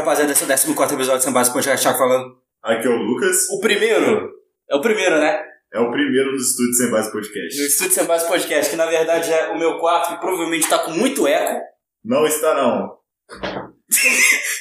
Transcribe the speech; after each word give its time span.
rapaziada, 0.00 0.32
esse 0.32 0.42
é 0.42 0.46
o 0.46 0.74
14 0.74 0.94
episódio 0.94 1.22
Sem 1.22 1.32
Base 1.32 1.52
Podcast 1.52 1.82
Thiago 1.82 1.98
falando. 1.98 2.36
Aqui 2.62 2.86
é 2.86 2.90
o 2.90 2.96
Lucas. 2.96 3.48
O 3.50 3.60
primeiro. 3.60 4.30
É 4.68 4.74
o 4.74 4.80
primeiro, 4.80 5.18
né? 5.18 5.42
É 5.72 5.78
o 5.78 5.90
primeiro 5.90 6.32
dos 6.32 6.50
estúdios 6.50 6.78
Sem 6.78 6.90
Base 6.90 7.12
Podcast. 7.12 7.60
No 7.60 7.66
Estúdio 7.66 7.92
Sem 7.92 8.04
Base 8.06 8.26
Podcast, 8.28 8.70
que 8.70 8.76
na 8.76 8.86
verdade 8.86 9.32
é 9.32 9.50
o 9.50 9.58
meu 9.58 9.78
quarto 9.78 10.14
e 10.14 10.20
provavelmente 10.20 10.68
tá 10.68 10.78
com 10.78 10.92
muito 10.92 11.26
eco. 11.26 11.60
Não 12.04 12.26
está 12.26 12.54
não. 12.54 12.98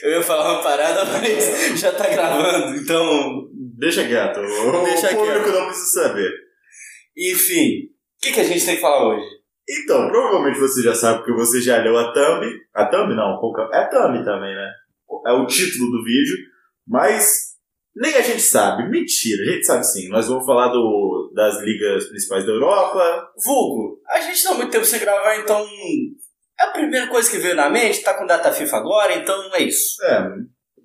Eu 0.03 0.11
ia 0.11 0.23
falar 0.23 0.53
uma 0.53 0.63
parada, 0.63 1.03
mas 1.05 1.79
já 1.79 1.91
tá 1.91 2.07
gravando, 2.07 2.75
então. 2.77 3.47
Deixa 3.77 4.05
quieto. 4.07 4.39
O 4.39 4.83
Deixa 4.83 5.09
público 5.09 5.43
quieto. 5.43 5.55
não 5.55 5.65
precisa 5.67 6.03
saber. 6.03 6.31
Enfim, 7.17 7.85
o 7.85 8.21
que, 8.21 8.31
que 8.31 8.39
a 8.39 8.43
gente 8.43 8.65
tem 8.65 8.75
que 8.75 8.81
falar 8.81 9.07
hoje? 9.07 9.25
Então, 9.69 10.09
provavelmente 10.09 10.59
você 10.59 10.81
já 10.81 10.95
sabe 10.95 11.19
porque 11.19 11.33
você 11.33 11.61
já 11.61 11.77
leu 11.77 11.97
a 11.97 12.11
thumb. 12.11 12.45
A 12.73 12.85
thumb 12.85 13.13
não, 13.15 13.37
qual 13.39 13.71
é 13.73 13.81
É 13.81 13.85
thumb 13.85 14.23
também, 14.23 14.55
né? 14.55 14.71
É 15.27 15.31
o 15.33 15.45
título 15.45 15.91
do 15.91 16.03
vídeo. 16.03 16.37
Mas 16.87 17.49
nem 17.95 18.15
a 18.15 18.21
gente 18.21 18.41
sabe. 18.41 18.89
Mentira, 18.89 19.43
a 19.43 19.53
gente 19.53 19.65
sabe 19.65 19.83
sim. 19.85 20.09
Nós 20.09 20.27
vamos 20.27 20.45
falar 20.45 20.69
do, 20.69 21.31
das 21.33 21.61
ligas 21.61 22.05
principais 22.07 22.45
da 22.45 22.51
Europa. 22.51 23.31
Vulgo, 23.45 24.01
a 24.07 24.19
gente 24.21 24.43
tá 24.43 24.53
muito 24.53 24.71
tempo 24.71 24.85
sem 24.85 24.99
gravar, 24.99 25.37
então. 25.37 25.65
É 26.59 26.63
a 26.63 26.71
primeira 26.71 27.07
coisa 27.07 27.29
que 27.29 27.37
veio 27.37 27.55
na 27.55 27.69
mente, 27.69 28.03
tá 28.03 28.13
com 28.15 28.25
data 28.25 28.51
FIFA 28.51 28.77
agora, 28.77 29.15
então 29.15 29.55
é 29.55 29.63
isso. 29.63 30.03
É, 30.03 30.29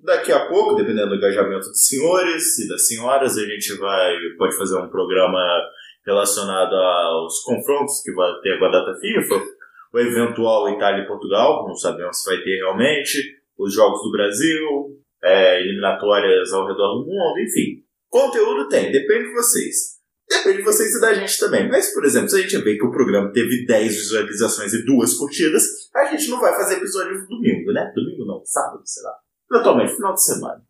daqui 0.05 0.31
a 0.31 0.47
pouco, 0.47 0.75
dependendo 0.75 1.09
do 1.09 1.15
engajamento 1.15 1.67
dos 1.67 1.85
senhores 1.85 2.59
e 2.59 2.69
das 2.69 2.87
senhoras, 2.87 3.37
a 3.37 3.45
gente 3.45 3.73
vai 3.77 4.15
pode 4.37 4.57
fazer 4.57 4.77
um 4.77 4.89
programa 4.89 5.39
relacionado 6.05 6.73
aos 6.75 7.41
confrontos 7.43 8.01
que 8.03 8.13
vai 8.13 8.31
ter 8.41 8.57
com 8.57 8.65
a 8.65 8.71
data 8.71 8.93
FIFA, 8.99 9.41
o 9.93 9.99
eventual 9.99 10.69
Itália 10.69 11.03
e 11.03 11.07
Portugal, 11.07 11.67
não 11.67 11.75
sabemos 11.75 12.21
se 12.21 12.29
vai 12.29 12.41
ter 12.41 12.57
realmente, 12.57 13.34
os 13.57 13.73
jogos 13.73 14.01
do 14.01 14.11
Brasil, 14.11 14.99
é, 15.23 15.61
eliminatórias 15.61 16.51
ao 16.53 16.67
redor 16.67 16.99
do 16.99 17.05
mundo, 17.05 17.39
enfim. 17.39 17.83
Conteúdo 18.09 18.67
tem, 18.69 18.91
depende 18.91 19.27
de 19.27 19.33
vocês. 19.33 19.95
Depende 20.29 20.57
de 20.57 20.63
vocês 20.63 20.95
e 20.95 21.01
da 21.01 21.13
gente 21.13 21.39
também. 21.39 21.69
Mas, 21.69 21.93
por 21.93 22.03
exemplo, 22.03 22.29
se 22.29 22.37
a 22.37 22.41
gente 22.41 22.57
vê 22.57 22.77
que 22.77 22.85
o 22.85 22.91
programa 22.91 23.31
teve 23.31 23.65
10 23.65 23.95
visualizações 23.95 24.73
e 24.73 24.85
duas 24.85 25.13
curtidas, 25.13 25.63
a 25.93 26.05
gente 26.05 26.29
não 26.29 26.39
vai 26.39 26.53
fazer 26.53 26.77
episódio 26.77 27.27
domingo, 27.27 27.71
né? 27.71 27.91
Domingo 27.95 28.25
não, 28.25 28.43
sábado, 28.43 28.81
sei 28.85 29.03
lá. 29.03 29.13
Eventualmente, 29.51 29.95
final 29.95 30.13
de 30.13 30.23
semana. 30.23 30.63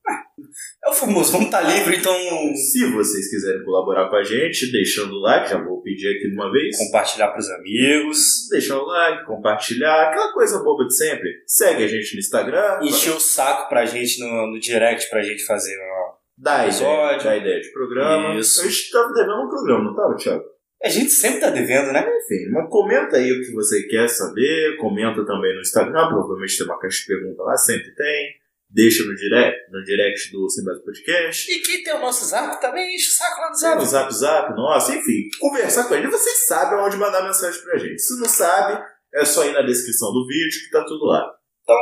É 0.84 0.90
o 0.90 0.94
famoso, 0.94 1.32
vamos 1.32 1.50
tá 1.50 1.62
livre, 1.62 1.98
então. 1.98 2.14
Se 2.56 2.92
vocês 2.92 3.30
quiserem 3.30 3.64
colaborar 3.64 4.10
com 4.10 4.16
a 4.16 4.24
gente, 4.24 4.72
deixando 4.72 5.14
o 5.14 5.22
like, 5.22 5.50
já 5.50 5.58
vou 5.64 5.82
pedir 5.82 6.10
aqui 6.10 6.30
de 6.30 6.36
uma 6.36 6.52
vez. 6.52 6.78
Compartilhar 6.78 7.30
pros 7.30 7.50
amigos. 7.50 8.48
Deixar 8.50 8.78
o 8.78 8.86
like, 8.86 9.26
compartilhar, 9.26 10.10
aquela 10.10 10.34
coisa 10.34 10.64
boba 10.64 10.86
de 10.86 10.96
sempre. 10.96 11.30
Segue 11.48 11.84
a 11.84 11.88
gente 11.88 12.14
no 12.14 12.20
Instagram. 12.20 12.80
Encher 12.82 13.16
o 13.16 13.20
saco 13.20 13.70
pra 13.70 13.86
gente 13.86 14.20
no, 14.20 14.48
no 14.52 14.60
direct 14.60 15.10
pra 15.10 15.22
gente 15.22 15.44
fazer. 15.46 15.76
ó. 15.80 16.16
Dá 16.38 16.56
ideia, 16.56 16.68
episódio. 16.68 17.24
dá 17.24 17.38
ideia 17.38 17.62
de 17.62 17.72
programa. 17.72 18.36
Isso. 18.40 18.62
A 18.62 18.66
gente 18.66 18.92
tava 18.92 19.14
devendo 19.14 19.46
um 19.46 19.50
programa, 19.50 19.84
não 19.86 19.96
tava, 19.96 20.16
Thiago? 20.16 20.44
A 20.84 20.90
gente 20.90 21.10
sempre 21.10 21.40
tá 21.40 21.50
devendo, 21.50 21.92
né? 21.94 22.02
Enfim, 22.02 22.52
mas 22.52 22.70
comenta 22.70 23.16
aí 23.16 23.32
o 23.32 23.42
que 23.42 23.52
você 23.54 23.84
quer 23.88 24.08
saber. 24.10 24.76
Comenta 24.78 25.26
também 25.26 25.56
no 25.56 25.62
Instagram. 25.62 26.10
Provavelmente 26.10 26.58
tem 26.58 26.66
uma 26.68 26.80
caixa 26.80 27.00
de 27.00 27.08
pergunta 27.08 27.42
lá, 27.42 27.56
sempre 27.56 27.96
tem. 27.96 28.45
Deixa 28.76 29.06
no 29.06 29.16
direct, 29.16 29.72
no 29.72 29.82
direct 29.86 30.32
do 30.34 30.50
Sem 30.50 30.66
Base 30.66 30.84
Podcast. 30.84 31.50
E 31.50 31.60
quem 31.62 31.82
tem 31.82 31.96
o 31.96 32.02
nosso 32.02 32.26
zap 32.26 32.60
também 32.60 32.94
enche 32.94 33.08
o 33.08 33.14
saco 33.14 33.40
lá 33.40 33.50
no 33.50 33.56
Sabe 33.56 33.82
o 33.82 33.86
zap. 33.86 34.14
Zap 34.14 34.14
Zap, 34.14 34.54
nossa, 34.54 34.94
enfim, 34.94 35.30
conversar 35.40 35.88
com 35.88 35.96
gente. 35.96 36.08
Vocês 36.08 36.46
sabem 36.46 36.78
onde 36.80 36.98
mandar 36.98 37.24
mensagem 37.24 37.62
pra 37.64 37.78
gente. 37.78 38.02
Se 38.02 38.20
não 38.20 38.28
sabe, 38.28 38.84
é 39.14 39.24
só 39.24 39.46
ir 39.46 39.54
na 39.54 39.62
descrição 39.62 40.12
do 40.12 40.28
vídeo 40.28 40.60
que 40.60 40.72
tá 40.72 40.84
tudo 40.84 41.06
lá. 41.06 41.26
Então, 41.64 41.78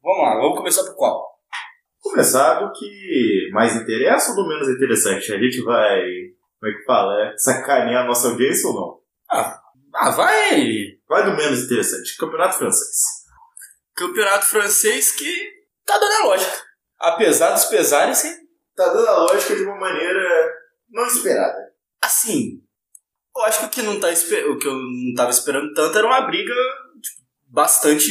vamos 0.00 0.22
lá, 0.22 0.36
vamos 0.36 0.58
começar 0.58 0.84
por 0.84 0.94
qual? 0.94 1.26
Começar 1.98 2.60
do 2.60 2.72
que 2.78 3.50
mais 3.52 3.74
interessa 3.74 4.30
ou 4.30 4.36
do 4.36 4.48
menos 4.48 4.68
interessante? 4.68 5.32
A 5.32 5.38
gente 5.38 5.60
vai, 5.64 6.00
como 6.60 6.72
é 6.72 6.76
que 6.76 6.84
fala, 6.84 7.24
é, 7.24 7.36
sacanear 7.36 8.04
a 8.04 8.06
nossa 8.06 8.28
audiência 8.28 8.68
ou 8.68 8.74
não? 8.74 9.00
Ah, 9.28 10.10
vai! 10.10 10.96
Vai 11.08 11.24
do 11.24 11.36
menos 11.36 11.64
interessante, 11.64 12.16
Campeonato 12.16 12.56
Francês. 12.56 13.26
Campeonato 13.96 14.46
francês 14.46 15.10
que 15.10 15.55
tá 15.86 15.98
dando 15.98 16.12
a 16.12 16.26
lógica. 16.26 16.62
Apesar 16.98 17.52
dos 17.52 17.64
pesares, 17.66 18.24
hein? 18.24 18.34
Tá 18.74 18.88
dando 18.92 19.08
a 19.08 19.18
lógica 19.18 19.54
de 19.56 19.62
uma 19.62 19.76
maneira 19.76 20.52
não 20.90 21.06
esperada. 21.06 21.72
assim, 22.02 22.62
eu 23.36 23.42
acho 23.42 23.60
que 23.60 23.66
o 23.66 23.68
que, 23.70 23.82
não 23.82 24.00
tá, 24.00 24.08
o 24.08 24.58
que 24.58 24.66
eu 24.66 24.72
não 24.74 25.14
tava 25.14 25.30
esperando 25.30 25.72
tanto 25.74 25.98
era 25.98 26.06
uma 26.06 26.22
briga 26.22 26.54
tipo, 27.02 27.22
bastante 27.48 28.08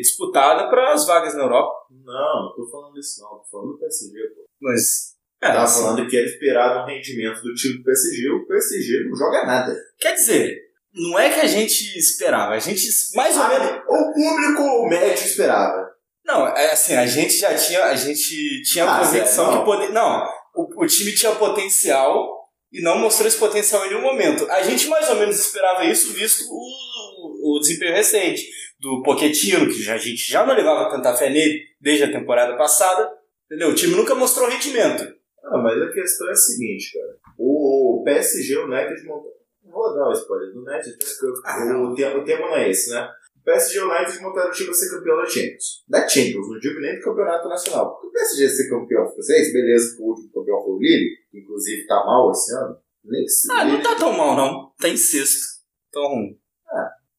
disputada 0.00 0.68
para 0.68 0.92
as 0.92 1.06
vagas 1.06 1.34
na 1.34 1.42
Europa. 1.42 1.72
Não, 1.90 2.42
não 2.44 2.54
tô 2.54 2.68
falando 2.70 2.98
isso 2.98 3.20
não, 3.22 3.38
tô 3.38 3.44
falando 3.50 3.72
do 3.72 3.78
PSG, 3.78 4.18
pô. 4.34 4.44
Mas, 4.60 5.16
é, 5.42 5.48
Tava 5.48 5.62
assim, 5.64 5.82
falando 5.82 6.08
que 6.08 6.16
era 6.16 6.26
esperado 6.26 6.80
um 6.80 6.86
rendimento 6.86 7.42
do 7.42 7.54
time 7.54 7.78
do 7.78 7.84
PSG, 7.84 8.30
o 8.30 8.46
PSG 8.46 9.04
não 9.08 9.16
joga 9.16 9.44
nada. 9.46 9.76
quer 9.98 10.12
dizer, 10.14 10.60
não 10.94 11.18
é 11.18 11.28
que 11.32 11.40
a 11.40 11.46
gente 11.46 11.98
esperava, 11.98 12.54
a 12.54 12.58
gente 12.58 12.82
mais 13.14 13.36
ou 13.36 13.42
Ah, 13.42 13.48
menos. 13.48 13.82
o 13.88 14.12
público 14.14 14.88
médio 14.88 15.24
esperava. 15.26 15.95
Não, 16.26 16.46
é 16.48 16.72
assim, 16.72 16.94
a 16.94 17.06
gente 17.06 17.36
já 17.38 17.54
tinha, 17.54 17.84
a 17.84 17.94
gente 17.94 18.62
tinha 18.62 18.84
a 18.84 18.96
Ah, 18.96 19.00
convicção 19.00 19.44
sério? 19.46 19.60
que 19.60 19.64
poder, 19.64 19.88
não, 19.90 20.26
o, 20.54 20.82
o 20.84 20.86
time 20.86 21.14
tinha 21.14 21.32
potencial 21.36 22.28
e 22.72 22.82
não 22.82 22.98
mostrou 22.98 23.28
esse 23.28 23.38
potencial 23.38 23.84
em 23.86 23.90
nenhum 23.90 24.02
momento. 24.02 24.50
A 24.50 24.62
gente 24.62 24.88
mais 24.88 25.08
ou 25.08 25.16
menos 25.16 25.38
esperava 25.38 25.84
isso 25.84 26.12
visto 26.12 26.42
o, 26.50 27.56
o 27.56 27.60
desempenho 27.60 27.94
recente 27.94 28.42
do 28.80 29.02
Pochettino, 29.02 29.68
que 29.68 29.88
a 29.88 29.96
gente 29.96 30.28
já 30.30 30.44
não 30.44 30.54
levava 30.54 30.90
tanta 30.90 31.14
fé 31.16 31.30
nele 31.30 31.60
desde 31.80 32.04
a 32.04 32.12
temporada 32.12 32.56
passada, 32.56 33.08
entendeu? 33.46 33.70
O 33.70 33.74
time 33.74 33.94
nunca 33.94 34.14
mostrou 34.14 34.48
rendimento. 34.48 35.04
Ah, 35.44 35.58
mas 35.58 35.80
a 35.80 35.92
questão 35.92 36.28
é 36.28 36.32
a 36.32 36.34
seguinte, 36.34 36.92
cara. 36.92 37.16
O 37.38 38.02
PSG, 38.04 38.56
o 38.58 38.64
United 38.64 39.04
montou. 39.06 39.30
Vou 39.64 39.94
dar 39.94 40.08
o 40.08 40.12
spoiler 40.12 40.52
do 40.52 40.60
United, 40.60 40.96
porque 40.98 41.40
Ah, 41.44 41.78
o, 41.78 41.94
tema, 41.94 42.18
o 42.18 42.24
tema 42.24 42.46
não 42.48 42.56
é 42.56 42.68
esse, 42.70 42.90
né? 42.90 43.08
PSG 43.46 43.78
e 43.78 43.80
o 43.80 43.90
United 43.90 44.20
montaram 44.22 44.48
o 44.50 44.52
time 44.52 44.66
pra 44.66 44.74
ser 44.74 44.90
campeão 44.90 45.16
da 45.16 45.26
Champions. 45.26 45.84
Da 45.88 46.08
Champions, 46.08 46.48
não 46.50 46.58
digo 46.58 46.80
nem 46.80 46.96
do 46.96 47.02
campeonato 47.02 47.48
nacional. 47.48 47.92
Porque 47.92 48.08
o 48.08 48.12
PSG 48.12 48.48
ser 48.50 48.68
campeão 48.68 49.08
francês, 49.08 49.52
beleza, 49.52 49.96
que 49.96 50.02
o 50.02 50.06
último 50.06 50.30
campeão 50.32 50.62
foi 50.62 50.72
o 50.72 50.78
Lille, 50.78 51.10
que 51.30 51.38
inclusive 51.38 51.86
tá 51.86 51.94
mal 52.04 52.30
esse 52.30 52.52
ano. 52.54 52.76
Nem 53.04 53.22
que 53.22 53.28
se 53.30 53.52
Ah, 53.52 53.64
não 53.64 53.80
tá 53.80 53.94
tão 53.94 54.12
mal 54.12 54.36
não, 54.36 54.72
tá 54.78 54.88
em 54.88 54.96
sexto. 54.96 55.46
Tão 55.92 56.02
ruim. 56.08 56.38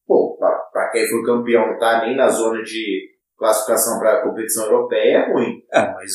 Pô, 0.06 0.36
pra, 0.38 0.50
pra 0.72 0.90
quem 0.90 1.08
foi 1.08 1.24
campeão 1.24 1.66
não 1.72 1.78
tá 1.78 2.02
nem 2.06 2.16
na 2.16 2.28
zona 2.28 2.62
de 2.62 3.08
classificação 3.36 3.98
pra 3.98 4.22
competição 4.22 4.64
europeia, 4.66 5.18
é 5.18 5.32
ruim. 5.32 5.62
É, 5.72 5.92
mas. 5.92 6.12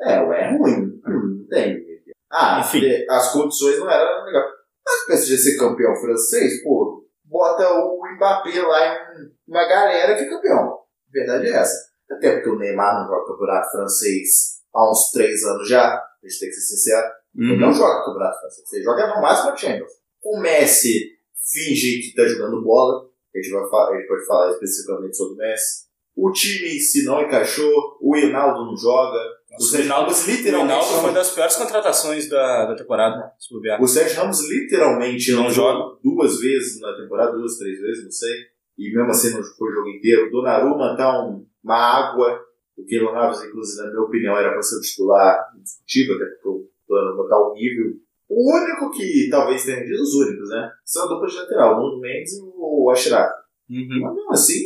É, 0.00 0.12
é 0.14 0.56
ruim. 0.56 1.00
Hum, 1.06 1.38
Não 1.40 1.46
tem. 1.48 1.84
Ah, 2.32 2.60
Enfim. 2.64 2.80
as 3.08 3.32
condições 3.32 3.78
não 3.80 3.90
eram 3.90 4.24
legal. 4.24 4.44
Mas 4.86 5.02
o 5.02 5.06
PSG 5.08 5.36
ser 5.36 5.58
campeão 5.58 5.94
francês, 5.96 6.62
pô, 6.62 7.04
bota 7.30 7.72
o 7.72 8.00
Mbappé 8.16 8.60
lá 8.62 8.94
em 8.94 9.30
uma 9.48 9.66
galera 9.68 10.16
que 10.16 10.24
é 10.24 10.28
campeão. 10.28 10.74
A 10.74 11.12
verdade 11.12 11.46
é 11.46 11.52
essa. 11.52 11.90
Até 12.10 12.32
porque 12.34 12.50
o 12.50 12.58
Neymar 12.58 13.00
não 13.00 13.06
joga 13.06 13.26
campeonato 13.26 13.70
francês 13.70 14.28
há 14.74 14.90
uns 14.90 15.10
três 15.12 15.42
anos 15.44 15.68
já. 15.68 15.94
A 15.94 16.28
gente 16.28 16.40
tem 16.40 16.48
que 16.48 16.54
ser 16.56 16.74
sincero. 16.76 17.06
Ele 17.38 17.52
Uhum. 17.54 17.60
não 17.60 17.72
joga 17.72 18.04
campeonato 18.04 18.40
francês. 18.40 18.72
Ele 18.72 18.82
joga 18.84 19.06
no 19.14 19.22
máximo 19.22 19.50
a 19.50 19.56
Champions. 19.56 19.92
O 20.24 20.40
Messi 20.40 21.10
finge 21.52 22.00
que 22.02 22.14
tá 22.16 22.26
jogando 22.26 22.62
bola. 22.62 23.08
A 23.34 23.38
gente, 23.38 23.52
vai 23.52 23.70
falar, 23.70 23.92
a 23.92 23.96
gente 23.96 24.08
pode 24.08 24.26
falar 24.26 24.50
especificamente 24.50 25.16
sobre 25.16 25.34
o 25.34 25.36
Messi. 25.36 25.84
O 26.16 26.32
time 26.32 26.66
em 26.76 26.80
si 26.80 27.04
não 27.04 27.22
encaixou. 27.22 27.96
O 28.00 28.16
Hinaldo 28.16 28.66
não 28.66 28.76
joga. 28.76 29.18
O 29.58 29.62
Sérgio 29.62 29.90
Ramos 29.92 30.26
O 30.26 30.30
literalmente 30.30 30.72
Ronaldo 30.72 30.86
foi 30.86 30.96
não 30.96 31.04
uma 31.04 31.12
das 31.12 31.30
piores 31.32 31.56
contratações 31.56 32.28
da, 32.28 32.66
da 32.66 32.74
temporada. 32.76 33.32
O 33.80 33.86
Sérgio 33.86 34.16
Ramos 34.20 34.48
literalmente 34.48 35.32
Não 35.32 35.42
não 35.44 35.50
joga 35.50 35.96
duas 36.02 36.40
vezes 36.40 36.80
na 36.80 36.92
temporada, 36.96 37.32
duas, 37.32 37.56
três 37.58 37.80
vezes, 37.80 38.04
não 38.04 38.10
sei. 38.10 38.32
E 38.78 38.94
mesmo 38.94 39.10
assim 39.10 39.30
não 39.34 39.42
foi 39.42 39.68
o 39.70 39.74
jogo 39.74 39.88
inteiro. 39.88 40.28
O 40.28 40.30
Donnarumma 40.30 40.96
tá 40.96 41.22
um- 41.24 41.44
uma 41.62 41.76
água. 41.76 42.40
O 42.76 42.84
Keylor 42.84 43.12
Navas, 43.12 43.44
inclusive, 43.44 43.82
na 43.82 43.90
minha 43.90 44.02
opinião, 44.02 44.36
era 44.38 44.52
para 44.52 44.62
ser 44.62 44.76
o 44.76 44.80
titular 44.80 45.52
indiscutível, 45.58 46.16
até 46.16 46.24
porque 46.26 46.48
o 46.48 46.68
Donnarumma 46.88 47.28
tá 47.28 47.38
horrível. 47.38 47.92
O 48.28 48.56
único 48.56 48.90
que 48.92 49.28
talvez 49.30 49.64
tenha 49.64 49.82
os 50.00 50.14
únicos, 50.14 50.48
né? 50.48 50.70
São 50.84 51.04
a 51.04 51.08
dupla 51.08 51.26
de 51.26 51.36
lateral, 51.36 51.74
o 51.76 51.82
Nuno 51.82 52.00
Mendes 52.00 52.38
e 52.38 52.40
o 52.42 52.88
Ashraf. 52.90 53.30
Uhum. 53.68 53.86
Mas 54.00 54.14
mesmo 54.14 54.32
assim, 54.32 54.60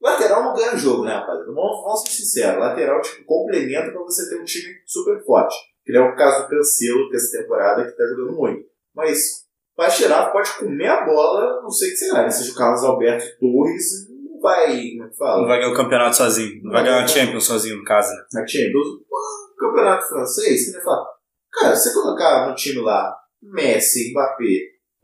lateral 0.00 0.42
não 0.44 0.54
ganha 0.54 0.76
jogo, 0.76 1.04
né, 1.04 1.12
rapaziada? 1.14 1.52
Vamos, 1.52 1.82
vamos 1.82 2.02
ser 2.02 2.10
sinceros. 2.10 2.60
Lateral, 2.60 3.00
tipo, 3.02 3.24
complementa 3.24 3.90
pra 3.92 4.00
você 4.02 4.28
ter 4.28 4.40
um 4.40 4.44
time 4.44 4.74
super 4.86 5.22
forte. 5.24 5.54
Que 5.84 5.92
não 5.92 6.06
é 6.06 6.12
o 6.12 6.16
caso 6.16 6.42
do 6.44 6.48
Cancelo 6.50 7.08
dessa 7.10 7.38
temporada, 7.38 7.84
que 7.84 7.96
tá 7.96 8.04
jogando 8.06 8.36
muito. 8.36 8.64
Mas, 8.94 9.46
pra 9.76 9.88
tirar, 9.88 10.30
pode 10.30 10.50
comer 10.58 10.88
a 10.88 11.04
bola, 11.04 11.62
não 11.62 11.70
sei 11.70 11.88
o 11.88 11.90
que 11.92 11.96
será. 11.96 12.22
né? 12.22 12.30
Seja 12.30 12.52
o 12.52 12.54
Carlos 12.54 12.84
Alberto 12.84 13.24
Torres, 13.38 14.08
não 14.10 14.40
vai, 14.40 14.66
como 14.66 14.76
é 14.76 14.80
que 14.80 14.96
Não 14.98 15.12
fala? 15.14 15.46
vai 15.48 15.58
ganhar 15.58 15.72
o 15.72 15.76
campeonato 15.76 16.16
sozinho. 16.16 16.62
Não 16.62 16.72
vai 16.72 16.84
ganhar 16.84 17.02
a 17.02 17.06
Champions 17.06 17.44
sozinho, 17.46 17.76
no 17.78 17.84
caso, 17.84 18.12
né? 18.14 18.22
Na 18.32 18.46
Champions. 18.46 18.86
Pô, 19.08 19.16
Campeonato 19.58 20.08
francês, 20.08 20.66
você 20.66 20.72
vai 20.72 20.82
falar, 20.82 21.06
cara, 21.52 21.76
se 21.76 21.88
você 21.90 21.94
colocar 22.00 22.48
no 22.48 22.54
time 22.54 22.80
lá 22.80 23.14
Messi, 23.42 24.10
Mbappé, 24.10 24.44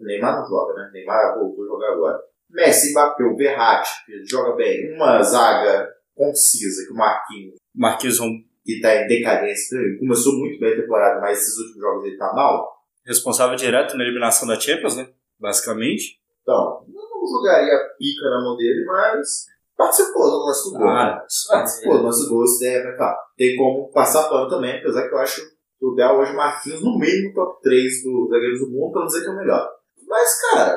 Neymar 0.00 0.40
não 0.40 0.48
joga, 0.48 0.74
né? 0.74 0.90
Neymar 0.92 1.38
voltou 1.38 1.64
a 1.64 1.68
jogar 1.68 1.92
agora. 1.92 2.18
Messi, 2.56 2.90
Mbappé, 2.92 3.22
o 3.24 3.36
Verratti, 3.36 3.90
que 4.06 4.24
joga 4.24 4.56
bem, 4.56 4.94
uma 4.94 5.22
zaga 5.22 5.88
concisa 6.14 6.84
que 6.86 6.92
o 6.92 6.96
Marquinhos 6.96 7.54
Marquinhos 7.74 8.18
Rom- 8.18 8.42
que 8.64 8.80
tá 8.80 8.96
em 8.96 9.06
decadência. 9.06 9.76
Ele 9.76 9.98
começou 9.98 10.32
muito 10.38 10.58
bem 10.58 10.72
a 10.72 10.80
temporada, 10.80 11.20
mas 11.20 11.38
esses 11.38 11.56
últimos 11.58 11.80
jogos 11.80 12.04
ele 12.06 12.16
tá 12.16 12.32
mal. 12.34 12.66
responsável 13.04 13.54
direto 13.54 13.96
na 13.96 14.02
eliminação 14.02 14.48
da 14.48 14.58
Champions, 14.58 14.96
né? 14.96 15.08
Basicamente. 15.38 16.18
Então, 16.42 16.82
eu 16.88 16.94
não 16.94 17.26
jogaria 17.28 17.76
pica 17.98 18.30
na 18.30 18.40
mão 18.42 18.56
dele, 18.56 18.84
mas 18.86 19.44
participou 19.76 20.24
do 20.24 20.46
nosso 20.46 20.72
gol. 20.72 20.86
né? 20.86 21.20
isso 21.28 21.48
Participou 21.48 21.98
do 21.98 22.02
nosso 22.04 22.28
gol, 22.28 22.44
isso 22.44 22.64
é, 22.64 22.96
tá. 22.96 23.16
Tem 23.36 23.56
como 23.56 23.90
passar 23.92 24.28
pano 24.28 24.48
também, 24.48 24.78
apesar 24.78 25.06
que 25.08 25.14
eu 25.14 25.18
acho 25.18 25.42
que 25.42 25.84
o 25.86 25.94
Del 25.94 26.16
hoje 26.18 26.32
Marquinhos 26.34 26.82
no 26.82 26.98
do 26.98 27.34
top 27.34 27.60
3 27.62 28.02
dos 28.02 28.30
zagueiros 28.30 28.60
do 28.60 28.70
mundo, 28.70 28.90
pra 28.92 29.00
não 29.02 29.06
dizer 29.06 29.20
que 29.22 29.28
é 29.28 29.32
o 29.32 29.36
melhor. 29.36 29.68
Mas, 30.08 30.40
cara, 30.40 30.76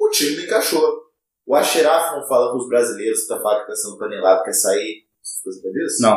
o 0.00 0.08
time 0.08 0.36
não 0.38 0.44
encaixou. 0.44 1.07
O 1.48 1.54
Axeraf 1.54 2.14
não 2.14 2.28
fala 2.28 2.52
com 2.52 2.58
os 2.58 2.68
brasileiros 2.68 3.22
que 3.22 3.28
tá 3.28 3.40
falando 3.40 3.62
que 3.62 3.68
tá 3.68 3.74
sendo 3.74 3.96
panelado, 3.98 4.42
quer 4.44 4.52
sair. 4.52 5.06
Você 5.22 5.50
sabe 5.52 5.72
disso? 5.72 6.02
Não. 6.02 6.16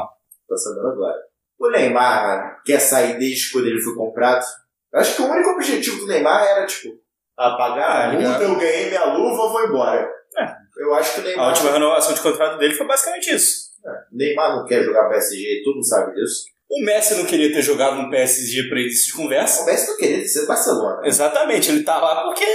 Tá 0.49 0.57
sabendo 0.57 0.87
agora. 0.89 1.17
O 1.57 1.69
Neymar 1.69 2.61
quer 2.65 2.79
sair 2.79 3.17
desde 3.17 3.51
quando 3.53 3.67
ele 3.67 3.79
foi 3.81 3.95
comprado. 3.95 4.43
Eu 4.93 4.99
acho 4.99 5.15
que 5.15 5.21
o 5.21 5.31
único 5.31 5.51
objetivo 5.51 5.99
do 5.99 6.07
Neymar 6.07 6.43
era, 6.43 6.65
tipo, 6.65 6.89
apagar 7.37 7.89
a 7.89 8.09
Ah, 8.09 8.13
multa, 8.13 8.43
eu 8.43 8.55
ganhei 8.57 8.89
minha 8.89 9.05
luva, 9.05 9.43
eu 9.43 9.49
vou 9.49 9.65
embora. 9.65 10.11
É. 10.37 10.55
Eu 10.83 10.93
acho 10.95 11.13
que 11.15 11.19
o 11.21 11.23
A 11.23 11.27
Neymar. 11.27 11.47
última 11.49 11.71
renovação 11.71 12.13
de 12.13 12.21
contrato 12.21 12.57
dele 12.57 12.73
foi 12.73 12.85
basicamente 12.87 13.33
isso. 13.33 13.71
Neymar 14.11 14.57
não 14.57 14.65
quer 14.65 14.83
jogar 14.83 15.07
PSG, 15.09 15.61
todo 15.63 15.75
mundo 15.75 15.87
sabe 15.87 16.13
disso. 16.13 16.43
O 16.69 16.83
Messi 16.85 17.15
não 17.15 17.25
queria 17.25 17.51
ter 17.53 17.61
jogado 17.61 18.01
no 18.01 18.09
PSG 18.09 18.67
para 18.69 18.79
início 18.81 19.07
de 19.07 19.13
conversa. 19.13 19.61
O 19.61 19.65
Messi 19.65 19.87
não 19.87 19.97
queria 19.97 20.27
ser 20.27 20.45
Barcelona. 20.45 21.01
Exatamente, 21.05 21.71
ele 21.71 21.83
tá 21.83 21.99
lá 21.99 22.23
porque. 22.23 22.45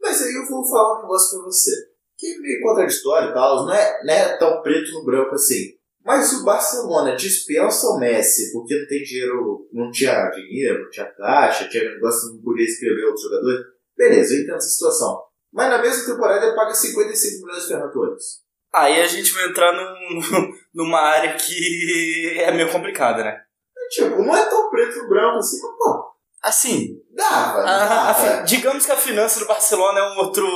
Mas 0.00 0.22
aí 0.22 0.34
eu 0.34 0.46
vou 0.48 0.64
falar 0.68 0.98
um 0.98 1.02
negócio 1.02 1.38
pra 1.38 1.46
você. 1.46 1.70
Que 2.18 2.34
é 2.34 2.38
meio 2.38 2.62
contraditório 2.62 3.30
e 3.30 3.34
tal, 3.34 3.66
não 3.66 3.72
é, 3.74 4.00
não 4.04 4.14
é 4.14 4.36
tão 4.38 4.62
preto 4.62 4.90
no 4.92 5.04
branco 5.04 5.34
assim. 5.34 5.74
Mas 6.04 6.32
o 6.34 6.44
Barcelona 6.44 7.16
dispensa 7.16 7.86
o 7.88 7.98
Messi 7.98 8.52
porque 8.52 8.74
não 8.78 8.86
tem 8.86 9.02
dinheiro, 9.02 9.68
não 9.72 9.90
tinha 9.90 10.30
dinheiro, 10.30 10.84
não 10.84 10.90
tinha 10.90 11.06
caixa, 11.06 11.68
tinha 11.68 11.82
negócio, 11.82 12.32
não 12.34 12.42
podia 12.42 12.64
escrever 12.64 13.04
outros 13.06 13.22
jogadores. 13.24 13.60
Beleza, 13.96 14.34
eu 14.34 14.42
entendo 14.42 14.56
essa 14.56 14.68
situação. 14.68 15.20
Mas 15.52 15.68
na 15.68 15.78
mesma 15.82 16.06
temporada 16.12 16.46
ele 16.46 16.54
paga 16.54 16.74
55 16.74 17.44
milhões 17.46 17.62
de 17.62 17.68
Ferran 17.68 17.90
Torres. 17.90 18.24
Aí 18.72 19.00
a 19.00 19.06
gente 19.06 19.32
vai 19.32 19.46
entrar 19.48 19.72
num, 19.72 20.20
numa 20.74 21.00
área 21.00 21.34
que 21.34 22.38
é 22.38 22.52
meio 22.52 22.70
complicada, 22.70 23.24
né? 23.24 23.40
E, 23.76 23.88
tipo, 23.88 24.22
não 24.22 24.36
é 24.36 24.44
tão 24.46 24.70
preto 24.70 24.98
no 25.02 25.08
branco 25.08 25.38
assim, 25.38 25.58
mas 25.62 25.72
pô, 25.76 26.06
Assim, 26.42 27.00
dava, 27.14 27.60
a- 27.62 28.10
a 28.10 28.12
dava. 28.12 28.14
fi- 28.14 28.44
digamos 28.44 28.86
que 28.86 28.92
a 28.92 28.96
finança 28.96 29.40
do 29.40 29.46
Barcelona 29.46 29.98
é 29.98 30.02
um 30.12 30.18
outro 30.18 30.46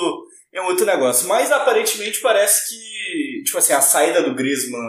é 0.53 0.61
um 0.63 0.67
outro 0.67 0.85
negócio, 0.87 1.29
mas 1.29 1.51
aparentemente 1.53 2.21
parece 2.21 2.69
que 2.69 3.43
tipo 3.45 3.59
assim 3.59 3.73
a 3.73 3.81
saída 3.81 4.23
do 4.23 4.35
Griezmann 4.35 4.81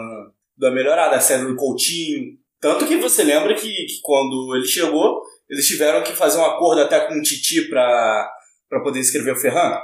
deu 0.56 0.68
uma 0.68 0.74
melhorada, 0.74 1.16
a 1.16 1.20
saída 1.20 1.46
do 1.46 1.56
Coutinho, 1.56 2.36
tanto 2.60 2.86
que 2.86 2.96
você 2.96 3.22
lembra 3.24 3.54
que, 3.54 3.68
que 3.68 4.00
quando 4.02 4.54
ele 4.56 4.66
chegou 4.66 5.22
eles 5.50 5.66
tiveram 5.66 6.02
que 6.02 6.12
fazer 6.14 6.38
um 6.38 6.44
acordo 6.46 6.80
até 6.82 7.06
com 7.06 7.14
o 7.14 7.22
Titi 7.22 7.68
para 7.68 8.30
para 8.70 8.82
poder 8.82 9.00
inscrever 9.00 9.34
o 9.34 9.38
Ferran, 9.38 9.78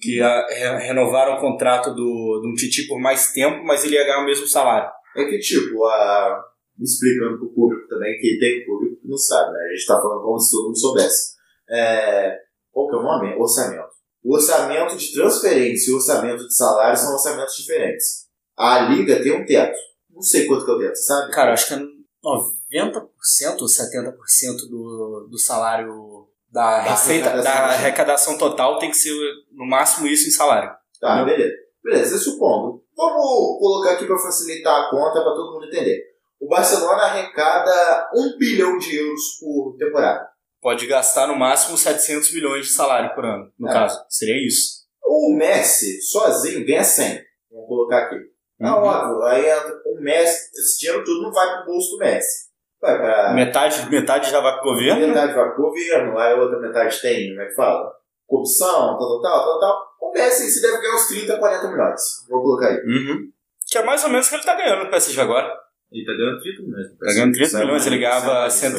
que 0.00 0.20
a- 0.20 0.46
re- 0.48 0.86
renovaram 0.86 1.34
o 1.36 1.40
contrato 1.40 1.90
do, 1.90 2.40
do 2.40 2.54
Titi 2.54 2.86
por 2.86 3.00
mais 3.00 3.32
tempo, 3.32 3.64
mas 3.64 3.84
ele 3.84 3.96
ia 3.96 4.04
ganhar 4.04 4.20
o 4.22 4.24
mesmo 4.26 4.46
salário. 4.46 4.88
É 5.16 5.24
que, 5.24 5.38
tipo, 5.40 5.84
a... 5.86 6.40
explicando 6.80 7.36
pro 7.38 7.52
público 7.52 7.88
também, 7.88 8.16
que 8.20 8.38
tem 8.38 8.64
público 8.64 9.00
que 9.02 9.08
não 9.08 9.16
sabe, 9.18 9.52
né? 9.52 9.58
A 9.58 9.74
gente 9.74 9.86
tá 9.86 10.00
falando 10.00 10.22
como 10.22 10.38
se 10.38 10.52
todo 10.52 10.66
mundo 10.66 10.78
soubesse. 10.78 11.32
É... 11.68 12.36
Qual 12.70 12.88
que 12.88 12.94
é 12.94 12.98
o 12.98 13.02
nome? 13.02 13.34
Orçamento. 13.36 13.90
O 14.22 14.34
orçamento 14.34 14.96
de 14.96 15.12
transferência 15.12 15.90
e 15.90 15.92
o 15.92 15.96
orçamento 15.96 16.46
de 16.46 16.54
salário 16.54 16.96
são 16.96 17.12
orçamentos 17.12 17.56
diferentes. 17.56 18.26
A 18.56 18.80
liga 18.80 19.22
tem 19.22 19.32
um 19.32 19.44
teto. 19.44 19.76
Não 20.10 20.22
sei 20.22 20.46
quanto 20.46 20.64
que 20.64 20.70
é 20.70 20.74
o 20.74 20.78
teto, 20.78 20.96
sabe? 20.96 21.32
Cara, 21.32 21.52
acho 21.52 21.66
que 21.68 21.74
é 21.74 21.78
90% 21.78 23.60
ou 23.60 23.66
70% 23.66 24.68
do, 24.70 25.28
do 25.30 25.38
salário 25.38 26.28
da, 26.50 26.78
Da 26.78 26.90
receita, 26.90 27.30
arrecadação, 27.30 27.52
da 27.52 27.72
arrecadação 27.72 28.38
total 28.38 28.78
tem 28.78 28.90
que 28.90 28.96
ser 28.96 29.14
no 29.50 29.66
máximo 29.66 30.06
isso 30.06 30.28
em 30.28 30.30
salário. 30.30 30.70
Tá, 31.00 31.16
Não. 31.16 31.24
beleza. 31.24 31.54
Beleza, 31.82 32.18
supondo. 32.18 32.84
Vamos 32.96 33.58
colocar 33.58 33.92
aqui 33.94 34.06
para 34.06 34.18
facilitar 34.18 34.82
a 34.82 34.90
conta 34.90 35.20
para 35.22 35.34
todo 35.34 35.54
mundo 35.54 35.66
entender. 35.66 36.00
O 36.38 36.46
Barcelona 36.48 37.04
arrecada 37.04 38.10
1 38.14 38.38
bilhão 38.38 38.78
de 38.78 38.96
euros 38.96 39.38
por 39.40 39.76
temporada 39.78 40.28
pode 40.62 40.86
gastar 40.86 41.26
no 41.26 41.36
máximo 41.36 41.76
700 41.76 42.32
milhões 42.32 42.66
de 42.66 42.72
salário 42.72 43.12
por 43.14 43.24
ano, 43.24 43.52
no 43.58 43.68
é. 43.68 43.72
caso. 43.72 44.02
Seria 44.08 44.46
isso. 44.46 44.82
O 45.04 45.34
Messi 45.36 46.00
sozinho 46.00 46.64
ganha 46.64 46.84
100. 46.84 47.20
Vamos 47.50 47.68
colocar 47.68 48.04
aqui. 48.04 48.16
Tá 48.58 48.80
uhum. 48.80 48.86
É 48.86 48.88
óbvio, 48.88 49.22
aí 49.24 49.44
o 49.84 50.00
Messi, 50.00 50.50
esse 50.54 50.78
dinheiro 50.78 51.04
tudo 51.04 51.22
não 51.22 51.32
vai 51.32 51.48
para 51.48 51.62
o 51.64 51.66
bolso 51.66 51.90
do 51.90 51.98
Messi. 51.98 52.52
Vai 52.80 52.96
pra... 52.96 53.32
metade, 53.32 53.90
metade 53.90 54.30
já 54.30 54.40
vai 54.40 54.52
para 54.52 54.62
o 54.62 54.72
governo? 54.72 55.06
Metade 55.08 55.34
vai 55.34 55.44
para 55.52 55.60
o 55.60 55.62
governo, 55.62 56.18
aí 56.18 56.32
a 56.32 56.36
outra 56.36 56.60
metade 56.60 57.00
tem, 57.00 57.30
como 57.30 57.42
é 57.42 57.46
que 57.46 57.54
fala? 57.54 57.92
Corrupção, 58.26 58.98
tal, 58.98 58.98
tal, 58.98 59.22
tal, 59.22 59.44
tal, 59.44 59.60
tal. 59.60 59.92
O 60.00 60.12
Messi 60.12 60.50
se 60.50 60.62
deve 60.62 60.80
ganhar 60.80 60.94
uns 60.94 61.06
30, 61.08 61.38
40 61.38 61.70
milhões. 61.70 62.00
Vou 62.28 62.40
colocar 62.40 62.68
aí. 62.68 62.76
Uhum. 62.76 63.30
Que 63.68 63.78
é 63.78 63.84
mais 63.84 64.02
ou 64.04 64.10
menos 64.10 64.26
o 64.26 64.28
que 64.28 64.34
ele 64.36 64.42
está 64.42 64.54
ganhando 64.54 64.84
no 64.84 64.90
PSG 64.90 65.20
agora. 65.20 65.52
Ele 65.90 66.02
está 66.02 66.12
ganhando 66.12 66.40
30 66.40 66.62
milhões. 66.62 66.86
Está 66.86 67.06
ganhando 67.06 67.32
30 67.34 67.56
é 67.56 67.60
milhões, 67.60 67.86
ele 67.86 67.98
ganhava 67.98 68.50
100. 68.50 68.70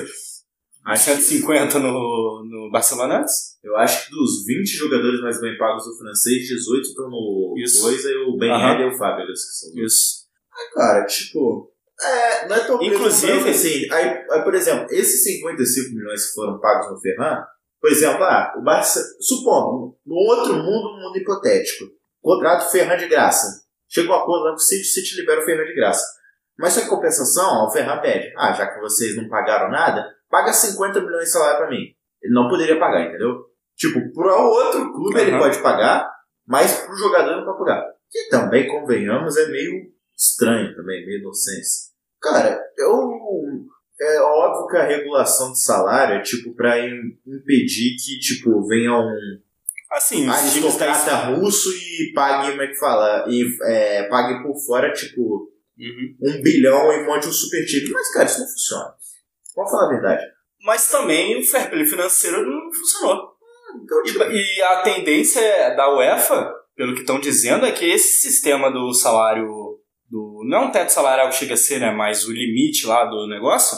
Acho 0.85 1.05
150 1.05 1.79
no, 1.79 2.43
no 2.45 2.69
Barcelona 2.71 3.19
antes? 3.19 3.57
Eu 3.63 3.75
acho 3.77 4.05
que 4.05 4.11
dos 4.11 4.45
20 4.45 4.67
jogadores 4.67 5.21
mais 5.21 5.39
bem 5.39 5.57
pagos 5.57 5.85
do 5.85 5.97
francês, 5.97 6.47
18 6.47 6.81
estão 6.81 7.09
no 7.09 7.55
Isso. 7.57 7.81
coisa 7.81 8.09
e 8.09 8.15
o 8.17 8.37
Ben 8.37 8.51
uhum. 8.51 8.81
e 8.81 8.93
o 8.93 8.97
Fábio, 8.97 9.25
que 9.25 9.35
são 9.35 9.69
Isso. 9.75 10.23
Ah, 10.51 10.75
cara, 10.75 11.05
tipo. 11.05 11.71
É, 12.01 12.47
não 12.47 12.55
é 12.55 12.59
tão 12.65 12.83
Inclusive, 12.83 13.49
assim, 13.49 13.91
aí, 13.91 14.25
aí, 14.29 14.43
por 14.43 14.53
exemplo, 14.53 14.87
esses 14.89 15.23
55 15.23 15.95
milhões 15.95 16.27
que 16.27 16.33
foram 16.33 16.59
pagos 16.59 16.91
no 16.91 16.99
Ferran, 16.99 17.43
por 17.79 17.89
exemplo, 17.89 18.23
ah, 18.23 18.53
o 18.57 18.63
Barça, 18.63 19.01
supondo, 19.21 19.95
no 20.05 20.15
outro 20.15 20.53
mundo, 20.55 20.93
no 20.93 21.01
mundo 21.01 21.17
hipotético, 21.17 21.85
contrato 22.21 22.71
Ferran 22.71 22.97
de 22.97 23.07
graça. 23.07 23.63
Chega 23.87 24.09
um 24.09 24.15
acordo 24.15 24.45
lá 24.45 24.49
com 24.49 24.57
o 24.57 24.59
City, 24.59 24.81
o 24.81 24.85
City 24.85 25.15
libera 25.15 25.41
o 25.41 25.45
Ferran 25.45 25.63
de 25.63 25.75
graça. 25.75 26.03
Mas 26.57 26.73
só 26.73 26.81
que 26.81 26.87
compensação, 26.87 27.45
ó, 27.45 27.67
o 27.67 27.71
Ferran 27.71 28.01
pede, 28.01 28.33
ah, 28.37 28.51
já 28.51 28.67
que 28.67 28.81
vocês 28.81 29.15
não 29.15 29.29
pagaram 29.29 29.71
nada, 29.71 30.05
paga 30.33 30.51
50 30.51 30.99
milhões 30.99 31.25
de 31.25 31.29
salário 31.31 31.59
pra 31.59 31.69
mim. 31.69 31.93
Ele 32.23 32.33
não 32.33 32.49
poderia 32.49 32.79
pagar, 32.79 33.07
entendeu? 33.07 33.45
Tipo, 33.77 33.99
pro 34.13 34.33
outro 34.33 34.91
clube 34.91 35.19
ele 35.19 35.31
Aham. 35.31 35.39
pode 35.39 35.59
pagar, 35.61 36.09
mas 36.47 36.79
pro 36.79 36.95
jogador 36.95 37.35
não 37.37 37.45
pode 37.45 37.59
pagar. 37.59 37.83
Que 38.09 38.29
também, 38.29 38.67
convenhamos, 38.67 39.37
é 39.37 39.47
meio 39.47 39.91
estranho 40.17 40.75
também, 40.75 41.05
meio 41.05 41.19
inocência. 41.19 41.91
Cara, 42.19 42.59
eu. 42.79 43.11
É 44.01 44.19
óbvio 44.21 44.67
que 44.67 44.77
a 44.77 44.87
regulação 44.87 45.51
de 45.51 45.61
salário 45.63 46.15
é 46.15 46.21
tipo 46.21 46.55
pra 46.55 46.79
im- 46.79 47.15
impedir 47.27 47.95
que, 47.95 48.19
tipo, 48.19 48.65
venha 48.67 48.91
um 48.91 49.39
Assim, 49.91 50.21
times 50.21 50.33
tá 50.35 50.39
aristocrata 50.91 51.15
russo 51.35 51.69
e 51.71 52.11
pague, 52.13 52.49
como 52.51 52.61
é 52.63 52.67
que 52.67 52.75
fala? 52.79 53.25
E 53.29 53.45
é, 53.63 54.03
pague 54.09 54.41
por 54.41 54.55
fora, 54.65 54.91
tipo, 54.91 55.47
Uhum. 55.77 56.15
um 56.21 56.41
bilhão 56.41 56.91
e 56.91 57.05
monte 57.05 57.27
um 57.27 57.31
super 57.31 57.63
time. 57.65 57.91
Mas, 57.91 58.11
cara, 58.13 58.25
isso 58.25 58.39
não 58.39 58.47
funciona. 58.47 58.93
Vamos 59.55 59.71
falar 59.71 59.85
a 59.85 59.89
verdade. 59.89 60.23
Mas 60.63 60.87
também 60.87 61.39
o 61.39 61.45
fair 61.45 61.69
play 61.69 61.85
financeiro 61.85 62.45
não 62.45 62.71
funcionou. 62.71 63.33
Então, 63.83 64.03
tipo, 64.03 64.23
E, 64.23 64.57
e 64.57 64.61
a 64.61 64.81
tendência 64.81 65.75
da 65.75 65.93
UEFA, 65.95 66.53
pelo 66.75 66.93
que 66.93 67.01
estão 67.01 67.19
dizendo, 67.19 67.65
é 67.65 67.71
que 67.71 67.85
esse 67.85 68.21
sistema 68.21 68.71
do 68.71 68.93
salário. 68.93 69.47
Do, 70.09 70.43
não 70.47 70.65
um 70.65 70.71
teto 70.71 70.89
salarial 70.89 71.29
que 71.29 71.35
chega 71.35 71.55
a 71.55 71.57
ser, 71.57 71.79
né? 71.79 71.91
Mas 71.91 72.25
o 72.25 72.31
limite 72.31 72.85
lá 72.85 73.05
do 73.05 73.27
negócio, 73.27 73.77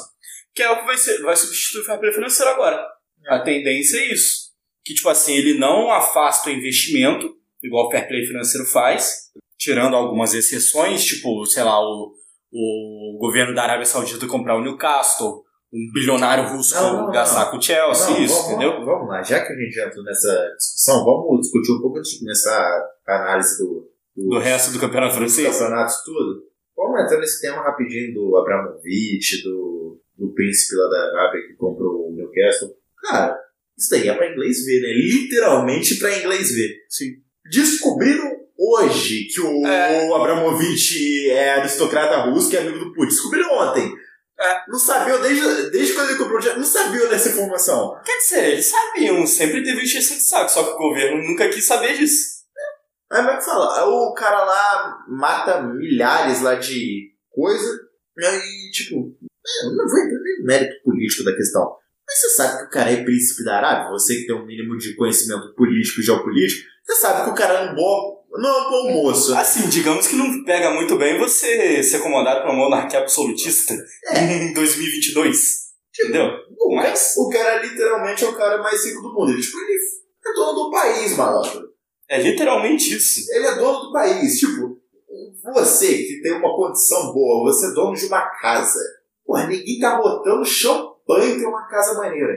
que 0.54 0.62
é 0.62 0.70
o 0.70 0.80
que 0.80 0.86
vai, 0.86 0.98
ser, 0.98 1.22
vai 1.22 1.36
substituir 1.36 1.82
o 1.82 1.86
fair 1.86 2.00
play 2.00 2.12
financeiro 2.12 2.52
agora. 2.52 2.86
A 3.28 3.40
tendência 3.40 3.98
é 3.98 4.12
isso. 4.12 4.46
Que, 4.84 4.94
tipo 4.94 5.10
assim, 5.10 5.34
ele 5.34 5.58
não 5.58 5.92
afasta 5.92 6.50
o 6.50 6.54
investimento, 6.54 7.34
igual 7.64 7.88
o 7.88 7.92
fair 7.92 8.08
play 8.08 8.26
financeiro 8.26 8.68
faz, 8.68 9.32
tirando 9.58 9.96
algumas 9.96 10.34
exceções, 10.34 11.04
tipo, 11.04 11.46
sei 11.46 11.64
lá, 11.64 11.80
o, 11.80 12.14
o 12.52 13.18
governo 13.20 13.56
da 13.56 13.64
Arábia 13.64 13.86
Saudita 13.86 14.28
comprar 14.28 14.58
o 14.58 14.62
Newcastle, 14.62 15.45
um 15.74 15.92
bilionário 15.94 16.50
russo 16.56 16.74
Não, 16.76 17.06
não, 17.08 17.12
gastar 17.12 17.46
não. 17.46 17.52
com 17.52 17.58
o 17.58 17.62
Chelsea, 17.62 18.10
Não, 18.12 18.20
isso, 18.22 18.34
vamos, 18.36 18.50
entendeu? 18.52 18.86
Vamos, 18.86 19.08
lá, 19.10 19.22
já 19.24 19.46
que 19.46 19.52
a 19.54 19.56
gente 19.56 19.80
entrou 19.80 20.04
nessa 20.04 20.54
discussão, 20.58 21.04
vamos 21.04 21.42
discutir 21.42 21.72
um 21.74 21.82
pouco 21.82 21.98
antes 22.00 22.12
de 22.12 22.20
começar 22.20 22.84
a 23.08 23.16
análise 23.22 23.58
do, 23.58 23.90
Do 24.16 24.40
resto 24.40 24.72
do 24.72 24.80
campeonato 24.80 25.16
francês. 25.16 25.52
campeonatos 25.58 25.96
tudo. 26.06 26.44
Vamos 26.78 27.02
entrar 27.04 27.20
nesse 27.20 27.42
tema 27.42 27.62
rapidinho 27.64 28.14
do 28.14 28.38
Abramovich, 28.38 29.44
do, 29.44 30.00
do 30.18 30.34
príncipe 30.34 30.76
lá 30.76 30.88
da 30.90 31.20
Arábia 31.22 31.42
que 31.48 31.54
comprou 31.56 32.10
o 32.10 32.16
Newcastle. 32.16 32.70
Cara, 33.02 33.38
isso 33.78 33.90
daí 33.92 34.08
é 34.08 34.14
pra 34.14 34.32
inglês 34.32 34.66
ver, 34.66 34.82
né? 34.82 34.90
Literalmente 34.94 35.96
pra 36.00 36.18
inglês 36.18 36.52
ver. 36.54 36.70
Sim. 36.90 37.12
Descobriram 37.52 38.30
hoje 38.58 39.26
que 39.26 39.42
o 39.42 39.66
É. 39.66 40.14
Abramovich 40.14 41.30
é 41.32 41.54
aristocrata 41.56 42.30
russo, 42.30 42.50
que 42.50 42.58
é 42.58 42.62
amigo 42.62 42.80
do 42.80 42.94
Putin. 42.94 43.08
Descobriram 43.10 43.58
ontem. 43.58 43.94
É. 44.46 44.64
Não 44.68 44.80
sabiam 44.80 45.22
desde, 45.22 45.70
desde 45.72 45.94
quando 45.94 46.10
ele 46.10 46.20
comprou 46.20 46.40
o 46.40 46.58
não 46.58 46.64
sabiam 46.64 47.10
dessa 47.10 47.30
informação. 47.30 48.00
Quer 48.06 48.18
dizer, 48.18 48.54
eles 48.54 48.66
sabiam, 48.66 49.26
sempre 49.26 49.64
teve 49.64 49.84
encheção 49.84 50.18
de 50.18 50.24
saco, 50.24 50.50
só 50.50 50.64
que 50.64 50.72
o 50.72 50.78
governo 50.78 51.24
nunca 51.24 51.50
quis 51.50 51.66
saber 51.66 51.98
disso. 51.98 52.36
É 53.12 53.38
que 53.38 53.46
fala? 53.46 53.86
O 53.86 54.14
cara 54.14 54.44
lá 54.44 55.06
mata 55.08 55.62
milhares 55.62 56.42
lá 56.42 56.56
de 56.56 57.12
coisa 57.30 57.80
E 58.18 58.26
aí, 58.26 58.72
tipo, 58.72 58.96
é, 58.96 59.66
não 59.66 59.88
vou 59.88 60.00
entrar 60.00 60.20
nem 60.22 60.40
no 60.40 60.46
mérito 60.46 60.84
político 60.84 61.24
da 61.24 61.36
questão. 61.36 61.78
Mas 62.08 62.20
você 62.20 62.30
sabe 62.30 62.58
que 62.60 62.66
o 62.66 62.70
cara 62.70 62.92
é 62.92 63.04
príncipe 63.04 63.44
da 63.44 63.58
Arábia? 63.58 63.92
Você 63.92 64.16
que 64.16 64.28
tem 64.28 64.36
um 64.36 64.46
mínimo 64.46 64.78
de 64.78 64.96
conhecimento 64.96 65.54
político 65.56 66.02
e 66.02 66.04
geopolítico, 66.04 66.68
você 66.84 66.96
sabe 66.96 67.24
que 67.24 67.30
o 67.32 67.36
cara 67.36 67.54
é 67.54 67.72
um 67.72 67.76
bom, 67.76 68.25
não 68.38 68.50
é 68.50 68.68
um 68.68 68.70
bom 68.70 68.94
moço. 69.04 69.36
Assim, 69.36 69.68
digamos 69.70 70.08
que 70.08 70.16
não 70.16 70.44
pega 70.44 70.72
muito 70.72 70.98
bem 70.98 71.18
você 71.20 71.82
ser 71.84 71.98
acomodado 71.98 72.42
por 72.42 72.50
uma 72.52 72.66
monarquia 72.66 73.00
absolutista 73.00 73.74
É. 74.10 74.20
em 74.20 74.54
2022. 74.54 75.66
Entendeu? 75.98 76.30
O, 76.60 76.76
Mas- 76.76 77.14
o 77.18 77.30
cara 77.30 77.62
literalmente 77.64 78.24
é 78.26 78.28
o 78.28 78.36
cara 78.36 78.58
mais 78.62 78.84
rico 78.86 79.02
do 79.02 79.14
mundo. 79.14 79.32
Ele, 79.32 79.42
tipo, 79.42 79.58
ele 79.60 79.78
é 80.26 80.34
dono 80.34 80.54
do 80.66 80.72
país, 80.72 81.16
malandro. 81.16 81.70
É 82.10 82.20
literalmente 82.22 82.96
isso. 82.96 83.22
Ele 83.34 83.46
é 83.48 83.56
dono 83.56 83.80
do 83.88 83.92
país. 83.94 84.38
Tipo, 84.40 84.78
você 85.54 85.98
que 86.04 86.22
tem 86.22 86.34
uma 86.34 86.54
condição 86.56 87.14
boa, 87.14 87.44
você 87.52 87.68
é 87.68 87.74
dono 87.74 87.94
de 87.96 88.06
uma 88.08 88.22
casa. 88.42 88.80
Porra, 89.26 89.48
ninguém 89.48 89.80
tá 89.80 89.96
botando 89.98 90.44
champanhe 90.46 91.34
em 91.34 91.40
ter 91.40 91.46
uma 91.48 91.66
casa 91.68 91.94
maneira. 91.98 92.34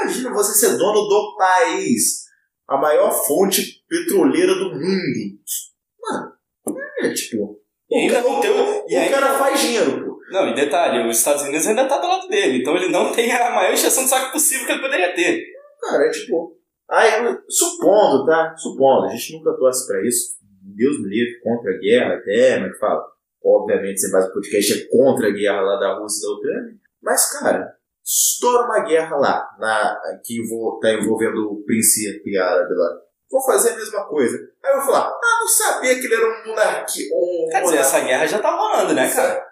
Imagina 0.00 0.32
você 0.32 0.54
ser 0.54 0.76
dono 0.78 1.02
do 1.08 1.36
país. 1.36 2.22
A 2.72 2.76
maior 2.78 3.10
fonte 3.26 3.82
petroleira 3.88 4.54
do 4.54 4.70
mundo. 4.70 5.38
Mano, 6.00 6.32
é 7.02 7.12
tipo. 7.12 7.60
E 7.90 8.10
o, 8.10 8.22
não 8.22 8.40
tem 8.40 8.50
o- 8.50 8.84
e 8.88 8.94
o 8.94 8.98
ainda- 8.98 9.14
cara 9.20 9.38
faz 9.38 9.60
dinheiro, 9.60 10.04
pô. 10.06 10.18
Não, 10.30 10.48
e 10.48 10.54
detalhe, 10.54 11.06
os 11.06 11.18
Estados 11.18 11.42
Unidos 11.42 11.66
ainda 11.66 11.86
tá 11.86 11.98
do 11.98 12.06
lado 12.08 12.26
dele, 12.28 12.58
então 12.62 12.74
ele 12.74 12.88
não 12.88 13.12
tem 13.12 13.30
a 13.30 13.50
maior 13.50 13.74
encheção 13.74 14.04
de 14.04 14.08
saco 14.08 14.32
possível 14.32 14.64
que 14.66 14.72
ele 14.72 14.80
poderia 14.80 15.14
ter. 15.14 15.44
Cara, 15.80 16.06
é 16.06 16.10
tipo. 16.10 16.56
Aí, 16.90 17.10
supondo, 17.48 18.24
tá? 18.24 18.54
Supondo, 18.56 19.06
a 19.06 19.08
gente 19.10 19.34
nunca 19.36 19.52
torce 19.58 19.86
pra 19.86 20.00
isso. 20.06 20.36
Deus 20.74 21.02
me 21.02 21.08
livre, 21.10 21.40
contra 21.40 21.70
a 21.70 21.78
guerra, 21.78 22.14
até, 22.14 22.54
como 22.54 22.66
é 22.66 22.70
que 22.70 22.78
fala? 22.78 23.02
Obviamente, 23.44 24.00
sem 24.00 24.10
base 24.10 24.28
do 24.28 24.32
podcast 24.34 24.72
é 24.72 24.86
contra 24.88 25.28
a 25.28 25.32
guerra 25.32 25.60
lá 25.60 25.76
da 25.78 25.98
Rússia 25.98 26.24
e 26.24 26.28
da 26.30 26.34
Ucrânia. 26.38 26.74
Mas, 27.02 27.38
cara, 27.38 27.74
estoura 28.04 28.64
uma 28.64 28.80
guerra 28.84 29.16
lá, 29.16 29.48
na, 29.58 29.96
que 30.24 30.40
envol, 30.40 30.78
tá 30.80 30.92
envolvendo 30.92 31.52
o 31.52 31.62
príncipe 31.64 32.36
árabe 32.36 32.74
lá. 32.74 32.88
Vou 33.30 33.42
fazer 33.44 33.70
a 33.70 33.76
mesma 33.76 34.04
coisa. 34.06 34.36
Aí 34.62 34.70
eu 34.72 34.76
vou 34.76 34.86
falar, 34.86 35.08
ah, 35.08 35.38
não 35.40 35.48
sabia 35.48 35.98
que 35.98 36.04
ele 36.06 36.14
era 36.14 36.26
um 36.42 36.48
monarquia. 36.48 37.06
Um 37.14 37.48
Quer 37.50 37.62
dizer, 37.62 37.76
essa 37.78 38.00
guerra 38.00 38.26
já 38.26 38.38
tá 38.40 38.50
rolando, 38.54 38.92
né, 38.94 39.10
cara? 39.12 39.42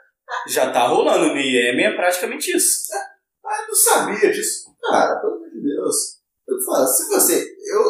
Já 0.46 0.70
tá 0.70 0.86
rolando, 0.86 1.28
no 1.28 1.36
Iêmen 1.40 1.86
é 1.86 1.96
praticamente 1.96 2.54
isso. 2.54 2.88
Ah, 3.44 3.62
eu 3.62 3.68
não 3.68 3.74
sabia 3.74 4.30
disso. 4.30 4.70
Cara, 4.80 5.18
pelo 5.20 5.34
amor 5.34 5.50
de 5.50 5.62
Deus. 5.62 5.96
Eu 6.46 6.60
falo, 6.64 6.86
se 6.86 7.08
você. 7.08 7.54
Eu, 7.72 7.82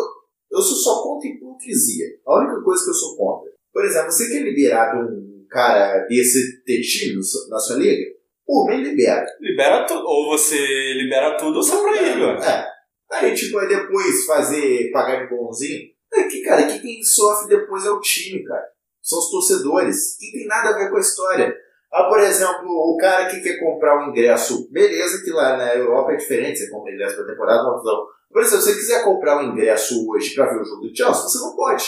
eu 0.53 0.63
sou 0.63 0.77
só 0.77 1.03
contra 1.03 1.29
hipocrisia. 1.29 2.07
A 2.27 2.39
única 2.39 2.63
coisa 2.63 2.85
que 2.85 2.91
eu 2.91 2.95
sou 2.95 3.17
contra. 3.17 3.51
Por 3.73 3.85
exemplo, 3.85 4.11
você 4.11 4.29
quer 4.29 4.43
liberar 4.43 4.93
de 4.93 5.03
um 5.13 5.47
cara 5.51 6.07
desse 6.07 6.63
ter 6.65 6.81
time 6.81 7.17
no 7.17 7.23
seu- 7.23 7.49
na 7.49 7.59
sua 7.59 7.77
liga? 7.77 8.11
Por 8.51 8.69
mim, 8.69 8.83
libera. 8.83 9.25
Libera 9.41 9.87
tudo. 9.87 10.05
Ou 10.05 10.31
você 10.31 10.57
libera 10.95 11.37
tudo 11.37 11.59
ou 11.59 11.63
você 11.63 11.77
proíbe, 11.77 12.25
ó. 12.25 12.33
É. 12.33 12.69
Aí, 13.13 13.33
tipo, 13.33 13.57
aí 13.59 13.69
depois 13.69 14.27
fazer 14.27 14.91
pagar 14.91 15.23
de 15.23 15.31
bonzinho. 15.31 15.89
É 16.13 16.25
que, 16.25 16.43
cara, 16.43 16.67
que 16.67 16.81
quem 16.81 17.01
sofre 17.01 17.49
depois 17.49 17.87
é 17.87 17.91
o 17.91 18.01
time, 18.01 18.43
cara. 18.43 18.67
São 19.01 19.21
os 19.21 19.31
torcedores. 19.31 20.21
E 20.21 20.33
tem 20.33 20.47
nada 20.49 20.71
a 20.71 20.73
ver 20.79 20.91
com 20.91 20.97
a 20.97 21.01
história. 21.01 21.55
Ah, 21.93 22.09
por 22.09 22.19
exemplo, 22.19 22.67
o 22.67 22.97
cara 23.01 23.27
que 23.27 23.41
quer 23.41 23.61
comprar 23.61 24.01
um 24.01 24.11
ingresso, 24.11 24.69
beleza 24.73 25.23
que 25.23 25.31
lá 25.31 25.57
na 25.57 25.73
Europa 25.77 26.13
é 26.13 26.17
diferente, 26.17 26.59
você 26.59 26.71
compra 26.71 26.93
ingresso 26.93 27.17
pra 27.17 27.27
temporada, 27.27 27.63
não, 27.63 27.83
não. 27.83 28.07
Por 28.31 28.43
exemplo, 28.43 28.63
se 28.63 28.73
você 28.73 28.79
quiser 28.79 29.05
comprar 29.05 29.39
um 29.39 29.53
ingresso 29.53 30.09
hoje 30.09 30.35
pra 30.35 30.47
ver 30.47 30.61
o 30.61 30.65
jogo 30.65 30.83
do 30.83 30.97
Chelsea, 30.97 31.23
você 31.23 31.39
não 31.39 31.55
pode. 31.55 31.85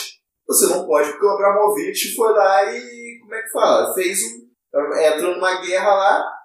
Você 0.47 0.65
não 0.67 0.85
pode 0.85 1.09
porque 1.09 1.25
o 1.25 1.29
Abramovich 1.29 2.15
foi 2.15 2.31
lá 2.33 2.73
e, 2.73 3.19
como 3.21 3.35
é 3.35 3.41
que 3.41 3.51
fala, 3.51 3.93
fez 3.93 4.19
um... 4.23 4.93
entrou 4.97 5.35
numa 5.35 5.61
guerra 5.61 5.93
lá 5.93 6.42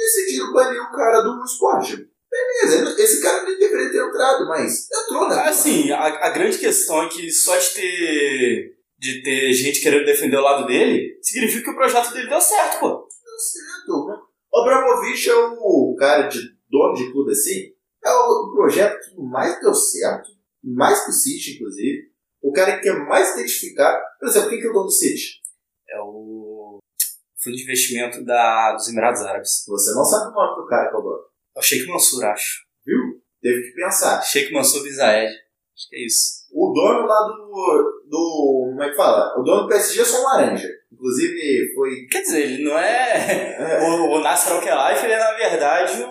decidiram 0.00 0.52
banir 0.52 0.80
o 0.82 0.92
cara 0.92 1.20
do 1.20 1.44
esporte. 1.44 2.08
Beleza, 2.30 3.02
esse 3.02 3.20
cara 3.20 3.42
nem 3.42 3.58
deveria 3.58 3.90
ter 3.90 3.98
entrado, 3.98 4.46
mas 4.46 4.88
entrou, 4.90 5.28
né? 5.28 5.36
Assim, 5.48 5.90
a, 5.90 6.26
a 6.26 6.30
grande 6.30 6.58
questão 6.58 7.02
é 7.02 7.08
que 7.08 7.30
só 7.30 7.56
de 7.56 7.74
ter, 7.74 8.76
de 8.98 9.22
ter 9.22 9.52
gente 9.52 9.80
querendo 9.80 10.06
defender 10.06 10.36
o 10.36 10.42
lado 10.42 10.66
dele, 10.66 11.18
significa 11.20 11.64
que 11.64 11.70
o 11.70 11.76
projeto 11.76 12.12
dele 12.12 12.28
deu 12.28 12.40
certo, 12.40 12.80
pô. 12.80 12.88
Deu 12.88 13.38
certo. 13.38 14.06
né? 14.06 14.16
O 14.52 14.60
Abramovich 14.60 15.28
é 15.28 15.34
o 15.34 15.94
cara 15.98 16.28
de 16.28 16.40
dono 16.70 16.94
de 16.94 17.12
tudo 17.12 17.30
assim. 17.30 17.72
É 18.02 18.10
o 18.10 18.52
projeto 18.54 18.98
que 19.04 19.20
mais 19.20 19.60
deu 19.60 19.74
certo, 19.74 20.30
mais 20.62 21.04
que 21.04 21.10
o 21.10 21.14
City, 21.14 21.56
inclusive. 21.56 22.10
O 22.40 22.52
cara 22.52 22.76
que 22.76 22.84
quer 22.84 22.98
mais 23.06 23.34
identificar. 23.34 24.00
Por 24.18 24.28
exemplo, 24.28 24.48
quem 24.48 24.60
que 24.60 24.66
é 24.66 24.70
o 24.70 24.72
dono 24.72 24.86
do 24.86 24.92
City? 24.92 25.40
É 25.90 26.00
o 26.00 26.49
fundo 27.42 27.56
de 27.56 27.62
investimento 27.62 28.24
da, 28.24 28.72
dos 28.72 28.88
Emirados 28.88 29.22
Árabes. 29.22 29.64
Você 29.66 29.94
não 29.94 30.04
sabe 30.04 30.30
o 30.30 30.34
nome 30.34 30.62
do 30.62 30.66
cara 30.66 30.88
que 30.90 30.96
é 30.96 30.98
o 30.98 31.02
dono. 31.02 31.20
É 31.56 31.58
o 31.60 31.62
Sheikh 31.62 31.86
Mansur, 31.86 32.24
acho. 32.24 32.60
Viu? 32.84 32.98
Teve 33.42 33.62
que 33.62 33.74
pensar. 33.74 34.20
Sheikh 34.22 34.52
Mansur 34.52 34.82
bin 34.82 34.92
Zayed. 34.92 35.30
Acho 35.32 35.88
que 35.88 35.96
é 35.96 36.06
isso. 36.06 36.40
O 36.52 36.72
dono 36.72 37.06
lá 37.06 37.16
do. 37.28 38.02
do. 38.08 38.68
Como 38.70 38.82
é 38.82 38.90
que 38.90 38.96
fala? 38.96 39.38
O 39.38 39.42
dono 39.42 39.62
do 39.62 39.68
PSG 39.68 40.00
é 40.00 40.04
só 40.04 40.20
um 40.20 40.24
laranja. 40.24 40.68
Inclusive, 40.92 41.74
foi. 41.74 42.06
Quer 42.10 42.22
dizer, 42.22 42.42
ele 42.42 42.64
não 42.64 42.76
é. 42.78 43.80
O, 43.82 44.16
o 44.16 44.20
Nasser 44.20 44.52
Al-Khelaifi, 44.52 45.04
ele 45.04 45.14
é 45.14 45.18
na 45.18 45.32
verdade 45.32 46.02
o. 46.02 46.08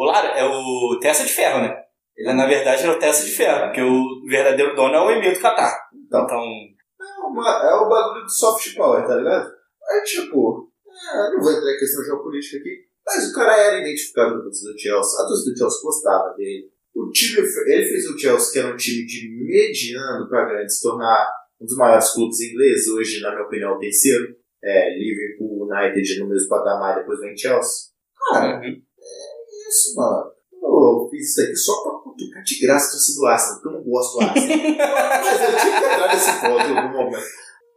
o 0.00 0.04
Lara, 0.04 0.28
é 0.38 0.44
o 0.44 0.98
Testa 1.00 1.24
de 1.24 1.32
Ferro, 1.32 1.60
né? 1.62 1.74
Ele 2.16 2.28
é 2.28 2.34
na 2.34 2.46
verdade 2.46 2.84
é 2.86 2.90
o 2.90 2.98
Testa 2.98 3.24
de 3.24 3.32
Ferro, 3.32 3.64
porque 3.64 3.80
o 3.82 4.04
verdadeiro 4.28 4.76
dono 4.76 4.94
é 4.94 5.00
o 5.00 5.10
Emir 5.10 5.34
do 5.34 5.40
Catar. 5.40 5.76
Então. 6.06 6.22
Então. 6.24 6.40
É, 6.40 7.26
uma- 7.26 7.68
é 7.68 7.74
o 7.74 7.88
bagulho 7.88 8.22
do 8.24 8.30
soft 8.30 8.74
power, 8.76 9.04
tá 9.06 9.16
ligado? 9.16 9.50
Aí, 9.90 10.02
tipo, 10.02 10.70
é, 11.12 11.30
não 11.32 11.40
vou 11.40 11.52
entrar 11.52 11.72
em 11.72 11.78
questão 11.78 12.04
geopolítica 12.04 12.58
aqui, 12.58 12.84
mas 13.06 13.30
o 13.30 13.34
cara 13.34 13.56
era 13.56 13.80
identificado 13.80 14.34
com 14.34 14.40
a 14.40 14.42
torcida 14.44 14.72
do 14.72 14.78
Chelsea, 14.78 15.20
a 15.20 15.26
torcida 15.28 15.50
do 15.52 15.58
Chelsea 15.58 15.82
gostava 15.82 16.34
dele. 16.36 16.70
O 16.94 17.10
time, 17.10 17.38
ele 17.66 17.84
fez 17.86 18.06
o 18.08 18.18
Chelsea, 18.18 18.52
que 18.52 18.58
era 18.60 18.72
um 18.72 18.76
time 18.76 19.04
de 19.04 19.28
mediano 19.44 20.28
para 20.28 20.46
grande, 20.46 20.72
se 20.72 20.80
tornar 20.80 21.28
um 21.60 21.66
dos 21.66 21.76
maiores 21.76 22.10
clubes 22.10 22.40
ingleses, 22.40 22.88
hoje, 22.88 23.20
na 23.20 23.30
minha 23.30 23.44
opinião, 23.46 23.72
o 23.74 23.78
terceiro. 23.78 24.36
É, 24.62 24.96
Liverpool, 24.96 25.68
United 25.68 26.20
no 26.20 26.28
mesmo 26.30 26.48
patamar, 26.48 26.98
depois 26.98 27.20
vem 27.20 27.36
Chelsea. 27.36 27.90
Cara, 28.30 28.56
Uhum. 28.58 28.64
é 28.64 29.68
isso, 29.68 29.94
mano. 29.94 30.32
Eu 30.62 31.08
fiz 31.10 31.30
isso 31.30 31.42
aqui 31.42 31.54
só 31.56 31.82
pra 31.82 31.92
cutucar 31.98 32.42
de 32.42 32.60
graça 32.60 32.86
a 32.88 32.90
torcida 32.92 33.20
do 33.20 33.26
Arsenal, 33.26 33.54
porque 33.60 33.68
eu 33.68 33.72
não 33.72 33.84
gosto 33.90 34.18
do 34.18 34.24
Arsenal. 34.24 34.48
Mas 34.78 35.40
eu 35.42 35.56
tinha 35.60 35.80
que 35.80 35.84
entrar 35.84 36.14
nesse 36.14 36.40
ponto 36.40 36.70
em 36.72 36.78
algum 36.78 36.96
momento. 36.96 37.26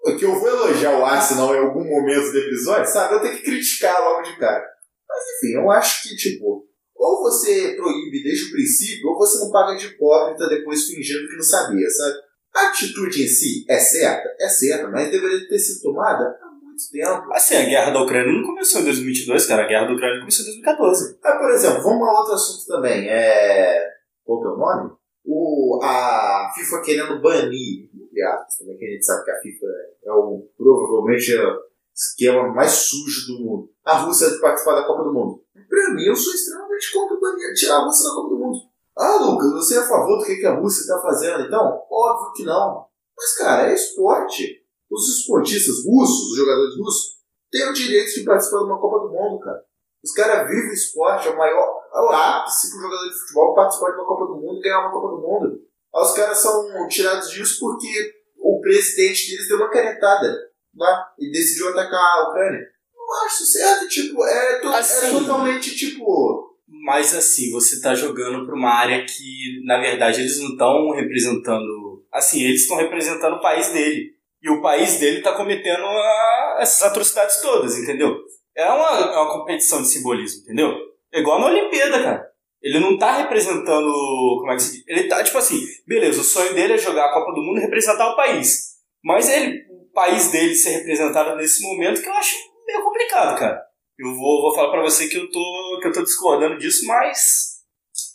Porque 0.07 0.23
eu 0.23 0.39
vou 0.39 0.47
elogiar 0.47 0.97
o 0.97 1.03
Arsenal 1.03 1.53
em 1.53 1.59
algum 1.59 1.83
momento 1.83 2.31
do 2.31 2.37
episódio, 2.37 2.89
sabe? 2.89 3.15
Eu 3.15 3.19
tenho 3.19 3.35
que 3.35 3.43
criticar 3.43 4.01
logo 4.01 4.21
de 4.21 4.37
cara. 4.37 4.65
Mas 5.05 5.19
enfim, 5.35 5.55
eu 5.55 5.69
acho 5.69 6.03
que, 6.03 6.15
tipo, 6.15 6.65
ou 6.95 7.23
você 7.23 7.73
proíbe 7.75 8.23
desde 8.23 8.45
o 8.45 8.51
princípio, 8.51 9.09
ou 9.09 9.17
você 9.17 9.37
não 9.43 9.51
paga 9.51 9.75
de 9.75 9.87
hipócrita 9.87 10.47
depois 10.47 10.85
fingindo 10.85 11.27
que 11.27 11.35
não 11.35 11.43
sabia, 11.43 11.89
sabe? 11.89 12.15
A 12.55 12.67
atitude 12.69 13.21
em 13.21 13.27
si 13.27 13.65
é 13.67 13.77
certa? 13.77 14.33
É 14.39 14.47
certa, 14.47 14.87
mas 14.87 15.11
deveria 15.11 15.45
ter 15.45 15.59
sido 15.59 15.91
tomada 15.91 16.23
há 16.41 16.51
muito 16.53 16.89
tempo. 16.89 17.33
Assim, 17.33 17.57
a 17.57 17.65
guerra 17.65 17.91
da 17.91 18.01
Ucrânia 18.01 18.31
não 18.31 18.47
começou 18.47 18.79
em 18.79 18.85
2022, 18.85 19.45
cara. 19.45 19.65
A 19.65 19.67
guerra 19.67 19.87
da 19.87 19.93
Ucrânia 19.93 20.19
começou 20.21 20.43
em 20.43 20.61
2014. 20.63 21.19
Ah, 21.21 21.35
por 21.35 21.51
exemplo, 21.51 21.83
vamos 21.83 22.07
a 22.07 22.11
outro 22.13 22.33
assunto 22.33 22.65
também. 22.65 23.09
É... 23.09 23.89
Qual 24.23 24.39
que 24.39 24.47
é 24.47 24.51
o 24.51 24.57
nome? 24.57 24.91
O, 25.25 25.81
a 25.83 26.49
FIFA 26.55 26.81
querendo 26.81 27.21
banir, 27.21 27.89
entre 28.17 28.23
aspas, 28.23 28.57
também 28.57 28.77
que 28.77 28.85
a 28.85 28.89
gente 28.89 29.05
sabe 29.05 29.25
que 29.25 29.31
a 29.31 29.41
FIFA 29.41 29.65
é 30.03 30.11
o, 30.11 30.49
provavelmente 30.57 31.35
é 31.35 31.45
o 31.45 31.59
esquema 31.93 32.47
mais 32.53 32.71
sujo 32.71 33.27
do 33.27 33.43
mundo. 33.43 33.69
A 33.85 33.97
Rússia 33.99 34.29
de 34.29 34.39
participar 34.39 34.75
da 34.75 34.87
Copa 34.87 35.03
do 35.03 35.13
Mundo. 35.13 35.43
Pra 35.53 35.93
mim, 35.93 36.03
eu 36.03 36.15
sou 36.15 36.33
extremamente 36.33 36.93
contra 36.93 37.19
banir, 37.19 37.53
tirar 37.53 37.77
a 37.77 37.85
Rússia 37.85 38.09
da 38.09 38.15
Copa 38.15 38.29
do 38.29 38.39
Mundo. 38.39 38.59
Ah, 38.97 39.17
Lucas, 39.21 39.51
você 39.51 39.75
é 39.75 39.79
a 39.79 39.87
favor 39.87 40.17
do 40.17 40.25
que 40.25 40.45
a 40.45 40.59
Rússia 40.59 40.81
está 40.81 40.99
fazendo, 40.99 41.43
então? 41.43 41.83
Óbvio 41.89 42.33
que 42.33 42.43
não. 42.43 42.87
Mas, 43.15 43.37
cara, 43.37 43.69
é 43.69 43.73
esporte. 43.73 44.63
Os 44.89 45.19
esportistas 45.19 45.85
russos, 45.85 46.31
os 46.31 46.37
jogadores 46.37 46.77
russos, 46.77 47.17
têm 47.51 47.69
o 47.69 47.73
direito 47.73 48.13
de 48.13 48.23
participar 48.23 48.59
de 48.59 48.65
uma 48.65 48.79
Copa 48.79 49.07
do 49.07 49.13
Mundo, 49.13 49.39
cara. 49.39 49.61
Os 50.03 50.13
caras 50.13 50.47
vivem 50.47 50.71
esporte, 50.71 51.27
é 51.27 51.31
o 51.31 51.37
maior 51.37 51.77
é 51.93 51.99
o 51.99 52.09
ápice 52.09 52.69
para 52.69 52.79
um 52.79 52.81
jogador 52.83 53.09
de 53.09 53.19
futebol 53.19 53.55
participar 53.55 53.91
de 53.91 53.97
uma 53.97 54.05
Copa 54.05 54.25
do 54.27 54.35
Mundo 54.35 54.59
e 54.59 54.61
ganhar 54.61 54.79
uma 54.81 54.91
Copa 54.91 55.07
do 55.09 55.21
Mundo. 55.21 55.59
Os 55.93 56.13
caras 56.13 56.37
são 56.37 56.87
tirados 56.87 57.29
disso 57.31 57.59
porque 57.59 58.11
o 58.39 58.59
presidente 58.61 59.29
deles 59.31 59.47
deu 59.47 59.57
uma 59.57 59.69
canetada 59.69 60.35
lá 60.75 61.07
e 61.19 61.31
decidiu 61.31 61.69
atacar 61.69 61.99
a 61.99 62.29
Ucrânia. 62.29 62.61
Não 62.95 63.25
acho 63.25 63.45
certo, 63.45 63.87
tipo, 63.87 64.23
é, 64.25 64.59
to- 64.59 64.67
é 64.69 64.77
Assim. 64.77 65.11
totalmente 65.19 65.75
tipo. 65.75 66.55
Mas 66.85 67.15
assim, 67.15 67.49
você 67.51 67.79
tá 67.81 67.95
jogando 67.95 68.45
pra 68.45 68.53
uma 68.55 68.69
área 68.73 69.05
que, 69.05 69.61
na 69.65 69.79
verdade, 69.79 70.19
eles 70.21 70.37
não 70.39 70.49
estão 70.49 70.91
representando. 70.91 72.05
Assim, 72.11 72.43
eles 72.43 72.61
estão 72.63 72.77
representando 72.77 73.35
o 73.37 73.41
país 73.41 73.69
dele. 73.69 74.11
E 74.41 74.49
o 74.49 74.61
país 74.61 74.99
dele 74.99 75.21
tá 75.21 75.33
cometendo 75.33 75.83
a- 75.83 76.57
essas 76.59 76.83
atrocidades 76.83 77.41
todas, 77.41 77.77
entendeu? 77.77 78.15
É 78.55 78.65
uma, 78.65 78.89
é 78.99 79.17
uma 79.19 79.39
competição 79.39 79.81
de 79.81 79.87
simbolismo, 79.87 80.41
entendeu? 80.43 80.73
É 81.11 81.19
igual 81.21 81.39
na 81.39 81.47
Olimpíada, 81.47 82.03
cara. 82.03 82.29
Ele 82.67 82.79
não 82.81 82.97
tá 82.97 83.15
representando. 83.17 83.93
Como 84.39 84.51
é 84.51 84.55
que 84.55 84.61
se 84.61 84.73
diz? 84.73 84.83
Ele 84.87 85.07
tá, 85.07 85.23
tipo 85.23 85.37
assim, 85.37 85.65
beleza, 85.87 86.19
o 86.19 86.23
sonho 86.23 86.53
dele 86.53 86.73
é 86.73 86.77
jogar 86.77 87.05
a 87.05 87.13
Copa 87.13 87.31
do 87.31 87.41
Mundo 87.41 87.59
e 87.59 87.61
representar 87.61 88.11
o 88.11 88.15
país. 88.17 88.75
Mas 89.01 89.29
ele, 89.29 89.65
o 89.69 89.89
país 89.93 90.29
dele 90.31 90.53
ser 90.53 90.71
representado 90.71 91.37
nesse 91.37 91.63
momento 91.63 92.01
que 92.01 92.09
eu 92.09 92.13
acho 92.13 92.35
meio 92.65 92.83
complicado, 92.83 93.39
cara. 93.39 93.61
Eu 93.97 94.13
vou, 94.13 94.41
vou 94.41 94.53
falar 94.53 94.69
pra 94.69 94.81
você 94.81 95.07
que 95.07 95.15
eu 95.15 95.31
tô, 95.31 95.79
que 95.81 95.87
eu 95.87 95.93
tô 95.93 96.03
discordando 96.03 96.57
disso, 96.57 96.85
mas. 96.85 97.55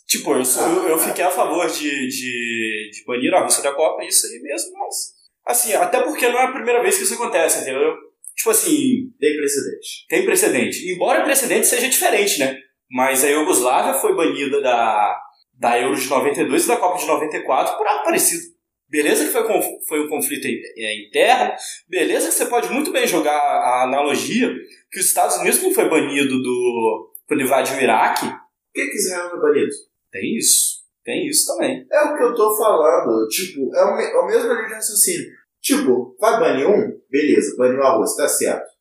Tipo, 0.07 0.35
eu, 0.35 0.45
sou, 0.45 0.61
eu, 0.61 0.89
eu 0.89 0.99
fiquei 0.99 1.23
a 1.23 1.31
favor 1.31 1.65
de, 1.67 1.89
de, 1.89 2.91
de 2.93 3.03
banir 3.07 3.33
a 3.33 3.41
Rússia 3.41 3.63
da 3.63 3.73
Copa, 3.73 4.05
isso 4.05 4.27
aí 4.27 4.39
mesmo, 4.39 4.71
mas. 4.77 5.13
Assim, 5.47 5.73
até 5.73 5.99
porque 6.01 6.29
não 6.29 6.39
é 6.39 6.43
a 6.43 6.51
primeira 6.51 6.83
vez 6.83 6.95
que 6.95 7.03
isso 7.03 7.15
acontece, 7.15 7.61
entendeu? 7.61 7.95
Tipo 8.35 8.51
assim. 8.51 9.09
Tem 9.19 9.35
precedente. 9.35 10.05
Tem 10.07 10.25
precedente. 10.25 10.93
Embora 10.93 11.21
o 11.21 11.25
precedente 11.25 11.65
seja 11.65 11.89
diferente, 11.89 12.37
né? 12.37 12.55
Mas 12.89 13.23
a 13.23 13.29
Iugoslávia 13.29 13.93
foi 13.95 14.15
banida 14.15 14.61
da, 14.61 15.19
da 15.53 15.79
Euro 15.79 15.95
de 15.95 16.09
92 16.09 16.65
e 16.65 16.67
da 16.67 16.77
Copa 16.77 16.99
de 16.99 17.07
94 17.07 17.77
por 17.77 17.87
algo 17.87 18.03
parecido. 18.03 18.53
Beleza 18.87 19.25
que 19.25 19.31
foi, 19.31 19.43
foi 19.87 20.05
um 20.05 20.09
conflito 20.09 20.45
é, 20.45 21.07
interno, 21.07 21.53
beleza 21.89 22.27
que 22.27 22.35
você 22.35 22.45
pode 22.45 22.69
muito 22.69 22.91
bem 22.91 23.07
jogar 23.07 23.35
a 23.35 23.83
analogia 23.85 24.53
que 24.91 24.99
os 24.99 25.07
Estados 25.07 25.37
Unidos 25.37 25.63
não 25.63 25.73
foi 25.73 25.89
banido 25.89 26.43
do 26.43 27.11
quando 27.27 27.41
invadiu 27.41 27.77
o 27.77 27.81
Iraque. 27.81 28.27
Por 28.27 28.73
que, 28.73 28.87
que 28.87 28.97
Israel 28.97 29.31
foi 29.31 29.39
banido? 29.39 29.71
Tem 30.11 30.37
isso. 30.37 30.83
Tem 31.03 31.27
isso 31.27 31.47
também. 31.47 31.85
É 31.91 32.01
o 32.03 32.15
que 32.15 32.23
eu 32.23 32.35
tô 32.35 32.55
falando. 32.55 33.27
Tipo, 33.27 33.75
é 33.75 33.83
o, 33.83 33.97
me, 33.97 34.03
é 34.03 34.17
o 34.17 34.25
mesmo 34.27 34.53
linha 34.53 34.67
de 34.67 34.73
raciocínio. 34.73 35.27
Tipo, 35.61 36.15
vai 36.19 36.39
banir 36.39 36.69
um? 36.69 37.01
Beleza, 37.09 37.55
baniu 37.57 37.81
a 37.81 37.97
Rússia, 37.97 38.23
tá 38.23 38.29
certo. 38.29 38.73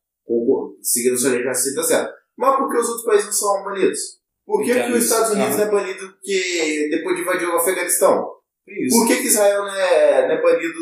Seguindo 0.83 1.17
sua 1.17 1.31
linha 1.31 1.43
de 1.43 1.49
raciocínio, 1.49 1.77
tá 1.77 1.85
certo. 1.85 2.22
Mas 2.37 2.57
por 2.57 2.71
que 2.71 2.79
os 2.79 2.89
outros 2.89 3.05
países 3.05 3.27
não 3.27 3.33
são 3.33 3.65
banidos? 3.65 3.99
Por 4.45 4.65
que, 4.65 4.75
que 4.75 4.93
os 4.93 5.05
Estados 5.05 5.31
Unidos 5.31 5.57
não 5.57 5.65
é 5.65 5.71
banido 5.71 6.15
que 6.23 6.89
depois 6.91 7.17
de 7.17 7.23
invadir 7.23 7.49
o 7.49 7.57
Afeganistão? 7.57 8.29
Isso. 8.67 8.99
Por 8.99 9.07
que, 9.07 9.17
que 9.17 9.27
Israel 9.27 9.63
não 9.63 9.75
é, 9.75 10.29
não 10.29 10.35
é 10.35 10.43
banido 10.43 10.81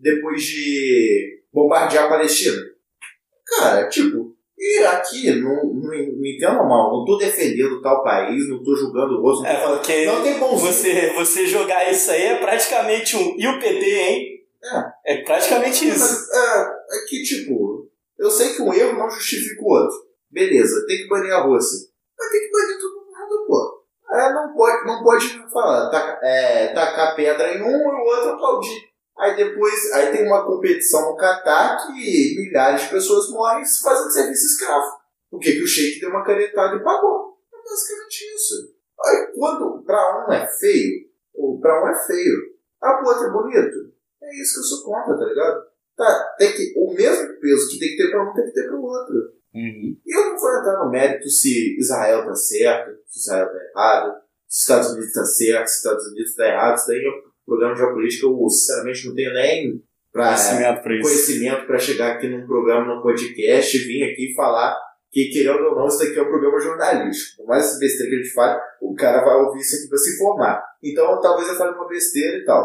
depois 0.00 0.42
de 0.42 1.42
bombardear 1.52 2.04
a 2.04 2.08
Palestina? 2.08 2.60
Cara, 3.46 3.88
tipo, 3.88 4.36
e 4.58 4.84
aqui, 4.84 5.40
não, 5.40 5.72
não, 5.72 5.94
entendo 5.94 6.58
mal, 6.68 6.92
não 6.92 7.04
tô 7.04 7.16
defendendo 7.16 7.80
tal 7.80 8.04
país, 8.04 8.48
não 8.48 8.62
tô 8.62 8.76
julgando 8.76 9.14
o 9.14 9.22
rosto, 9.22 9.42
não, 9.42 9.50
é, 9.50 10.06
não 10.06 10.22
tem 10.22 10.38
bom 10.38 10.54
você, 10.54 11.14
você 11.14 11.46
jogar 11.46 11.90
isso 11.90 12.10
aí 12.10 12.22
é 12.22 12.38
praticamente 12.38 13.16
um. 13.16 13.36
E 13.38 13.48
o 13.48 13.58
PT, 13.58 13.86
hein? 13.86 14.40
É. 14.62 15.14
É 15.14 15.22
praticamente 15.22 15.88
isso. 15.88 16.30
É, 16.32 16.96
é 16.96 17.06
que, 17.08 17.22
tipo, 17.22 17.88
eu 18.18 18.30
sei 18.30 18.54
que 18.54 18.60
um 18.60 18.72
erro 18.72 18.98
não 18.98 19.08
justifica 19.08 19.62
o 19.62 19.68
outro. 19.68 19.96
Beleza, 20.30 20.86
tem 20.86 20.98
que 20.98 21.08
banir 21.08 21.32
a 21.32 21.42
Rússia. 21.42 21.88
Mas 22.18 22.30
tem 22.30 22.40
que 22.40 22.50
banir 22.50 22.78
todo 22.78 23.06
mundo, 23.06 23.46
pô. 23.46 23.80
É, 24.12 24.32
não 24.32 24.54
pode, 24.54 24.86
não 24.86 25.02
pode 25.02 25.50
falar, 25.52 25.90
taca, 25.90 26.26
é, 26.26 26.72
tacar 26.74 27.14
pedra 27.14 27.54
em 27.54 27.62
um 27.62 27.68
e 27.68 27.94
o 27.94 28.04
outro 28.04 28.30
aplaudir. 28.30 28.90
Aí 29.18 29.36
depois, 29.36 29.92
aí 29.92 30.16
tem 30.16 30.26
uma 30.26 30.44
competição 30.44 31.10
no 31.10 31.16
Catar 31.16 31.86
que 31.86 32.36
milhares 32.38 32.82
de 32.82 32.90
pessoas 32.90 33.30
morrem 33.30 33.62
fazendo 33.82 34.10
serviço 34.10 34.46
escravo. 34.46 34.98
Por 35.30 35.38
que, 35.38 35.62
o 35.62 35.66
Sheik 35.66 36.00
deu 36.00 36.10
uma 36.10 36.24
canetada 36.24 36.76
e 36.76 36.82
pagou? 36.82 37.36
É 37.52 37.56
basicamente 37.68 38.34
isso. 38.34 38.74
Aí 39.04 39.32
quando 39.34 39.84
pra 39.84 40.26
um 40.26 40.32
é 40.32 40.48
feio, 40.58 41.06
ou 41.34 41.60
pra 41.60 41.84
um 41.84 41.88
é 41.88 42.06
feio, 42.06 42.36
ah, 42.82 42.94
pro 42.94 43.08
outro 43.08 43.26
é 43.26 43.30
bonito. 43.30 43.92
É 44.22 44.42
isso 44.42 44.54
que 44.54 44.60
eu 44.60 44.64
sou 44.64 44.84
contra, 44.84 45.18
tá 45.18 45.24
ligado? 45.24 45.62
Tá, 45.96 46.34
tem 46.38 46.52
que, 46.52 46.72
o 46.76 46.94
mesmo 46.94 47.40
peso 47.40 47.68
que 47.68 47.78
tem 47.78 47.90
que 47.90 47.96
ter 47.98 48.10
pra 48.10 48.28
um 48.28 48.32
tem 48.32 48.46
que 48.46 48.52
ter 48.52 48.68
pro 48.68 48.82
outro. 48.82 49.39
Uhum. 49.54 49.96
E 50.06 50.16
eu 50.16 50.26
não 50.26 50.38
vou 50.38 50.58
entrar 50.58 50.84
no 50.84 50.90
mérito 50.90 51.28
se 51.28 51.76
Israel 51.78 52.24
tá 52.24 52.34
certo, 52.34 52.90
se 53.06 53.20
Israel 53.20 53.46
tá 53.46 53.58
errado, 53.74 54.14
se 54.46 54.60
Estados 54.60 54.90
Unidos 54.92 55.12
tá 55.12 55.24
certo, 55.24 55.66
se 55.68 55.76
Estados 55.76 56.06
Unidos 56.06 56.34
tá 56.34 56.46
errado. 56.46 56.76
Isso 56.76 56.86
daí 56.86 57.04
é 57.04 57.10
um 57.10 57.44
programa 57.44 57.74
de 57.74 57.80
geopolítica 57.80 58.26
eu, 58.26 58.48
sinceramente, 58.48 59.08
não 59.08 59.14
tenho 59.14 59.34
nem 59.34 59.82
pra, 60.12 60.26
conhecimento 60.26 60.82
para 60.82 61.02
conhecimento 61.02 61.66
para 61.66 61.78
chegar 61.78 62.12
aqui 62.12 62.28
num 62.28 62.46
programa, 62.46 62.94
num 62.94 63.02
podcast, 63.02 63.78
vir 63.78 64.12
aqui 64.12 64.34
falar 64.34 64.78
que, 65.10 65.28
querendo 65.30 65.64
ou 65.64 65.74
não, 65.74 65.86
isso 65.88 65.98
daqui 65.98 66.18
é 66.18 66.22
um 66.22 66.28
programa 66.28 66.60
jornalístico. 66.60 67.38
Por 67.38 67.48
mais 67.48 67.64
essa 67.64 67.78
besteira 67.78 68.10
que 68.10 68.16
a 68.16 68.22
gente 68.22 68.32
fala, 68.32 68.62
o 68.80 68.94
cara 68.94 69.24
vai 69.24 69.34
ouvir 69.42 69.58
isso 69.58 69.76
aqui 69.76 69.88
para 69.88 69.98
se 69.98 70.14
informar. 70.14 70.64
Então, 70.82 71.20
talvez 71.20 71.48
eu 71.48 71.56
fale 71.56 71.74
uma 71.74 71.88
besteira 71.88 72.36
e 72.36 72.44
tal. 72.44 72.64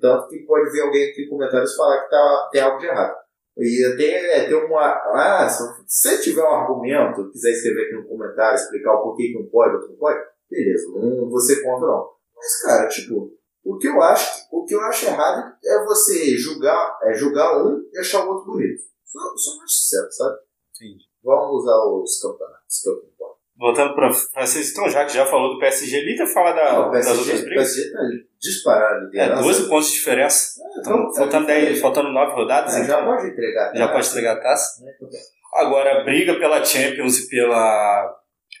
Tanto 0.00 0.28
que 0.28 0.38
pode 0.46 0.70
vir 0.72 0.80
alguém 0.80 1.10
aqui 1.10 1.24
em 1.24 1.28
comentários 1.28 1.76
falar 1.76 2.02
que 2.02 2.10
tá, 2.10 2.48
tem 2.50 2.62
algo 2.62 2.78
de 2.78 2.86
errado. 2.86 3.14
E 3.58 3.96
tem, 3.96 4.14
é, 4.14 4.46
tem 4.46 4.54
uma. 4.54 4.80
Ah, 5.14 5.48
se 5.48 5.62
você 5.86 6.18
tiver 6.20 6.42
um 6.42 6.54
argumento, 6.54 7.30
quiser 7.30 7.50
escrever 7.50 7.86
aqui 7.86 7.94
no 7.94 8.08
comentário, 8.08 8.56
explicar 8.56 8.94
o 8.94 9.02
porquê 9.02 9.28
que 9.28 9.38
não 9.38 9.46
pode, 9.46 9.74
outro 9.74 9.90
não 9.90 9.96
pode, 9.96 10.20
beleza, 10.50 10.88
não 10.88 11.28
vou 11.28 11.40
ser 11.40 11.62
contra 11.62 11.86
não. 11.86 12.10
Mas, 12.34 12.62
cara, 12.62 12.88
tipo, 12.88 13.30
o 13.64 13.76
que 13.76 13.88
eu 13.88 14.00
acho, 14.02 14.48
o 14.50 14.64
que 14.64 14.74
eu 14.74 14.80
acho 14.80 15.06
errado 15.06 15.54
é 15.64 15.84
você 15.84 16.36
julgar, 16.36 16.98
é 17.02 17.14
julgar 17.14 17.62
um 17.64 17.84
e 17.92 17.98
achar 17.98 18.26
o 18.26 18.30
outro 18.30 18.52
bonito. 18.52 18.82
Só, 19.04 19.20
só 19.36 19.58
mais 19.58 19.76
sincero, 19.76 20.10
sabe? 20.10 20.38
Sim. 20.72 20.96
Vamos 21.22 21.62
usar 21.62 21.78
os 21.84 22.20
campeonatos 22.20 22.80
que 22.82 22.88
eu 22.88 23.00
concordo. 23.02 23.31
Voltando 23.62 23.94
para 23.94 24.12
francês, 24.12 24.72
então, 24.72 24.90
já 24.90 25.04
que 25.04 25.14
já 25.14 25.24
falou 25.24 25.54
do 25.54 25.60
PSG, 25.60 26.16
tá 26.16 26.26
falar 26.26 26.50
da, 26.50 26.72
não, 26.72 26.90
PSG, 26.90 27.10
das 27.10 27.18
outras 27.20 27.44
brigas. 27.44 27.70
O 27.70 27.74
PSG 27.74 27.92
tá 27.92 27.98
disparado. 28.40 29.10
É, 29.16 29.36
12 29.36 29.68
pontos 29.68 29.86
de 29.86 29.98
diferença. 29.98 30.60
É, 30.60 30.80
então, 30.80 30.98
então, 30.98 31.14
faltando, 31.14 31.46
10, 31.46 31.80
faltando 31.80 32.08
9 32.08 32.32
rodadas. 32.32 32.74
É, 32.74 32.82
então, 32.82 32.88
já 32.88 33.04
pode 33.04 33.28
entregar 33.28 33.72
Já 33.72 33.86
pode 33.86 34.08
entregar 34.08 34.32
a 34.32 34.40
taça. 34.40 34.84
É, 34.84 35.62
Agora, 35.62 36.00
a 36.00 36.04
briga 36.04 36.34
pela 36.40 36.64
Champions 36.64 37.20
e 37.20 37.28
pela, 37.28 38.12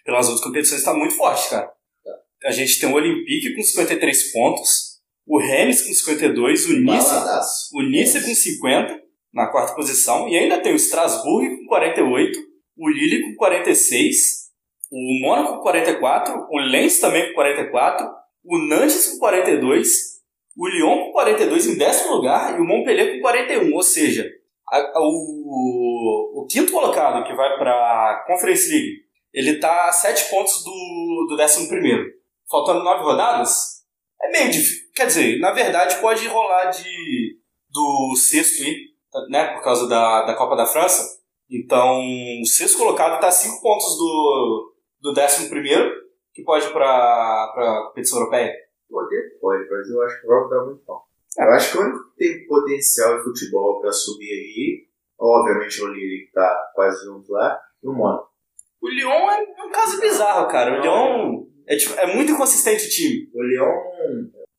pelas 0.04 0.26
outras 0.26 0.44
competições 0.44 0.78
está 0.78 0.94
muito 0.94 1.16
forte, 1.16 1.50
cara. 1.50 1.66
Tá. 1.66 2.12
A 2.44 2.52
gente 2.52 2.78
tem 2.78 2.88
o 2.88 2.94
Olympique 2.94 3.56
com 3.56 3.62
53 3.64 4.32
pontos, 4.32 5.00
o 5.26 5.40
Rennes 5.40 5.84
com 5.84 5.92
52, 5.92 6.66
o 6.66 6.78
Nice, 6.78 7.10
o 7.74 7.82
Nice 7.82 8.20
com 8.20 8.32
50 8.32 9.02
na 9.34 9.48
quarta 9.48 9.74
posição, 9.74 10.28
e 10.28 10.38
ainda 10.38 10.60
tem 10.60 10.72
o 10.72 10.76
Strasbourg 10.76 11.56
com 11.56 11.66
48, 11.66 12.38
o 12.76 12.88
Lille 12.88 13.22
com 13.22 13.34
46, 13.34 14.41
o 14.92 15.20
Mônaco 15.22 15.56
com 15.56 15.62
44, 15.62 16.48
o 16.50 16.58
Lens 16.58 17.00
também 17.00 17.28
com 17.28 17.34
44, 17.34 18.06
o 18.44 18.58
Nantes 18.58 19.12
com 19.12 19.18
42, 19.20 19.88
o 20.54 20.68
Lyon 20.68 21.06
com 21.06 21.12
42 21.12 21.66
em 21.66 21.78
décimo 21.78 22.16
lugar 22.16 22.58
e 22.58 22.60
o 22.60 22.64
Montpellier 22.64 23.14
com 23.14 23.22
41, 23.22 23.74
ou 23.74 23.82
seja, 23.82 24.30
a, 24.70 24.76
a, 24.76 25.00
o, 25.00 26.42
o 26.42 26.46
quinto 26.46 26.72
colocado 26.72 27.26
que 27.26 27.34
vai 27.34 27.56
para 27.56 27.72
a 27.72 28.24
Conference 28.26 28.70
League, 28.70 28.98
ele 29.32 29.52
está 29.52 29.88
a 29.88 29.92
7 29.92 30.28
pontos 30.28 30.62
do, 30.62 31.26
do 31.30 31.36
décimo 31.38 31.68
primeiro. 31.68 32.04
Faltando 32.50 32.84
9 32.84 33.02
rodadas, 33.02 33.82
é 34.20 34.30
meio 34.30 34.50
difícil. 34.50 34.90
Quer 34.94 35.06
dizer, 35.06 35.40
na 35.40 35.52
verdade 35.52 35.96
pode 36.02 36.26
rolar 36.26 36.66
de 36.66 37.38
do 37.70 38.14
sexto 38.14 38.62
ir, 38.62 38.90
né? 39.30 39.54
Por 39.54 39.62
causa 39.62 39.88
da, 39.88 40.26
da 40.26 40.34
Copa 40.34 40.54
da 40.54 40.66
França. 40.66 41.18
Então, 41.50 41.98
o 42.42 42.46
sexto 42.46 42.76
colocado 42.76 43.14
está 43.14 43.28
a 43.28 43.30
5 43.30 43.62
pontos 43.62 43.96
do, 43.96 44.71
do 45.02 45.12
décimo 45.12 45.50
primeiro, 45.50 45.90
que 46.32 46.42
pode 46.42 46.64
ir 46.64 46.72
para 46.72 46.86
a 46.86 47.84
competição 47.88 48.20
europeia. 48.20 48.54
Poder 48.88 49.38
pode, 49.40 49.68
mas 49.68 49.90
eu 49.90 50.02
acho 50.02 50.20
que 50.20 50.26
vai 50.26 50.48
dar 50.48 50.64
muito 50.64 50.82
bom. 50.86 51.02
É. 51.38 51.44
Eu 51.44 51.50
acho 51.50 51.72
que 51.72 51.78
o 51.78 51.80
único 51.80 52.10
que 52.10 52.16
tem 52.16 52.46
potencial 52.46 53.18
em 53.18 53.22
futebol 53.24 53.80
para 53.80 53.90
subir 53.90 54.30
aí, 54.30 54.86
obviamente 55.18 55.82
o 55.82 55.88
Lille 55.88 56.22
que 56.22 56.28
está 56.28 56.70
quase 56.74 57.04
junto 57.04 57.32
lá, 57.32 57.58
e 57.82 57.88
o 57.88 57.92
Mônaco. 57.92 58.30
O 58.80 58.88
Lyon 58.88 59.30
é 59.30 59.62
um 59.64 59.70
caso 59.70 60.00
bizarro, 60.00 60.48
cara. 60.48 60.78
O 60.78 60.80
Lyon 60.80 61.46
é, 61.66 61.76
tipo, 61.76 61.94
é 61.94 62.14
muito 62.14 62.32
inconsistente 62.32 62.86
o 62.86 62.90
time. 62.90 63.30
O 63.34 63.42
Lyon, 63.42 63.70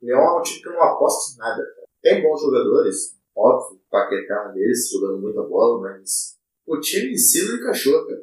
o 0.01 0.05
Lyon 0.05 0.17
é 0.17 0.39
um 0.39 0.41
time 0.41 0.61
que 0.61 0.69
eu 0.69 0.73
não 0.73 0.81
aposto 0.81 1.35
em 1.35 1.37
nada. 1.37 1.63
Tem 2.01 2.21
bons 2.21 2.41
jogadores, 2.41 3.19
óbvio, 3.35 3.77
o 3.77 3.89
Paquetá 3.89 4.33
é 4.33 4.49
um 4.49 4.53
deles, 4.53 4.89
jogando 4.91 5.21
muita 5.21 5.41
bola, 5.43 5.81
mas 5.81 6.37
o 6.65 6.79
time 6.79 7.11
em 7.13 7.17
si 7.17 7.47
não 7.47 7.55
encaixou, 7.57 8.05
cara. 8.07 8.21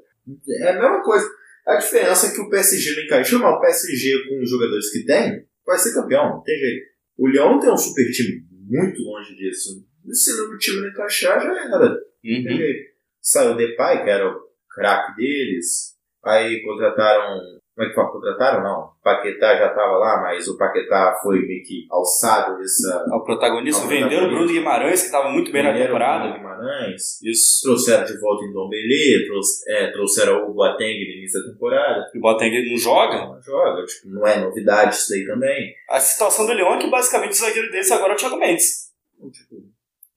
É 0.48 0.70
a 0.70 0.80
mesma 0.80 1.02
coisa. 1.02 1.39
A 1.70 1.76
diferença 1.76 2.26
é 2.26 2.34
que 2.34 2.40
o 2.40 2.50
PSG 2.50 2.96
não 2.96 3.02
encaixou, 3.04 3.38
mas 3.38 3.54
o 3.54 3.60
PSG 3.60 4.28
com 4.28 4.42
os 4.42 4.50
jogadores 4.50 4.90
que 4.90 5.04
tem, 5.04 5.46
vai 5.64 5.78
ser 5.78 5.94
campeão, 5.94 6.30
não 6.30 6.42
tem 6.42 6.58
jeito. 6.58 6.84
O 7.16 7.28
Lyon 7.28 7.60
tem 7.60 7.70
um 7.70 7.76
super 7.76 8.10
time 8.10 8.42
muito 8.50 9.00
longe 9.02 9.36
disso. 9.36 9.86
Se 10.10 10.32
o 10.32 10.58
time 10.58 10.80
não 10.80 10.88
encaixar, 10.88 11.40
já 11.40 11.64
era. 11.64 11.92
Uhum. 11.92 12.44
Tem 12.44 12.56
jeito. 12.56 12.90
Saiu 13.20 13.52
o 13.52 13.56
Depay, 13.56 14.02
que 14.02 14.10
era 14.10 14.28
o 14.28 14.40
craque 14.68 15.14
deles. 15.14 15.94
Aí 16.24 16.60
contrataram 16.64 17.38
como 17.80 17.84
é 17.84 17.88
que 17.88 17.94
foi? 17.94 18.04
Contrataram? 18.04 18.62
Não. 18.62 18.80
O 18.80 19.02
Paquetá 19.02 19.56
já 19.56 19.68
estava 19.68 19.92
lá, 19.92 20.20
mas 20.20 20.46
o 20.48 20.58
Paquetá 20.58 21.18
foi 21.22 21.40
meio 21.46 21.62
que 21.62 21.86
alçado 21.90 22.60
essa. 22.60 23.06
Ao 23.10 23.24
protagonista. 23.24 23.86
Venderam 23.86 24.26
o 24.26 24.30
Bruno 24.30 24.48
Guimarães, 24.48 25.00
que 25.00 25.06
estava 25.06 25.30
muito 25.30 25.50
bem 25.50 25.62
Venderam 25.62 25.78
na 25.78 25.86
temporada. 25.86 26.24
Bruno 26.24 26.36
Guimarães. 26.36 27.22
Isso. 27.22 27.62
Trouxeram 27.62 28.04
de 28.04 28.20
volta 28.20 28.44
em 28.44 28.52
Dombele, 28.52 29.26
é, 29.68 29.90
trouxeram 29.92 30.50
o 30.50 30.52
Boateng 30.52 30.92
no 30.92 31.16
início 31.16 31.42
da 31.42 31.52
temporada. 31.52 32.10
E 32.14 32.18
o 32.18 32.20
Boateng 32.20 32.70
não 32.70 32.76
joga? 32.76 33.16
Não 33.16 33.40
joga. 33.40 33.84
Tipo, 33.86 34.08
não 34.10 34.26
é 34.26 34.38
novidade 34.38 34.94
isso 34.94 35.08
daí 35.10 35.24
também. 35.26 35.74
A 35.88 36.00
situação 36.00 36.46
do 36.46 36.52
Leão 36.52 36.74
é 36.74 36.78
que 36.78 36.90
basicamente 36.90 37.32
o 37.32 37.36
zagueiro 37.36 37.70
deles 37.70 37.90
agora 37.90 38.12
é 38.12 38.14
o 38.14 38.18
Thiago 38.18 38.36
Mendes. 38.36 38.90
Tipo, 39.32 39.62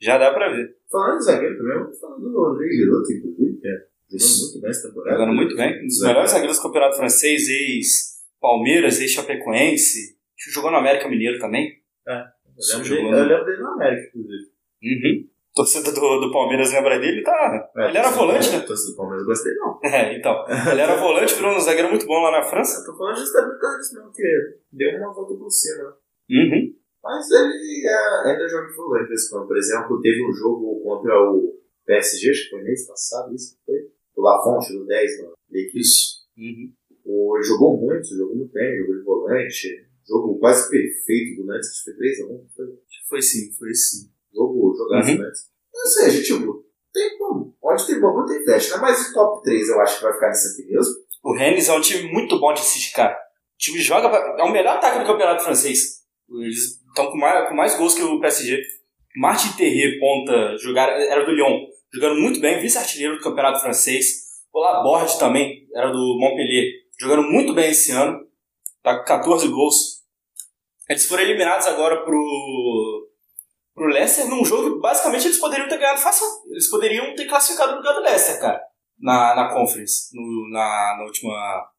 já 0.02 0.17
dá 0.17 0.34
pra 0.34 0.49
ver. 0.49 0.76
Falando 0.91 1.19
de 1.19 1.23
zagueiro 1.23 1.58
também, 1.58 1.78
eu 1.78 1.86
tô 1.86 1.93
falando 1.97 2.30
do 2.30 2.45
André 2.45 2.67
Giroto, 2.67 3.13
inclusive. 3.13 3.62
É. 3.65 3.92
Jogando 4.17 4.39
muito 4.39 4.62
bem 4.62 4.69
essa 4.69 4.88
temporada. 4.88 5.17
Jogando 5.17 5.36
muito 5.36 5.56
bem. 5.56 5.84
Um 5.84 5.88
dos 5.88 6.02
melhores 6.02 6.32
zagueiros 6.32 6.58
do 6.58 6.63
campeonato 6.63 6.97
francês, 6.97 7.47
ex-Palmeiras, 7.49 8.99
ex-Chapecoense. 8.99 10.17
Jogou 10.52 10.71
no 10.71 10.78
América 10.78 11.08
Mineiro 11.08 11.39
também. 11.39 11.82
É. 12.08 12.23
Eu 12.54 12.80
lembro, 12.80 12.89
dele, 12.89 13.08
eu 13.08 13.26
lembro 13.26 13.45
dele 13.45 13.62
no 13.62 13.67
América, 13.69 14.08
inclusive. 14.10 14.52
Uhum. 14.84 15.30
torcida 15.56 15.91
do, 15.91 16.19
do 16.19 16.32
Palmeiras 16.32 16.73
lembra 16.73 16.99
dele, 16.99 17.23
tá. 17.23 17.71
É, 17.78 17.88
ele 17.88 17.97
era 17.97 18.10
volante, 18.10 18.52
né? 18.52 18.60
Torcida 18.60 18.91
do 18.91 18.97
Palmeiras 18.97 19.26
gostei, 19.26 19.54
não. 19.56 19.80
É, 19.84 20.17
então. 20.17 20.45
Ele 20.71 20.82
era 20.82 20.95
volante, 20.95 21.34
virou 21.36 21.56
um 21.56 21.60
zagueiro 21.60 21.89
muito 21.89 22.06
bom 22.06 22.21
lá 22.21 22.32
na 22.32 22.43
França. 22.43 22.82
Eu 22.82 22.86
tô 22.86 22.97
falando 22.97 23.17
justamente 23.17 23.54
por 23.54 23.62
causa 23.62 23.78
disso 23.78 23.95
mesmo, 23.95 24.12
que 24.12 24.58
deu 24.71 24.97
uma 24.99 25.13
volta 25.13 25.34
por 25.36 25.49
cima. 25.49 25.97
Uhum. 26.30 26.76
Mas 27.04 27.32
ele 27.32 27.88
é, 27.88 28.30
ainda 28.30 28.47
joga 28.47 28.73
volante, 28.76 29.12
em 29.12 29.30
quando. 29.30 29.47
Por 29.47 29.58
exemplo, 29.58 30.02
teve 30.02 30.26
um 30.26 30.34
jogo 30.34 30.82
contra 30.84 31.13
o 31.19 31.54
PSG, 31.86 32.30
acho 32.30 32.43
que 32.43 32.49
foi 32.49 32.63
mês 32.63 32.88
passado, 32.88 33.34
isso 33.34 33.58
foi? 33.65 33.76
O 34.15 34.21
Lafonte, 34.21 34.73
do 34.73 34.86
10, 34.86 35.21
mano. 35.21 35.34
Isso. 35.52 36.23
Uhum. 36.38 36.71
O, 37.06 37.38
ele 37.38 37.43
jogou 37.45 37.78
muito, 37.78 38.08
jogou 38.08 38.36
muito 38.36 38.54
bem, 38.54 38.78
jogou 38.80 38.95
de 38.95 39.04
volante. 39.04 39.88
Jogo 40.08 40.39
quase 40.39 40.69
perfeito 40.69 41.41
do 41.41 41.47
Nantes, 41.47 41.82
foi 41.84 41.93
3x1. 41.93 42.45
Foi. 42.56 42.65
Foi 43.10 43.21
sim, 43.21 43.52
foi 43.58 43.73
sim. 43.73 44.10
Jogo, 44.34 44.73
jogaço 44.76 45.10
Uhum. 45.12 45.17
do 45.17 45.23
Nantes. 45.23 45.41
Ou 45.73 45.88
seja, 45.88 46.23
tipo, 46.23 46.65
tem 46.93 47.17
como. 47.17 47.56
Onde 47.63 47.88
tem 47.88 47.99
bambu 47.99 48.26
tem 48.26 48.43
flecha, 48.43 48.76
né? 48.76 48.82
Mas 48.82 49.10
o 49.10 49.13
top 49.13 49.43
3 49.43 49.69
eu 49.69 49.80
acho 49.82 49.97
que 49.97 50.04
vai 50.04 50.13
ficar 50.13 50.30
nisso 50.30 50.47
aqui 50.54 50.65
mesmo. 50.71 50.93
O 51.23 51.34
Rennes 51.36 51.69
é 51.69 51.73
um 51.73 51.82
time 51.82 52.12
muito 52.12 52.39
bom 52.39 52.54
de 52.54 52.60
assistir, 52.62 52.93
cara. 52.93 53.13
O 53.15 53.58
time 53.58 53.80
joga. 53.80 54.10
Pra... 54.10 54.36
É 54.39 54.43
o 54.43 54.52
melhor 54.52 54.78
ataque 54.78 54.99
do 54.99 55.06
campeonato 55.06 55.43
francês. 55.43 56.04
Eles 56.30 56.82
estão 56.88 57.10
com 57.10 57.17
mais, 57.17 57.49
com 57.49 57.56
mais 57.56 57.78
gols 57.78 57.93
que 57.95 58.04
o 58.04 58.19
PSG. 58.19 58.62
Martin 59.15 59.56
Terrier, 59.56 59.99
ponta, 59.99 60.58
jogar, 60.58 60.89
era 60.89 61.23
do 61.23 61.32
Lyon. 61.32 61.67
Jogando 61.93 62.19
muito 62.19 62.39
bem, 62.39 62.60
vice-artilheiro 62.60 63.17
do 63.17 63.21
campeonato 63.21 63.62
francês. 63.62 64.23
O 64.51 64.60
Laborde 64.60 65.19
também, 65.19 65.67
era 65.75 65.91
do 65.91 66.17
Montpellier. 66.19 66.71
Jogando 66.99 67.23
muito 67.23 67.53
bem 67.53 67.71
esse 67.71 67.91
ano. 67.91 68.19
Tá 68.82 68.97
com 68.97 69.06
14 69.06 69.47
gols. 69.49 70.03
Eles 70.89 71.06
foram 71.06 71.23
eliminados 71.23 71.67
agora 71.67 72.03
pro, 72.03 73.10
pro 73.73 73.88
Leicester 73.88 74.27
num 74.27 74.43
jogo 74.43 74.75
que 74.75 74.82
basicamente 74.82 75.25
eles 75.25 75.39
poderiam 75.39 75.67
ter 75.67 75.77
ganhado 75.77 76.01
fácil. 76.01 76.25
Eles 76.51 76.69
poderiam 76.69 77.15
ter 77.15 77.25
classificado 77.25 77.71
no 77.71 77.77
lugar 77.77 77.93
do 77.93 78.01
Leicester, 78.01 78.39
cara. 78.39 78.62
Na, 78.99 79.36
na 79.36 79.53
Conference, 79.53 80.10
no, 80.13 80.49
na, 80.51 80.97
na 80.97 81.03
última 81.03 81.69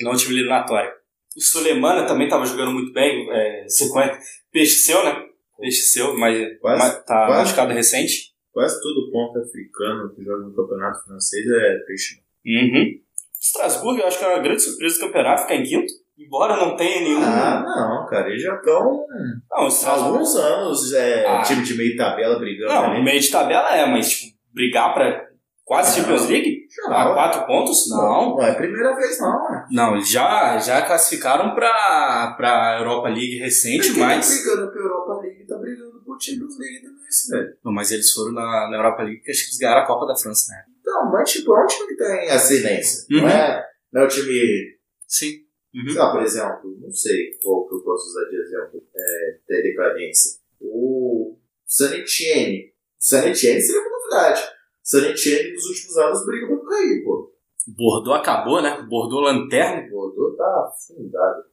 na 0.00 0.10
última 0.10 0.32
eliminatória. 0.32 0.92
O 1.36 1.40
Sulemana 1.40 2.06
também 2.06 2.26
estava 2.26 2.46
jogando 2.46 2.72
muito 2.72 2.92
bem, 2.92 3.28
é, 3.30 3.68
sequência. 3.68 4.18
Peixe 4.52 4.78
seu, 4.78 5.04
né? 5.04 5.24
Peixe 5.58 5.82
seu, 5.82 6.16
mas, 6.16 6.36
mas 6.62 7.04
tá 7.04 7.26
quase. 7.26 7.42
machucado 7.42 7.72
recente. 7.72 8.33
Quase 8.54 8.80
todo 8.80 9.10
ponto 9.10 9.38
africano 9.40 10.14
que 10.14 10.24
joga 10.24 10.44
no 10.44 10.54
campeonato 10.54 11.04
francês 11.04 11.44
é 11.46 11.78
peixe. 11.86 12.20
Uhum. 12.46 13.00
Estrasburgo, 13.38 14.00
eu 14.00 14.06
acho 14.06 14.18
que 14.18 14.24
é 14.24 14.28
uma 14.28 14.42
grande 14.42 14.62
surpresa 14.62 14.94
do 15.00 15.06
campeonato, 15.06 15.42
ficar 15.42 15.56
em 15.56 15.64
quinto. 15.64 15.92
Embora 16.16 16.56
não 16.56 16.76
tenha 16.76 17.00
nenhum. 17.00 17.20
Ah, 17.20 17.62
não, 17.66 18.06
cara, 18.08 18.28
eles 18.28 18.40
já 18.42 18.54
estão 18.54 19.04
não, 19.50 19.66
Estrasburgo. 19.66 20.12
alguns 20.14 20.36
anos 20.36 20.92
é, 20.94 21.26
Ah. 21.26 21.42
time 21.42 21.62
de 21.64 21.74
meio 21.76 21.96
tabela 21.96 22.38
brigando 22.38 22.72
Não, 22.72 22.84
ali. 22.92 23.02
meio 23.02 23.20
de 23.20 23.30
tabela 23.30 23.74
é, 23.76 23.84
mas 23.86 24.08
tipo, 24.10 24.36
brigar 24.52 24.94
pra 24.94 25.26
quase 25.64 25.98
Não. 26.00 26.06
Champions 26.06 26.28
League? 26.28 26.60
Não. 26.84 26.92
A 26.96 27.14
quatro 27.14 27.46
pontos? 27.46 27.90
Não. 27.90 28.36
Não 28.36 28.42
é 28.42 28.50
a 28.52 28.54
primeira 28.54 28.94
vez, 28.94 29.18
não. 29.20 29.54
é. 29.54 29.64
Não, 29.72 29.94
eles 29.96 30.08
já, 30.08 30.56
já 30.58 30.82
classificaram 30.82 31.52
pra, 31.54 32.34
pra 32.36 32.76
Europa 32.78 33.08
League 33.08 33.36
recente, 33.38 33.92
Quem 33.92 34.00
mas. 34.02 34.28
tá 34.44 34.50
brigando 34.52 34.70
pra 34.72 34.80
Europa 34.82 35.20
League 35.20 35.46
tá 35.46 35.56
brigando 35.58 36.00
pro 36.04 36.16
Champions 36.20 36.56
League 36.58 36.80
também, 36.80 36.93
esse 37.14 37.30
velho. 37.30 37.56
Não, 37.64 37.72
mas 37.72 37.90
eles 37.90 38.10
foram 38.10 38.32
na, 38.32 38.68
na 38.70 38.76
Europa 38.76 39.02
League 39.02 39.18
porque 39.18 39.30
acho 39.30 39.42
que 39.42 39.48
eles 39.50 39.58
ganharam 39.58 39.82
a 39.82 39.86
Copa 39.86 40.06
da 40.06 40.16
França, 40.16 40.52
né? 40.52 40.64
Então, 40.80 41.10
mas 41.10 41.30
tipo, 41.30 41.54
é 41.54 41.64
um 41.64 41.66
time 41.66 41.88
que 41.88 41.96
tá 41.96 42.24
em 42.24 42.30
ascendência. 42.30 43.06
Uhum. 43.10 43.22
Não, 43.22 43.28
é, 43.28 43.66
não 43.92 44.02
é 44.02 44.04
o 44.04 44.08
time, 44.08 44.78
Sim. 45.06 45.44
sei 45.72 45.94
lá, 45.94 46.12
por 46.12 46.22
exemplo, 46.22 46.78
não 46.80 46.92
sei 46.92 47.32
qual 47.42 47.68
que 47.68 47.74
eu 47.74 47.80
posso 47.80 48.08
usar 48.08 48.28
de 48.28 48.36
exemplo 48.36 48.84
é, 48.94 49.38
da 49.48 49.62
decadência. 49.62 50.40
O 50.60 51.36
San 51.66 51.94
Etienne. 51.94 52.72
San 52.98 53.26
Etienne 53.26 53.60
seria 53.60 53.80
uma 53.80 53.90
novidade. 53.90 54.42
San 54.82 55.08
Etienne 55.08 55.52
nos 55.52 55.64
últimos 55.66 55.96
anos 55.96 56.26
briga 56.26 56.46
pra 56.46 56.56
não 56.56 56.64
cair, 56.64 57.04
pô. 57.04 57.34
Bordeaux 57.66 58.20
acabou, 58.20 58.60
né? 58.60 58.82
Bordeaux 58.82 59.24
lanterna. 59.24 59.86
O 59.86 59.90
Bordeaux 59.90 60.36
tá 60.36 60.68
afundado, 60.68 61.44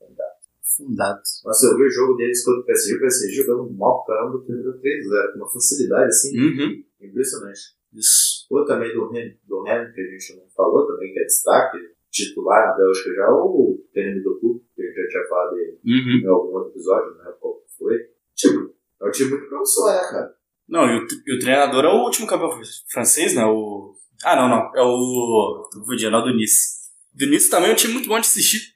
afundado. 0.81 1.19
Fundado. 1.19 1.21
Nossa, 1.45 1.67
eu 1.67 1.77
vi 1.77 1.83
o 1.83 1.89
jogo 1.89 2.15
deles 2.15 2.43
contra 2.43 2.61
o 2.61 2.65
PSG, 2.65 2.95
o 2.95 2.99
PSG 2.99 3.33
jogando 3.33 3.73
mal, 3.73 4.03
caramba, 4.05 4.31
do 4.37 4.43
primeiro 4.45 4.71
3-0, 4.79 5.33
com 5.33 5.37
uma 5.39 5.51
facilidade 5.51 6.05
assim, 6.07 6.39
Uhum. 6.39 6.83
impressionante. 7.01 7.59
Isso. 7.93 8.47
Ou 8.49 8.65
também 8.65 8.93
do 8.93 9.09
Ren, 9.09 9.33
do 9.47 9.63
Ren, 9.63 9.91
que 9.93 10.01
a 10.01 10.03
gente 10.11 10.35
não 10.37 10.47
falou 10.55 10.87
também, 10.87 11.11
que 11.13 11.19
é 11.19 11.23
destaque, 11.25 11.77
titular 12.09 12.67
na 12.67 12.75
Bélgica 12.77 13.13
já, 13.13 13.29
ou 13.29 13.71
o 13.71 13.77
Tenemi 13.93 14.21
Doku, 14.23 14.61
que 14.75 14.81
a 14.81 14.85
gente 14.85 14.95
já 14.95 15.07
tinha 15.09 15.27
falado 15.29 15.55
dele 15.55 15.79
Uhum. 15.85 16.21
em 16.23 16.27
algum 16.27 16.53
outro 16.57 16.71
episódio, 16.71 17.17
lembro 17.17 17.37
qual 17.39 17.55
que 17.55 17.77
foi. 17.77 17.95
Tipo, 18.35 18.73
é 19.01 19.07
um 19.07 19.11
time 19.11 19.29
muito 19.31 19.47
promissor, 19.47 19.91
né, 19.93 19.99
cara? 20.09 20.33
Não, 20.67 20.85
e 20.85 20.99
o, 20.99 21.07
e 21.27 21.35
o 21.35 21.39
treinador 21.39 21.83
é 21.83 21.89
o 21.89 22.03
último 22.03 22.27
campeão 22.27 22.49
francês, 22.91 23.35
né? 23.35 23.45
O... 23.45 23.93
Ah, 24.23 24.35
não, 24.35 24.47
não. 24.47 24.71
É 24.75 24.81
o. 24.81 25.69
Tô 25.71 25.79
confundindo, 25.79 26.15
é 26.15 26.19
o 26.19 26.21
do 26.21 26.33
Nice. 26.35 26.79
Do 27.13 27.25
Nice 27.27 27.49
também 27.49 27.69
é 27.71 27.73
um 27.73 27.75
time 27.75 27.93
muito 27.93 28.07
bom 28.07 28.15
de 28.19 28.27
assistir. 28.27 28.73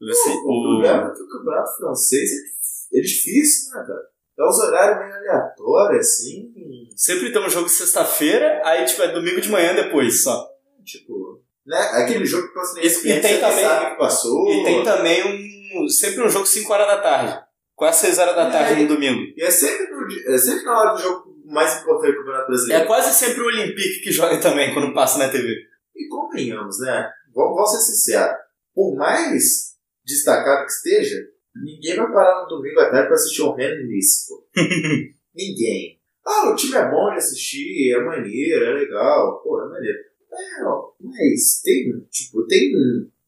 Você- 0.00 0.30
O 0.30 0.34
o- 0.34 0.62
problema 0.80 1.08
é 1.10 1.14
que 1.14 1.22
o 1.22 1.28
campeonato 1.28 1.76
francês 1.76 2.30
é, 2.92 2.98
é 2.98 3.00
difícil, 3.02 3.72
né, 3.72 3.84
cara? 3.86 4.00
É 4.38 4.44
uns 4.48 4.58
horários 4.60 4.98
meio 5.00 5.14
aleatórios, 5.16 6.06
assim, 6.06 6.52
Sempre 6.96 7.32
tem 7.32 7.44
um 7.44 7.48
jogo 7.50 7.68
sexta-feira, 7.68 8.60
aí 8.64 8.84
tipo 8.84 9.02
é 9.02 9.12
domingo 9.12 9.40
de 9.40 9.48
manhã 9.50 9.74
depois 9.74 10.22
só. 10.22 10.48
tipo... 10.84 11.40
Né? 11.66 11.76
Aquele 11.92 12.24
jogo 12.24 12.48
que 12.48 12.54
passa 12.54 12.74
na 12.76 12.82
E- 12.82 12.86
e 12.86 13.20
tem 13.20 13.40
também- 13.40 13.64
sabe 13.64 13.90
que 13.90 13.98
passou. 13.98 14.50
E 14.50 14.64
tem 14.64 14.82
também 14.82 15.22
um. 15.84 15.86
Sempre 15.88 16.22
um 16.22 16.28
jogo 16.28 16.46
5 16.46 16.72
horas 16.72 16.86
da 16.86 16.98
tarde. 17.02 17.38
Quase 17.76 18.00
6 18.06 18.18
horas 18.18 18.34
da 18.34 18.50
tarde 18.50 18.82
no 18.82 18.88
domingo. 18.88 19.20
E 19.36 19.42
é 19.42 19.50
sempre, 19.50 19.86
no, 19.90 20.34
é 20.34 20.38
sempre 20.38 20.64
na 20.64 20.80
hora 20.80 20.94
do 20.94 21.02
jogo 21.02 21.36
mais 21.44 21.80
importante 21.82 22.12
do 22.12 22.18
Campeonato 22.20 22.46
Brasileiro. 22.46 22.82
É 22.82 22.86
quase 22.86 23.12
sempre 23.14 23.42
o 23.42 23.46
Olympique 23.46 24.00
que 24.00 24.10
joga 24.10 24.40
também 24.40 24.72
quando 24.72 24.94
passa 24.94 25.18
na 25.18 25.28
TV. 25.28 25.56
E 25.94 26.08
convenhamos, 26.08 26.80
né? 26.80 27.10
Vamos, 27.34 27.54
vamos 27.54 27.70
ser 27.72 27.80
sinceros. 27.92 28.34
Por 28.74 28.96
mais 28.96 29.67
destacado 30.08 30.64
que 30.64 30.72
esteja, 30.72 31.28
ninguém 31.54 31.96
vai 31.96 32.10
parar 32.12 32.42
no 32.42 32.48
domingo 32.48 32.80
à 32.80 32.90
tarde 32.90 33.08
pra 33.08 33.14
assistir 33.14 33.42
um 33.42 33.54
Nice, 33.54 34.26
pô. 34.28 34.44
ninguém. 35.36 35.98
Ah, 36.26 36.50
o 36.50 36.56
time 36.56 36.76
é 36.76 36.90
bom 36.90 37.10
de 37.10 37.18
assistir, 37.18 37.94
é 37.94 38.02
maneiro, 38.02 38.64
é 38.64 38.72
legal, 38.74 39.40
pô, 39.42 39.62
é 39.62 39.68
maneiro. 39.68 39.98
É, 40.32 40.64
ó, 40.64 40.92
mas 41.00 41.60
tem, 41.62 42.06
tipo, 42.10 42.46
tem. 42.46 42.72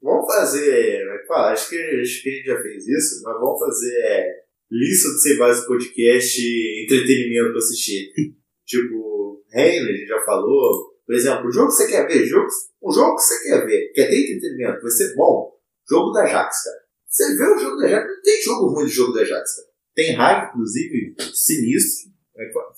Vamos 0.02 0.26
fazer. 0.26 1.06
Vai 1.06 1.26
falar, 1.26 1.52
acho 1.52 1.70
que, 1.70 1.76
acho 1.76 2.22
que 2.22 2.28
a 2.28 2.32
gente 2.32 2.46
já 2.46 2.62
fez 2.62 2.88
isso, 2.88 3.22
mas 3.22 3.40
vamos 3.40 3.58
fazer 3.58 3.94
é, 4.02 4.44
lista 4.70 5.08
de 5.08 5.22
sem 5.22 5.38
base 5.38 5.66
podcast 5.66 6.40
e 6.40 6.84
entretenimento 6.84 7.50
pra 7.50 7.58
assistir. 7.58 8.12
tipo, 8.66 9.42
Reino, 9.50 9.88
a 9.88 9.92
gente 9.92 10.06
já 10.06 10.20
falou. 10.22 10.90
Por 11.06 11.14
exemplo, 11.14 11.48
o 11.48 11.52
jogo 11.52 11.68
que 11.68 11.74
você 11.74 11.88
quer 11.88 12.06
ver, 12.06 12.24
jogo, 12.24 12.46
um 12.82 12.92
jogo 12.92 13.16
que 13.16 13.22
você 13.22 13.48
quer 13.48 13.66
ver, 13.66 13.92
quer 13.92 14.08
ter 14.08 14.22
entretenimento, 14.22 14.82
vai 14.82 14.90
ser 14.90 15.14
bom. 15.16 15.59
Jogo 15.90 16.12
da 16.12 16.22
Ajax, 16.22 16.64
cara. 16.64 16.76
Você 17.06 17.36
vê 17.36 17.44
o 17.44 17.58
jogo 17.58 17.76
da 17.78 17.86
Ajax, 17.86 18.06
não 18.06 18.22
tem 18.22 18.42
jogo 18.42 18.66
ruim 18.72 18.86
de 18.86 18.92
jogo 18.92 19.12
da 19.12 19.22
Ajax, 19.22 19.56
cara. 19.56 19.68
Tem 19.94 20.14
raiva, 20.14 20.50
inclusive, 20.50 21.14
sinistro. 21.34 22.12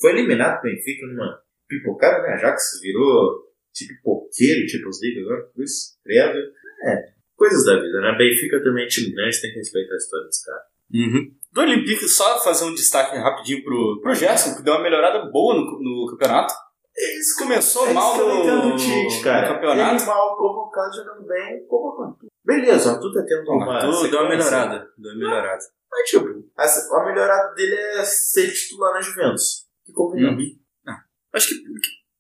Foi 0.01 0.13
eliminado 0.13 0.61
do 0.61 0.63
Benfica 0.63 1.07
numa 1.07 1.39
pipocada, 1.69 2.23
né? 2.23 2.35
Ajax 2.35 2.81
virou 2.81 3.53
tipo 3.73 3.95
pipoqueiro, 3.95 4.67
tipo 4.67 4.89
os 4.89 5.01
League 5.01 5.21
agora, 5.21 5.43
por 5.55 5.63
isso, 5.63 5.99
credo. 6.03 6.39
É, 6.85 7.13
coisas 7.37 7.65
da 7.65 7.81
vida, 7.81 8.01
né? 8.01 8.17
Benfica 8.17 8.63
também 8.63 8.85
é 8.85 8.89
time 8.89 9.13
grande, 9.13 9.41
tem 9.41 9.53
que 9.53 9.59
respeitar 9.59 9.95
a 9.95 9.97
história 9.97 10.27
dos 10.27 10.43
caras. 10.43 10.63
Uhum. 10.95 11.35
Do 11.53 11.61
Olympique, 11.61 12.09
só 12.09 12.43
fazer 12.43 12.65
um 12.65 12.75
destaque 12.75 13.17
rapidinho 13.17 13.63
pro, 13.63 14.01
pro 14.01 14.15
Gerson, 14.15 14.57
que 14.57 14.63
deu 14.63 14.75
uma 14.75 14.83
melhorada 14.83 15.31
boa 15.31 15.55
no, 15.55 15.79
no 15.81 16.07
campeonato. 16.11 16.55
Eles 16.95 17.35
Começou 17.37 17.93
mal 17.93 18.17
no, 18.19 18.75
o 18.75 18.77
Tite, 18.77 19.23
cara. 19.23 19.49
no 19.49 19.55
campeonato. 19.55 20.03
Ele 20.03 20.07
mal 20.07 20.37
convocado, 20.37 20.95
jogando 20.95 21.27
bem, 21.27 21.67
convocando. 21.67 22.17
Beleza, 22.45 22.93
Arthur 22.93 23.13
tá 23.13 23.23
tendo 23.27 23.45
Bom, 23.45 23.57
uma. 23.57 23.75
Arthur 23.75 23.91
deu 23.91 23.93
uma 23.93 24.03
sequência. 24.03 24.29
melhorada. 24.29 24.89
Deu 24.99 25.13
uma 25.13 25.19
melhorada. 25.19 25.65
Mas, 25.91 26.09
tipo, 26.11 26.27
a, 26.57 27.01
a 27.01 27.05
melhorada 27.05 27.55
dele 27.55 27.75
é 27.75 28.05
ser 28.05 28.51
titular 28.53 28.95
na 28.95 29.01
Juventus. 29.01 29.67
Que 29.85 29.93
convenhamos. 29.93 30.43
Uhum. 30.43 30.59
Ah, 30.89 31.03
acho 31.35 31.49
que, 31.49 31.55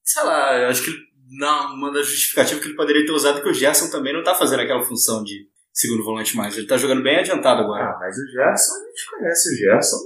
sei 0.04 0.22
lá, 0.24 0.68
acho 0.68 0.84
que 0.84 0.90
não, 1.38 1.74
uma 1.74 1.92
das 1.92 2.06
justificativas 2.06 2.62
que 2.62 2.68
ele 2.68 2.76
poderia 2.76 3.04
ter 3.06 3.12
usado 3.12 3.38
é 3.38 3.42
que 3.42 3.48
o 3.48 3.54
Gerson 3.54 3.90
também 3.90 4.12
não 4.12 4.22
tá 4.22 4.34
fazendo 4.34 4.60
aquela 4.60 4.82
função 4.84 5.22
de 5.24 5.48
segundo 5.72 6.04
volante 6.04 6.36
mais. 6.36 6.56
Ele 6.56 6.66
tá 6.66 6.76
jogando 6.76 7.02
bem 7.02 7.18
adiantado 7.18 7.62
agora. 7.62 7.84
Ah, 7.84 7.96
mas 7.98 8.16
o 8.18 8.26
Gerson, 8.30 8.74
a 8.74 8.88
gente 8.88 9.10
conhece 9.10 9.52
o 9.52 9.56
Gerson 9.56 9.96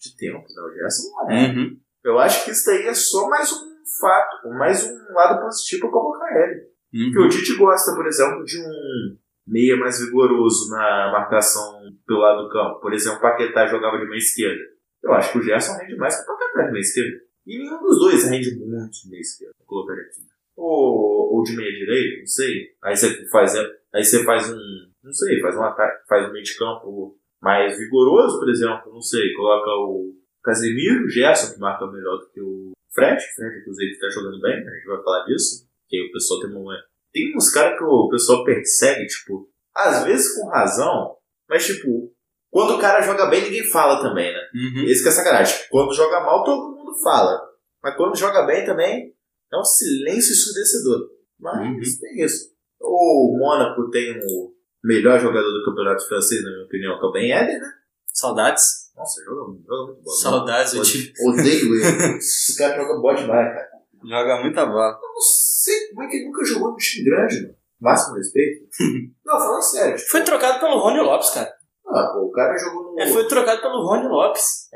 de 0.00 0.16
tempo, 0.16 0.38
né? 0.38 0.62
O 0.62 0.72
Gerson 0.74 1.10
não 1.10 1.30
é. 1.30 1.46
Uhum. 1.48 1.80
Eu 2.02 2.18
acho 2.18 2.44
que 2.44 2.50
isso 2.50 2.64
daí 2.66 2.86
é 2.86 2.94
só 2.94 3.28
mais 3.28 3.52
um 3.52 3.74
fato, 4.00 4.48
mais 4.50 4.84
um 4.84 5.12
lado 5.12 5.40
positivo 5.42 5.82
pra 5.82 5.90
colocar 5.90 6.26
ele. 6.42 6.60
Porque 6.90 7.18
Uhum. 7.18 7.26
o 7.26 7.28
Tite 7.28 7.56
gosta, 7.56 7.94
por 7.94 8.06
exemplo, 8.06 8.44
de 8.44 8.58
um 8.60 9.18
meia 9.46 9.76
mais 9.76 10.00
vigoroso 10.00 10.70
na 10.70 11.12
marcação 11.12 11.80
pelo 12.06 12.20
lado 12.20 12.44
do 12.44 12.50
campo. 12.50 12.80
Por 12.80 12.92
exemplo, 12.92 13.18
o 13.18 13.22
Paquetá 13.22 13.66
jogava 13.66 13.98
de 13.98 14.06
meia 14.06 14.18
esquerda. 14.18 14.62
Eu 15.02 15.12
acho 15.12 15.32
que 15.32 15.38
o 15.38 15.42
Gerson 15.42 15.76
rende 15.78 15.96
mais 15.96 16.16
que 16.16 16.22
o 16.22 16.26
Paquetá 16.26 16.62
de 16.66 16.72
meia 16.72 16.80
esquerda. 16.80 17.20
E 17.46 17.58
nenhum 17.58 17.80
dos 17.82 17.98
dois 17.98 18.24
rende 18.28 18.56
muito 18.56 18.92
de 19.02 19.10
meia 19.10 19.20
esquerda. 19.20 19.54
Vou 19.58 19.66
colocar 19.66 19.94
aqui. 19.94 20.22
Ou, 20.56 21.36
ou 21.36 21.42
de 21.42 21.56
meia 21.56 21.72
direita, 21.72 22.20
não 22.20 22.26
sei. 22.26 22.68
Aí 22.82 22.96
você 22.96 23.28
faz, 23.28 23.54
aí 23.92 24.04
você 24.04 24.24
faz 24.24 24.50
um, 24.50 24.58
não 25.02 25.12
sei, 25.12 25.40
faz 25.40 25.56
um 25.56 25.62
ataque, 25.62 26.06
faz 26.08 26.28
um 26.28 26.32
meio 26.32 26.44
de 26.44 26.56
campo 26.56 27.18
mais 27.42 27.76
vigoroso, 27.76 28.38
por 28.38 28.48
exemplo, 28.48 28.92
não 28.92 29.02
sei, 29.02 29.34
coloca 29.34 29.68
o 29.70 30.14
Casemiro, 30.42 31.04
o 31.04 31.08
Gerson, 31.10 31.52
que 31.52 31.60
marca 31.60 31.86
melhor 31.86 32.18
do 32.18 32.30
que 32.30 32.40
o 32.40 32.72
Fred, 32.94 33.20
Fred, 33.34 33.60
inclusive, 33.60 33.98
tá 33.98 34.08
jogando 34.08 34.40
bem, 34.40 34.52
a 34.52 34.70
gente 34.70 34.86
vai 34.86 35.02
falar 35.02 35.24
disso. 35.24 35.68
Que 35.88 36.00
o 36.00 36.12
pessoal 36.12 36.40
tem 36.40 36.50
uma. 36.50 36.74
Tem 37.14 37.34
uns 37.36 37.50
caras 37.50 37.78
que 37.78 37.84
o 37.84 38.08
pessoal 38.10 38.44
persegue, 38.44 39.06
tipo, 39.06 39.48
às 39.74 40.04
vezes 40.04 40.34
com 40.34 40.48
razão, 40.48 41.16
mas 41.48 41.64
tipo, 41.64 42.12
quando 42.50 42.74
o 42.76 42.80
cara 42.80 43.00
joga 43.00 43.26
bem, 43.26 43.42
ninguém 43.44 43.64
fala 43.70 44.02
também, 44.02 44.32
né? 44.32 44.40
Uhum. 44.54 44.84
Esse 44.88 45.02
que 45.02 45.08
é 45.08 45.12
sacanagem. 45.12 45.56
Quando 45.70 45.94
joga 45.94 46.20
mal, 46.20 46.42
todo 46.44 46.76
mundo 46.76 46.92
fala. 47.02 47.40
Mas 47.82 47.96
quando 47.96 48.16
joga 48.18 48.42
bem 48.46 48.64
também, 48.66 49.14
é 49.52 49.56
um 49.58 49.64
silêncio 49.64 50.32
ensurdecedor. 50.32 51.08
Mas 51.38 51.60
Uhum. 51.68 52.00
tem 52.00 52.24
isso. 52.24 52.52
O 52.80 53.36
Mônaco 53.38 53.88
tem 53.90 54.12
o 54.18 54.52
melhor 54.82 55.18
jogador 55.20 55.50
do 55.50 55.64
campeonato 55.64 56.06
francês, 56.08 56.42
na 56.42 56.50
minha 56.50 56.64
opinião, 56.64 56.98
que 56.98 57.04
é 57.06 57.08
o 57.08 57.12
Ben 57.12 57.32
Eder, 57.32 57.60
né? 57.60 57.68
Saudades. 58.12 58.62
Nossa, 58.96 59.24
joga, 59.24 59.58
joga 59.66 59.86
muito 59.92 60.02
bom. 60.04 60.10
Saudades, 60.10 60.74
Odeio- 60.74 60.84
time 60.84 61.12
Odeio 61.28 61.74
ele. 61.74 62.16
Esse 62.18 62.56
cara 62.56 62.76
joga 62.76 63.00
bom 63.00 63.14
demais, 63.14 63.54
cara. 63.54 63.68
joga 64.04 64.40
muita 64.42 64.66
bola. 64.66 64.98
Eu 65.02 65.08
não 65.14 65.20
como 65.94 66.02
é 66.02 66.10
que 66.10 66.16
ele 66.16 66.26
nunca 66.26 66.44
jogou 66.44 66.70
no 66.72 66.76
time 66.76 67.04
grande, 67.04 67.42
mano. 67.42 67.54
Máximo 67.80 68.16
respeito. 68.16 68.66
não, 69.24 69.38
falando 69.38 69.62
sério. 69.62 69.96
tipo, 69.96 70.10
Foi 70.10 70.22
trocado 70.22 70.60
pelo 70.60 70.78
Rony 70.78 71.00
Lopes, 71.00 71.30
cara. 71.30 71.52
Ah, 71.86 72.10
pô, 72.14 72.20
o 72.26 72.30
cara 72.32 72.56
jogou 72.56 72.82
no. 72.94 73.00
Ele 73.00 73.12
foi 73.12 73.26
trocado 73.28 73.60
pelo 73.60 73.86
Rony 73.86 74.08
Lopes. 74.08 74.68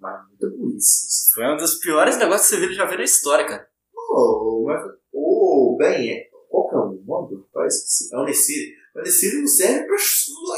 Mas 0.00 0.28
muita 0.28 0.46
burrice. 0.56 1.32
Foi 1.34 1.44
um 1.44 1.56
dos 1.56 1.74
piores 1.80 2.16
negócios 2.18 2.48
que 2.48 2.54
você 2.56 2.60
viu, 2.66 2.72
já 2.72 2.84
viu 2.86 2.98
na 2.98 3.04
história, 3.04 3.44
cara. 3.46 3.66
Pô, 3.92 4.64
mas- 4.66 4.80
o 5.12 5.76
Ben 5.78 6.10
é. 6.12 6.28
Qual 6.48 6.68
que 6.68 6.74
é 6.76 6.78
o 6.78 7.02
nome 7.04 7.28
do 7.34 7.42
rapaz? 7.52 7.74
É 8.12 8.16
o 8.16 8.24
Nessiri. 8.24 8.74
O 8.94 9.00
Nessiri 9.00 9.40
não 9.40 9.46
serve 9.48 9.86
pra 9.86 9.96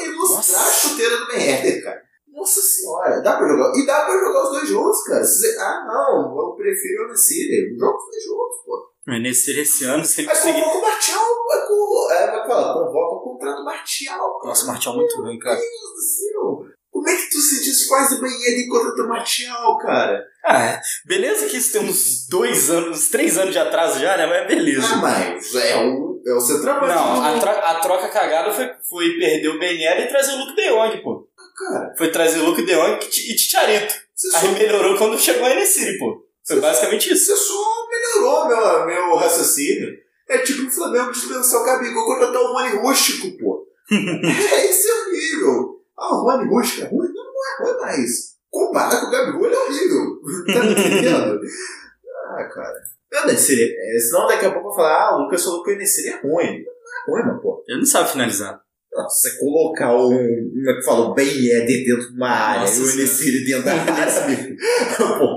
ilustrar 0.05 0.17
Nossa. 0.17 0.59
a 0.59 0.73
chuteira 0.73 1.17
do 1.19 1.27
Ben 1.29 1.49
Eder, 1.59 1.83
cara. 1.83 2.03
Nossa 2.29 2.61
senhora, 2.61 3.21
dá 3.23 3.37
pra 3.39 3.49
jogar. 3.49 3.73
E 3.77 3.87
dá 3.87 4.05
pra 4.05 4.21
jogar 4.21 4.45
os 4.45 4.51
dois 4.51 4.69
juntos, 4.69 5.03
cara. 5.05 5.25
Ah, 5.59 5.85
não, 5.87 6.39
eu 6.39 6.55
prefiro 6.55 7.05
o 7.05 7.09
Nessiri. 7.09 7.77
Joga 7.79 7.97
os 7.97 8.11
dois 8.11 8.25
juntos, 8.25 8.57
pô. 8.67 8.90
Mas 9.11 9.23
nesse 9.23 9.59
esse 9.59 9.85
ano, 9.85 10.05
se 10.05 10.21
ele 10.21 10.31
Aí 10.31 10.37
conseguir. 10.37 10.63
convoca 10.63 10.79
o 10.79 10.83
Martial. 10.83 11.25
Vai 11.49 11.67
com, 11.67 12.09
é, 12.13 12.47
falar, 12.47 12.73
convoca 12.75 13.15
o 13.17 13.21
contrato 13.25 13.65
Martial. 13.65 14.39
cara. 14.39 14.49
Nossa, 14.49 14.65
o 14.65 14.67
Martial 14.69 14.95
é 14.95 14.97
muito 14.99 15.17
ruim, 15.23 15.39
cara. 15.39 15.57
Meu 15.57 15.65
Deus 15.65 15.81
do 15.95 16.01
céu. 16.01 16.71
Como 16.93 17.09
é 17.09 17.17
que 17.17 17.31
tu 17.31 17.39
se 17.41 17.65
desfaz 17.65 18.11
do 18.11 18.27
Eder 18.27 18.59
e 18.61 18.69
contrata 18.69 19.03
o 19.03 19.09
Martial, 19.09 19.79
cara? 19.79 20.25
Ah, 20.45 20.65
é. 20.67 20.81
beleza 21.07 21.47
que 21.47 21.57
isso 21.57 21.73
tem 21.73 21.83
uns 21.89 22.27
dois 22.29 22.69
anos, 22.71 22.99
uns 22.99 23.09
três 23.11 23.39
anos 23.39 23.53
de 23.53 23.59
atraso 23.59 23.99
já, 24.01 24.17
né? 24.17 24.27
Mas 24.27 24.47
beleza. 24.49 24.87
Ah, 24.93 24.97
mas 24.97 25.55
é 25.55 25.77
o, 25.77 26.21
é 26.27 26.33
o 26.35 26.41
centroavante. 26.41 26.93
Não, 26.95 27.23
a, 27.25 27.39
tro- 27.39 27.51
a 27.51 27.75
troca 27.81 28.09
cagada 28.09 28.53
foi, 28.53 28.69
foi 28.89 29.11
perder 29.19 29.49
o 29.49 29.59
Ben 29.59 29.81
Yedder 29.81 30.05
e 30.07 30.09
trazer 30.09 30.33
o 30.33 30.39
Luke 30.39 30.57
De 30.57 30.69
Jong, 30.69 31.03
pô. 31.03 31.29
Cara, 31.57 31.95
Foi 31.97 32.11
trazer 32.11 32.39
o 32.41 32.47
Luke 32.47 32.63
De 32.65 32.73
Jong 32.75 32.95
e 33.05 33.09
Ti- 33.09 33.37
Ticharito. 33.37 33.95
você 34.15 34.37
Aí 34.37 34.53
melhorou 34.55 34.97
quando 34.99 35.19
chegou 35.19 35.45
a 35.47 35.51
Enesiri, 35.51 35.97
pô. 35.99 36.23
Foi 36.47 36.61
basicamente 36.61 37.13
isso. 37.13 37.27
Você 37.27 37.37
só 37.37 37.89
melhorou 37.89 38.49
meu, 38.49 38.87
meu 38.87 39.17
raciocínio. 39.17 39.99
É 40.29 40.39
tipo 40.39 40.67
o 40.67 40.71
Flamengo 40.71 41.11
dispensar 41.11 41.61
o 41.61 41.65
Gabigol 41.65 42.07
contratar 42.07 42.41
o 42.41 42.53
Rony 42.53 42.77
Rústico, 42.77 43.37
pô. 43.39 43.67
é, 43.91 44.67
esse 44.67 44.89
é 44.89 44.95
o 44.95 45.13
nível. 45.13 45.81
Ah, 45.99 46.15
o 46.15 46.23
Rony 46.23 46.49
Rústico 46.49 46.83
é 46.83 46.89
ruim? 46.89 47.09
Não, 47.13 47.25
não 47.25 47.67
é 47.67 47.73
ruim 47.73 47.81
mais. 47.81 48.37
Comparado 48.49 49.01
com 49.01 49.07
o 49.07 49.11
Gabigol, 49.11 49.47
ele 49.47 49.55
é 49.55 49.59
horrível. 49.59 50.21
Tá 50.47 50.63
me 50.63 50.73
entendendo? 50.73 51.41
ah, 52.37 52.45
cara. 52.45 52.81
Eu 53.11 53.37
seria. 53.37 53.67
É, 53.67 53.99
senão 53.99 54.29
daqui 54.29 54.47
a 54.47 54.53
pouco 54.53 54.69
eu 54.69 54.73
vou 54.73 54.77
falar, 54.77 55.09
ah, 55.09 55.17
o 55.17 55.23
Lucas 55.25 55.43
falou 55.43 55.65
que 55.65 55.71
o 55.71 55.75
Enesiri 55.75 56.09
é 56.09 56.21
ruim. 56.21 56.65
Não 57.09 57.19
é 57.19 57.23
ruim, 57.23 57.33
mas, 57.33 57.43
pô. 57.43 57.65
Ele 57.67 57.79
não 57.79 57.87
sabe 57.87 58.13
finalizar. 58.13 58.61
Nossa, 58.93 59.37
colocar 59.39 59.97
um. 59.97 60.11
Como 60.11 60.71
é 60.71 60.75
que 60.75 60.83
fala? 60.85 61.07
O 61.07 61.15
Ben 61.15 61.27
Yedder 61.27 61.85
dentro 61.85 62.11
de 62.11 62.17
uma 62.17 62.31
área 62.31 62.61
Nossa 62.61 62.81
e 62.81 62.83
o. 62.83 62.91
Enesiri 62.91 63.45
dentro 63.45 63.65
da 63.65 63.73
área, 63.73 64.25
amigo. 64.25 64.57
Pô. 65.19 65.37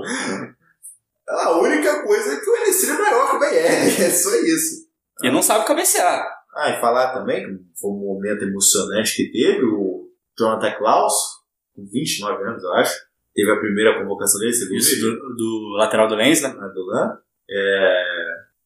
A 1.28 1.58
única 1.58 2.02
coisa 2.02 2.34
é 2.34 2.40
que 2.40 2.50
o 2.50 2.56
Enesiri 2.56 2.92
é 2.92 2.98
maior 2.98 3.30
que 3.30 3.36
o 3.36 3.44
Yedder. 3.44 4.00
É 4.06 4.10
só 4.10 4.34
isso. 4.36 4.84
Ele 5.22 5.32
não 5.32 5.42
sabe 5.42 5.64
cabecear. 5.64 6.26
Ah, 6.54 6.70
e 6.70 6.80
falar 6.80 7.14
também 7.14 7.44
que 7.44 7.80
foi 7.80 7.90
um 7.90 7.98
momento 7.98 8.44
emocionante 8.44 9.16
que 9.16 9.32
teve 9.32 9.64
o 9.64 10.08
Jonathan 10.38 10.76
Klaus, 10.78 11.14
com 11.74 11.84
29 11.84 12.44
anos, 12.44 12.62
eu 12.62 12.72
acho. 12.74 12.94
Teve 13.34 13.50
a 13.50 13.58
primeira 13.58 13.98
convocação 13.98 14.38
dele, 14.38 14.52
você 14.52 14.68
viu 14.68 14.76
Isso 14.76 15.00
do, 15.00 15.34
do 15.34 15.76
lateral 15.76 16.06
do 16.06 16.14
Lens, 16.14 16.40
né? 16.40 16.48
Na 16.48 16.68
Dulan. 16.68 17.18
É. 17.50 18.04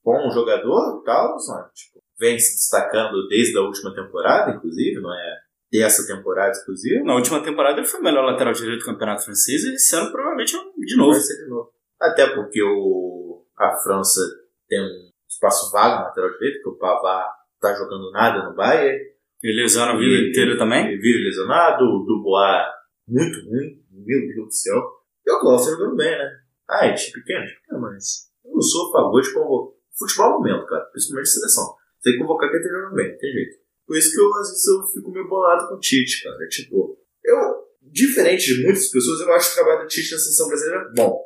Bom 0.04 0.30
jogador, 0.30 1.02
Klaus, 1.04 1.44
tipo, 1.74 2.02
vem 2.18 2.38
se 2.38 2.56
destacando 2.56 3.26
desde 3.28 3.56
a 3.56 3.62
última 3.62 3.94
temporada, 3.94 4.52
inclusive, 4.52 5.00
não 5.00 5.12
é 5.12 5.36
dessa 5.70 6.06
temporada 6.06 6.50
exclusiva. 6.50 7.04
Na 7.04 7.14
última 7.14 7.42
temporada 7.42 7.78
ele 7.78 7.86
foi 7.86 8.00
o 8.00 8.02
melhor 8.02 8.24
lateral 8.24 8.52
direito 8.52 8.80
do 8.80 8.86
campeonato 8.86 9.24
francês 9.24 9.62
e 9.64 9.74
esse 9.74 9.94
ano 9.94 10.10
provavelmente 10.10 10.56
é 10.56 10.58
um 10.58 10.72
de 10.78 10.96
novo. 10.96 11.12
Vai 11.12 11.20
ser 11.20 11.44
de 11.44 11.50
novo. 11.50 11.70
Até 12.00 12.34
porque 12.34 12.62
o, 12.62 13.44
a 13.58 13.76
França 13.82 14.20
tem 14.68 14.80
um 14.80 15.10
espaço 15.28 15.70
vago 15.72 15.96
na 15.96 16.02
lateral 16.08 16.30
direito, 16.32 16.62
que 16.62 16.68
o 16.68 16.78
Pavard 16.78 17.30
tá 17.60 17.74
jogando 17.74 18.10
nada 18.12 18.48
no 18.48 18.54
Bayern. 18.54 18.98
Ele 19.42 19.62
lesiona 19.62 19.92
a 19.92 19.96
vida 19.96 20.04
Ele- 20.14 20.30
inteira 20.30 20.56
também. 20.58 20.86
Vive 20.98 21.24
lesionado, 21.24 21.84
o 21.84 22.04
Dubois 22.04 22.66
muito 23.06 23.38
ruim, 23.48 23.82
meu 23.90 24.20
Deus 24.34 24.46
do 24.46 24.52
céu. 24.52 24.82
E 25.26 25.30
o 25.32 25.40
Klaus 25.40 25.64
jogando 25.66 25.96
bem, 25.96 26.10
né? 26.10 26.30
Ah, 26.68 26.86
é 26.86 26.94
time 26.94 27.12
pequeno, 27.14 27.46
time 27.46 27.60
pequeno, 27.60 27.80
mas 27.80 28.28
eu 28.44 28.52
não 28.52 28.60
sou 28.60 28.88
a 28.88 28.92
favor 28.92 29.20
de 29.22 29.32
convocar. 29.32 29.78
Futebol 29.98 30.26
é 30.26 30.28
o 30.28 30.38
momento, 30.38 30.66
cara, 30.66 30.84
principalmente 30.92 31.28
seleção. 31.30 31.74
Tem 32.02 32.12
que 32.12 32.18
convocar 32.20 32.50
quem 32.50 32.62
tá 32.62 32.68
jogando 32.68 32.94
bem, 32.94 33.16
tem 33.16 33.32
jeito. 33.32 33.56
Por 33.86 33.96
isso 33.96 34.12
que 34.12 34.20
eu, 34.20 34.34
às 34.34 34.48
vezes 34.50 34.66
eu 34.68 34.82
fico 34.92 35.10
meio 35.10 35.28
bolado 35.28 35.66
com 35.68 35.74
o 35.74 35.80
Tite, 35.80 36.22
cara. 36.22 36.46
Tipo, 36.48 36.98
eu, 37.24 37.36
diferente 37.82 38.54
de 38.54 38.62
muitas 38.64 38.88
pessoas, 38.88 39.20
eu 39.20 39.32
acho 39.32 39.50
o 39.50 39.54
trabalho 39.54 39.82
do 39.82 39.88
Tite 39.88 40.12
na 40.12 40.18
seleção 40.18 40.48
brasileira 40.48 40.92
bom. 40.94 41.24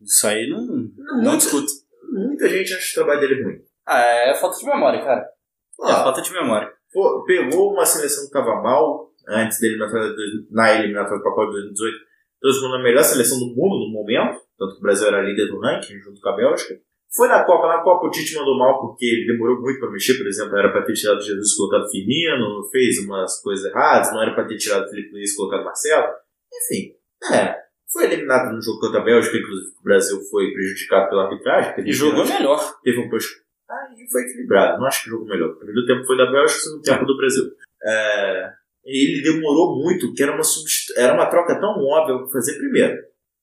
Isso 0.00 0.26
aí 0.26 0.48
não, 0.48 0.60
não 0.66 1.16
Muita- 1.22 1.36
discuto. 1.38 1.66
Muita 2.12 2.48
gente 2.48 2.72
acha 2.74 2.90
o 2.90 2.94
trabalho 3.04 3.20
dele 3.20 3.42
ruim. 3.44 3.58
Ah, 3.86 4.00
é 4.00 4.34
falta 4.34 4.56
de 4.58 4.64
memória, 4.66 5.02
cara. 5.02 5.20
É 5.20 5.90
Ah, 5.92 6.02
falta 6.04 6.22
de 6.22 6.32
memória. 6.32 6.70
Pô, 6.92 7.24
pegou 7.24 7.72
uma 7.72 7.84
seleção 7.84 8.24
que 8.26 8.32
tava 8.32 8.62
mal 8.62 9.10
antes 9.28 9.60
da 9.60 9.66
eliminatória 9.66 10.08
do- 10.10 10.46
na 10.50 10.72
eliminatória 10.74 11.22
para 11.22 11.30
a 11.30 11.34
Copa 11.34 11.46
de 11.48 11.52
2018, 11.52 11.96
transformou 12.40 12.78
na 12.78 12.84
melhor 12.84 13.02
seleção 13.04 13.38
do 13.38 13.46
mundo 13.54 13.86
no 13.86 13.92
momento, 13.92 14.40
tanto 14.58 14.72
que 14.74 14.78
o 14.78 14.82
Brasil 14.82 15.06
era 15.08 15.22
líder 15.22 15.46
do 15.48 15.60
ranking 15.60 15.98
junto 16.00 16.20
com 16.20 16.28
a 16.30 16.36
Bélgica. 16.36 16.74
Foi 17.14 17.26
na 17.28 17.42
Copa, 17.44 17.66
na 17.68 17.82
Copa 17.82 18.06
o 18.06 18.10
Tite 18.10 18.34
mandou 18.34 18.58
mal 18.58 18.80
porque 18.80 19.04
ele 19.04 19.26
demorou 19.32 19.60
muito 19.60 19.80
para 19.80 19.90
mexer, 19.90 20.16
por 20.18 20.26
exemplo, 20.26 20.56
era 20.56 20.70
para 20.70 20.84
ter 20.84 20.92
tirado 20.94 21.20
Jesus 21.22 21.52
e 21.52 21.56
colocado 21.56 21.90
Firmino, 21.90 22.64
fez 22.70 22.98
umas 23.04 23.40
coisas 23.42 23.64
erradas, 23.70 24.12
não 24.12 24.22
era 24.22 24.34
para 24.34 24.46
ter 24.46 24.56
tirado 24.58 24.88
Felipe 24.90 25.12
Luiz 25.12 25.32
e 25.32 25.36
colocado 25.36 25.64
Marcelo. 25.64 26.06
Enfim, 26.54 26.92
é, 27.34 27.56
foi 27.90 28.04
eliminado 28.04 28.52
no 28.52 28.62
jogo 28.62 28.80
contra 28.80 29.00
a 29.00 29.04
Bélgica, 29.04 29.36
inclusive 29.38 29.72
o 29.78 29.82
Brasil 29.82 30.20
foi 30.30 30.52
prejudicado 30.52 31.08
pela 31.08 31.24
arbitragem. 31.24 31.74
E 31.86 31.92
jogou 31.92 32.26
melhor. 32.26 32.78
teve 32.82 32.98
um 33.00 33.08
push. 33.08 33.42
Aí 33.68 34.08
foi 34.10 34.22
equilibrado, 34.22 34.78
não 34.78 34.86
acho 34.86 35.04
que 35.04 35.10
o 35.10 35.12
jogo 35.12 35.26
melhor. 35.26 35.50
O 35.50 35.56
primeiro 35.56 35.86
tempo 35.86 36.06
foi 36.06 36.16
da 36.16 36.30
Bélgica, 36.30 36.58
o 36.58 36.62
segundo 36.62 36.82
tempo 36.82 37.04
do 37.04 37.16
Brasil. 37.16 37.44
É, 37.82 38.52
ele 38.84 39.22
demorou 39.22 39.82
muito, 39.82 40.14
que 40.14 40.22
era 40.22 40.32
uma, 40.32 40.42
era 40.96 41.14
uma 41.14 41.26
troca 41.26 41.60
tão 41.60 41.78
óbvia 41.78 42.18
pra 42.18 42.28
fazer 42.28 42.58
primeiro. 42.58 42.96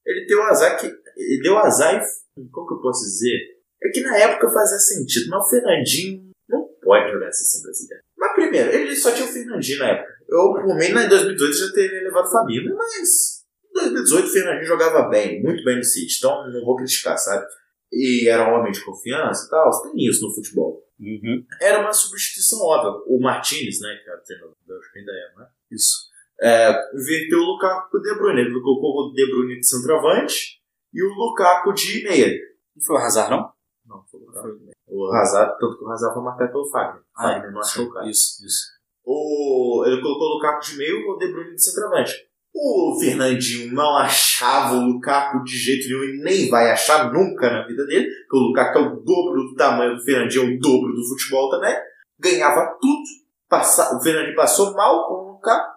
Ele 0.05 0.25
deu 0.25 0.41
azar 0.43 0.79
que. 0.79 0.88
Ele 0.88 1.41
deu 1.41 1.58
azar 1.58 1.95
e. 1.95 2.49
Como 2.51 2.67
que 2.67 2.73
eu 2.73 2.81
posso 2.81 3.03
dizer? 3.05 3.39
É 3.81 3.89
que 3.89 4.01
na 4.01 4.17
época 4.17 4.49
fazia 4.49 4.77
sentido, 4.77 5.29
mas 5.29 5.45
o 5.45 5.49
Fernandinho 5.49 6.31
não 6.49 6.67
pode 6.81 7.12
jogar 7.12 7.27
na 7.27 7.31
seleção 7.31 7.62
brasileira. 7.62 8.03
Mas 8.17 8.34
primeiro, 8.34 8.71
ele 8.71 8.95
só 8.95 9.12
tinha 9.12 9.27
o 9.27 9.31
Fernandinho 9.31 9.79
na 9.79 9.89
época. 9.89 10.15
Eu, 10.27 10.53
por 10.53 10.75
mim, 10.75 10.86
em 10.86 11.08
2018 11.10 11.53
já 11.53 11.73
teria 11.73 12.03
levado 12.03 12.31
Fabinho, 12.31 12.75
mas. 12.75 13.35
Em 13.75 13.93
2018 13.93 14.25
o 14.25 14.31
Fernandinho 14.31 14.65
jogava 14.65 15.09
bem, 15.09 15.41
muito 15.43 15.63
bem 15.63 15.77
no 15.77 15.83
City, 15.83 16.15
então 16.17 16.49
não 16.49 16.65
vou 16.65 16.77
criticar, 16.77 17.17
sabe? 17.17 17.45
E 17.91 18.27
era 18.27 18.49
um 18.49 18.59
homem 18.59 18.71
de 18.71 18.83
confiança 18.83 19.45
e 19.45 19.49
tal, 19.49 19.69
tem 19.83 20.05
isso 20.07 20.25
no 20.25 20.33
futebol. 20.33 20.83
Uhum. 20.99 21.45
Era 21.61 21.79
uma 21.79 21.93
substituição 21.93 22.59
óbvia. 22.61 23.03
O 23.05 23.19
Martinez, 23.21 23.79
né, 23.81 23.99
que 24.01 24.09
era 24.09 24.19
o 24.19 24.23
treinador 24.23 24.51
do 24.51 24.67
Bélgica, 24.67 24.99
ainda 24.99 25.11
é, 25.11 25.39
né? 25.39 25.47
Isso. 25.71 26.09
É, 26.41 26.69
inverteu 26.93 27.39
o 27.39 27.45
Lukaku 27.45 27.91
com 27.91 27.97
o 27.97 28.01
De 28.01 28.15
Bruyne. 28.15 28.41
Ele 28.41 28.61
colocou 28.61 29.09
o 29.09 29.13
De 29.13 29.25
Bruyne 29.25 29.59
de 29.59 29.67
centroavante 29.67 30.61
e 30.93 31.03
o 31.03 31.13
Lukaku 31.13 31.73
de 31.73 32.03
meia. 32.03 32.33
Não 32.75 32.83
foi 32.83 32.95
o 32.95 32.99
Hazard, 32.99 33.31
não? 33.31 33.53
Não, 33.85 34.05
foi 34.09 34.19
o 34.19 34.25
Lukaku. 34.25 34.71
O 34.88 35.11
Hazard, 35.13 35.57
tanto 35.59 35.77
que 35.77 35.83
o 35.83 35.89
Hazard 35.89 36.13
foi 36.13 36.23
marcado 36.23 36.51
pelo 36.51 36.69
Fagner. 36.69 37.03
Fagner 37.15 37.51
não 37.51 37.61
achou 37.61 37.85
o 37.85 37.93
cara. 37.93 38.09
Isso, 38.09 38.45
isso. 38.45 38.75
O, 39.03 39.83
ele 39.85 40.01
colocou 40.01 40.27
o 40.27 40.33
Lukaku 40.35 40.65
de 40.65 40.77
meio 40.77 40.99
e 40.99 41.09
o 41.09 41.17
De 41.17 41.27
Bruyne 41.31 41.55
de 41.55 41.63
centroavante. 41.63 42.24
O 42.57 42.97
Fernandinho 42.97 43.73
não 43.73 43.97
achava 43.97 44.75
o 44.75 44.85
Lukaku 44.85 45.43
de 45.43 45.57
jeito 45.57 45.89
nenhum 45.89 46.03
e 46.03 46.23
nem 46.23 46.49
vai 46.49 46.71
achar 46.71 47.11
nunca 47.11 47.49
na 47.49 47.67
vida 47.67 47.85
dele, 47.85 48.07
porque 48.07 48.37
o 48.37 48.47
Lukaku 48.47 48.79
é 48.79 48.81
o 48.81 48.95
dobro 49.01 49.43
do 49.43 49.55
tamanho 49.55 49.95
do 49.95 50.03
Fernandinho, 50.03 50.43
é 50.43 50.55
o 50.55 50.59
dobro 50.59 50.93
do 50.93 51.05
futebol 51.05 51.49
também. 51.49 51.75
Ganhava 52.17 52.77
tudo. 52.79 53.03
Passa, 53.49 53.95
o 53.95 54.01
Fernandinho 54.01 54.35
passou 54.35 54.73
mal 54.73 55.05
com 55.07 55.13
o 55.13 55.31
Lukaku 55.33 55.75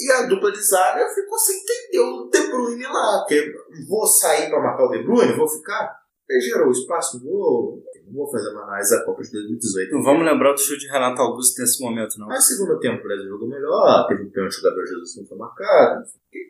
e 0.00 0.12
a 0.12 0.26
dupla 0.26 0.50
de 0.50 0.60
zaga 0.60 1.08
ficou 1.08 1.38
sem 1.38 1.56
entender 1.56 2.00
o 2.00 2.28
De 2.28 2.48
Bruyne 2.48 2.84
lá. 2.84 3.24
Que 3.28 3.52
vou 3.88 4.04
sair 4.04 4.50
para 4.50 4.60
marcar 4.60 4.84
o 4.84 4.90
De 4.90 5.04
Bruyne, 5.04 5.36
vou 5.36 5.48
ficar. 5.48 5.96
Ele 6.28 6.40
gerou 6.40 6.70
espaço, 6.70 7.22
não 7.24 7.80
vou 8.12 8.30
fazer 8.30 8.50
uma 8.50 8.64
análise 8.64 8.96
da 8.96 9.04
Copa 9.04 9.22
de 9.22 9.32
2018. 9.32 9.92
Não 9.92 10.02
vamos 10.02 10.24
lembrar 10.24 10.52
do 10.52 10.60
chute 10.60 10.86
de 10.86 10.92
Renato 10.92 11.20
Augusto 11.20 11.60
nesse 11.60 11.82
momento, 11.82 12.18
não. 12.18 12.26
Mas 12.28 12.46
segundo 12.46 12.78
tempo 12.78 13.00
o 13.00 13.02
Brasil 13.02 13.28
jogou 13.28 13.48
melhor, 13.48 14.06
teve 14.08 14.22
um 14.24 14.30
pênalti 14.30 14.56
do 14.56 14.62
Gabriel 14.62 14.86
Jesus 14.86 15.14
que 15.14 15.20
não 15.20 15.28
foi 15.28 15.38
marcado. 15.38 16.04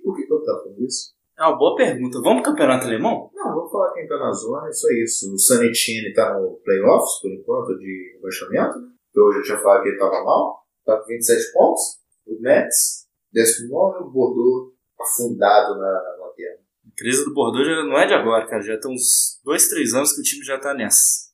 Por 0.05 0.17
que, 0.17 0.23
que 0.23 0.27
que 0.27 0.33
eu 0.33 0.45
tava 0.45 0.63
falando 0.63 0.85
isso? 0.85 1.15
É 1.39 1.43
uma 1.43 1.57
boa 1.57 1.77
pergunta. 1.77 2.21
Vamos 2.21 2.43
pro 2.43 2.53
campeonato 2.53 2.87
alemão? 2.87 3.31
Não, 3.35 3.55
vou 3.55 3.69
falar 3.69 3.93
quem 3.95 4.07
tá 4.07 4.19
na 4.19 4.31
zona, 4.33 4.69
é 4.69 4.73
só 4.73 4.89
isso. 4.91 5.33
O 5.33 5.39
Sanetini 5.39 6.13
tá 6.13 6.39
no 6.39 6.61
playoffs, 6.65 7.21
por 7.21 7.31
enquanto, 7.33 7.79
de 7.79 8.13
rebaixamento, 8.17 8.79
né? 8.79 8.89
Eu 9.15 9.33
já 9.33 9.43
tinha 9.43 9.59
falado 9.59 9.83
que 9.83 9.89
ele 9.89 9.99
tava 9.99 10.25
mal, 10.25 10.63
tá 10.85 10.97
com 10.99 11.07
27 11.07 11.53
pontos. 11.53 11.83
O 12.27 12.41
Mets, 12.41 13.07
19, 13.33 14.05
o 14.05 14.11
Bordeaux 14.11 14.73
afundado 15.01 15.79
na 15.79 16.17
lanterna. 16.21 16.63
A 16.87 16.97
crise 16.97 17.25
do 17.25 17.35
Bordeaux 17.35 17.67
já 17.67 17.83
não 17.83 17.99
é 17.99 18.07
de 18.07 18.15
agora, 18.15 18.47
cara. 18.47 18.63
Já 18.63 18.79
tem 18.79 18.93
uns 18.93 19.41
dois, 19.45 19.69
três 19.69 19.93
anos 19.95 20.13
que 20.13 20.21
o 20.21 20.25
time 20.25 20.45
já 20.45 20.59
tá 20.59 20.73
nessa. 20.75 21.32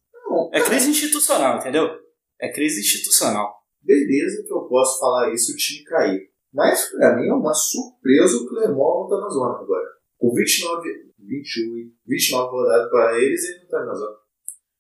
É 0.53 0.61
crise 0.61 0.91
institucional, 0.91 1.59
entendeu? 1.59 1.89
É 2.41 2.53
crise 2.53 2.81
institucional. 2.81 3.55
beleza 3.83 4.45
que 4.47 4.53
eu 4.53 4.63
posso 4.63 4.99
falar 5.01 5.33
isso 5.33 5.53
e 5.53 5.55
o 5.55 5.57
time 5.57 5.85
cair. 5.85 6.29
Mas 6.53 6.91
pra 6.91 7.17
mim 7.17 7.29
é 7.29 7.33
uma 7.33 7.53
surpresa 7.53 8.37
o 8.37 8.49
Clermont 8.49 9.03
não 9.03 9.09
tá 9.09 9.21
na 9.21 9.29
zona 9.29 9.59
agora. 9.61 9.87
Com 10.19 10.33
29, 10.35 10.89
28, 11.19 11.91
29 12.07 12.51
rodadas 12.51 12.91
pra 12.91 13.19
eles, 13.19 13.45
ele 13.45 13.61
não 13.61 13.69
tá 13.69 13.85
na 13.85 13.95
zona. 13.95 14.17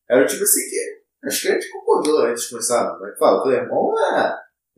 Era 0.09 0.27
tipo 0.27 0.43
assim 0.43 0.61
que 0.69 1.27
acho 1.27 1.43
que 1.43 1.49
a 1.49 1.53
gente 1.53 1.71
concordou 1.71 2.21
antes 2.21 2.45
de 2.45 2.51
começar. 2.51 2.95
Como 2.95 3.07
é 3.07 3.13
que 3.13 3.19
fala? 3.19 3.39
O 3.39 3.43
Clermont 3.43 3.95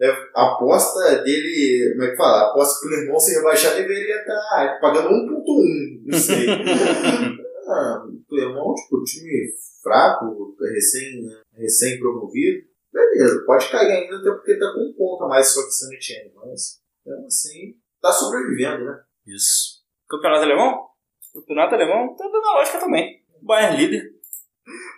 é, 0.00 0.06
é 0.06 0.10
a 0.34 0.54
aposta 0.54 1.22
dele. 1.22 1.92
Como 1.92 2.04
é 2.04 2.10
que 2.10 2.16
fala? 2.16 2.38
A 2.38 2.50
aposta 2.50 2.80
que 2.80 2.86
o 2.86 2.90
Clermont 2.90 3.22
se 3.22 3.34
rebaixar 3.36 3.74
deveria 3.76 4.20
estar 4.20 4.78
pagando 4.80 5.08
1.1. 5.10 6.02
Não 6.06 6.18
sei. 6.18 6.46
ah, 7.68 8.02
Clermont, 8.44 8.80
tipo, 8.82 9.02
time 9.04 9.52
fraco, 9.82 10.56
recém, 10.74 11.20
recém 11.56 11.98
promovido. 11.98 12.68
Beleza, 12.92 13.44
pode 13.46 13.70
cair 13.70 13.90
ainda 13.90 14.16
até 14.16 14.30
porque 14.32 14.58
tá 14.58 14.72
com 14.74 14.80
um 14.90 14.94
ponto 14.96 15.24
a 15.24 15.28
mais 15.28 15.46
só 15.48 15.62
que 15.62 15.68
o 15.68 15.70
San 15.72 15.92
Etienne, 15.94 16.32
mas 16.34 16.80
mesmo 17.06 17.26
assim, 17.26 17.74
tá 18.00 18.10
sobrevivendo, 18.12 18.84
né? 18.84 19.00
Isso. 19.26 19.80
Campeonato 20.08 20.42
alemão? 20.44 20.86
Campeonato 21.32 21.74
alemão 21.74 22.16
tá 22.16 22.24
dando 22.24 22.46
a 22.46 22.54
lógica 22.54 22.78
também. 22.80 23.22
Bayern 23.42 23.76
líder. 23.76 24.02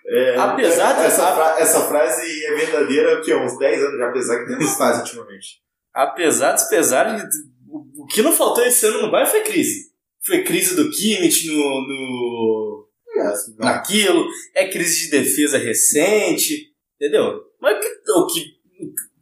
É, 0.07 0.37
Apesar 0.37 0.95
de- 0.95 1.07
essa, 1.07 1.35
fra- 1.35 1.61
essa 1.61 1.81
frase 1.89 2.45
é 2.47 2.55
verdadeira 2.55 3.21
que 3.23 3.31
há 3.33 3.43
uns 3.45 3.57
10 3.59 3.83
anos 3.83 3.99
já, 3.99 4.09
apesar 4.09 4.39
que 4.41 4.47
tem 4.47 4.57
uns 4.57 4.77
fase 4.77 5.01
ultimamente. 5.01 5.63
Apesar 5.93 6.53
dos 6.53 6.65
pesares, 6.65 7.23
o 7.69 8.03
o 8.03 8.07
que 8.07 8.21
não 8.23 8.33
faltou 8.33 8.65
esse 8.65 8.85
ano 8.87 9.03
no 9.03 9.11
Bayern 9.11 9.31
foi 9.31 9.43
crise. 9.43 9.93
Foi 10.25 10.43
crise 10.43 10.75
do 10.75 10.91
Kimmich 10.91 11.47
no, 11.49 11.55
no, 11.57 12.52
É, 13.14 13.33
naquilo, 13.59 14.27
é 14.55 14.68
crise 14.68 15.05
de 15.05 15.11
defesa 15.11 15.59
recente, 15.59 16.72
entendeu? 16.96 17.42
Mas 17.61 17.79
que, 17.79 18.11
o 18.11 18.27
que 18.27 18.62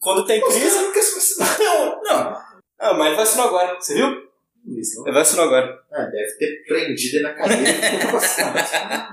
quando 0.01 0.25
tem 0.25 0.41
crise. 0.41 0.61
caras 0.61 0.75
não 0.75 0.93
vacinar. 0.95 1.59
Não, 1.61 2.03
não. 2.03 2.51
Ah, 2.79 2.95
mas 2.95 3.09
ele 3.09 3.17
vacinou 3.17 3.47
agora, 3.49 3.75
você 3.79 3.95
viu? 3.95 4.09
Isso. 4.79 5.03
Ele 5.07 5.15
vacinou 5.15 5.45
agora. 5.45 5.79
Ah, 5.93 6.05
deve 6.05 6.33
ter 6.39 6.65
prendido 6.67 7.17
ele 7.17 7.23
na 7.25 7.35
cadeira. 7.35 7.73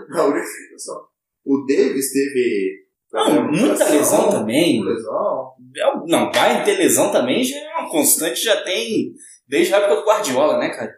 Não, 0.09 0.33
só. 0.77 1.07
O 1.45 1.65
Davis 1.65 2.11
teve. 2.13 2.87
Não, 3.11 3.51
muita 3.51 3.89
lesão 3.89 4.29
também. 4.29 4.83
Lesão. 4.83 5.53
É 5.75 5.95
Não, 6.07 6.31
Bayern 6.31 6.63
ter 6.63 6.77
lesão 6.77 7.11
também 7.11 7.43
já 7.43 7.57
é 7.57 7.75
uma 7.75 7.89
constante, 7.89 8.41
já 8.41 8.63
tem 8.63 9.13
desde 9.47 9.73
a 9.73 9.77
época 9.77 9.95
do 9.95 10.05
Guardiola, 10.05 10.57
né, 10.59 10.69
cara? 10.69 10.93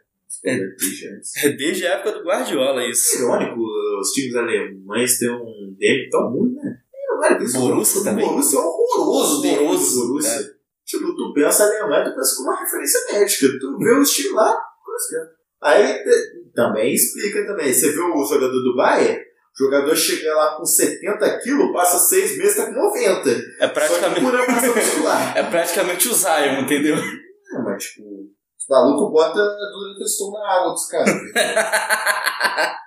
É. 0.46 1.46
É 1.46 1.50
desde 1.50 1.86
a 1.88 1.96
época 1.96 2.14
do 2.14 2.24
Guardiola 2.24 2.86
isso. 2.86 3.18
irônico 3.18 3.60
os 4.00 4.12
times 4.12 4.36
alemães 4.36 5.18
terem 5.20 5.36
um 5.36 5.76
DM 5.78 6.10
tão 6.10 6.30
ruim, 6.32 6.54
né? 6.54 6.78
É, 6.94 7.14
olha, 7.34 7.44
isso 7.44 7.60
Borussia 7.60 8.04
também. 8.04 8.26
Borussia 8.26 8.60
é 8.60 8.62
horroroso. 8.62 9.42
dele, 9.42 9.58
Horroroso, 9.60 10.08
Borussia. 10.08 10.52
Tipo, 10.86 11.16
tu 11.16 11.34
pensa 11.34 11.64
Alemanha, 11.64 12.06
tu 12.06 12.16
pensa 12.16 12.36
como 12.38 12.50
uma 12.50 12.60
referência 12.60 13.00
médica. 13.12 13.48
Tu 13.60 13.78
vê 13.78 13.92
o 13.92 14.02
estilo 14.02 14.36
lá. 14.36 14.58
Aí 15.62 15.98
também 16.56 16.94
explica 16.94 17.46
também. 17.46 17.74
Você 17.74 17.92
vê 17.92 18.00
o 18.00 18.24
jogador 18.24 18.52
do 18.64 18.76
Bayern, 18.76 19.20
o 19.20 19.64
jogador 19.66 19.96
chega 19.96 20.34
lá 20.36 20.56
com 20.56 20.66
70 20.66 21.40
quilos, 21.40 21.74
passa 21.74 22.00
seis 22.00 22.38
meses, 22.38 22.56
tá 22.56 22.66
com 22.68 22.72
90. 22.74 23.30
É 23.30 23.34
Só 23.34 23.68
que 23.68 23.74
praticamente, 23.74 24.22
por 24.22 24.34
massa 24.34 24.68
muscular. 24.76 25.38
é 25.38 25.44
praticamente 25.44 26.08
o 26.08 26.14
Zion, 26.14 26.62
entendeu? 26.62 26.96
Não, 26.96 27.64
mas 27.66 27.84
tipo, 27.84 28.04
os 28.70 28.78
malucos 28.78 29.12
botam 29.12 29.48
durante 29.72 30.04
o 30.24 30.32
na 30.32 30.48
água 30.48 30.72
dos 30.74 30.86
caras. 30.86 31.10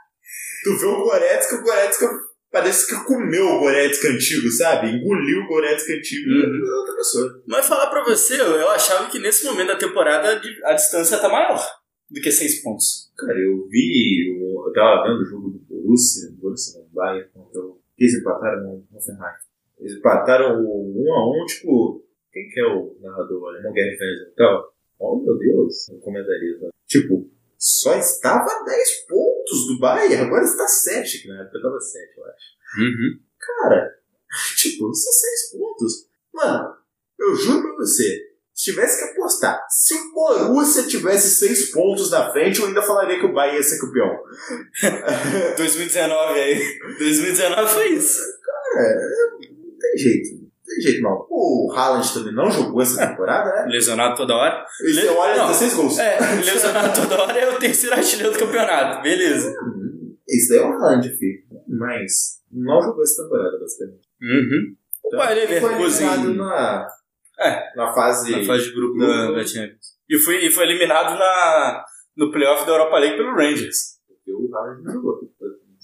tu 0.62 0.78
vê 0.78 0.86
o 0.86 1.02
Goretzka, 1.02 1.56
o 1.56 1.62
Goretzka 1.62 2.06
parece 2.52 2.86
que 2.88 3.04
comeu 3.04 3.46
o 3.46 3.58
Goretzka 3.58 4.08
antigo, 4.08 4.48
sabe? 4.50 4.90
Engoliu 4.90 5.42
o 5.42 5.48
Goretzka 5.48 5.92
antigo. 5.92 6.30
Uhum. 6.30 6.68
É 6.68 6.74
outra 6.78 6.94
pessoa. 6.94 7.42
Mas 7.48 7.66
falar 7.66 7.88
pra 7.90 8.04
você, 8.04 8.40
eu, 8.40 8.70
achava 8.70 9.10
que 9.10 9.18
nesse 9.18 9.44
momento 9.44 9.68
da 9.68 9.76
temporada 9.78 10.40
a 10.64 10.72
distância 10.74 11.18
tá 11.18 11.28
maior 11.28 11.60
do 12.08 12.20
que 12.20 12.30
seis 12.30 12.62
pontos. 12.62 13.10
Cara, 13.18 13.36
eu 13.38 13.66
vi, 13.68 14.38
o- 14.38 14.68
eu 14.68 14.72
tava 14.72 15.02
vendo 15.08 15.20
o 15.20 15.24
jogo 15.24 15.50
do 15.50 15.58
Borussia, 15.58 16.30
Borussia 16.40 16.80
no 16.80 16.88
Bayern, 16.90 17.28
contra 17.32 17.60
o... 17.60 17.80
Eles 17.98 18.14
empataram 18.20 18.62
no 18.62 18.84
Hoffenheim. 18.96 19.34
Eles 19.80 19.96
empataram 19.96 20.60
o 20.62 21.08
1 21.08 21.14
a 21.14 21.42
1 21.42 21.46
tipo, 21.46 22.04
quem 22.32 22.48
que 22.48 22.60
é 22.60 22.66
o 22.66 22.96
narrador? 23.00 23.48
Alemão 23.48 23.72
Guerra 23.72 23.96
Fans 23.98 24.28
e 24.30 24.34
tal? 24.36 24.71
Oh, 25.04 25.20
meu 25.20 25.36
Deus, 25.36 25.88
o 25.88 25.98
comentarista. 25.98 26.70
Tipo, 26.86 27.28
só 27.58 27.96
estava 27.96 28.48
a 28.48 28.62
10 28.62 29.06
pontos 29.08 29.66
do 29.66 29.80
Bayern, 29.80 30.26
agora 30.26 30.44
está 30.44 30.68
7, 30.68 31.22
que 31.22 31.28
na 31.28 31.42
época 31.42 31.56
estava 31.56 31.80
7, 31.80 32.18
eu 32.18 32.24
acho. 32.24 32.46
Uhum. 32.78 33.20
Cara, 33.40 33.98
tipo, 34.56 34.94
são 34.94 35.12
6 35.12 35.58
pontos. 35.58 36.08
Mano, 36.32 36.76
eu 37.18 37.34
juro 37.34 37.62
pra 37.62 37.84
você, 37.84 38.32
se 38.54 38.70
tivesse 38.70 38.98
que 38.98 39.10
apostar, 39.10 39.66
se 39.68 39.92
o 39.92 40.12
Borussia 40.12 40.86
tivesse 40.86 41.34
6 41.34 41.72
pontos 41.72 42.12
na 42.12 42.30
frente, 42.30 42.60
eu 42.60 42.66
ainda 42.66 42.80
falaria 42.80 43.18
que 43.18 43.26
o 43.26 43.34
Bayern 43.34 43.56
ia 43.56 43.62
ser 43.64 43.80
campeão. 43.80 44.22
2019 45.58 46.40
aí. 46.40 46.78
2019 46.98 47.72
foi 47.72 47.88
isso. 47.88 48.20
Cara, 48.40 49.00
não 49.50 49.78
tem 49.80 49.98
jeito. 49.98 50.41
Tem 50.74 50.80
jeito 50.82 51.02
não. 51.02 51.26
O 51.28 51.72
Haaland 51.74 52.14
também 52.14 52.34
não 52.34 52.50
jogou 52.50 52.80
essa 52.80 53.06
temporada, 53.08 53.50
né? 53.50 53.66
Lesionado 53.70 54.16
toda 54.16 54.34
hora. 54.34 54.64
E 54.80 54.92
você 54.92 55.08
olha, 55.08 55.36
Não. 55.36 55.46
16 55.48 55.74
gols. 55.74 55.98
É, 55.98 56.18
lesionado 56.36 57.00
toda 57.00 57.22
hora 57.22 57.38
é 57.38 57.50
o 57.50 57.58
terceiro 57.58 57.94
artilheiro 57.96 58.32
do 58.32 58.38
campeonato. 58.38 59.02
Beleza. 59.02 59.50
Hum, 59.50 60.16
Isso 60.28 60.48
daí 60.50 60.58
é 60.58 60.62
o 60.66 60.72
Haaland, 60.72 61.08
filho. 61.16 61.42
Mas 61.68 62.40
não 62.50 62.80
jogou 62.82 63.02
essa 63.02 63.22
temporada, 63.22 63.58
basicamente. 63.58 64.00
Uhum. 64.22 64.76
O 65.04 65.16
Bayern 65.16 65.52
Leverkusen 65.52 66.34
na, 66.36 66.86
É. 67.40 67.76
na 67.76 67.92
fase... 67.92 68.30
na 68.30 68.44
fase 68.44 68.64
de 68.64 68.74
grupo 68.74 68.98
da, 68.98 69.32
da 69.32 69.44
Champions. 69.46 69.92
E 70.08 70.18
foi, 70.18 70.44
e 70.46 70.50
foi 70.50 70.64
eliminado 70.64 71.18
na, 71.18 71.84
no 72.16 72.30
playoff 72.30 72.64
da 72.66 72.72
Europa 72.72 72.98
League 72.98 73.16
pelo 73.16 73.34
Rangers. 73.34 73.98
Porque 74.06 74.32
o 74.32 74.54
Haaland 74.54 74.82
não 74.84 74.92
jogou. 74.92 75.14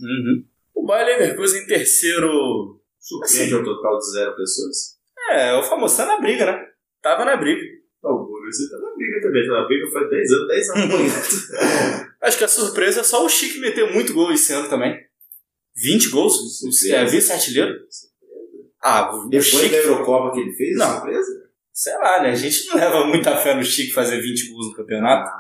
Uhum. 0.01 0.45
O 0.75 0.87
Bayern 0.87 1.19
Leverkusen 1.21 1.63
em 1.63 1.67
terceiro. 1.67 2.81
Surpreende 3.09 3.55
ao 3.55 3.65
total 3.65 3.99
de 3.99 4.11
zero 4.13 4.37
pessoas. 4.37 4.77
É, 5.31 5.55
o 5.55 5.63
famoso 5.63 5.97
tá 5.97 6.07
na 6.07 6.21
briga, 6.21 6.45
né? 6.47 6.67
Tava 7.03 7.25
na 7.25 7.37
briga. 7.37 7.61
Ah, 8.05 8.13
O 8.13 8.27
Borussia 8.27 8.69
tá 8.71 8.79
na 8.79 8.95
briga 8.95 9.21
também. 9.23 9.47
Tá 9.47 9.53
na 9.55 9.67
briga 9.67 9.91
faz 9.91 10.11
10 10.11 10.33
anos, 10.33 10.49
10 10.49 10.71
anos. 10.71 11.49
Acho 12.23 12.39
que 12.39 12.45
a 12.45 12.49
surpresa 12.49 13.01
é 13.01 13.05
só 13.05 13.25
o 13.25 13.29
Chique 13.29 13.59
meter 13.61 13.93
muito 13.93 14.13
gol 14.13 14.33
esse 14.33 14.53
ano 14.53 14.69
também. 14.69 14.97
20 15.77 16.11
gols? 16.11 16.59
Surpresa. 16.59 16.97
É 16.97 17.05
vice-artilheiro? 17.05 17.75
Ah, 18.83 19.15
o 19.15 19.29
Depois 19.29 19.47
Chique. 19.47 19.71
da 19.71 19.77
Eurocopa 19.77 20.33
que 20.35 20.41
ele 20.41 20.53
fez, 20.53 20.77
Não. 20.77 20.91
surpresa? 20.93 21.49
Sei 21.73 21.95
lá, 21.95 22.23
né? 22.23 22.31
A 22.31 22.35
gente 22.35 22.67
não 22.69 22.77
leva 22.77 23.07
muita 23.07 23.37
fé 23.37 23.55
no 23.55 23.63
Chique 23.63 23.93
fazer 23.93 24.21
20 24.21 24.51
gols 24.51 24.69
no 24.69 24.75
campeonato. 24.75 25.31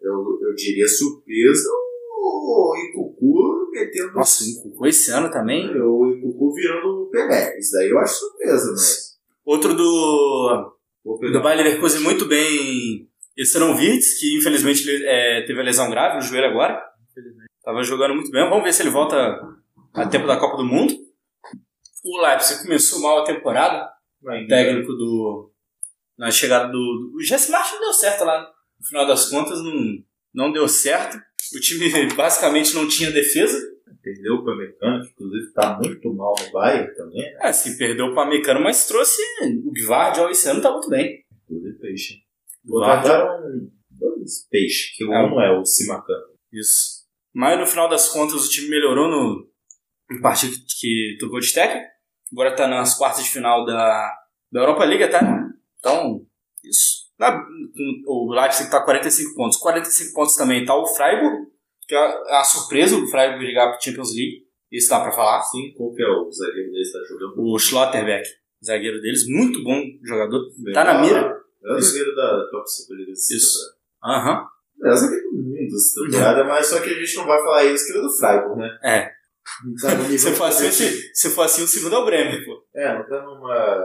Eu, 0.00 0.14
eu 0.42 0.54
diria 0.54 0.86
surpresa 0.88 1.68
o 1.70 2.74
Ikuku 2.90 3.70
metendo... 3.72 4.12
Nossa, 4.14 4.44
o 4.44 4.62
Cucu 4.62 4.86
esse 4.86 5.10
ano 5.10 5.30
também. 5.30 5.68
O 5.80 6.06
Ikuku 6.12 6.54
virando 6.54 6.97
Pelé. 7.18 7.58
Isso 7.58 7.72
daí 7.72 7.88
eu 7.90 7.98
acho 7.98 8.14
surpresa, 8.14 8.70
mas... 8.70 9.08
Outro 9.44 9.74
do, 9.74 10.76
do 11.04 11.42
Bayer 11.42 11.64
Leverkusen 11.64 12.00
muito 12.00 12.26
bem. 12.26 13.08
Esse 13.36 13.56
era 13.56 13.64
o 13.64 13.74
Wirtz, 13.74 14.18
que 14.20 14.36
infelizmente 14.36 14.86
ele, 14.86 15.06
é, 15.06 15.42
teve 15.46 15.58
a 15.60 15.64
lesão 15.64 15.90
grave 15.90 16.16
no 16.16 16.22
joelho 16.22 16.48
agora. 16.48 16.78
Tava 17.64 17.82
jogando 17.82 18.14
muito 18.14 18.30
bem. 18.30 18.48
Vamos 18.48 18.64
ver 18.64 18.72
se 18.72 18.82
ele 18.82 18.90
volta 18.90 19.16
a 19.94 20.06
tempo 20.06 20.26
da 20.26 20.36
Copa 20.36 20.58
do 20.58 20.64
Mundo. 20.64 20.94
O 22.04 22.20
Leipzig 22.20 22.62
começou 22.62 23.00
mal 23.00 23.22
a 23.22 23.24
temporada. 23.24 23.90
Vai, 24.22 24.46
técnico 24.46 24.92
do. 24.92 25.50
Na 26.16 26.30
chegada 26.30 26.66
do. 26.66 26.72
do 26.72 27.16
o 27.16 27.22
Jesse 27.22 27.50
Martin 27.50 27.78
deu 27.78 27.92
certo 27.92 28.24
lá. 28.24 28.50
No 28.78 28.86
final 28.86 29.06
das 29.06 29.30
contas, 29.30 29.62
não, 29.62 30.04
não 30.34 30.52
deu 30.52 30.68
certo. 30.68 31.18
O 31.54 31.60
time 31.60 31.90
basicamente 32.14 32.74
não 32.74 32.86
tinha 32.86 33.10
defesa. 33.10 33.58
Perdeu 34.14 34.42
para 34.44 34.56
Mecano, 34.56 35.02
que 35.04 35.10
inclusive 35.10 35.52
tá 35.52 35.78
muito 35.82 36.14
mal 36.14 36.34
no 36.38 36.50
Bayern 36.52 36.94
também. 36.94 37.22
né? 37.22 37.38
É, 37.42 37.52
se 37.52 37.76
perdeu 37.76 38.06
o 38.06 38.14
Pamecano, 38.14 38.60
mas 38.60 38.86
trouxe 38.86 39.20
o 39.64 39.70
Gvardiol 39.72 40.30
esse 40.30 40.48
ano 40.48 40.62
tá 40.62 40.70
muito 40.72 40.88
bem. 40.88 41.24
Inclusive 41.44 41.78
peixe. 41.78 42.14
Gvardiol, 42.64 43.18
Contrataram 43.18 43.70
dois 43.90 44.48
peixes, 44.50 44.96
que 44.96 45.04
o 45.04 45.12
É. 45.12 45.26
um 45.26 45.40
é 45.40 45.58
o 45.58 45.64
Simacan. 45.64 46.14
isso. 46.52 46.98
Mas 47.34 47.58
no 47.58 47.66
final 47.66 47.88
das 47.88 48.08
contas 48.08 48.46
o 48.46 48.50
time 48.50 48.68
melhorou 48.68 49.08
no, 49.08 49.46
no 50.10 50.22
partido 50.22 50.56
que, 50.80 51.16
trocou 51.18 51.38
de 51.40 51.52
técnico. 51.52 51.86
Agora 52.32 52.56
tá 52.56 52.66
nas 52.66 52.96
quartas 52.96 53.24
de 53.24 53.30
final 53.30 53.64
da, 53.66 54.12
da 54.50 54.60
Europa 54.60 54.84
League 54.84 55.04
até. 55.04 55.20
Então, 55.78 56.24
isso. 56.64 57.06
Na, 57.18 57.44
o 58.06 58.32
Leipzig 58.32 58.70
tá 58.70 58.82
45 58.84 59.34
pontos. 59.34 59.58
45 59.58 60.14
pontos 60.14 60.34
também 60.36 60.64
tá 60.64 60.74
o 60.74 60.86
Freiburg. 60.86 61.46
Que 61.88 61.94
é 61.94 61.98
a, 61.98 62.40
a 62.40 62.44
surpresa 62.44 63.00
do 63.00 63.08
Freiburg 63.08 63.38
brigar 63.38 63.72
pro 63.72 63.82
Champions 63.82 64.14
League. 64.14 64.46
Isso 64.70 64.90
dá 64.90 65.00
pra 65.00 65.10
falar. 65.10 65.42
Sim, 65.42 65.72
qual 65.74 65.94
que 65.94 66.02
é 66.02 66.06
o 66.06 66.30
zagueiro 66.30 66.70
deles 66.70 66.92
que 66.92 66.98
tá 66.98 67.04
jogando? 67.08 67.34
O 67.38 67.58
Schlotterbeck, 67.58 68.28
zagueiro 68.62 69.00
deles, 69.00 69.26
muito 69.26 69.64
bom 69.64 69.82
jogador. 70.04 70.42
Tá 70.74 70.84
na 70.84 71.00
mira. 71.00 71.34
É 71.64 71.72
o 71.72 71.80
zagueiro 71.80 72.14
da 72.14 72.46
Top 72.50 72.70
Superliga. 72.70 73.12
Isso. 73.12 73.58
Aham. 74.04 74.46
É 74.84 74.92
o 74.92 74.96
zagueiro 74.96 75.30
do 75.30 75.42
mundo 75.42 75.74
essa 75.74 76.04
temporada, 76.04 76.44
mas 76.44 76.66
só 76.66 76.80
que 76.80 76.90
a 76.90 76.94
gente 76.94 77.16
não 77.16 77.26
vai 77.26 77.38
falar 77.38 77.64
isso 77.64 77.86
que 77.86 77.92
ele 77.92 77.98
é 77.98 78.02
do 78.02 78.16
Freiburg, 78.16 78.58
né? 78.60 78.78
É. 78.84 79.18
Tá 79.80 79.88
Se 80.18 80.32
for, 80.34 80.44
assim, 80.44 80.70
se, 80.70 81.10
se 81.14 81.30
for 81.30 81.42
assim, 81.42 81.62
o 81.62 81.66
segundo 81.66 81.96
é 81.96 81.98
o 81.98 82.04
Bremer, 82.04 82.44
pô. 82.44 82.62
É, 82.74 82.98
não 82.98 83.08
tá 83.08 83.22
numa 83.24 83.82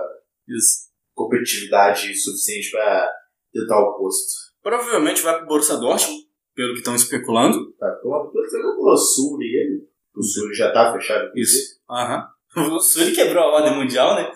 Isso. 0.48 0.90
competitividade 1.14 2.14
suficiente 2.16 2.70
pra 2.70 3.10
tentar 3.54 3.80
o 3.80 3.98
posto. 3.98 4.52
Provavelmente 4.62 5.22
vai 5.22 5.38
pro 5.38 5.48
Borussia 5.48 5.78
Dortmund, 5.78 6.23
pelo 6.56 6.74
que 6.74 6.80
estão 6.80 6.96
especulando. 6.96 7.72
Tá, 7.74 7.90
como 8.02 8.32
tu 8.32 8.40
jogou 8.52 8.94
o 8.94 8.98
Sul 8.98 9.38
e 9.42 9.46
ele. 9.46 9.88
O 10.16 10.22
Sul 10.24 10.54
já 10.54 10.72
tá 10.72 10.92
fechado. 10.94 11.32
Isso. 11.36 11.80
Aham. 11.90 12.28
O 12.56 12.80
Sully 12.80 13.14
quebrou 13.16 13.44
a 13.46 13.54
ordem 13.56 13.76
mundial, 13.76 14.14
né? 14.16 14.32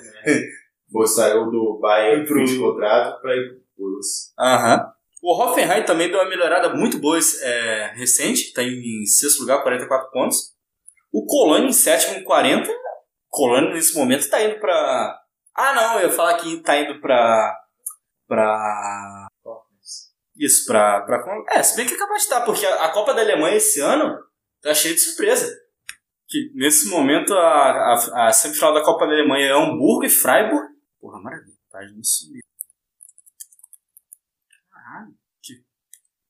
Você 0.92 1.14
saiu 1.14 1.52
do 1.52 1.78
Bayern 1.80 2.26
Pro- 2.26 2.44
contrato 2.60 3.22
pra 3.22 3.36
ir 3.36 3.50
pro 3.50 3.62
Borussia. 3.78 4.32
Aham. 4.40 4.92
O 5.22 5.40
Hoffenheim 5.40 5.84
também 5.84 6.10
deu 6.10 6.20
uma 6.20 6.28
melhorada 6.30 6.74
muito 6.74 6.98
boa 6.98 7.20
é, 7.44 7.92
recente, 7.96 8.54
tá 8.54 8.64
em 8.64 9.06
sexto 9.06 9.42
lugar, 9.42 9.62
44 9.62 10.10
pontos. 10.12 10.56
O 11.14 11.28
Colônia 11.28 11.68
em 11.70 11.72
sétimo, 11.74 12.16
com 12.16 12.24
40. 12.24 12.68
Colônia 13.30 13.72
nesse 13.74 13.96
momento 13.96 14.28
tá 14.30 14.42
indo 14.44 14.60
pra. 14.60 15.20
Ah, 15.56 15.74
não, 15.76 16.00
eu 16.00 16.08
ia 16.08 16.14
falar 16.14 16.38
que 16.38 16.58
tá 16.64 16.76
indo 16.76 17.00
pra. 17.00 17.56
pra. 18.28 19.17
Isso, 20.38 20.66
pra. 20.66 21.02
pra 21.02 21.44
é, 21.50 21.64
se 21.64 21.76
bem 21.76 21.86
que 21.86 21.96
é 21.96 21.98
capaz 21.98 22.22
de 22.22 22.28
estar, 22.28 22.42
porque 22.42 22.66
a, 22.66 22.86
a 22.86 22.92
Copa 22.92 23.14
da 23.14 23.22
Alemanha 23.22 23.58
esse 23.58 23.80
ano 23.80 24.18
tá 24.62 24.74
cheia 24.74 24.94
de 24.94 25.00
surpresa. 25.00 25.52
Que 26.28 26.52
nesse 26.54 26.90
momento 26.90 27.34
a, 27.34 27.94
a, 27.94 28.28
a 28.28 28.34
semifinal 28.34 28.74
da 28.74 28.84
Copa 28.84 29.08
da 29.08 29.14
Alemanha 29.14 29.48
é 29.48 29.52
Hamburgo 29.52 30.06
e 30.06 30.10
Freiburg. 30.10 30.68
Porra, 31.00 31.22
maravilha, 31.22 31.56
página 31.72 32.00
sumiu. 32.04 32.42
Caralho. 34.70 35.14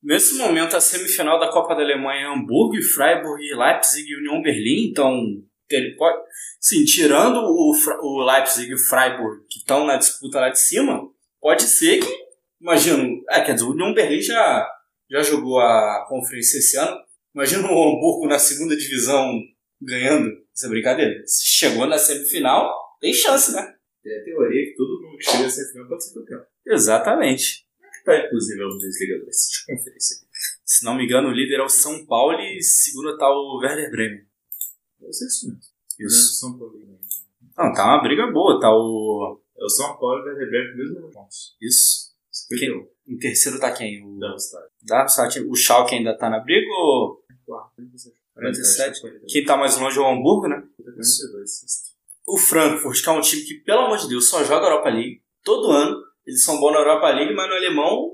Nesse 0.01 0.37
momento 0.37 0.77
a 0.77 0.81
semifinal 0.81 1.39
da 1.39 1.51
Copa 1.51 1.75
da 1.75 1.81
Alemanha 1.81 2.27
é 2.27 2.33
Hamburgo 2.33 2.75
e 2.75 2.83
Freiburg 2.83 3.43
e 3.43 3.55
Leipzig 3.55 4.07
e 4.07 4.17
União 4.17 4.41
Berlim, 4.41 4.89
então 4.89 5.19
ele 5.69 5.95
pode. 5.95 6.17
Sim, 6.61 6.85
tirando 6.85 7.39
o, 7.39 7.73
o 8.01 8.23
Leipzig 8.23 8.69
e 8.69 8.75
o 8.75 8.79
Freiburg 8.79 9.43
que 9.49 9.59
estão 9.59 9.85
na 9.85 9.97
disputa 9.97 10.39
lá 10.39 10.49
de 10.49 10.59
cima, 10.59 11.01
pode 11.41 11.63
ser 11.63 11.99
que, 11.99 12.26
imagino, 12.61 13.23
é, 13.29 13.41
quer 13.41 13.53
dizer, 13.53 13.65
o 13.65 13.71
União 13.71 13.93
Berlim 13.93 14.21
já, 14.21 14.67
já 15.09 15.21
jogou 15.21 15.59
a 15.59 16.05
conferência 16.07 16.57
esse 16.57 16.77
ano. 16.77 16.97
Imagina 17.33 17.71
o 17.71 17.83
Hamburgo 17.83 18.27
na 18.27 18.39
segunda 18.39 18.75
divisão 18.75 19.39
ganhando 19.81 20.31
essa 20.55 20.67
brincadeira. 20.69 21.21
Se 21.25 21.45
chegou 21.45 21.85
na 21.85 21.97
semifinal, 21.97 22.73
tem 22.99 23.13
chance, 23.13 23.51
né? 23.53 23.75
Tem 24.03 24.19
a 24.19 24.23
teoria 24.23 24.65
que 24.65 24.75
todo 24.75 25.01
mundo 25.01 25.17
que 25.17 25.23
chega 25.23 25.45
a 25.45 25.49
semifinal 25.49 25.87
pode 25.87 26.03
ser 26.03 26.13
campeão. 26.13 26.43
Exatamente. 26.65 27.67
Tá, 28.03 28.17
inclusive, 28.25 28.61
é 28.61 28.65
o 28.65 28.69
Bundesliga 28.69 29.19
2 29.19 29.25
de 29.27 29.65
conferência. 29.65 30.15
Se 30.63 30.85
não 30.85 30.95
me 30.95 31.03
engano, 31.03 31.27
o 31.27 31.33
líder 31.33 31.59
é 31.59 31.63
o 31.63 31.69
São 31.69 32.05
Paulo 32.05 32.39
e 32.39 32.61
segundo 32.63 33.17
tá 33.17 33.29
o 33.29 33.59
Werder 33.61 33.91
Bremen. 33.91 34.25
Deve 34.99 35.13
ser 35.13 35.27
isso 35.27 35.47
mesmo. 35.47 35.61
Isso. 35.99 36.35
São 36.35 36.57
Paulo. 36.57 36.73
Não, 37.57 37.73
tá 37.73 37.85
uma 37.85 38.01
briga 38.01 38.31
boa, 38.31 38.59
tá 38.59 38.69
o. 38.71 39.41
É 39.57 39.63
o 39.63 39.69
São 39.69 39.97
Paulo 39.97 40.19
e 40.19 40.21
o 40.21 40.25
Werder 40.25 40.49
Bremen 40.49 40.75
com 40.75 40.83
os 40.83 40.91
mesmos 40.93 41.13
pontos. 41.13 41.57
Isso. 41.61 41.96
Quem? 42.47 42.87
Em 43.07 43.17
terceiro 43.17 43.59
tá 43.59 43.71
quem? 43.71 44.03
O. 44.03 44.19
Darmstadt. 44.19 44.67
Darmstadt. 44.83 45.39
O 45.41 45.55
Schalke 45.55 45.95
ainda 45.95 46.17
tá 46.17 46.29
na 46.29 46.39
briga 46.39 46.67
ou. 46.69 47.23
Quarto. 47.45 47.71
47. 48.33 49.01
Quem 49.27 49.43
tá 49.43 49.57
mais 49.57 49.77
longe 49.77 49.97
é 49.97 50.01
o 50.01 50.07
Hamburgo, 50.07 50.47
né? 50.47 50.61
O 52.27 52.37
Frankfurt, 52.37 53.01
que 53.01 53.09
é 53.09 53.11
um 53.11 53.21
time 53.21 53.41
que, 53.41 53.55
pelo 53.55 53.81
amor 53.81 53.97
de 53.97 54.07
Deus, 54.07 54.29
só 54.29 54.43
joga 54.43 54.67
Europa 54.67 54.89
League. 54.89 55.21
Todo 55.43 55.71
ano. 55.71 55.97
Eles 56.25 56.43
são 56.43 56.59
bons 56.59 56.73
na 56.73 56.79
Europa 56.79 57.09
League, 57.09 57.33
mas 57.33 57.47
no 57.47 57.55
alemão. 57.55 58.11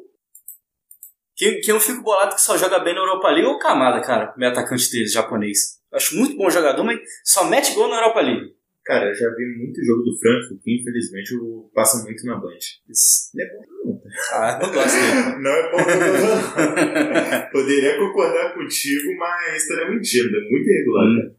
Quem, 1.35 1.59
quem 1.61 1.73
eu 1.73 1.79
fico 1.79 2.03
bolado 2.03 2.35
que 2.35 2.41
só 2.41 2.55
joga 2.55 2.79
bem 2.79 2.93
na 2.93 3.01
Europa 3.01 3.27
League 3.29 3.47
é 3.47 3.51
o 3.51 3.57
Kamada, 3.57 3.99
cara. 4.01 4.33
Meu 4.37 4.49
atacante 4.49 4.89
deles, 4.91 5.11
japonês. 5.11 5.79
Acho 5.91 6.15
muito 6.15 6.37
bom 6.37 6.49
jogador, 6.49 6.83
mas 6.83 6.99
só 7.23 7.45
mete 7.45 7.73
gol 7.73 7.89
na 7.89 7.97
Europa 7.97 8.21
League. 8.21 8.55
Cara, 8.85 9.09
eu 9.09 9.15
já 9.15 9.29
vi 9.33 9.45
muito 9.57 9.83
jogo 9.83 10.03
do 10.03 10.17
Frankfurt 10.19 10.61
que 10.61 10.75
infelizmente 10.75 11.33
eu 11.33 11.69
passo 11.73 12.03
muito 12.03 12.25
na 12.25 12.35
Band. 12.35 12.57
Isso. 12.89 13.31
Não 13.33 13.43
é 13.43 13.49
bom 13.49 13.63
não. 13.69 14.01
Ah, 14.33 14.59
eu 14.61 14.73
gosto 14.73 14.95
dele. 14.95 15.39
Não 15.41 15.51
é 15.51 15.71
bom 15.71 15.77
não. 15.77 17.49
Poderia 17.51 17.97
concordar 17.97 18.53
contigo, 18.53 19.17
mas 19.17 19.55
estaria 19.63 19.89
mentindo. 19.89 20.37
É 20.37 20.41
muito 20.49 20.69
irregular, 20.69 21.07
Hum. 21.07 21.35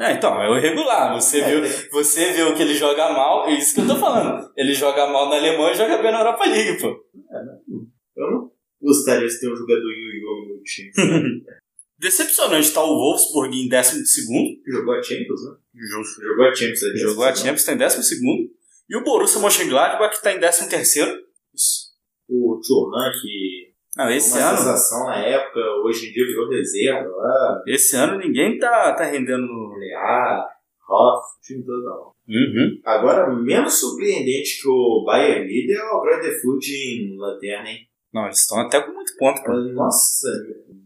É, 0.00 0.12
então, 0.12 0.42
é 0.42 0.50
o 0.50 0.58
irregular. 0.58 1.14
Você 1.14 1.40
cara. 1.40 1.60
viu, 1.60 1.88
você 1.90 2.32
viu 2.32 2.54
que 2.54 2.62
ele 2.62 2.74
joga 2.74 3.10
mal, 3.10 3.48
é 3.48 3.54
isso 3.54 3.74
que 3.74 3.80
eu 3.80 3.86
tô 3.86 3.96
falando. 3.96 4.50
Ele 4.56 4.74
joga 4.74 5.06
mal 5.06 5.30
na 5.30 5.36
Alemanha 5.36 5.72
e 5.72 5.76
joga 5.76 6.02
bem 6.02 6.12
na 6.12 6.18
Europa 6.18 6.44
League, 6.46 6.80
pô. 6.80 6.88
Eu 8.16 8.30
não 8.30 8.50
gostaria 8.82 9.26
de 9.26 9.40
ter 9.40 9.50
um 9.50 9.56
jogador 9.56 9.90
yu-yu 9.90 10.20
no 10.20 10.46
meu 10.48 10.62
time. 10.62 10.90
Decepcionante 11.98 12.72
tá 12.72 12.82
o 12.82 12.96
Wolfsburg 12.96 13.56
em 13.56 13.68
12 13.68 14.06
segundo. 14.06 14.50
Jogou 14.66 14.94
a 14.94 15.02
Champions, 15.02 15.44
né? 15.44 15.56
Jogou 15.74 16.46
a 16.46 16.54
Champions. 16.54 16.82
é 16.82 16.96
Jogou 16.96 17.24
a 17.24 17.34
Champions, 17.34 17.64
tá 17.64 17.72
em 17.72 17.78
12 17.78 18.02
segundo. 18.04 18.50
E 18.88 18.96
o 18.96 19.04
Borussia 19.04 19.40
Mönchengladbach 19.40 20.16
que 20.16 20.22
tá 20.22 20.32
em 20.32 20.38
13 20.38 20.68
terceiro. 20.68 21.10
O 22.28 22.60
Chorran, 22.64 23.10
que 23.20 23.72
Não, 23.96 24.04
foi 24.04 24.16
esse 24.16 24.38
uma 24.38 24.48
ano, 24.48 24.58
sensação 24.58 25.06
na 25.06 25.18
época, 25.18 25.60
hoje 25.84 26.08
em 26.08 26.12
dia 26.12 26.26
virou 26.26 26.48
reserva 26.48 27.08
lá. 27.08 27.62
esse 27.66 27.96
ano 27.96 28.18
ninguém 28.18 28.58
tá, 28.58 28.94
tá 28.94 29.04
rendendo 29.04 29.46
no... 29.46 29.76
Lear, 29.78 30.46
Hoff, 30.88 31.22
o 31.38 31.40
time 31.42 31.64
todo 31.64 31.82
não. 31.82 32.12
Uhum. 32.28 32.80
Agora, 32.84 33.34
menos 33.34 33.78
surpreendente 33.78 34.60
que 34.60 34.68
o 34.68 35.04
Bayern 35.04 35.46
líder 35.46 35.78
é 35.78 35.84
o 35.84 36.00
Grandefurt 36.00 36.66
em 36.68 37.16
lanterna, 37.18 37.68
hein? 37.70 37.88
Não, 38.12 38.24
eles 38.24 38.40
estão 38.40 38.60
até 38.60 38.80
com 38.80 38.92
muito 38.92 39.16
ponto, 39.16 39.42
pô. 39.42 39.52
Nossa, 39.52 40.28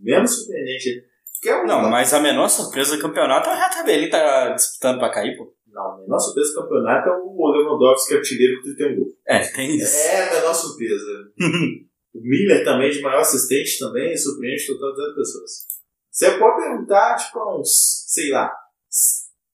menos 0.00 0.36
surpreendente. 0.36 1.04
É 1.44 1.56
um 1.56 1.66
Não, 1.66 1.90
mas 1.90 2.12
a 2.14 2.20
menor 2.20 2.48
surpresa 2.48 2.96
do 2.96 3.02
campeonato 3.02 3.48
é 3.48 3.52
o 3.52 3.56
Hertha 3.56 3.82
Berlin 3.82 4.10
tá 4.10 4.50
disputando 4.50 4.98
pra 4.98 5.10
cair, 5.10 5.36
pô. 5.36 5.52
Não, 5.66 5.92
a 5.92 5.98
menor 5.98 6.18
surpresa 6.18 6.52
do 6.52 6.62
campeonato 6.62 7.08
é 7.08 7.12
o 7.12 7.50
Lewandowski, 7.50 8.14
artilheiro 8.14 8.58
com 8.58 8.74
31 8.74 8.96
gols. 8.96 9.12
É, 9.26 9.38
tem 9.48 9.76
isso. 9.76 9.96
É 9.96 10.28
a 10.28 10.34
menor 10.34 10.54
surpresa. 10.54 11.32
o 12.14 12.20
Miller 12.20 12.64
também, 12.64 12.90
de 12.90 13.00
maior 13.00 13.20
assistente, 13.20 13.78
também 13.78 14.16
surpreende 14.16 14.66
total 14.66 14.94
das 14.94 15.14
pessoas. 15.14 15.50
Você 16.10 16.30
pode 16.38 16.62
perguntar, 16.62 17.16
tipo, 17.16 17.38
há 17.38 17.58
uns, 17.58 18.04
sei 18.06 18.30
lá, 18.30 18.52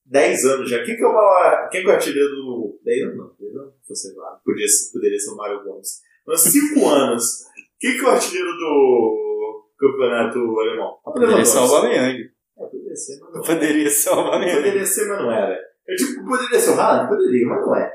10 0.07 0.45
anos 0.45 0.69
já, 0.69 0.83
quem 0.83 0.97
que 0.97 1.03
é 1.03 1.07
o 1.07 1.13
maior, 1.13 1.69
quem 1.71 1.83
que 1.83 1.87
é 1.87 1.91
o 1.91 1.95
artilheiro 1.95 2.31
do... 2.31 2.81
10 2.85 3.03
anos 3.05 3.17
não, 3.17 3.35
10 3.39 3.57
anos, 3.57 3.75
você 3.87 4.13
lá, 4.17 4.41
podia, 4.45 4.67
poderia 4.93 5.19
ser 5.19 5.31
o 5.31 5.37
Mário 5.37 5.63
Gomes. 5.63 6.01
Mas 6.27 6.41
5 6.41 6.85
anos, 6.89 7.45
quem 7.79 7.97
que 7.97 8.05
é 8.05 8.09
o 8.09 8.11
artilheiro 8.11 8.51
do 8.57 9.65
campeonato 9.79 10.39
alemão? 10.39 10.99
Poderia 11.05 11.45
ser 11.45 11.59
o 11.59 11.61
Aubameyang. 11.63 12.19
É, 12.59 12.65
poderia 12.65 12.97
ser, 12.97 13.21
mas 13.21 13.33
não 13.33 13.41
é. 13.41 13.47
Poderia 13.47 13.91
ser 13.91 14.11
o 14.11 14.15
Aubameyang. 14.15 14.57
Poderia 14.57 14.85
ser, 14.87 15.09
mas 15.09 15.19
não 15.23 15.33
era. 15.33 15.59
Eu, 15.89 15.97
tipo, 15.97 16.25
poderia 16.27 16.59
ser 16.61 16.71
o 16.71 16.81
Haaland? 16.81 17.09
Poderia, 17.09 17.47
mas 17.49 17.61
não 17.67 17.77
é. 17.77 17.93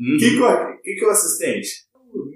Uhum. 0.00 0.16
Quem 0.18 0.30
que 0.30 0.42
é 0.42 0.46
o- 0.46 0.80
quem 0.82 0.94
que 0.96 1.04
é 1.04 1.08
o 1.08 1.10
assistente? 1.10 1.68
O. 1.94 2.28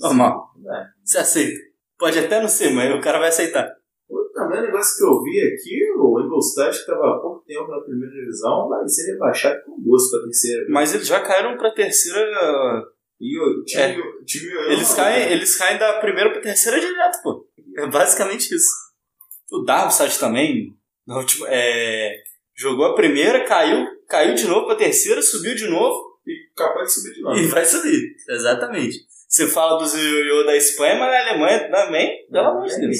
Normal. 0.00 0.50
É. 0.66 0.84
Você 1.04 1.18
aceita. 1.18 1.60
Pode 1.98 2.18
até 2.18 2.40
não 2.40 2.48
ser, 2.48 2.70
mas 2.70 2.92
o 2.94 3.00
cara 3.00 3.18
vai 3.18 3.28
aceitar. 3.28 3.70
O 4.08 4.24
também 4.34 4.60
negócio 4.62 4.96
que 4.98 5.04
eu 5.04 5.22
vi 5.22 5.38
aqui, 5.40 5.78
o 5.96 6.20
Ingolstadt, 6.20 6.72
que 6.72 6.80
estava 6.80 7.16
há 7.16 7.18
pouco 7.20 7.44
tempo 7.46 7.68
na 7.68 7.80
primeira 7.80 8.12
divisão, 8.12 8.68
vai 8.68 8.86
ser 8.88 9.12
rebaixado 9.12 9.62
com 9.64 9.80
gosto 9.82 10.10
para 10.10 10.20
a 10.20 10.22
terceira. 10.24 10.66
Mas 10.68 10.94
eles 10.94 11.06
já 11.06 11.20
caíram 11.20 11.56
pra 11.56 11.70
terceira. 11.72 12.84
E 13.24 13.38
o 13.38 13.64
time, 13.64 13.82
É. 13.82 13.98
o 13.98 14.24
time 14.24 14.52
Eles 14.72 14.94
caem, 14.94 15.30
eles 15.32 15.56
caem 15.56 15.78
da 15.78 16.00
primeira 16.00 16.30
pra 16.32 16.40
terceira 16.40 16.80
direto, 16.80 17.22
pô. 17.22 17.46
É 17.78 17.86
basicamente 17.86 18.52
isso. 18.52 18.68
O 19.52 19.60
Darmstadt 19.64 20.18
também, 20.18 20.74
na 21.06 21.18
última, 21.18 21.46
é, 21.48 22.14
jogou 22.56 22.86
a 22.86 22.94
primeira, 22.96 23.44
caiu, 23.44 23.86
caiu 24.08 24.34
de 24.34 24.46
novo 24.48 24.66
pra 24.66 24.74
terceira, 24.74 25.22
subiu 25.22 25.54
de 25.54 25.68
novo 25.68 26.18
E 26.26 26.32
capaz 26.56 26.88
de 26.88 26.94
subir 26.94 27.14
de 27.14 27.20
novo. 27.22 27.38
e 27.38 27.46
vai 27.46 27.64
subir. 27.64 28.16
Exatamente. 28.28 28.98
Você 29.28 29.46
fala 29.46 29.78
dos 29.78 29.94
ioiô 29.94 30.42
da 30.44 30.56
Espanha, 30.56 30.98
mas 30.98 31.10
na 31.10 31.30
Alemanha 31.30 31.70
também, 31.70 32.26
pelo 32.30 32.46
amor 32.48 32.66
de 32.66 32.76
Deus. 32.80 32.98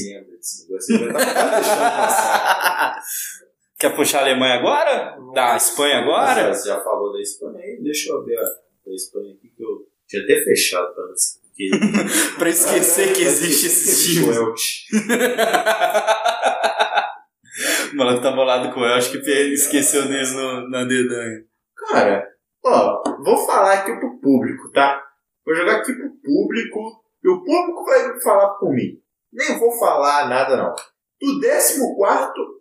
Quer 3.79 3.95
puxar 3.97 4.18
a 4.18 4.23
Alemanha 4.23 4.55
agora? 4.55 5.18
Da 5.35 5.57
Espanha 5.57 5.99
agora? 5.99 6.55
Você 6.55 6.68
já 6.68 6.81
falou 6.81 7.12
da 7.12 7.20
Espanha 7.20 7.59
aí? 7.59 7.81
Deixa 7.83 8.11
eu 8.12 8.25
ver 8.25 8.39
a 8.39 8.43
da 8.45 8.95
Espanha 8.95 9.35
aqui 9.35 9.49
que 9.57 9.62
eu 9.62 9.87
tinha 10.12 10.24
até 10.24 10.44
fechado 10.44 10.94
para 10.94 11.06
não 11.06 11.14
esquecer. 11.14 12.36
pra 12.38 12.48
esquecer 12.50 13.12
que 13.14 13.22
existe 13.22 13.66
esses 13.66 14.04
times. 14.04 14.36
O 14.36 14.54
maluco 17.96 18.22
tá 18.22 18.32
bolado 18.32 18.72
com 18.72 18.80
o 18.80 18.86
Elch 18.86 19.10
que 19.10 19.18
esqueceu 19.52 20.06
deles 20.06 20.34
no, 20.34 20.68
na 20.68 20.84
dedanha. 20.84 21.44
Cara, 21.76 22.26
ó, 22.64 23.02
vou 23.24 23.46
falar 23.46 23.72
aqui 23.74 23.92
pro 23.98 24.20
público, 24.20 24.70
tá? 24.72 25.02
Vou 25.44 25.54
jogar 25.54 25.76
aqui 25.76 25.92
pro 25.92 26.10
público 26.22 27.02
e 27.24 27.28
o 27.28 27.42
público 27.42 27.84
vai 27.84 28.20
falar 28.20 28.50
por 28.54 28.72
mim. 28.72 29.00
Nem 29.32 29.58
vou 29.58 29.72
falar 29.78 30.28
nada, 30.28 30.56
não. 30.56 30.74
Do 31.20 31.40
14 31.40 31.80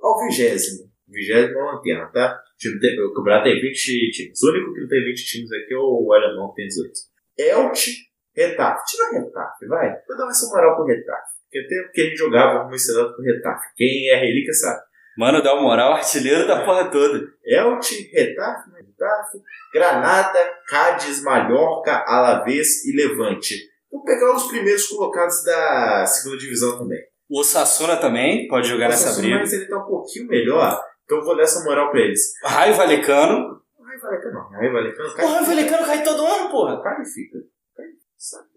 ao 0.02 0.20
20. 0.24 0.92
20 1.08 1.34
é 1.34 1.48
lanterna, 1.54 2.08
tá? 2.08 2.40
O 2.64 3.14
campeonato 3.14 3.44
tem 3.44 3.60
20 3.60 4.12
times. 4.12 4.44
O 4.44 4.50
único 4.52 4.74
que 4.74 4.82
não 4.82 4.88
tem 4.88 5.04
20 5.04 5.26
times 5.26 5.52
aqui 5.52 5.74
é 5.74 5.78
o 5.78 6.14
alemão, 6.14 6.50
que 6.50 6.56
tem 6.56 6.68
18. 6.68 7.11
Elche, 7.50 7.92
Retafe. 8.36 8.86
Tira 8.86 9.10
o 9.10 9.24
Retafe, 9.24 9.68
vai. 9.68 9.96
Vou 10.08 10.18
dar 10.18 10.28
essa 10.30 10.48
moral 10.48 10.76
pro 10.76 10.86
Retafe. 10.86 11.32
Porque 11.44 11.60
até 11.60 11.92
que 11.92 12.02
a 12.02 12.04
gente 12.06 12.18
jogava 12.18 12.70
misturado 12.70 13.16
com 13.16 13.22
o 13.22 13.26
Retafe. 13.26 13.68
Quem 13.76 14.10
é 14.10 14.16
relíquia 14.16 14.54
sabe. 14.54 14.82
Mano, 15.18 15.44
dá 15.44 15.54
uma 15.54 15.64
moral, 15.64 15.94
artilheiro 15.94 16.48
da 16.48 16.64
porra 16.64 16.90
toda. 16.90 17.20
Elche, 17.46 18.10
Retafe, 18.14 18.70
Retafe, 18.72 19.38
Granada, 19.74 20.40
Cádiz, 20.68 21.22
Mallorca, 21.22 22.06
Alavés 22.08 22.86
e 22.86 22.96
Levante. 22.96 23.56
Vou 23.92 24.04
pegar 24.04 24.34
os 24.34 24.48
primeiros 24.48 24.88
colocados 24.88 25.44
da 25.44 26.06
segunda 26.06 26.38
divisão 26.38 26.78
também. 26.78 27.02
O 27.30 27.44
Sassuna 27.44 27.98
também 27.98 28.48
pode 28.48 28.68
jogar 28.68 28.86
o 28.86 28.90
nessa 28.90 29.10
Sassuna, 29.10 29.24
briga. 29.24 29.40
Mas 29.40 29.54
ele 29.54 29.66
tá 29.66 29.78
um 29.78 29.86
pouquinho 29.86 30.28
melhor, 30.28 30.82
então 31.04 31.18
eu 31.18 31.24
vou 31.26 31.36
dar 31.36 31.44
essa 31.44 31.64
moral 31.64 31.92
pra 31.92 32.00
eles. 32.00 32.34
Raio 32.44 32.74
Valecano. 32.76 33.61
Raio 34.02 34.22
Valecano 34.22 34.34
não, 34.34 34.50
Raio 34.50 34.74
Valecano 34.74 35.10
O 35.10 35.32
Raio 35.34 35.46
Valecano 35.46 35.86
cai 35.86 36.04
todo 36.04 36.26
ano, 36.26 36.50
porra. 36.50 36.82
Cai 36.82 37.02
e 37.02 37.06
fica. 37.06 37.38
Cai 37.76 37.86
sabe. 38.18 38.52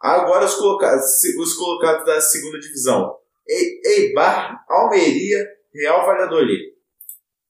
Agora 0.00 0.44
os 0.44 0.54
colocados, 0.56 1.04
os 1.38 1.54
colocados 1.54 2.04
da 2.04 2.20
segunda 2.20 2.58
divisão. 2.60 3.16
Eibar, 3.48 4.62
Almeria, 4.68 5.46
Real 5.74 6.04
Valladolid. 6.04 6.74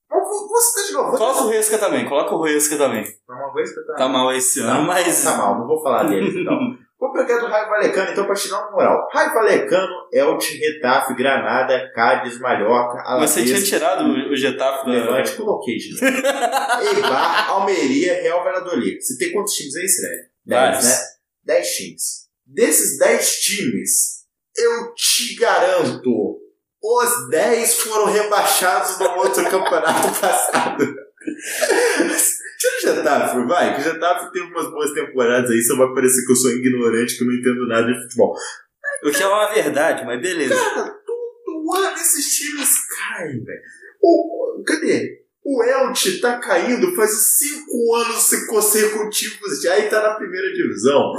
Você 0.09 0.81
tá 0.81 0.87
de 0.87 0.93
novo. 0.93 1.17
Coloca 1.17 1.41
o 1.41 1.47
Ruesca 1.47 1.77
também, 1.77 2.07
coloca 2.07 2.33
o 2.33 2.37
Ruesca 2.37 2.77
também. 2.77 3.03
Tá 3.03 3.51
que 3.51 3.79
eu 3.79 3.95
Tá 3.95 4.07
mal 4.07 4.33
esse 4.33 4.61
ano, 4.61 4.83
mas. 4.83 5.23
Tá 5.23 5.37
mal, 5.37 5.59
não 5.59 5.67
vou 5.67 5.83
falar 5.83 6.05
deles 6.05 6.33
então. 6.35 6.77
Pegar 7.15 7.39
do 7.39 7.47
Raio 7.47 7.69
Valecano 7.69 8.11
então 8.11 8.25
pra 8.25 8.35
te 8.35 8.49
dar 8.49 8.61
uma 8.61 8.71
moral. 8.71 9.07
Raio 9.13 9.33
Valecano, 9.33 9.87
Elche, 10.11 10.57
Retafe, 10.57 11.15
Granada, 11.15 11.91
Cádiz, 11.93 12.37
Mallorca, 12.39 13.01
Alavés, 13.03 13.31
Você 13.31 13.43
tinha 13.45 13.61
tirado 13.63 14.03
o 14.05 14.35
Getafe 14.35 14.85
da. 14.85 14.91
Levante, 14.91 15.31
coloquei, 15.35 15.79
gente. 15.79 16.03
Eibar, 16.03 17.49
Almeria, 17.51 18.21
Real 18.21 18.43
Valladolid. 18.43 19.01
Você 19.01 19.17
tem 19.17 19.31
quantos 19.33 19.53
times 19.53 19.75
aí, 19.75 19.87
Sérgio? 19.87 20.25
Vários. 20.45 20.85
né? 20.85 20.95
10 21.45 21.67
times. 21.75 22.01
Desses 22.45 22.97
10 22.99 23.39
times, 23.39 23.89
eu 24.57 24.93
te 24.93 25.35
garanto, 25.35 26.39
os 26.83 27.29
10 27.29 27.73
foram 27.79 28.05
rebaixados 28.11 28.99
no 28.99 29.09
outro 29.17 29.43
campeonato 29.49 30.19
passado. 30.19 30.85
Tira 32.79 32.93
o 32.93 32.95
Getafe, 32.95 33.47
vai, 33.47 33.75
que 33.75 33.81
o 33.81 33.83
Getafe 33.83 34.31
tem 34.31 34.41
umas 34.43 34.69
boas 34.69 34.91
temporadas 34.91 35.51
aí, 35.51 35.61
só 35.61 35.75
vai 35.77 35.93
parecer 35.93 36.25
que 36.25 36.31
eu 36.31 36.35
sou 36.35 36.51
ignorante, 36.51 37.17
que 37.17 37.23
eu 37.23 37.27
não 37.27 37.33
entendo 37.33 37.67
nada 37.67 37.87
de 37.87 38.01
futebol. 38.03 38.35
O 39.03 39.11
que 39.11 39.21
é 39.21 39.27
uma 39.27 39.53
verdade, 39.53 40.05
mas 40.05 40.21
beleza. 40.21 40.55
Cara, 40.55 40.89
todo 41.05 41.75
ano 41.75 41.95
esses 41.95 42.37
times 42.37 42.69
caem, 42.97 43.43
velho. 43.43 43.61
Cadê? 44.65 45.25
O 45.43 45.63
Elche 45.63 46.19
tá 46.19 46.39
caindo 46.39 46.95
faz 46.95 47.11
cinco 47.37 47.95
anos 47.95 48.29
consecutivos 48.47 49.61
já 49.61 49.77
e 49.77 49.89
tá 49.89 50.01
na 50.01 50.15
primeira 50.15 50.51
divisão. 50.53 51.13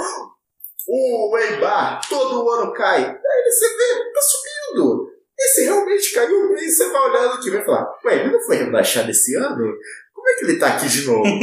O 0.89 1.39
Eibar 1.39 2.01
todo 2.09 2.51
ano 2.51 2.73
cai. 2.73 3.05
Aí 3.05 3.51
você 3.51 3.69
vê, 3.69 4.13
tá 4.13 4.21
subindo. 4.21 5.13
Esse 5.39 5.65
realmente 5.65 6.13
caiu, 6.13 6.55
aí 6.55 6.69
você 6.69 6.89
vai 6.89 7.11
olhar 7.11 7.35
no 7.35 7.41
time 7.41 7.57
e 7.57 7.59
vai 7.59 7.67
falar, 7.67 7.99
ué, 8.05 8.21
ele 8.21 8.33
não 8.33 8.41
foi 8.41 8.57
rebaixado 8.57 9.11
esse 9.11 9.37
ano? 9.37 9.77
Como 10.27 10.35
é 10.35 10.39
que 10.39 10.45
ele 10.45 10.59
tá 10.59 10.75
aqui 10.75 10.89
de 10.89 11.07
novo? 11.07 11.23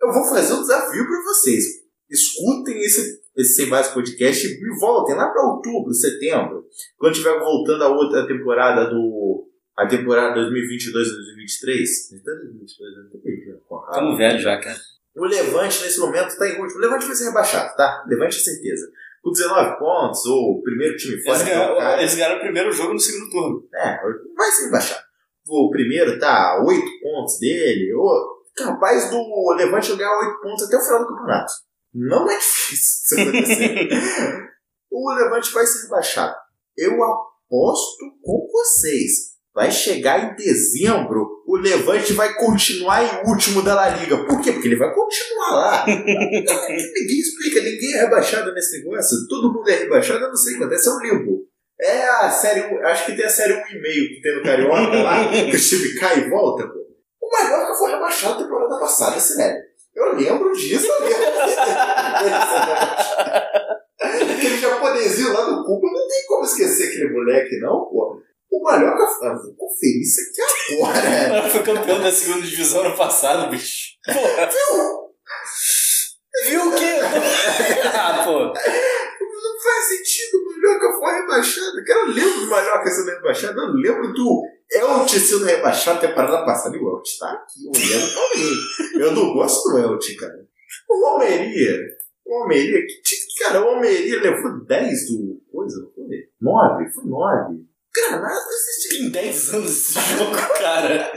Eu 0.00 0.12
vou 0.12 0.24
fazer 0.24 0.54
um 0.54 0.62
desafio 0.62 1.06
pra 1.06 1.22
vocês. 1.22 1.64
Escutem 2.08 2.80
esse, 2.80 3.20
esse 3.36 3.56
Sem 3.56 3.68
Base 3.68 3.92
Podcast 3.92 4.46
e 4.46 4.80
voltem 4.80 5.14
lá 5.14 5.28
pra 5.28 5.42
outubro, 5.42 5.92
setembro. 5.92 6.64
Quando 6.96 7.12
tiver 7.12 7.38
voltando 7.38 7.84
a 7.84 7.88
outra 7.88 8.26
temporada 8.26 8.88
do. 8.88 9.46
A 9.76 9.86
temporada 9.86 10.34
2022 10.34 11.12
2023. 11.12 12.08
Tá 12.24 12.32
2022, 12.32 12.96
eu 12.96 13.10
tô 13.10 13.18
perdido. 13.18 13.60
Tamo 13.92 14.16
velho 14.16 14.40
já, 14.40 14.58
cara. 14.58 14.78
O 15.14 15.26
Levante, 15.26 15.82
nesse 15.82 16.00
momento, 16.00 16.38
tá 16.38 16.48
em 16.48 16.58
último. 16.58 16.78
O 16.78 16.80
Levante 16.80 17.06
vai 17.06 17.16
ser 17.16 17.26
rebaixado, 17.26 17.76
tá? 17.76 18.02
Levante 18.08 18.38
é 18.38 18.40
certeza. 18.40 18.90
Com 19.22 19.32
19 19.32 19.78
pontos, 19.78 20.24
ou 20.24 20.58
o 20.58 20.62
primeiro 20.62 20.96
time 20.96 21.22
fora. 21.22 21.36
Eles 21.36 21.48
é 21.48 21.50
ganharam, 21.50 21.98
eles 21.98 22.14
ganharam 22.14 22.36
o 22.36 22.40
primeiro 22.40 22.72
jogo 22.72 22.94
no 22.94 23.00
segundo 23.00 23.30
turno. 23.30 23.68
É, 23.74 23.98
vai 24.34 24.50
ser 24.52 24.64
rebaixado. 24.66 25.07
O 25.48 25.70
primeiro 25.70 26.18
tá 26.18 26.62
8 26.66 26.82
pontos 27.02 27.38
dele. 27.38 27.92
Ou, 27.94 28.38
capaz 28.56 29.10
do 29.10 29.54
Levante 29.56 29.96
ganhar 29.96 30.18
8 30.18 30.40
pontos 30.42 30.66
até 30.66 30.76
o 30.76 30.80
final 30.80 31.00
do 31.00 31.08
campeonato. 31.08 31.52
Não 31.94 32.30
é 32.30 32.36
difícil 32.36 33.18
isso 33.18 33.28
acontecer. 33.28 33.88
o 34.92 35.14
Levante 35.14 35.52
vai 35.52 35.66
ser 35.66 35.82
rebaixado. 35.84 36.34
Eu 36.76 36.92
aposto 37.02 38.04
com 38.22 38.46
vocês. 38.52 39.38
Vai 39.54 39.72
chegar 39.72 40.22
em 40.22 40.36
dezembro, 40.36 41.42
o 41.44 41.56
Levante 41.56 42.12
vai 42.12 42.32
continuar 42.34 43.02
em 43.02 43.28
último 43.28 43.60
da 43.60 43.74
La 43.74 43.88
Liga. 43.88 44.16
Por 44.24 44.40
quê? 44.40 44.52
Porque 44.52 44.68
ele 44.68 44.76
vai 44.76 44.94
continuar 44.94 45.50
lá. 45.50 45.84
ninguém 45.88 47.18
explica, 47.18 47.60
ninguém 47.62 47.94
é 47.94 48.02
rebaixado 48.02 48.52
nesse 48.52 48.78
negócio. 48.78 49.26
Todo 49.28 49.52
mundo 49.52 49.68
é 49.68 49.76
rebaixado, 49.78 50.20
eu 50.20 50.28
não 50.28 50.36
sei 50.36 50.56
quando. 50.56 50.72
Esse 50.72 50.88
é 50.88 50.92
um 50.92 51.00
limbo. 51.00 51.37
É 51.80 52.08
a 52.08 52.30
série 52.30 52.74
1, 52.74 52.86
acho 52.86 53.06
que 53.06 53.16
tem 53.16 53.24
a 53.24 53.30
série 53.30 53.54
1,5 53.54 53.62
que 53.62 54.20
tem 54.20 54.36
no 54.36 54.42
Carioca 54.42 55.02
lá, 55.02 55.26
que 55.30 55.56
o 55.56 55.60
time 55.60 55.94
cai 55.94 56.18
e 56.18 56.28
volta, 56.28 56.66
pô. 56.66 56.86
O 57.22 57.30
Mallorca 57.30 57.74
foi 57.74 57.92
rebaixado 57.92 58.34
na 58.34 58.42
temporada 58.42 58.80
passada, 58.80 59.20
sério. 59.20 59.62
Eu 59.94 60.14
lembro 60.14 60.52
disso, 60.52 60.86
eu 60.86 61.04
lembro. 61.04 61.18
aquele 64.38 64.58
japonesinho 64.58 65.32
lá 65.32 65.44
do 65.44 65.64
Cuba, 65.64 65.88
não 65.92 66.08
tem 66.08 66.26
como 66.26 66.44
esquecer 66.44 66.88
aquele 66.88 67.12
moleque, 67.12 67.60
não, 67.60 67.86
pô. 67.86 68.20
O 68.50 68.62
Mallorca, 68.62 69.04
ah, 69.04 69.34
vou 69.34 69.54
conferir 69.54 70.00
isso 70.00 70.20
aqui 70.20 70.40
agora. 70.74 70.98
Ela 71.38 71.50
foi 71.50 71.62
campeão 71.62 72.00
da 72.00 72.10
segunda 72.10 72.46
divisão 72.46 72.80
ano 72.80 72.96
passado, 72.96 73.50
bicho. 73.50 73.88
Porra. 74.06 74.48
Viu? 74.48 75.12
Viu 76.46 76.68
o 76.68 76.74
quê? 76.74 76.94
ah, 77.94 78.22
pô. 78.24 78.54
Foi 81.10 81.20
rebaixado. 81.20 81.84
Cara, 81.86 82.00
eu 82.00 82.06
lembro 82.12 82.40
do 82.40 82.46
Mallorca 82.46 82.90
sendo 82.90 83.10
rebaixado, 83.10 83.60
eu 83.60 83.72
lembro 83.74 84.12
do 84.12 84.42
Elche 84.70 85.18
sendo 85.20 85.44
rebaixado 85.44 86.00
temporada 86.00 86.44
passada. 86.44 86.76
E 86.76 86.80
o 86.80 86.98
Elche 86.98 87.18
tá 87.18 87.30
aqui 87.32 87.66
olhando 87.66 88.12
pra 88.12 88.40
mim. 88.40 89.02
Eu 89.04 89.12
não 89.12 89.32
gosto 89.34 89.70
do 89.70 89.78
Elche, 89.78 90.14
cara. 90.16 90.34
O 90.88 91.06
Almeria, 91.06 91.78
o 92.26 92.34
Almeria, 92.42 92.80
que, 92.86 92.94
que- 93.02 93.44
cara, 93.44 93.64
o 93.64 93.68
Almeria 93.68 94.20
levou 94.20 94.64
10 94.66 95.06
do. 95.08 95.38
Coisa, 95.50 95.80
não 95.80 95.90
foi? 95.92 96.28
9, 96.40 96.92
foi 96.92 97.04
9. 97.04 97.68
Granada. 97.94 98.40
Tem 98.90 99.10
10 99.10 99.54
anos 99.54 99.70
esse 99.70 100.16
jogo, 100.18 100.30
cara. 100.58 101.10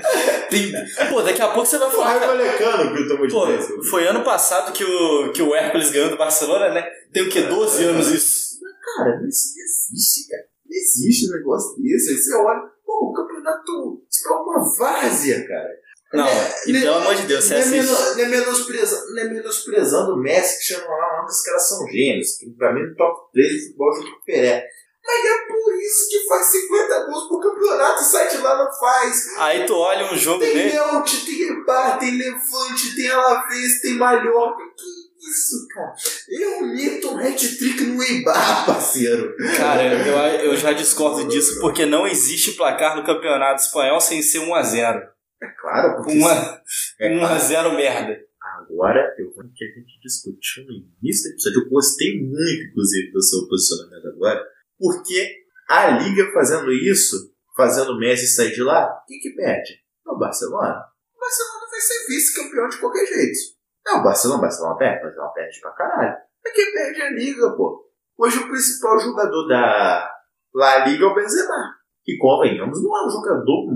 Tem... 0.49 0.71
Pô, 1.09 1.21
daqui 1.21 1.41
a 1.41 1.49
pouco 1.49 1.65
você 1.65 1.77
vai 1.77 1.91
falar. 1.91 2.13
Cara, 2.19 2.27
Valecano 2.27 2.95
que 2.95 3.01
eu 3.01 3.07
tomo 3.09 3.27
de 3.27 3.33
Pô, 3.33 3.45
10. 3.45 3.67
foi 3.89 4.07
ano 4.07 4.23
passado 4.23 4.71
que 4.71 4.83
o, 4.83 5.31
que 5.31 5.41
o 5.41 5.53
Hércules 5.53 5.91
ganhou 5.91 6.09
do 6.09 6.17
Barcelona, 6.17 6.69
né? 6.73 6.83
Tem 7.13 7.23
o 7.23 7.29
quê? 7.29 7.41
12 7.41 7.83
anos 7.83 8.07
isso. 8.07 8.50
Cara, 8.83 9.21
isso 9.27 9.53
não 9.55 9.63
existe, 9.63 10.29
cara. 10.29 10.43
Não 10.65 10.77
existe 10.77 11.27
um 11.29 11.37
negócio 11.37 11.81
desse. 11.81 12.09
Aí 12.11 12.17
você 12.17 12.33
olha, 12.35 12.61
pô, 12.85 13.09
o 13.09 13.13
campeonato 13.13 14.03
isso 14.09 14.27
é 14.27 14.31
uma 14.31 14.75
várzea, 14.77 15.47
cara. 15.47 15.69
Não, 16.13 16.27
e 16.67 16.73
né- 16.73 16.81
pelo 16.81 16.95
amor 16.95 17.15
de 17.15 17.23
Deus, 17.25 17.45
você 17.45 17.53
não 17.53 17.57
é, 17.57 17.63
assiste. 17.63 17.75
meno- 17.77 18.15
não 18.15 19.19
é 19.19 19.21
é 19.21 19.29
menosprezando 19.29 20.13
o 20.13 20.17
Messi, 20.21 20.57
que 20.57 20.73
chama 20.73 20.87
lá, 20.93 21.25
os 21.25 21.41
caras 21.41 21.69
são 21.69 21.87
gênios. 21.87 22.35
Que 22.37 22.49
pra 22.51 22.73
mim, 22.73 22.81
no 22.81 22.95
top 22.97 23.31
3 23.31 23.47
de 23.49 23.61
futebol 23.67 23.93
junto 23.93 24.11
com 24.11 24.17
o 24.17 24.25
Pelé. 24.25 24.67
Mas 25.03 25.25
é 25.25 25.47
por 25.47 25.73
isso 25.81 26.09
que 26.09 26.27
faz 26.27 26.45
50 26.47 27.05
gols 27.05 27.27
pro 27.27 27.39
campeonato 27.39 28.01
e 28.01 28.05
sai 28.05 28.27
de 28.29 28.37
lá 28.37 28.55
não 28.63 28.71
faz. 28.71 29.27
Aí 29.37 29.65
tu 29.65 29.73
olha 29.73 30.11
um 30.13 30.17
jogo 30.17 30.39
Tem 30.41 30.53
dele. 30.53 30.75
Elche, 30.75 31.25
tem 31.25 31.47
Ebar, 31.47 31.97
tem 31.97 32.17
Levante, 32.17 32.95
tem 32.95 33.09
Alavés, 33.09 33.81
tem 33.81 33.93
Mallorca. 33.95 34.61
Que 34.77 35.00
isso, 35.21 35.67
cara? 35.67 35.93
Eu 36.27 36.61
meto 36.65 37.11
um 37.11 37.17
hat-trick 37.17 37.83
no 37.83 38.01
Eibar, 38.01 38.65
parceiro. 38.65 39.35
Cara, 39.57 39.83
eu, 39.83 40.51
eu 40.51 40.57
já 40.57 40.71
discordo 40.73 41.27
disso 41.27 41.59
porque 41.59 41.85
não 41.85 42.07
existe 42.07 42.53
placar 42.53 42.95
no 42.95 43.05
campeonato 43.05 43.61
espanhol 43.61 44.01
sem 44.01 44.21
ser 44.21 44.39
1x0. 44.39 45.01
É 45.41 45.47
claro, 45.59 45.97
porque 45.97 46.13
1x0 46.13 46.71
é 46.99 47.09
claro. 47.19 47.75
merda. 47.75 48.19
Agora 48.59 49.15
eu 49.17 49.31
vou 49.33 49.43
que 49.55 49.63
a 49.63 49.67
gente 49.67 49.99
discutiu 50.01 50.65
no 50.65 50.71
início 51.01 51.29
do 51.29 51.33
episódio. 51.33 51.63
Eu 51.63 51.69
gostei 51.69 52.19
muito, 52.19 52.63
inclusive, 52.69 53.11
do 53.11 53.21
seu 53.21 53.47
posicionamento 53.47 54.07
agora, 54.07 54.43
porque 54.77 55.41
a 55.69 55.97
Liga 55.99 56.31
fazendo 56.33 56.71
isso, 56.71 57.33
fazendo 57.55 57.91
o 57.91 57.99
Messi 57.99 58.27
sair 58.27 58.53
de 58.53 58.63
lá, 58.63 59.03
quem 59.07 59.19
que 59.19 59.31
perde? 59.31 59.81
É 60.05 60.11
o 60.11 60.17
Barcelona. 60.17 60.85
O 61.15 61.19
Barcelona 61.19 61.67
vai 61.69 61.79
ser 61.79 62.07
vice-campeão 62.07 62.67
de 62.69 62.77
qualquer 62.77 63.05
jeito. 63.05 63.60
É 63.91 63.99
o 63.99 64.03
Barcelona, 64.03 64.39
o 64.39 64.41
Barcelona 64.41 64.77
perde, 64.77 64.99
o 64.99 65.03
Barcelona 65.03 65.33
perde 65.33 65.59
pra 65.59 65.71
caralho. 65.71 66.17
Mas 66.43 66.53
quem 66.53 66.73
perde 66.73 67.01
é 67.01 67.07
a 67.07 67.11
Liga, 67.11 67.55
pô. 67.57 67.91
Hoje 68.17 68.37
o 68.37 68.47
principal 68.47 68.97
jogador 68.99 69.47
da 69.47 70.09
La 70.55 70.85
Liga 70.85 71.03
é 71.03 71.07
o 71.07 71.13
Benzema. 71.13 71.75
Que, 72.03 72.17
convenhamos, 72.17 72.81
não 72.81 72.97
é 72.97 73.05
um 73.05 73.09
jogador 73.09 73.67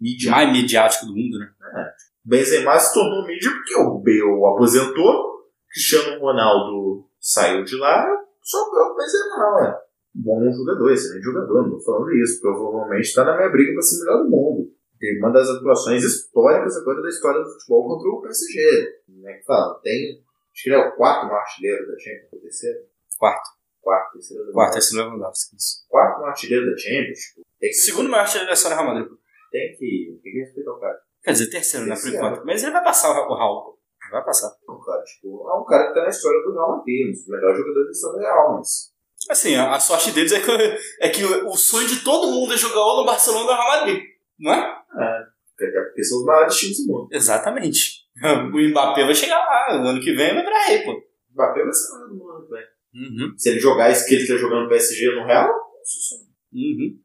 midiático. 0.00 0.36
Mais 0.36 0.52
midiático 0.52 1.06
do 1.06 1.12
mundo, 1.12 1.38
né? 1.38 1.48
Benzema 2.24 2.78
se 2.78 2.94
tornou 2.94 3.26
mídia 3.26 3.50
porque 3.50 3.76
o 3.76 3.98
Bale 3.98 4.54
aposentou, 4.54 5.44
Cristiano 5.70 6.20
Ronaldo 6.20 7.06
saiu 7.20 7.62
de 7.64 7.76
lá, 7.76 8.06
sobrou 8.42 8.92
o 8.92 8.96
Benzema, 8.96 9.56
ué. 9.56 9.74
bom 10.14 10.50
jogador, 10.50 10.90
excelente 10.90 11.22
jogador, 11.22 11.62
não 11.62 11.70
tô 11.70 11.80
falando 11.80 12.10
isso. 12.14 12.40
Provavelmente 12.40 13.04
está 13.04 13.24
na 13.24 13.36
minha 13.36 13.50
briga 13.50 13.72
para 13.72 13.82
ser 13.82 13.96
o 13.96 14.04
melhor 14.04 14.24
do 14.24 14.30
mundo. 14.30 14.72
Teve 15.04 15.18
uma 15.18 15.30
das 15.32 15.48
atuações 15.50 16.02
históricas 16.02 16.76
agora 16.78 17.02
da 17.02 17.08
história 17.08 17.42
do 17.42 17.50
futebol 17.50 17.88
contra 17.88 18.08
o 18.08 18.22
PSG. 18.22 19.02
Como 19.06 19.28
é 19.28 19.34
que 19.34 19.44
fala? 19.44 19.78
Tem. 19.82 20.22
Acho 20.52 20.62
que 20.62 20.70
ele 20.70 20.76
é 20.76 20.86
o 20.88 20.92
quarto 20.96 21.32
artilheiro 21.32 21.86
da 21.86 21.98
Champions, 21.98 22.32
o 22.32 22.40
terceiro? 22.40 22.78
Quarto. 23.18 23.50
Quarto, 23.82 24.12
terceiro. 24.14 24.52
Quarto, 24.52 24.72
terceiro 24.72 25.04
Lewandowski. 25.04 25.56
Isso. 25.56 25.84
Quarto 25.88 26.24
artilheiro 26.24 26.70
da 26.70 26.76
Champions. 26.78 27.18
Tipo, 27.18 27.40
tem 27.60 27.68
que, 27.70 27.76
Segundo 27.76 28.08
maior 28.08 28.22
artilheiro 28.22 28.46
da 28.48 28.54
história 28.54 28.76
do 28.78 28.82
Real 28.82 28.94
Madrid. 28.94 29.12
tem 29.52 29.76
que, 29.76 30.20
tem 30.22 30.32
que 30.32 30.38
respeitar 30.40 30.70
o 30.72 30.80
cara. 30.80 30.98
Quer 31.22 31.32
dizer, 31.32 31.50
terceiro, 31.50 31.86
né, 31.86 31.94
por 32.00 32.08
enquanto. 32.08 32.44
Mas 32.46 32.62
ele 32.62 32.72
vai 32.72 32.82
passar 32.84 33.10
o 33.10 33.12
Ra- 33.14 33.28
o 33.28 33.34
Raul. 33.34 33.78
Vai 34.10 34.24
passar. 34.24 34.50
Não, 34.68 34.80
cara, 34.80 35.02
tipo, 35.02 35.48
é 35.50 35.54
um 35.60 35.64
cara 35.64 35.88
que 35.88 35.94
tá 35.94 36.02
na 36.02 36.08
história 36.08 36.40
do 36.42 36.52
Real 36.52 36.76
Madrid, 36.78 37.08
um 37.08 37.10
dos 37.10 37.26
melhores 37.28 37.58
jogadores 37.58 37.86
da 37.86 37.92
história 37.92 38.18
do 38.18 38.22
Real, 38.22 38.54
mas. 38.54 38.94
Assim, 39.30 39.54
a, 39.56 39.74
a 39.74 39.80
sorte 39.80 40.12
deles 40.12 40.32
é 40.32 40.40
que, 40.40 40.50
é 41.00 41.08
que 41.08 41.24
o, 41.24 41.48
o 41.48 41.56
sonho 41.56 41.88
de 41.88 42.04
todo 42.04 42.30
mundo 42.30 42.52
é 42.52 42.56
jogar 42.56 42.80
ou 42.80 42.98
no 43.00 43.06
Barcelona 43.06 43.44
ou 43.44 43.46
no 43.50 43.52
Real 43.62 43.68
Madrid. 43.80 44.02
Não 44.38 44.52
é? 44.52 44.82
Porque 45.56 46.04
são 46.04 46.18
os 46.18 46.24
maiores 46.24 46.56
times 46.56 46.78
do 46.78 46.92
mundo. 46.92 47.08
Exatamente. 47.12 48.04
O 48.52 48.70
Mbappé 48.70 49.04
vai 49.04 49.14
chegar 49.14 49.38
lá. 49.38 49.72
Ano 49.72 50.00
que 50.00 50.14
vem 50.14 50.34
vai 50.34 50.44
virar 50.44 50.66
rei, 50.66 50.82
pô. 50.84 50.92
O 50.92 51.32
Mbappé 51.32 51.62
vai 51.62 51.72
ser 51.72 51.92
o 51.92 51.94
melhor 51.94 52.08
do 52.08 52.14
mundo, 52.14 52.48
velho. 52.48 52.74
Uhum. 52.94 53.34
Se 53.36 53.50
ele 53.50 53.58
jogar 53.58 53.90
isso 53.90 54.06
que 54.06 54.14
ele 54.14 54.26
tá 54.26 54.36
jogando 54.36 54.62
no 54.62 54.68
PSG 54.68 55.14
no 55.16 55.26
Real. 55.26 55.50
Uhum. 56.52 56.98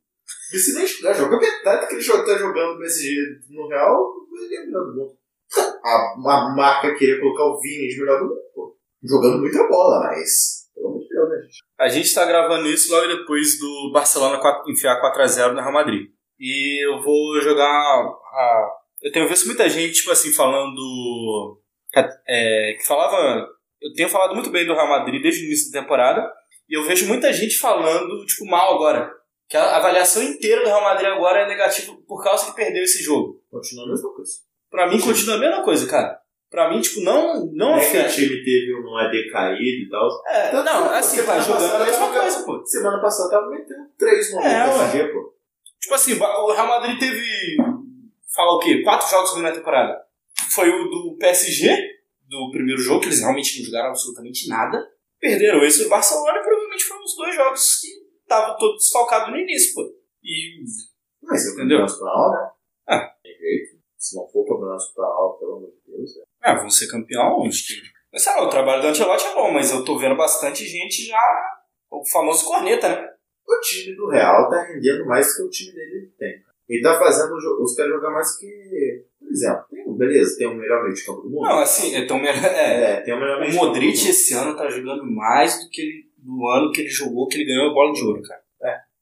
E 0.54 0.58
se 0.58 0.76
nem 0.76 0.86
jogar, 0.86 1.14
joga 1.14 1.40
metade 1.40 1.88
que 1.88 1.96
ele 1.96 2.04
tá 2.04 2.38
jogando 2.38 2.74
no 2.74 2.80
PSG 2.80 3.16
no 3.50 3.68
Real, 3.68 4.14
ele 4.42 4.56
é 4.56 4.62
o 4.62 4.66
melhor 4.66 4.86
do 4.86 4.96
mundo. 4.96 5.18
A, 5.84 6.14
a 6.16 6.56
marca 6.56 6.96
queria 6.96 7.20
colocar 7.20 7.46
o 7.46 7.60
Vini 7.60 7.88
de 7.88 8.00
melhor 8.00 8.20
do 8.20 8.26
mundo, 8.26 8.42
pô. 8.54 8.78
Jogando 9.04 9.40
muita 9.40 9.68
bola, 9.68 10.00
mas. 10.00 10.70
Pelo 10.76 10.90
amor 10.90 11.00
de 11.00 11.10
Deus, 11.10 11.30
né, 11.30 11.36
gente? 11.42 11.64
A 11.80 11.88
gente 11.88 12.14
tá 12.14 12.26
gravando 12.26 12.68
isso 12.68 12.92
logo 12.92 13.08
depois 13.08 13.60
do 13.60 13.92
Barcelona 13.92 14.40
4 14.40 14.72
enfiar 14.72 15.02
4x0 15.02 15.54
no 15.54 15.62
Real 15.62 15.74
Madrid. 15.74 16.12
E 16.40 16.86
eu 16.86 17.02
vou 17.02 17.40
jogar. 17.42 17.66
A... 17.66 18.70
Eu 19.02 19.12
tenho 19.12 19.28
visto 19.28 19.46
muita 19.46 19.68
gente, 19.70 19.96
tipo 19.96 20.12
assim, 20.12 20.32
falando. 20.32 21.60
é, 22.28 22.76
que 22.78 22.86
falava. 22.86 23.48
Eu 23.82 23.94
tenho 23.94 24.10
falado 24.10 24.34
muito 24.36 24.50
bem 24.50 24.66
do 24.66 24.74
Real 24.74 24.90
Madrid 24.90 25.22
desde 25.22 25.44
o 25.44 25.46
início 25.46 25.72
da 25.72 25.82
temporada. 25.82 26.32
E 26.68 26.78
eu 26.78 26.84
vejo 26.84 27.08
muita 27.08 27.32
gente 27.34 27.58
falando, 27.58 28.26
tipo, 28.26 28.46
mal 28.46 28.76
agora. 28.76 29.12
Que 29.50 29.58
a 29.58 29.78
avaliação 29.78 30.22
inteira 30.22 30.62
do 30.62 30.68
Real 30.68 30.84
Madrid 30.84 31.10
agora 31.10 31.42
é 31.42 31.48
negativa 31.48 31.96
por 32.08 32.24
causa 32.24 32.46
que 32.46 32.56
perdeu 32.56 32.84
esse 32.84 33.02
jogo. 33.02 33.42
Continua 33.50 33.86
a 33.86 33.90
mesma 33.90 34.14
coisa. 34.14 34.32
Pra 34.70 34.88
mim 34.88 35.00
continua 35.00 35.36
a 35.36 35.40
mesma 35.40 35.64
coisa, 35.64 35.88
cara. 35.88 36.20
Pra 36.50 36.70
mim, 36.70 36.82
tipo, 36.82 37.02
não, 37.02 37.46
não 37.54 37.76
é 37.76 37.80
que 37.80 37.98
o 37.98 38.10
time 38.10 38.44
teve 38.44 38.74
um 38.76 39.00
é 39.00 39.10
decaído 39.10 39.86
e 39.86 39.90
tal. 39.90 40.10
É, 40.28 40.50
Tanto 40.50 40.66
não, 40.66 40.90
assim, 40.92 41.22
vai 41.22 41.38
tá 41.38 41.44
jogando 41.44 41.76
a 41.76 41.86
mesma 41.86 42.12
coisa, 42.12 42.44
pô. 42.44 42.66
Semana 42.66 43.02
passada 43.02 43.30
tava 43.30 43.50
metendo 43.50 43.88
três 43.98 44.34
no 44.34 44.42
É, 44.42 44.66
PSG, 44.66 45.08
pô. 45.10 45.34
Tipo 45.90 45.96
assim, 45.96 46.14
o 46.14 46.52
Real 46.54 46.68
Madrid 46.68 47.00
teve. 47.00 47.58
Fala 48.32 48.58
o 48.58 48.60
quê? 48.60 48.84
Quatro 48.84 49.10
jogos 49.10 49.36
na 49.42 49.52
temporada. 49.52 50.00
Foi 50.52 50.70
o 50.70 50.88
do 50.88 51.18
PSG, 51.18 51.76
do 52.28 52.52
primeiro 52.52 52.80
jogo, 52.80 53.00
que 53.00 53.08
eles 53.08 53.22
realmente 53.22 53.58
não 53.58 53.66
jogaram 53.66 53.90
absolutamente 53.90 54.48
nada. 54.48 54.88
Perderam 55.20 55.64
esse 55.64 55.84
do 55.84 55.90
Barcelona 55.90 56.38
e 56.38 56.44
provavelmente 56.44 56.84
foram 56.84 57.04
os 57.04 57.16
dois 57.16 57.36
jogos 57.36 57.80
que 57.80 57.88
estavam 58.22 58.56
todos 58.60 58.84
desfalcados 58.84 59.32
no 59.32 59.40
início, 59.40 59.74
pô. 59.74 59.82
E. 60.24 60.60
Mas 61.24 61.48
eu 61.48 61.54
Entendeu? 61.56 61.84
espanhol, 61.84 62.32
né? 62.34 62.50
Ah. 62.88 63.12
Tem 63.24 63.34
jeito. 63.36 63.82
Se 63.98 64.16
não 64.16 64.30
for 64.30 64.46
campeão 64.46 64.78
espanhol, 64.78 65.40
pelo 65.40 65.58
amor 65.58 65.72
de 65.72 65.92
Deus. 65.92 66.18
É. 66.18 66.22
Ah, 66.44 66.54
vão 66.54 66.70
ser 66.70 66.86
campeão, 66.86 67.48
acho 67.48 67.66
que. 67.66 67.82
Mas 68.14 68.24
sei 68.24 68.34
lá, 68.36 68.44
o 68.44 68.50
trabalho 68.50 68.84
do 68.84 68.90
Ancelotti 68.90 69.26
é 69.26 69.34
bom, 69.34 69.52
mas 69.52 69.72
eu 69.72 69.84
tô 69.84 69.98
vendo 69.98 70.16
bastante 70.16 70.68
gente 70.68 71.08
já. 71.08 71.20
O 71.90 72.06
famoso 72.06 72.46
corneta, 72.46 72.88
né? 72.90 73.10
O 73.52 73.62
time 73.62 73.96
do 73.96 74.08
Real 74.10 74.50
tá 74.50 74.62
rendendo 74.64 75.06
mais 75.06 75.28
do 75.28 75.36
que 75.36 75.42
o 75.44 75.50
time 75.50 75.72
dele 75.74 76.12
tem. 76.18 76.42
Ele 76.68 76.82
tá 76.84 77.00
fazendo 77.00 77.34
os 77.62 77.74
caras 77.76 77.92
jogar 77.94 78.12
mais 78.12 78.38
que. 78.38 79.04
Por 79.20 79.32
exemplo, 79.32 79.64
tem, 79.70 79.88
um- 79.88 79.96
beleza, 79.98 80.38
tem 80.38 80.48
o 80.48 80.56
melhor 80.56 80.84
meio 80.84 80.94
de 80.96 81.04
campo 81.04 81.22
do 81.22 81.30
mundo. 81.30 81.42
Não, 81.48 81.60
assim, 81.60 81.96
é 81.96 82.06
tão 82.06 82.20
melhor. 82.20 82.44
É, 82.46 82.94
É, 82.94 83.02
tem 83.02 83.14
o 83.14 83.20
melhor 83.20 83.40
meio 83.40 83.50
o 83.50 83.52
de 83.52 83.58
campo 83.58 83.66
do 83.72 83.74
Modric 83.80 84.08
esse 84.10 84.34
ano 84.34 84.56
tá 84.56 84.70
jogando 84.70 85.04
mais 85.06 85.64
do 85.64 85.70
que 85.70 85.82
ele, 85.82 86.06
do 86.18 86.48
ano 86.48 86.72
que 86.72 86.82
ele 86.82 86.90
jogou, 86.90 87.28
que 87.28 87.38
ele 87.38 87.46
ganhou 87.46 87.72
a 87.72 87.74
bola 87.74 87.92
de 87.94 88.04
ouro, 88.04 88.22
cara. 88.22 88.42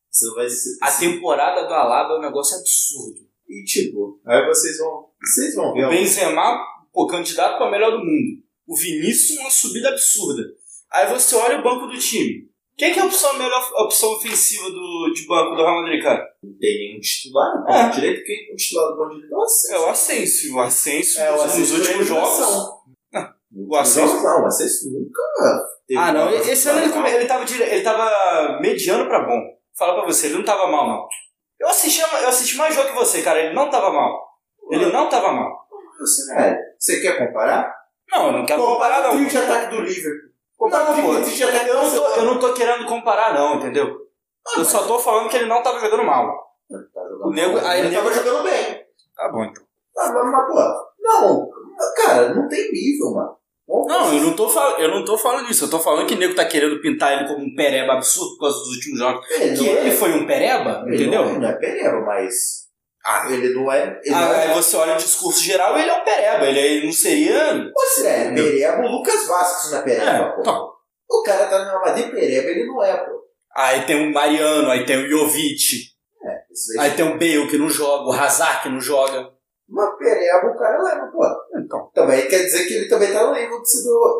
Você 0.09 0.25
não 0.27 0.35
vai 0.35 0.49
ser. 0.49 0.77
A 0.81 0.91
temporada 0.91 1.67
do 1.67 1.73
Alaba 1.73 2.15
é 2.15 2.17
um 2.17 2.21
negócio 2.21 2.57
absurdo. 2.57 3.19
E 3.47 3.63
tipo, 3.63 4.19
aí 4.25 4.45
vocês 4.47 4.77
vão. 4.79 5.09
Vocês 5.21 5.53
vão 5.55 5.73
ver. 5.73 5.85
O 5.85 5.89
Benzema, 5.89 6.57
pô, 6.91 7.05
candidato 7.05 7.57
para 7.57 7.69
melhor 7.69 7.91
do 7.91 7.99
mundo. 7.99 8.41
O 8.65 8.75
Vinícius, 8.75 9.39
uma 9.39 9.49
subida 9.51 9.89
absurda. 9.89 10.43
Aí 10.91 11.07
você 11.13 11.35
olha 11.35 11.59
o 11.59 11.63
banco 11.63 11.85
do 11.87 11.97
time. 11.99 12.46
Quem 12.77 12.93
que 12.93 12.99
é 12.99 13.01
a 13.01 13.05
opção, 13.05 13.31
a 13.31 13.37
melhor 13.39 13.71
opção 13.85 14.13
ofensiva 14.13 14.69
do, 14.69 15.11
de 15.13 15.25
banco 15.27 15.55
do 15.55 15.63
Real 15.63 15.81
Madrid, 15.81 16.03
cara? 16.03 16.23
Não 16.43 16.57
tem 16.59 16.77
nenhum 16.77 16.99
titular 16.99 17.59
no 17.61 17.69
É. 17.69 17.83
ponto 17.83 17.95
direito. 17.95 18.23
Quem 18.23 18.49
é 18.49 18.53
o 18.53 18.55
titular 18.55 18.89
do 18.91 18.97
ponto 18.97 19.13
direito? 19.15 19.31
Nossa. 19.31 19.73
É 19.75 19.79
o 19.79 19.89
Asensio. 19.89 20.55
O 20.55 20.59
Asensio, 20.59 21.21
É, 21.21 21.31
o 21.31 21.37
nos 21.43 21.71
últimos 21.71 22.05
jogos... 22.07 22.29
eliminação. 22.39 22.77
o 23.55 23.75
Asensio- 23.75 24.23
Não, 24.23 24.43
o 24.43 24.45
Ascenso 24.45 24.91
nunca. 24.91 25.21
teve 25.87 25.99
Ah, 25.99 26.11
não. 26.13 26.29
Esse 26.31 26.69
ano 26.69 26.79
ele, 26.79 26.85
ele, 27.15 27.25
tava, 27.25 27.43
ele 27.51 27.81
tava 27.81 28.59
mediano 28.61 29.07
pra 29.07 29.25
bom. 29.25 29.41
Fala 29.77 29.95
pra 29.95 30.05
você, 30.05 30.27
ele 30.27 30.35
não 30.35 30.43
tava 30.45 30.67
mal, 30.67 30.87
não. 30.87 31.07
Eu 31.59 31.67
assisti, 31.69 31.99
eu 32.01 32.27
assisti 32.27 32.55
mais 32.57 32.75
jogo 32.75 32.89
que 32.89 32.95
você, 32.95 33.23
cara. 33.23 33.39
Ele 33.39 33.55
não 33.55 33.69
tava 33.71 33.91
mal. 33.91 34.27
Ele 34.69 34.85
não 34.91 35.09
tava 35.09 35.31
mal. 35.31 35.65
Você, 35.99 36.31
é, 36.39 36.55
você 36.77 37.01
quer 37.01 37.17
comparar? 37.17 37.73
Não, 38.11 38.27
eu 38.27 38.33
não 38.33 38.45
quero 38.45 38.61
comparar, 38.61 39.01
não. 39.01 39.15
o 39.19 39.27
de 39.27 39.35
ataque 39.37 39.75
do 39.75 39.81
Liverpool. 39.81 40.26
Compara 40.57 40.85
Não, 40.85 40.95
pô, 41.03 41.13
eu 41.13 41.75
não, 41.75 41.91
tô, 41.91 42.07
eu 42.15 42.25
não 42.25 42.39
tô 42.39 42.53
querendo 42.53 42.85
comparar, 42.85 43.33
não, 43.33 43.55
entendeu? 43.57 43.95
Eu 44.57 44.65
só 44.65 44.83
tô 44.87 44.97
falando 44.97 45.29
que 45.29 45.37
ele 45.37 45.45
não 45.45 45.61
tava 45.61 45.79
jogando 45.79 46.03
mal. 46.03 46.27
Tá 46.69 47.01
jogando 47.09 47.27
O 47.27 47.31
nego- 47.31 47.57
mal. 47.57 47.65
aí 47.67 47.81
ele 47.85 47.95
tava 47.95 48.11
jogando 48.11 48.43
bem. 48.43 48.81
Tá 49.15 49.29
bom, 49.29 49.43
então. 49.43 49.63
Ah, 49.97 50.11
mas, 50.13 50.31
mas, 50.31 50.47
pô, 50.47 50.93
não, 50.99 51.49
cara, 51.95 52.33
não 52.33 52.47
tem 52.47 52.71
nível, 52.71 53.11
mano. 53.13 53.37
Não, 53.67 54.13
eu 54.13 54.21
não, 54.23 54.33
tô 54.35 54.47
fal... 54.47 54.79
eu 54.79 54.89
não 54.89 55.03
tô 55.03 55.17
falando 55.17 55.49
isso. 55.51 55.65
Eu 55.65 55.69
tô 55.69 55.77
falando 55.79 56.07
que 56.07 56.15
o 56.15 56.17
nego 56.17 56.33
tá 56.33 56.45
querendo 56.45 56.79
pintar 56.79 57.11
ele 57.13 57.27
como 57.27 57.43
um 57.45 57.53
pereba 57.53 57.93
absurdo 57.93 58.35
por 58.37 58.45
causa 58.45 58.59
dos 58.59 58.75
últimos 58.75 58.99
jogos. 58.99 59.29
Ele 59.29 59.57
Que 59.57 59.67
ele 59.67 59.89
é, 59.89 59.91
foi 59.91 60.13
um 60.13 60.25
pereba, 60.25 60.83
ele 60.87 60.95
entendeu? 60.95 61.25
Não 61.25 61.35
é, 61.35 61.39
não 61.39 61.49
é 61.49 61.53
pereba, 61.53 61.99
mas 62.01 62.66
Ah, 63.09 63.25
ele 63.31 63.53
não 63.53 63.71
é. 63.71 63.99
Ele 64.03 64.13
não 64.13 64.17
Ah, 64.31 64.35
é 64.35 64.47
aí 64.49 64.53
você 64.53 64.75
olha 64.75 64.95
o 64.95 64.97
discurso 64.97 65.41
geral, 65.41 65.77
ele 65.79 65.89
é 65.89 65.93
um 65.93 66.03
pereba. 66.03 66.45
Ele, 66.45 66.59
ele 66.59 66.85
não 66.87 66.91
seria. 66.93 67.71
Você 67.73 68.05
é 68.05 68.33
pereba, 68.33 68.81
o 68.83 68.87
Lucas 68.91 69.25
Vasquez 69.27 69.71
não 69.71 69.79
é 69.79 69.83
pereba, 69.83 70.09
É, 70.11 70.29
pô. 70.35 70.41
então. 70.41 70.71
O 71.09 71.23
cara 71.23 71.45
tá 71.47 71.63
Real 71.63 71.79
Madrid 71.81 72.11
pereba, 72.11 72.49
ele 72.49 72.65
não 72.67 72.83
é, 72.83 72.97
pô. 72.97 73.11
Aí 73.55 73.85
tem 73.85 74.09
o 74.09 74.13
Mariano, 74.13 74.69
aí 74.69 74.85
tem 74.85 74.97
o 75.05 75.09
Jovic, 75.09 75.61
É, 76.21 76.51
isso 76.51 76.79
aí. 76.81 76.89
aí 76.89 76.95
tem 76.97 77.05
o 77.05 77.13
Bale 77.17 77.47
que 77.49 77.57
não 77.57 77.69
joga, 77.69 78.03
o 78.09 78.11
Hazard 78.11 78.63
que 78.63 78.69
não 78.69 78.81
joga. 78.81 79.29
Uma 79.69 79.97
pereba 79.97 80.47
o 80.47 80.57
cara 80.57 80.81
leva, 80.83 81.07
pô. 81.11 81.23
Então, 81.59 81.89
Também 81.93 82.27
quer 82.27 82.43
dizer 82.43 82.65
que 82.67 82.73
ele 82.73 82.87
também 82.89 83.11
tá 83.13 83.25
no 83.25 83.33
nível 83.33 83.61
de 83.61 83.67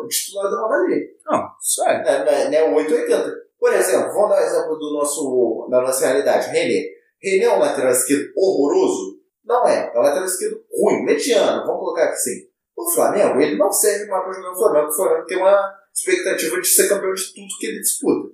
titular 0.08 0.50
do 0.50 0.56
Real 0.56 0.68
Madrid. 0.70 1.02
não, 1.26 1.48
isso 1.62 1.86
é. 1.86 2.02
É, 2.06 2.24
não 2.24 2.32
é, 2.32 2.44
não 2.50 2.54
é 2.54 2.74
880. 2.82 3.34
Por 3.60 3.72
exemplo, 3.72 4.12
vamos 4.14 4.30
dar 4.30 4.36
um 4.42 4.46
exemplo 4.46 4.78
do 4.78 4.92
nosso, 4.94 5.68
da 5.70 5.80
nossa 5.82 6.06
realidade. 6.06 6.48
René. 6.50 6.97
René 7.22 7.44
é 7.44 7.54
um 7.54 7.58
lateral 7.58 7.92
esquerdo 7.92 8.32
horroroso? 8.36 9.18
Não 9.44 9.66
é. 9.66 9.92
É 9.94 9.98
um 9.98 10.02
lateral 10.02 10.26
esquerdo 10.26 10.62
ruim, 10.72 11.04
mediano. 11.04 11.66
Vamos 11.66 11.80
colocar 11.80 12.04
aqui 12.04 12.14
assim. 12.14 12.48
O 12.76 12.90
Flamengo, 12.90 13.40
ele 13.40 13.56
não 13.56 13.72
serve 13.72 14.06
mais 14.06 14.22
para 14.22 14.32
jogar 14.32 14.50
no 14.50 14.56
Flamengo. 14.56 14.88
O 14.88 14.94
Flamengo 14.94 15.26
tem 15.26 15.38
uma 15.38 15.74
expectativa 15.92 16.60
de 16.60 16.68
ser 16.68 16.88
campeão 16.88 17.12
de 17.12 17.34
tudo 17.34 17.58
que 17.58 17.66
ele 17.66 17.80
disputa. 17.80 18.28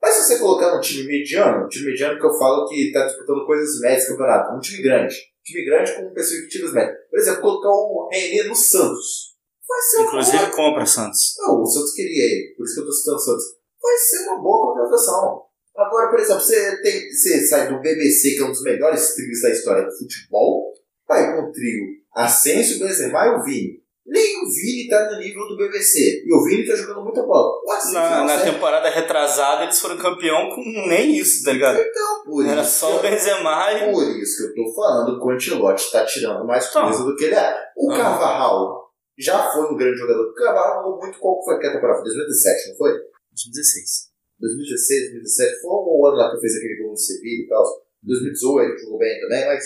Mas 0.00 0.14
se 0.14 0.24
você 0.24 0.38
colocar 0.38 0.76
um 0.76 0.80
time 0.80 1.06
mediano, 1.06 1.64
um 1.64 1.68
time 1.68 1.86
mediano 1.86 2.18
que 2.18 2.26
eu 2.26 2.32
falo 2.38 2.66
que 2.66 2.86
está 2.86 3.06
disputando 3.06 3.46
coisas 3.46 3.80
médias 3.80 4.08
no 4.08 4.16
campeonato, 4.16 4.56
um 4.56 4.60
time 4.60 4.82
grande. 4.82 5.14
Um 5.14 5.42
time 5.44 5.64
grande 5.64 5.92
com 5.94 6.12
perspectivas 6.12 6.72
médias. 6.72 6.96
Por 7.10 7.18
exemplo, 7.18 7.40
colocar 7.42 7.68
o 7.68 8.08
René 8.10 8.44
no 8.44 8.54
Santos. 8.54 9.32
Vai 9.68 9.80
ser 9.80 9.96
uma 9.98 10.10
boa 10.10 10.22
Inclusive 10.22 10.50
compra 10.52 10.86
Santos. 10.86 11.34
não, 11.38 11.62
o 11.62 11.66
Santos 11.66 11.92
queria 11.92 12.24
ele, 12.24 12.54
por 12.56 12.64
isso 12.64 12.74
que 12.74 12.80
eu 12.80 12.86
tô 12.86 12.92
citando 12.92 13.16
o 13.16 13.20
Santos. 13.20 13.44
Vai 13.80 13.96
ser 13.96 14.28
uma 14.28 14.42
boa 14.42 14.68
contratação. 14.68 15.42
Agora, 15.76 16.10
por 16.10 16.20
exemplo, 16.20 16.42
você, 16.42 16.82
tem, 16.82 17.10
você 17.10 17.46
sai 17.46 17.68
do 17.68 17.80
BBC, 17.80 18.34
que 18.34 18.40
é 18.42 18.44
um 18.44 18.50
dos 18.50 18.62
melhores 18.62 19.14
trios 19.14 19.40
da 19.40 19.50
história 19.50 19.84
do 19.84 19.96
futebol, 19.98 20.72
vai 21.08 21.34
com 21.34 21.48
o 21.48 21.52
trio 21.52 21.84
Asensio, 22.14 22.78
Benzema 22.78 23.26
e 23.26 23.30
o 23.30 23.42
Vini. 23.42 23.82
Nem 24.04 24.36
o 24.42 24.50
Vini 24.50 24.88
tá 24.88 25.10
no 25.12 25.18
nível 25.18 25.46
do 25.46 25.56
BBC. 25.56 26.24
E 26.26 26.34
o 26.34 26.42
Vini 26.44 26.66
tá 26.66 26.74
jogando 26.74 27.04
muita 27.04 27.22
bola. 27.22 27.52
O 27.64 27.70
Asensio 27.70 27.94
Na, 28.00 28.24
na 28.24 28.40
temporada 28.40 28.90
retrasada 28.90 29.62
eles 29.62 29.78
foram 29.80 29.96
campeão 29.96 30.50
com 30.50 30.60
nem 30.88 31.16
isso, 31.16 31.44
tá 31.44 31.52
ligado? 31.52 31.78
Então, 31.80 32.24
por 32.24 32.44
Era 32.44 32.60
isso 32.62 32.80
só 32.80 32.98
o 32.98 33.00
Benzema 33.00 33.72
e. 33.72 33.92
Por 33.92 34.02
isso 34.20 34.52
que 34.52 34.60
eu 34.60 34.64
tô 34.66 34.74
falando 34.74 35.18
que 35.18 35.24
o 35.24 35.30
Antilote 35.30 35.90
tá 35.92 36.04
tirando 36.04 36.44
mais 36.44 36.68
Então. 36.68 36.82
coisa 36.82 37.04
do 37.04 37.16
que 37.16 37.24
ele 37.24 37.34
é. 37.36 37.56
O 37.76 37.92
Ah. 37.92 37.96
Carvajal 37.96 38.82
já 39.18 39.50
foi 39.52 39.72
um 39.72 39.76
grande 39.76 39.96
jogador. 39.96 40.28
O 40.30 40.34
Carvajal 40.34 40.82
jogou 40.82 40.98
muito 40.98 41.18
qual 41.18 41.42
foi 41.44 41.58
que 41.60 41.66
a 41.66 41.72
temporada? 41.72 42.02
2017, 42.02 42.70
não 42.70 42.76
foi? 42.76 42.90
2016. 42.90 44.11
2016, 44.42 45.22
2017, 45.22 45.60
foi 45.62 45.70
o 45.70 46.06
ano 46.06 46.16
lá 46.18 46.30
que 46.30 46.36
eu 46.36 46.40
fiz 46.40 46.56
aquele 46.58 46.82
gol 46.82 46.90
no 46.90 46.96
Sevilla 46.98 47.44
e 47.44 47.48
tal. 47.48 47.64
2018, 48.02 48.80
jogou 48.82 48.98
bem 48.98 49.20
também, 49.20 49.46
mas. 49.46 49.64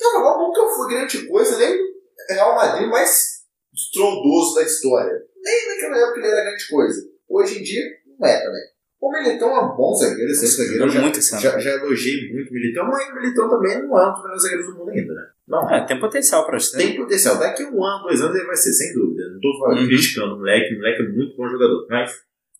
Carvajal 0.00 0.38
nunca 0.38 0.66
foi 0.74 0.88
grande 0.94 1.26
coisa, 1.28 1.58
nem 1.58 1.70
o 1.76 1.84
Real 2.30 2.56
Madrid 2.56 2.88
mais 2.88 3.44
estrondoso 3.72 4.54
da 4.56 4.62
história. 4.62 5.12
Nem 5.42 5.68
naquela 5.68 5.98
época 5.98 6.18
ele 6.20 6.28
era 6.28 6.44
grande 6.44 6.68
coisa. 6.68 7.00
Hoje 7.28 7.58
em 7.60 7.62
dia, 7.62 7.82
não 8.18 8.26
é 8.28 8.42
também. 8.42 8.62
O 9.00 9.12
Militão 9.12 9.50
é 9.54 9.60
um 9.60 9.76
bom 9.76 9.92
zagueiro, 9.94 10.34
sempre 10.34 10.64
zagueiro. 10.64 10.84
Eu 10.84 10.88
já, 10.88 11.00
muito 11.02 11.18
esse 11.18 11.38
já, 11.38 11.58
já 11.58 11.70
elogiei 11.72 12.32
muito 12.32 12.50
o 12.50 12.54
Militão, 12.54 12.86
mas 12.86 13.06
o 13.10 13.14
Militão 13.14 13.50
também 13.50 13.82
não 13.82 13.98
é 14.00 14.08
um 14.08 14.12
dos 14.12 14.22
melhores 14.22 14.42
zagueiros 14.42 14.66
do 14.66 14.78
mundo 14.78 14.90
ainda, 14.90 15.12
né? 15.12 15.22
Não. 15.46 15.70
É, 15.70 15.86
tem 15.86 16.00
potencial 16.00 16.46
pra 16.46 16.58
ser. 16.58 16.78
Tem 16.78 16.96
potencial. 16.96 17.38
Daqui 17.38 17.64
um 17.64 17.84
ano, 17.84 18.04
dois 18.04 18.20
anos 18.22 18.34
ele 18.34 18.46
vai 18.46 18.56
ser, 18.56 18.72
sem 18.72 18.94
dúvida. 18.94 19.28
Não 19.30 19.40
tô 19.40 19.58
falando, 19.60 19.80
Uhum. 19.80 19.86
criticando 19.88 20.34
o 20.34 20.38
moleque, 20.38 20.74
o 20.74 20.76
moleque 20.78 21.02
é 21.02 21.08
muito 21.08 21.36
bom 21.36 21.48
jogador. 21.48 21.86
Mas 21.90 22.12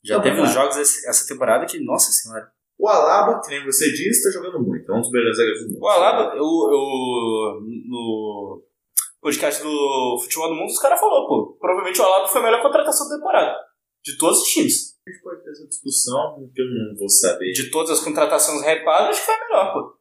Já 0.05 0.21
teve 0.21 0.41
uns 0.41 0.53
jogos 0.53 0.77
esse- 0.77 1.09
essa 1.09 1.27
temporada 1.27 1.65
que, 1.67 1.79
nossa 1.85 2.13
senhora. 2.13 2.47
o 2.79 2.89
Alaba, 2.89 3.41
que 3.41 3.49
nem 3.51 3.65
você 3.65 3.91
disse, 3.93 4.25
tá 4.25 4.31
jogando 4.39 4.61
muito. 4.63 4.91
É 4.91 4.95
um 4.95 5.01
dos 5.01 5.11
melhores 5.11 5.37
zagueiros 5.37 5.63
do 5.63 5.69
mundo. 5.73 5.83
O 5.83 5.89
Alaba, 5.89 6.35
eu, 6.37 6.43
eu, 6.43 7.61
no 7.89 8.63
podcast 9.21 9.63
do 9.63 10.19
Futebol 10.23 10.49
do 10.49 10.55
Mundo, 10.57 10.67
os 10.71 10.79
caras 10.81 10.99
falaram, 11.01 11.27
pô, 11.27 11.57
provavelmente 11.59 12.01
o 12.01 12.05
Alaba 12.05 12.29
foi 12.29 12.41
a 12.41 12.45
melhor 12.45 12.63
contratação 12.63 13.09
da 13.09 13.17
temporada. 13.17 13.57
De 14.05 14.19
todos 14.19 14.41
os 14.43 14.49
times. 14.49 14.95
A 15.07 15.11
gente 15.11 15.23
pode 15.23 15.43
ter 15.45 15.51
essa 15.51 15.67
discussão, 15.69 16.51
que 16.55 16.61
eu 16.61 16.67
não 16.67 16.97
vou 16.99 17.09
saber. 17.09 17.53
De 17.53 17.71
todas 17.71 17.91
as 17.93 18.01
contratações 18.01 18.61
repadas, 18.63 19.11
acho 19.11 19.21
que 19.21 19.27
foi 19.27 19.35
a 19.35 19.45
melhor, 19.45 19.73
pô. 19.73 19.99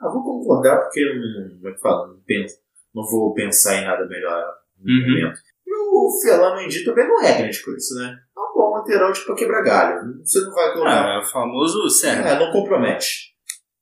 Ah, 0.00 0.08
vou 0.12 0.22
concordar, 0.22 0.80
porque 0.82 1.00
eu 1.00 1.16
não, 1.16 1.56
como 1.56 1.68
é 1.68 1.72
que 1.74 1.80
fala, 1.80 2.06
não, 2.08 2.20
penso, 2.24 2.54
não 2.94 3.04
vou 3.04 3.34
pensar 3.34 3.76
em 3.76 3.84
nada 3.84 4.06
melhor 4.06 4.44
no 4.78 4.90
Uhum. 4.92 5.00
momento. 5.20 5.40
O 6.06 6.20
Felan 6.22 6.56
Mendy 6.56 6.84
também 6.84 7.06
não 7.08 7.22
é 7.22 7.38
grande 7.38 7.62
coisa, 7.62 7.94
né? 8.00 8.16
É 8.36 8.40
um 8.40 8.54
bom 8.54 8.70
lateral 8.76 9.12
tipo 9.12 9.26
pra 9.26 9.34
quebrar 9.36 9.62
galho. 9.62 10.18
Você 10.24 10.40
não 10.40 10.52
vai 10.52 10.72
colocar. 10.72 11.04
Ah, 11.04 11.14
é 11.16 11.18
o 11.18 11.26
famoso 11.26 11.88
Sérgio. 11.90 12.24
É, 12.26 12.38
não 12.38 12.52
compromete. 12.52 13.34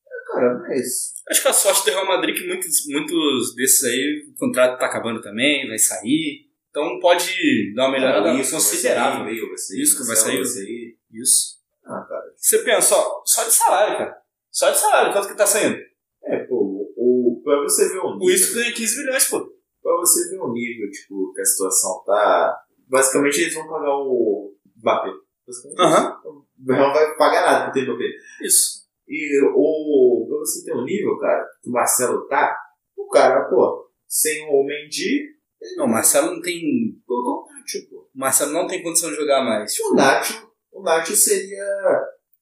É, 0.06 0.32
cara, 0.32 0.58
mas. 0.60 1.14
Acho 1.28 1.42
que 1.42 1.48
a 1.48 1.52
sorte 1.52 1.84
do 1.84 1.90
Real 1.90 2.06
Madrid 2.06 2.36
é 2.36 2.38
que 2.38 2.46
muitos, 2.46 2.86
muitos 2.88 3.54
desses 3.56 3.84
aí, 3.84 4.24
o 4.32 4.38
contrato 4.38 4.78
tá 4.78 4.86
acabando 4.86 5.20
também, 5.20 5.66
vai 5.68 5.78
sair. 5.78 6.46
Então 6.70 6.98
pode 7.00 7.72
dar 7.74 7.84
uma 7.84 7.92
melhorada 7.92 8.30
Ah, 8.30 8.34
isso, 8.34 8.52
considerável. 8.52 9.24
vai 9.24 9.34
sair, 9.34 9.48
vai 9.48 9.56
sair, 9.58 9.80
Isso 9.82 9.96
que 9.98 10.06
vai 10.06 10.16
sair. 10.16 10.44
sair. 10.44 10.98
Isso. 11.12 11.56
Ah, 11.84 12.04
cara. 12.08 12.24
Você 12.36 12.58
pensa, 12.58 12.94
ó, 12.96 13.22
só 13.24 13.44
de 13.44 13.50
salário, 13.52 13.96
cara. 13.98 14.16
Só 14.50 14.70
de 14.70 14.78
salário, 14.78 15.12
quanto 15.12 15.28
que 15.28 15.36
tá 15.36 15.46
saindo? 15.46 15.76
É, 16.24 16.38
pô, 16.44 16.54
o, 16.96 17.38
o, 17.38 17.42
pra 17.42 17.56
você 17.62 17.88
ver 17.88 17.98
o. 17.98 18.18
O 18.20 18.30
Isco 18.30 18.54
ganha 18.54 18.72
15 18.72 18.98
milhões, 19.00 19.24
pô. 19.28 19.48
Pra 19.87 19.95
você 19.99 20.28
ver 20.30 20.41
o 20.41 20.53
nível, 20.53 20.91
tipo, 20.91 21.32
que 21.32 21.41
a 21.41 21.45
situação 21.45 22.03
tá. 22.05 22.61
Basicamente 22.89 23.41
eles 23.43 23.55
vão 23.55 23.68
pagar 23.68 23.95
o 23.97 24.53
Mbappé. 24.78 25.11
O 25.47 26.72
Real 26.72 26.89
não 26.89 26.93
vai 26.93 27.16
pagar 27.16 27.43
nada 27.43 27.64
pro 27.66 27.72
ter 27.72 27.87
Mbappé. 27.87 28.05
Isso. 28.43 28.84
E 29.07 29.41
o. 29.55 30.26
Pra 30.28 30.39
você 30.39 30.64
ter 30.64 30.74
um 30.74 30.82
nível, 30.82 31.16
cara, 31.20 31.47
que 31.62 31.68
o 31.70 31.72
Marcelo 31.72 32.26
tá, 32.26 32.59
o 32.97 33.09
cara, 33.09 33.45
pô, 33.49 33.89
sem 34.09 34.45
o 34.51 34.64
Mendy, 34.64 35.37
Não, 35.76 35.84
o 35.84 35.89
Marcelo 35.89 36.32
não 36.34 36.43
tem. 36.43 36.61
colocou 37.07 37.45
o 37.45 37.53
Nacho, 37.53 37.89
pô. 37.89 38.11
O 38.12 38.18
Marcelo 38.18 38.53
não 38.53 38.66
tem 38.66 38.82
condição 38.82 39.11
de 39.11 39.14
jogar 39.14 39.45
mais. 39.45 39.72
O 39.78 39.95
Nacho, 39.95 40.51
o 40.72 40.82
Nacho 40.82 41.14
seria 41.14 41.64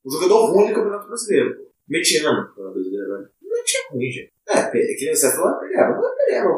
um 0.02 0.10
jogador 0.10 0.46
ruim 0.50 0.68
do 0.68 0.74
Campeonato 0.76 1.08
Brasileiro, 1.08 1.56
pô. 1.58 1.64
Mediano 1.86 2.40
no 2.40 2.48
Campeonato 2.48 2.74
Brasileiro, 2.74 3.08
né? 3.18 3.28
O 3.42 3.48
Nacho 3.50 3.76
é 3.76 3.92
ruim, 3.92 4.10
gente. 4.10 4.32
É, 4.48 4.58
é 4.60 4.70
que 4.96 5.04
nem 5.04 5.14
você 5.14 5.30
falou, 5.30 5.56
é 5.56 5.60
Pereira, 5.60 5.90
não 5.90 6.08
é 6.08 6.16
Pereira, 6.16 6.48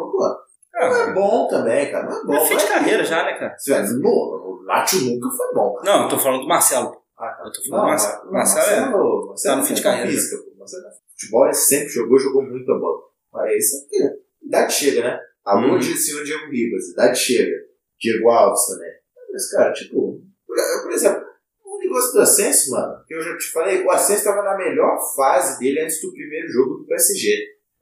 pô. 0.79 0.87
Não 0.89 0.97
é 0.97 1.13
bom 1.15 1.49
também, 1.49 1.91
cara, 1.91 2.09
não 2.09 2.21
é 2.21 2.25
bom. 2.25 2.35
é 2.35 2.41
fim 2.47 2.55
não 2.55 2.59
de 2.61 2.65
é 2.65 2.69
carreira 2.69 3.05
já, 3.05 3.25
né, 3.25 3.39
cara? 3.39 3.55
Dizer, 3.55 3.83
não, 3.99 4.11
o 4.11 4.63
Nacho 4.67 5.05
nunca 5.05 5.29
foi 5.37 5.53
bom, 5.55 5.75
cara. 5.75 5.85
Não, 5.99 6.03
eu 6.05 6.09
tô 6.09 6.19
falando 6.19 6.41
do 6.43 6.49
Marcelo. 6.49 6.97
Ah, 7.19 7.29
tá. 7.31 7.45
Eu 7.47 7.53
tô 7.53 7.63
falando 7.69 7.83
do 7.85 7.89
Marcelo. 7.89 8.25
não, 8.27 8.33
Marcelo 8.33 8.67
é- 8.67 8.81
Marcelo, 8.81 9.27
Marcelo 9.29 9.55
tá 9.55 9.61
no 9.61 9.67
fim 9.67 9.75
de 9.75 9.81
é 9.81 9.83
carreira. 9.85 10.11
Física. 10.11 10.37
Marcelo 10.59 10.87
é 10.87 10.91
futebol, 11.11 11.45
ele 11.45 11.55
sempre 11.55 11.89
jogou, 11.89 12.19
jogou 12.19 12.43
muita 12.43 12.75
bola. 12.75 12.99
Mas 13.33 13.65
isso 13.65 13.85
aqui, 13.87 13.99
idade 14.43 14.73
chega, 14.73 15.01
né? 15.03 15.21
Alô 15.45 15.73
Uhum. 15.75 15.79
de 15.79 15.97
senhor 15.97 16.25
Diego 16.25 16.51
Ribas, 16.51 16.89
idade 16.89 17.19
chega. 17.19 17.57
Diego 18.01 18.29
Alves 18.31 18.67
também. 18.67 18.91
Mas, 19.33 19.51
cara, 19.51 19.73
tipo, 19.73 20.21
por, 20.47 20.57
por 20.83 20.93
exemplo, 20.93 21.23
o 21.65 21.79
negócio 21.79 22.13
do 22.13 22.21
Ascenso, 22.21 22.71
mano, 22.73 23.03
que 23.07 23.15
eu 23.15 23.23
já 23.23 23.37
te 23.39 23.51
falei, 23.53 23.83
o 23.85 23.91
Ascenso 23.91 24.19
estava 24.19 24.43
na 24.43 24.57
melhor 24.57 24.99
fase 25.15 25.59
dele 25.59 25.81
antes 25.81 26.01
do 26.03 26.13
primeiro 26.13 26.49
jogo 26.49 26.75
do 26.79 26.87
PSG. 26.87 27.29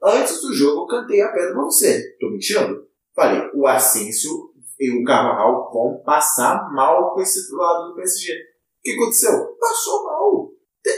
Antes 0.03 0.41
do 0.41 0.53
jogo, 0.53 0.81
eu 0.81 0.87
cantei 0.87 1.21
a 1.21 1.31
pedra 1.31 1.53
pra 1.53 1.63
você. 1.63 2.15
Tô 2.19 2.29
mentindo? 2.29 2.84
Falei, 3.15 3.49
o 3.53 3.65
Ascenso 3.65 4.53
e 4.79 4.91
o 4.91 5.03
Carvajal 5.03 5.71
vão 5.71 6.01
passar 6.03 6.69
mal 6.73 7.13
com 7.13 7.21
esse 7.21 7.39
lado 7.53 7.89
do 7.89 7.95
PSG. 7.95 8.33
O 8.33 8.37
que 8.83 8.91
aconteceu? 8.91 9.55
Passou 9.59 10.03
mal. 10.03 10.51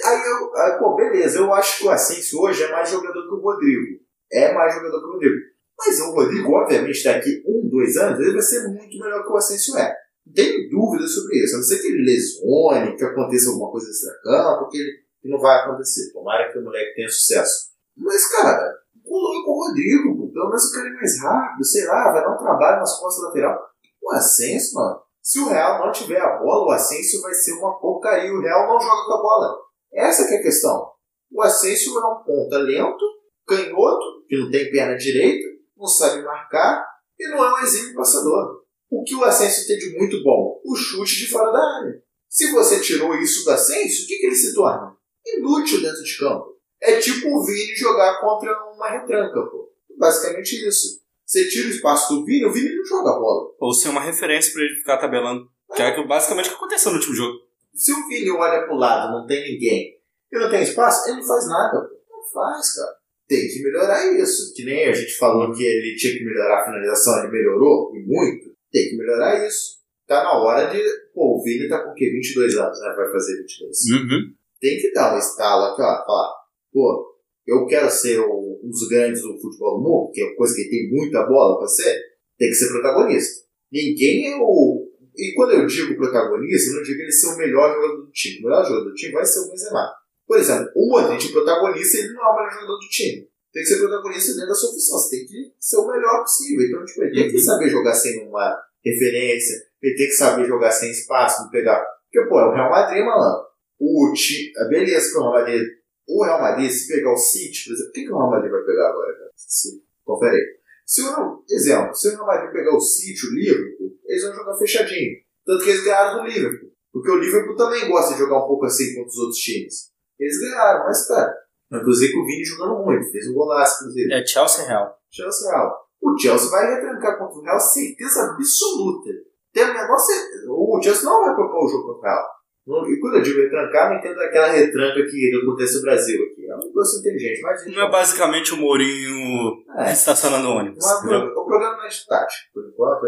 Aí 0.03 0.22
eu, 0.22 0.55
aí, 0.55 0.80
pô, 0.80 0.95
beleza, 0.95 1.39
eu 1.39 1.53
acho 1.53 1.78
que 1.78 1.86
o 1.86 1.89
Asensio 1.89 2.41
hoje 2.41 2.63
é 2.63 2.72
mais 2.72 2.89
jogador 2.89 3.28
que 3.28 3.36
o 3.36 3.39
Rodrigo. 3.39 4.01
É 4.32 4.53
mais 4.53 4.74
jogador 4.74 4.99
que 4.99 5.05
o 5.05 5.11
Rodrigo. 5.13 5.36
Mas 5.78 5.99
o 6.01 6.11
Rodrigo, 6.11 6.51
obviamente, 6.53 7.03
daqui 7.03 7.43
um, 7.45 7.70
dois 7.70 7.95
anos, 7.97 8.20
ele 8.20 8.34
vai 8.34 8.41
ser 8.41 8.68
muito 8.68 8.97
melhor 8.97 9.24
que 9.24 9.32
o 9.32 9.38
Asensio 9.38 9.78
é. 9.78 9.95
Não 10.26 10.34
tenho 10.34 10.70
dúvida 10.70 11.07
sobre 11.07 11.38
isso. 11.38 11.55
A 11.55 11.57
não 11.57 11.63
ser 11.63 11.80
que 11.80 11.88
ele 11.88 12.03
lesione, 12.03 12.97
que 12.97 13.05
aconteça 13.05 13.49
alguma 13.49 13.72
coisa 13.72 13.89
extra-campo, 13.89 14.70
que, 14.70 14.78
ele, 14.78 14.91
não 15.26 15.39
vai 15.39 15.59
acontecer. 15.59 16.11
Tomara 16.11 16.51
que 16.51 16.57
o 16.57 16.63
moleque 16.63 16.95
tenha 16.95 17.09
sucesso. 17.09 17.70
Mas, 17.95 18.28
cara, 18.32 18.74
coloca 19.03 19.49
o 19.49 19.68
Rodrigo. 19.68 20.16
Pelo 20.38 20.49
menos 20.49 20.65
o 20.65 20.71
cara 20.71 20.88
é 20.88 20.91
mais 20.91 21.19
rápido, 21.19 21.65
sei 21.65 21.85
lá, 21.88 22.11
vai 22.11 22.21
dar 22.21 22.35
um 22.35 22.38
trabalho 22.38 22.79
nas 22.79 22.99
costas 22.99 23.23
lateral. 23.23 23.59
O 24.03 24.11
Asensio, 24.11 24.75
mano, 24.75 25.01
se 25.19 25.39
o 25.39 25.47
Real 25.47 25.83
não 25.83 25.91
tiver 25.91 26.21
a 26.21 26.38
bola, 26.38 26.67
o 26.67 26.71
Asensio 26.71 27.21
vai 27.21 27.33
ser 27.33 27.53
uma 27.53 27.79
porcaria. 27.79 28.31
O 28.31 28.39
Real 28.39 28.67
não 28.67 28.79
joga 28.79 29.05
com 29.05 29.13
a 29.13 29.21
bola. 29.21 29.57
Essa 29.91 30.31
é 30.31 30.38
a 30.38 30.41
questão. 30.43 30.91
O 31.31 31.41
Asensio 31.41 31.97
é 31.97 32.05
um 32.05 32.23
ponta 32.23 32.59
lento, 32.59 33.03
canhoto, 33.47 34.25
que 34.27 34.38
não 34.38 34.51
tem 34.51 34.69
perna 34.69 34.95
direita, 34.95 35.47
não 35.75 35.88
sabe 35.88 36.21
marcar 36.21 36.85
e 37.19 37.27
não 37.29 37.43
é 37.43 37.53
um 37.55 37.63
exímio 37.63 37.95
passador. 37.95 38.61
O 38.91 39.03
que 39.03 39.15
o 39.15 39.23
Asensio 39.23 39.65
tem 39.65 39.77
de 39.79 39.97
muito 39.97 40.23
bom? 40.23 40.61
O 40.63 40.75
chute 40.75 41.17
de 41.17 41.31
fora 41.31 41.51
da 41.51 41.59
área. 41.79 41.99
Se 42.29 42.51
você 42.51 42.79
tirou 42.79 43.15
isso 43.15 43.43
do 43.43 43.51
Asensio, 43.51 44.05
o 44.05 44.07
que, 44.07 44.17
que 44.17 44.25
ele 44.27 44.35
se 44.35 44.53
torna? 44.53 44.95
Inútil 45.25 45.81
dentro 45.81 46.03
de 46.03 46.17
campo. 46.19 46.55
É 46.79 46.99
tipo 46.99 47.27
o 47.27 47.43
Vini 47.43 47.75
jogar 47.75 48.21
contra 48.21 48.53
uma 48.71 48.88
retranca, 48.88 49.41
pô. 49.49 49.67
Basicamente 49.97 50.67
isso. 50.67 51.01
Você 51.25 51.47
tira 51.49 51.67
o 51.67 51.71
espaço 51.71 52.13
do 52.13 52.23
Vini, 52.23 52.45
o 52.45 52.53
Vini 52.53 52.73
não 52.73 52.85
joga 52.85 53.09
a 53.09 53.19
bola. 53.19 53.49
Ou 53.59 53.73
ser 53.73 53.89
uma 53.89 54.01
referência 54.01 54.53
pra 54.53 54.61
ele 54.61 54.75
ficar 54.75 54.97
tabelando. 54.97 55.45
Que 55.75 55.81
é 55.81 56.07
basicamente 56.07 56.47
o 56.47 56.49
que 56.51 56.55
aconteceu 56.55 56.91
no 56.91 56.97
último 56.97 57.15
jogo. 57.15 57.37
Se 57.73 57.91
o 57.91 58.07
Vini 58.07 58.31
olha 58.31 58.65
pro 58.65 58.75
lado, 58.75 59.11
não 59.11 59.27
tem 59.27 59.43
ninguém, 59.43 59.97
e 60.31 60.39
não 60.39 60.49
tem 60.49 60.63
espaço, 60.63 61.09
ele 61.09 61.17
não 61.17 61.27
faz 61.27 61.47
nada. 61.47 61.89
Não 62.09 62.23
faz, 62.33 62.75
cara. 62.75 62.95
Tem 63.27 63.47
que 63.47 63.61
melhorar 63.61 64.13
isso. 64.13 64.53
Que 64.55 64.63
nem 64.63 64.87
a 64.87 64.93
gente 64.93 65.17
falou 65.17 65.53
que 65.53 65.63
ele 65.63 65.95
tinha 65.95 66.13
que 66.13 66.23
melhorar 66.23 66.61
a 66.61 66.65
finalização, 66.65 67.19
ele 67.19 67.31
melhorou, 67.31 67.91
e 67.93 68.05
muito. 68.05 68.55
Tem 68.71 68.89
que 68.89 68.97
melhorar 68.97 69.45
isso. 69.45 69.77
Tá 70.07 70.23
na 70.23 70.33
hora 70.39 70.67
de. 70.67 70.81
Pô, 71.13 71.37
o 71.37 71.43
Vini 71.43 71.67
tá 71.67 71.83
com 71.83 71.91
o 71.91 71.93
quê? 71.93 72.09
22 72.09 72.55
anos, 72.55 72.79
né? 72.79 72.93
Vai 72.95 73.11
fazer 73.11 73.37
22. 73.37 73.77
Uhum. 73.91 74.33
Tem 74.61 74.79
que 74.79 74.91
dar 74.93 75.13
um 75.13 75.17
estalo 75.17 75.65
aqui, 75.65 75.81
ó. 75.81 76.05
Falar, 76.05 76.33
pô, 76.71 77.16
eu 77.47 77.65
quero 77.65 77.89
ser 77.89 78.19
o- 78.19 78.59
um 78.63 78.69
dos 78.69 78.87
grandes 78.89 79.21
do 79.21 79.39
futebol 79.39 79.77
do 79.77 79.83
mundo, 79.83 80.11
que 80.13 80.21
é 80.21 80.25
uma 80.25 80.35
coisa 80.35 80.55
que 80.55 80.69
tem 80.69 80.89
muita 80.91 81.23
bola 81.25 81.57
pra 81.57 81.67
ser. 81.67 81.97
Tem 82.37 82.49
que 82.49 82.55
ser 82.55 82.67
protagonista. 82.69 83.45
Ninguém 83.71 84.33
é 84.33 84.37
o. 84.39 84.85
E 85.15 85.33
quando 85.35 85.53
eu 85.53 85.65
digo 85.65 85.95
protagonista, 85.95 86.69
eu 86.71 86.75
não 86.77 86.83
digo 86.83 87.01
ele 87.01 87.11
ser 87.11 87.27
o 87.27 87.37
melhor 87.37 87.73
jogador 87.73 88.05
do 88.05 88.11
time. 88.11 88.39
O 88.39 88.43
melhor 88.49 88.63
jogador 88.65 88.89
do 88.89 88.93
time 88.93 89.13
vai 89.13 89.25
ser 89.25 89.39
o 89.39 89.49
Benzema. 89.49 89.93
Por 90.27 90.37
exemplo, 90.37 90.69
o 90.75 90.89
Modric, 90.89 91.25
o 91.27 91.31
protagonista, 91.31 91.97
ele 91.97 92.13
não 92.13 92.23
é 92.23 92.27
o 92.27 92.35
melhor 92.35 92.51
jogador 92.53 92.73
do 92.77 92.87
time. 92.89 93.27
Tem 93.53 93.63
que 93.63 93.69
ser 93.69 93.79
protagonista 93.79 94.33
dentro 94.33 94.49
da 94.49 94.53
sua 94.53 94.69
função. 94.71 94.97
Você 94.99 95.17
tem 95.17 95.25
que 95.25 95.53
ser 95.59 95.77
o 95.77 95.87
melhor 95.87 96.19
possível. 96.21 96.65
Então, 96.67 96.85
tipo, 96.85 97.03
ele 97.03 97.15
tem 97.15 97.29
que 97.31 97.37
Uhum. 97.37 97.43
saber 97.43 97.69
jogar 97.69 97.93
sem 97.93 98.27
uma 98.27 98.55
referência. 98.85 99.55
Ele 99.81 99.95
tem 99.95 100.07
que 100.07 100.13
saber 100.13 100.45
jogar 100.45 100.71
sem 100.71 100.91
espaço, 100.91 101.43
não 101.43 101.49
pegar. 101.49 101.83
Porque, 102.11 102.27
pô, 102.29 102.39
é 102.39 102.45
o 102.49 102.53
Real 102.53 102.69
Madrid, 102.69 103.03
malandro. 103.05 103.47
O 103.79 104.11
time. 104.13 104.51
Beleza 104.69 105.11
que 105.11 105.17
o 105.17 105.21
Real 105.21 105.33
Madrid. 105.33 105.63
O 106.08 106.24
Real 106.24 106.39
Madrid, 106.39 106.72
se 106.72 106.88
pegar 106.88 107.12
o 107.12 107.18
City, 107.18 107.66
por 107.66 107.74
exemplo, 107.74 107.89
o 107.89 107.93
que, 107.93 108.03
que 108.03 108.12
o 108.12 108.18
Real 108.18 108.32
Madrid 108.32 108.51
vai 108.51 108.62
pegar 108.64 108.89
agora, 108.89 109.14
cara? 109.14 109.32
Se, 109.36 109.84
confere 110.05 110.36
aí. 110.36 110.58
Se 110.86 111.01
o 111.01 111.05
Real, 111.05 111.43
exemplo, 111.49 111.95
se 111.95 112.08
o 112.08 112.12
Real 112.12 112.26
Madrid 112.26 112.51
pegar 112.53 112.76
o 112.76 112.80
City, 112.80 113.28
o 113.28 113.34
Liverpool, 113.34 113.97
eles 114.05 114.24
vão 114.24 114.34
jogar 114.34 114.58
fechadinho. 114.58 115.18
Tanto 115.45 115.64
que 115.64 115.70
eles 115.70 115.84
ganharam 115.84 116.22
do 116.22 116.28
Liverpool. 116.28 116.72
Porque 116.93 117.12
o 117.12 117.20
Liverpool 117.20 117.55
também 117.55 117.89
gosta 117.89 118.14
de 118.14 118.20
jogar 118.20 118.43
um 118.43 118.47
pouco 118.47 118.66
assim 118.66 118.95
contra 118.95 119.10
os 119.10 119.18
outros 119.18 119.38
times. 119.38 119.91
Eles 120.18 120.39
ganharam, 120.39 120.86
mas, 120.86 121.08
cara, 121.08 121.34
inclusive 121.72 122.14
com 122.14 122.22
o 122.22 122.26
Vini 122.26 122.43
jogando 122.43 122.84
muito, 122.84 123.12
fez 123.12 123.28
um 123.28 123.34
golaço, 123.34 123.84
inclusive. 123.84 124.14
É 124.14 124.26
Chelsea 124.26 124.66
Real. 124.66 124.97
Chelsea 125.12 125.51
Real. 125.51 125.88
O 126.01 126.18
Chelsea 126.18 126.49
vai 126.49 126.74
retrancar 126.74 127.18
contra 127.18 127.38
o 127.38 127.43
Real, 127.43 127.60
certeza 127.60 128.32
absoluta. 128.32 129.10
Tem 129.53 129.64
a 129.64 129.74
menor 129.74 129.97
certeza. 129.97 130.45
O 130.49 130.80
Chelsea 130.82 131.03
não 131.03 131.22
vai 131.22 131.36
propor 131.36 131.66
o 131.66 131.70
jogo 131.70 131.93
contra 131.93 131.99
o 131.99 132.03
Real. 132.03 132.36
E 132.68 132.99
quando 132.99 133.15
eu 133.15 133.22
digo 133.22 133.41
retrancar, 133.41 133.89
não 133.89 133.97
entendo 133.97 134.20
aquela 134.20 134.47
retranca 134.47 135.05
que 135.09 135.39
acontece 135.41 135.78
no 135.78 135.82
Brasil 135.84 136.22
aqui. 136.24 136.45
É 136.45 136.55
um 136.55 136.59
negócio 136.59 136.99
inteligente, 136.99 137.41
mas. 137.41 137.65
Não 137.65 137.84
é 137.84 137.89
basicamente 137.89 138.53
o 138.53 138.57
Mourinho 138.57 139.63
É. 139.78 139.91
estacionando 139.93 140.49
ônibus. 140.49 140.84
Mas 140.84 141.03
o, 141.03 141.45
programa 141.45 141.86
é 141.86 141.88
de 141.88 142.05
tática, 142.05 142.49
por 142.53 142.68
enquanto. 142.68 143.03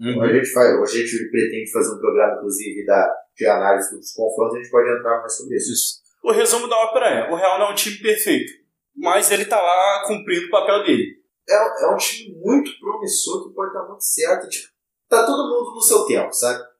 Uhum. 0.00 0.22
A, 0.22 0.32
gente 0.32 0.50
faz, 0.50 0.74
a 0.74 0.86
gente 0.86 1.30
pretende 1.30 1.70
fazer 1.70 1.94
um 1.94 2.00
programa, 2.00 2.36
inclusive, 2.36 2.84
da, 2.86 3.14
de 3.36 3.46
análise 3.46 3.94
dos 3.96 4.12
confrontos, 4.12 4.56
a 4.56 4.58
gente 4.58 4.70
pode 4.70 4.88
entrar 4.90 5.20
mais 5.20 5.36
sobre 5.36 5.56
isso. 5.56 5.72
Isso. 5.72 6.00
O 6.24 6.32
resumo 6.32 6.66
da 6.66 6.76
ópera 6.76 7.06
é: 7.06 7.30
o 7.30 7.36
Real 7.36 7.58
não 7.58 7.66
é 7.66 7.72
um 7.72 7.74
time 7.74 7.98
perfeito, 7.98 8.50
mas 8.96 9.30
ele 9.30 9.44
tá 9.44 9.60
lá 9.60 10.04
cumprindo 10.06 10.46
o 10.46 10.50
papel 10.50 10.84
dele. 10.84 11.22
É, 11.48 11.84
é 11.84 11.88
um 11.88 11.96
time 11.96 12.34
muito 12.40 12.70
promissor 12.80 13.46
que 13.46 13.54
pode 13.54 13.74
dar 13.74 13.86
muito 13.86 14.04
certo. 14.04 14.48
Tipo, 14.48 14.68
tá 15.08 15.26
todo 15.26 15.50
mundo 15.50 15.74
no 15.74 15.82
seu 15.82 16.04
tempo, 16.06 16.32
sabe? 16.32 16.71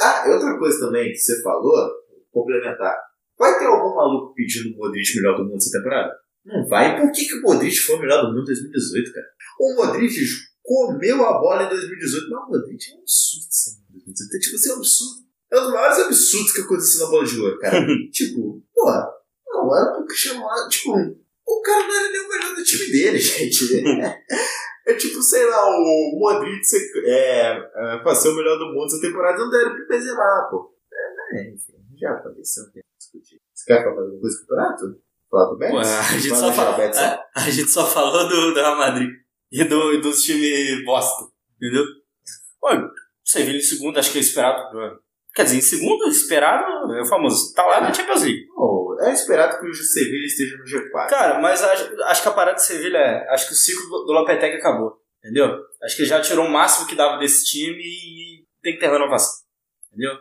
Ah, 0.00 0.24
e 0.26 0.30
outra 0.30 0.58
coisa 0.58 0.78
também 0.78 1.10
que 1.10 1.18
você 1.18 1.42
falou, 1.42 1.90
complementar. 2.30 2.96
Vai 3.38 3.58
ter 3.58 3.66
algum 3.66 3.94
maluco 3.94 4.34
pedindo 4.34 4.74
o 4.74 4.78
Modric 4.78 5.16
melhor 5.16 5.36
do 5.36 5.44
mundo 5.44 5.56
essa 5.56 5.78
temporada? 5.78 6.12
Não 6.44 6.66
vai. 6.66 7.00
Por 7.00 7.12
que, 7.12 7.24
que 7.24 7.34
o 7.34 7.42
Modric 7.42 7.76
foi 7.78 7.96
o 7.96 8.00
melhor 8.00 8.22
do 8.22 8.28
mundo 8.28 8.42
em 8.42 8.54
2018, 8.54 9.12
cara? 9.12 9.26
O 9.60 9.74
Modric 9.74 10.14
comeu 10.62 11.24
a 11.24 11.38
bola 11.38 11.64
em 11.64 11.68
2018, 11.68 12.30
mas 12.30 12.42
o 12.42 12.50
Modric 12.50 12.90
é 12.90 12.94
um 12.94 13.00
absurdo 13.00 13.46
essa 13.48 13.70
2018. 13.90 14.36
É 14.36 14.38
tipo 14.38 14.56
assim, 14.56 14.70
é 14.70 14.72
um 14.72 14.76
absurdo. 14.76 15.28
É 15.50 15.58
um 15.58 15.62
dos 15.62 15.72
maiores 15.72 15.98
absurdos 15.98 16.52
que 16.52 16.60
aconteceu 16.60 17.04
na 17.04 17.10
bola 17.10 17.26
de 17.26 17.40
ouro, 17.40 17.58
cara. 17.58 17.86
tipo, 18.12 18.62
pô, 18.74 18.84
não 19.48 19.76
era 19.76 19.92
porque 19.92 20.14
chamar, 20.14 20.68
tipo, 20.68 20.92
o 20.92 21.62
cara 21.62 21.86
não 21.86 22.00
era 22.00 22.10
nem 22.10 22.20
o 22.20 22.28
melhor 22.28 22.54
do 22.54 22.64
time 22.64 22.92
dele, 22.92 23.18
gente. 23.18 23.82
É 24.88 24.94
tipo, 24.94 25.20
sei 25.22 25.44
lá, 25.48 25.68
o 25.68 26.18
Modric 26.18 26.62
é, 27.04 27.50
é, 27.50 27.98
pra 27.98 28.14
ser 28.14 28.30
o 28.30 28.36
melhor 28.36 28.58
do 28.58 28.72
mundo 28.72 28.86
essa 28.86 29.00
temporada 29.00 29.38
não 29.38 29.50
deram 29.50 29.74
pro 29.74 29.86
Benzema, 29.86 30.48
pô. 30.50 30.74
É, 30.92 31.38
é, 31.38 31.50
enfim, 31.50 31.74
já 32.00 32.22
isso, 32.40 32.62
não 32.62 32.72
tem 32.72 32.82
que 32.82 32.98
discutir. 32.98 33.40
Você 33.54 33.64
quer 33.66 33.84
falar 33.84 34.00
alguma 34.00 34.20
coisa 34.20 34.36
do 34.36 34.46
campeonato? 34.46 35.02
Falar 35.30 35.50
do 35.50 35.58
Betis? 35.58 35.74
Ué, 35.74 35.98
a, 35.98 36.18
gente 36.18 36.36
só 36.36 36.52
fala, 36.52 36.76
a, 36.76 37.24
a, 37.36 37.50
gente 37.50 37.68
só 37.68 37.84
falou 37.86 38.28
do, 38.28 38.54
do 38.54 38.54
Real 38.54 38.78
Madrid 38.78 39.10
e 39.52 39.62
do, 39.64 40.00
dos 40.00 40.22
times 40.22 40.84
bosta, 40.86 41.26
entendeu? 41.60 41.84
Olha, 42.62 42.90
Sevilha 43.28 43.58
em 43.58 43.60
segundo, 43.60 43.98
acho 43.98 44.10
que 44.10 44.16
é 44.16 44.22
esperado. 44.22 45.02
Quer 45.34 45.42
dizer, 45.42 45.58
em 45.58 45.60
segundo, 45.60 46.08
esperado, 46.08 46.94
é 46.94 47.02
o 47.02 47.06
famoso, 47.06 47.52
tá 47.52 47.62
lá 47.66 47.82
na 47.82 47.92
Champions 47.92 48.22
League. 48.22 48.46
Oh, 48.56 48.77
é 49.00 49.12
esperado 49.12 49.60
que 49.60 49.66
o 49.66 49.74
Sevilha 49.74 50.26
esteja 50.26 50.56
no 50.56 50.64
G4. 50.64 51.08
Cara, 51.08 51.40
mas 51.40 51.62
acho, 51.62 52.02
acho 52.02 52.22
que 52.22 52.28
a 52.28 52.32
parada 52.32 52.56
de 52.56 52.64
Sevilha 52.64 52.98
é. 52.98 53.28
Acho 53.30 53.46
que 53.46 53.52
o 53.52 53.56
ciclo 53.56 54.04
do 54.04 54.12
Lopetegui 54.12 54.56
acabou. 54.56 55.00
Entendeu? 55.18 55.48
Acho 55.82 55.96
que 55.96 56.02
ele 56.02 56.08
já 56.08 56.20
tirou 56.20 56.46
o 56.46 56.50
máximo 56.50 56.86
que 56.86 56.94
dava 56.94 57.18
desse 57.18 57.44
time 57.44 57.82
e 57.82 58.44
tem 58.62 58.74
que 58.74 58.80
ter 58.80 58.90
renovação. 58.90 59.44
Entendeu? 59.88 60.12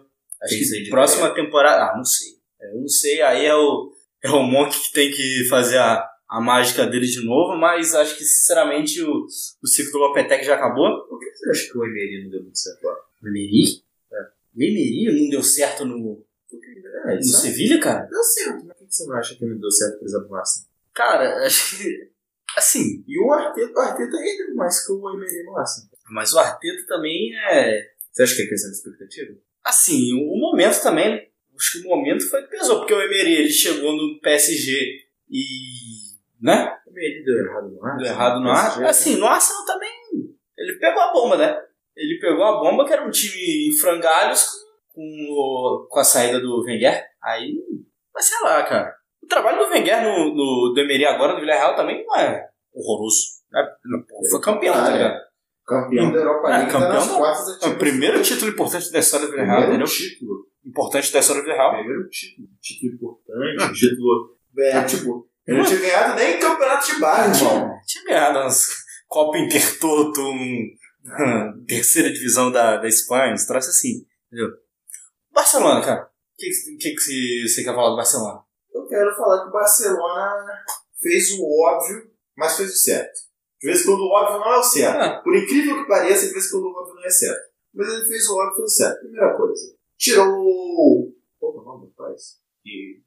Acho 0.42 0.54
tem 0.54 0.84
que 0.84 0.90
próxima 0.90 1.34
temporada. 1.34 1.92
Ah, 1.92 1.98
não 1.98 2.04
sei. 2.04 2.38
Eu 2.60 2.82
não 2.82 2.88
sei, 2.88 3.22
aí 3.22 3.46
é 3.46 3.56
o, 3.56 3.92
é 4.24 4.30
o 4.30 4.44
Monk 4.44 4.78
que 4.78 4.92
tem 4.92 5.12
que 5.12 5.48
fazer 5.48 5.78
a, 5.78 6.08
a 6.30 6.42
mágica 6.42 6.86
dele 6.86 7.06
de 7.06 7.24
novo, 7.24 7.56
mas 7.56 7.94
acho 7.94 8.18
que 8.18 8.24
sinceramente 8.24 9.02
o, 9.04 9.26
o 9.62 9.68
ciclo 9.68 9.92
do 9.92 9.98
Lopetegui 10.00 10.46
já 10.46 10.56
acabou. 10.56 11.08
Por 11.08 11.20
que 11.20 11.32
você 11.32 11.50
acha 11.50 11.72
que 11.72 11.78
o 11.78 11.86
Emery 11.86 12.24
não 12.24 12.32
deu 12.32 12.44
muito 12.44 12.58
certo 12.58 12.84
lá? 12.84 12.96
O 13.24 13.28
Emery? 13.28 13.84
É. 14.12 14.22
O 14.56 14.64
Emery 14.64 15.22
não 15.22 15.30
deu 15.30 15.44
certo 15.44 15.86
no, 15.86 16.26
é, 17.06 17.16
no 17.16 17.24
Sevilha, 17.24 17.80
cara? 17.80 18.06
Deu 18.06 18.24
certo, 18.24 18.66
mas 18.66 18.78
por 18.78 18.88
que 18.88 18.96
você 18.96 19.06
não 19.06 19.16
acha 19.16 19.36
que 19.36 19.46
não 19.46 19.58
deu 19.58 19.72
certo, 19.72 20.00
por 20.00 20.06
exemplo, 20.06 20.28
no 20.30 20.36
Arsenal? 20.36 20.70
Cara, 20.94 21.38
acho 21.46 21.78
que. 21.78 22.12
Assim. 22.56 23.04
E 23.08 23.20
o 23.20 23.32
Arteta, 23.32 23.74
o 23.74 23.80
Arteta 23.80 24.18
rendeu 24.18 24.56
mais 24.56 24.86
que 24.86 24.92
o 24.92 25.10
Emery 25.14 25.44
no 25.44 25.58
Arsenal. 25.58 25.90
Mas 26.10 26.34
o 26.34 26.40
Arteta 26.40 26.86
também 26.88 27.32
é. 27.36 27.92
Você 28.12 28.24
acha 28.24 28.36
que 28.36 28.42
é 28.44 28.48
questão 28.48 28.72
de 28.72 28.78
expectativa? 28.78 29.36
Assim, 29.64 30.14
o 30.14 30.40
momento 30.40 30.82
também, 30.82 31.10
né? 31.10 31.28
Acho 31.56 31.82
que 31.82 31.88
o 31.88 31.90
momento 31.90 32.28
foi 32.30 32.44
que 32.44 32.50
pesou, 32.50 32.80
porque 32.80 32.94
o 32.94 33.02
Emery 33.02 33.34
ele 33.34 33.50
chegou 33.50 33.96
no 33.96 34.20
PSG 34.22 35.02
e. 35.30 36.16
né? 36.42 36.78
O 36.88 36.92
Emery 36.92 37.24
deu 37.24 37.46
errado 37.46 37.70
no 37.70 37.84
Arsenal. 37.84 37.98
Deu 37.98 38.08
errado 38.08 38.40
no 38.40 38.50
Arsenal. 38.50 38.90
Assim, 38.90 39.16
no 39.18 39.26
Arsenal 39.26 39.66
também. 39.66 39.92
Ele 40.58 40.80
pegou 40.80 41.02
a 41.02 41.14
bomba, 41.14 41.38
né? 41.38 41.62
Ele 41.96 42.20
pegou 42.20 42.44
a 42.44 42.60
bomba, 42.60 42.86
que 42.86 42.94
era 42.94 43.06
um 43.06 43.12
time 43.12 43.70
em 43.70 43.78
frangalhos, 43.78 44.44
com, 44.44 44.67
o, 44.98 45.88
com 45.90 46.00
a 46.00 46.04
saída 46.04 46.40
do 46.40 46.64
Wenger. 46.64 47.04
Aí, 47.24 47.56
mas 48.14 48.26
sei 48.26 48.40
lá, 48.44 48.64
cara. 48.64 48.96
O 49.24 49.28
trabalho 49.28 49.60
do 49.60 49.72
Wenger 49.72 50.02
no, 50.04 50.34
no 50.34 50.74
do 50.74 50.80
Emery 50.80 51.06
agora 51.06 51.34
no 51.34 51.40
Villarreal 51.40 51.76
também 51.76 52.06
não 52.06 52.16
é 52.16 52.48
horroroso. 52.74 53.38
É, 53.54 54.30
foi 54.30 54.42
campeão, 54.42 54.74
tá 54.74 54.90
ligado? 54.90 55.20
Campeão 55.66 56.12
da 56.12 56.20
Europa 56.20 56.48
League. 56.48 56.70
É, 56.70 56.72
campeão 56.72 57.08
tá 57.08 57.58
da, 57.60 57.68
é 57.68 57.70
o 57.70 57.78
primeiro 57.78 58.22
título 58.22 58.52
importante 58.52 58.92
da 58.92 59.00
história 59.00 59.28
do 59.28 59.32
Villarreal, 59.32 59.64
entendeu? 59.64 59.88
título. 59.88 60.48
Importante 60.66 61.12
da 61.12 61.20
história 61.20 61.42
do 61.42 61.46
Villarreal. 61.46 61.76
Primeiro 61.78 62.10
título. 62.10 62.48
Título 62.62 62.94
importante, 62.94 63.64
ah. 63.64 63.74
título... 63.74 64.38
É, 64.60 64.84
tipo, 64.84 65.30
ele 65.46 65.58
não 65.60 65.66
tinha 65.66 65.80
ganhado 65.80 66.16
nem 66.16 66.40
campeonato 66.40 66.86
de 66.88 67.00
bairro, 67.00 67.36
irmão. 67.36 67.80
Tinha 67.86 68.04
ganhado 68.06 68.40
umas 68.40 68.68
Copa 69.08 69.38
Intertoto, 69.38 70.22
um, 70.22 70.76
terceira 71.68 72.12
divisão 72.12 72.52
da, 72.52 72.78
da 72.78 72.88
Espanha, 72.88 73.34
uns 73.34 73.46
troços 73.46 73.76
assim, 73.76 74.06
entendeu? 74.28 74.54
Barcelona, 75.38 75.86
cara. 75.86 76.04
O 76.04 76.38
que, 76.38 76.50
que, 76.80 76.96
que 76.96 77.48
você 77.48 77.64
quer 77.64 77.76
falar 77.76 77.92
do 77.92 77.96
Barcelona? 77.96 78.44
Eu 78.74 78.88
quero 78.88 79.16
falar 79.16 79.44
que 79.44 79.50
o 79.50 79.52
Barcelona 79.52 80.66
fez 81.00 81.32
o 81.40 81.44
óbvio, 81.62 82.12
mas 82.36 82.58
fez 82.58 82.74
o 82.74 82.78
certo. 82.78 83.20
De 83.62 83.68
vez 83.68 83.82
em 83.82 83.86
quando 83.86 84.02
o 84.02 84.12
óbvio 84.12 84.40
não 84.40 84.54
é 84.54 84.58
o 84.58 84.64
certo. 84.64 85.00
Ah. 85.00 85.22
Por 85.24 85.36
incrível 85.36 85.82
que 85.82 85.88
pareça, 85.88 86.28
de 86.28 86.34
vez 86.34 86.48
em 86.48 86.52
quando 86.52 86.66
o 86.66 86.80
óbvio 86.80 86.96
não 86.96 87.06
é 87.06 87.10
certo. 87.10 87.52
Mas 87.74 87.88
ele 87.88 88.06
fez 88.06 88.28
o 88.28 88.36
óbvio 88.36 88.52
e 88.52 88.56
fez 88.56 88.72
o 88.72 88.76
certo. 88.76 89.00
Primeira 89.00 89.38
coisa. 89.38 89.76
Tirou. 89.98 91.14
Qual 91.40 91.56
é 91.56 91.60
o 91.60 91.64
nome 91.64 91.88
do 91.88 91.94
país? 91.94 92.40
E... 92.66 93.02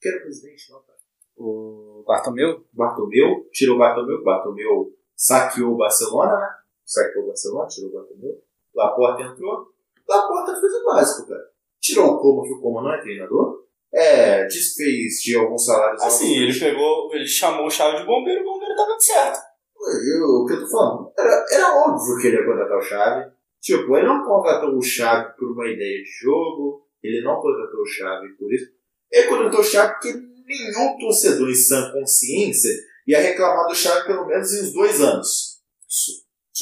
Que 0.00 0.08
era 0.08 0.18
o 0.18 0.22
presidente, 0.22 0.70
não, 0.70 0.82
pai? 0.82 0.96
O 1.36 2.04
Bartomeu? 2.06 2.66
Bartomeu. 2.72 3.48
Tirou 3.52 3.76
o 3.76 3.78
Bartomeu. 3.78 4.22
Bartomeu 4.22 4.96
saqueou 5.16 5.74
o 5.74 5.76
Barcelona, 5.76 6.38
né? 6.38 6.48
Saqueou 6.84 7.24
o 7.24 7.28
Barcelona, 7.28 7.68
tirou 7.68 7.90
o 7.90 7.92
Bartomeu. 7.94 8.42
Laporta 8.74 9.22
entrou. 9.22 9.72
Laporta 10.10 10.60
fez 10.60 10.72
o 10.74 10.84
básico, 10.84 11.28
cara. 11.28 11.44
Tirou 11.80 12.14
o 12.14 12.18
Como, 12.18 12.42
que 12.42 12.52
o 12.52 12.60
Como 12.60 12.82
não 12.82 12.92
é 12.92 13.00
treinador. 13.00 13.60
É, 13.92 14.44
desfez 14.44 15.20
de 15.22 15.36
alguns 15.36 15.64
salários. 15.64 16.02
Assim, 16.02 16.36
ele 16.36 16.58
pegou, 16.58 17.14
ele 17.14 17.26
chamou 17.26 17.66
o 17.66 17.70
chave 17.70 17.98
de 17.98 18.06
bombeiro 18.06 18.40
e 18.40 18.42
o 18.42 18.46
bombeiro 18.46 18.74
tava 18.74 18.88
dando 18.88 19.02
certo. 19.02 19.38
Eu, 19.80 20.24
o 20.24 20.46
que 20.46 20.54
eu 20.54 20.60
tô 20.60 20.70
falando? 20.70 21.12
Era, 21.18 21.44
era 21.50 21.88
óbvio 21.88 22.18
que 22.20 22.26
ele 22.28 22.36
ia 22.36 22.44
contratar 22.44 22.78
o 22.78 22.82
chave. 22.82 23.32
Tipo, 23.60 23.96
ele 23.96 24.06
não 24.06 24.24
contratou 24.24 24.76
o 24.76 24.82
chave 24.82 25.36
por 25.36 25.52
uma 25.52 25.66
ideia 25.66 26.02
de 26.02 26.10
jogo, 26.22 26.86
ele 27.02 27.22
não 27.22 27.36
contratou 27.36 27.80
o 27.80 27.86
chave 27.86 28.28
por 28.30 28.52
isso. 28.52 28.66
Ele 29.10 29.28
contratou 29.28 29.60
o 29.60 29.64
chave 29.64 29.92
porque 29.92 30.12
nenhum 30.12 30.98
torcedor 30.98 31.48
em 31.48 31.54
sã 31.54 31.92
consciência 31.92 32.70
ia 33.06 33.20
reclamar 33.20 33.66
do 33.66 33.74
chave 33.74 34.06
pelo 34.06 34.26
menos 34.26 34.52
em 34.52 34.62
uns 34.62 34.72
dois 34.72 35.00
anos. 35.00 35.60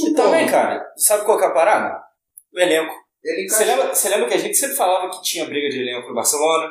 E 0.01 0.15
também, 0.15 0.49
cara, 0.49 0.93
sabe 0.97 1.25
qual 1.25 1.39
que 1.39 1.45
é 1.45 1.49
a 1.49 1.53
parada? 1.53 2.03
O 2.55 2.59
elenco. 2.59 3.08
Você 3.23 3.65
lembra, 3.65 3.95
você 3.95 4.09
lembra 4.09 4.29
que 4.29 4.35
a 4.35 4.39
gente 4.39 4.57
sempre 4.57 4.77
falava 4.77 5.11
que 5.11 5.23
tinha 5.23 5.47
briga 5.47 5.69
de 5.69 5.81
elenco 5.81 6.09
no 6.09 6.15
Barcelona? 6.15 6.71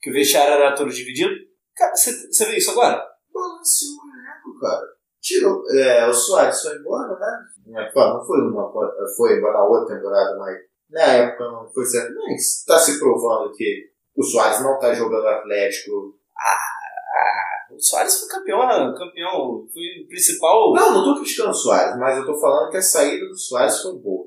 Que 0.00 0.10
o 0.10 0.12
vestiário 0.12 0.54
era 0.54 0.74
todo 0.74 0.90
dividido? 0.90 1.34
Cara, 1.74 1.94
você, 1.94 2.12
você 2.30 2.44
vê 2.46 2.56
isso 2.56 2.70
agora? 2.70 3.02
Balanceou 3.32 3.92
o 3.92 4.08
elenco, 4.08 4.60
cara. 4.60 4.86
Tirou. 5.20 5.62
É, 5.70 6.06
o 6.06 6.12
Soares 6.12 6.60
foi 6.62 6.76
embora, 6.76 7.18
né? 7.18 7.38
Não 7.66 8.24
foi 8.24 8.40
uma. 8.42 8.70
Foi 9.16 9.36
embora 9.36 9.54
na 9.54 9.64
outra 9.64 9.96
temporada, 9.96 10.38
mas 10.38 10.56
na 10.90 11.02
época 11.02 11.44
não 11.50 11.68
foi 11.72 11.84
certo. 11.84 12.14
Mas 12.14 12.64
tá 12.64 12.78
se 12.78 12.98
provando 12.98 13.52
que 13.52 13.90
o 14.16 14.22
Soares 14.22 14.60
não 14.60 14.78
tá 14.78 14.94
jogando 14.94 15.26
Atlético. 15.26 16.16
Ah, 16.38 17.74
o 17.74 17.80
Soares 17.80 18.20
foi 18.20 18.28
campeão, 18.28 18.94
campeão, 18.94 19.66
foi 19.72 20.04
o 20.04 20.08
principal. 20.08 20.72
Não, 20.74 20.92
não 20.92 21.04
tô 21.04 21.20
criticando 21.20 21.50
o 21.50 21.54
Soares, 21.54 21.98
mas 21.98 22.16
eu 22.18 22.26
tô 22.26 22.38
falando 22.38 22.70
que 22.70 22.76
a 22.76 22.82
saída 22.82 23.26
do 23.26 23.36
Soares 23.36 23.82
foi 23.82 23.98
boa 23.98 24.25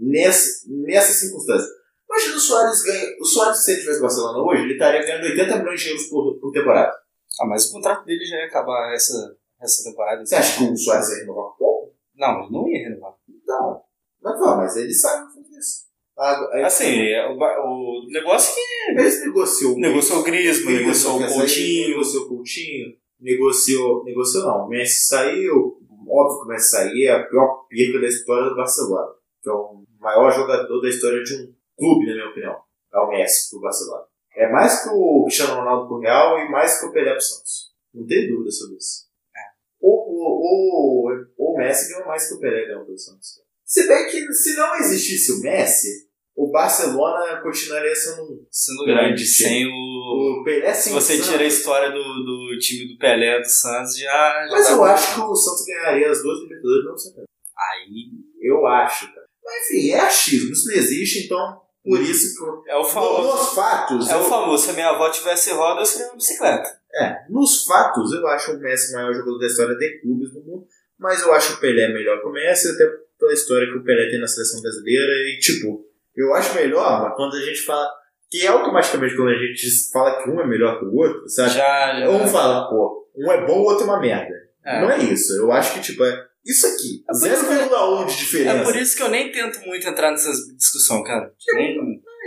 nessa, 0.00 0.66
nessa 0.66 1.12
circunstância. 1.12 1.68
Imagina 2.08 2.36
o 2.36 2.40
Soares 2.40 2.82
ganha. 2.82 3.16
O 3.20 3.24
Soares, 3.24 3.64
se 3.64 3.72
ele 3.72 3.80
tivesse 3.80 4.00
Barcelona 4.00 4.42
hoje, 4.42 4.62
ele 4.62 4.72
estaria 4.72 5.02
ganhando 5.02 5.24
80 5.24 5.58
milhões 5.58 5.80
de 5.80 5.88
euros 5.90 6.06
por, 6.06 6.40
por 6.40 6.50
temporada. 6.50 6.92
Ah, 7.40 7.46
mas 7.46 7.68
o 7.68 7.72
contrato 7.72 8.04
dele 8.04 8.24
já 8.24 8.36
ia 8.36 8.46
acabar 8.46 8.92
essa, 8.92 9.36
essa 9.60 9.88
temporada. 9.88 10.24
Você 10.24 10.34
acha 10.34 10.58
que 10.58 10.64
o 10.64 10.76
Soares 10.76 11.08
ia 11.10 11.18
renovar 11.18 11.56
pouco? 11.56 11.94
Não, 12.16 12.42
ele 12.42 12.52
não 12.52 12.68
ia 12.68 12.88
renovar. 12.88 13.14
Então. 13.28 13.82
Mas, 14.20 14.38
pô, 14.38 14.56
mas 14.56 14.76
ele 14.76 14.92
sabe 14.92 15.28
disso. 15.48 15.90
Aí, 16.18 16.64
assim, 16.64 16.98
é, 16.98 17.26
o, 17.28 17.34
o 17.36 18.06
negócio 18.10 18.54
que. 18.54 19.00
Eles 19.00 19.24
negociou. 19.24 19.78
Negociou 19.78 20.20
o 20.20 20.22
Griezmann, 20.24 20.78
negociou 20.78 21.16
o 21.16 21.26
Coutinho. 21.26 21.88
Negociou 21.90 22.24
o 22.24 22.28
Coutinho. 22.28 22.96
Negociou. 23.20 24.04
Negociou 24.04 24.46
não. 24.46 24.66
O 24.66 24.68
Messi 24.68 25.06
saiu. 25.06 25.78
Óbvio 26.08 26.40
que 26.40 26.44
o 26.44 26.48
Messi 26.48 26.70
sair 26.70 27.06
é 27.06 27.12
a 27.12 27.24
pior 27.24 27.66
perda 27.68 28.00
da 28.00 28.06
história 28.08 28.50
do 28.50 28.56
Barcelona. 28.56 29.19
Que 29.42 29.48
é 29.48 29.52
o 29.52 29.84
maior 29.98 30.30
jogador 30.30 30.80
da 30.80 30.88
história 30.88 31.22
de 31.22 31.34
um 31.34 31.54
clube, 31.78 32.06
na 32.06 32.14
minha 32.14 32.28
opinião. 32.28 32.56
É 32.92 32.98
o 32.98 33.08
Messi 33.08 33.50
pro 33.50 33.60
Barcelona. 33.60 34.04
É 34.34 34.50
mais 34.50 34.82
que 34.82 34.90
o 34.90 35.24
Cristiano 35.24 35.56
Ronaldo 35.56 35.88
pro 35.88 36.00
Real 36.00 36.38
e 36.38 36.50
mais 36.50 36.78
que 36.78 36.86
o 36.86 36.92
Pelé 36.92 37.12
pro 37.12 37.20
Santos. 37.20 37.70
Não 37.92 38.06
tem 38.06 38.28
dúvida 38.28 38.50
sobre 38.50 38.76
isso. 38.76 39.06
É. 39.36 39.40
O, 39.80 39.90
o, 39.90 41.10
o, 41.38 41.52
o 41.52 41.56
Messi 41.56 41.92
ganhou 41.92 42.06
mais 42.06 42.28
que 42.28 42.34
o 42.34 42.40
Pelé 42.40 42.66
ganhou 42.66 42.84
pro 42.84 42.98
Santos. 42.98 43.40
Se 43.64 43.86
bem 43.86 44.06
que 44.06 44.32
se 44.32 44.56
não 44.56 44.76
existisse 44.76 45.32
o 45.32 45.40
Messi, 45.40 46.10
o 46.34 46.50
Barcelona 46.50 47.40
continuaria 47.42 47.94
sendo, 47.94 48.46
sendo 48.50 48.84
grande, 48.84 49.26
sem 49.26 49.66
o. 49.66 49.70
o 49.70 50.44
Pelé 50.44 50.72
Se 50.72 50.90
você 50.90 51.20
tira 51.20 51.42
a 51.42 51.46
história 51.46 51.90
do, 51.90 52.02
do 52.02 52.58
time 52.58 52.92
do 52.92 52.98
Pelé 52.98 53.40
do 53.40 53.48
Santos, 53.48 53.98
já. 53.98 54.06
já 54.06 54.48
Mas 54.50 54.66
tá 54.66 54.72
eu 54.72 54.84
acho 54.84 55.14
que 55.14 55.20
o 55.20 55.34
Santos 55.34 55.64
ganharia 55.66 56.10
as 56.10 56.22
duas 56.22 56.40
Libertadores, 56.40 56.84
não 56.84 56.96
sei. 56.96 57.12
Aí. 57.56 58.10
Eu 58.40 58.66
acho, 58.66 59.06
cara. 59.12 59.19
Mas 59.44 59.70
enfim, 59.70 59.90
é 59.90 60.00
achismo, 60.00 60.52
isso 60.52 60.68
não 60.68 60.76
existe, 60.76 61.24
então 61.24 61.60
por 61.84 62.00
isso 62.00 62.36
que. 62.36 62.70
É 62.70 62.76
o 62.76 62.84
famoso. 62.84 63.22
Nos 63.22 63.54
fatos. 63.54 64.08
É 64.08 64.14
eu... 64.14 64.20
o 64.20 64.24
famoso, 64.24 64.64
se 64.64 64.70
a 64.70 64.74
minha 64.74 64.90
avó 64.90 65.10
tivesse 65.10 65.50
roda, 65.52 65.80
eu 65.80 65.86
seria 65.86 66.08
uma 66.08 66.16
bicicleta. 66.16 66.78
É, 66.94 67.16
nos 67.28 67.64
fatos, 67.64 68.12
eu 68.12 68.26
acho 68.28 68.52
o 68.52 68.58
Messi 68.58 68.92
o 68.92 68.96
maior 68.96 69.12
jogador 69.12 69.38
da 69.38 69.46
história 69.46 69.76
de 69.76 70.00
clubes 70.00 70.32
do 70.32 70.40
mundo, 70.40 70.66
mas 70.98 71.22
eu 71.22 71.32
acho 71.32 71.54
o 71.54 71.60
Pelé 71.60 71.88
melhor 71.88 72.20
que 72.20 72.26
o 72.26 72.32
Messi, 72.32 72.68
até 72.68 72.84
pela 73.18 73.32
história 73.32 73.66
que 73.68 73.78
o 73.78 73.84
Pelé 73.84 74.10
tem 74.10 74.20
na 74.20 74.26
seleção 74.26 74.60
brasileira, 74.60 75.12
e 75.28 75.38
tipo, 75.38 75.84
eu 76.16 76.34
acho 76.34 76.54
melhor, 76.54 77.02
mas 77.02 77.14
quando 77.14 77.36
a 77.36 77.40
gente 77.40 77.62
fala 77.62 77.88
que 78.28 78.46
automaticamente 78.46 79.16
quando 79.16 79.30
a 79.30 79.38
gente 79.38 79.90
fala 79.92 80.22
que 80.22 80.30
um 80.30 80.40
é 80.40 80.46
melhor 80.46 80.78
que 80.78 80.84
o 80.84 80.94
outro, 80.94 81.28
sabe? 81.28 81.50
Já, 81.50 82.00
já. 82.00 82.10
Um 82.10 82.26
fala, 82.26 82.68
pô, 82.68 83.08
um 83.16 83.30
é 83.30 83.46
bom, 83.46 83.60
o 83.60 83.64
outro 83.64 83.84
é 83.84 83.86
uma 83.86 84.00
merda. 84.00 84.34
É. 84.64 84.80
Não 84.80 84.90
é 84.90 84.98
isso. 84.98 85.32
Eu 85.34 85.50
acho 85.50 85.74
que, 85.74 85.80
tipo, 85.80 86.04
é 86.04 86.26
isso 86.44 86.66
aqui. 86.66 87.04
É 87.08 87.12
por 87.12 87.30
isso 87.32 87.46
que- 87.46 87.54
0,1 87.54 88.06
de 88.06 88.12
É 88.12 88.16
diferença. 88.16 88.64
por 88.64 88.76
isso 88.76 88.96
que 88.96 89.02
eu 89.02 89.08
nem 89.08 89.32
tento 89.32 89.60
muito 89.66 89.86
entrar 89.88 90.10
nessas 90.10 90.36
discussões, 90.56 91.06
cara. 91.06 91.32
Nem... 91.54 91.76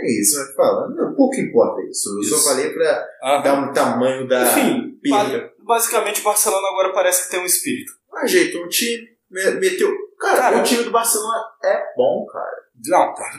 É 0.02 0.20
isso, 0.20 0.38
mas 0.38 0.54
fala. 0.54 0.88
Não, 0.90 1.14
pouco 1.14 1.36
importa 1.36 1.80
isso. 1.88 2.10
Eu 2.16 2.20
Isso. 2.20 2.36
só 2.38 2.50
falei 2.50 2.70
pra 2.70 3.06
Aham. 3.22 3.42
dar 3.42 3.54
um 3.54 3.72
tamanho 3.72 4.26
da 4.28 4.42
Enfim, 4.42 4.98
perda. 5.02 5.38
ba- 5.40 5.74
basicamente 5.74 6.20
o 6.20 6.24
Barcelona 6.24 6.68
agora 6.68 6.92
parece 6.92 7.24
que 7.24 7.30
tem 7.30 7.40
um 7.40 7.46
espírito. 7.46 7.92
Ajeitou 8.16 8.64
o 8.64 8.68
time, 8.68 9.08
me- 9.30 9.50
meteu. 9.52 9.90
Cara, 10.18 10.36
Cara, 10.38 10.58
o 10.58 10.62
time 10.62 10.82
do 10.84 10.90
Barcelona 10.90 11.42
é 11.64 11.84
bom, 11.96 12.26
cara. 12.30 12.56
Não, 12.86 13.14
tá. 13.14 13.30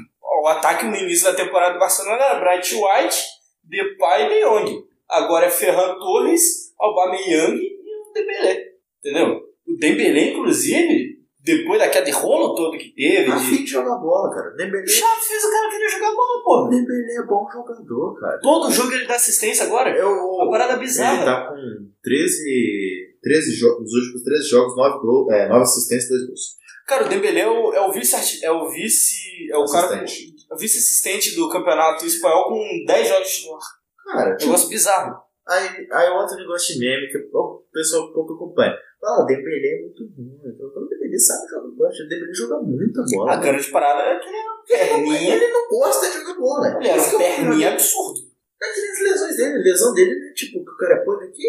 O 0.44 0.48
ataque 0.48 0.86
no 0.86 0.96
início 0.96 1.26
da 1.26 1.34
temporada 1.36 1.74
do 1.74 1.80
Barcelona 1.80 2.24
era 2.24 2.40
Bright 2.40 2.74
White, 2.74 3.18
Depay 3.64 4.26
e 4.26 4.30
De 4.30 4.42
Jong. 4.46 4.86
Agora 5.10 5.46
é 5.46 5.52
Ferran 5.52 5.98
Torres, 6.00 6.74
Aubameyang 6.80 7.58
e 7.58 8.10
o 8.10 8.14
Dembélé. 8.14 8.64
Entendeu? 9.00 9.42
O 9.76 9.80
Dembélé, 9.80 10.32
inclusive, 10.32 11.16
depois 11.44 11.80
daquela 11.80 12.06
de 12.06 12.12
rolo 12.12 12.56
todo 12.56 12.78
que 12.78 12.94
teve, 12.96 13.30
Tá 13.30 13.36
de... 13.38 13.58
de 13.58 13.66
jogar 13.68 13.98
bola, 13.98 14.34
cara. 14.34 14.50
Dembélé, 14.56 14.86
já 14.88 15.08
fez 15.22 15.44
o 15.44 15.52
cara 15.52 15.70
querer 15.70 15.90
jogar 15.90 16.12
bola, 16.16 16.44
porra. 16.44 16.70
Dembélé 16.70 17.16
é 17.18 17.26
bom 17.26 17.48
jogador, 17.52 18.20
cara. 18.20 18.40
Todo 18.40 18.72
jogo 18.72 18.92
ele 18.94 19.06
dá 19.06 19.16
assistência 19.16 19.66
agora. 19.66 19.90
Eu, 19.96 20.10
Uma 20.10 20.50
parada 20.50 20.74
ele 20.74 20.82
bizarra. 20.82 21.26
tá 21.26 21.48
com 21.50 21.56
13, 22.02 23.18
13 23.22 23.52
jogos, 23.56 23.82
nos 23.82 23.94
últimos 23.94 24.24
13 24.24 24.50
jogos, 24.50 24.76
9, 24.76 25.00
gol, 25.00 25.32
é, 25.32 25.48
9 25.50 25.62
assistências 25.62 26.10
e 26.10 26.14
2 26.14 26.28
gols. 26.28 26.42
Cara, 26.88 27.06
o 27.06 27.10
Dembélé 27.10 27.40
é 27.42 27.48
o, 27.50 27.74
é 27.74 27.82
o 27.82 27.92
vice... 27.92 28.46
É 28.46 28.52
o 28.52 28.70
vice... 28.70 29.50
É 29.52 29.58
o 29.58 29.66
cara... 29.66 30.04
Assistente. 30.04 30.36
é 30.52 30.54
o 30.54 30.58
vice-assistente 30.58 31.36
do 31.36 31.50
campeonato 31.50 32.06
espanhol 32.06 32.46
com 32.50 32.86
10 32.86 33.08
jogos 33.08 33.28
de 33.28 33.36
titular. 33.36 33.62
Cara, 34.06 34.36
tipo, 34.36 34.46
Negócio 34.52 34.70
bizarro. 34.70 35.16
aí, 35.48 35.68
aí 35.92 36.10
outro 36.12 36.38
negócio 36.38 36.74
de 36.76 36.80
meme 36.80 37.08
que 37.08 37.18
o 37.18 37.64
pessoal 37.74 38.14
pouco 38.14 38.34
acompanha. 38.36 38.74
Ah, 39.06 39.22
o 39.22 39.26
Dembélé 39.26 39.68
é 39.78 39.82
muito 39.84 40.04
ruim. 40.16 40.40
Então, 40.46 40.68
o 40.68 40.88
Dembélé 40.90 41.18
sabe 41.20 41.48
jogar 41.48 41.68
bola. 41.70 41.90
O 41.90 42.08
Dembélé 42.10 42.34
joga 42.34 42.58
muita 42.62 43.02
bola. 43.12 43.32
A 43.34 43.36
grande 43.38 43.70
parada 43.72 44.02
é 44.02 44.20
que 44.20 44.28
ele 44.28 44.38
era 44.38 44.52
um 44.52 44.64
perninha. 45.04 45.36
Ele 45.36 45.48
não 45.54 45.70
gosta 45.70 46.08
de 46.08 46.14
jogar 46.18 46.40
bola. 46.40 46.68
Ele 46.78 46.88
era 46.90 47.04
que 47.04 47.16
um 47.16 47.22
é 47.22 47.32
o 47.32 47.36
problema. 47.36 47.36
perninha 47.50 47.72
absurdo. 47.74 48.20
Aquelas 48.62 49.02
lesões 49.02 49.38
dele, 49.38 49.58
lesão 49.64 49.94
dele, 49.94 50.16
né? 50.20 50.34
Tipo, 50.34 50.64
que 50.66 50.72
o 50.72 50.78
cara 50.78 51.04
põe 51.06 51.28
aqui, 51.28 51.48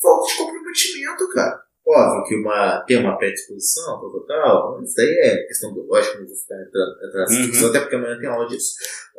falta 0.00 0.26
de 0.32 0.38
comprometimento, 0.38 1.28
cara. 1.34 1.62
Óbvio 1.86 2.24
que 2.24 2.34
uma, 2.36 2.84
tem 2.86 2.96
uma 2.98 3.16
predisposição, 3.18 4.00
tal, 4.00 4.10
tal, 4.10 4.26
tal. 4.26 4.82
Isso 4.82 4.94
daí 4.96 5.14
é 5.22 5.36
questão 5.46 5.72
biológica, 5.74 6.18
não 6.18 6.26
vou 6.26 6.34
ficar 6.34 6.56
entrando, 6.62 6.96
nessa 6.96 7.32
Uhum. 7.32 7.40
discussão, 7.42 7.68
até 7.68 7.80
porque 7.80 7.94
amanhã 7.96 8.18
tem 8.18 8.28
aula 8.28 8.46
disso. 8.48 8.74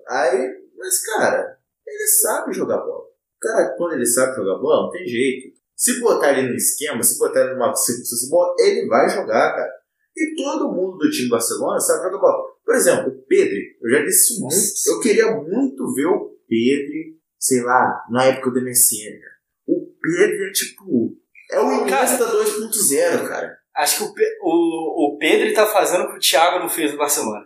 Aí, 0.07 0.49
mas, 0.77 1.05
cara, 1.05 1.57
ele 1.85 2.07
sabe 2.07 2.53
jogar 2.53 2.77
bola. 2.79 3.05
Cara, 3.39 3.69
quando 3.77 3.93
ele 3.93 4.05
sabe 4.05 4.35
jogar 4.35 4.57
bola, 4.57 4.83
não 4.85 4.91
tem 4.91 5.05
jeito. 5.07 5.56
Se 5.77 5.99
botar 5.99 6.37
ele 6.37 6.49
no 6.49 6.55
esquema, 6.55 7.03
se 7.03 7.19
botar 7.19 7.41
ele 7.41 7.53
numa 7.53 7.73
circunstância 7.75 8.27
boa, 8.29 8.55
ele 8.59 8.87
vai 8.87 9.07
jogar, 9.09 9.55
cara. 9.55 9.71
E 10.17 10.35
todo 10.35 10.71
mundo 10.73 10.97
do 10.97 11.09
time 11.11 11.27
do 11.27 11.31
Barcelona 11.31 11.79
sabe 11.79 12.03
jogar 12.05 12.17
bola. 12.17 12.43
Por 12.65 12.75
exemplo, 12.75 13.09
o 13.13 13.21
Pedri, 13.27 13.77
eu 13.81 13.91
já 13.91 14.03
disse 14.03 14.33
isso 14.33 14.41
muito. 14.41 14.55
Eu 14.87 14.99
queria 14.99 15.31
muito 15.35 15.93
ver 15.93 16.07
o 16.07 16.35
Pedri, 16.49 17.17
sei 17.39 17.61
lá, 17.61 18.03
na 18.09 18.25
época 18.25 18.49
do 18.49 18.61
MSN, 18.61 19.19
cara. 19.21 19.37
O 19.67 19.85
Pedri 20.01 20.49
é 20.49 20.51
tipo. 20.51 21.15
É 21.51 21.59
o 21.61 21.81
Iniesta 21.83 22.25
2.0, 22.25 23.27
cara. 23.27 23.55
Acho 23.75 23.97
que 23.99 24.03
o, 24.05 24.13
Pe- 24.15 24.37
o, 24.41 25.13
o 25.13 25.17
Pedro 25.19 25.53
tá 25.53 25.67
fazendo 25.67 26.05
o 26.05 26.09
que 26.09 26.15
o 26.17 26.19
Thiago 26.19 26.59
não 26.59 26.67
fez 26.67 26.91
no 26.91 26.97
Barcelona. 26.97 27.45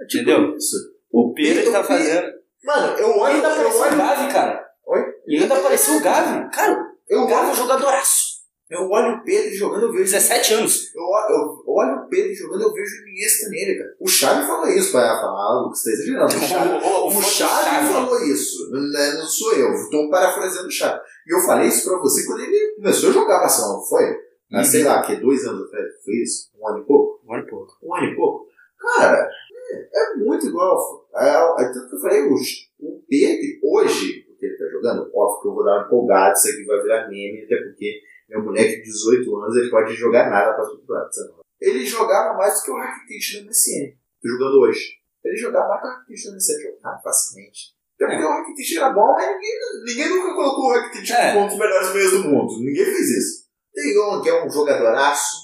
É 0.00 0.06
tipo 0.06 0.22
Entendeu? 0.30 0.56
isso. 0.56 0.76
O 1.10 1.34
Pedro 1.34 1.56
Pedro- 1.56 1.72
tá 1.72 1.82
fazendo. 1.84 2.32
Mano, 2.62 2.96
eu 2.98 3.08
olho, 3.18 3.34
ainda 3.34 3.48
eu 3.48 3.52
apareceu 3.52 3.80
o 3.80 3.82
olho. 3.82 3.96
Gavi, 3.98 4.32
cara. 4.32 4.66
Oi? 4.86 5.00
E 5.26 5.36
ainda 5.38 5.56
apareceu 5.56 5.96
o 5.96 6.00
Gavi. 6.00 6.50
Cara, 6.54 6.89
Eu 7.10 7.28
é 7.28 7.50
um 7.50 7.54
jogadoraço. 7.54 8.40
eu 8.70 8.88
olho 8.88 9.16
o 9.16 9.24
Pedro 9.24 9.52
jogando, 9.52 9.82
eu 9.86 9.92
vejo. 9.92 10.04
17 10.04 10.54
anos. 10.54 10.94
Eu, 10.94 11.02
olho- 11.02 11.64
eu 11.66 11.72
olho 11.74 12.04
o 12.04 12.08
Pedro 12.08 12.32
jogando, 12.34 12.62
eu 12.62 12.72
vejo 12.72 13.02
o 13.04 13.08
Iniesta 13.08 13.48
nele, 13.50 13.78
cara. 13.78 13.90
O 14.00 14.08
Xavi 14.08 14.46
fala 14.46 14.70
isso, 14.72 14.92
pai. 14.92 15.02
Ah, 15.04 15.62
Lucas, 15.64 15.82
tá 15.82 15.90
exagerando. 15.90 16.34
O 16.40 16.40
Xavi, 16.40 17.18
O, 17.18 17.22
Xavi 17.22 17.92
falou 17.92 18.22
isso. 18.24 18.70
Né? 18.70 19.12
Não 19.14 19.26
sou 19.26 19.52
eu. 19.54 19.72
Estou 19.74 20.08
parafraseando 20.08 20.68
o 20.68 20.70
Xavi. 20.70 21.00
E 21.26 21.34
eu 21.34 21.40
falei 21.40 21.66
isso 21.68 21.88
pra 21.90 21.98
você 21.98 22.24
quando 22.26 22.40
ele 22.42 22.74
começou 22.76 23.10
a 23.10 23.12
jogar 23.12 23.40
Barcelona, 23.40 23.74
não 23.74 23.82
foi? 23.84 24.04
Uhum. 24.52 24.64
sei 24.64 24.82
lá, 24.84 25.00
que 25.02 25.14
dois 25.16 25.44
anos 25.46 25.66
atrás 25.66 25.86
foi 26.04 26.14
isso? 26.14 26.50
Um 26.60 26.68
ano 26.68 26.78
e 26.78 26.86
pouco? 26.86 27.20
Agora, 27.24 27.46
pô. 27.48 27.68
Um 27.82 27.94
ano 27.94 28.06
e 28.06 28.16
pouco? 28.16 28.46
Cara, 28.78 29.28
é, 29.72 30.00
é 30.02 30.16
muito 30.16 30.46
igual. 30.46 31.06
É, 31.14 31.28
é, 31.62 31.72
tanto 31.72 31.88
que 31.88 31.96
eu 31.96 32.00
falei, 32.00 32.22
o, 32.22 32.34
o 32.34 33.02
Pedro, 33.08 33.46
hoje, 33.64 34.24
porque 34.40 34.46
ele 34.46 34.56
tá 34.56 34.64
jogando, 34.72 35.10
óbvio 35.14 35.42
que 35.42 35.48
eu 35.48 35.54
vou 35.54 35.64
dar 35.64 35.76
uma 35.78 35.86
empolgada, 35.86 36.32
isso 36.32 36.48
aqui 36.48 36.64
vai 36.64 36.80
virar 36.80 37.08
meme, 37.08 37.44
até 37.44 37.56
porque 37.56 38.00
meu 38.30 38.42
moleque 38.42 38.76
de 38.76 38.82
18 38.82 39.36
anos, 39.36 39.56
ele 39.56 39.70
pode 39.70 39.92
jogar 39.94 40.30
nada 40.30 40.54
pra 40.54 40.64
todo 40.64 40.82
lado, 40.88 41.12
sabe? 41.12 41.34
Ele 41.60 41.84
jogava 41.84 42.36
mais 42.38 42.54
do 42.58 42.64
que 42.64 42.70
o 42.70 42.76
Rakitic 42.76 43.40
no 43.42 43.46
MSN, 43.48 43.92
jogando 44.24 44.60
hoje. 44.60 44.94
Ele 45.22 45.36
jogava 45.36 45.68
mais 45.68 45.82
que 45.82 45.86
o 45.88 45.90
Rakitic 45.90 46.24
no 46.26 46.32
MSN, 46.32 46.62
jogava 46.62 47.02
facilmente. 47.02 47.60
Até 48.00 48.06
porque 48.06 48.24
o 48.24 48.28
Rakitic 48.30 48.76
era 48.78 48.90
bom, 48.90 49.12
mas 49.12 49.26
ninguém, 49.26 49.52
ninguém 49.84 50.08
nunca 50.08 50.34
colocou 50.34 50.64
o 50.70 50.72
Rakitic 50.72 51.10
É. 51.10 51.32
como 51.34 51.44
um 51.44 51.48
dos 51.48 51.58
melhores 51.58 51.92
meios 51.92 52.12
do 52.12 52.24
mundo. 52.30 52.58
Ninguém 52.60 52.84
fez 52.86 53.10
isso. 53.10 53.44
Tem 53.74 53.98
um 54.00 54.22
que 54.22 54.28
é 54.30 54.44
um 54.44 54.50
jogadoraço, 54.50 55.36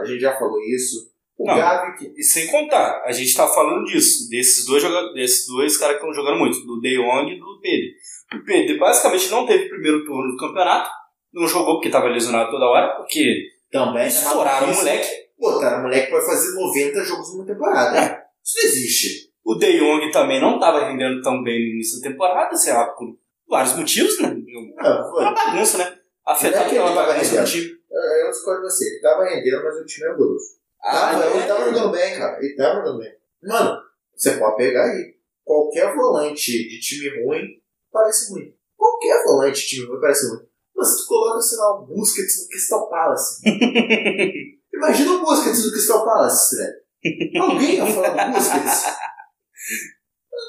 a 0.00 0.04
gente 0.04 0.20
já 0.20 0.38
falou 0.38 0.58
isso. 0.62 1.10
O 1.36 1.46
Não. 1.46 1.56
Gavi, 1.56 1.96
que 1.96 2.20
E 2.20 2.22
sem 2.22 2.46
contar, 2.48 3.02
a 3.02 3.12
gente 3.12 3.34
tá 3.34 3.46
falando 3.48 3.84
disso, 3.86 4.28
desses 4.28 4.66
dois, 4.66 4.82
joga 4.82 5.12
desses 5.14 5.46
dois 5.46 5.76
caras 5.78 5.96
que 5.98 6.06
estão 6.06 6.12
jogando 6.12 6.38
muito, 6.38 6.60
do 6.66 6.78
De 6.82 6.96
Jong 6.96 7.32
e 7.32 7.38
do 7.38 7.58
Pedro. 7.62 7.88
O 8.34 8.44
Pedro 8.44 8.78
basicamente 8.78 9.30
não 9.30 9.46
teve 9.46 9.68
primeiro 9.68 10.04
turno 10.04 10.30
do 10.30 10.36
campeonato, 10.36 10.90
não 11.32 11.46
jogou 11.46 11.74
porque 11.74 11.90
tava 11.90 12.08
lesionado 12.08 12.50
toda 12.50 12.66
hora, 12.66 12.96
porque 12.96 13.48
também 13.70 14.06
estouraram 14.06 14.70
o 14.70 14.74
moleque. 14.74 15.08
Botaram 15.38 15.78
o 15.78 15.82
moleque 15.82 16.10
pra 16.10 16.20
fazer 16.20 16.54
90 16.54 17.04
jogos 17.04 17.34
numa 17.34 17.46
temporada. 17.46 17.98
É. 17.98 18.22
Isso 18.44 18.56
não 18.56 18.64
existe. 18.64 19.30
O 19.44 19.54
De 19.54 19.78
Jong 19.78 20.10
também 20.10 20.40
não 20.40 20.58
tava 20.58 20.86
rendendo 20.86 21.22
tão 21.22 21.42
bem 21.42 21.58
no 21.58 21.74
início 21.74 22.00
da 22.00 22.08
temporada, 22.08 22.54
sei 22.54 22.72
lá, 22.72 22.86
por 22.88 23.16
vários 23.48 23.74
motivos, 23.74 24.20
né? 24.20 24.36
Ah, 24.78 25.08
foi. 25.10 25.22
Uma 25.22 25.32
bagunça, 25.32 25.78
né? 25.78 25.98
Afetado 26.26 26.64
é 26.64 26.68
que 26.68 26.74
pela 26.74 26.92
bagunça 26.92 27.40
do 27.40 27.46
time. 27.46 27.80
Eu, 27.90 28.30
discordo 28.30 28.62
você. 28.62 28.84
Ele 28.84 29.00
tava 29.00 29.24
rendendo, 29.24 29.64
mas 29.64 29.76
o 29.76 29.84
time 29.84 30.08
é 30.08 30.14
grosso. 30.14 30.60
Tava, 30.80 31.24
é. 31.24 31.36
ele 31.36 31.46
tava 31.46 31.64
jogando 31.64 31.90
bem, 31.90 32.18
cara. 32.18 32.38
Ele 32.38 32.54
tava 32.54 32.76
jogando 32.76 32.98
bem. 32.98 33.12
Mano, 33.42 33.80
você 34.14 34.32
pode 34.36 34.56
pegar 34.56 34.84
aí. 34.84 35.14
Qualquer 35.42 35.94
volante 35.94 36.68
de 36.68 36.78
time 36.78 37.24
ruim 37.24 37.59
parece 37.92 38.32
ruim. 38.32 38.54
Qualquer 38.76 39.24
volante 39.24 39.60
de 39.60 39.66
time 39.66 39.86
ruim 39.86 40.00
parece 40.00 40.28
ruim. 40.28 40.40
Mas 40.74 40.96
tu 40.96 41.06
coloca, 41.06 41.40
sei 41.40 41.58
lá, 41.58 41.78
o 41.78 41.86
Busquets 41.86 42.42
no 42.42 42.48
Crystal 42.48 42.88
Palace. 42.88 43.42
Imagina 44.74 45.12
o 45.12 45.20
Busquets 45.20 45.64
no 45.64 45.72
Crystal 45.72 46.04
Palace, 46.04 46.56
velho. 46.56 47.42
Alguém 47.42 47.74
ia 47.76 47.86
falar 47.86 48.26
do 48.26 48.32
Busquets? 48.32 48.84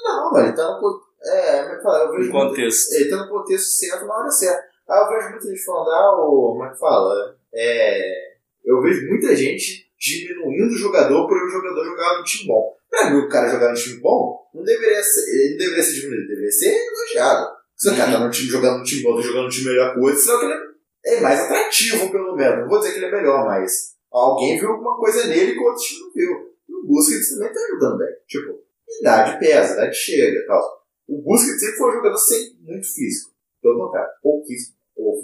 Não, 0.04 0.32
velho, 0.32 0.46
ele 0.46 0.56
tá 0.56 0.64
no. 0.64 1.12
É, 1.24 1.62
como 1.62 1.72
é 1.72 1.76
que 1.76 1.82
fala? 1.82 1.98
Eu 1.98 2.12
vejo 2.12 2.32
contexto. 2.32 2.92
ele 2.94 3.10
tá 3.10 3.16
no 3.16 3.28
contexto 3.28 3.66
certo 3.66 4.06
na 4.06 4.16
hora 4.16 4.30
certa. 4.30 4.64
Aí 4.88 5.00
eu 5.00 5.08
vejo 5.08 5.30
muita 5.30 5.46
gente 5.46 5.64
falando, 5.64 5.90
ah, 5.90 6.26
o, 6.26 6.52
como 6.52 6.64
é 6.64 6.70
que 6.70 6.78
fala? 6.78 7.36
É, 7.54 8.32
eu 8.64 8.80
vejo 8.80 9.08
muita 9.08 9.36
gente 9.36 9.90
diminuindo 9.98 10.72
o 10.72 10.78
jogador 10.78 11.28
por 11.28 11.36
o 11.36 11.48
jogador 11.48 11.84
jogar 11.84 12.18
no 12.18 12.24
time 12.24 12.48
bom. 12.48 12.74
Pra 12.92 13.08
mim, 13.08 13.20
o 13.20 13.28
cara 13.28 13.48
jogar 13.48 13.70
no 13.70 13.74
time 13.74 14.00
bom, 14.00 14.38
não 14.54 14.62
deveria 14.62 15.02
ser, 15.02 15.22
ele 15.30 15.52
não 15.52 15.58
deveria 15.60 15.82
ser 15.82 15.94
diminuído, 15.94 16.28
deveria 16.28 16.50
ser 16.50 16.76
elogiado. 16.76 17.50
Se 17.74 17.88
o 17.88 17.96
cara 17.96 18.12
tá 18.12 18.20
no 18.20 18.30
time, 18.30 18.50
jogando 18.50 18.78
no 18.80 18.84
time 18.84 19.02
bom, 19.02 19.16
tá 19.16 19.22
jogando 19.22 19.44
no 19.44 19.48
time 19.48 19.70
melhor 19.70 19.96
outro, 19.98 20.18
senão 20.18 20.38
que 20.38 20.44
ele 20.44 20.54
é 21.06 21.20
mais 21.22 21.40
atrativo, 21.40 22.12
pelo 22.12 22.36
menos. 22.36 22.58
Não 22.58 22.68
vou 22.68 22.78
dizer 22.80 22.92
que 22.92 22.98
ele 22.98 23.06
é 23.06 23.10
melhor, 23.10 23.46
mas 23.46 23.94
alguém 24.10 24.60
viu 24.60 24.68
alguma 24.68 24.94
coisa 24.98 25.26
nele 25.26 25.54
que 25.54 25.58
o 25.58 25.64
outro 25.64 25.82
time 25.82 26.00
não 26.00 26.12
viu. 26.12 26.52
E 26.68 26.74
o 26.74 26.86
Busquets 26.86 27.30
também 27.30 27.50
tá 27.50 27.60
jogando 27.70 27.96
bem. 27.96 28.14
Tipo, 28.28 28.62
idade 29.00 29.38
pesa, 29.38 29.72
idade 29.72 29.96
chega 29.96 30.38
e 30.38 30.46
tal. 30.46 30.84
O 31.08 31.22
Busquets 31.22 31.60
sempre 31.60 31.76
foi 31.78 31.90
um 31.90 31.94
jogador 31.94 32.18
sem 32.18 32.56
muito 32.60 32.94
físico. 32.94 33.32
Pelo 33.62 33.86
contrário, 33.86 34.10
pouquíssimo. 34.22 34.76
O 34.94 35.18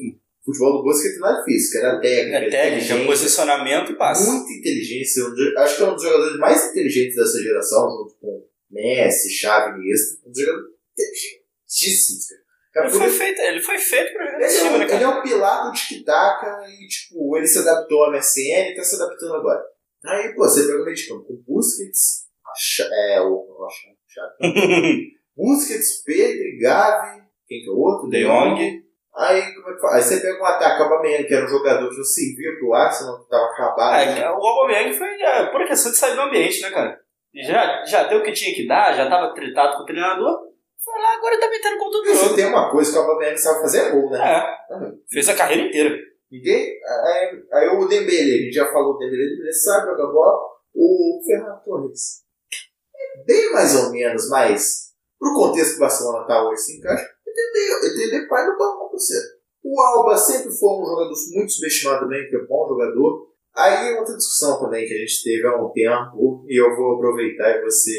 futebol 0.49 0.79
do 0.79 0.83
Busquets 0.85 1.19
não 1.21 1.29
era 1.29 1.45
físico, 1.45 1.79
era 1.79 2.01
técnica. 2.01 2.37
É 2.37 2.41
técnica, 2.41 2.67
inteligência, 2.85 3.07
posicionamento 3.07 3.93
e 3.93 3.97
passe. 3.97 4.31
Muita 4.31 4.53
inteligência. 4.53 5.23
Acho 5.59 5.77
que 5.77 5.83
é 5.83 5.87
um 5.87 5.95
dos 5.95 6.03
jogadores 6.03 6.39
mais 6.39 6.71
inteligentes 6.71 7.17
dessa 7.17 7.39
geração, 7.43 7.89
junto 7.91 8.15
com 8.21 8.47
Messi, 8.71 9.31
Xavi, 9.31 9.79
Iniesta. 9.81 10.27
Um 10.27 10.31
dos 10.33 10.41
jogadores 10.41 10.69
inteligentíssimos, 10.93 12.27
cara. 12.73 12.87
Ele 12.89 12.97
foi 12.99 13.11
feito, 13.11 13.41
ele 13.41 13.61
foi 13.63 13.79
feito 13.79 14.13
pra 14.13 14.27
jogar 14.27 14.39
ele, 14.49 14.57
é 14.59 14.63
um, 14.71 14.79
né, 14.79 14.85
ele 14.95 15.05
é 15.05 15.09
um 15.09 15.23
pilar 15.23 15.67
do 15.67 15.73
tic-tac 15.73 16.45
e, 16.71 16.87
tipo, 16.87 17.37
ele 17.37 17.47
se 17.47 17.59
adaptou 17.59 18.05
ao 18.05 18.13
MSN 18.13 18.71
e 18.71 18.75
tá 18.77 18.83
se 18.85 18.95
adaptando 18.97 19.35
agora. 19.35 19.63
Aí, 20.05 20.33
pô, 20.35 20.45
você 20.49 20.65
pega 20.67 20.81
o 20.81 20.85
meio 20.85 20.97
de 20.97 21.09
campo 21.09 21.25
com 21.25 21.43
Busquets, 21.47 22.27
Cha- 22.57 22.89
é, 22.91 23.21
o, 23.21 23.33
o 23.33 23.69
Busquets, 25.37 26.03
Pedro, 26.05 26.45
Gavi, 26.61 27.23
quem 27.47 27.63
que 27.63 27.69
é 27.69 27.73
o 27.73 27.79
outro? 27.79 28.09
De 28.09 28.23
Jong. 28.25 28.88
Aí, 29.19 29.55
como 29.55 29.71
é 29.71 29.75
que 29.75 29.81
fala? 29.81 29.97
Aí 29.97 30.03
você 30.03 30.21
pega 30.21 30.41
um 30.41 30.47
ataque, 30.47 30.83
Aubameyang, 30.83 31.25
que 31.27 31.35
era 31.35 31.45
um 31.45 31.49
jogador 31.49 31.89
que 31.91 31.97
não 31.97 32.05
servia 32.05 32.57
pro 32.59 32.73
Arsenal, 32.75 33.21
que 33.25 33.29
tava 33.29 33.45
acabado. 33.47 33.93
né? 34.07 34.21
É, 34.21 34.31
o 34.31 34.35
Aubameyang 34.35 34.93
foi 34.97 35.09
é, 35.21 35.47
por 35.47 35.67
questão 35.67 35.91
de 35.91 35.99
sair 35.99 36.15
do 36.15 36.21
ambiente, 36.23 36.63
né, 36.63 36.71
cara? 36.71 37.01
Já, 37.35 37.85
já 37.85 38.05
deu 38.05 38.21
o 38.21 38.23
que 38.23 38.33
tinha 38.33 38.55
que 38.55 38.67
dar, 38.67 38.95
já 38.97 39.09
tava 39.09 39.35
tretado 39.35 39.77
com 39.77 39.83
o 39.83 39.87
treinador. 39.87 40.39
Foi 40.85 41.03
lá, 41.03 41.15
agora 41.15 41.39
tá 41.41 41.49
metendo 41.51 41.77
gol 41.79 41.91
todo 41.91 42.07
Se 42.07 42.15
jogo. 42.25 42.37
tem 42.37 42.47
uma 42.47 42.71
coisa 42.71 42.93
que 42.93 42.99
o 42.99 43.01
Aubameyang 43.03 43.37
sabe 43.39 43.61
fazer 43.61 43.79
é 43.81 43.91
gol, 43.91 44.11
né? 44.11 44.19
É, 44.21 44.59
Uhum. 44.75 44.99
fez 45.11 45.29
a 45.29 45.35
carreira 45.35 45.63
inteira. 45.69 45.97
Ninguém. 46.31 46.73
Aí, 47.07 47.43
aí 47.55 47.69
o 47.69 47.87
Dembele, 47.89 48.33
a 48.35 48.43
gente 48.45 48.53
já 48.53 48.67
falou 48.71 48.93
do 48.93 48.99
Dembele, 48.99 49.25
o 49.25 49.29
Dembele 49.37 49.53
sabe 49.53 49.87
jogar 49.91 50.13
bola. 50.13 50.39
O 50.75 51.21
Ferran 51.27 51.57
Torres. 51.65 52.23
É 52.95 53.25
bem 53.25 53.53
mais 53.53 53.75
ou 53.85 53.91
menos, 53.91 54.29
mas 54.29 54.93
pro 55.19 55.35
contexto 55.35 55.73
que 55.73 55.77
o 55.79 55.81
Barcelona 55.81 56.27
tá 56.27 56.43
hoje 56.49 56.61
se 56.63 56.79
encaixa, 56.79 57.05
entender, 57.39 57.95
entender 57.95 58.27
pai 58.29 58.45
do 58.47 58.59
banco, 58.59 58.91
parceiro. 58.91 59.25
O 59.63 59.81
Alba 59.81 60.17
sempre 60.17 60.51
foi 60.51 60.69
um 60.71 60.85
jogador 60.87 61.15
muito 61.35 61.53
subestimado 61.53 62.01
também, 62.01 62.29
que 62.29 62.37
é 62.37 62.47
bom 62.47 62.69
jogador. 62.69 63.29
Aí 63.57 63.95
outra 63.95 64.17
discussão 64.17 64.61
também 64.61 64.87
que 64.87 64.95
a 64.95 64.99
gente 64.99 65.23
teve 65.23 65.47
há 65.47 65.57
um 65.57 65.71
tempo, 65.73 66.45
e 66.49 66.61
eu 66.61 66.75
vou 66.77 66.97
aproveitar 66.97 67.51
e 67.51 67.63
você 67.63 67.93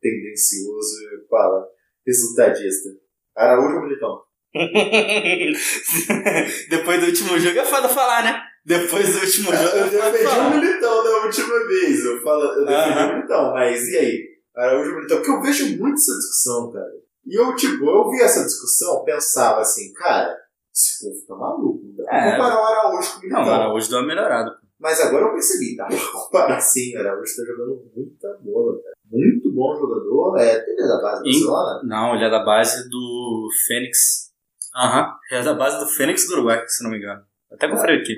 tendencioso 0.00 1.02
e 1.02 1.26
fala 1.28 1.66
resultadista. 2.06 2.90
Araújo 3.36 3.76
ou 3.76 3.82
Militão? 3.82 4.22
Depois 6.70 7.00
do 7.00 7.06
último 7.06 7.38
jogo 7.38 7.58
é 7.58 7.64
foda 7.64 7.88
falar, 7.88 8.22
né? 8.24 8.40
Depois 8.64 9.12
do 9.12 9.18
último 9.20 9.52
jogo 9.52 9.76
Eu 9.76 9.90
foda 9.90 10.10
defendi 10.10 10.24
o 10.24 10.28
falar. 10.30 10.56
Militão 10.56 11.04
da 11.04 11.10
última 11.24 11.66
vez. 11.66 12.04
Eu, 12.04 12.22
falo, 12.22 12.44
eu 12.44 12.64
defendi 12.64 12.98
o 12.98 13.08
Militão, 13.14 13.52
mas 13.52 13.88
e 13.88 13.96
aí? 13.98 14.20
Araújo 14.56 14.90
ou 14.90 14.96
Militão? 14.96 15.16
Porque 15.18 15.30
eu 15.32 15.42
vejo 15.42 15.66
muito 15.78 15.94
essa 15.94 16.12
discussão, 16.12 16.72
cara. 16.72 17.03
E 17.26 17.34
eu, 17.38 17.54
tipo, 17.56 17.84
eu 17.84 18.10
vi 18.10 18.20
essa 18.20 18.44
discussão, 18.44 19.04
pensava 19.04 19.60
assim, 19.60 19.92
cara, 19.94 20.36
esse 20.74 21.04
povo 21.04 21.26
tá 21.26 21.34
maluco. 21.36 21.84
Não 21.84 21.94
dá 21.96 22.04
pra 22.04 22.18
É. 22.26 22.30
comparar 22.32 22.60
o 22.60 22.64
Araújo 22.64 23.12
com 23.12 23.18
o 23.18 23.20
Militão. 23.22 23.42
Não, 23.44 23.48
o 23.48 23.54
Araújo 23.54 23.88
deu 23.90 23.98
uma 24.00 24.06
melhorada. 24.06 24.58
Mas 24.78 25.00
agora 25.00 25.26
eu 25.26 25.32
percebi, 25.32 25.76
tá? 25.76 25.88
Comparar 26.12 26.60
sim, 26.60 26.94
o 26.96 27.00
Araújo 27.00 27.36
tá 27.36 27.42
jogando 27.46 27.90
muita 27.96 28.28
bola, 28.42 28.82
cara. 28.82 28.94
Muito 29.10 29.52
bom 29.52 29.74
jogador. 29.76 30.38
É, 30.38 30.56
ele 30.68 30.82
é 30.82 30.86
da 30.88 31.00
base 31.00 31.22
do. 31.22 31.24
Barcelona? 31.24 31.82
Não, 31.84 32.14
ele 32.14 32.24
é 32.24 32.30
da 32.30 32.44
base 32.44 32.88
do 32.90 33.48
Fênix. 33.66 34.30
Aham, 34.76 35.14
ele 35.30 35.40
é 35.40 35.44
da 35.44 35.54
base 35.54 35.78
do 35.78 35.86
Fênix 35.90 36.26
do 36.26 36.34
Uruguai, 36.34 36.64
se 36.66 36.82
não 36.82 36.90
me 36.90 36.98
engano. 36.98 37.22
Até 37.52 37.68
conferi 37.68 38.00
aqui. 38.02 38.16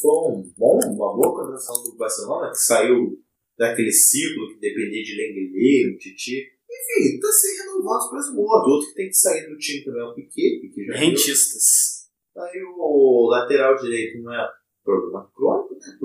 Foi 0.00 0.10
um 0.32 0.52
bom, 0.58 0.78
uma 0.84 1.14
boa 1.16 1.34
contratação 1.34 1.82
do 1.82 1.96
Barcelona, 1.96 2.50
que 2.50 2.58
saiu 2.58 3.18
daquele 3.58 3.90
ciclo 3.90 4.48
que 4.48 4.60
dependia 4.60 5.02
de 5.02 5.16
Lenglet, 5.16 5.94
o 5.94 5.98
Titi. 5.98 6.53
Enfim, 6.74 7.20
tá 7.20 7.28
se 7.28 7.56
renovando 7.62 7.98
os 7.98 8.10
preços 8.10 8.34
mortos. 8.34 8.72
Outro 8.72 8.88
que 8.88 8.94
tem 8.94 9.08
que 9.08 9.14
sair 9.14 9.48
do 9.48 9.56
time 9.56 9.84
também 9.84 10.02
é 10.02 10.04
o 10.04 10.14
Piquet, 10.14 10.60
Piquet 10.60 10.86
já 10.86 10.92
deu. 10.92 11.00
Rentistas. 11.02 12.10
Aí 12.36 12.62
o 12.76 13.28
lateral 13.30 13.76
direito 13.76 14.22
não 14.22 14.34
é 14.34 14.48
problema 14.84 15.30
crônico, 15.34 15.74
né? 15.74 15.98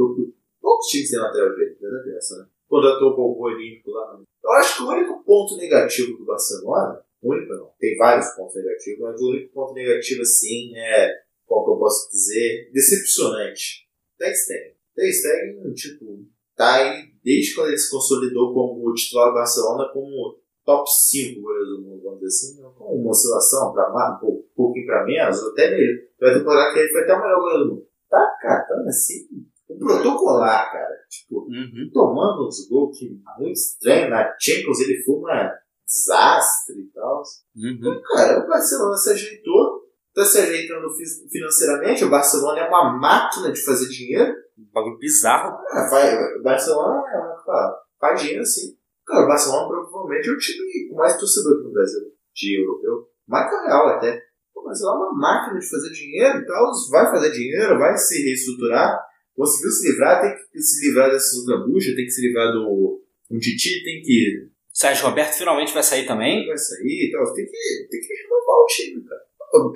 Poucos 0.61 0.87
times 0.87 1.09
têm 1.09 1.19
lateral 1.19 1.55
direito, 1.55 1.81
verdade 1.81 2.11
é 2.11 2.17
essa, 2.17 2.37
né? 2.37 2.45
Contratou 2.67 3.13
o 3.13 3.15
Bobo 3.15 3.43
Olímpico 3.45 3.91
lá. 3.91 4.17
né? 4.17 4.23
Eu 4.43 4.51
acho 4.51 4.77
que 4.77 4.83
o 4.83 4.89
único 4.89 5.23
ponto 5.23 5.57
negativo 5.57 6.17
do 6.17 6.25
Barcelona, 6.25 7.03
único 7.23 7.53
não, 7.53 7.71
tem 7.79 7.97
vários 7.97 8.27
pontos 8.35 8.55
negativos, 8.55 8.99
mas 8.99 9.21
o 9.21 9.29
único 9.31 9.53
ponto 9.53 9.73
negativo, 9.73 10.21
assim, 10.21 10.75
é, 10.77 11.11
qual 11.45 11.65
que 11.65 11.71
eu 11.71 11.77
posso 11.77 12.09
dizer, 12.11 12.69
decepcionante. 12.71 13.87
Ter 14.17 14.35
Stegen. 14.35 14.75
Ter 14.95 15.11
Stegen, 15.11 15.73
tipo, 15.73 16.25
tá 16.55 16.75
aí 16.75 17.11
desde 17.23 17.55
quando 17.55 17.69
ele 17.69 17.77
se 17.77 17.89
consolidou 17.89 18.53
como 18.53 18.93
titular 18.93 19.29
do 19.29 19.35
Barcelona 19.35 19.89
como 19.91 20.37
top 20.69 20.85
5 20.87 21.41
goleiros 21.41 21.69
do 21.69 21.81
mundo, 21.81 22.03
vamos 22.03 22.19
dizer 22.19 22.27
assim, 22.27 22.61
com 22.77 22.95
uma 23.01 23.09
oscilação 23.09 23.73
para 23.73 23.89
mais, 23.89 24.17
um 24.17 24.19
pouco- 24.19 24.39
um 24.51 24.55
pouquinho 24.55 24.85
para 24.85 25.03
menos, 25.05 25.43
até 25.47 25.71
nele. 25.71 26.01
Vai 26.19 26.33
temporada 26.33 26.73
que 26.73 26.79
ele 26.79 26.91
foi 26.91 27.01
até 27.01 27.13
o 27.15 27.21
melhor 27.21 27.39
goleiro 27.39 27.63
do 27.63 27.69
mundo. 27.75 27.87
Tá 28.09 28.37
catando 28.41 28.87
assim, 28.87 29.25
um 29.69 29.79
protocolar, 29.79 30.71
cara. 30.71 30.95
Tipo, 31.09 31.41
Uhum. 31.47 31.89
tomando 31.91 32.47
uns 32.47 32.67
gols 32.69 32.97
que 32.99 33.09
muito 33.39 33.51
estranho. 33.57 34.09
Na 34.11 34.35
Champions 34.39 34.79
ele 34.81 35.01
foi 35.03 35.15
uma 35.15 35.51
desastre 35.87 36.81
e 36.81 36.91
tal. 36.93 37.23
Uhum. 37.55 38.01
Cara, 38.13 38.45
o 38.45 38.47
Barcelona 38.47 38.95
se 38.97 39.09
ajeitou, 39.11 39.81
tá 40.13 40.23
se 40.23 40.37
ajeitando 40.39 40.87
fi- 40.95 41.29
financeiramente. 41.31 42.03
O 42.05 42.09
Barcelona 42.11 42.59
é 42.59 42.67
uma 42.67 42.95
máquina 42.99 43.51
de 43.51 43.63
fazer 43.63 43.87
dinheiro. 43.89 44.33
Um 44.57 44.69
bagulho 44.73 44.97
bizarro. 44.99 45.57
Ah, 45.71 45.89
vai, 45.89 46.37
o 46.37 46.43
Barcelona 46.43 47.01
é 47.11 47.17
uma, 47.17 47.77
faz 47.99 48.21
dinheiro 48.21 48.41
assim. 48.43 48.77
Cara, 49.09 49.25
o 49.25 49.27
Barcelona 49.27 49.67
provavelmente 49.67 50.29
é 50.29 50.31
o 50.31 50.37
time 50.37 50.87
com 50.89 50.95
mais 50.95 51.17
torcedor 51.17 51.63
no 51.63 51.71
Brasil, 51.73 51.99
de 52.35 52.61
europeu. 52.61 53.09
O 53.27 53.65
Real 53.65 53.87
até. 53.89 54.21
O 54.55 54.63
Barcelona 54.63 54.97
é 54.97 55.09
uma 55.09 55.17
máquina 55.17 55.59
de 55.59 55.69
fazer 55.69 55.89
dinheiro 55.91 56.37
e 56.39 56.45
tal. 56.45 56.71
Vai 56.91 57.05
fazer 57.09 57.31
dinheiro, 57.31 57.79
vai 57.79 57.97
se 57.97 58.23
reestruturar. 58.23 58.99
Conseguiu 59.35 59.71
se 59.71 59.89
livrar, 59.91 60.21
tem 60.21 60.35
que 60.51 60.59
se 60.61 60.87
livrar 60.87 61.09
dessas 61.09 61.33
outras 61.39 61.65
buchas, 61.65 61.95
tem 61.95 62.05
que 62.05 62.11
se 62.11 62.21
livrar 62.27 62.51
do. 62.53 63.01
Um 63.31 63.37
Titi, 63.39 63.83
tem 63.83 64.01
que 64.01 64.49
Sérgio 64.73 65.05
Roberto 65.05 65.33
finalmente 65.37 65.73
vai 65.73 65.83
sair 65.83 66.05
também. 66.05 66.45
vai 66.47 66.57
sair 66.57 67.07
e 67.07 67.11
tal. 67.11 67.33
Tem 67.33 67.45
que, 67.45 67.87
tem 67.89 67.99
que 68.01 68.13
renovar 68.13 68.57
o 68.57 68.65
time, 68.65 69.03
cara. 69.03 69.21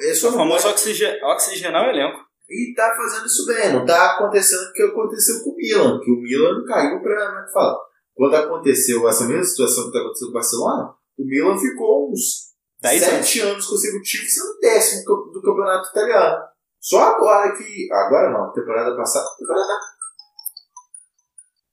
É 0.09 0.13
só 0.13 0.29
O 0.29 0.33
famoso 0.33 0.63
pode- 0.63 0.73
oxige- 0.75 1.19
oxigenar 1.23 1.85
o 1.87 1.89
elenco. 1.89 2.19
E 2.49 2.73
tá 2.75 2.93
fazendo 2.95 3.25
isso 3.25 3.45
bem. 3.47 3.73
Não 3.73 3.85
tá 3.85 4.13
acontecendo 4.15 4.69
o 4.69 4.73
que 4.73 4.83
aconteceu 4.83 5.43
com 5.43 5.51
o 5.51 5.55
Milan. 5.55 5.99
Que 6.03 6.11
o 6.11 6.17
Milan 6.21 6.63
caiu 6.65 7.01
pra. 7.01 7.25
Como 7.27 7.39
é 7.39 7.45
que 7.45 7.51
fala? 7.53 7.77
Quando 8.15 8.35
aconteceu 8.35 9.07
essa 9.07 9.25
mesma 9.25 9.43
situação 9.43 9.85
que 9.85 9.93
tá 9.93 9.99
acontecendo 9.99 10.27
com 10.27 10.31
o 10.31 10.33
Barcelona, 10.33 10.95
o 11.17 11.25
Milan 11.25 11.57
ficou 11.57 12.11
uns 12.11 12.53
Dez 12.81 13.01
sete 13.01 13.39
anos 13.39 13.65
consecutivos 13.65 14.33
sendo 14.33 14.59
décimo 14.59 15.31
do 15.31 15.41
campeonato 15.41 15.89
italiano. 15.89 16.43
Só 16.79 16.99
agora 16.99 17.55
que. 17.55 17.91
Agora 17.91 18.29
não, 18.31 18.51
temporada 18.51 18.95
passada. 18.95 19.25
Temporada, 19.37 19.73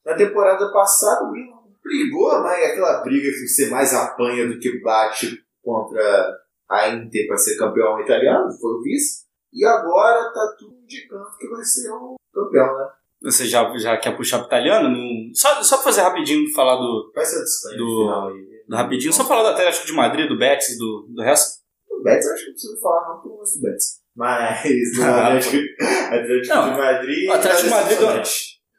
na 0.04 0.14
temporada 0.14 0.72
passada 0.72 1.24
o 1.24 1.32
Milan 1.32 1.60
brigou, 1.82 2.40
mas 2.42 2.64
aquela 2.64 3.02
briga 3.02 3.28
que 3.28 3.46
você 3.46 3.68
mais 3.68 3.92
apanha 3.92 4.46
do 4.46 4.58
que 4.60 4.80
bate 4.80 5.44
contra 5.62 6.38
a 6.68 6.88
Inter 6.90 7.26
para 7.26 7.36
ser 7.36 7.56
campeão 7.56 8.00
italiano, 8.00 8.50
foi 8.52 8.72
o 8.72 8.82
vice. 8.82 9.24
E 9.52 9.64
agora 9.64 10.32
tá 10.32 10.54
tudo 10.56 10.76
indicando 10.76 11.26
que 11.36 11.48
vai 11.48 11.64
ser 11.64 11.90
o 11.90 12.14
campeão, 12.32 12.78
né? 12.78 12.88
Você 13.22 13.46
já, 13.46 13.70
já 13.76 13.96
quer 13.98 14.16
puxar 14.16 14.38
pro 14.38 14.46
italiano? 14.46 14.88
Não- 14.88 15.34
Só, 15.34 15.62
só 15.62 15.76
pra 15.76 15.84
fazer 15.84 16.00
rapidinho, 16.02 16.50
falar 16.54 16.76
do, 16.76 17.12
Vai 17.14 17.24
ser 17.24 17.38
o 17.40 17.44
disclaimer 17.44 17.78
Do- 17.86 18.02
final 18.04 18.28
aí. 18.28 18.46
do 18.68 18.76
rapidinho, 18.76 19.12
só 19.12 19.24
falar 19.24 19.42
do 19.42 19.48
Atlético 19.48 19.86
de 19.86 19.92
Madrid, 19.92 20.28
do 20.28 20.38
Betis, 20.38 20.78
do, 20.78 21.06
do 21.14 21.22
resto. 21.22 21.60
O 21.90 22.02
Betis 22.02 22.26
eu 22.26 22.32
acho 22.32 22.42
que 22.42 22.48
não 22.48 22.54
preciso 22.54 22.80
falar, 22.80 23.08
não, 23.08 23.16
eu 23.30 23.36
gosto 23.38 23.58
do 23.58 23.62
Betis. 23.62 24.00
Mas 24.16 24.98
Ah, 25.00 25.26
Atlético, 25.28 25.56
Atlético 25.82 26.54
Não, 26.54 26.72
de 26.72 26.78
Madrid. 26.78 27.28
o 27.28 27.32
Atlético 27.32 27.62
de 27.64 27.70
Madrid. 27.70 28.26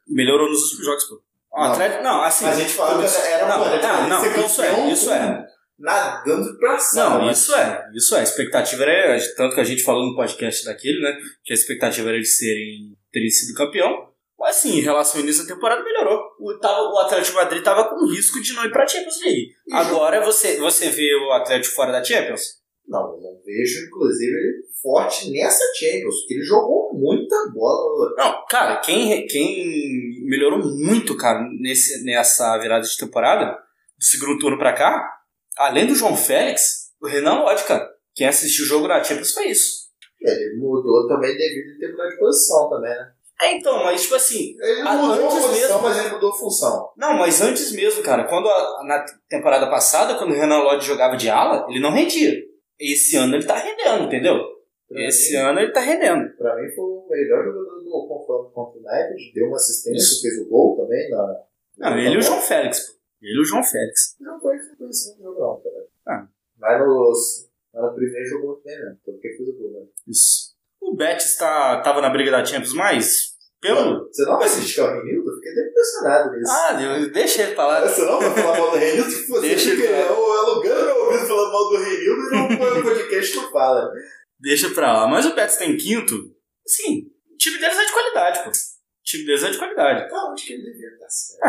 Melhorou 0.07 0.49
nos 0.49 0.61
últimos 0.63 0.85
jogos, 0.85 1.03
pô. 1.05 1.15
O 1.53 1.63
Não. 1.63 1.71
Atlético, 1.71 2.03
não, 2.03 2.21
assim. 2.23 2.45
A 2.45 2.53
gente 2.55 2.73
fala 2.73 3.01
que 3.07 3.15
era 3.27 3.47
não, 3.47 3.59
não, 3.59 4.09
não, 4.09 4.21
ser 4.21 4.39
isso 4.45 4.61
é, 4.61 4.91
isso 4.91 5.11
é. 5.11 5.45
Nadando 5.79 6.57
pra 6.59 6.77
cima. 6.79 7.09
Não, 7.09 7.31
isso 7.31 7.53
é, 7.55 7.89
isso 7.95 8.15
é. 8.15 8.19
A 8.19 8.23
expectativa 8.23 8.83
era, 8.83 9.19
tanto 9.35 9.55
que 9.55 9.61
a 9.61 9.63
gente 9.65 9.83
falou 9.83 10.05
no 10.05 10.15
podcast 10.15 10.63
daquele, 10.65 11.01
né? 11.01 11.17
Que 11.43 11.53
a 11.53 11.55
expectativa 11.55 12.09
era 12.09 12.19
de 12.19 12.25
serem, 12.27 12.95
terem 13.11 13.29
sido 13.29 13.55
campeão. 13.57 14.10
Mas 14.41 14.57
assim, 14.57 14.79
em 14.79 14.81
relação 14.81 15.19
ao 15.19 15.23
início 15.23 15.45
da 15.45 15.53
temporada, 15.53 15.83
melhorou. 15.83 16.19
O, 16.39 16.57
tava, 16.59 16.81
o 16.81 16.97
Atlético 16.97 17.37
Madrid 17.37 17.63
tava 17.63 17.87
com 17.89 18.07
risco 18.07 18.41
de 18.41 18.53
não 18.53 18.65
ir 18.65 18.71
pra 18.71 18.87
Champions 18.87 19.21
League. 19.21 19.51
E 19.67 19.73
Agora 19.73 20.25
você, 20.25 20.57
você 20.57 20.89
vê 20.89 21.15
o 21.15 21.31
Atlético 21.31 21.75
fora 21.75 21.91
da 21.91 22.03
Champions? 22.03 22.59
Não, 22.87 23.13
eu 23.13 23.21
não 23.21 23.39
vejo, 23.45 23.85
inclusive, 23.85 24.31
ele 24.31 24.63
forte 24.81 25.31
nessa 25.31 25.63
Champions, 25.75 26.15
porque 26.21 26.33
ele 26.33 26.43
jogou 26.43 26.91
muita 26.93 27.35
bola. 27.53 28.15
Não, 28.17 28.45
cara, 28.49 28.77
quem, 28.77 29.27
quem 29.27 30.25
melhorou 30.25 30.59
muito, 30.59 31.15
cara, 31.15 31.47
nesse, 31.59 32.03
nessa 32.03 32.57
virada 32.57 32.83
de 32.83 32.97
temporada, 32.97 33.51
do 33.97 34.03
segundo 34.03 34.39
turno 34.39 34.57
pra 34.57 34.73
cá, 34.73 35.07
além 35.55 35.85
do 35.85 35.93
João 35.93 36.17
Félix, 36.17 36.91
o 36.99 37.07
Renan 37.07 37.43
Lodge, 37.43 37.63
cara. 37.65 37.87
Quem 38.15 38.27
assistiu 38.27 38.65
o 38.65 38.67
jogo 38.67 38.87
na 38.87 39.03
Champions 39.03 39.33
foi 39.33 39.49
isso. 39.49 39.81
Ele 40.19 40.57
mudou 40.57 41.07
também 41.07 41.35
devido 41.37 41.75
a 41.75 41.79
ter 41.79 41.91
mudado 41.91 42.09
de 42.09 42.17
posição 42.17 42.69
também, 42.69 42.89
né? 42.89 43.13
É, 43.41 43.53
então, 43.57 43.83
mas 43.83 44.03
tipo 44.03 44.15
assim, 44.15 44.55
Ele 44.61 44.83
mudou 44.83 45.11
a 45.11 45.15
antes 45.15 45.45
posição, 45.45 45.51
mesmo. 45.51 45.81
mas 45.81 45.97
ele 45.97 46.09
mudou 46.13 46.29
a 46.31 46.35
função. 46.37 46.89
Não, 46.95 47.13
mas 47.17 47.41
antes 47.41 47.71
mesmo, 47.71 48.03
cara, 48.03 48.25
quando 48.25 48.47
a- 48.47 48.83
na 48.85 49.05
temporada 49.27 49.67
passada, 49.69 50.15
quando 50.15 50.31
o 50.31 50.35
Renan 50.35 50.59
Lodge 50.59 50.85
jogava 50.85 51.15
de 51.17 51.29
ala, 51.29 51.65
ele 51.69 51.79
não 51.79 51.91
rendia. 51.91 52.33
Esse 52.79 53.15
ano 53.17 53.35
ele 53.35 53.45
tá 53.45 53.55
rendendo, 53.55 54.03
entendeu? 54.05 54.37
Pra 54.87 55.01
Esse 55.07 55.31
mim, 55.31 55.37
ano 55.37 55.59
ele 55.59 55.71
tá 55.71 55.79
rendendo. 55.79 56.35
Pra 56.37 56.55
mim 56.55 56.69
foi 56.75 56.83
o 56.83 57.07
melhor 57.09 57.43
jogador 57.45 57.79
do 57.79 58.07
confronto 58.07 58.51
contra 58.51 58.79
o 58.79 58.83
United, 58.83 59.33
deu 59.33 59.47
uma 59.47 59.55
assistência, 59.55 60.21
fez 60.21 60.45
o 60.45 60.49
gol 60.49 60.77
também 60.77 61.09
na. 61.09 61.35
Não, 61.77 61.97
ele 61.97 62.15
e 62.15 62.17
o 62.17 62.21
João 62.21 62.41
Félix, 62.41 62.79
pô. 62.87 62.93
Ele 63.21 63.37
e 63.39 63.41
o 63.41 63.45
João 63.45 63.63
Félix. 63.63 64.15
Não 64.19 64.39
foi 64.39 64.57
que 64.57 64.75
foi 64.77 64.89
esse 64.89 65.17
jogo, 65.17 65.39
não, 65.39 65.61
cara. 65.61 65.85
Ah. 66.07 66.27
Mas 66.59 66.79
nos, 66.79 67.49
no 67.73 67.95
primeiro 67.95 68.25
jogou 68.29 68.47
muito 68.49 68.63
bem 68.63 68.77
mesmo, 68.77 68.97
porque 69.05 69.29
fez 69.35 69.49
o 69.49 69.53
gol, 69.57 69.71
né? 69.71 69.87
Isso. 70.07 70.51
O 70.81 70.95
Betis 70.95 71.37
tá, 71.37 71.79
tava 71.81 72.01
na 72.01 72.09
briga 72.09 72.31
da 72.31 72.43
Champions, 72.43 72.73
mas 72.73 73.30
pelo... 73.61 74.07
Você 74.11 74.23
não 74.25 74.37
vai 74.37 74.47
assistir 74.47 74.81
ao 74.81 74.87
Renildo? 74.89 75.29
Eu 75.29 75.35
fiquei 75.35 75.51
até 75.51 75.69
impressionado 75.69 76.31
nisso. 76.31 76.51
Ah, 76.51 76.81
eu, 76.81 77.11
deixa 77.11 77.43
ele 77.43 77.55
falar. 77.55 77.87
Você 77.87 78.01
não 78.03 78.19
vai 78.19 78.31
falar 78.31 78.57
mal 78.59 78.71
do 78.71 78.77
Renildo? 78.77 79.09
Você 79.11 79.41
Deixa 79.41 79.71
fica 79.71 79.83
ele 79.83 80.03
falar. 80.03 80.09
eu 80.19 80.33
alugando 80.39 80.85
meu 80.85 81.05
ouvido 81.05 81.27
falando 81.27 81.51
mal 81.51 81.69
do 81.69 81.77
Renildo 81.77 82.21
e 82.21 82.31
não 82.31 82.57
põe 82.57 82.79
o 82.79 82.83
podcast 82.83 83.39
que 83.39 83.51
fala. 83.51 83.91
Deixa 84.39 84.69
pra 84.71 84.91
lá. 84.93 85.07
Mas 85.07 85.25
o 85.25 85.35
Betis 85.35 85.57
tá 85.57 85.65
em 85.65 85.77
quinto. 85.77 86.15
Sim, 86.65 87.03
o 87.33 87.37
time 87.37 87.59
deles 87.59 87.77
é 87.77 87.85
de 87.85 87.91
qualidade, 87.93 88.43
pô. 88.43 88.49
O 88.49 88.53
time 89.03 89.25
deles 89.25 89.43
é 89.43 89.49
de 89.51 89.57
qualidade. 89.57 90.09
Tá 90.09 90.25
onde 90.31 90.43
que 90.45 90.53
ele 90.53 90.63
deveria 90.63 90.89
estar 90.93 91.09
certo? 91.09 91.41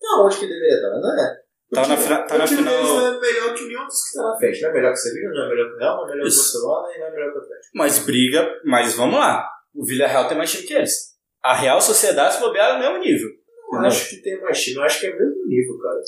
Tá 0.00 0.22
onde 0.24 0.36
que 0.38 0.44
ele 0.44 0.54
deveria 0.54 0.76
estar, 0.76 0.90
não 1.00 1.20
é? 1.20 1.36
Tá 1.70 1.86
na, 1.86 1.96
fina- 1.98 2.22
tá 2.26 2.38
na 2.38 2.44
o 2.44 2.46
time 2.46 2.62
deles 2.62 2.78
final. 2.80 2.96
não 3.00 3.06
é 3.16 3.20
melhor 3.20 3.54
que 3.54 3.64
nenhum 3.66 3.84
dos 3.84 4.08
que 4.08 4.16
tá 4.16 4.22
na 4.22 4.36
frente. 4.38 4.62
Não 4.62 4.70
é 4.70 4.72
melhor 4.72 4.92
que 4.92 4.98
o 4.98 5.02
Sevilla, 5.02 5.34
não 5.34 5.44
é 5.44 5.48
melhor 5.50 5.68
que 5.68 5.74
o 5.74 5.78
Real, 5.78 5.96
não 5.96 6.04
é 6.04 6.10
melhor 6.12 6.22
que 6.22 6.28
o. 6.28 6.36
Barcelona 6.38 6.88
e 6.94 6.98
não 7.00 7.06
é 7.06 7.10
melhor 7.10 7.32
que 7.32 7.38
o 7.38 7.42
Atlético. 7.42 7.70
Mas 7.74 7.98
briga, 7.98 8.60
mas 8.64 8.94
vamos 8.94 9.18
lá. 9.20 9.48
O 9.74 9.84
Villarreal 9.84 10.28
tem 10.28 10.38
mais 10.38 10.50
time 10.50 10.62
que 10.66 10.72
eles. 10.74 11.17
A 11.42 11.54
Real 11.54 11.80
Sociedade 11.80 12.34
se 12.34 12.40
bobear 12.40 12.70
é 12.70 12.76
o 12.76 12.80
mesmo 12.80 12.98
nível. 13.04 13.28
Eu 13.72 13.78
acho 13.80 14.08
que 14.10 14.16
tem 14.22 14.40
mais 14.40 14.62
time, 14.62 14.76
eu 14.76 14.82
acho 14.82 15.00
que 15.00 15.06
é 15.06 15.10
o 15.10 15.18
mesmo 15.18 15.46
nível, 15.46 15.78
cara. 15.78 16.00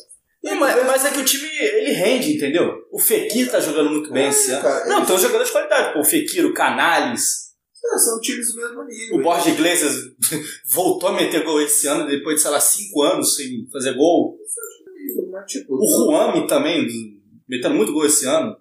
Não, 0.43 0.55
mas, 0.57 0.87
mas 0.87 1.05
é 1.05 1.11
que 1.11 1.19
o 1.21 1.25
time, 1.25 1.47
ele 1.59 1.93
rende, 1.93 2.35
entendeu? 2.37 2.73
O 2.91 2.99
Fekir 2.99 3.51
tá 3.51 3.61
jogando 3.61 3.91
muito 3.91 4.11
bem 4.11 4.25
É, 4.25 4.29
esse 4.31 4.51
ano. 4.51 4.63
cara, 4.63 4.87
Não, 4.87 4.97
eles- 4.97 5.07
tem 5.09 5.17
um 5.17 5.21
jogador 5.21 5.45
de 5.45 5.53
qualidade. 5.53 5.93
Pô, 5.93 6.01
o 6.01 6.05
Fekir, 6.05 6.47
o 6.47 6.55
Canales, 6.55 7.51
É, 7.85 7.99
são 7.99 8.19
times 8.21 8.53
do 8.55 8.61
mesmo 8.61 8.85
nível. 8.85 9.17
o 9.19 9.23
Borja 9.23 9.51
Iglesias 9.51 9.95
voltou 10.73 11.11
a 11.11 11.13
meter 11.13 11.45
gol 11.45 11.61
esse 11.61 11.87
ano, 11.87 12.07
depois 12.09 12.37
de, 12.37 12.43
sei 12.43 12.51
lá, 12.51 12.61
cinco 12.61 13.03
anos 13.03 13.37
sem 13.37 13.69
fazer 13.71 13.93
gol. 13.95 14.39
Tipo, 15.47 15.75
O 15.75 15.87
Juami 16.07 16.47
também, 16.47 16.87
metendo 17.49 17.75
muito 17.75 17.93
gol 17.93 18.07
esse 18.07 18.27
ano. 18.27 18.57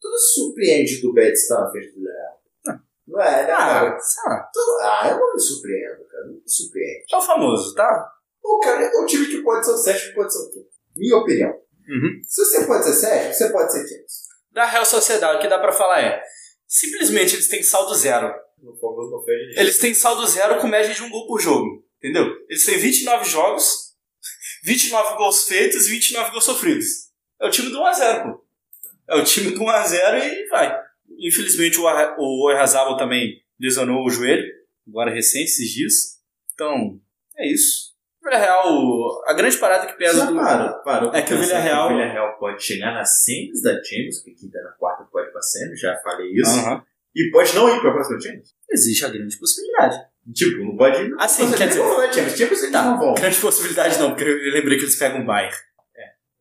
tudo 0.00 0.18
surpreende 0.18 1.00
do 1.00 1.12
Betis 1.12 1.42
estar 1.42 1.60
na 1.60 1.70
frente 1.70 1.92
do 1.92 2.00
Real. 2.02 2.03
Não 3.06 3.20
é, 3.20 3.42
né, 3.42 3.46
cara? 3.46 3.88
Ah, 3.94 3.98
sei 4.00 4.22
lá. 4.30 4.50
Tudo- 4.52 4.78
Ah, 4.82 5.08
eu 5.10 5.18
não 5.18 5.34
me 5.34 5.40
surpreendo, 5.40 6.04
cara. 6.10 6.24
Não 6.26 6.32
me 6.34 6.42
surpreende. 6.46 7.04
É 7.12 7.16
o 7.16 7.20
famoso, 7.22 7.74
tá? 7.74 8.10
O 8.42 8.58
cara, 8.60 8.90
o 9.00 9.06
time 9.06 9.26
que 9.26 9.42
pode 9.42 9.64
ser 9.64 9.72
o 9.72 9.76
sétimo 9.76 10.14
pode 10.14 10.32
ser 10.32 10.38
o 10.40 10.50
quinto. 10.50 10.68
Minha 10.96 11.16
opinião. 11.16 11.50
Uhum. 11.50 12.20
Se 12.22 12.44
você 12.44 12.66
pode 12.66 12.84
ser 12.84 12.92
sétimo, 12.94 13.34
você 13.34 13.50
pode 13.50 13.72
ser 13.72 13.84
quinto. 13.84 14.04
Da 14.52 14.64
Real 14.66 14.84
Sociedade, 14.86 15.38
o 15.38 15.40
que 15.40 15.48
dá 15.48 15.58
pra 15.58 15.72
falar 15.72 16.00
é, 16.00 16.22
simplesmente 16.66 17.34
eles 17.34 17.48
têm 17.48 17.62
saldo 17.62 17.94
zero. 17.94 18.32
Eles 19.60 19.78
têm 19.78 19.92
saldo 19.94 20.26
zero 20.26 20.58
com 20.60 20.66
média 20.66 20.94
de 20.94 21.02
um 21.02 21.10
gol 21.10 21.26
por 21.26 21.40
jogo. 21.40 21.84
Entendeu? 21.98 22.26
Eles 22.48 22.64
têm 22.64 22.78
29 22.78 23.24
jogos, 23.28 23.94
29 24.64 25.16
gols 25.16 25.44
feitos 25.48 25.86
e 25.86 25.90
29 25.90 26.30
gols 26.30 26.44
sofridos. 26.44 26.86
É 27.40 27.46
o 27.46 27.50
time 27.50 27.70
do 27.70 27.78
1x0, 27.78 28.22
pô. 28.24 28.44
É 29.08 29.16
o 29.16 29.24
time 29.24 29.50
do 29.50 29.60
1x0 29.60 30.22
e 30.22 30.48
vai. 30.48 30.83
Infelizmente 31.20 31.78
o, 31.80 31.86
Arra- 31.86 32.16
o 32.18 32.46
Oirazabal 32.46 32.96
também 32.96 33.34
lesionou 33.60 34.04
o 34.04 34.10
joelho, 34.10 34.44
agora 34.88 35.12
recente, 35.12 35.44
esses 35.44 35.68
dias. 35.70 35.94
Então, 36.54 36.98
é 37.36 37.48
isso. 37.50 37.94
O 38.22 38.24
Villarreal, 38.26 39.22
a 39.26 39.32
grande 39.34 39.56
parada 39.58 39.86
que 39.86 39.98
pesa 39.98 40.20
Só 40.20 40.26
do... 40.26 40.36
para, 40.36 40.72
para. 40.78 41.18
É 41.18 41.22
que 41.22 41.34
o 41.34 41.38
Villarreal- 41.38 41.86
O 41.86 41.88
Villarreal 41.90 42.38
pode 42.38 42.62
chegar 42.62 42.94
nas 42.94 43.22
semis 43.22 43.60
da 43.62 43.72
Champions, 43.82 44.20
que 44.22 44.30
quinta 44.32 44.62
na 44.62 44.70
quarta 44.72 45.04
pode 45.04 45.28
ir 45.28 45.32
pra 45.32 45.42
semi, 45.42 45.76
já 45.76 45.94
falei 46.02 46.30
isso. 46.32 46.58
E 47.16 47.30
pode 47.30 47.54
não 47.54 47.68
ir 47.68 47.80
pra 47.80 47.92
próxima 47.92 48.20
Champions. 48.20 48.54
Existe 48.70 49.04
a 49.04 49.08
grande 49.08 49.36
possibilidade. 49.38 49.96
Tipo, 50.34 50.64
não 50.64 50.76
pode 50.76 51.02
ir. 51.02 51.14
Assim, 51.18 51.52
quer 51.52 51.68
dizer- 51.68 51.80
não 51.80 51.94
pra 51.94 52.12
Champions. 52.12 52.36
Champions 52.38 52.62
eles 52.62 52.72
não 52.72 52.98
vão. 52.98 53.14
Grande 53.14 53.36
possibilidade 53.40 53.98
não, 53.98 54.10
porque 54.10 54.24
eu 54.24 54.52
lembrei 54.52 54.78
que 54.78 54.84
eles 54.84 54.96
pegam 54.96 55.20
o 55.20 55.26
Bayern. 55.26 55.54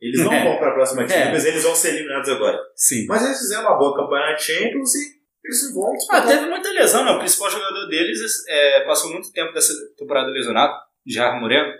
Eles 0.03 0.19
não 0.25 0.33
É. 0.33 0.43
vão 0.43 0.57
pra 0.57 0.73
próxima 0.73 1.03
É. 1.03 1.07
Champions, 1.07 1.45
eles 1.45 1.63
vão 1.63 1.73
ser 1.75 1.95
eliminados 1.95 2.29
agora. 2.29 2.59
Sim. 2.75 3.05
Mas 3.07 3.23
eles 3.23 3.39
fizeram 3.39 3.61
uma 3.63 3.77
boa 3.77 3.95
campanha 3.95 4.31
na 4.31 4.37
Champions 4.37 4.93
e 4.95 5.21
eles 5.45 5.73
vão. 5.73 5.93
Ah, 6.11 6.21
teve 6.27 6.45
muita 6.47 6.69
lesão, 6.71 7.05
né? 7.05 7.11
O 7.11 7.19
principal 7.19 7.49
jogador 7.49 7.87
deles 7.87 8.19
é, 8.47 8.81
passou 8.85 9.11
muito 9.11 9.31
tempo 9.31 9.53
dessa 9.53 9.71
temporada 9.97 10.27
lesionado, 10.29 10.73
Jarro 11.07 11.39
Moreno. 11.39 11.73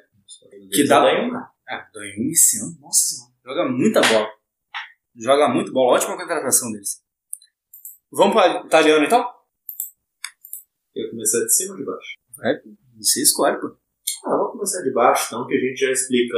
Que 0.72 0.88
dá- 0.88 1.02
daí 1.02 1.20
uma. 1.30 1.52
Ah, 1.68 1.86
esse 2.32 2.60
ano. 2.62 2.78
Nossa 2.80 3.16
senhora. 3.16 3.34
Joga 3.46 3.70
muita 3.70 4.02
bola. 4.02 4.28
Joga 5.16 5.50
muito 5.50 5.72
bola. 5.74 5.96
Ótima 5.98 6.16
contratação 6.18 6.72
deles. 6.72 7.02
Vamos 8.12 8.34
para 8.36 8.66
italiano 8.66 9.04
então? 9.06 9.28
Eu 10.96 11.10
começar 11.10 11.40
de 11.40 11.54
cima 11.54 11.74
ou 11.74 11.78
de 11.80 11.86
baixo? 11.86 12.18
Você 13.00 13.22
escolhe, 13.24 13.60
pô. 13.60 13.76
Ah, 14.26 14.38
vamos 14.38 14.54
começar 14.54 14.82
de 14.82 14.94
baixo, 14.94 15.28
então, 15.28 15.46
que 15.46 15.56
a 15.56 15.60
gente 15.60 15.78
já 15.78 15.92
explica 15.92 16.38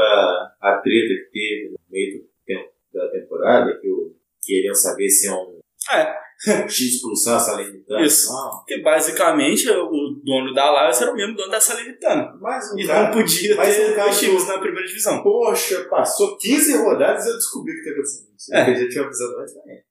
a 0.59 0.81
treta 0.83 1.07
que 1.07 1.29
teve 1.31 1.69
no 1.69 1.79
meio 1.89 2.19
do 2.19 2.27
tempo 2.45 2.71
da 2.93 3.11
temporada, 3.11 3.79
que 3.79 3.89
o, 3.89 4.15
queriam 4.41 4.73
saber 4.73 5.09
se 5.09 5.27
é 5.27 5.33
um 5.33 5.59
É. 5.91 6.25
X 6.67 6.79
expulsão 6.79 7.35
a 7.35 7.39
Salernitana. 7.39 8.05
Isso. 8.05 8.31
Não. 8.31 8.49
Porque 8.57 8.81
basicamente 8.81 9.69
o 9.69 10.21
dono 10.23 10.53
da 10.53 10.69
Lazio 10.69 11.03
era 11.03 11.13
o 11.13 11.15
mesmo 11.15 11.35
dono 11.35 11.49
da 11.49 11.61
Salernitana. 11.61 12.37
Mas 12.41 12.73
um 12.73 12.77
E 12.77 12.85
cara, 12.85 13.07
não 13.07 13.13
podia 13.13 13.55
mas 13.55 13.75
ter 13.75 13.91
um 13.91 13.95
cara 13.95 14.11
times 14.11 14.47
na 14.47 14.59
primeira 14.59 14.85
divisão. 14.87 15.23
Poxa, 15.23 15.85
passou 15.89 16.37
15 16.37 16.77
rodadas 16.77 17.25
e 17.25 17.29
eu 17.29 17.35
descobri 17.35 17.73
que 17.73 17.83
tá 17.85 17.91
acontecendo. 17.91 18.27
É. 18.51 18.65
Porque 18.65 18.81
já 18.81 18.89
tinha 18.89 19.03
avisado 19.05 19.39
antes 19.39 19.53
também. 19.53 19.83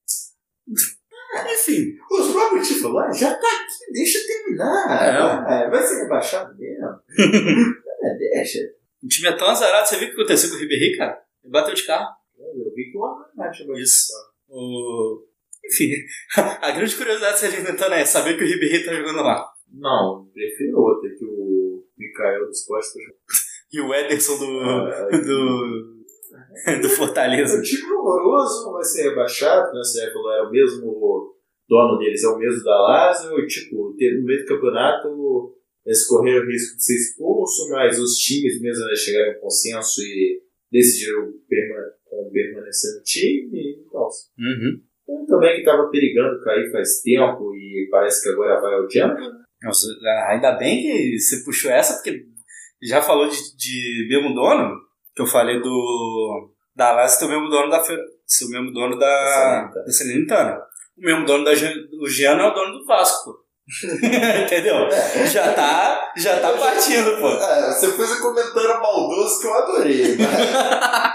Enfim, 1.52 1.96
Os 2.12 2.30
próprios 2.30 2.68
titulares 2.68 3.18
já 3.18 3.34
tá 3.34 3.48
aqui, 3.48 3.92
deixa 3.92 4.24
terminar. 4.24 5.50
É, 5.50 5.68
vai 5.68 5.82
ser 5.82 6.02
rebaixado 6.02 6.54
mesmo. 6.56 7.00
é, 8.04 8.14
deixa. 8.18 8.58
o 9.02 9.08
time 9.08 9.28
é 9.28 9.32
tão 9.36 9.48
azarado. 9.48 9.86
Você 9.86 9.96
viu 9.98 10.08
o 10.08 10.10
que 10.10 10.16
aconteceu 10.20 10.50
com 10.50 10.56
o 10.56 10.58
Ribéry, 10.58 10.96
cara? 10.96 11.18
Ele 11.42 11.52
bateu 11.52 11.74
de 11.74 11.84
carro. 11.86 12.08
Eu 12.38 12.72
vi 12.74 12.90
que 12.90 12.98
o 12.98 13.04
Amanda 13.04 13.52
chegou 13.52 13.74
Isso. 13.76 14.12
O... 14.48 15.24
Enfim, 15.64 15.90
a 16.60 16.70
grande 16.72 16.94
curiosidade 16.96 17.32
da 17.32 17.38
Salernitana 17.38 17.96
é 17.96 18.04
saber 18.04 18.36
que 18.36 18.44
o 18.44 18.46
Ribéry 18.46 18.84
tá 18.84 18.92
jogando 18.94 19.22
lá. 19.22 19.44
Não, 19.72 20.28
prefiro 20.32 20.78
outra, 20.78 21.08
que 21.10 21.24
o 21.24 21.82
Mikael 21.98 22.46
dos 22.46 22.64
Postos. 22.64 23.02
E 23.72 23.80
o 23.80 23.92
Ederson 23.92 24.38
do, 24.38 24.60
Ah, 24.60 25.08
do, 25.10 26.04
do 26.80 26.86
É 26.86 26.88
Fortaleza. 26.90 27.58
um 27.58 27.62
time 27.62 27.90
horroroso, 27.92 28.70
vai 28.70 28.84
ser 28.84 29.08
rebaixado, 29.08 29.72
né? 29.72 29.80
Você 29.82 30.12
falou, 30.12 30.30
é 30.32 30.42
o 30.42 30.50
mesmo 30.50 31.34
dono 31.68 31.98
deles, 31.98 32.22
é 32.22 32.28
o 32.28 32.38
mesmo 32.38 32.62
da 32.62 32.80
Lazio, 32.82 33.36
e, 33.36 33.46
tipo, 33.48 33.88
no 33.88 34.24
meio 34.24 34.40
do 34.42 34.46
campeonato 34.46 35.56
eles 35.86 36.06
correram 36.06 36.44
o 36.44 36.50
risco 36.50 36.76
de 36.76 36.84
ser 36.84 36.94
expulso, 36.94 37.68
mas 37.70 37.98
os 37.98 38.14
times 38.16 38.60
mesmo 38.60 38.84
né, 38.86 38.94
chegaram 38.96 39.32
em 39.32 39.40
consenso 39.40 40.00
e 40.02 40.40
decidiram 40.72 41.32
permanecer 42.32 42.94
no 42.96 43.02
time, 43.02 43.84
então, 43.86 44.08
Uhum. 44.38 44.80
um 45.08 45.26
também 45.26 45.54
que 45.54 45.60
estava 45.60 45.88
perigando 45.90 46.42
cair 46.42 46.70
faz 46.70 47.00
tempo 47.02 47.54
e 47.54 47.88
parece 47.90 48.22
que 48.22 48.30
agora 48.30 48.60
vai 48.60 48.74
ao 48.74 48.90
Genoa. 48.90 49.44
Nossa, 49.62 49.86
ainda 50.28 50.52
bem 50.52 50.82
que 50.82 51.18
você 51.18 51.44
puxou 51.44 51.70
essa, 51.70 51.94
porque 51.94 52.24
já 52.82 53.00
falou 53.00 53.28
de, 53.28 53.36
de 53.56 54.06
mesmo 54.08 54.34
dono, 54.34 54.76
que 55.14 55.22
eu 55.22 55.26
falei 55.26 55.60
do. 55.60 56.50
Da 56.74 56.92
Lazio 56.92 57.20
ter 57.20 57.24
o 57.26 57.28
mesmo 57.28 57.48
dono 57.48 57.70
da. 57.70 57.82
Ser 58.26 58.44
o 58.46 58.50
mesmo 58.50 58.72
dono 58.72 58.98
da. 58.98 59.70
Da 59.72 59.92
Salernitana. 59.92 60.60
O 60.98 61.00
mesmo 61.00 61.24
dono 61.24 61.44
da. 61.44 61.52
O 62.00 62.08
Giano 62.08 62.42
é 62.42 62.46
o 62.48 62.54
dono 62.54 62.78
do 62.78 62.84
Vasco, 62.84 63.43
Entendeu? 64.44 64.88
Já 65.26 65.52
tá, 65.54 66.12
já 66.16 66.38
tá 66.38 66.52
partindo, 66.52 67.16
pô. 67.18 67.28
É, 67.28 67.72
você 67.72 67.92
fez 67.92 68.12
um 68.12 68.20
comentário 68.20 68.80
maldoso 68.80 69.40
que 69.40 69.46
eu 69.46 69.54
adorei, 69.54 70.16
né? 70.16 70.26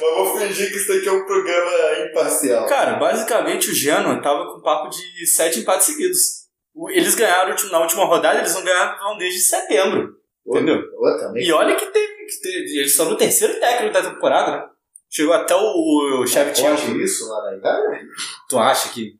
mas 0.00 0.14
vou 0.16 0.38
fingir 0.38 0.70
que 0.70 0.76
isso 0.76 0.92
aqui 0.92 1.08
é 1.08 1.12
um 1.12 1.26
programa 1.26 1.70
imparcial. 2.08 2.66
Cara, 2.66 2.94
basicamente 2.94 3.70
o 3.70 3.74
Genoa 3.74 4.22
tava 4.22 4.46
com 4.52 4.60
papo 4.62 4.88
de 4.88 5.26
sete 5.26 5.60
empates 5.60 5.86
seguidos. 5.86 6.40
Eles 6.90 7.14
ganharam 7.16 7.54
na 7.70 7.80
última 7.80 8.04
rodada, 8.04 8.38
eles 8.38 8.54
não 8.54 8.62
ganharam 8.62 9.18
desde 9.18 9.40
setembro. 9.40 10.14
Entendeu? 10.46 10.80
Outra 10.96 11.26
também. 11.26 11.44
E 11.44 11.52
olha 11.52 11.74
que 11.76 11.86
teve, 11.86 12.14
que 12.24 12.40
teve- 12.40 12.78
Eles 12.78 12.94
são 12.94 13.10
no 13.10 13.16
terceiro 13.16 13.58
técnico 13.60 13.92
da 13.92 14.02
temporada, 14.02 14.52
né? 14.52 14.62
Chegou 15.12 15.34
até 15.34 15.54
o, 15.56 16.20
o 16.22 16.26
Shevchenko. 16.26 16.96
Isso 16.98 17.28
lá 17.28 17.50
na 17.50 17.56
Itália? 17.56 18.00
Tu 18.48 18.58
acha 18.58 18.88
que. 18.90 19.14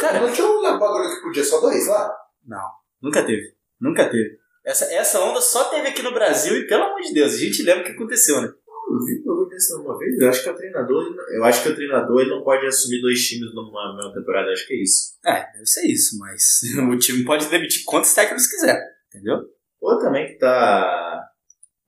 Cara, 0.00 0.20
não 0.20 0.32
tinha 0.32 0.46
um 0.46 0.62
bagulho 0.78 1.14
que 1.14 1.22
podia 1.22 1.44
só 1.44 1.60
dois 1.60 1.86
lá? 1.88 2.12
não. 2.46 2.82
Nunca 3.02 3.24
teve. 3.26 3.52
Nunca 3.80 4.08
teve. 4.08 4.38
Essa, 4.64 4.84
essa 4.94 5.18
onda 5.20 5.40
só 5.40 5.64
teve 5.70 5.88
aqui 5.88 6.02
no 6.02 6.14
Brasil 6.14 6.56
e, 6.56 6.68
pelo 6.68 6.84
amor 6.84 7.00
de 7.00 7.12
Deus, 7.12 7.34
a 7.34 7.36
gente 7.36 7.64
lembra 7.64 7.82
o 7.82 7.84
que 7.86 7.90
aconteceu, 7.92 8.40
né? 8.40 8.46
Eu 8.46 9.04
vi 9.04 9.20
um 9.20 9.24
bagulho 9.24 9.48
desse 9.48 9.74
uma 9.74 9.98
vez. 9.98 10.20
Eu 10.20 10.28
acho 10.28 10.44
que 10.44 10.50
o 10.50 10.54
treinador. 10.54 11.10
não- 11.16 11.34
Eu 11.34 11.42
acho 11.44 11.62
que 11.64 11.68
o 11.70 11.74
treinador 11.74 12.20
ele 12.20 12.30
não 12.30 12.44
pode 12.44 12.64
assumir 12.64 13.00
dois 13.00 13.18
times 13.26 13.52
numa 13.54 13.96
mesma 13.96 14.14
temporada. 14.14 14.52
Acho 14.52 14.66
que 14.68 14.74
é 14.74 14.82
isso. 14.82 15.18
É, 15.26 15.52
deve 15.52 15.66
ser 15.66 15.84
isso, 15.88 16.16
mas 16.18 16.60
o 16.92 16.96
time 16.96 17.24
pode 17.24 17.46
demitir 17.48 17.82
quantos 17.84 18.14
técnicos 18.14 18.46
quiser, 18.46 18.80
entendeu? 19.08 19.38
Ou 19.80 19.98
também 19.98 20.26
que 20.28 20.34
tá 20.38 21.24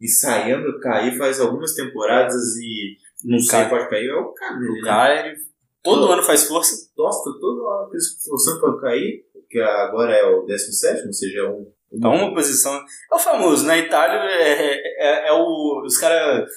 ensaiando 0.00 0.80
cair 0.80 1.16
faz 1.16 1.40
algumas 1.40 1.74
temporadas 1.74 2.42
e 2.60 2.96
não 3.24 3.38
sei 3.38 3.66
pode 3.66 3.88
cair, 3.88 4.08
é 4.08 4.14
o 4.14 4.32
cara 4.32 4.56
O 4.56 4.60
né? 4.74 4.80
cara, 4.82 5.26
ele 5.28 5.36
todo 5.84 6.10
ano 6.10 6.22
faz 6.22 6.48
força. 6.48 6.90
Nossa, 6.96 7.30
todo 7.38 7.68
ano 7.68 7.90
eles 7.92 8.20
forçando 8.24 8.60
pra 8.60 8.80
cair, 8.80 9.24
que 9.48 9.60
agora 9.60 10.12
é 10.12 10.24
o 10.24 10.44
17, 10.44 11.06
ou 11.06 11.12
seja, 11.12 11.40
é 11.40 11.48
um. 11.48 11.72
Então, 11.92 12.12
uma 12.12 12.34
posição. 12.34 12.74
É 13.12 13.14
o 13.14 13.18
famoso, 13.18 13.64
na 13.66 13.78
Itália 13.78 14.18
é, 14.28 14.74
é, 14.98 15.28
é 15.28 15.32
o. 15.32 15.82
Os 15.84 15.96
caras. 15.98 16.48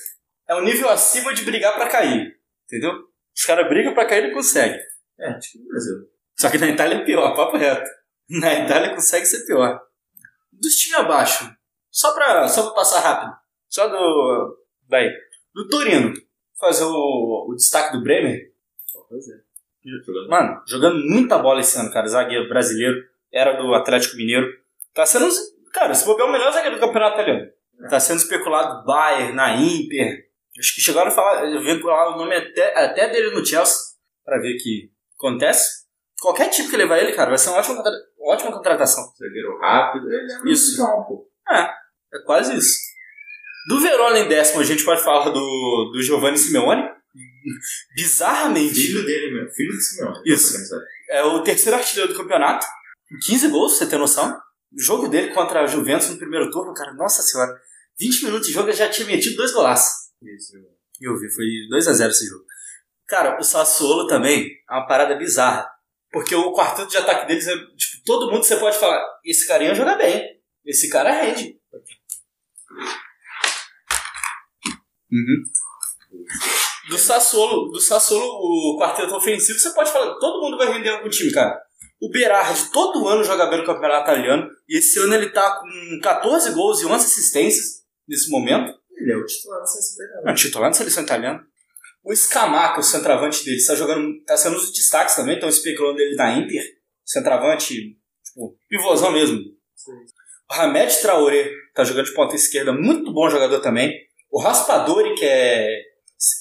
É 0.49 0.55
o 0.55 0.61
nível 0.61 0.89
acima 0.89 1.33
de 1.33 1.43
brigar 1.43 1.75
pra 1.75 1.89
cair. 1.89 2.35
Entendeu? 2.65 2.93
Os 3.35 3.45
caras 3.45 3.67
brigam 3.67 3.93
pra 3.93 4.05
cair 4.05 4.29
e 4.29 4.33
conseguem. 4.33 4.79
É, 5.19 5.33
tipo 5.37 5.63
no 5.63 5.69
Brasil. 5.69 5.95
Só 6.39 6.49
que 6.49 6.57
na 6.57 6.69
Itália 6.69 6.95
é 6.95 7.05
pior, 7.05 7.35
papo 7.35 7.57
reto. 7.57 7.89
Na 8.29 8.53
Itália 8.53 8.95
consegue 8.95 9.25
ser 9.25 9.45
pior. 9.45 9.79
Dos 10.51 10.73
times 10.75 10.99
abaixo. 10.99 11.49
Só 11.91 12.13
pra, 12.13 12.47
só 12.47 12.63
pra 12.63 12.75
passar 12.75 12.99
rápido. 13.01 13.33
Só 13.69 13.87
do. 13.87 14.57
Daí. 14.87 15.11
Do 15.53 15.67
Torino. 15.67 16.13
Fazer 16.59 16.85
o, 16.85 17.47
o 17.49 17.55
destaque 17.55 17.95
do 17.95 18.03
Bremer. 18.03 18.46
Pois 19.09 19.27
é. 19.29 19.35
Jogando 20.05 20.29
Mano, 20.29 20.63
jogando 20.67 20.97
muita 21.05 21.37
bola 21.37 21.61
esse 21.61 21.79
ano, 21.79 21.91
cara. 21.91 22.07
Zagueiro 22.07 22.49
brasileiro. 22.49 23.05
Era 23.31 23.53
do 23.53 23.73
Atlético 23.73 24.17
Mineiro. 24.17 24.47
Tá 24.93 25.05
sendo. 25.05 25.27
Cara, 25.73 25.93
se 25.93 26.05
bobear 26.05 26.27
o 26.27 26.31
melhor 26.31 26.51
zagueiro 26.51 26.75
do 26.75 26.81
campeonato 26.81 27.21
italiano. 27.21 27.51
Tá 27.89 27.99
sendo 27.99 28.17
especulado 28.17 28.83
Bayern, 28.85 29.33
na 29.33 29.55
Inter. 29.55 30.27
Acho 30.59 30.73
que 30.73 30.81
chegaram 30.81 31.09
a 31.09 31.11
falar, 31.11 31.45
vincular 31.59 32.15
o 32.15 32.17
nome 32.17 32.35
até, 32.35 32.83
até 32.83 33.09
dele 33.09 33.35
no 33.35 33.45
Chelsea, 33.45 33.75
pra 34.25 34.39
ver 34.39 34.55
o 34.55 34.57
que 34.57 34.91
acontece. 35.15 35.85
Qualquer 36.19 36.49
tipo 36.49 36.69
que 36.71 36.77
levar 36.77 36.97
ele, 36.97 37.13
cara, 37.13 37.29
vai 37.29 37.37
ser 37.37 37.49
uma 37.49 37.59
ótima, 37.59 37.83
ótima 38.19 38.51
contratação. 38.51 39.03
Zagueiro 39.15 39.59
rápido, 39.59 40.11
ele 40.11 40.31
é 40.31 40.51
Isso. 40.51 40.81
muito 40.81 40.91
bom, 40.91 41.03
pô. 41.03 41.29
É, 41.53 41.61
é 41.61 42.19
quase 42.25 42.57
isso. 42.57 42.75
Do 43.69 43.79
Verona 43.79 44.17
em 44.19 44.27
décimo, 44.27 44.61
a 44.61 44.63
gente 44.63 44.83
pode 44.83 45.03
falar 45.03 45.29
do, 45.29 45.91
do 45.93 46.01
Giovanni 46.01 46.37
Simeone. 46.37 46.89
Bizarramente, 47.95 48.73
Filho 48.75 49.05
dele 49.05 49.33
mesmo, 49.33 49.51
filho 49.51 49.73
do 49.73 49.81
Simeone. 49.81 50.21
Isso. 50.25 50.55
é 51.09 51.23
o 51.23 51.41
terceiro 51.41 51.77
artilheiro 51.77 52.11
do 52.13 52.17
campeonato. 52.17 52.65
Com 53.09 53.17
15 53.25 53.47
gols, 53.49 53.77
você 53.77 53.85
ter 53.85 53.97
noção. 53.97 54.37
O 54.73 54.81
jogo 54.81 55.07
dele 55.07 55.33
contra 55.33 55.61
a 55.61 55.67
Juventus 55.67 56.09
no 56.09 56.17
primeiro 56.17 56.51
turno, 56.51 56.73
cara, 56.73 56.93
nossa 56.93 57.21
senhora. 57.21 57.57
20 57.99 58.25
minutos 58.25 58.47
de 58.47 58.53
jogo, 58.53 58.69
ele 58.69 58.77
já 58.77 58.89
tinha 58.89 59.07
metido 59.07 59.37
dois 59.37 59.53
golaços. 59.53 60.11
Isso. 60.21 60.53
Eu 61.01 61.17
vi, 61.17 61.29
foi 61.31 61.45
2x0 61.71 62.09
esse 62.09 62.27
jogo. 62.27 62.43
Cara, 63.07 63.39
o 63.39 63.43
Sassuolo 63.43 64.07
também 64.07 64.49
é 64.69 64.73
uma 64.73 64.85
parada 64.85 65.15
bizarra. 65.15 65.67
Porque 66.11 66.35
o 66.35 66.53
quarteto 66.53 66.89
de 66.89 66.97
ataque 66.97 67.27
deles 67.27 67.47
é, 67.47 67.55
tipo, 67.75 68.03
todo 68.05 68.31
mundo 68.31 68.43
você 68.43 68.57
pode 68.57 68.77
falar, 68.77 69.03
esse 69.23 69.47
carinha 69.47 69.75
joga 69.75 69.95
bem. 69.95 70.37
Esse 70.65 70.89
cara 70.89 71.21
rende. 71.21 71.57
Uhum. 75.11 75.43
Do 76.89 76.97
Sassuolo, 76.97 77.69
do 77.69 77.79
Sassuolo, 77.79 78.25
o 78.25 78.79
quarteto 78.79 79.13
ofensivo, 79.15 79.59
você 79.59 79.71
pode 79.71 79.91
falar, 79.91 80.15
todo 80.15 80.41
mundo 80.41 80.57
vai 80.57 80.71
render 80.71 80.89
algum 80.89 81.09
time, 81.09 81.31
cara. 81.31 81.61
O 82.01 82.09
Berardi 82.09 82.71
todo 82.71 83.07
ano 83.07 83.23
joga 83.23 83.47
bem 83.47 83.59
no 83.59 83.65
campeonato 83.65 84.03
italiano, 84.03 84.49
e 84.69 84.77
esse 84.77 84.99
ano 84.99 85.15
ele 85.15 85.29
tá 85.29 85.59
com 85.59 85.99
14 86.01 86.51
gols 86.53 86.81
e 86.81 86.85
11 86.85 87.05
assistências 87.05 87.83
nesse 88.07 88.29
momento. 88.29 88.73
Ele 88.95 89.13
é 89.13 89.17
o 89.17 89.25
titular 89.25 89.59
da 89.59 89.65
CSP, 89.65 90.03
Não, 90.23 90.33
titular 90.33 90.69
na 90.69 90.73
seleção 90.73 91.03
italiana. 91.03 91.45
O 92.03 92.15
Scamacca, 92.15 92.79
o 92.79 92.83
centroavante 92.83 93.43
dele, 93.43 93.57
está 93.57 93.75
jogando, 93.75 94.23
tá 94.23 94.37
sendo 94.37 94.55
um 94.55 94.59
dos 94.59 94.71
destaques 94.71 95.15
também, 95.15 95.35
estão 95.35 95.49
especulando 95.49 95.99
ele 95.99 96.15
na 96.15 96.37
Inter. 96.37 96.63
Centroavante, 97.05 97.97
tipo, 98.23 98.57
pivôzão 98.69 99.11
mesmo. 99.11 99.39
O 100.49 100.53
Hamed 100.53 101.01
Traoré 101.01 101.51
tá 101.73 101.83
jogando 101.83 102.05
de 102.05 102.13
ponta 102.13 102.35
esquerda, 102.35 102.71
muito 102.71 103.11
bom 103.11 103.29
jogador 103.29 103.59
também. 103.59 103.93
O 104.31 104.41
Raspadori, 104.41 105.15
que 105.15 105.25
é, 105.25 105.81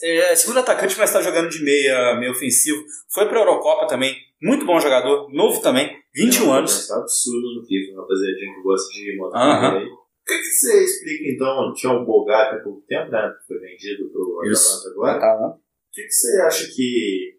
é 0.03 0.35
segundo 0.35 0.61
atacante, 0.61 0.97
mas 0.99 1.13
tá 1.13 1.21
jogando 1.23 1.49
de 1.51 1.63
meia, 1.63 2.17
meia 2.17 2.33
ofensivo. 2.33 2.83
Foi 3.13 3.29
pra 3.29 3.41
Eurocopa 3.41 3.87
também, 3.87 4.17
muito 4.43 4.65
bom 4.65 4.79
jogador, 4.81 5.31
novo 5.33 5.61
também, 5.61 5.97
21 6.15 6.53
anos. 6.53 6.89
Tá 6.89 6.97
absurdo 6.97 7.55
no 7.55 7.67
FIFA, 7.67 8.01
rapaziadinha 8.01 8.55
que 8.55 8.63
gosta 8.63 8.93
de 8.93 9.17
moto 9.17 9.35
Aham. 9.35 9.79
aí. 9.79 9.85
O 9.87 10.29
que, 10.29 10.39
que 10.39 10.45
você 10.45 10.85
explica 10.85 11.31
então? 11.31 11.73
Tinha 11.75 11.93
um 11.93 12.05
Bogata 12.05 12.57
há 12.57 12.61
pouco 12.61 12.83
tempo, 12.89 13.11
né? 13.13 13.33
Foi 13.47 13.59
vendido 13.61 14.11
pro 14.11 14.41
Isso. 14.51 14.89
Atalanta 14.89 14.91
agora. 14.91 15.21
Tá, 15.21 15.41
né? 15.41 15.47
O 15.55 15.61
que, 15.93 16.03
que 16.03 16.11
você 16.13 16.41
acha 16.43 16.67
que 16.75 17.35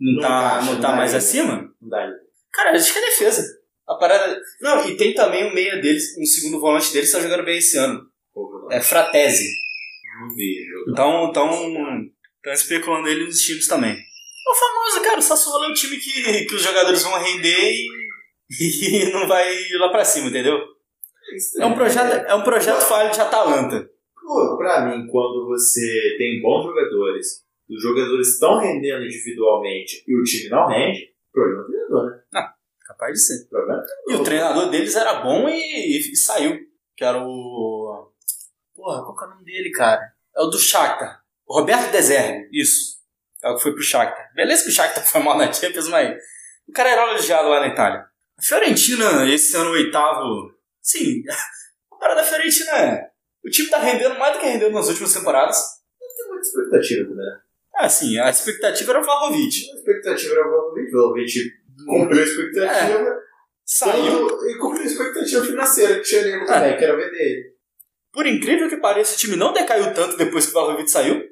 Não, 0.00 0.12
Não 0.14 0.20
tá, 0.22 0.62
não 0.62 0.74
tá 0.80 0.80
dá 0.90 0.96
mais 0.96 1.14
acima? 1.14 1.70
não 1.80 1.88
dá? 1.88 2.10
Cara, 2.52 2.74
acho 2.74 2.92
que 2.92 2.98
é 2.98 3.02
defesa. 3.02 3.44
A 3.86 3.96
parada. 3.96 4.40
Não, 4.62 4.88
e 4.88 4.96
tem 4.96 5.12
também 5.14 5.50
o 5.50 5.54
meia 5.54 5.76
deles, 5.76 6.16
um 6.18 6.24
segundo 6.24 6.58
volante 6.60 6.90
deles, 6.92 7.12
tá 7.12 7.20
jogando 7.20 7.44
bem 7.44 7.58
esse 7.58 7.76
ano. 7.76 8.00
É 8.70 8.80
Fratese. 8.80 9.44
Não 10.20 10.34
vejo. 10.34 10.84
Então, 10.88 11.28
então, 11.30 11.50
estão 12.36 12.52
especulando 12.52 13.08
ele 13.08 13.24
nos 13.26 13.40
times 13.40 13.66
também. 13.66 13.92
É 13.92 14.50
o 14.50 14.54
famoso, 14.54 15.02
cara, 15.02 15.18
o 15.18 15.22
Sassuolo 15.22 15.64
é 15.64 15.68
um 15.68 15.74
time 15.74 15.96
que, 15.96 16.44
que 16.46 16.54
os 16.54 16.62
jogadores 16.62 17.02
vão 17.02 17.18
render 17.18 17.72
e, 17.72 17.86
e 19.08 19.12
não 19.12 19.26
vai 19.28 19.46
lá 19.78 19.88
pra 19.90 20.04
cima, 20.04 20.28
entendeu? 20.28 20.58
É 21.58 21.66
um 21.66 21.74
projeto, 21.74 22.12
é 22.26 22.34
um 22.34 22.42
projeto 22.42 22.80
falho 22.80 23.12
de 23.12 23.20
Atalanta. 23.20 23.88
Pô, 24.20 24.56
pra 24.56 24.86
mim, 24.86 25.06
quando 25.08 25.46
você 25.46 26.16
tem 26.18 26.40
bons 26.40 26.64
jogadores, 26.64 27.44
os 27.68 27.82
jogadores 27.82 28.28
estão 28.34 28.58
rendendo 28.58 29.04
individualmente 29.04 30.02
e 30.06 30.16
o 30.20 30.22
time 30.24 30.48
não 30.48 30.66
rende, 30.66 31.10
o 31.28 31.32
problema 31.32 31.60
é 31.60 31.62
o 31.62 31.66
treinador, 31.66 32.10
né? 32.32 32.48
Capaz 32.86 33.12
de 33.12 33.20
ser. 33.20 33.44
O 33.44 33.48
problema 33.48 33.84
E 34.08 34.14
o 34.14 34.24
treinador 34.24 34.68
deles 34.70 34.96
era 34.96 35.20
bom 35.22 35.48
e- 35.48 35.96
e 35.98 36.16
saiu. 36.16 36.58
Que 36.96 37.04
era 37.04 37.22
o. 37.22 37.28
Porra, 38.80 39.04
qual 39.04 39.16
é 39.22 39.26
o 39.26 39.30
nome 39.34 39.44
dele, 39.44 39.70
cara? 39.70 40.00
É 40.36 40.40
o 40.40 40.46
do 40.46 40.58
Shakhtar. 40.58 41.20
O 41.46 41.58
Roberto 41.58 41.90
Deserve. 41.90 42.48
Isso. 42.52 42.98
É 43.42 43.50
o 43.50 43.56
que 43.56 43.62
foi 43.62 43.72
pro 43.74 43.82
Shakhtar. 43.82 44.32
Beleza 44.34 44.62
que 44.64 44.70
o 44.70 44.72
Shakhtar 44.72 45.04
foi 45.06 45.22
mal 45.22 45.36
na 45.36 45.52
Champions, 45.52 45.88
mas 45.88 46.16
o 46.68 46.72
cara 46.72 46.88
era 46.90 47.10
elogiado 47.10 47.48
lá 47.48 47.60
na 47.60 47.68
Itália. 47.68 48.06
A 48.38 48.42
Fiorentina, 48.42 49.28
esse 49.28 49.54
ano 49.56 49.70
oitavo. 49.70 50.52
Sim, 50.80 51.22
a 51.92 51.96
parada 51.96 52.22
da 52.22 52.26
Fiorentina 52.26 52.70
é. 52.72 53.10
O 53.44 53.50
time 53.50 53.68
tá 53.68 53.78
rendendo 53.78 54.18
mais 54.18 54.34
do 54.34 54.40
que 54.40 54.46
rendeu 54.46 54.70
nas 54.70 54.88
últimas 54.88 55.12
temporadas. 55.12 55.58
tem 56.16 56.28
muita 56.28 56.46
expectativa 56.46 57.02
também, 57.08 57.26
né? 57.26 57.40
Ah, 57.76 57.88
sim, 57.88 58.18
a 58.18 58.28
expectativa 58.30 58.92
era 58.92 59.00
o 59.00 59.04
Vlahovic. 59.04 59.70
A 59.72 59.76
expectativa 59.76 60.34
era 60.34 60.46
o 60.46 60.50
Vlahovic, 60.50 60.88
o 60.88 60.90
Vlahovic 60.92 61.32
cumpriu 61.86 62.20
a 62.20 62.24
expectativa 62.26 63.20
Saiu. 63.64 64.28
quando- 64.28 64.50
e 64.50 64.58
cumpriu 64.58 64.82
a 64.82 64.86
expectativa 64.86 65.44
financeira 65.44 65.94
que 65.96 66.02
tinha 66.02 66.22
nele 66.22 66.44
também, 66.44 66.76
que 66.76 66.84
era 66.84 66.96
vender 66.96 67.18
ele. 67.22 67.49
Por 68.12 68.26
incrível 68.26 68.68
que 68.68 68.76
pareça, 68.76 69.14
o 69.14 69.18
time 69.18 69.36
não 69.36 69.52
decaiu 69.52 69.94
tanto 69.94 70.16
depois 70.16 70.46
que 70.46 70.50
o 70.50 70.54
Vlahovic 70.54 70.90
saiu. 70.90 71.22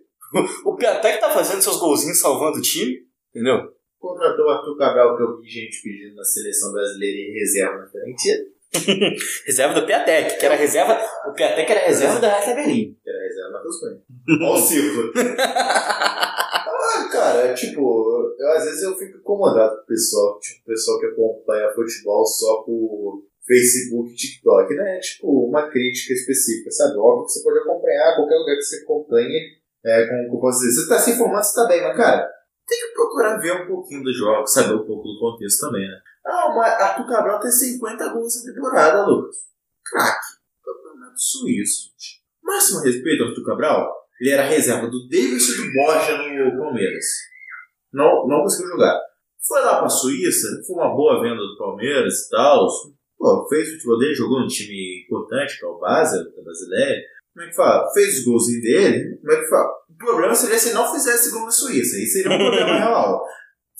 O 0.64 0.76
Piatek 0.76 1.20
tá 1.20 1.30
fazendo 1.30 1.62
seus 1.62 1.78
golzinhos 1.78 2.20
salvando 2.20 2.58
o 2.58 2.62
time, 2.62 3.06
entendeu? 3.30 3.72
Contratou 3.98 4.46
o 4.46 4.50
Arthur 4.50 4.76
Cabral, 4.76 5.16
que 5.16 5.22
eu 5.22 5.40
vi 5.40 5.48
gente 5.48 5.82
pedindo 5.82 6.14
na 6.14 6.24
seleção 6.24 6.70
brasileira 6.72 7.18
em 7.18 7.32
reserva 7.32 7.78
na 7.78 7.88
Fiorentina, 7.88 8.38
Reserva 9.46 9.80
do 9.80 9.86
Piatek, 9.86 10.38
que 10.38 10.46
era 10.46 10.54
reserva. 10.54 11.00
O 11.26 11.32
Piatek 11.32 11.70
era 11.72 11.86
reserva 11.86 12.20
da 12.20 12.28
Hertha 12.28 12.54
Berlim. 12.54 12.96
era 13.04 13.18
reserva 13.18 13.50
na 13.50 13.58
Toscana. 13.60 14.02
Olha 14.28 14.50
o 14.50 14.58
círculo. 14.58 15.12
ah, 15.40 17.08
cara, 17.10 17.54
tipo, 17.54 18.36
eu, 18.38 18.48
às 18.52 18.64
vezes 18.64 18.82
eu 18.82 18.96
fico 18.96 19.18
incomodado 19.18 19.76
com 19.76 19.82
o 19.82 19.86
pessoal, 19.86 20.38
tipo, 20.38 20.60
o 20.60 20.64
pessoal 20.66 21.00
que 21.00 21.06
acompanha 21.06 21.74
futebol 21.74 22.26
só 22.26 22.62
por 22.62 23.24
Facebook, 23.48 24.14
TikTok, 24.14 24.74
né? 24.74 25.00
Tipo, 25.00 25.48
uma 25.48 25.68
crítica 25.70 26.12
específica, 26.12 26.70
sabe? 26.70 26.98
Óbvio 26.98 27.24
que 27.24 27.32
você 27.32 27.42
pode 27.42 27.58
acompanhar 27.60 28.16
qualquer 28.16 28.36
lugar 28.36 28.56
que 28.56 28.62
você 28.62 28.76
acompanhe, 28.82 29.58
é, 29.84 30.06
que 30.06 30.34
eu 30.34 30.38
posso 30.38 30.60
dizer, 30.60 30.82
você 30.82 30.88
tá 30.88 30.98
se 30.98 31.10
informando, 31.12 31.42
você 31.42 31.54
tá 31.54 31.66
bem, 31.66 31.82
mas, 31.82 31.96
cara, 31.96 32.30
tem 32.66 32.78
que 32.78 32.92
procurar 32.92 33.38
ver 33.38 33.62
um 33.62 33.66
pouquinho 33.66 34.02
do 34.02 34.12
jogo, 34.12 34.46
saber 34.46 34.74
um 34.74 34.86
pouco 34.86 35.08
do 35.08 35.18
contexto 35.18 35.60
também, 35.60 35.88
né? 35.88 35.98
Ah, 36.26 36.52
mas 36.54 36.74
Arthur 36.74 37.08
Cabral 37.08 37.40
tem 37.40 37.50
50 37.50 38.08
gols 38.10 38.44
na 38.44 38.52
temporada, 38.52 39.06
Lucas. 39.06 39.36
Craque. 39.82 40.26
Campeonato 40.62 41.18
suíço, 41.18 41.90
gente. 41.90 42.22
Máximo 42.42 42.80
respeito 42.80 43.22
ao 43.22 43.30
Arthur 43.30 43.44
Cabral. 43.46 43.98
Ele 44.20 44.30
era 44.30 44.42
reserva 44.42 44.88
do 44.88 45.08
Davis 45.08 45.48
e 45.48 45.56
do 45.56 45.72
Borja 45.72 46.18
no 46.18 46.58
Palmeiras. 46.58 47.04
Não, 47.92 48.26
não 48.26 48.42
conseguiu 48.42 48.72
jogar. 48.72 49.00
Foi 49.46 49.60
lá 49.62 49.78
pra 49.78 49.88
Suíça, 49.88 50.46
foi 50.66 50.76
uma 50.76 50.94
boa 50.94 51.22
venda 51.22 51.40
do 51.40 51.56
Palmeiras 51.56 52.26
e 52.26 52.30
tal. 52.30 52.68
Pô, 53.18 53.46
fez 53.48 53.68
o 53.68 53.72
futebol 53.72 53.98
dele, 53.98 54.14
jogou 54.14 54.40
num 54.40 54.46
time 54.46 55.04
importante, 55.04 55.58
que 55.58 55.64
é 55.64 55.68
o 55.68 55.78
Basel, 55.78 56.24
da 56.24 56.42
Brasileira. 56.42 57.02
Como 57.34 57.46
é 57.46 57.50
que 57.50 57.56
fala? 57.56 57.92
Fez 57.92 58.18
os 58.18 58.24
golzinhos 58.24 58.62
dele. 58.62 59.18
Como 59.18 59.32
é 59.32 59.40
que 59.40 59.48
fala? 59.48 59.68
O 59.90 59.96
problema 59.96 60.34
seria 60.34 60.58
se 60.58 60.72
não 60.72 60.92
fizesse 60.92 61.30
gol 61.32 61.44
na 61.44 61.50
Suíça. 61.50 61.96
Aí 61.96 62.06
seria 62.06 62.32
um 62.32 62.38
problema 62.38 62.78
real. 62.78 63.24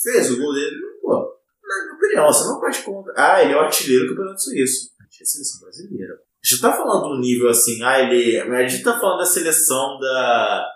Fez 0.01 0.31
o 0.32 0.39
gol 0.39 0.52
dele, 0.52 0.77
pô, 1.02 1.39
na 1.69 1.82
minha 1.85 1.94
opinião, 1.94 2.27
você 2.27 2.48
não 2.48 2.60
pode 2.60 2.82
contar. 2.82 3.12
Ah, 3.16 3.43
ele 3.43 3.52
é 3.52 3.56
o 3.56 3.60
artilheiro 3.60 4.06
do 4.06 4.10
Campeonato 4.10 4.43
Suíço. 4.43 4.90
A 5.01 5.05
gente 5.05 5.20
é 5.20 5.23
a 5.23 5.27
seleção 5.27 5.60
brasileira. 5.60 6.15
A 6.15 6.47
gente 6.47 6.60
tá 6.60 6.73
falando 6.73 7.09
do 7.09 7.20
nível 7.20 7.48
assim, 7.48 7.82
ah, 7.82 8.01
ele. 8.01 8.40
A 8.40 8.66
gente 8.66 8.82
tá 8.82 8.98
falando 8.98 9.19
da 9.19 9.27
seleção 9.27 9.98
da 10.01 10.66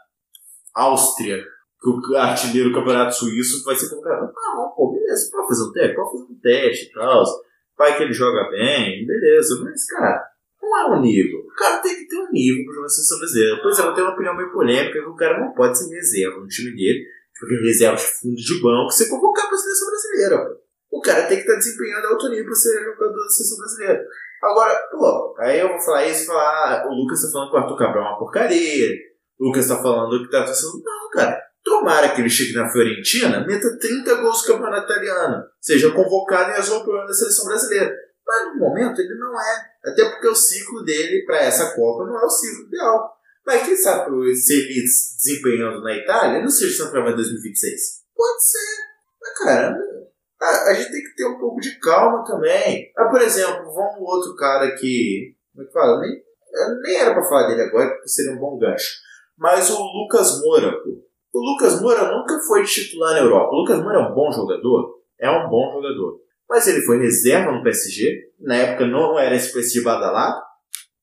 Áustria, 0.74 1.42
que 1.80 1.88
o 1.88 2.16
artilheiro 2.16 2.70
do 2.70 2.74
Campeonato 2.74 3.14
Suíço 3.14 3.64
vai 3.64 3.74
ser 3.74 3.88
colocado. 3.88 4.32
Ah, 4.36 4.56
não, 4.56 4.70
pô, 4.76 4.92
beleza, 4.92 5.30
pode 5.32 5.48
fazer 5.48 5.62
um 5.64 5.72
teste, 5.72 5.96
pode 5.96 6.10
fazer 6.10 6.24
um 6.24 6.40
teste 6.40 6.86
e 6.86 6.92
tal. 6.92 7.24
Vai 7.82 7.96
que 7.96 8.04
ele 8.04 8.12
joga 8.12 8.48
bem, 8.48 9.04
beleza, 9.04 9.58
mas, 9.64 9.84
cara, 9.86 10.22
não 10.62 10.78
é 10.78 10.86
um 10.96 11.00
nível. 11.00 11.40
O 11.40 11.54
cara 11.56 11.78
tem 11.78 11.96
que 11.96 12.06
ter 12.06 12.16
um 12.16 12.30
nível 12.30 12.64
pra 12.64 12.74
jogar 12.74 12.82
na 12.82 12.88
seleção 12.88 13.18
brasileira. 13.18 13.60
Pois 13.60 13.76
é, 13.76 13.82
eu 13.82 13.92
tenho 13.92 14.06
uma 14.06 14.14
opinião 14.14 14.36
meio 14.36 14.52
polêmica 14.52 15.00
que 15.00 15.08
o 15.08 15.16
cara 15.16 15.40
não 15.40 15.52
pode 15.52 15.76
ser 15.76 15.92
reserva 15.92 16.38
no 16.38 16.46
time 16.46 16.70
dele, 16.76 17.04
porque 17.40 17.56
reserva 17.56 17.96
de 17.96 18.02
fundo 18.04 18.36
de 18.36 18.62
banco, 18.62 18.88
você 18.88 19.08
convocar 19.08 19.48
pra 19.48 19.58
seleção 19.58 19.88
brasileira. 19.88 20.56
O 20.92 21.00
cara 21.00 21.26
tem 21.26 21.38
que 21.38 21.42
estar 21.42 21.56
desempenhando 21.56 22.06
alto 22.06 22.28
nível 22.28 22.44
pra 22.44 22.54
ser 22.54 22.84
jogador 22.84 23.16
da 23.16 23.28
seleção 23.28 23.58
brasileira. 23.58 24.06
Agora, 24.44 24.78
pô, 24.92 25.34
aí 25.40 25.58
eu 25.58 25.68
vou 25.70 25.80
falar 25.80 26.06
isso 26.06 26.22
e 26.22 26.26
falar, 26.26 26.84
ah, 26.84 26.88
o 26.88 26.94
Lucas 26.94 27.20
tá 27.20 27.32
falando 27.32 27.50
que 27.50 27.56
o 27.56 27.58
Arthur 27.58 27.78
Cabral 27.78 28.04
é 28.04 28.08
uma 28.10 28.18
porcaria, 28.20 28.90
o 29.40 29.46
Lucas 29.48 29.66
tá 29.66 29.82
falando 29.82 30.22
que 30.22 30.30
tá 30.30 30.44
torcendo. 30.44 30.84
Não, 30.84 31.10
cara. 31.10 31.42
Tomara 31.64 32.08
que 32.14 32.20
ele 32.20 32.30
chegue 32.30 32.54
na 32.54 32.68
Fiorentina, 32.68 33.46
meta 33.46 33.78
30 33.78 34.14
gols 34.16 34.42
no 34.42 34.54
campeonato 34.54 34.92
italiano, 34.92 35.44
seja 35.60 35.92
convocado 35.92 36.50
e 36.50 36.54
resolva 36.54 36.80
o 36.80 36.84
problema 36.84 37.06
da 37.06 37.14
seleção 37.14 37.46
brasileira. 37.46 37.94
Mas 38.26 38.46
no 38.48 38.58
momento 38.58 39.00
ele 39.00 39.14
não 39.14 39.40
é. 39.40 39.90
Até 39.90 40.10
porque 40.10 40.28
o 40.28 40.34
ciclo 40.34 40.84
dele 40.84 41.24
para 41.24 41.38
essa 41.38 41.74
Copa 41.74 42.04
não 42.04 42.20
é 42.20 42.24
o 42.24 42.30
ciclo 42.30 42.66
ideal. 42.66 43.12
Mas 43.46 43.64
quem 43.64 43.76
sabe 43.76 44.34
se 44.34 44.54
ele 44.54 44.82
desempenhando 44.82 45.82
na 45.82 45.96
Itália, 45.96 46.40
não 46.40 46.48
seja 46.48 46.84
centroavante 46.84 47.14
em 47.14 47.22
2026. 47.22 48.02
Pode 48.14 48.46
ser. 48.46 48.58
Mas, 49.20 49.38
cara, 49.38 49.78
a, 50.40 50.70
a 50.70 50.74
gente 50.74 50.92
tem 50.92 51.02
que 51.02 51.14
ter 51.16 51.26
um 51.26 51.38
pouco 51.38 51.60
de 51.60 51.78
calma 51.78 52.24
também. 52.24 52.92
Ah, 52.96 53.08
por 53.08 53.20
exemplo, 53.20 53.72
vamos 53.72 54.00
outro 54.00 54.36
cara 54.36 54.74
que. 54.76 55.36
Como 55.52 55.64
é 55.64 55.66
que 55.66 55.72
fala? 55.72 56.00
Nem, 56.00 56.22
nem 56.82 56.96
era 56.96 57.14
pra 57.14 57.24
falar 57.24 57.48
dele 57.48 57.62
agora, 57.62 57.90
porque 57.90 58.08
seria 58.08 58.32
um 58.32 58.38
bom 58.38 58.58
gancho. 58.58 58.92
Mas 59.36 59.70
o 59.70 59.82
Lucas 59.82 60.40
Moura, 60.40 60.72
pô. 60.82 61.11
O 61.32 61.40
Lucas 61.40 61.80
Moura 61.80 62.10
nunca 62.10 62.38
foi 62.40 62.62
titular 62.64 63.14
na 63.14 63.20
Europa. 63.20 63.50
O 63.54 63.60
Lucas 63.60 63.82
Moura 63.82 63.98
é 64.00 64.02
um 64.02 64.14
bom 64.14 64.30
jogador? 64.30 64.98
É 65.18 65.30
um 65.30 65.48
bom 65.48 65.72
jogador. 65.72 66.20
Mas 66.48 66.66
ele 66.66 66.82
foi 66.82 66.98
reserva 66.98 67.52
no 67.52 67.62
PSG. 67.62 68.32
Na 68.40 68.56
época 68.56 68.86
não 68.86 69.18
era 69.18 69.34
esse 69.34 69.52
PSG 69.52 69.82
badalado. 69.82 70.40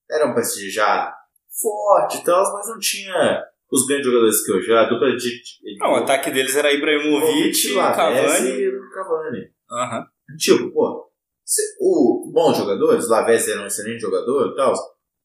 Era 0.09 0.27
um 0.27 0.33
PSG 0.35 0.69
já 0.69 1.13
forte 1.61 2.17
e 2.17 2.23
tal, 2.23 2.43
mas 2.53 2.67
não 2.67 2.79
tinha 2.79 3.43
os 3.71 3.85
grandes 3.85 4.05
jogadores 4.05 4.45
que 4.45 4.61
já. 4.61 4.81
A 4.81 4.89
dupla 4.89 5.15
de. 5.15 5.41
Não, 5.79 5.93
o 5.93 5.95
ataque 5.95 6.31
deles 6.31 6.55
era 6.55 6.71
Ibrahimovic, 6.71 7.73
Cavani. 7.73 8.49
e 8.49 8.71
Cavani. 8.93 9.51
Aham. 9.71 10.05
Tipo, 10.37 10.71
pô, 10.71 11.09
se, 11.43 11.61
o 11.79 12.31
bons 12.31 12.57
jogadores, 12.57 13.07
Lavezzi 13.07 13.51
era 13.51 13.61
um 13.61 13.65
excelente 13.65 14.01
jogador 14.01 14.51
e 14.51 14.55
tal. 14.55 14.73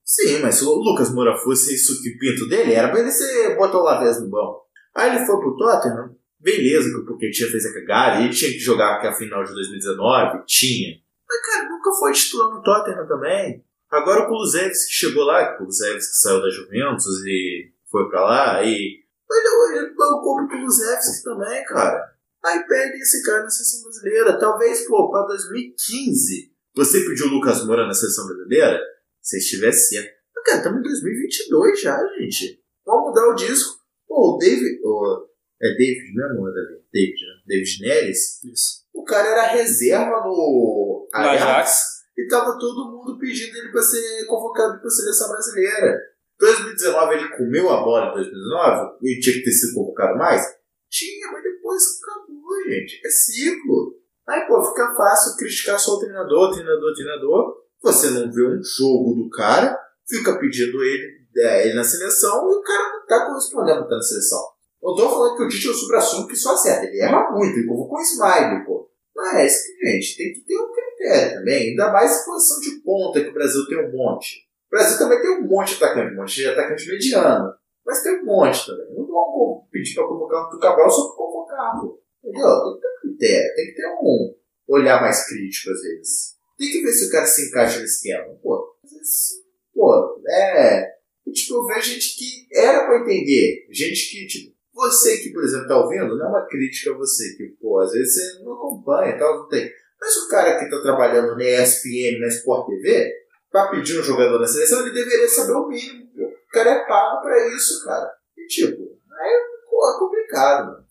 Sim, 0.02 0.40
mas 0.40 0.56
se 0.56 0.64
o 0.64 0.74
Lucas 0.74 1.12
Moura 1.14 1.36
fosse 1.36 1.74
isso 1.74 2.02
que 2.02 2.18
pinto 2.18 2.47
dele, 2.48 2.74
era 2.74 2.89
pra 2.90 3.01
ele 3.01 3.10
ser, 3.10 3.56
botar 3.56 3.78
o 3.78 3.82
Lavezzi 3.82 4.22
no 4.22 4.31
banco. 4.31 4.64
Aí 4.94 5.16
ele 5.16 5.26
foi 5.26 5.36
pro 5.38 5.56
Tottenham, 5.56 6.16
beleza, 6.38 6.90
que 6.90 6.96
o 6.96 7.06
Pochettino 7.06 7.50
fez 7.50 7.66
a 7.66 7.72
cagada, 7.72 8.22
ele 8.22 8.32
tinha 8.32 8.50
que 8.50 8.58
jogar 8.58 8.96
até 8.96 9.08
a 9.08 9.14
final 9.14 9.42
de 9.42 9.52
2019, 9.52 10.44
tinha. 10.46 10.96
Mas, 11.28 11.40
cara, 11.46 11.68
nunca 11.68 11.90
foi 11.92 12.12
titular 12.12 12.50
no 12.50 12.62
Tottenham 12.62 13.06
também. 13.06 13.64
Agora 13.90 14.24
o 14.24 14.28
Kulusevski 14.28 14.86
que 14.86 14.92
chegou 14.92 15.24
lá, 15.24 15.54
o 15.54 15.58
Kulusevski 15.58 16.10
que 16.10 16.18
saiu 16.18 16.42
da 16.42 16.50
Juventus 16.50 17.24
e 17.26 17.72
foi 17.90 18.08
pra 18.08 18.24
lá, 18.24 18.62
e... 18.62 19.04
Ele, 19.30 19.78
ele 19.78 19.94
bancou 19.94 20.36
pro 20.36 20.48
Kulusevski 20.48 21.24
também, 21.24 21.64
cara. 21.64 22.14
Aí 22.44 22.62
perde 22.66 22.98
esse 22.98 23.22
cara 23.24 23.42
na 23.42 23.48
seleção 23.48 23.82
brasileira. 23.84 24.38
Talvez, 24.38 24.86
pô, 24.86 25.10
pra 25.10 25.22
2015, 25.22 26.52
você 26.74 27.00
pediu 27.00 27.26
o 27.26 27.30
Lucas 27.30 27.64
Moura 27.64 27.86
na 27.86 27.94
seleção 27.94 28.26
brasileira, 28.26 28.80
se 29.22 29.38
estivesse 29.38 29.88
certo. 29.88 30.12
Mas, 30.34 30.44
cara, 30.44 30.58
estamos 30.58 30.80
em 30.80 30.82
2022 30.82 31.80
já, 31.80 32.06
gente. 32.18 32.62
Vamos 32.84 33.08
mudar 33.08 33.28
o 33.28 33.34
disco. 33.34 33.84
Pô, 34.15 34.36
o 34.36 34.39
David. 34.39 34.78
O, 34.85 35.27
é 35.61 35.69
David, 35.70 36.15
não 36.15 36.24
é 36.24 36.35
não 36.35 36.49
é 36.49 36.53
David? 36.53 36.85
David, 36.93 37.20
né? 37.20 37.35
David 37.47 37.81
Neres. 37.81 38.45
Isso. 38.45 38.85
O 38.95 39.03
cara 39.03 39.28
era 39.28 39.47
reserva 39.49 40.20
no 40.24 41.09
No 41.12 41.19
Ajax. 41.19 41.81
e 42.16 42.28
tava 42.28 42.57
todo 42.57 42.93
mundo 42.93 43.19
pedindo 43.19 43.57
ele 43.59 43.73
pra 43.73 43.82
ser 43.82 44.24
convocado 44.27 44.81
pra 44.81 44.89
seleção 44.89 45.28
brasileira. 45.31 45.99
2019 46.39 47.15
ele 47.15 47.36
comeu 47.36 47.70
a 47.70 47.82
bola 47.82 48.11
em 48.11 48.15
2019 48.15 48.99
e 49.03 49.19
tinha 49.19 49.35
que 49.36 49.45
ter 49.45 49.51
sido 49.51 49.74
convocado 49.74 50.16
mais? 50.16 50.43
Tinha, 50.89 51.32
mas 51.32 51.43
depois 51.43 51.82
acabou, 52.01 52.62
gente. 52.69 53.01
É 53.05 53.11
ciclo. 53.11 53.97
Aí, 54.28 54.47
pô, 54.47 54.62
fica 54.62 54.95
fácil 54.95 55.36
criticar 55.36 55.78
só 55.78 55.93
o 55.93 55.99
treinador, 55.99 56.53
treinador, 56.53 56.95
treinador. 56.95 57.55
Você 57.82 58.11
não 58.11 58.32
vê 58.32 58.47
um 58.47 58.62
jogo 58.62 59.15
do 59.15 59.28
cara, 59.31 59.77
fica 60.09 60.39
pedindo 60.39 60.82
ele, 60.82 61.23
é, 61.36 61.66
ele 61.66 61.74
na 61.74 61.85
seleção 61.85 62.51
e 62.51 62.55
o 62.55 62.62
cara 62.62 62.93
não 62.93 63.06
tá 63.06 63.27
correspondendo 63.27 63.82
estar 63.82 63.97
na 63.97 64.02
seleção. 64.02 64.55
Eu 64.82 64.94
tô 64.94 65.09
falando 65.09 65.36
que 65.36 65.44
o 65.44 65.48
Tite 65.48 65.69
é 65.69 65.70
o 65.70 65.74
supra-sumo 65.74 66.28
que 66.28 66.36
só 66.36 66.52
acerta. 66.52 66.85
Ele 66.85 67.01
erra 67.01 67.31
muito, 67.31 67.56
ele 67.56 67.66
convocou 67.66 67.98
o 67.98 68.02
Smile, 68.02 68.65
pô. 68.66 68.90
Mas, 69.16 69.55
gente, 69.82 70.16
tem 70.16 70.32
que 70.35 70.40
ter 70.40 70.59
um 70.59 70.70
critério 70.70 71.39
também. 71.39 71.70
Ainda 71.70 71.90
mais 71.90 72.20
em 72.20 72.24
posição 72.27 72.61
de 72.61 72.82
ponta, 72.82 73.23
que 73.23 73.31
o 73.31 73.32
Brasil 73.32 73.66
tem 73.66 73.78
um 73.78 73.93
monte. 73.93 74.47
O 74.66 74.77
Brasil 74.77 74.98
também 74.98 75.23
tem 75.23 75.31
um 75.39 75.48
monte 75.48 75.77
de 75.78 75.85
atacante, 75.85 76.12
um 76.12 76.16
monte 76.16 76.35
de 76.35 76.48
atacante 76.48 76.89
mediano. 76.89 77.55
Mas 77.86 78.02
tem 78.02 78.20
um 78.20 78.24
monte 78.27 78.66
também. 78.66 78.94
Não 78.94 79.06
vão 79.06 79.66
pedir 79.70 79.94
pra 79.94 80.05
convocar 80.05 80.48
o 80.52 80.59
Cabral 80.59 80.90
só 80.90 81.06
pra 81.09 81.16
convocar, 81.16 81.81
pô. 81.81 82.01
Entendeu? 82.23 82.48
Tem 82.48 82.74
que 82.74 82.81
ter 82.81 82.89
um 82.89 83.01
critério, 83.01 83.55
tem 83.55 83.66
que 83.66 83.74
ter 83.74 83.86
um 83.86 84.35
olhar 84.69 85.01
mais 85.01 85.27
crítico 85.28 85.70
às 85.70 85.81
vezes. 85.81 86.35
Tem 86.59 86.70
que 86.70 86.82
ver 86.82 86.93
se 86.93 87.09
o 87.09 87.11
cara 87.11 87.27
se 87.27 87.48
encaixa 87.48 87.78
no 87.78 87.85
esquema. 87.85 88.35
Pô, 88.43 88.77
às 88.85 88.90
vezes, 88.90 89.28
pô, 89.74 90.20
é. 90.28 90.94
Tipo, 91.32 91.55
eu 91.55 91.64
vejo 91.66 91.90
gente 91.92 92.16
que 92.16 92.46
era 92.52 92.86
pra 92.86 93.01
entender. 93.01 93.66
Gente 93.70 94.10
que, 94.10 94.26
tipo, 94.26 94.55
você 94.72 95.18
que, 95.18 95.30
por 95.30 95.42
exemplo, 95.42 95.68
tá 95.68 95.78
ouvindo, 95.78 96.16
não 96.16 96.26
é 96.26 96.28
uma 96.28 96.46
crítica 96.46 96.92
a 96.92 96.96
você, 96.96 97.36
que, 97.36 97.44
pô, 97.60 97.78
às 97.80 97.92
vezes 97.92 98.14
você 98.14 98.44
não 98.44 98.55
acompanha 98.55 99.14
e 99.14 99.18
tal, 99.18 99.38
não 99.38 99.48
tem. 99.48 99.70
Mas 100.01 100.16
o 100.16 100.28
cara 100.28 100.59
que 100.59 100.68
tá 100.68 100.82
trabalhando 100.82 101.36
na 101.36 101.44
ESPN, 101.44 102.18
na 102.20 102.26
Sport 102.26 102.66
TV, 102.66 103.12
pra 103.51 103.68
pedir 103.68 103.98
um 103.98 104.02
jogador 104.02 104.38
na 104.38 104.46
seleção, 104.46 104.80
ele 104.80 104.90
deveria 104.90 105.28
saber 105.28 105.52
o 105.52 105.68
mínimo, 105.68 106.06
pô. 106.14 106.24
O 106.24 106.52
cara 106.52 106.70
é 106.70 106.86
pago 106.86 107.22
pra 107.22 107.55
isso, 107.55 107.84
cara. 107.84 108.10
E, 108.36 108.46
tipo, 108.46 108.82
aí 109.12 109.44
pô, 109.70 109.90
é 109.90 109.98
complicado, 109.98 110.66
mano. 110.66 110.84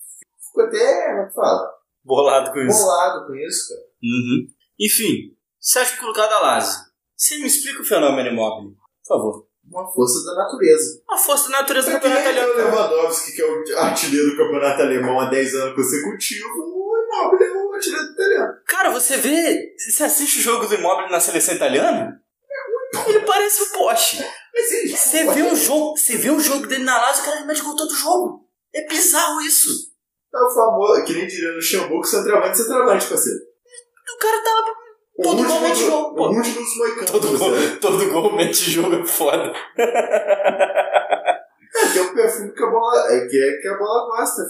Fico 0.45 0.61
até, 0.61 1.05
como 1.07 1.21
é 1.21 1.27
que 1.27 1.33
fala? 1.33 1.73
Bolado 2.03 2.51
com 2.51 2.59
isso. 2.61 2.79
Bolado 2.79 3.27
com 3.27 3.35
isso, 3.35 3.69
cara. 3.69 3.81
Uhum. 4.03 4.47
Enfim, 4.79 5.37
sétimo 5.59 5.99
colocado 5.99 6.31
a 6.31 6.39
Lazio. 6.39 6.81
Você 7.15 7.37
me 7.37 7.47
explica 7.47 7.81
o 7.81 7.85
fenômeno 7.85 8.29
imóvel, 8.29 8.71
por 8.71 9.07
favor. 9.07 9.47
Uma 9.73 9.91
força 9.91 10.23
da 10.23 10.35
natureza. 10.35 11.01
A 11.09 11.17
força 11.17 11.49
da 11.49 11.61
natureza 11.61 11.89
do 11.89 11.97
É 11.97 11.99
que 11.99 12.07
nem 12.07 12.23
campeonato 12.23 12.51
o. 12.51 12.55
Lewandowski, 12.57 13.31
que 13.31 13.41
é 13.41 13.45
o 13.45 13.79
artilheiro 13.79 14.29
do 14.29 14.37
campeonato 14.37 14.81
alemão 14.83 15.19
há 15.19 15.25
10 15.25 15.55
anos 15.55 15.75
consecutivos, 15.75 16.51
o 16.55 16.93
Immobile 17.07 17.43
é 17.43 17.57
o 17.57 17.73
artilheiro 17.73 18.05
italiano. 18.05 18.53
Cara, 18.67 18.91
você 18.91 19.17
vê, 19.17 19.73
você 19.77 20.03
assiste 20.03 20.39
o 20.39 20.41
jogo 20.43 20.67
do 20.67 20.75
Immobile 20.75 21.09
na 21.11 21.19
seleção 21.19 21.55
italiana? 21.55 22.21
Ele 23.07 23.21
parece 23.21 23.63
um 23.63 23.69
poste. 23.69 24.23
Você 24.91 25.23
vê 25.33 25.41
o 25.41 25.55
jogo, 25.55 25.97
você 25.97 26.15
vê 26.15 26.29
o 26.29 26.39
jogo 26.39 26.67
dele 26.67 26.83
na 26.83 27.01
Lazio, 27.01 27.23
o 27.23 27.25
cara 27.25 27.45
mete 27.45 27.63
gol 27.63 27.75
todo 27.75 27.95
jogo. 27.95 28.47
É 28.71 28.87
bizarro 28.87 29.41
isso. 29.41 29.91
É 30.33 30.37
o 30.37 30.49
famoso, 30.49 31.03
que 31.03 31.13
nem 31.13 31.27
diria 31.27 31.51
no 31.51 31.61
Xambu, 31.61 32.03
centroavante, 32.03 32.57
centroavante, 32.57 33.07
parceiro. 33.07 33.39
O 34.15 34.17
cara 34.19 34.43
tá 34.43 34.53
lá 34.53 34.82
Todo 35.21 35.45
gol 35.45 35.61
mete 35.61 35.83
gol, 35.85 36.15
pô. 36.15 36.27
O 36.27 36.35
último 36.35 36.55
dos 36.55 36.77
moicanos. 36.77 37.11
todo 37.11 37.37
gol, 37.37 37.51
né? 37.51 37.77
todo 37.79 38.09
gol 38.11 38.35
mete 38.35 38.71
jogo 38.71 38.95
é 38.95 39.05
foda. 39.05 39.53
É, 41.75 41.91
que 41.91 41.97
é 41.97 42.01
o 42.03 42.13
perfume 42.13 42.53
que 42.53 42.63
a 42.63 42.67
bola, 42.67 43.11
é, 43.11 43.27
que, 43.27 43.35
é 43.35 43.57
que 43.57 43.67
a 43.67 43.77
bola 43.77 44.07
gosta. 44.07 44.43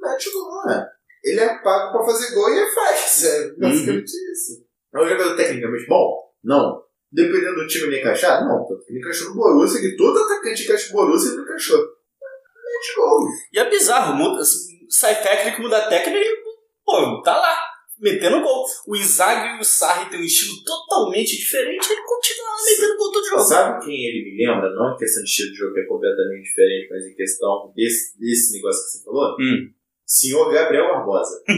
Mete 0.00 0.30
o 0.30 0.32
gol, 0.32 0.64
né? 0.64 0.88
Ele 1.22 1.40
é 1.40 1.58
pago 1.58 1.92
pra 1.92 2.06
fazer 2.06 2.34
gol 2.34 2.48
e 2.48 2.58
ele 2.58 2.70
faz. 2.70 3.24
É 3.24 3.52
basicamente 3.52 4.12
isso. 4.32 4.64
É 4.94 4.98
um 4.98 5.06
jogador 5.06 5.36
tecnicamente 5.36 5.86
bom? 5.86 6.32
Não. 6.42 6.82
Dependendo 7.12 7.56
do 7.56 7.66
time 7.66 7.88
ele 7.88 8.00
encaixar? 8.00 8.42
Não. 8.46 8.66
Ele 8.88 8.98
encaixou 8.98 9.28
no 9.28 9.34
Borussia, 9.34 9.80
que 9.80 9.96
todo 9.96 10.18
atacante 10.20 10.64
encaixa 10.64 10.88
no 10.88 10.94
Borussia 10.94 11.32
ele 11.32 11.42
encaixou. 11.42 11.78
Mete 11.78 12.96
gol. 12.96 13.28
E 13.52 13.58
é 13.58 13.68
bizarro, 13.68 14.14
muda, 14.14 14.42
sai 14.88 15.22
técnico, 15.22 15.60
muda 15.60 15.86
técnico 15.88 16.18
e, 16.18 16.42
pô, 16.84 17.22
tá 17.22 17.36
lá, 17.36 17.69
metendo 18.00 18.42
gol. 18.42 18.64
O 18.86 18.96
Inzaghi 18.96 19.58
e 19.58 19.60
o 19.60 19.64
Sarri 19.64 20.10
têm 20.10 20.20
um 20.20 20.24
estilo 20.24 20.64
totalmente 20.64 21.36
diferente, 21.36 21.92
ele 21.92 22.02
continua 22.02 22.56
metendo 22.64 22.96
gol 22.96 23.12
todo 23.12 23.26
jogo. 23.26 23.42
Sabe 23.42 23.84
quem 23.84 24.06
ele 24.06 24.24
me 24.24 24.46
lembra? 24.46 24.70
Não 24.74 24.94
em 24.94 24.96
questão 24.96 25.22
de 25.22 25.28
estilo 25.28 25.50
de 25.52 25.56
jogo 25.58 25.74
que 25.74 25.80
é 25.80 25.86
completamente 25.86 26.44
diferente, 26.44 26.88
mas 26.90 27.04
em 27.04 27.14
questão 27.14 27.72
desse, 27.76 28.18
desse 28.18 28.54
negócio 28.54 28.82
que 28.84 28.90
você 28.90 29.04
falou? 29.04 29.36
Hum. 29.38 29.70
Senhor 30.06 30.52
Gabriel 30.52 30.88
Barbosa. 30.88 31.42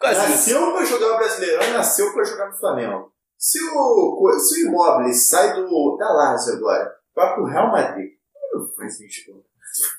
Nasceu 0.00 0.72
pra 0.72 0.84
jogar 0.84 1.14
o 1.14 1.16
Brasileirão, 1.16 1.72
nasceu 1.74 2.12
pra 2.12 2.24
jogar 2.24 2.50
no 2.50 2.58
Flamengo. 2.58 3.12
Se 3.38 3.58
o, 3.62 4.38
se 4.38 4.64
o 4.64 4.68
Immobile 4.68 5.14
sai 5.14 5.54
do, 5.54 5.96
da 5.96 6.12
Lazio 6.12 6.54
agora, 6.54 6.92
vai 7.14 7.34
pro 7.34 7.44
Real 7.44 7.70
Madrid, 7.70 8.10
não 8.52 8.66
faz 8.72 8.98
20 8.98 9.24
pontos. 9.26 9.52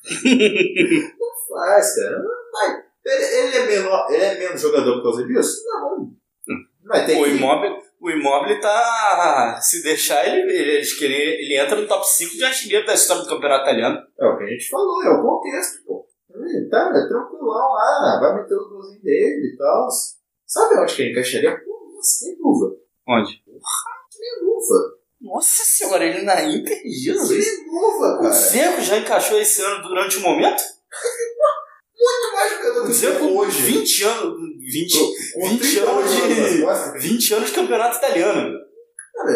não 1.19 1.47
faz, 1.49 1.95
cara. 1.95 2.19
Não 2.19 2.51
vai. 2.51 2.82
Ele, 3.05 3.23
ele 3.23 3.57
é 3.57 3.65
menor, 3.65 4.07
ele 4.09 4.23
é 4.23 4.39
menos 4.39 4.61
jogador 4.61 4.95
por 4.95 5.03
causa 5.03 5.25
disso? 5.25 5.61
Não. 5.65 6.13
Vai 6.85 7.05
ter 7.05 7.19
O 7.19 7.23
que... 7.23 7.31
Immobile, 7.31 7.75
o 7.99 8.09
Immobile 8.09 8.59
tá. 8.61 9.59
Se 9.61 9.83
deixar, 9.83 10.25
ele, 10.27 10.51
ele, 10.51 10.81
ele, 10.81 11.15
ele 11.15 11.57
entra 11.57 11.75
no 11.75 11.87
top 11.87 12.07
5 12.07 12.35
de 12.35 12.43
artilheiro 12.43 12.85
da 12.85 12.93
história 12.93 13.23
do 13.23 13.29
campeonato 13.29 13.63
italiano. 13.63 13.97
É 14.19 14.25
o 14.25 14.37
que 14.37 14.43
a 14.43 14.47
gente 14.47 14.69
falou, 14.69 15.03
é 15.03 15.09
o 15.09 15.21
contexto, 15.21 15.83
pô. 15.85 16.07
Ele 16.33 16.67
tá 16.69 16.89
é 16.89 17.07
tranquilão 17.07 17.73
lá, 17.73 18.19
vai 18.19 18.41
meter 18.41 18.55
o 18.55 18.69
golzinho 18.69 19.01
dele 19.01 19.53
e 19.53 19.57
tal. 19.57 19.87
Sabe 20.45 20.79
onde 20.79 20.95
que 20.95 21.01
ele 21.03 21.11
encaixaria? 21.11 21.57
Pô, 21.63 21.93
nossa, 21.95 22.25
nem 22.25 22.37
luva. 22.39 22.75
Onde? 23.07 23.43
Nem 23.47 24.43
luva. 24.43 24.93
Nossa 25.21 25.63
senhora, 25.63 26.03
ele 26.03 26.23
na 26.23 26.43
Inter, 26.43 26.81
Jesus. 26.83 27.29
Nem 27.29 27.67
luva, 27.67 28.15
O 28.15 28.21
cara. 28.21 28.33
Zeco 28.33 28.81
já 28.81 28.97
encaixou 28.97 29.39
esse 29.39 29.61
ano 29.61 29.83
durante 29.83 30.17
o 30.17 30.21
momento? 30.21 30.61
Muito 31.95 32.33
mais 32.33 32.51
jogador 32.51 32.83
O 32.83 32.87
que 32.87 32.93
Zeco, 32.93 33.13
Zeco 33.13 33.25
hoje. 33.39 33.61
20 33.61 34.03
anos. 34.03 34.37
20, 34.59 34.97
Com 35.33 35.47
20 35.49 35.59
30 35.61 35.89
anos 35.91 36.11
de- 36.11 36.41
nas 36.41 36.61
costas, 36.61 37.03
20 37.03 37.33
anos 37.33 37.49
de 37.49 37.55
campeonato 37.55 37.97
italiano. 37.97 38.59
Cara, 39.13 39.31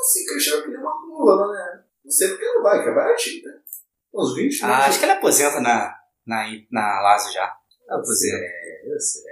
assim, 0.00 0.22
encaixava 0.24 0.62
que 0.62 0.68
nem 0.68 0.78
uma 0.78 0.94
luva, 1.06 1.52
né? 1.52 1.82
Não 2.04 2.10
sei 2.10 2.28
porque 2.28 2.44
não 2.44 2.62
vai, 2.62 2.82
que 2.82 2.88
é 2.88 2.94
baratinho, 2.94 3.42
né? 3.44 3.52
Uns 4.14 4.34
20 4.34 4.64
Ah, 4.64 4.86
acho 4.86 4.98
que 4.98 5.04
ele 5.04 5.12
aposenta 5.12 5.60
na, 5.60 5.94
na, 6.26 6.44
na 6.70 7.00
Lazio 7.00 7.32
já. 7.32 7.54
Aposenta. 7.88 8.36
É, 8.44 8.82
eu 8.92 9.00
sei. 9.00 9.22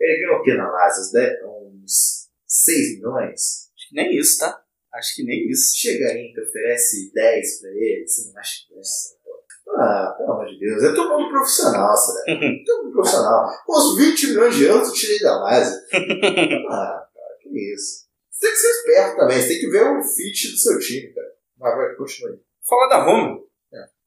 Ele 0.00 0.20
ganhou 0.26 0.40
o 0.40 0.42
que 0.42 0.54
na 0.54 0.68
Lazio? 0.70 1.02
Uns 1.04 1.12
dez- 1.12 1.38
Uns 1.44 2.28
6 2.46 2.96
milhões? 2.96 3.70
Acho 3.76 3.88
que 3.88 3.94
nem 3.94 4.16
isso, 4.18 4.38
tá? 4.38 4.60
Acho 4.94 5.14
que 5.14 5.24
nem 5.24 5.48
isso. 5.50 5.76
Chega 5.76 6.06
aí 6.06 6.32
que 6.32 6.40
oferece 6.40 7.12
10 7.12 7.60
pra 7.60 7.70
ele, 7.70 8.06
você 8.06 8.30
não 8.30 8.38
acha 8.40 8.52
que 8.66 8.74
é 8.74 8.80
essa? 8.80 9.14
Ah, 9.76 10.14
pelo 10.16 10.32
amor 10.32 10.46
de 10.46 10.58
Deus, 10.58 10.82
é 10.82 10.94
todo 10.94 11.18
mundo 11.18 11.30
profissional, 11.30 11.96
sabe? 11.96 12.64
todo 12.64 12.84
mundo 12.84 12.92
profissional. 12.92 13.50
Com 13.66 13.72
os 13.72 13.96
20 13.96 14.26
milhões 14.28 14.54
de 14.54 14.64
euros 14.64 14.88
eu 14.88 14.94
tirei 14.94 15.18
da 15.20 15.36
Lazio. 15.40 15.80
ah, 16.70 17.06
cara, 17.14 17.38
que 17.42 17.74
isso. 17.74 18.04
Você 18.30 18.46
tem 18.46 18.50
que 18.50 18.56
ser 18.56 18.70
esperto 18.70 19.16
também, 19.16 19.40
você 19.40 19.48
tem 19.48 19.60
que 19.60 19.70
ver 19.70 19.82
o 19.84 20.02
fit 20.02 20.52
do 20.52 20.58
seu 20.58 20.78
time, 20.78 21.12
cara. 21.12 21.32
Mas 21.58 21.76
vai, 21.76 21.94
continua 21.96 22.30
aí. 22.30 22.38
Falar 22.68 22.88
da 22.88 23.04
Roma. 23.04 23.40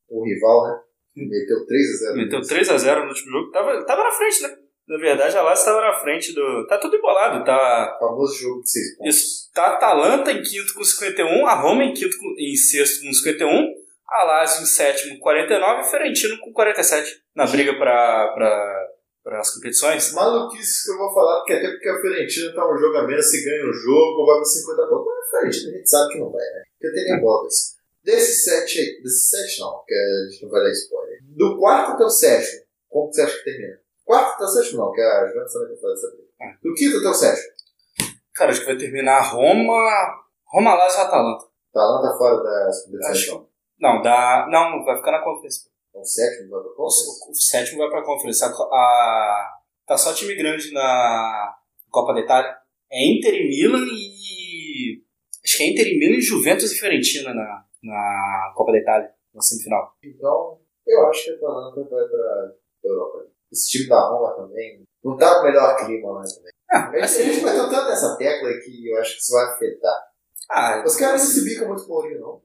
o 0.09 0.25
rival, 0.25 0.67
né? 0.67 0.79
Meteu 1.15 1.65
3x0. 1.65 2.15
Meteu 2.15 2.41
3x0 2.41 3.01
no 3.01 3.09
último 3.09 3.31
jogo. 3.31 3.51
Tava, 3.51 3.83
tava 3.85 4.03
na 4.03 4.11
frente, 4.11 4.43
né? 4.43 4.55
Na 4.87 4.97
verdade, 4.97 5.35
a 5.35 5.41
Lazio 5.41 5.61
estava 5.61 5.81
na 5.81 5.93
frente 5.99 6.33
do. 6.33 6.65
Tá 6.65 6.77
tudo 6.77 6.95
embolado. 6.95 7.43
Tá. 7.43 7.97
O 7.97 8.07
famoso 8.07 8.39
jogo 8.39 8.61
de 8.61 8.69
6 8.69 8.97
pontos. 8.97 9.15
Isso. 9.15 9.51
Tá 9.53 9.63
a 9.63 9.75
Atalanta 9.75 10.31
em 10.31 10.41
quinto 10.41 10.73
com 10.73 10.83
51, 10.83 11.45
a 11.45 11.55
Roma 11.55 11.83
em, 11.83 11.93
quinto 11.93 12.17
com, 12.17 12.35
em 12.37 12.55
sexto 12.55 13.03
com 13.03 13.11
51, 13.11 13.73
a 14.09 14.23
Lazio 14.23 14.63
em 14.63 14.65
sétimo 14.65 15.15
com 15.15 15.23
49 15.23 15.81
e 15.81 15.91
Ferentino 15.91 16.39
com 16.39 16.53
47 16.53 17.23
na 17.35 17.45
briga 17.45 17.77
para 17.77 19.39
as 19.39 19.53
competições. 19.53 20.13
Maluquice 20.13 20.85
que 20.85 20.91
eu 20.91 20.97
vou 20.97 21.13
falar, 21.13 21.37
porque 21.39 21.53
até 21.53 21.69
porque 21.69 21.89
a 21.89 21.99
Fiorentina 21.99 22.53
tá 22.53 22.71
um 22.71 22.77
jogo 22.77 22.97
a 22.97 23.07
menos, 23.07 23.29
se 23.29 23.43
ganha 23.43 23.69
o 23.69 23.73
jogo, 23.73 24.25
vai 24.25 24.35
pra 24.37 24.45
50 24.45 24.87
pontos. 24.87 25.05
Mas 25.05 25.17
a 25.17 25.29
Fiorentina 25.29 25.71
a 25.71 25.77
gente 25.77 25.89
sabe 25.89 26.13
que 26.13 26.19
não 26.19 26.31
vai, 26.31 26.45
né? 26.45 26.63
Porque 26.79 26.95
tem 26.95 27.03
nem 27.11 27.21
botas. 27.21 27.77
Desses 28.03 28.45
sete 28.45 28.79
aí, 28.79 29.01
desses 29.03 29.29
sete 29.29 29.59
não, 29.59 29.71
porque 29.79 29.93
a 29.93 30.31
gente 30.31 30.43
não 30.43 30.49
vai 30.49 30.61
dar 30.61 30.71
spoiler. 30.71 31.19
Do 31.23 31.57
quarto 31.59 31.91
até 31.91 32.05
o 32.05 32.09
sétimo, 32.09 32.61
como 32.87 33.11
você 33.11 33.21
acha 33.21 33.37
que 33.37 33.43
termina? 33.43 33.77
Quarto 34.05 34.35
até 34.35 34.43
o 34.45 34.47
sétimo 34.47 34.79
não, 34.79 34.91
que 34.93 35.01
a 35.01 35.27
Joana 35.27 35.47
sabe 35.49 35.75
que 35.75 35.81
fazer 35.81 35.93
essa 35.93 36.07
briga. 36.11 36.57
Do 36.63 36.73
quinto 36.73 36.97
até 36.99 37.09
o 37.09 37.13
sétimo. 37.13 37.53
Cara, 38.33 38.51
acho 38.51 38.61
que 38.61 38.67
vai 38.67 38.77
terminar 38.77 39.19
Roma. 39.19 39.73
Roma, 40.45 40.75
Lazio 40.75 40.99
e 40.99 41.01
Atalanta. 41.01 41.45
Atalanta 41.73 42.17
fora 42.17 42.41
das 42.41 42.85
competições. 42.85 43.46
Não, 43.79 44.01
dá. 44.01 44.47
Não, 44.49 44.83
vai 44.83 44.97
ficar 44.97 45.11
na 45.11 45.23
conferência. 45.23 45.69
Então 45.89 46.01
o 46.01 46.05
sétimo 46.05 46.49
vai 46.49 46.61
pra 46.61 46.71
O, 46.71 46.75
conferência. 46.75 47.29
o 47.31 47.35
sétimo 47.35 47.77
vai 47.79 47.89
pra 47.89 48.03
conferência. 48.05 48.47
A, 48.47 48.49
a- 48.51 49.53
tá 49.85 49.97
só 49.97 50.13
time 50.13 50.35
grande 50.35 50.71
na 50.73 51.55
Copa 51.89 52.13
da 52.13 52.19
Itália. 52.21 52.55
É 52.91 53.05
Inter 53.05 53.33
e 53.33 53.47
Milan 53.49 53.85
e. 53.91 55.01
Acho 55.43 55.57
que 55.57 55.63
é 55.63 55.71
Inter 55.71 55.87
e 55.87 55.99
Milan 55.99 56.17
e 56.17 56.21
Juventus 56.21 56.71
e 56.71 56.75
Fiorentina 56.79 57.33
na, 57.33 57.65
na 57.83 58.53
Copa 58.55 58.71
da 58.71 58.77
Itália, 58.79 59.09
na 59.33 59.41
semifinal. 59.41 59.93
Então, 60.03 60.59
eu 60.85 61.07
acho 61.07 61.23
que 61.25 61.31
a 61.31 61.35
Atalanta 61.35 61.75
vai 61.89 62.05
pra 62.07 62.51
Europa. 62.83 63.25
Esse 63.51 63.69
time 63.69 63.87
da 63.89 63.99
Roma 64.09 64.35
também. 64.35 64.83
Não 65.03 65.15
tá 65.15 65.37
no 65.37 65.43
melhor 65.43 65.77
clima 65.77 66.11
lá 66.11 66.21
também. 66.23 66.51
Ah, 66.69 66.89
A 66.89 67.07
gente, 67.07 67.21
a 67.29 67.33
gente 67.33 67.43
vai 67.45 67.53
tentando 67.55 67.87
nessa 67.89 68.17
tecla 68.17 68.49
que 68.61 68.89
eu 68.89 68.97
acho 68.99 69.13
que 69.15 69.21
isso 69.21 69.31
vai 69.31 69.45
afetar. 69.45 69.97
ah, 70.51 70.83
Os 70.85 70.95
caras 70.97 71.21
não 71.21 71.29
se 71.29 71.45
bicam 71.45 71.67
muito 71.69 71.85
com 71.85 71.93
o 71.93 71.95
Mourinho, 71.95 72.19
não. 72.19 72.41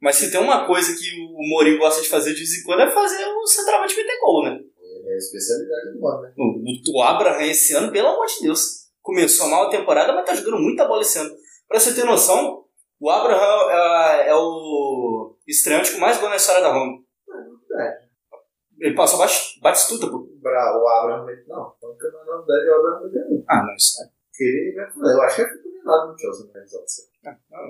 Mas 0.00 0.16
se 0.16 0.30
tem 0.30 0.40
uma 0.40 0.66
coisa 0.66 0.94
que 0.94 1.10
o 1.20 1.48
Mourinho 1.50 1.78
gosta 1.78 2.02
de 2.02 2.08
fazer 2.08 2.30
de 2.32 2.38
vez 2.38 2.54
em 2.60 2.64
quando 2.64 2.82
é 2.82 2.90
fazer 2.90 3.24
o 3.24 3.46
centroavante 3.46 3.96
meter 3.96 4.18
gol, 4.20 4.44
né? 4.44 4.60
é 5.06 5.12
a 5.12 5.16
especialidade 5.16 5.92
do 5.92 6.00
mano, 6.00 6.22
né? 6.22 6.32
O, 6.38 6.98
o 6.98 7.02
Abraham 7.02 7.42
esse 7.44 7.74
ano, 7.74 7.92
pelo 7.92 8.08
amor 8.08 8.26
de 8.26 8.40
Deus, 8.42 8.88
começou 9.02 9.48
mal 9.48 9.64
a 9.66 9.70
temporada, 9.70 10.12
mas 10.14 10.24
tá 10.24 10.34
jogando 10.34 10.58
muita 10.58 10.86
bola 10.86 11.02
esse 11.02 11.18
ano. 11.18 11.30
Pra 11.68 11.78
você 11.78 11.94
ter 11.94 12.04
noção, 12.04 12.64
o 12.98 13.10
Abraham 13.10 13.70
é, 13.70 14.28
é 14.30 14.34
o 14.34 15.36
estreante 15.46 15.92
com 15.92 15.98
mais 15.98 16.18
gol 16.18 16.30
na 16.30 16.36
história 16.36 16.62
da 16.62 16.72
Roma. 16.72 17.02
É. 17.80 18.04
Ele 18.80 18.94
passou 18.94 19.18
Bati- 19.18 19.60
Batistuta, 19.60 20.06
pô. 20.08 20.26
Pra 20.40 20.78
o 20.78 20.88
Abraham, 20.88 21.26
não. 21.48 21.74
Então, 21.76 21.96
que 21.96 22.04
na 22.06 22.36
verdade, 22.38 22.68
o 22.68 22.74
Abraham 22.74 23.44
Ah, 23.48 23.62
não, 23.66 23.74
isso 23.74 24.00
não. 24.02 24.08
Porque 24.30 24.44
ele. 24.44 24.74
Eu 24.76 25.22
acho 25.22 25.36
que 25.36 25.42
ele 25.42 25.50
foi 25.50 25.62
combinado 25.62 26.12
no 26.12 26.18
Chelsea, 26.18 26.50
realização. 26.52 27.04
é- 27.04 27.13
Não, 27.50 27.60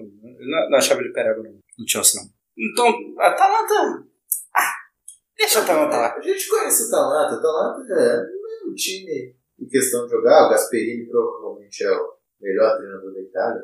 eu 0.40 0.46
não, 0.48 0.70
não 0.70 0.78
achava 0.78 1.00
ele 1.00 1.12
perego 1.12 1.42
no, 1.42 1.50
no 1.78 1.88
Chelsea, 1.88 2.20
não. 2.22 2.28
Então, 2.56 2.86
a 3.20 3.28
Atalanta. 3.28 4.06
Ah, 4.54 4.72
deixa 5.36 5.60
a 5.60 5.62
Atalanta 5.62 5.96
lá. 5.96 6.14
A 6.16 6.20
gente 6.20 6.48
conhece 6.48 6.84
o 6.84 6.90
Talanta. 6.90 7.34
O 7.36 7.42
Talanta 7.42 7.92
é 7.92 8.16
o 8.22 8.42
mesmo 8.42 8.74
time 8.76 9.34
em 9.60 9.66
questão 9.68 10.04
de 10.06 10.10
jogar. 10.12 10.46
O 10.46 10.50
Gasperini 10.50 11.06
provavelmente 11.08 11.82
é 11.84 11.90
o 11.92 12.14
melhor 12.40 12.76
treinador 12.76 13.12
da 13.12 13.20
Itália. 13.20 13.62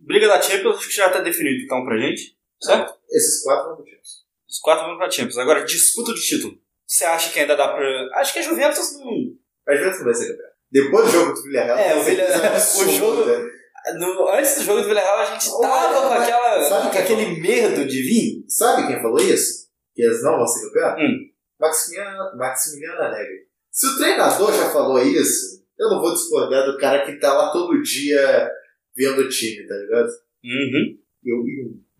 Briga 0.00 0.28
da 0.28 0.40
Champions, 0.40 0.76
acho 0.78 0.88
que 0.88 0.94
já 0.94 1.10
tá 1.10 1.20
definido 1.20 1.62
então 1.64 1.84
pra 1.84 1.98
gente, 1.98 2.34
certo? 2.62 2.94
Esses 3.10 3.42
quatro 3.42 3.66
vão 3.68 3.76
pro 3.76 3.84
Chelsea. 3.86 4.20
Os 4.48 4.58
quatro 4.58 4.86
vão 4.86 4.96
pra 4.96 5.10
Champions. 5.10 5.36
Agora, 5.36 5.64
disputa 5.64 6.12
do 6.12 6.18
título. 6.18 6.58
Você 6.86 7.04
acha 7.04 7.30
que 7.30 7.38
ainda 7.40 7.54
dá 7.54 7.68
pra. 7.68 8.08
Acho 8.14 8.32
que 8.32 8.38
a 8.38 8.42
Juventus 8.42 8.96
não. 8.98 9.36
A 9.68 9.74
Juventus 9.76 9.98
não 9.98 10.04
vai 10.06 10.14
ser 10.14 10.28
campeão. 10.30 10.48
Depois 10.70 11.04
do 11.06 11.10
jogo 11.12 11.32
do 11.34 11.42
Villarreal. 11.42 11.76
É, 11.78 11.96
o 11.96 12.02
Villarreal- 12.04 12.54
absurdo, 12.54 12.88
o 12.90 12.94
jogo- 12.94 13.24
né? 13.26 13.50
No- 13.94 14.28
antes 14.28 14.56
do 14.58 14.64
jogo 14.64 14.80
do 14.82 14.88
Villarreal, 14.88 15.18
a 15.18 15.24
gente 15.34 15.50
tava 15.60 16.08
com, 16.08 16.14
aquela, 16.14 16.62
sabe 16.64 16.90
com 16.92 16.98
aquele 16.98 17.40
medo 17.40 17.86
de 17.86 18.02
vir. 18.02 18.44
Sabe 18.48 18.86
quem 18.86 19.00
falou 19.00 19.18
isso? 19.20 19.68
Que 19.94 20.02
eles 20.02 20.22
não 20.22 20.36
vão 20.36 20.46
ser 20.46 20.66
campeão? 20.66 20.96
Hum. 20.98 21.28
Maximiliano, 21.60 22.36
Maximiliano 22.36 23.02
Alegre. 23.02 23.46
Se 23.70 23.86
o 23.86 23.96
treinador 23.96 24.52
já 24.52 24.70
falou 24.70 25.00
isso, 25.02 25.64
eu 25.78 25.88
não 25.90 26.00
vou 26.00 26.12
discordar 26.12 26.66
do 26.66 26.78
cara 26.78 27.04
que 27.04 27.18
tá 27.18 27.32
lá 27.34 27.50
todo 27.52 27.82
dia 27.82 28.50
vendo 28.96 29.20
o 29.22 29.28
time, 29.28 29.66
tá 29.66 29.74
ligado? 29.74 30.08
Uhum. 30.44 30.98
Eu, 31.24 31.36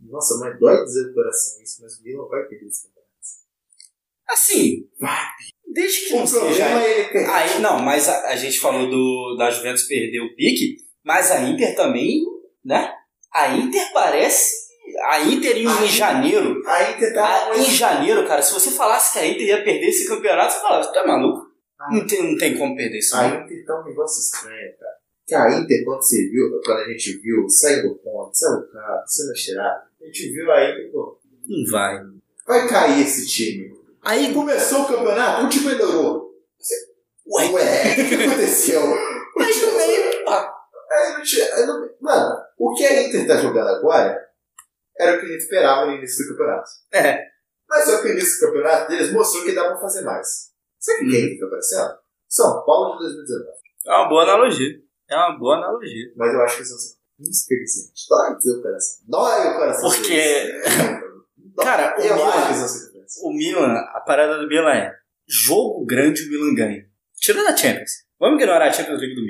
nossa, 0.09 0.39
mas 0.39 0.59
dói 0.59 0.85
dizer 0.85 1.11
o 1.11 1.15
coração 1.15 1.63
isso, 1.63 1.83
mas 1.83 1.99
o 1.99 2.03
Milan 2.03 2.29
vai 2.29 2.45
perder 2.45 2.67
esse 2.67 2.83
campeonato. 2.87 3.09
Assim, 4.29 4.87
desde 5.73 6.07
que 6.07 6.15
O 6.15 6.19
não 6.19 6.27
seja. 6.27 6.65
é 6.65 7.01
ele 7.01 7.09
perder. 7.09 7.31
Aí, 7.31 7.61
não, 7.61 7.79
mas 7.81 8.09
a, 8.09 8.29
a 8.29 8.37
gente 8.37 8.61
falou 8.61 8.89
do, 8.91 9.37
da 9.39 9.51
Juventus 9.51 9.85
perder 9.85 10.21
o 10.21 10.35
pique, 10.37 10.77
mas 11.09 11.31
a 11.31 11.41
Inter 11.41 11.75
também, 11.75 12.23
né? 12.65 12.93
A 13.33 13.49
Inter 13.57 13.91
parece. 13.95 14.69
A 15.11 15.21
Inter 15.21 15.57
em, 15.57 15.67
A 15.67 15.73
Inter- 15.73 15.87
janeiro. 15.89 16.63
A 16.67 16.91
Inter 16.91 17.15
tá 17.15 17.51
a- 17.51 17.59
em 17.59 17.65
janeiro, 17.65 18.27
cara, 18.27 18.43
se 18.43 18.53
você 18.53 18.71
falasse 18.71 19.13
que 19.15 19.19
a 19.19 19.27
Inter 19.27 19.47
ia 19.47 19.65
perder 19.65 19.89
esse 19.89 20.07
campeonato, 20.07 20.53
você 20.53 20.61
falava, 20.61 20.93
é 20.95 21.07
maluco? 21.07 21.47
Ah. 21.81 21.93
Não 21.95 22.07
tem, 22.07 22.31
não 22.33 22.37
tem 22.39 22.57
como 22.59 22.77
perder 22.77 22.99
isso. 22.99 23.17
A 23.17 23.27
não. 23.29 23.45
Inter 23.45 23.65
tá 23.67 23.81
um 23.81 23.85
negócio 23.85 24.21
estranho, 24.21 24.73
cara. 24.79 24.93
Que 25.27 25.35
a 25.35 25.59
Inter, 25.61 25.85
quando 25.85 26.03
você 26.03 26.29
viu, 26.29 26.61
quando 26.65 26.79
a 26.81 26.89
gente 26.89 27.19
viu, 27.19 27.49
saindo 27.49 27.89
do 27.89 27.95
ponto, 27.97 28.31
saindo 28.35 28.61
do 28.67 28.73
carro, 28.73 29.03
sendo 29.07 29.33
tirado, 29.35 29.83
a 30.03 30.05
gente 30.07 30.31
viu 30.33 30.51
a 30.53 30.65
Inter, 30.71 30.91
pô, 30.93 31.19
Não 31.47 31.71
vai. 31.71 31.99
vai 32.47 32.69
cair 32.69 33.03
esse 33.03 33.27
time. 33.27 33.73
Aí, 34.03 34.33
Começou 34.35 34.83
o 34.83 34.87
campeonato, 34.89 35.45
o 35.47 35.49
time 35.49 35.67
melhorou. 35.67 36.31
ué, 37.31 37.51
Ué, 37.51 37.93
o 37.93 38.09
que 38.09 38.15
aconteceu? 38.15 38.81
O 38.83 38.97
mas 39.37 39.55
time- 39.57 39.71
no 39.71 39.77
meio. 39.77 40.29
Ah, 40.29 40.51
Aí 41.09 41.15
não 41.17 41.23
tinha- 41.23 41.49
Mano, 42.01 42.37
o 42.59 42.75
que 42.75 42.85
a 42.85 43.03
Inter 43.03 43.27
tá 43.27 43.37
jogando 43.37 43.69
agora 43.69 44.19
era 44.99 45.17
o 45.17 45.21
que 45.21 45.27
a 45.27 45.29
gente 45.29 45.43
esperava 45.43 45.87
no 45.87 45.93
início 45.97 46.25
do 46.27 46.31
campeonato. 46.33 46.71
É. 46.93 47.21
Mas 47.69 47.85
só 47.85 48.01
que 48.01 48.09
o 48.09 48.13
início 48.13 48.41
do 48.41 48.47
campeonato 48.47 48.89
deles 48.89 49.13
mostrou 49.13 49.45
que 49.45 49.53
dá 49.55 49.69
pra 49.69 49.79
fazer 49.79 50.03
mais. 50.03 50.51
Sabe 50.79 51.07
o 51.07 51.11
que 51.11 51.17
a 51.17 51.21
Inter 51.21 51.41
tá 51.41 51.47
parecendo? 51.49 51.99
São 52.29 52.65
Paulo 52.65 52.93
de 52.99 53.05
2019. 53.05 53.49
é 53.87 53.93
uma 53.95 54.09
boa 54.09 54.23
analogia. 54.23 54.81
É 55.11 55.17
uma 55.17 55.39
boa 55.39 55.57
analogia. 55.57 56.13
Mas 56.17 56.35
eu 56.35 56.41
acho 56.43 56.55
que 56.57 56.63
eles 56.63 56.69
ser 56.69 56.99
insuficientes. 57.21 58.07
Dói 58.09 58.31
o 58.31 58.63
coração. 58.63 58.99
Dói 59.09 59.47
o 59.49 59.57
coração. 59.57 59.91
Porque-. 59.91 60.53
Cara, 61.59 61.97
o 61.99 62.03
eu 62.03 62.15
Milan- 62.17 62.49
eles. 62.49 62.89
O 63.23 63.33
Milan, 63.33 63.75
a 63.95 64.01
parada 64.01 64.39
do 64.39 64.47
Milan 64.47 64.71
é 64.73 64.95
jogo 65.27 65.85
grande 65.87 66.25
o 66.25 66.29
Milan 66.31 66.55
ganha. 66.55 66.87
Tirando 67.17 67.49
a 67.49 67.57
Champions. 67.57 67.91
Vamos 68.21 68.41
ignorar 68.41 68.69
a 68.69 68.73
Champions 68.73 69.01
League 69.01 69.15
do 69.15 69.25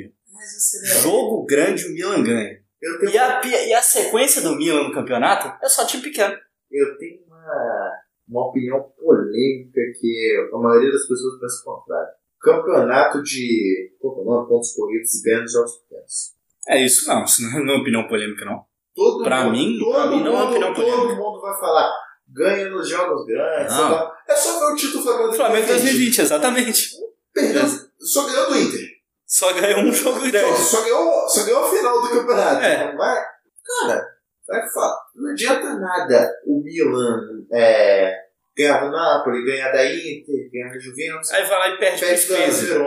Jogo 1.02 1.44
grande 1.46 1.86
o 1.86 1.92
Milan 1.92 2.22
ganha. 2.22 2.58
Eu 2.80 2.98
tenho, 3.00 3.12
E 3.12 3.18
a, 3.18 3.40
e 3.44 3.72
a 3.74 3.82
sequência 3.82 4.40
do 4.42 4.54
Milan 4.56 4.84
no 4.88 4.94
campeonato 4.94 5.52
é 5.64 5.68
só 5.68 5.84
time 5.84 6.02
pequeno. 6.02 6.34
eu 6.70 6.96
tenho 6.98 7.20
uma, 7.26 7.92
uma 8.28 8.48
opinião 8.50 8.80
polêmica 8.96 9.80
que 10.00 10.48
a 10.52 10.58
maioria 10.58 10.92
das 10.92 11.02
pessoas 11.08 11.40
pensa 11.40 11.62
o 11.62 11.74
contrário. 11.74 12.08
Campeonato 12.40 13.22
de 13.22 13.90
é 13.96 14.06
pontos 14.48 14.72
corridos 14.74 15.10
ganha 15.24 15.40
nos 15.42 15.52
jogos 15.52 15.72
pequenos. 15.78 16.34
É 16.68 16.84
isso 16.84 17.08
não, 17.08 17.24
isso 17.24 17.42
não 17.42 17.58
é 17.58 17.62
uma 17.62 17.80
opinião 17.80 18.06
polêmica 18.06 18.44
não. 18.44 18.62
Todo 18.94 19.24
Pra 19.24 19.44
mundo, 19.44 19.52
mim- 19.56 19.78
todo 19.78 19.92
pra 19.92 20.06
mim 20.06 20.22
não 20.22 20.26
é 20.26 20.30
uma 20.30 20.40
mundo, 20.44 20.50
opinião 20.50 20.74
todo 20.74 20.84
polêmica. 20.84 21.14
mundo 21.16 21.40
vai 21.40 21.58
falar 21.60 21.92
ganha 22.28 22.68
nos 22.68 22.88
jogos 22.88 23.24
grandes. 23.26 23.72
Não. 23.74 24.12
É 24.28 24.36
só 24.36 24.58
ver 24.60 24.72
o 24.72 24.76
título 24.76 25.02
Flamengo 25.02 25.30
O 25.30 25.34
Flamengo 25.34 25.66
2020, 25.66 26.18
exatamente. 26.20 26.90
Perdeu, 27.32 27.62
só 28.00 28.26
ganhou 28.26 28.50
do 28.50 28.56
Inter. 28.58 28.86
Só 29.28 29.52
ganhou 29.52 29.80
um 29.80 29.92
jogo 29.92 30.20
Só, 30.20 30.26
grande. 30.30 30.58
só, 30.58 30.82
ganhou, 30.82 31.28
só 31.28 31.44
ganhou 31.44 31.64
a 31.64 31.70
final 31.70 32.00
do 32.02 32.08
campeonato. 32.08 32.64
É. 32.64 32.96
Vai? 32.96 33.24
Cara, 33.64 34.06
vai 34.48 34.70
falar. 34.70 34.96
Não 35.14 35.30
adianta 35.32 35.74
nada 35.78 36.32
o 36.46 36.62
Milan 36.64 37.20
é, 37.52 38.14
ganhar 38.56 38.84
do 38.86 38.90
Napoli, 38.90 39.44
ganhar 39.44 39.70
da 39.70 39.84
Inter, 39.84 40.50
ganhar 40.50 40.72
da 40.72 40.78
Juventus, 40.78 41.30
Aí 41.30 41.44
vai 41.44 41.58
lá 41.58 41.68
e 41.74 41.78
perde 41.78 41.98
pro 42.00 42.08
perde 42.08 42.28
da 42.28 42.36
Spezia. 42.46 42.78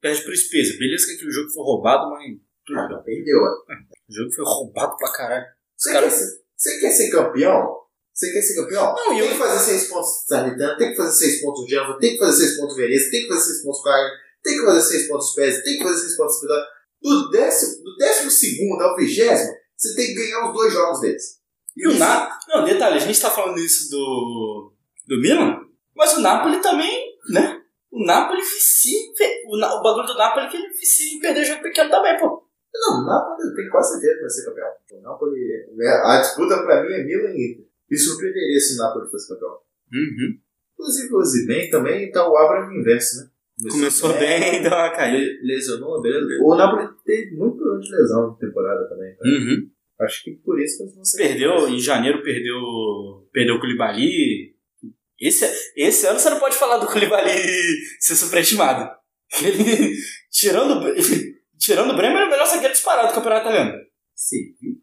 Perde 0.00 0.22
pro 0.22 0.36
Spezia. 0.36 0.78
Beleza 0.78 1.06
que 1.06 1.12
aquele 1.16 1.30
jogo 1.30 1.50
foi 1.50 1.62
roubado, 1.64 2.10
mas 2.10 2.22
Ah, 2.76 2.88
não, 2.88 3.02
perdeu. 3.02 3.42
ué. 3.42 3.50
o 4.08 4.14
jogo 4.14 4.32
foi 4.32 4.44
roubado 4.44 4.96
pra 4.96 5.12
caralho. 5.12 5.44
Você, 5.76 5.92
Cara- 5.92 6.06
quer 6.06 6.10
ser, 6.12 6.26
você 6.56 6.80
quer 6.80 6.90
ser 6.90 7.10
campeão? 7.10 7.76
Você 8.14 8.32
quer 8.32 8.40
ser 8.42 8.54
campeão? 8.62 8.94
Não, 8.94 9.08
tem 9.08 9.18
eu- 9.18 9.28
que 9.28 9.34
fazer 9.34 9.58
seis 9.58 9.88
pontos 9.88 10.08
de 10.22 10.28
Salernitana, 10.28 10.78
tem 10.78 10.90
que 10.92 10.96
fazer 10.96 11.12
seis 11.26 11.42
pontos 11.42 11.62
do 11.64 11.68
Genoa, 11.68 11.98
tem 11.98 12.12
que 12.12 12.18
fazer 12.18 12.46
seis 12.46 12.56
pontos 12.56 12.74
do 12.76 12.80
Veneza, 12.80 13.10
tem 13.10 13.22
que 13.22 13.28
fazer 13.28 13.40
seis 13.40 13.62
pontos 13.64 13.78
do 13.80 13.84
Cagliari, 13.84 14.14
tem 14.44 14.58
que 14.58 14.64
fazer 14.64 14.82
seis 14.82 15.08
pontos 15.08 15.32
Spezia, 15.32 15.64
tem 15.64 15.78
que 15.78 15.82
fazer 15.82 16.00
seis 16.00 16.16
pontos 16.16 16.34
do 16.34 16.40
Sampdoria. 16.40 16.64
Do 17.02 17.30
décimo, 17.30 17.84
do 17.84 17.96
décimo 17.96 18.30
segundo 18.30 18.82
ao 18.82 18.96
vigésimo, 18.96 19.52
você 19.76 19.94
tem 19.94 20.06
que 20.06 20.14
ganhar 20.14 20.48
os 20.48 20.54
dois 20.54 20.72
jogos 20.72 21.00
deles. 21.00 21.40
E 21.76 21.88
o 21.88 21.98
Napoli. 21.98 22.38
Não, 22.48 22.64
detalhe, 22.64 22.96
a 22.96 23.00
gente 23.00 23.20
tá 23.20 23.30
falando 23.30 23.58
isso 23.58 23.90
do. 23.90 24.72
do 25.08 25.20
Milan, 25.20 25.60
mas 25.96 26.16
o 26.16 26.20
Napoli 26.20 26.60
também, 26.60 27.18
né? 27.30 27.60
O 27.90 28.04
Napoli 28.04 28.40
vicia. 28.40 28.98
O, 29.46 29.56
o 29.56 29.82
bagulho 29.82 30.06
do 30.06 30.14
Napoli 30.14 30.46
é 30.46 30.50
que 30.50 30.56
ele 30.56 30.68
vicia 30.68 31.16
em 31.16 31.20
perder 31.20 31.44
jogo 31.44 31.62
pequeno 31.62 31.90
também, 31.90 32.18
pô. 32.18 32.44
Não, 32.74 33.02
o 33.02 33.06
Napoli 33.06 33.54
tenho 33.54 33.70
quase 33.70 33.92
certeza 33.92 34.14
que 34.14 34.20
vai 34.20 34.30
ser 34.30 34.44
campeão. 34.44 34.98
O 34.98 35.02
Napoli, 35.02 35.66
né, 35.76 35.88
a 35.88 36.20
disputa 36.20 36.62
pra 36.62 36.82
mim 36.82 36.92
é 36.92 37.04
Milan 37.04 37.30
e 37.30 37.52
Inter. 37.52 37.66
Me 37.90 37.98
surpreenderia 37.98 38.60
se 38.60 38.74
o 38.74 38.78
Napoli 38.78 39.10
fosse 39.10 39.28
campeão. 39.28 39.58
Uhum. 39.92 40.38
Inclusive 40.72 41.14
o 41.14 41.18
Ozyman 41.18 41.70
também 41.70 42.10
tá 42.10 42.28
o 42.28 42.36
Abraham 42.36 42.74
inverso, 42.74 43.18
né? 43.18 43.30
Começou 43.70 44.12
bem, 44.18 44.62
deu 44.62 44.72
uma 44.72 44.90
caída. 44.90 45.18
Le- 45.18 45.38
Lesionou, 45.42 46.00
beleza. 46.02 46.42
O 46.42 46.54
Napoli 46.56 46.88
teve 47.04 47.36
muito 47.36 47.56
problema 47.56 47.80
de 47.80 47.90
lesão 47.90 48.28
na 48.30 48.34
temporada 48.36 48.88
também. 48.88 49.14
tá? 49.16 49.28
Uhum. 49.28 49.70
Acho 50.00 50.24
que 50.24 50.32
por 50.44 50.60
isso 50.60 50.84
que 50.84 51.04
ser 51.06 51.18
Perdeu, 51.18 51.68
em 51.68 51.78
janeiro 51.78 52.20
perdeu, 52.22 52.60
perdeu 53.32 53.54
o 53.54 53.60
Koulibaly. 53.60 54.54
Esse, 55.20 55.48
esse 55.76 56.06
ano 56.06 56.18
você 56.18 56.30
não 56.30 56.40
pode 56.40 56.56
falar 56.56 56.78
do 56.78 56.86
Koulibaly 56.86 57.30
ser 58.00 58.16
superestimado. 58.16 58.90
Ele, 59.42 59.94
tirando, 60.32 60.84
tirando 61.58 61.92
o 61.92 61.96
Bremer, 61.96 62.22
é 62.22 62.26
o 62.26 62.30
melhor 62.30 62.46
zagueiro 62.46 62.72
disparado 62.74 63.08
do 63.08 63.14
campeonato 63.14 63.48
italiano. 63.48 63.78
Você 64.14 64.36
viu, 64.60 64.76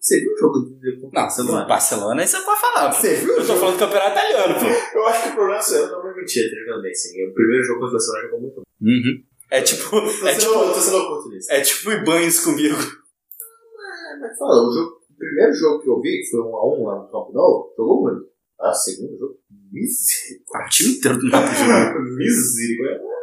você 0.00 0.20
viu, 0.20 0.32
o 0.32 0.38
jogo 0.38 0.58
do 0.60 0.70
contra 0.70 0.98
Não, 1.02 1.08
o 1.08 1.10
Barcelona? 1.10 1.66
Barcelona 1.66 2.22
aí 2.22 2.26
você 2.26 2.40
pode 2.40 2.60
falar. 2.60 2.90
pô. 2.90 2.96
Você 2.96 3.14
viu 3.16 3.36
Eu 3.36 3.46
tô 3.46 3.56
falando 3.56 3.74
do 3.74 3.78
campeonato 3.78 4.10
italiano, 4.12 4.54
pô. 4.54 4.64
Eu 4.98 5.06
acho 5.06 5.22
que 5.22 5.28
o 5.28 5.34
problema 5.34 5.62
sou 5.62 5.76
eu, 5.76 5.90
não 5.90 6.16
mentir, 6.16 6.50
tá 6.50 6.56
jogando 6.64 6.82
bem 6.82 6.94
sim. 6.94 7.28
O 7.28 7.34
primeiro 7.34 7.62
jogo 7.62 7.80
contra 7.80 7.90
o 7.90 7.92
Barcelona 7.92 8.24
jogou 8.24 8.40
muito 8.40 8.54
bem. 8.54 8.64
Uhum. 8.88 9.24
É 9.50 9.60
tipo, 9.60 9.90
Tô 9.90 10.26
é 10.26 10.34
sendo, 10.34 10.40
tipo, 10.40 10.74
tô 10.74 10.80
sendo 10.80 10.96
oportunista. 10.96 11.52
é 11.54 11.60
tipo 11.60 11.92
Ibanez 11.92 12.40
comigo. 12.40 12.76
É, 12.76 14.18
mas 14.20 14.38
fala, 14.38 14.66
o, 14.66 14.72
jogo, 14.72 14.96
o 15.10 15.16
primeiro 15.18 15.52
jogo 15.52 15.82
que 15.82 15.90
eu 15.90 16.00
vi, 16.00 16.22
que 16.22 16.30
foi 16.30 16.40
um 16.40 16.56
a 16.56 16.74
um 16.74 16.84
lá 16.86 16.94
no 16.96 17.10
Camp 17.10 17.34
Nou, 17.34 17.74
jogou 17.76 18.02
muito. 18.02 18.26
Ah, 18.58 18.70
o 18.70 18.74
segundo 18.74 19.18
jogo, 19.18 19.36
misericórdia. 19.70 20.66
O 20.66 20.70
time 20.70 20.96
inteiro 20.96 21.18
do. 21.18 21.26
Misericórdia. 22.16 23.10
É 23.10 23.14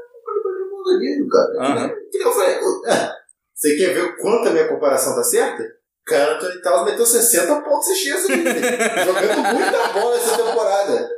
zagueiro, 0.91 1.27
cara. 1.27 1.95
Que 2.11 2.17
eu 2.17 2.31
falei, 2.31 2.55
é, 2.55 3.11
você 3.61 3.75
quer 3.75 3.93
ver 3.93 4.05
o 4.05 4.17
quanto 4.17 4.49
a 4.49 4.51
minha 4.51 4.67
comparação 4.67 5.15
tá 5.15 5.23
certa? 5.23 5.63
Cara, 6.03 6.35
Anthony 6.35 6.61
Towns 6.63 6.85
meteu 6.85 7.05
60 7.05 7.61
pontos 7.61 7.87
aí, 7.89 8.27
velho. 8.27 9.05
jogando 9.05 9.53
muita 9.53 9.87
bola 9.93 10.15
essa 10.15 10.35
temporada. 10.35 11.09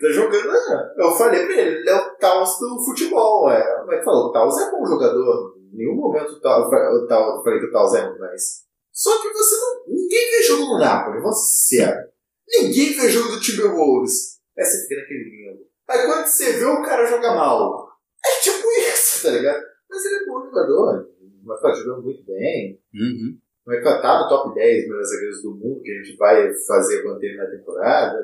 Tá 0.00 0.08
jogando, 0.10 0.48
né? 0.48 0.92
Eu 0.98 1.10
falei 1.12 1.46
pra 1.46 1.54
ele, 1.54 1.76
ele 1.76 1.88
é 1.88 1.94
o 1.94 2.16
Towns 2.16 2.58
do 2.58 2.84
futebol, 2.84 3.48
é. 3.48 3.84
Mas 3.86 4.04
falou, 4.04 4.26
o 4.26 4.32
Towns 4.32 4.58
é 4.58 4.70
bom 4.72 4.84
jogador. 4.84 5.54
Em 5.72 5.76
nenhum 5.76 5.94
momento 5.94 6.32
o 6.32 6.36
o 6.36 7.38
eu 7.38 7.42
falei 7.44 7.60
que 7.60 7.66
o 7.66 7.72
Towns 7.72 7.94
é 7.94 8.00
ruim, 8.00 8.18
mas. 8.18 8.64
Só 8.92 9.22
que 9.22 9.32
você 9.32 9.54
não. 9.54 9.84
Ninguém 9.86 10.30
vê 10.32 10.42
jogo 10.42 10.64
no 10.64 10.78
Napoli, 10.80 11.22
ser 11.22 11.76
sério. 11.76 12.08
Ninguém 12.48 12.98
vê 12.98 13.08
jogo 13.08 13.28
do 13.28 13.40
Timberwolves. 13.40 14.40
Aí 14.58 14.64
você 14.64 14.82
fica 14.82 15.00
naquele 15.00 15.30
limbo. 15.30 15.60
Aí 15.88 16.06
quando 16.06 16.26
você 16.26 16.52
vê 16.54 16.64
o 16.64 16.82
cara 16.82 17.06
jogar 17.06 17.36
mal, 17.36 17.88
é 18.26 18.40
tipo 18.40 18.68
isso, 18.72 19.22
tá 19.22 19.30
ligado? 19.30 19.62
Mas 19.88 20.04
ele 20.04 20.16
é 20.16 20.26
bom 20.26 20.44
jogador. 20.44 21.08
Vai 21.48 21.56
ficar 21.56 21.74
jogando 21.74 22.02
muito 22.04 22.24
bem. 22.24 22.80
Uhum. 22.94 23.38
Vai 23.66 23.78
estar 23.78 24.22
no 24.22 24.28
top 24.28 24.54
10 24.54 24.84
melhores 24.88 25.10
zagueiros 25.10 25.42
do 25.42 25.50
mundo, 25.54 25.82
que 25.82 25.90
a 25.90 26.02
gente 26.02 26.16
vai 26.16 26.54
fazer 26.66 27.02
quando 27.02 27.18
terminar 27.18 27.44
a 27.44 27.50
temporada. 27.50 28.16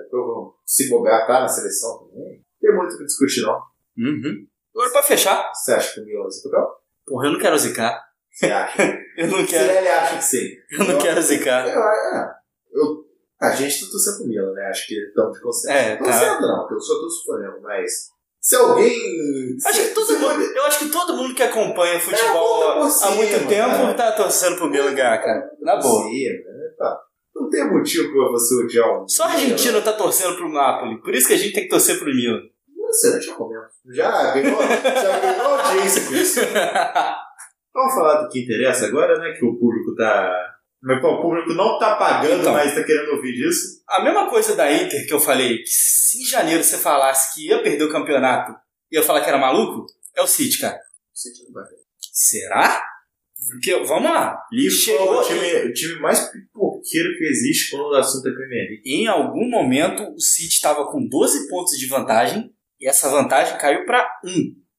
Se 0.64 0.88
bobear, 0.88 1.26
tá 1.26 1.40
na 1.40 1.48
seleção 1.48 1.98
também. 2.08 2.42
Tem 2.60 2.74
muito 2.74 2.94
o 2.94 2.98
que 2.98 3.04
discutir, 3.04 3.42
não. 3.42 3.60
Uhum. 3.98 4.46
Agora 4.74 4.90
pra 4.90 5.02
fechar, 5.02 5.52
Você 5.52 5.72
acha 5.72 5.94
que 5.94 6.00
o 6.00 6.04
Milan 6.04 6.22
vai 6.22 6.30
ser 6.30 6.42
campeão? 6.48 6.66
porra, 7.06 7.26
eu 7.26 7.32
não 7.32 7.38
quero 7.38 7.58
zicar. 7.58 8.02
Você 8.32 8.46
acha? 8.46 8.82
Eu 9.16 9.28
não 9.28 9.38
Se 9.38 9.46
quero, 9.46 9.70
ele 9.70 9.86
acha 9.88 10.16
que 10.16 10.24
sim. 10.24 10.48
eu 10.72 10.84
não 10.86 10.98
quero 10.98 11.22
zicar. 11.22 11.68
Eu, 11.68 11.80
é, 11.80 12.34
eu, 12.72 13.04
a 13.40 13.52
gente 13.54 13.84
tá 13.84 13.92
torcendo 13.92 14.16
pro 14.18 14.26
Milan, 14.26 14.52
né? 14.54 14.66
Acho 14.66 14.88
que 14.88 14.94
estamos 14.96 15.34
de 15.36 15.40
consenso. 15.40 15.72
É, 15.72 15.96
tá. 15.96 16.02
Torcendo 16.02 16.40
não, 16.40 16.68
eu 16.68 16.80
só 16.80 16.94
torço 16.98 17.24
pro 17.24 17.36
Flamengo, 17.36 17.62
mas 17.62 18.08
se 18.44 18.56
alguém... 18.56 19.56
Acho 19.64 19.88
que 19.88 19.94
todo 19.94 20.18
mundo, 20.18 20.42
eu 20.42 20.64
acho 20.66 20.78
que 20.80 20.90
todo 20.90 21.16
mundo 21.16 21.34
que 21.34 21.42
acompanha 21.42 21.94
É, 21.94 21.98
futebol 21.98 22.60
volta 22.60 22.72
por 22.74 22.86
há 22.86 22.90
cima, 22.90 23.10
muito 23.12 23.48
tempo 23.48 23.70
cara. 23.70 23.94
tá 23.94 24.12
torcendo 24.12 24.56
pro 24.56 24.68
Milan 24.68 24.94
cara. 24.94 25.50
Na 25.62 25.76
boa. 25.76 26.02
Sim, 26.02 26.28
né? 26.28 26.74
Tá. 26.78 27.00
Não 27.34 27.48
tem 27.48 27.66
motivo 27.70 28.12
pra 28.12 28.28
você 28.32 28.54
odiar 28.62 29.02
um. 29.02 29.08
Só 29.08 29.22
a 29.24 29.28
Argentina 29.32 29.80
tá 29.80 29.94
torcendo 29.94 30.36
pro 30.36 30.52
Napoli. 30.52 31.00
Por 31.00 31.14
isso 31.14 31.26
que 31.26 31.32
a 31.32 31.38
gente 31.38 31.54
tem 31.54 31.62
que 31.62 31.70
torcer 31.70 31.98
pro 31.98 32.14
Milan. 32.14 32.42
Excelente 32.90 33.30
argumento. 33.30 33.64
Já 33.90 34.34
ganhou, 34.34 34.60
já 34.62 35.18
ganhou 35.20 35.54
audiência 35.54 36.04
com 36.04 36.14
isso. 36.14 36.40
Vamos 37.74 37.94
falar 37.94 38.22
do 38.22 38.28
que 38.28 38.44
interessa 38.44 38.84
agora, 38.86 39.18
né? 39.18 39.32
Que 39.32 39.46
o 39.46 39.58
público 39.58 39.94
tá. 39.96 40.53
Mas 40.84 41.00
pô, 41.00 41.08
o 41.14 41.22
público 41.22 41.54
não 41.54 41.78
tá 41.78 41.96
pagando, 41.96 42.40
Então. 42.40 42.52
mas 42.52 42.74
tá 42.74 42.84
querendo 42.84 43.12
ouvir 43.12 43.32
disso. 43.32 43.82
A 43.88 44.02
mesma 44.04 44.28
coisa 44.28 44.54
da 44.54 44.70
Inter 44.72 45.06
que 45.06 45.12
eu 45.14 45.18
falei, 45.20 45.58
que 45.62 45.66
se 45.70 46.22
em 46.22 46.26
janeiro 46.26 46.62
você 46.62 46.76
falasse 46.76 47.34
que 47.34 47.48
ia 47.48 47.62
perder 47.62 47.84
o 47.84 47.90
campeonato, 47.92 48.54
ia 48.92 49.02
falar 49.02 49.22
que 49.22 49.28
era 49.28 49.38
maluco, 49.38 49.86
é 50.14 50.20
o 50.22 50.26
City, 50.26 50.58
cara. 50.60 50.78
Será? 52.12 52.82
Porque, 53.50 53.76
vamos 53.84 54.10
lá. 54.10 54.38
Liverpool 54.52 55.14
é 55.14 55.20
o 55.20 55.22
time, 55.22 55.70
o 55.70 55.72
time 55.72 56.00
mais 56.00 56.30
pipoqueiro 56.30 57.16
que 57.18 57.24
existe 57.24 57.70
quando 57.70 57.90
o 57.90 57.94
assunto 57.96 58.28
é 58.28 58.32
Premier 58.32 58.68
League. 58.70 58.82
Em 58.86 59.06
algum 59.06 59.48
momento, 59.48 60.02
o 60.14 60.20
City 60.20 60.54
estava 60.54 60.90
com 60.90 61.06
12 61.06 61.48
pontos 61.48 61.76
de 61.78 61.86
vantagem 61.86 62.50
e 62.80 62.88
essa 62.88 63.10
vantagem 63.10 63.58
caiu 63.58 63.84
para 63.84 64.06
1. 64.24 64.28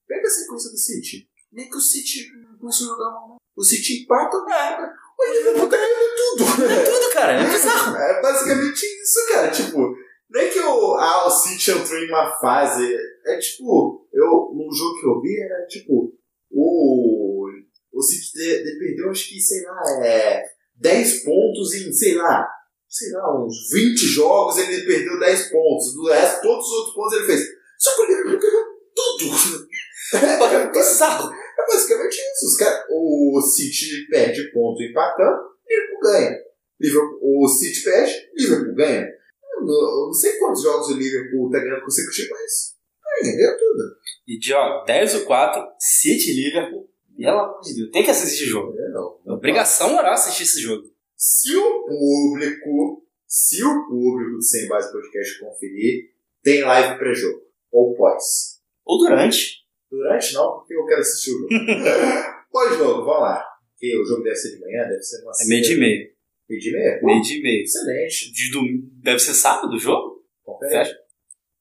Pega 0.08 0.28
a 0.28 0.30
sequência 0.32 0.72
do 0.72 0.78
City. 0.78 1.28
Nem 1.52 1.70
que 1.70 1.78
o 1.78 1.82
City 1.82 2.28
não 2.42 2.58
começou 2.58 2.88
a 2.88 2.90
jogar 2.98 3.12
mal. 3.12 3.28
não. 3.30 3.38
O 3.56 3.64
City 3.64 4.04
empata, 4.04 4.38
É, 4.52 4.78
o 5.18 5.34
Liverpool 5.34 5.70
tá 5.70 5.78
ganhando 5.78 6.16
tudo. 6.16 6.46
tudo, 6.86 7.14
cara. 7.14 7.34
É 7.34 7.50
bizarro. 7.50 7.96
É 7.96 8.22
basicamente 8.22 8.86
isso, 8.86 9.28
cara. 9.30 9.50
Tipo, 9.50 9.96
não 10.30 10.42
é 10.42 10.48
que 10.48 10.60
o, 10.60 10.96
ah, 10.96 11.28
o 11.28 11.32
City 11.32 11.72
entrou 11.72 12.00
em 12.00 12.10
uma 12.10 12.38
fase. 12.40 12.94
É 13.26 13.38
tipo, 13.38 14.08
eu, 14.14 14.52
no 14.54 14.70
jogo 14.74 15.00
que 15.00 15.08
eu 15.08 15.22
vi, 15.22 15.42
era 15.42 15.66
tipo, 15.68 16.14
o, 16.52 17.48
o 17.94 18.02
City 18.02 18.34
de, 18.34 18.64
de 18.64 18.80
perdeu, 18.80 19.10
acho 19.10 19.30
que, 19.30 19.40
sei 19.40 19.64
lá, 19.64 20.06
é, 20.06 20.44
10 20.76 21.24
pontos 21.24 21.74
em, 21.74 21.92
sei 21.94 22.16
lá, 22.16 22.48
sei 22.88 23.12
lá, 23.12 23.46
uns 23.46 23.70
20 23.72 23.98
jogos, 23.98 24.58
ele 24.58 24.86
perdeu 24.86 25.20
10 25.20 25.52
pontos. 25.52 25.94
Do 25.96 26.10
resto, 26.10 26.42
todos 26.42 26.66
os 26.66 26.72
outros 26.72 26.96
pontos 26.96 27.14
ele 27.18 27.26
fez. 27.26 27.42
Só 27.78 27.96
que 27.96 28.02
o 28.02 28.06
Liverpool 28.06 28.40
ganhou 28.40 28.66
tudo. 28.94 29.66
É 30.14 30.72
bizarro. 30.72 31.34
É 31.58 31.66
basicamente 31.68 32.16
isso. 32.16 32.46
Os 32.46 32.58
cara, 32.58 32.86
o 32.90 33.42
City 33.42 34.08
perde 34.10 34.52
ponto 34.52 34.82
empatando, 34.84 35.38
Liverpool 35.68 36.00
ganha. 36.02 36.38
Liverpool, 36.80 37.20
o 37.22 37.48
City 37.48 37.84
perde, 37.84 38.14
Liverpool 38.38 38.76
ganha. 38.76 39.08
Eu 39.54 39.62
não, 39.62 39.74
eu 39.74 40.06
não 40.08 40.14
sei 40.14 40.38
quantos 40.38 40.62
jogos 40.64 40.90
o 40.90 40.98
Liverpool 40.98 41.50
tá 41.50 41.60
ganhando 41.60 41.84
consecutivo, 41.84 42.30
mas 42.32 42.76
ganha, 43.22 43.38
ganha 43.38 43.58
tudo. 43.58 43.84
E 44.28 44.38
de 44.38 44.54
ó, 44.54 44.84
10 44.84 45.16
ou 45.16 45.26
4, 45.26 45.64
City 45.80 46.34
Liverpool. 46.34 46.90
Pelo 47.18 47.40
amor 47.40 47.62
de 47.62 47.76
Deus, 47.76 47.92
tem 47.92 48.04
que 48.04 48.12
assistir 48.12 48.44
esse 48.44 48.52
jogo. 48.52 48.78
É, 48.78 48.90
não. 48.90 49.20
É 49.26 49.32
obrigação 49.32 49.94
moral 49.94 50.14
assistir 50.14 50.44
esse 50.44 50.60
jogo. 50.60 50.84
Se 51.16 51.56
o 51.56 51.86
público, 51.86 53.06
se 53.26 53.64
o 53.64 53.88
público 53.88 54.32
do 54.32 54.44
Sem 54.44 54.68
Base 54.68 54.92
Podcast 54.92 55.40
conferir, 55.40 56.10
tem 56.44 56.62
live 56.62 56.98
pré-jogo. 56.98 57.42
Ou 57.72 57.96
pós. 57.96 58.60
Ou 58.84 58.98
durante. 59.00 59.65
Durante 59.98 60.34
não, 60.34 60.52
porque 60.60 60.76
eu 60.76 60.86
quero 60.86 61.02
assistir 61.02 61.32
o 61.32 61.40
jogo. 61.40 61.50
Pós-jogo, 62.52 63.06
vamos 63.06 63.22
lá. 63.22 63.44
Porque 63.72 63.98
o 63.98 64.06
jogo 64.06 64.24
deve 64.24 64.36
ser 64.36 64.56
de 64.56 64.62
manhã, 64.62 64.84
deve 64.88 65.02
ser 65.02 65.22
uma 65.24 65.32
É 65.42 65.48
meio 65.48 65.62
de 65.64 65.76
meio. 65.78 66.10
Meio 66.50 66.62
de 66.62 66.72
meia? 66.72 67.00
Pô, 67.00 67.06
Meio 67.08 67.22
de 67.22 67.42
meio. 67.42 67.64
Excelente. 67.64 68.32
De 68.32 68.52
domingo. 68.52 68.88
Deve 69.04 69.20
ser 69.20 69.34
sábado 69.34 69.74
o 69.76 69.80
jogo? 69.80 70.24
Confere. 70.44 70.90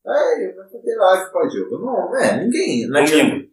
É, 0.07 0.47
eu 0.47 0.55
vou 0.55 0.83
ter 0.83 0.95
live 0.97 1.33
pós-jogo. 1.33 1.79
Não, 1.79 2.17
é, 2.17 2.45
ninguém. 2.45 2.87
Não 2.89 3.01
adianta, 3.01 3.47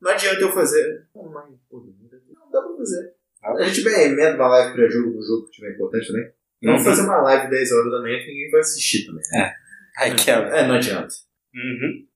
não 0.00 0.10
adianta 0.12 0.40
eu 0.40 0.52
fazer. 0.52 1.06
Não, 1.14 1.24
não 1.24 2.50
dá 2.52 2.62
pra 2.62 2.76
fazer. 2.76 3.14
Ah. 3.42 3.52
A 3.54 3.62
gente 3.64 3.82
bem 3.82 4.02
emenda 4.12 4.36
uma 4.36 4.48
live 4.48 4.72
pré-jogo 4.74 5.10
no 5.10 5.22
jogo 5.22 5.46
que 5.46 5.52
tiver 5.52 5.74
importante 5.74 6.06
também. 6.06 6.30
Vamos 6.62 6.80
Uhum. 6.80 6.84
fazer 6.90 7.02
uma 7.02 7.22
live 7.22 7.50
10 7.50 7.72
horas 7.72 7.92
da 7.92 8.00
manhã 8.00 8.18
que 8.18 8.26
ninguém 8.26 8.50
vai 8.50 8.60
assistir 8.60 9.06
também. 9.06 9.22
Ai, 9.98 10.14
quebra. 10.16 10.56
É, 10.56 10.66
não 10.66 10.74
adianta. 10.76 11.14
Uhum. 11.54 12.06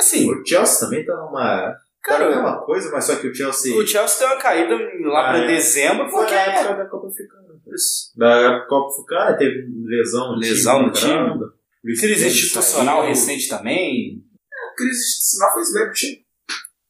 Assim, 0.00 0.30
O 0.32 0.44
Chelsea 0.46 0.80
também 0.80 1.04
tá 1.04 1.14
numa. 1.16 1.72
Tá 1.72 1.78
cara, 2.02 2.24
na 2.30 2.36
mesma 2.36 2.64
coisa, 2.64 2.90
mas 2.90 3.04
só 3.04 3.16
que 3.16 3.28
o 3.28 3.34
Chelsea. 3.34 3.76
o 3.76 3.86
Chelsea 3.86 4.18
deu 4.20 4.28
uma 4.28 4.42
caída 4.42 4.74
lá 5.08 5.28
Ah, 5.28 5.32
pra 5.34 5.44
é. 5.44 5.46
dezembro 5.46 6.08
Foi 6.08 6.20
porque. 6.20 6.34
na 6.34 6.40
época 6.40 6.74
da 6.76 6.86
Copa 6.86 7.08
Africana. 7.08 7.40
Da 8.16 8.66
Copa 8.68 8.92
Africana, 8.94 9.36
teve 9.36 9.66
lesão 9.84 10.32
no 10.32 10.38
Lesão 10.38 10.90
time. 10.92 11.12
no 11.38 11.38
time. 11.84 11.98
Crise 11.98 12.26
institucional 12.26 13.02
recente 13.06 13.48
também. 13.48 14.22
A 14.72 14.74
crise 14.76 14.98
institucional 15.00 15.54
fez 15.54 15.72
bem 15.74 15.84
pro 15.84 15.92
time. 15.92 16.26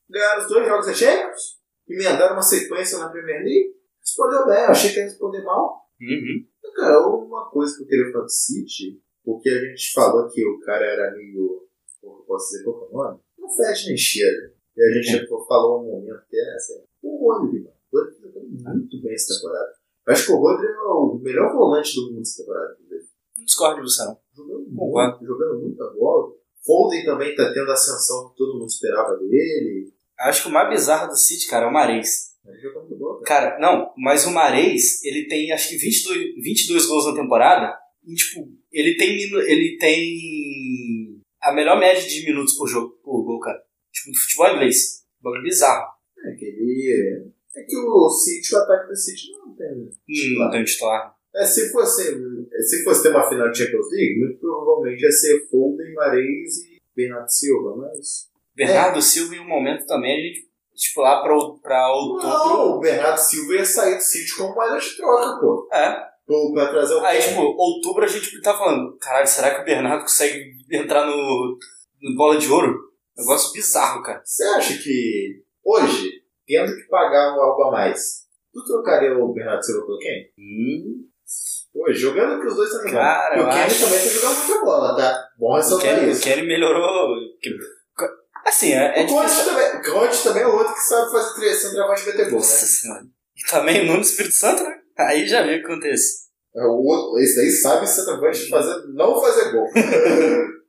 Ganharam 0.09 0.43
os 0.43 0.49
dois 0.49 0.67
jogos 0.67 0.87
da 0.87 0.95
Champions, 0.95 1.43
emendaram 1.89 2.33
uma 2.35 2.43
sequência 2.43 2.99
na 2.99 3.09
Premier 3.09 3.43
League, 3.45 3.71
respondeu 4.01 4.47
bem. 4.47 4.65
Eu 4.65 4.71
achei 4.71 4.91
que 4.93 4.99
ia 4.99 5.05
responder 5.05 5.43
mal. 5.45 5.81
Uhum. 6.01 6.47
Cara, 6.77 6.99
uma 7.01 7.49
coisa 7.51 7.77
que 7.77 7.83
eu 7.83 7.87
queria 7.89 8.13
falar 8.13 8.25
do 8.25 8.31
City, 8.31 9.01
porque 9.25 9.49
a 9.49 9.59
gente 9.67 9.93
falou 9.93 10.29
que 10.29 10.45
o 10.47 10.59
cara 10.61 10.85
era 10.85 11.13
meio. 11.17 11.69
Eu 12.19 12.25
posso 12.27 12.51
dizer 12.51 12.65
qual 12.65 12.79
que 12.79 12.85
é 12.85 12.89
o 12.89 12.99
nome? 12.99 13.21
Não 13.39 13.49
fecha 13.49 13.89
nem 13.89 13.97
cheira. 13.97 14.53
E 14.77 14.83
a 14.83 14.93
gente 14.93 15.13
já 15.13 15.27
falou 15.47 15.83
um 15.83 15.91
momento 15.93 16.23
que 16.29 16.37
é 16.37 16.55
assim, 16.55 16.83
o 17.03 17.33
Rodri, 17.33 17.61
mano. 17.61 17.75
O 17.93 17.99
Rodri 17.99 18.15
tá 18.15 18.21
jogando 18.23 18.49
muito 18.51 19.03
bem 19.03 19.15
essa 19.15 19.35
temporada. 19.35 19.73
Eu 20.07 20.13
acho 20.13 20.27
que 20.27 20.33
o 20.33 20.37
Rodri 20.37 20.67
é 20.67 20.81
o 20.81 21.21
melhor 21.23 21.53
volante 21.53 21.95
do 21.95 22.13
mundo 22.13 22.23
essa 22.23 22.43
temporada. 22.43 22.77
Não 23.37 23.45
discordo 23.45 23.81
não. 23.81 24.19
Jogando 24.35 24.77
Concordo. 24.77 25.19
muito, 25.19 25.27
jogando 25.27 25.61
muita 25.61 25.85
bola. 25.91 26.33
Foden 26.65 27.05
também 27.05 27.35
tá 27.35 27.53
tendo 27.53 27.71
a 27.71 27.75
ascensão 27.75 28.29
que 28.29 28.37
todo 28.37 28.59
mundo 28.59 28.69
esperava 28.69 29.17
dele. 29.17 29.93
Acho 30.19 30.43
que 30.43 30.49
o 30.49 30.53
mais 30.53 30.69
bizarro 30.69 31.09
do 31.09 31.17
City, 31.17 31.49
cara, 31.49 31.67
é 31.67 31.69
o 31.69 31.73
Mares. 31.73 32.31
Ele 32.47 32.59
joga 32.59 32.81
muito 32.81 32.97
bola, 32.97 33.23
cara. 33.23 33.51
Cara, 33.51 33.61
não, 33.61 33.93
mas 33.97 34.27
o 34.27 34.31
Mares, 34.31 35.03
ele 35.05 35.27
tem 35.27 35.53
acho 35.53 35.71
que 35.71 35.77
22, 35.77 36.35
22 36.43 36.87
gols 36.87 37.07
na 37.07 37.15
temporada 37.15 37.79
E, 38.07 38.15
tipo, 38.15 38.49
ele 38.71 38.97
tem, 38.97 39.17
ele 39.19 39.79
tem 39.79 40.90
a 41.43 41.53
melhor 41.53 41.79
média 41.79 42.07
de 42.07 42.25
minutos 42.25 42.55
por 42.57 42.69
jogo, 42.69 42.91
por 43.03 43.25
gol, 43.25 43.41
cara. 43.41 43.61
Tipo, 43.93 44.13
do 44.13 44.19
futebol 44.19 44.55
inglês. 44.55 45.05
Bagulho 45.21 45.43
bizarro. 45.43 45.87
É 46.25 46.33
que 46.35 46.45
ele. 46.45 47.33
É 47.57 47.63
que 47.63 47.77
o 47.77 48.09
City, 48.11 48.55
o 48.55 48.59
ataque 48.59 48.89
do 48.89 48.97
City 48.97 49.33
não 49.33 49.55
tem. 49.55 49.69
Hum, 49.69 50.39
não 50.39 50.51
tem 50.51 50.65
titular. 50.65 51.15
É, 51.35 51.45
se 51.45 51.71
fosse, 51.71 52.17
se 52.61 52.85
fosse 52.85 53.03
ter 53.03 53.11
uma 53.11 53.29
final 53.29 53.51
de 53.51 53.59
Champions 53.59 53.91
League, 53.91 54.19
muito 54.19 54.39
provavelmente 54.41 55.03
ia 55.03 55.11
ser 55.13 55.49
Foden, 55.49 55.95
Mares 55.95 56.57
e 56.65 56.81
Bernardo 56.95 57.31
Silva, 57.31 57.77
mas. 57.77 58.29
Bernardo 58.55 59.01
Silva, 59.01 59.37
em 59.37 59.41
um 59.41 59.49
momento 59.49 59.87
também, 59.87 60.13
a 60.13 60.27
gente, 60.27 60.49
tipo, 60.75 61.01
lá 61.01 61.23
pra, 61.23 61.35
pra 61.63 61.93
outubro. 61.93 62.29
Não, 62.29 62.77
o 62.77 62.81
Bernardo 62.81 63.19
Silva 63.19 63.55
ia 63.55 63.65
sair 63.65 63.97
do 63.97 64.03
City 64.03 64.37
como 64.37 64.55
moeda 64.55 64.79
de 64.79 64.97
troca, 64.97 65.41
pô. 65.41 65.69
É. 65.73 66.11
Pô, 66.27 66.53
Pra 66.53 66.69
trazer 66.69 66.95
o 66.95 67.05
Aí, 67.05 67.21
tipo, 67.21 67.41
outubro 67.41 68.05
a 68.05 68.07
gente 68.07 68.41
tá 68.41 68.57
falando, 68.57 68.97
caralho, 68.99 69.27
será 69.27 69.55
que 69.55 69.63
o 69.63 69.65
Bernardo 69.65 70.03
consegue 70.03 70.60
entrar 70.71 71.07
no, 71.07 71.59
no 72.03 72.17
bola 72.17 72.37
de 72.39 72.49
ouro? 72.51 72.79
Negócio 73.17 73.53
bizarro, 73.53 74.03
cara. 74.03 74.23
Você 74.25 74.43
acha 74.45 74.79
que 74.83 75.43
hoje, 75.65 76.11
tendo 76.47 76.75
que 76.75 76.83
pagar 76.89 77.33
algo 77.33 77.63
a 77.65 77.71
mais, 77.73 78.25
tu 78.53 78.65
trocaria 78.65 79.17
o 79.17 79.33
Bernardo 79.33 79.63
Silva 79.65 79.85
pelo 79.87 79.99
Kane? 79.99 80.33
Hum, 80.39 81.07
jogando 81.93 82.41
que 82.41 82.47
os 82.47 82.55
dois 82.57 82.69
estão 82.69 82.83
jogando. 82.89 83.01
Cara, 83.03 83.37
E 83.37 83.41
o 83.41 83.45
Kane 83.49 83.61
acho- 83.63 83.85
também 83.85 83.99
tá 83.99 84.05
jogando 84.07 84.39
muita 84.39 84.65
bola, 84.65 84.97
tá? 84.97 85.29
Bom 85.39 85.55
ressaltar 85.57 85.95
Kelly, 85.95 86.07
o 86.07 86.11
isso. 86.11 86.23
Kelly 86.23 86.47
melhorou. 86.47 87.09
Assim, 88.47 88.73
é, 88.73 89.03
é 89.03 89.05
o 89.05 89.07
Conte 89.07 89.45
também, 89.45 89.77
o 89.77 89.93
Conte 89.93 90.23
também 90.25 90.43
é 90.43 90.47
outro 90.47 90.73
que 90.75 90.81
sabe 90.81 91.13
fazer 91.13 91.35
três 91.35 91.57
centroavante 91.61 92.03
e 92.03 92.07
meter 92.07 92.23
gol, 92.31 92.31
né? 92.31 92.37
Nossa 92.37 92.67
senhora. 92.67 93.03
E 93.37 93.51
também 93.51 93.83
o 93.83 93.87
Nuno 93.87 94.01
Espírito 94.01 94.35
Santo, 94.35 94.63
né? 94.65 94.77
Aí 94.99 95.27
já 95.29 95.43
viu 95.43 95.57
o 95.57 95.61
que 95.61 95.67
acontece. 95.67 96.31
É, 96.57 96.63
O 96.65 96.83
outro, 96.83 97.19
esse 97.23 97.37
daí 97.37 97.51
sabe 97.51 97.87
centroavante 97.87 98.49
fazer, 98.49 98.83
não 98.95 99.21
fazer 99.21 99.53
gol. 99.53 99.67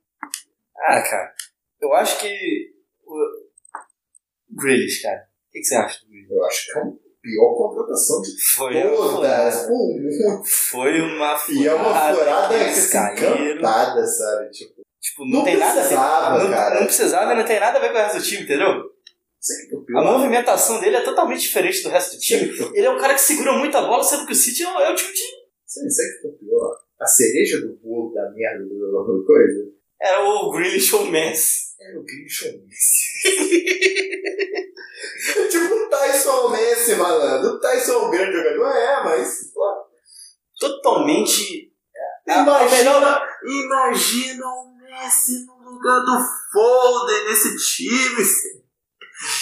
Ah, 0.86 1.02
cara, 1.02 1.32
eu 1.80 1.92
acho 1.94 2.20
que. 2.20 2.72
O 3.06 4.56
Grealish, 4.56 5.02
cara. 5.02 5.28
O 5.48 5.52
que, 5.52 5.62
você 5.62 5.74
acha 5.74 6.00
do 6.04 6.08
Grealish? 6.08 6.32
Eu 6.32 6.44
acho 6.44 6.64
que 6.66 6.78
é 6.78 6.82
a 6.82 6.92
pior 7.22 7.56
contratação 7.56 8.20
de 8.20 8.42
Foi, 8.54 8.82
todas. 8.82 9.68
Muito. 9.68 10.44
foi 10.44 11.00
uma 11.00 11.38
E 11.48 11.66
é 11.66 11.74
uma 11.74 12.14
furada 12.14 12.54
cantada, 12.90 14.06
sabe? 14.06 14.50
Tipo, 14.50 14.82
Tipo, 15.02 15.24
não, 15.24 15.38
Não 15.38 15.44
tem 15.44 15.56
nada 15.56 15.80
a 15.80 16.38
ver. 16.38 16.44
Não, 16.44 16.50
cara. 16.50 16.78
não 16.78 16.86
precisava 16.86 17.34
não 17.34 17.44
tem 17.44 17.58
nada 17.58 17.76
a 17.76 17.80
ver 17.80 17.88
com 17.88 17.94
o 17.94 17.98
resto 17.98 18.18
do 18.18 18.22
time, 18.22 18.42
entendeu? 18.44 18.68
o 18.70 19.98
A 19.98 20.04
movimentação 20.04 20.80
dele 20.80 20.94
é 20.94 21.02
totalmente 21.02 21.40
diferente 21.40 21.82
do 21.82 21.88
resto 21.88 22.14
do 22.14 22.20
time. 22.20 22.52
Ele 22.72 22.86
é 22.86 22.90
um 22.90 22.98
cara 22.98 23.14
que 23.14 23.20
segura 23.20 23.52
muito 23.58 23.76
a 23.76 23.82
bola, 23.82 24.04
sendo 24.04 24.24
que 24.24 24.32
o 24.32 24.36
City 24.36 24.62
é 24.62 24.68
o, 24.68 24.78
é 24.78 24.92
o 24.92 24.94
time 24.94 25.12
de. 25.12 25.22
Sei, 25.66 25.90
sei 25.90 26.06
que 26.20 26.26
é 26.28 26.30
o 26.30 26.34
pior. 26.34 26.78
A 27.00 27.06
cereja 27.06 27.60
do 27.60 27.76
bolo 27.82 28.14
da 28.14 28.30
merda 28.30 28.64
do 28.64 29.24
coisa 29.26 29.72
Era 30.02 30.20
o 30.24 30.50
Grealish 30.50 30.92
ou 30.96 31.04
o 31.04 31.10
Messi. 31.12 31.76
era 31.80 32.00
o 32.00 32.04
Christian 32.04 32.54
Messi. 32.66 33.22
tipo 35.48 35.74
o 35.74 35.88
Tyson 35.88 36.48
Messi, 36.48 36.96
malandro. 36.96 37.52
O 37.52 37.60
Tyson 37.60 37.92
é 37.92 37.98
um 37.98 38.10
grande 38.10 38.36
jogador, 38.36 38.76
é, 38.76 39.04
mas. 39.04 39.52
Pô, 39.54 39.62
Totalmente. 40.58 41.72
a 42.28 42.42
imagina, 42.42 43.22
imagina 43.44 44.44
o 44.44 44.74
Messi 44.76 45.46
no 45.46 45.54
lugar 45.70 46.00
do 46.00 46.18
Foden 46.52 47.24
nesse 47.26 47.56
time. 47.56 48.24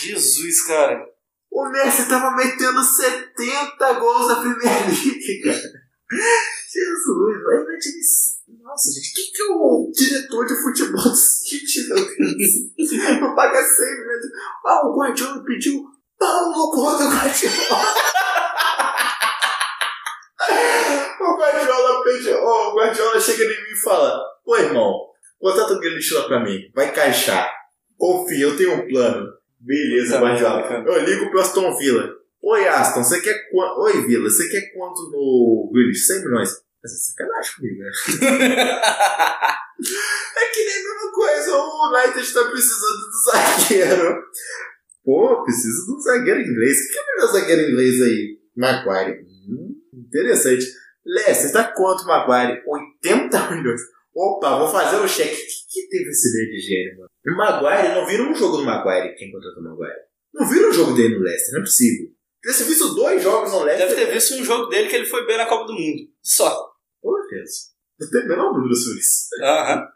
Jesus, 0.03 0.66
cara. 0.66 1.09
O 1.51 1.65
Messi 1.70 2.07
tava 2.07 2.37
metendo 2.37 2.82
70 2.82 3.93
gols 3.95 4.28
na 4.28 4.37
Premier 4.37 4.87
League, 4.87 5.41
cara. 5.43 5.73
Jesus, 6.70 7.43
vai 7.45 7.65
vai 7.65 7.78
time. 7.78 8.40
Nossa, 8.63 8.91
gente, 8.93 9.11
o 9.11 9.15
que, 9.15 9.33
que 9.33 9.43
o 9.45 9.91
diretor 9.93 10.47
de 10.47 10.55
futebol 10.63 11.03
do 11.03 11.15
City, 11.15 11.89
meu 11.89 11.97
Deus? 11.97 13.21
Não 13.21 13.35
paga 13.35 13.63
100 13.63 13.99
milhões. 13.99 14.25
Ah, 14.65 14.87
o 14.87 14.95
Guardiola 14.97 15.45
pediu 15.45 15.85
Paulo 16.19 16.71
contra 16.71 17.07
o 17.07 17.11
Guardiola. 17.11 17.85
o 21.21 21.37
Guardiola 21.37 22.05
pediu. 22.05 22.37
Oh, 22.43 22.71
o 22.71 22.75
Guardiola 22.77 23.21
chega 23.21 23.45
em 23.45 23.49
mim 23.49 23.73
e 23.73 23.77
fala: 23.83 24.21
Pô, 24.45 24.57
irmão, 24.57 24.95
contrata 25.39 25.75
o 25.75 25.79
Grealish 25.81 26.13
lá 26.15 26.25
pra 26.25 26.41
mim, 26.45 26.61
vai 26.75 26.89
encaixar. 26.91 27.51
Confia, 27.97 28.45
eu 28.45 28.57
tenho 28.57 28.75
um 28.75 28.89
plano. 28.89 29.27
Beleza, 29.59 30.15
Tá 30.15 30.21
Guardiola. 30.21 30.63
bacana. 30.63 30.89
Eu 30.89 31.05
ligo 31.05 31.31
pro 31.31 31.41
Aston 31.41 31.77
Villa. 31.77 32.09
Oi, 32.43 32.67
Aston, 32.67 33.05
você 33.05 33.21
quer 33.21 33.51
quanto? 33.51 33.81
Oi, 33.83 34.07
Villa, 34.07 34.31
você 34.31 34.49
quer 34.49 34.73
quanto 34.73 35.03
no 35.11 35.71
Grealish? 35.73 36.07
100 36.07 36.21
milhões. 36.25 36.51
Essa 36.85 36.94
é 36.94 36.98
sacanagem 36.98 37.55
comigo, 37.57 37.82
né? 37.82 37.90
É 39.81 40.51
que 40.52 40.65
nem 40.65 40.74
a 40.74 40.82
mesma 40.82 41.12
coisa, 41.12 41.57
o 41.57 41.89
United 41.89 42.35
tá 42.35 42.44
precisando 42.51 43.01
do 43.01 43.19
zagueiro. 43.24 44.23
Pô, 45.02 45.43
precisa 45.43 45.86
de 45.86 45.93
um 45.93 46.01
zagueiro 46.01 46.40
inglês. 46.40 46.77
O 46.77 46.93
que 46.93 46.98
é 46.98 47.02
o 47.02 47.07
melhor 47.07 47.32
zagueiro 47.32 47.70
inglês 47.70 48.02
aí? 48.02 48.39
Maguire. 48.57 49.20
Hum, 49.48 49.74
interessante. 49.94 50.66
Leicester, 51.05 51.52
tá 51.52 51.73
quanto, 51.73 52.05
Maguire? 52.05 52.62
80 52.66 53.51
milhões. 53.52 53.81
Opa, 54.15 54.59
vou 54.59 54.69
fazer 54.69 54.97
o 54.97 55.09
cheque. 55.09 55.35
O 55.35 55.36
que, 55.36 55.82
que 55.82 55.89
teve 55.89 56.11
esse 56.11 56.28
ideia 56.28 56.51
de 56.51 56.61
gênio, 56.61 56.98
mano? 56.98 57.11
O 57.27 57.36
Maguire, 57.36 57.94
não 57.94 58.07
viram 58.07 58.31
um 58.31 58.35
jogo 58.35 58.59
do 58.59 58.65
Maguire, 58.65 59.15
quem 59.16 59.32
contratou 59.32 59.62
o 59.62 59.65
Maguire. 59.65 60.01
Não 60.35 60.47
viram 60.48 60.69
um 60.69 60.73
jogo 60.73 60.93
dele 60.93 61.16
no 61.16 61.23
Leicester, 61.23 61.55
não 61.55 61.61
é 61.61 61.65
possível. 61.65 62.09
Deve 62.43 62.59
ter 62.59 62.65
visto 62.65 62.94
dois 62.94 63.23
jogos 63.23 63.52
no 63.52 63.62
Leicester. 63.62 63.89
Deve 63.89 64.07
ter 64.07 64.12
visto 64.12 64.35
um 64.35 64.44
jogo 64.44 64.66
dele 64.66 64.89
que 64.89 64.97
ele 64.97 65.07
foi 65.07 65.27
bem 65.27 65.36
na 65.36 65.47
Copa 65.47 65.66
do 65.66 65.74
Mundo. 65.74 66.02
Só. 66.23 66.70
Deus. 67.41 67.73
Não 67.99 68.11
tem 68.11 68.23
a 68.23 68.29
menor 68.29 68.53
dúvida 68.53 68.75
sobre 68.75 68.99
isso. 69.01 69.29
Aham. 69.43 69.89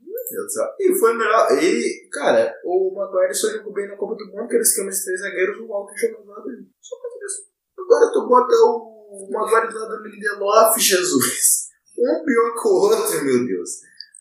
Meu 0.00 0.22
Deus 0.30 0.44
do 0.44 0.50
céu. 0.50 0.66
E 0.80 0.94
foi 0.94 1.14
o 1.14 1.18
melhor. 1.18 1.48
E, 1.62 2.08
cara, 2.10 2.54
o 2.64 2.94
Maguire 2.94 3.34
só 3.34 3.50
jogou 3.50 3.72
bem 3.72 3.88
na 3.88 3.96
Copa 3.96 4.14
do 4.14 4.26
Mundo, 4.30 4.48
que 4.48 4.54
era 4.54 4.62
esquema 4.62 4.90
de 4.90 5.04
três 5.04 5.20
zagueiros, 5.20 5.58
o 5.58 5.66
Walker 5.66 5.96
jogando 5.96 6.28
lá 6.28 6.40
dele. 6.40 6.68
Só 6.80 6.96
por 6.96 7.26
isso. 7.26 7.42
Agora 7.78 8.12
tu 8.12 8.28
bota 8.28 8.54
o 8.54 9.28
Maguire 9.30 9.72
do 9.72 9.78
lado 9.78 10.02
do 10.02 10.08
Lindelof, 10.08 10.78
Jesus. 10.78 11.68
Um 11.98 12.24
pior 12.24 12.54
que 12.54 12.68
o 12.68 12.72
outro, 12.72 13.24
meu 13.24 13.46
Deus. 13.46 13.70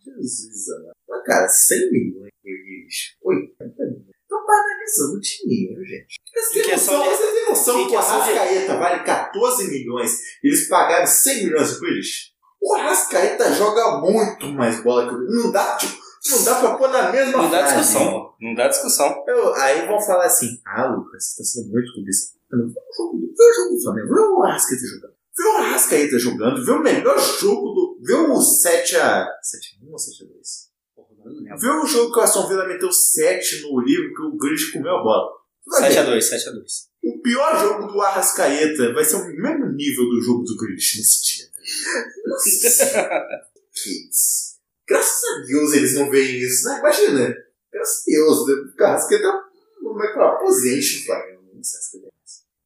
Jesus, 0.03 0.69
amado. 0.69 0.95
Mas, 1.07 1.23
cara, 1.23 1.47
100 1.47 1.91
milhões 1.91 2.31
de 2.43 2.51
euros. 2.51 3.55
80 3.59 3.83
milhões. 3.85 4.10
Estão 4.31 4.45
banalizando 4.45 5.17
o 5.17 5.19
dinheiro, 5.19 5.83
gente. 5.83 6.15
Você 6.33 6.59
Em 6.59 6.61
tem 6.61 6.71
questão 6.71 6.97
noção, 6.99 7.11
de- 7.11 7.17
você 7.17 7.31
tem 7.33 7.49
noção 7.49 7.79
em 7.81 7.87
que 7.87 7.93
o 7.93 7.97
questão 7.97 8.15
de- 8.23 8.29
Arrascaeta 8.31 8.77
vale 8.77 9.03
14 9.03 9.67
milhões 9.69 10.19
e 10.41 10.47
eles 10.47 10.69
pagaram 10.69 11.05
100 11.05 11.43
milhões 11.45 11.73
por 11.73 11.89
eles? 11.89 12.31
O 12.61 12.73
Arrascaeta 12.75 13.53
joga 13.53 13.97
muito 13.99 14.47
mais 14.47 14.81
bola 14.83 15.09
que 15.09 15.15
o 15.15 15.19
Não 15.43 15.51
dá, 15.51 15.75
tipo, 15.75 15.97
não 16.29 16.43
dá 16.45 16.55
pra 16.61 16.75
pôr 16.77 16.89
na 16.89 17.11
mesma 17.11 17.41
Não 17.43 17.49
dá 17.49 17.59
frase. 17.59 17.75
discussão. 17.75 18.33
Não 18.39 18.55
dá 18.55 18.67
discussão. 18.69 19.23
Eu- 19.27 19.53
aí 19.55 19.85
vão 19.85 19.99
falar 19.99 20.25
assim: 20.27 20.61
ah, 20.65 20.85
Lucas, 20.95 21.25
você 21.25 21.37
tá 21.37 21.43
sendo 21.43 21.71
muito 21.71 21.91
clubista. 21.93 22.37
Vê 22.51 22.57
o 22.57 22.67
jogo, 22.95 23.19
vê 23.37 23.43
o 23.43 23.53
jogo 23.55 23.75
do 23.75 23.81
Flamengo, 23.83 24.13
vê 24.13 24.19
o 24.21 24.43
Arrascaeta 24.43 24.85
jogando. 24.85 25.13
Vê 25.37 25.43
o 25.43 25.57
Arrascaeta 25.57 26.19
jogando, 26.19 26.65
vê 26.65 26.71
o 26.71 26.79
melhor 26.81 27.19
jogo 27.19 27.67
do. 27.73 27.99
Vê 28.01 28.13
o 28.13 28.39
7x. 28.39 29.27
7x1 29.43 29.89
ou 29.91 29.97
7x2? 29.97 30.70
Vê 31.23 31.69
o 31.69 31.85
jogo 31.85 32.13
que 32.13 32.19
o 32.19 32.21
Aston 32.21 32.47
Villa 32.47 32.67
meteu 32.67 32.91
7 32.91 33.61
no 33.61 33.79
livro 33.81 34.13
que 34.13 34.21
o 34.21 34.37
Grealish 34.37 34.71
comeu 34.71 34.95
a 34.95 35.03
bola. 35.03 35.31
Vai 35.67 35.89
ver. 35.89 36.05
7x2, 36.05 36.17
7x2. 36.17 36.89
O 37.03 37.21
pior 37.21 37.59
jogo 37.59 37.87
do 37.87 38.01
Arrascaeta 38.01 38.93
vai 38.93 39.03
ser 39.03 39.15
o 39.15 39.25
mesmo 39.25 39.65
nível 39.73 40.05
do 40.05 40.21
jogo 40.21 40.43
do 40.43 40.55
Grealish 40.57 40.97
nesse 40.97 41.23
dia. 41.23 41.45
Nossa. 42.25 43.09
que 43.73 43.89
isso. 44.09 44.51
Graças 44.87 45.23
a 45.23 45.45
Deus 45.45 45.73
eles 45.73 45.95
não 45.95 46.09
veem 46.09 46.39
isso, 46.39 46.67
né? 46.67 46.79
Imagina. 46.79 47.35
Graças 47.71 48.01
a 48.01 48.03
Deus. 48.07 48.47
né? 48.47 48.53
O 48.79 48.83
Arrascaeta 48.83 49.43
não 49.81 50.03
é 50.03 50.13
pra 50.13 50.29
aposente 50.29 50.99
no 50.99 51.05
Flamengo. 51.05 51.41
Não 51.53 51.63
sei 51.63 51.79
se 51.79 51.97
é. 51.97 52.01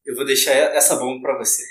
Eu 0.06 0.14
vou 0.14 0.24
deixar 0.24 0.52
essa 0.52 0.96
bomba 0.96 1.20
pra 1.20 1.38
você. 1.38 1.62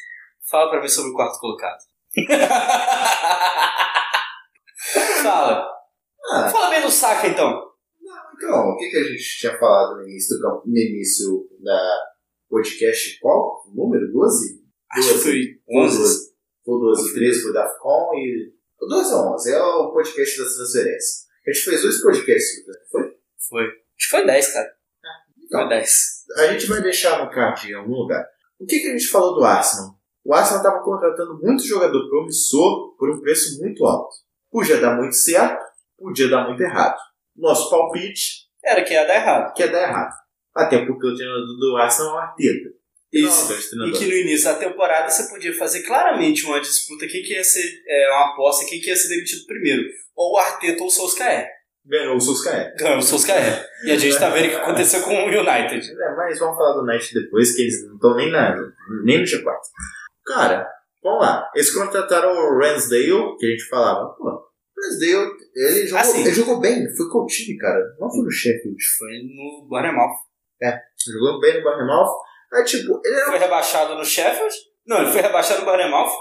Fala 0.49 0.69
pra 0.69 0.81
mim 0.81 0.89
sobre 0.89 1.11
o 1.11 1.13
quarto 1.13 1.39
colocado. 1.39 1.79
Fala. 5.23 5.74
Ah, 6.31 6.49
Fala 6.49 6.69
bem 6.69 6.81
do 6.81 6.91
Saka, 6.91 7.27
então. 7.27 7.61
então, 8.35 8.69
o 8.69 8.77
que, 8.77 8.89
que 8.89 8.97
a 8.97 9.03
gente 9.03 9.39
tinha 9.39 9.57
falado 9.57 9.97
no 9.97 10.03
início, 10.03 10.37
do, 10.37 10.63
no 10.65 10.77
início 10.77 11.47
da 11.61 11.99
podcast? 12.49 13.19
Qual? 13.19 13.63
Número 13.73 14.11
12? 14.11 14.63
Acho 14.91 15.13
que 15.13 15.19
foi 15.19 15.59
11. 15.69 16.35
Foi 16.63 16.75
o 16.75 16.79
12, 16.79 17.09
o 17.09 17.13
13 17.13 17.41
foi 17.41 17.51
o 17.51 17.53
DAFCON 17.53 18.11
e. 18.15 18.53
O 18.81 18.87
12 18.87 19.11
é 19.11 19.15
11, 19.15 19.51
é 19.53 19.61
o 19.63 19.91
podcast 19.93 20.39
das 20.39 20.55
transferências. 20.55 21.25
A 21.47 21.51
gente 21.51 21.63
fez 21.65 21.81
dois 21.81 22.01
podcasts, 22.01 22.63
foi? 22.91 23.01
Foi. 23.49 23.63
Acho 23.63 23.75
que 23.97 24.09
foi 24.09 24.25
10, 24.25 24.53
cara. 24.53 24.67
Foi 24.67 25.45
Então, 25.45 25.67
10. 25.69 25.91
a 26.37 26.47
gente 26.47 26.65
vai 26.67 26.81
deixar 26.81 27.23
no 27.23 27.31
card 27.31 27.69
em 27.69 27.73
algum 27.75 27.93
lugar. 27.93 28.25
O 28.59 28.65
que, 28.65 28.79
que 28.79 28.87
a 28.87 28.91
gente 28.91 29.07
falou 29.07 29.35
do 29.35 29.43
Arsenal? 29.43 29.95
O 30.23 30.33
Arsenal 30.33 30.57
estava 30.63 30.83
contratando 30.83 31.39
muito 31.39 31.63
jogador 31.63 32.09
promissor 32.09 32.95
por 32.97 33.11
um 33.11 33.21
preço 33.21 33.59
muito 33.61 33.85
alto. 33.85 34.15
Podia 34.51 34.81
dar 34.81 34.95
muito 34.97 35.15
certo, 35.15 35.63
podia 35.97 36.29
dar 36.29 36.47
muito 36.47 36.61
errado. 36.61 36.97
Nosso 37.35 37.69
palpite 37.69 38.45
Era 38.63 38.83
que 38.83 38.93
ia 38.93 39.05
dar 39.05 39.15
errado. 39.15 39.53
que 39.53 39.63
ia 39.63 39.71
dar 39.71 39.83
errado. 39.83 40.13
Até 40.55 40.85
porque 40.85 41.07
o 41.07 41.15
treinador 41.15 41.57
do 41.59 41.77
Arsenal 41.77 42.11
é 42.11 42.15
o 42.15 42.17
Arteta. 42.17 42.69
Isso. 43.11 43.77
Não, 43.77 43.87
E 43.87 43.91
que 43.91 44.05
no 44.05 44.13
início 44.13 44.45
da 44.45 44.55
temporada 44.55 45.09
você 45.09 45.29
podia 45.29 45.53
fazer 45.53 45.83
claramente 45.83 46.45
uma 46.45 46.59
disputa 46.59 47.07
quem 47.07 47.21
que 47.23 47.33
ia 47.33 47.43
ser, 47.43 47.63
é, 47.87 48.11
uma 48.11 48.33
aposta 48.33 48.65
quem 48.65 48.79
que 48.79 48.89
ia 48.89 48.95
ser 48.95 49.09
demitido 49.09 49.45
primeiro. 49.45 49.83
Ou 50.15 50.33
o 50.33 50.37
Arteta 50.37 50.81
ou 50.81 50.87
o 50.87 50.91
Solskjaer. 50.91 51.49
Ganhou 51.85 52.15
o 52.15 52.21
Solskjaer. 52.21 52.75
Ganhou 52.77 52.97
o 52.97 53.01
Solskjaer. 53.01 53.65
E 53.85 53.91
a 53.91 53.97
gente 53.97 54.17
tá 54.17 54.29
vendo 54.29 54.47
o 54.47 54.49
que 54.49 54.55
aconteceu 54.55 55.01
com 55.03 55.13
o 55.13 55.27
United. 55.27 55.91
É, 55.91 56.15
mas 56.15 56.39
vamos 56.39 56.57
falar 56.57 56.73
do 56.73 56.85
Knight 56.85 57.13
depois, 57.13 57.55
que 57.55 57.61
eles 57.61 57.87
não 57.87 57.95
estão 57.95 58.15
nem, 58.15 58.31
na, 58.31 58.55
nem 59.03 59.19
no 59.19 59.23
G4. 59.23 59.55
Cara, 60.25 60.67
vamos 61.03 61.21
lá. 61.21 61.49
Eles 61.53 61.71
contrataram 61.71 62.31
o 62.31 62.57
Ransdale, 62.59 63.37
que 63.37 63.45
a 63.45 63.49
gente 63.49 63.67
falava, 63.69 64.15
pô, 64.17 64.45
Ramsdale, 64.85 65.31
ele 65.55 65.87
jogou, 65.87 65.99
Assim. 65.99 66.21
ele 66.21 66.33
jogou 66.33 66.59
bem, 66.59 66.95
foi 66.95 67.09
com 67.09 67.19
o 67.19 67.25
time, 67.25 67.57
cara. 67.57 67.95
Não 67.99 68.09
foi 68.09 68.23
no 68.23 68.31
Sheffield. 68.31 68.83
Foi 68.97 69.11
no 69.23 69.67
Bournemouth. 69.67 70.15
jogou 71.07 71.39
bem 71.39 71.57
no 71.57 71.63
Bournemouth. 71.63 72.11
Aí, 72.53 72.63
tipo, 72.63 73.01
ele 73.03 73.15
era 73.15 73.25
Foi 73.27 73.39
rebaixado 73.39 73.95
no 73.95 74.05
Sheffield. 74.05 74.55
Não, 74.85 75.01
ele 75.01 75.11
foi 75.11 75.21
rebaixado 75.21 75.61
no 75.61 75.65
Bournemouth. 75.65 76.11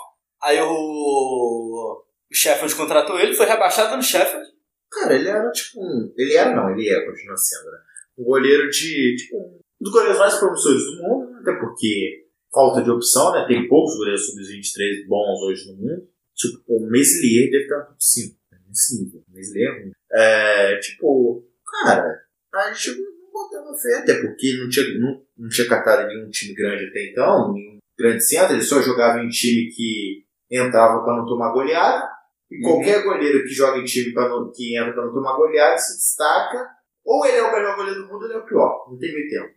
Aí 0.43 0.61
o, 0.61 2.05
o 2.31 2.35
Sheffield 2.35 2.75
contratou 2.75 3.19
ele, 3.19 3.35
foi 3.35 3.47
rebaixado 3.47 3.97
no 3.97 4.03
Sheffield. 4.03 4.47
Cara, 4.91 5.15
ele 5.15 5.29
era 5.29 5.51
tipo 5.51 5.81
um. 5.81 6.13
Ele 6.17 6.35
era 6.35 6.55
não, 6.55 6.71
ele 6.71 6.89
é, 6.89 7.05
continua 7.05 7.37
sendo, 7.37 7.71
né? 7.71 7.79
Um 8.19 8.25
goleiro 8.25 8.69
de. 8.71 9.17
Tipo, 9.17 9.37
um 9.39 9.61
dos 9.81 9.93
goleiros 9.93 10.19
mais 10.19 10.35
promissores 10.35 10.83
do 10.85 11.03
mundo, 11.03 11.37
até 11.41 11.53
porque 11.59 12.25
falta 12.53 12.83
de 12.83 12.91
opção, 12.91 13.33
né? 13.33 13.45
Tem 13.49 13.67
poucos 13.67 13.97
goleiros 13.97 14.27
sub-23 14.27 15.07
bons 15.09 15.43
hoje 15.43 15.67
no 15.73 15.77
mundo. 15.77 16.09
Tipo, 16.35 16.63
o 16.69 16.91
Meslier 16.91 17.51
deve 17.51 17.65
estar 17.65 17.79
no 17.79 17.87
top 17.87 17.97
5. 17.99 18.37
Né? 18.75 18.79
Nesse 18.79 19.05
nível. 19.05 19.23
O 19.29 19.33
Meslier 19.33 19.93
é. 20.13 20.75
É, 20.75 20.79
tipo, 20.79 21.45
cara, 21.83 22.23
a 22.53 22.73
gente 22.73 23.01
não 23.01 23.33
botava 23.33 23.77
fé, 23.77 23.99
até 23.99 24.21
porque 24.21 24.57
não 24.59 24.69
tinha, 24.69 24.99
não, 24.99 25.23
não 25.39 25.49
tinha 25.49 25.69
catado 25.69 26.07
nenhum 26.09 26.31
time 26.31 26.55
grande 26.55 26.87
até 26.87 27.11
então, 27.11 27.53
nenhum 27.53 27.79
grande 27.99 28.25
centro, 28.25 28.55
ele 28.55 28.63
só 28.63 28.81
jogava 28.83 29.21
em 29.21 29.29
time 29.29 29.71
que 29.71 30.25
entrava 30.51 31.03
para 31.03 31.17
não 31.17 31.27
tomar 31.27 31.53
goleada. 31.53 32.09
E 32.51 32.61
qualquer 32.61 33.03
goleiro 33.03 33.43
que 33.43 33.49
joga 33.49 33.79
em 33.79 33.85
time 33.85 34.13
pra 34.13 34.29
não, 34.29 34.53
que 34.53 34.77
entra 34.77 34.93
pra 34.93 35.07
não 35.07 35.15
tomar 35.15 35.37
goleada 35.37 35.79
se 35.79 35.97
destaca. 35.97 36.69
Ou 37.05 37.27
ele 37.27 37.37
é 37.37 37.43
o 37.43 37.53
melhor 37.53 37.77
goleiro 37.77 38.03
do 38.03 38.09
mundo 38.09 38.23
ou 38.23 38.25
ele 38.25 38.35
é 38.35 38.39
o 38.39 38.47
pior. 38.47 38.87
Não 38.91 38.99
tem 38.99 39.13
meio 39.13 39.29
tempo. 39.29 39.53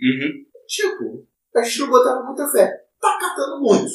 Tipo, 0.67 1.27
a 1.55 1.61
gente 1.61 1.79
não 1.79 1.89
botava 1.89 2.23
muita 2.23 2.47
fé. 2.49 2.85
Tá 2.99 3.17
catando 3.19 3.61
muito. 3.61 3.91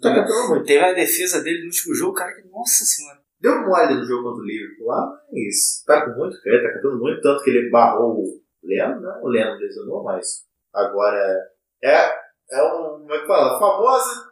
Tá 0.00 0.14
catando 0.14 0.48
muito. 0.48 0.64
Teve 0.64 0.84
a 0.84 0.92
defesa 0.92 1.42
dele 1.42 1.60
no 1.60 1.66
último 1.66 1.94
jogo, 1.94 2.14
cara, 2.14 2.34
que, 2.34 2.48
nossa 2.48 2.84
senhora. 2.84 3.20
Deu 3.40 3.60
mole 3.66 3.94
no 3.94 4.04
jogo 4.04 4.24
contra 4.24 4.42
o 4.42 4.46
Liverpool 4.46 4.86
lá, 4.86 5.12
mas 5.32 5.82
tá 5.86 6.04
com 6.04 6.18
muito 6.18 6.40
fé, 6.42 6.50
tá 6.62 6.72
catando 6.74 6.98
muito. 6.98 7.20
Tanto 7.20 7.42
que 7.44 7.50
ele 7.50 7.70
barrou 7.70 8.16
o 8.16 8.40
Leandro, 8.64 9.00
né? 9.00 9.20
O 9.22 9.28
Leandro 9.28 9.58
lesionou, 9.60 10.02
mas 10.02 10.44
agora 10.74 11.36
é, 11.82 12.10
é 12.52 12.62
um, 12.64 12.98
como 13.00 13.14
é 13.14 13.18
que 13.20 13.26
fala? 13.26 13.58
Famosa. 13.58 14.28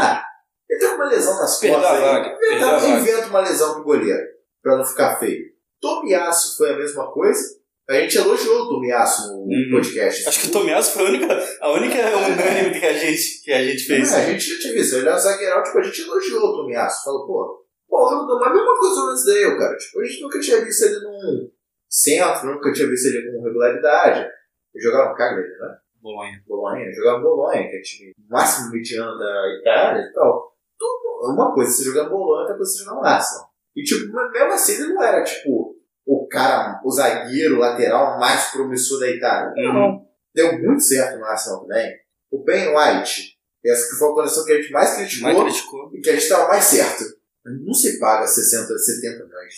Ah, 0.00 0.22
ele 0.70 0.78
tem 0.80 0.88
uma 0.94 1.06
lesão 1.06 1.36
nas 1.38 1.60
costas 1.60 1.80
vaga, 2.00 2.28
Inventa, 2.36 2.66
vaga. 2.66 2.88
inventa 2.88 3.26
uma 3.26 3.40
lesão 3.40 3.74
pro 3.74 3.84
goleiro, 3.84 4.22
pra 4.62 4.76
não 4.76 4.84
ficar 4.84 5.16
feio. 5.18 5.44
Tomiasso 5.80 6.56
foi 6.56 6.70
a 6.72 6.76
mesma 6.76 7.10
coisa. 7.12 7.40
A 7.90 7.94
gente 7.94 8.16
elogiou 8.16 8.62
o 8.62 8.68
Tomiasso 8.70 9.30
no 9.30 9.40
Uhum. 9.42 9.68
podcast. 9.72 10.26
Acho 10.26 10.40
que 10.40 10.46
o 10.48 10.52
Tomiasso 10.52 10.92
foi 10.94 11.02
a 11.04 11.08
única, 11.10 11.26
a 11.60 11.70
única 11.72 11.98
unânime 12.16 12.80
que 12.80 12.86
a 12.86 12.92
gente, 12.94 13.42
que 13.44 13.52
a 13.52 13.62
gente 13.62 13.84
fez. 13.84 14.10
É, 14.12 14.16
a 14.16 14.24
gente 14.30 14.42
já 14.42 14.58
tinha 14.58 14.72
visto. 14.72 14.96
Ele 14.96 15.08
é 15.10 15.14
um 15.14 15.18
zagueirão, 15.18 15.62
tipo, 15.62 15.78
a 15.78 15.82
gente 15.82 16.00
elogiou 16.00 16.40
o 16.44 16.56
Tomiasso. 16.62 17.04
Falou, 17.04 17.26
pô, 17.26 17.63
pô, 17.94 18.38
mas 18.38 18.48
a 18.48 18.54
mesma 18.54 18.78
coisa 18.78 18.94
do 18.94 19.06
Lansdale, 19.06 19.58
cara. 19.58 19.76
Tipo, 19.76 20.00
a 20.00 20.04
gente 20.04 20.22
nunca 20.22 20.40
tinha 20.40 20.64
visto 20.64 20.84
ele 20.84 21.00
num 21.00 21.50
centro, 21.88 22.46
nunca 22.46 22.72
tinha 22.72 22.88
visto 22.88 23.06
ele 23.06 23.30
com 23.30 23.42
regularidade. 23.42 24.20
Ele 24.74 24.84
jogava 24.84 25.10
no 25.10 25.16
Cagliari, 25.16 25.48
né? 25.48 25.78
Bolonha. 26.00 26.42
Bolonha, 26.46 26.92
jogava 26.92 27.20
Bolonha, 27.20 27.68
que 27.68 27.76
é 27.76 27.78
o 27.78 27.82
time 27.82 28.12
máximo 28.28 28.72
mediano 28.72 29.18
da 29.18 29.58
Itália 29.60 30.02
e 30.02 30.12
tal. 30.12 30.52
Tudo, 30.78 31.32
uma 31.32 31.54
coisa 31.54 31.70
você 31.70 31.84
jogar 31.84 32.08
Bolonha, 32.08 32.40
outra 32.40 32.56
coisa 32.56 32.70
você 32.72 32.84
jogar 32.84 32.96
no 32.96 33.06
Arsenal. 33.06 33.48
E 33.74 33.82
tipo, 33.82 34.12
mas 34.12 34.30
mesmo 34.30 34.52
assim 34.52 34.82
ele 34.82 34.92
não 34.92 35.02
era 35.02 35.24
tipo 35.24 35.74
o 36.06 36.28
cara, 36.28 36.80
o 36.84 36.90
zagueiro 36.90 37.58
lateral 37.58 38.18
mais 38.18 38.50
promissor 38.50 39.00
da 39.00 39.08
Itália. 39.08 39.52
Não. 39.56 40.04
Deu 40.34 40.58
muito 40.58 40.82
certo 40.82 41.18
no 41.18 41.24
Arsenal 41.24 41.62
também. 41.62 41.94
O 42.30 42.44
Ben 42.44 42.68
White, 42.68 43.38
essa 43.64 43.88
que 43.88 43.96
foi 43.96 44.10
a 44.10 44.14
condição 44.14 44.44
que 44.44 44.52
a 44.52 44.60
gente 44.60 44.72
mais 44.72 44.96
criticou 44.96 45.32
Mais 45.32 45.42
criticou. 45.42 45.90
e 45.94 46.00
que 46.00 46.10
a 46.10 46.12
gente 46.12 46.22
estava 46.22 46.48
mais 46.48 46.64
certo. 46.64 47.04
Não 47.44 47.74
se 47.74 47.98
paga 47.98 48.26
60, 48.26 48.66
70 48.78 49.24
milhões. 49.24 49.54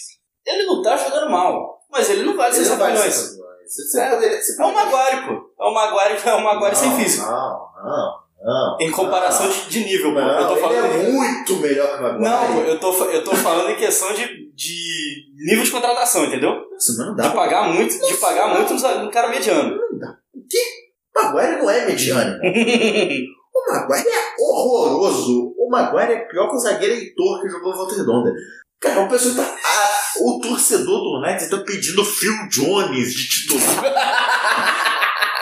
Ele 0.47 0.65
não 0.65 0.83
tá 0.83 0.97
jogando 0.97 1.31
mal, 1.31 1.79
mas 1.91 2.09
ele 2.11 2.23
não 2.23 2.37
vale 2.37 2.55
Ele 2.55 2.65
60 2.65 2.71
não 2.71 2.79
vale 2.79 2.93
milhões. 2.99 3.15
60 3.15 3.33
milhões. 3.35 3.47
Você, 3.67 4.01
É. 4.01 4.11
poderia, 4.11 4.43
você 4.43 4.63
É 4.63 4.65
o 4.65 4.75
Maguire, 4.75 5.27
pô. 5.27 5.65
É 5.65 5.69
o 5.69 5.75
Maguire, 5.75 6.21
é 6.29 6.35
o 6.35 6.45
Maguire 6.45 6.77
sem 6.77 6.89
Não, 6.91 6.97
físico. 6.97 7.27
Não, 7.27 7.69
não, 7.85 8.19
não. 8.45 8.77
Em 8.81 8.91
comparação 8.93 9.49
de, 9.49 9.69
de 9.69 9.85
nível, 9.85 10.13
pô. 10.15 10.21
Não, 10.21 10.41
eu 10.41 10.49
tô 10.49 10.57
falando 10.57 10.85
ele 10.85 11.07
é 11.09 11.11
muito 11.13 11.57
melhor 11.57 11.89
que 11.89 11.99
o 11.99 12.03
Maguire. 12.03 12.23
Não, 12.25 12.61
eu 12.65 12.79
tô, 12.81 13.05
eu 13.07 13.25
tô 13.25 13.35
falando 13.35 13.71
em 13.71 13.77
questão 13.77 14.13
de, 14.15 14.53
de 14.55 15.25
nível 15.47 15.65
de 15.65 15.71
contratação, 15.71 16.25
entendeu? 16.25 16.53
Nossa, 16.71 17.05
não 17.05 17.15
dá 17.17 17.25
De 17.25 17.31
pra... 17.31 17.41
pagar 17.41 17.73
muito, 17.73 17.99
de 17.99 18.17
pagar 18.19 18.49
muito 18.49 18.73
um 18.73 19.05
um 19.05 19.11
cara 19.11 19.29
mediano. 19.29 19.77
O 19.77 21.23
Maguire 21.23 21.57
não 21.57 21.71
é 21.71 21.87
mediano. 21.87 22.39
o 22.43 23.73
Maguire 23.73 24.09
é 24.09 24.26
horroroso. 24.67 25.55
O 25.59 25.69
Maguire 25.71 26.13
é 26.13 26.25
pior 26.29 26.49
que 26.49 26.57
o 26.57 26.59
zagueiro 26.59 26.95
Heitor 26.95 27.43
que 27.43 27.49
jogou 27.49 27.75
Volta 27.75 27.97
Redonda. 27.97 28.33
Cara, 28.81 29.03
o 29.03 29.09
pessoal 29.09 29.35
tá... 29.35 29.57
ah, 29.65 30.23
o 30.23 30.41
torcedor 30.41 31.01
do 31.01 31.19
United 31.19 31.51
tá 31.51 31.59
pedindo 31.59 32.05
Phil 32.05 32.49
Jones 32.51 33.15
de 33.15 33.29
titular. 33.29 33.97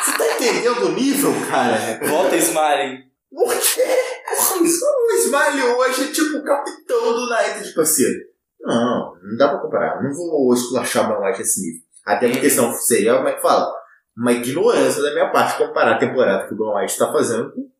Você 0.04 0.18
tá 0.18 0.34
entendendo 0.34 0.86
o 0.86 0.92
nível, 0.92 1.32
cara? 1.50 1.98
Volta 2.06 2.36
Smalling. 2.36 2.98
Por 3.30 3.52
quê? 3.52 3.82
O 4.60 5.16
Smiley 5.16 5.62
hoje 5.62 6.04
é 6.04 6.12
tipo 6.12 6.38
o 6.38 6.44
capitão 6.44 7.12
do 7.12 7.32
United, 7.32 7.74
parceiro. 7.74 8.20
Não, 8.60 9.14
não 9.22 9.36
dá 9.36 9.48
pra 9.48 9.58
comparar. 9.58 10.02
Não 10.02 10.12
vou 10.14 10.54
esculachar 10.54 11.10
o 11.10 11.24
White 11.24 11.40
nesse 11.40 11.60
nível. 11.60 11.80
Até 12.06 12.28
porque 12.28 12.48
senão 12.50 12.72
seria, 12.72 13.16
como 13.16 13.28
é 13.28 13.32
que 13.32 13.42
fala? 13.42 13.72
Uma 14.16 14.32
ignorância 14.32 15.02
da 15.02 15.12
minha 15.12 15.30
parte 15.30 15.58
comparar 15.58 15.96
a 15.96 15.98
temporada 15.98 16.46
que 16.46 16.54
o 16.54 16.56
Ben 16.56 16.82
White 16.82 16.98
tá 16.98 17.12
fazendo 17.12 17.52
com 17.52 17.60
a 17.62 17.73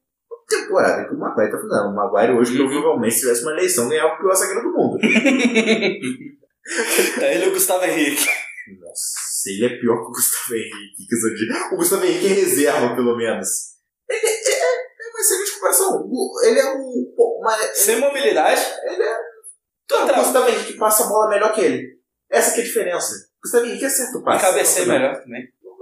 temporada 0.49 1.09
que 1.09 1.15
o 1.15 1.19
Maguire 1.19 1.51
tá 1.51 1.57
fazendo. 1.59 1.89
O 1.91 1.95
Maguire 1.95 2.33
hoje, 2.33 2.61
Uhum. 2.61 2.69
provavelmente, 2.69 3.15
se 3.15 3.21
tivesse 3.21 3.43
uma 3.43 3.53
eleição, 3.53 3.89
ganhava 3.89 4.15
o 4.15 4.19
pior 4.19 4.35
zagueiro 4.35 4.63
do 4.63 4.73
mundo. 4.73 4.99
É 7.21 7.35
ele 7.35 7.45
e 7.45 7.49
o 7.49 7.53
Gustavo 7.53 7.85
Henrique. 7.85 8.27
Nossa, 8.81 9.51
ele 9.51 9.67
é 9.67 9.79
pior 9.81 9.97
que 10.01 10.07
o 10.07 10.13
Gustavo 10.13 10.55
Henrique. 10.55 11.07
que. 11.09 11.75
O 11.75 11.77
Gustavo 11.77 12.05
Henrique 12.07 12.27
é 12.27 12.29
reserva, 12.31 12.95
pelo 12.95 13.15
menos. 13.17 13.49
Ele 14.09 14.27
é, 14.27 14.51
é, 14.51 14.75
é 14.75 15.11
uma 15.11 15.21
excelente 15.21 15.53
comparação. 15.53 16.03
O- 16.11 16.41
Ele 16.43 16.59
é 16.59 16.73
um. 16.73 17.13
pô, 17.15 17.39
uma- 17.41 17.57
Sem 17.75 18.01
mobilidade. 18.01 18.63
Ele 18.85 19.03
é. 19.03 19.17
Não, 19.91 20.07
o. 20.09 20.15
Gustavo 20.25 20.49
Henrique 20.49 20.79
passa 20.79 21.05
a 21.05 21.09
bola 21.09 21.29
melhor 21.29 21.53
que 21.53 21.61
ele. 21.61 21.99
Essa 22.31 22.55
que 22.55 22.61
é 22.61 22.63
a 22.63 22.67
diferença. 22.67 23.15
O 23.39 23.43
Gustavo 23.43 23.67
Henrique 23.67 23.85
acerta 23.85 24.17
o 24.17 24.21
E 24.23 24.25
passe. 24.25 24.45
cabeceia 24.47 24.87
melhor 24.87 25.21
também. 25.23 25.47
O. 25.63 25.75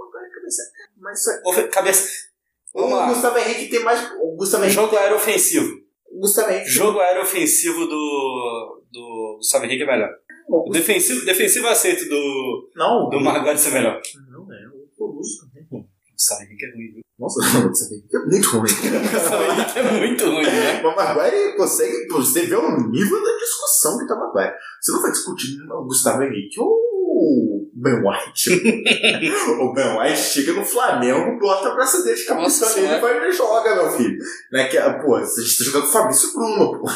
Mas 0.99 1.25
é- 1.27 1.41
Ou 1.45 1.67
Cabeça. 1.69 2.09
Vamos 2.73 2.91
o 2.91 2.95
lá. 2.95 3.07
Gustavo 3.09 3.37
Henrique 3.37 3.69
tem 3.69 3.83
mais. 3.83 4.11
O 4.19 4.35
Gustavo 4.35 4.63
Henrique. 4.63 4.81
Jogo 4.81 4.95
aéreo 4.95 5.15
ofensivo. 5.17 5.83
Gustavo 6.19 6.51
Henrique. 6.51 6.69
Jogo 6.69 6.99
aéreo 6.99 7.21
ofensivo 7.23 7.85
do. 7.85 8.81
do 8.91 9.35
Gustavo 9.37 9.65
Henrique 9.65 9.83
é 9.83 9.85
melhor. 9.85 10.09
O 10.49 10.69
defensivo, 10.71 11.25
defensivo 11.25 11.67
aceito 11.67 12.09
do. 12.09 12.69
Não, 12.75 13.09
do 13.09 13.19
Maguire 13.19 13.57
ser 13.57 13.71
melhor. 13.71 14.01
Não, 14.29 14.41
é 14.53 14.67
o 14.67 14.87
Colusso 14.97 15.45
também. 15.45 15.67
O 15.71 15.85
Gustavo 16.13 16.41
Henrique 16.43 16.65
é 16.65 16.69
ruim, 16.71 16.91
viu? 16.93 17.03
Nossa, 17.19 17.39
o 17.39 17.69
Gustavo 17.69 17.93
Henrique 17.93 18.15
é 18.15 18.25
muito 18.25 18.49
ruim. 18.49 18.71
O 18.93 19.11
Gustavo 19.11 19.43
Henrique 19.43 19.79
é 19.79 19.99
muito 19.99 20.25
ruim, 20.25 20.45
né? 20.45 20.81
O 20.83 20.95
Maguire 20.95 21.55
consegue. 21.55 22.07
Você 22.07 22.45
vê 22.45 22.55
o 22.55 22.89
nível 22.89 23.23
da 23.23 23.37
discussão 23.37 23.99
que 23.99 24.07
tá 24.07 24.15
o 24.15 24.19
Maguire. 24.19 24.53
Você 24.81 24.91
não 24.91 25.01
vai 25.01 25.11
discutir 25.11 25.61
o 25.71 25.83
Gustavo 25.85 26.23
Henrique 26.23 26.59
ou 26.59 27.52
Ben 27.83 27.95
White. 28.01 28.49
o 29.61 29.73
Ben 29.73 29.97
White 29.99 30.17
chega 30.17 30.53
no 30.53 30.63
Flamengo, 30.65 31.37
bota 31.39 31.69
a 31.69 31.75
braçadeira 31.75 32.17
de 32.17 32.27
Nossa 32.29 32.65
capitão 32.65 32.83
nele 32.83 32.97
e 32.97 33.01
vai 33.01 33.29
e 33.29 33.31
joga, 33.33 33.75
meu 33.75 33.91
filho. 33.91 34.17
Né, 34.51 34.67
que, 34.69 34.77
pô, 35.03 35.15
a 35.15 35.23
gente 35.23 35.57
tá 35.57 35.63
jogando 35.65 35.81
com 35.83 35.89
o 35.89 35.91
Fabrício 35.91 36.33
Bruno, 36.33 36.79
pô. 36.79 36.87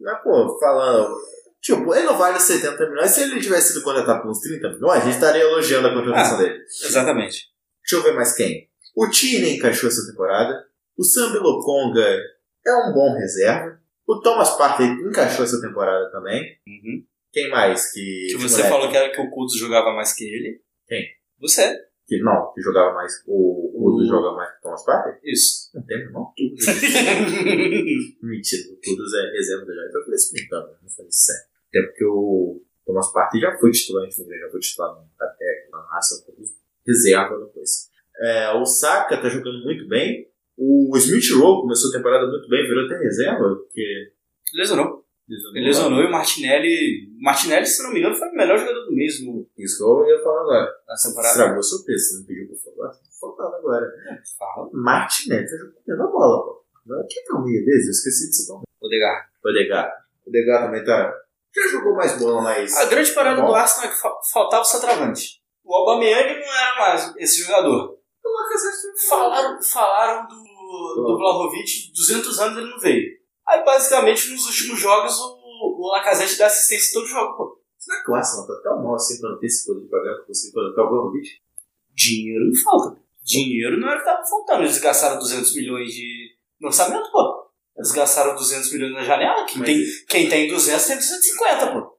Mas, 0.00 0.22
pô, 0.22 0.58
falando. 0.58 1.14
Tipo, 1.60 1.94
ele 1.94 2.06
não 2.06 2.16
vale 2.16 2.40
70 2.40 2.88
milhões. 2.88 3.10
Se 3.10 3.20
ele 3.22 3.38
tivesse 3.40 3.74
sido 3.74 3.82
contratado 3.84 4.22
por 4.22 4.30
uns 4.30 4.40
30 4.40 4.70
milhões, 4.70 5.02
a 5.02 5.04
gente 5.04 5.14
estaria 5.14 5.42
elogiando 5.42 5.88
a 5.88 5.94
contratação 5.94 6.38
Ah. 6.38 6.42
dele. 6.42 6.58
Exatamente. 6.84 7.48
Deixa 7.82 7.96
eu 7.96 8.02
ver 8.02 8.14
mais 8.16 8.32
quem. 8.34 8.68
O 8.96 9.08
Tine 9.10 9.56
encaixou 9.56 9.88
essa 9.88 10.06
temporada. 10.10 10.64
O 10.96 11.04
Sambi 11.04 11.38
Lokonga 11.38 12.18
é 12.66 12.74
um 12.88 12.92
bom 12.94 13.14
reserva. 13.14 13.78
O 14.08 14.20
Thomas 14.20 14.50
Partey 14.56 14.86
encaixou 14.86 15.44
essa 15.44 15.60
temporada 15.60 16.10
também. 16.10 16.42
Uhum. 16.66 17.04
Quem 17.32 17.48
mais 17.50 17.92
que. 17.92 18.26
Que 18.30 18.36
você 18.36 18.56
moleque? 18.62 18.68
falou 18.70 18.90
que, 18.90 18.96
era 18.96 19.10
que 19.12 19.20
o 19.20 19.30
Kudos 19.30 19.56
jogava 19.56 19.92
mais 19.92 20.12
que 20.14 20.24
ele. 20.24 20.60
Quem? 20.88 21.06
Você. 21.40 21.78
Que, 22.06 22.18
não, 22.22 22.52
que 22.52 22.60
jogava 22.60 22.92
mais. 22.92 23.22
O 23.26 23.70
Kudus 23.72 24.08
O- 24.08 24.10
joga 24.10 24.32
mais 24.36 24.50
que 24.50 24.58
o 24.58 24.62
Thomas 24.62 24.84
Partey? 24.84 25.20
Isso. 25.32 25.70
Não 25.72 25.82
tem, 25.86 26.10
não. 26.10 26.32
Mentira, 28.22 28.72
o 28.72 28.76
Kudus 28.84 29.14
é 29.14 29.30
reserva 29.30 29.64
do 29.64 29.70
United. 29.72 29.94
Eu 29.94 30.02
falei 30.02 30.16
isso 30.16 30.32
brincando, 30.32 30.68
não 30.82 30.90
falei 30.90 31.12
sério. 31.12 31.42
Até 31.68 31.82
porque 31.82 32.04
o 32.04 32.60
Thomas 32.84 33.12
Partey 33.12 33.40
já 33.40 33.56
foi 33.58 33.70
titular 33.70 34.10
já 34.10 34.50
foi 34.50 34.60
titular 34.60 34.94
no 34.96 35.08
Até 35.20 35.68
na 35.70 35.80
raça, 35.82 36.24
reserva 36.86 37.38
depois. 37.46 37.88
É, 38.18 38.50
o 38.54 38.66
Saka 38.66 39.16
tá 39.20 39.28
jogando 39.28 39.62
muito 39.64 39.86
bem. 39.88 40.28
O 40.56 40.94
Smith 40.98 41.30
Rowe 41.32 41.62
começou 41.62 41.90
a 41.90 41.92
temporada 41.96 42.26
muito 42.26 42.48
bem, 42.48 42.66
virou 42.66 42.84
até 42.86 42.98
reserva, 42.98 43.54
porque. 43.56 44.12
Lesionou. 44.54 45.04
Ele 45.54 45.66
lesionou 45.66 46.00
e 46.00 46.06
o 46.06 46.10
Martinelli. 46.10 47.08
Martinelli, 47.20 47.66
se 47.66 47.82
não 47.82 47.92
me 47.92 48.00
engano, 48.00 48.14
foi 48.16 48.28
o 48.28 48.34
melhor 48.34 48.58
jogador 48.58 48.84
do 48.86 48.92
mês 48.94 49.24
no, 49.24 49.46
Isso 49.58 49.78
que 49.78 49.82
eu 49.84 50.06
ia 50.08 50.22
falar 50.22 50.40
agora. 50.42 50.72
na 50.88 50.94
temporada. 50.96 51.28
Estragou 51.30 51.62
seu 51.62 51.84
preço, 51.84 52.18
não 52.18 52.26
pediu 52.26 52.48
pra 52.48 52.56
falar. 52.72 52.90
Tô 52.94 52.98
faltando 53.20 53.56
agora. 53.56 53.86
Fala. 54.38 54.70
Martinelli 54.72 55.44
tá 55.46 55.56
jogando 55.86 56.02
a 56.08 56.12
bola, 56.12 56.42
pô. 56.44 56.64
Agora, 56.86 57.06
Quem 57.08 57.24
tá 57.24 57.38
meio 57.40 57.64
deles? 57.64 57.84
Eu 57.86 57.90
esqueci 57.90 58.30
de 58.30 58.36
citar 58.36 58.56
o 58.56 58.62
Odegaard. 58.82 59.28
Odegaard. 59.44 59.92
Odegaard 60.26 60.64
também 60.66 60.84
tá. 60.84 61.14
Já 61.54 61.68
jogou 61.68 61.94
mais 61.94 62.18
bola, 62.18 62.42
mas. 62.42 62.76
A 62.76 62.84
grande 62.86 63.12
parada 63.12 63.40
Bom. 63.40 63.48
do 63.48 63.54
Arsenal 63.54 63.88
é 63.88 63.92
que 63.94 64.00
fa- 64.00 64.20
faltava 64.32 64.62
o 64.62 64.64
centroavante. 64.64 65.40
O 65.64 65.74
Aubameyang 65.74 66.28
não 66.40 66.54
era 66.56 66.78
mais 66.78 67.14
esse 67.18 67.42
jogador. 67.42 67.98
Falaram, 69.08 69.62
falaram 69.62 70.28
do, 70.28 70.34
do 71.04 71.16
Vlahovic, 71.18 71.92
200 71.94 72.38
anos 72.40 72.58
ele 72.58 72.70
não 72.70 72.78
veio. 72.78 73.19
Aí, 73.50 73.64
basicamente, 73.64 74.30
nos 74.30 74.46
últimos 74.46 74.78
jogos, 74.80 75.18
o, 75.18 75.76
o 75.82 75.90
Lacazette 75.92 76.38
dá 76.38 76.46
assistência 76.46 76.90
em 76.90 76.94
todo 76.94 77.06
jogo, 77.08 77.36
pô. 77.36 77.60
Será 77.78 78.02
que 78.04 78.10
o 78.10 78.14
Arsenal 78.14 78.46
tá 78.46 78.54
tão 78.62 78.82
mal 78.82 78.94
assim 78.94 79.18
pra 79.20 79.30
não 79.30 79.38
ter 79.38 79.46
esse 79.46 79.66
poder 79.66 79.80
de 79.82 79.88
pagar 79.88 80.14
pra 80.16 80.24
conseguir 80.26 80.52
colocar 80.52 80.84
o 80.84 80.88
Vlahovic? 80.90 81.28
Dinheiro 81.94 82.44
não 82.46 82.54
falta. 82.62 82.90
pô. 82.96 83.02
Dinheiro 83.24 83.80
não 83.80 83.88
era 83.88 83.96
o 83.96 84.00
que 84.00 84.04
tava 84.04 84.24
faltando. 84.26 84.62
Eles 84.62 84.78
gastaram 84.78 85.18
200 85.18 85.54
milhões 85.56 85.90
de 85.92 86.30
no 86.60 86.68
orçamento, 86.68 87.10
pô. 87.10 87.50
Eles 87.76 87.92
gastaram 87.92 88.34
200 88.34 88.72
milhões 88.72 88.92
na 88.92 89.02
janela. 89.02 89.44
Quem, 89.46 89.58
Mas- 89.58 89.66
tem, 89.68 89.84
quem 90.08 90.28
tem 90.28 90.48
200 90.48 90.86
tem 90.86 90.96
250, 90.96 91.72
pô. 91.72 91.98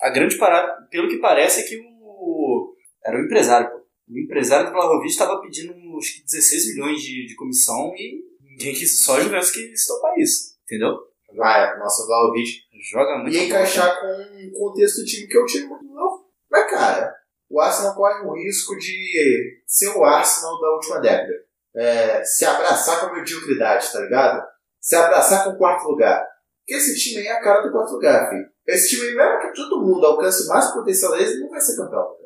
A 0.00 0.10
grande 0.10 0.36
parada, 0.38 0.86
pelo 0.90 1.08
que 1.08 1.18
parece, 1.18 1.60
é 1.60 1.64
que 1.64 1.76
o. 1.78 2.74
Era 3.04 3.18
o 3.20 3.24
empresário, 3.24 3.70
pô. 3.70 3.82
O 4.08 4.18
empresário 4.18 4.66
do 4.66 4.72
Vlahovic 4.72 5.08
estava 5.10 5.40
pedindo 5.40 5.72
que 5.74 6.24
16 6.24 6.74
milhões 6.74 7.00
de, 7.02 7.26
de 7.26 7.34
comissão 7.34 7.92
e 7.96 8.22
ninguém 8.40 8.74
quis, 8.74 9.02
só 9.02 9.16
a 9.16 9.20
Juventus 9.20 9.50
que 9.50 9.76
se 9.76 9.86
topar 9.88 10.16
isso. 10.18 10.51
Entendeu? 10.72 10.96
Vai, 11.36 11.78
nossa, 11.78 12.06
Vlaovic. 12.06 12.62
Joga 12.90 13.18
muito. 13.18 13.36
E 13.36 13.46
encaixar 13.46 14.00
com 14.00 14.06
o 14.06 14.52
contexto 14.58 15.00
do 15.00 15.04
time, 15.04 15.28
que 15.28 15.36
é 15.36 15.40
o 15.40 15.44
time 15.44 15.66
muito 15.66 15.84
novo. 15.84 16.26
Mas, 16.50 16.70
cara, 16.70 17.14
o 17.50 17.60
Arsenal 17.60 17.94
corre 17.94 18.24
o 18.24 18.34
risco 18.34 18.74
de 18.78 19.62
ser 19.66 19.90
o 19.90 20.02
Arsenal 20.02 20.58
da 20.58 20.70
última 20.70 20.98
década. 21.00 21.44
É, 21.76 22.24
se 22.24 22.46
abraçar 22.46 23.00
com 23.00 23.06
a 23.06 23.12
mediocridade, 23.12 23.92
tá 23.92 24.00
ligado? 24.00 24.42
Se 24.80 24.96
abraçar 24.96 25.44
com 25.44 25.50
o 25.50 25.58
quarto 25.58 25.88
lugar. 25.88 26.26
Porque 26.60 26.74
esse 26.74 26.96
time 26.98 27.20
aí 27.20 27.26
é 27.26 27.32
a 27.32 27.42
cara 27.42 27.60
do 27.60 27.70
quarto 27.70 27.92
lugar, 27.92 28.30
filho. 28.30 28.46
Esse 28.66 28.88
time 28.88 29.08
aí, 29.08 29.14
mesmo 29.14 29.40
que 29.40 29.54
todo 29.54 29.82
mundo 29.82 30.06
alcance 30.06 30.48
mais 30.48 30.72
potencial 30.72 31.12
deles, 31.12 31.38
não 31.38 31.50
vai 31.50 31.60
ser 31.60 31.76
campeão. 31.76 32.16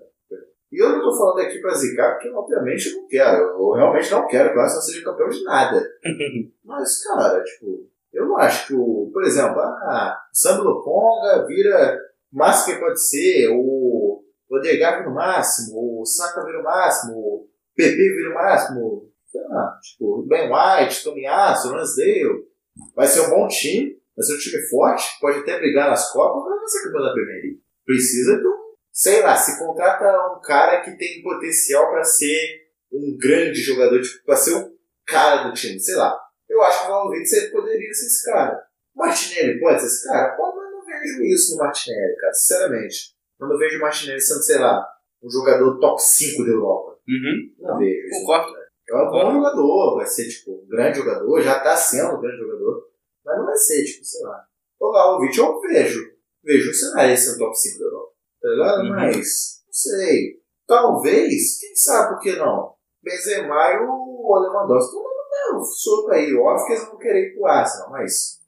E 0.70 0.82
eu 0.82 0.90
não 0.90 1.00
tô 1.00 1.16
falando 1.16 1.40
aqui 1.40 1.58
pra 1.58 1.74
zicar, 1.74 2.12
porque 2.12 2.28
obviamente 2.28 2.90
eu 2.90 3.00
não 3.00 3.08
quero. 3.08 3.38
Eu 3.38 3.70
realmente 3.72 4.10
não 4.10 4.26
quero 4.28 4.52
que 4.52 4.56
o 4.56 4.60
Arsenal 4.60 4.82
seja 4.82 5.04
campeão 5.04 5.28
de 5.28 5.42
nada. 5.42 5.84
Mas, 6.64 7.02
cara, 7.02 7.42
tipo, 7.42 7.88
eu 8.16 8.26
não 8.26 8.38
acho 8.38 8.66
que 8.66 8.74
o. 8.74 9.10
Por 9.12 9.22
exemplo, 9.22 9.60
ah, 9.60 10.18
o 10.32 10.36
Sambi 10.36 10.62
Lokonga 10.62 11.46
vira 11.46 12.00
o 12.32 12.38
máximo 12.38 12.74
que 12.74 12.80
pode 12.80 13.06
ser, 13.06 13.48
o 13.50 14.24
Odegaard 14.50 14.98
vira 14.98 15.10
o 15.10 15.14
máximo, 15.14 16.00
o 16.00 16.06
Saka 16.06 16.44
vira 16.44 16.60
o 16.60 16.64
máximo, 16.64 17.12
o 17.14 17.48
PP 17.76 17.96
vira 17.96 18.30
o 18.30 18.34
máximo, 18.34 19.10
sei 19.26 19.42
lá, 19.42 19.78
tipo, 19.82 20.20
o 20.20 20.26
Ben 20.26 20.50
White, 20.50 21.04
Tomiasso, 21.04 21.72
Lansdale. 21.72 22.46
Vai 22.94 23.06
ser 23.06 23.20
um 23.20 23.30
bom 23.30 23.48
time, 23.48 23.98
vai 24.16 24.24
ser 24.24 24.34
um 24.34 24.38
time 24.38 24.68
forte, 24.68 25.20
pode 25.20 25.38
até 25.40 25.58
brigar 25.58 25.90
nas 25.90 26.10
Copas, 26.10 26.42
mas 26.42 26.50
não 26.50 26.58
vai 26.58 26.68
ser 26.68 26.82
campeão 26.84 27.02
da 27.02 27.12
Premier 27.12 27.42
League. 27.42 27.60
Precisa 27.84 28.36
de 28.38 28.46
um. 28.46 28.56
Sei 28.92 29.22
lá, 29.22 29.36
se 29.36 29.58
contrata 29.58 30.36
um 30.36 30.40
cara 30.40 30.80
que 30.80 30.96
tem 30.96 31.22
potencial 31.22 31.90
pra 31.90 32.02
ser 32.02 32.66
um 32.90 33.16
grande 33.18 33.60
jogador, 33.60 34.00
tipo, 34.00 34.24
pra 34.24 34.36
ser 34.36 34.54
o 34.54 34.72
cara 35.06 35.48
do 35.48 35.52
time, 35.52 35.78
sei 35.78 35.96
lá. 35.96 36.18
Eu 36.56 36.62
acho 36.62 36.86
que 36.86 36.90
o 36.90 37.10
você 37.10 37.50
poderia 37.50 37.92
ser 37.92 38.06
esse 38.06 38.24
cara. 38.24 38.66
O 38.94 38.98
Martinelli 38.98 39.60
pode 39.60 39.80
ser 39.80 39.86
esse 39.88 40.08
cara? 40.08 40.34
Pode, 40.36 40.56
mas 40.56 40.64
eu 40.64 40.72
não 40.72 40.84
vejo 40.86 41.24
isso 41.24 41.52
no 41.52 41.58
Martinelli, 41.58 42.16
cara, 42.16 42.32
sinceramente. 42.32 43.14
Eu 43.38 43.48
não 43.48 43.58
vejo 43.58 43.76
o 43.76 43.80
Martinelli 43.82 44.20
sendo, 44.20 44.42
sei 44.42 44.58
lá, 44.58 44.88
um 45.22 45.30
jogador 45.30 45.78
top 45.78 46.02
5 46.02 46.44
da 46.44 46.50
Europa. 46.50 46.98
Uhum. 47.06 47.54
Não 47.58 47.78
vejo 47.78 48.08
isso. 48.08 48.20
Concordo. 48.20 48.56
É 48.88 48.96
um 48.96 49.10
bom 49.10 49.32
jogador, 49.32 49.96
vai 49.96 50.06
ser, 50.06 50.28
tipo, 50.28 50.52
um 50.52 50.66
grande 50.66 50.98
jogador, 50.98 51.42
já 51.42 51.60
tá 51.60 51.76
sendo 51.76 52.16
um 52.16 52.20
grande 52.20 52.38
jogador, 52.38 52.88
mas 53.22 53.36
não 53.36 53.44
vai 53.44 53.56
ser, 53.56 53.84
tipo, 53.84 54.04
sei 54.04 54.22
lá. 54.22 54.46
O 54.80 54.90
Vlahovic 54.90 55.36
eu 55.36 55.60
vejo. 55.60 56.16
Vejo 56.42 56.70
um 56.70 56.74
cenário 56.74 57.16
sendo 57.18 57.38
top 57.38 57.54
5 57.54 57.78
da 57.78 57.84
Europa. 57.84 58.12
Tá 58.40 58.48
ligado? 58.48 58.80
Uhum. 58.80 58.88
Mas, 58.90 59.62
não 59.66 59.72
sei. 59.72 60.40
Talvez, 60.66 61.60
quem 61.60 61.76
sabe 61.76 62.14
por 62.14 62.20
que 62.20 62.36
não? 62.36 62.74
Benzema 63.02 63.72
e 63.72 63.78
o 63.78 64.40
Lewandowski. 64.40 65.05
Não, 65.48 65.58
não, 65.58 65.64
sopa 65.64 66.14
aí. 66.14 66.34
Óbvio 66.34 66.66
que 66.66 66.72
eles 66.72 66.86
vão 66.86 66.98
querer 66.98 67.28
ir 67.28 67.34
pro 67.34 67.46
Arsenal, 67.46 67.90
mas... 67.90 68.40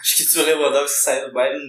Acho 0.00 0.16
que 0.16 0.22
se 0.22 0.38
o 0.38 0.44
Lewandowski 0.44 0.98
sair 0.98 1.26
do 1.26 1.32
Bayern. 1.32 1.60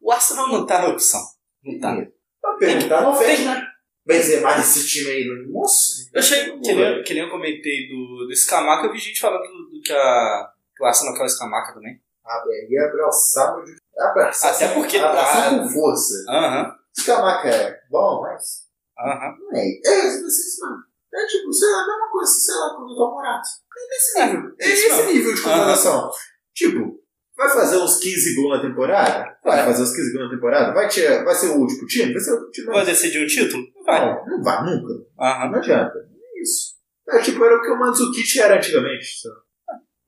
O 0.00 0.10
Arsenal 0.12 0.48
não 0.48 0.64
tá 0.64 0.80
na 0.80 0.88
opção. 0.88 1.20
Não 1.62 1.78
tá. 1.78 1.94
Pra 2.40 2.54
perguntar, 2.54 3.02
não 3.02 3.14
fez, 3.14 3.44
né? 3.44 3.66
Benzema 4.06 4.54
desse 4.54 4.86
time 4.86 5.10
aí, 5.10 5.24
nossa. 5.52 6.08
Eu 6.14 6.20
achei, 6.20 6.58
que 6.60 6.72
nem, 6.72 7.02
que 7.02 7.14
nem 7.14 7.24
eu 7.24 7.30
comentei 7.30 7.88
do, 7.88 8.26
do 8.26 8.34
Scamaca, 8.34 8.86
eu 8.86 8.92
vi 8.92 8.98
gente 8.98 9.20
falando 9.20 9.42
do, 9.42 9.68
do 9.70 9.82
que, 9.82 9.92
a, 9.92 10.50
que 10.74 10.82
o 10.82 10.86
Arsenal 10.86 11.14
quer 11.14 11.24
o 11.24 11.28
Scamaca 11.28 11.74
também. 11.74 12.00
Ah, 12.24 12.42
e 12.46 12.78
abraçar 12.78 13.56
meu 13.56 13.64
Deus. 13.66 13.78
Abraçar. 13.98 14.54
Até 14.54 14.68
porque- 14.68 14.96
Abraçar 14.96 15.52
ah, 15.52 15.58
com 15.58 15.68
força. 15.68 16.14
Aham, 16.28 16.74
Escamaca 16.96 17.48
é 17.48 17.80
bom, 17.90 18.22
mas... 18.22 18.66
aham. 18.98 19.36
Não 19.40 19.58
é. 19.58 19.66
É, 19.84 20.02
vocês, 20.22 20.58
mano. 20.60 20.84
É 21.14 21.26
tipo, 21.26 21.52
sei 21.52 21.68
lá, 21.70 21.82
a 21.82 21.86
mesma 21.86 22.10
coisa, 22.10 22.30
sei 22.32 22.54
lá, 22.54 22.74
com 22.76 22.82
o 22.82 22.88
Vitor 22.88 23.10
Morato. 23.12 23.48
É 23.76 23.88
nesse 23.88 24.26
nível. 24.26 24.50
É 24.60 24.68
isso 24.68 24.86
esse 24.86 25.12
nível 25.12 25.34
de 25.34 25.40
comparação. 25.42 26.10
Tipo, 26.54 27.00
vai 27.36 27.48
fazer 27.48 27.76
uns 27.78 27.96
15 27.98 28.34
gols 28.34 28.56
na 28.56 28.68
temporada? 28.68 29.38
Vai 29.44 29.60
É. 29.60 29.64
fazer 29.64 29.82
uns 29.82 29.90
15 29.96 30.12
gols 30.12 30.24
na 30.28 30.34
temporada? 30.34 30.74
Vai, 30.74 30.88
tirar, 30.88 31.24
vai 31.24 31.34
ser 31.34 31.48
o 31.48 31.56
último 31.60 31.86
time? 31.86 32.12
Vai 32.12 32.20
ser 32.20 32.30
o 32.32 32.34
último 32.34 32.50
time? 32.52 32.66
Vai 32.66 32.84
decidir 32.84 33.24
um 33.24 33.26
título? 33.26 33.64
Vai. 33.86 34.00
Não, 34.00 34.26
não 34.26 34.42
vai 34.42 34.64
nunca. 34.64 34.92
Aham. 35.20 35.50
Não 35.50 35.58
adianta. 35.58 35.94
É 35.98 36.42
isso. 36.42 36.76
É 37.08 37.22
tipo, 37.22 37.42
era 37.44 37.56
o 37.56 37.62
que 37.62 37.70
o 37.70 37.78
Mandzukic 37.78 38.38
era 38.40 38.56
antigamente. 38.56 39.06
sabe? 39.22 39.36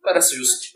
Parece 0.03 0.37
justo. 0.37 0.67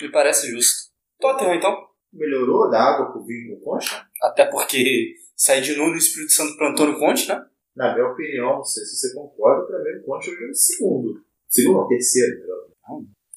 Me 0.00 0.10
parece 0.10 0.50
justo. 0.50 0.90
Tottenham, 1.20 1.54
então. 1.56 1.76
Melhorou 2.12 2.70
da 2.70 2.80
água 2.82 3.12
pro 3.12 3.24
vinho 3.24 3.58
com 3.60 3.72
concha? 3.72 4.06
Até 4.22 4.46
porque 4.46 5.14
sai 5.36 5.60
de 5.60 5.76
Nuno 5.76 5.94
e 5.94 5.98
Espírito 5.98 6.32
Santo 6.32 6.56
pro 6.56 6.68
Antônio 6.68 6.98
Conte, 6.98 7.28
né? 7.28 7.40
Na 7.76 7.94
minha 7.94 8.06
opinião, 8.06 8.56
não 8.56 8.64
sei 8.64 8.84
se 8.84 8.96
você 8.96 9.14
concorda, 9.14 9.66
pra 9.66 9.78
mim 9.78 10.00
o 10.00 10.04
Conte 10.04 10.30
hoje 10.30 10.44
é 10.44 10.50
o 10.50 10.54
segundo. 10.54 11.24
Segundo 11.48 11.78
ou 11.78 11.88
terceiro, 11.88 12.40
melhor. 12.40 12.70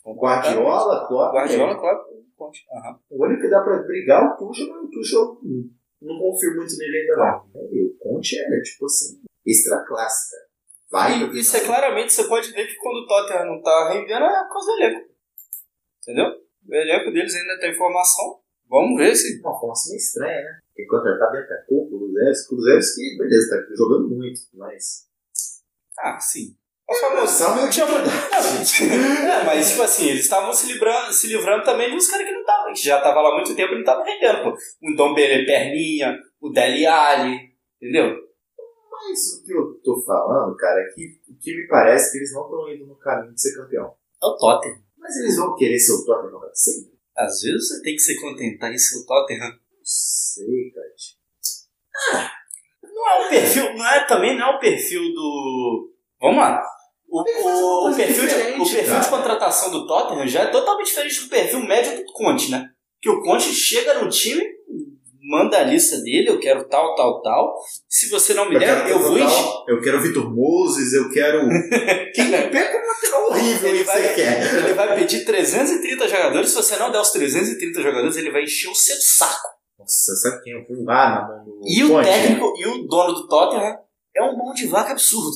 Guardiola, 0.06 1.08
Klopp. 1.08 1.34
Guardiola, 1.34 1.76
claro. 1.80 2.00
Conte. 2.36 2.66
Aham. 2.72 3.00
O 3.10 3.26
único 3.26 3.42
que 3.42 3.50
dá 3.50 3.62
pra 3.62 3.84
brigar 3.84 4.24
é 4.24 4.26
o 4.26 4.38
Tuchel, 4.38 4.68
mas 4.68 4.84
o 4.84 4.90
Tuchel 4.90 5.40
hum, 5.44 5.70
não 6.02 6.20
confio 6.20 6.56
muito 6.56 6.78
nele 6.78 6.98
ainda 6.98 7.16
não. 7.18 7.72
E 7.72 7.86
o 7.86 7.98
Conte 8.00 8.38
é, 8.40 8.62
tipo 8.62 8.86
assim, 8.86 9.22
extra 9.46 9.86
clássica. 9.86 10.38
Vai. 10.92 11.24
E 11.24 11.40
isso 11.40 11.56
é 11.58 11.62
claramente, 11.62 12.14
você 12.14 12.28
pode 12.28 12.52
ver 12.52 12.68
que 12.68 12.76
quando 12.76 12.98
o 12.98 13.08
Tottenham 13.08 13.46
não 13.46 13.62
tá 13.62 13.94
rendendo 13.94 14.26
é 14.26 14.44
por 14.44 14.54
causa 14.54 14.72
do 14.72 14.78
elenco. 14.82 15.10
Entendeu? 16.02 16.26
O 16.68 16.76
elenco 16.76 17.12
deles 17.12 17.36
ainda 17.36 17.60
tem 17.60 17.74
formação. 17.74 18.40
Vamos 18.68 18.98
ver 18.98 19.16
se. 19.16 19.40
Uma 19.40 19.60
formação 19.60 19.92
meio 19.92 19.98
estranha, 19.98 20.42
né? 20.42 20.60
Porque 20.74 20.88
contratar 20.88 21.32
Bentancur, 21.32 21.88
Kulusevski, 21.88 22.50
Kulusevski, 22.50 23.18
beleza, 23.18 23.64
tá 23.68 23.76
jogando 23.76 24.10
muito, 24.10 24.40
mas... 24.54 25.06
Ah, 26.00 26.20
sim. 26.20 26.56
O 26.90 26.96
famoso. 26.96 27.32
Só 27.38 27.56
meu 27.56 27.70
Tinha- 27.70 27.86
Não, 27.88 29.32
é, 29.32 29.46
mas 29.46 29.70
tipo 29.70 29.84
assim, 29.84 30.10
eles 30.10 30.24
estavam 30.24 30.52
se 30.52 30.66
livrando, 30.68 31.14
se 31.14 31.28
livrando 31.28 31.64
também 31.64 31.90
de 31.90 31.96
uns 31.96 32.08
caras 32.08 32.26
que 32.26 32.34
não 32.34 32.42
estavam, 32.42 32.74
que 32.74 32.82
já 32.84 32.98
estavam 32.98 33.22
lá 33.24 33.30
há 33.30 33.36
muito 33.36 33.56
tempo 33.56 33.72
e 33.72 33.76
não 33.76 33.82
estavam 33.82 34.04
rendendo, 34.04 34.44
pô. 34.44 34.50
O 34.52 34.96
Dom 34.98 35.14
Belê 35.14 35.46
Perninha, 35.46 36.18
o 36.42 36.50
Deli 36.50 36.86
Ali, 36.86 37.38
entendeu? 37.82 38.18
Mas 38.92 39.34
o 39.40 39.44
que 39.46 39.54
eu 39.54 39.80
tô 39.84 40.02
falando, 40.02 40.56
cara, 40.58 40.82
é 40.82 40.86
que 40.94 41.22
o 41.30 41.38
que 41.38 41.56
me 41.56 41.68
parece 41.68 42.10
é 42.10 42.12
que 42.12 42.18
eles 42.18 42.34
não 42.34 42.44
estão 42.46 42.70
indo 42.74 42.86
no 42.88 42.96
caminho 42.98 43.34
de 43.34 43.42
ser 43.42 43.56
campeão. 43.56 43.94
É 44.22 44.26
o 44.26 44.38
Tottenham. 44.38 44.82
Mas 44.98 45.18
eles 45.18 45.36
vão 45.38 45.56
querer 45.56 45.78
ser 45.80 45.94
o 45.94 46.04
Tottenham 46.06 46.42
sempre? 46.54 46.94
Às 47.16 47.42
vezes 47.42 47.68
você 47.68 47.82
tem 47.82 47.96
que 47.96 48.02
se 48.02 48.20
contentar 48.20 48.74
em 48.74 48.78
ser 48.78 49.00
o 49.00 49.06
Tottenham. 49.06 49.50
Não. 49.50 49.58
Não 52.84 53.10
é 53.10 53.26
o 53.26 53.30
perfil, 53.30 53.74
não 53.76 53.88
é 53.88 54.00
também, 54.06 54.38
não 54.38 54.48
é 54.48 54.56
o 54.56 54.60
perfil 54.60 55.02
do. 55.14 55.90
Vamos 56.22 56.38
lá. 56.38 56.64
O, 57.10 57.22
o, 57.22 57.92
o 57.92 57.96
perfil, 57.96 58.28
de, 58.28 58.34
o 58.34 58.66
perfil 58.66 58.86
cara. 58.88 59.00
de 59.00 59.10
contratação 59.10 59.70
do 59.70 59.86
Tottenham 59.86 60.28
já 60.28 60.42
é 60.42 60.48
totalmente 60.48 60.88
diferente 60.88 61.22
do 61.22 61.30
perfil 61.30 61.60
médio 61.60 61.98
do 61.98 62.12
Conte, 62.12 62.50
né? 62.50 62.70
Que 63.00 63.10
o 63.10 63.22
Conte 63.22 63.54
chega 63.54 64.00
no 64.00 64.10
time, 64.10 64.44
manda 65.22 65.60
a 65.60 65.64
lista 65.64 65.98
dele, 66.02 66.30
eu 66.30 66.40
quero 66.40 66.68
tal, 66.68 66.96
tal, 66.96 67.22
tal. 67.22 67.56
Se 67.88 68.10
você 68.10 68.34
não 68.34 68.50
me 68.50 68.58
der, 68.58 68.90
eu 68.90 69.00
vou 69.00 69.18
encher. 69.18 69.28
encher. 69.28 69.64
Eu 69.68 69.82
quero 69.82 70.02
Vitor 70.02 70.34
Moses, 70.34 70.94
eu 70.94 71.10
quero. 71.10 71.48
Quem 72.14 72.32
pega 72.32 72.78
uma 72.78 72.94
lateral 72.94 73.30
horrível 73.30 73.70
Ele 73.70 73.84
vai, 73.84 74.02
você 74.02 74.14
quer. 74.16 74.56
ele 74.56 74.74
vai 74.74 74.96
pedir 74.96 75.24
330 75.24 76.08
jogadores. 76.08 76.50
Se 76.50 76.56
você 76.56 76.76
não 76.78 76.92
der 76.92 77.00
os 77.00 77.12
330 77.12 77.82
jogadores, 77.82 78.18
ele 78.18 78.32
vai 78.32 78.44
encher 78.44 78.70
o 78.70 78.76
seu 78.76 78.96
saco. 79.00 79.53
Nossa, 79.80 80.16
sabe 80.16 80.44
quem 80.44 80.54
eu 80.54 80.66
fui 80.66 80.84
lá 80.84 81.22
na 81.22 81.28
mão 81.28 81.46
do. 81.46 81.62
E 81.66 81.84
o 81.84 81.90
Conte? 81.90 82.06
técnico 82.06 82.54
e 82.58 82.66
o 82.68 82.88
dono 82.88 83.14
do 83.14 83.28
Tottenham 83.28 83.78
é 84.16 84.24
um 84.24 84.38
bom 84.38 84.54
de 84.54 84.68
vaca 84.68 84.92
absurdo. 84.92 85.32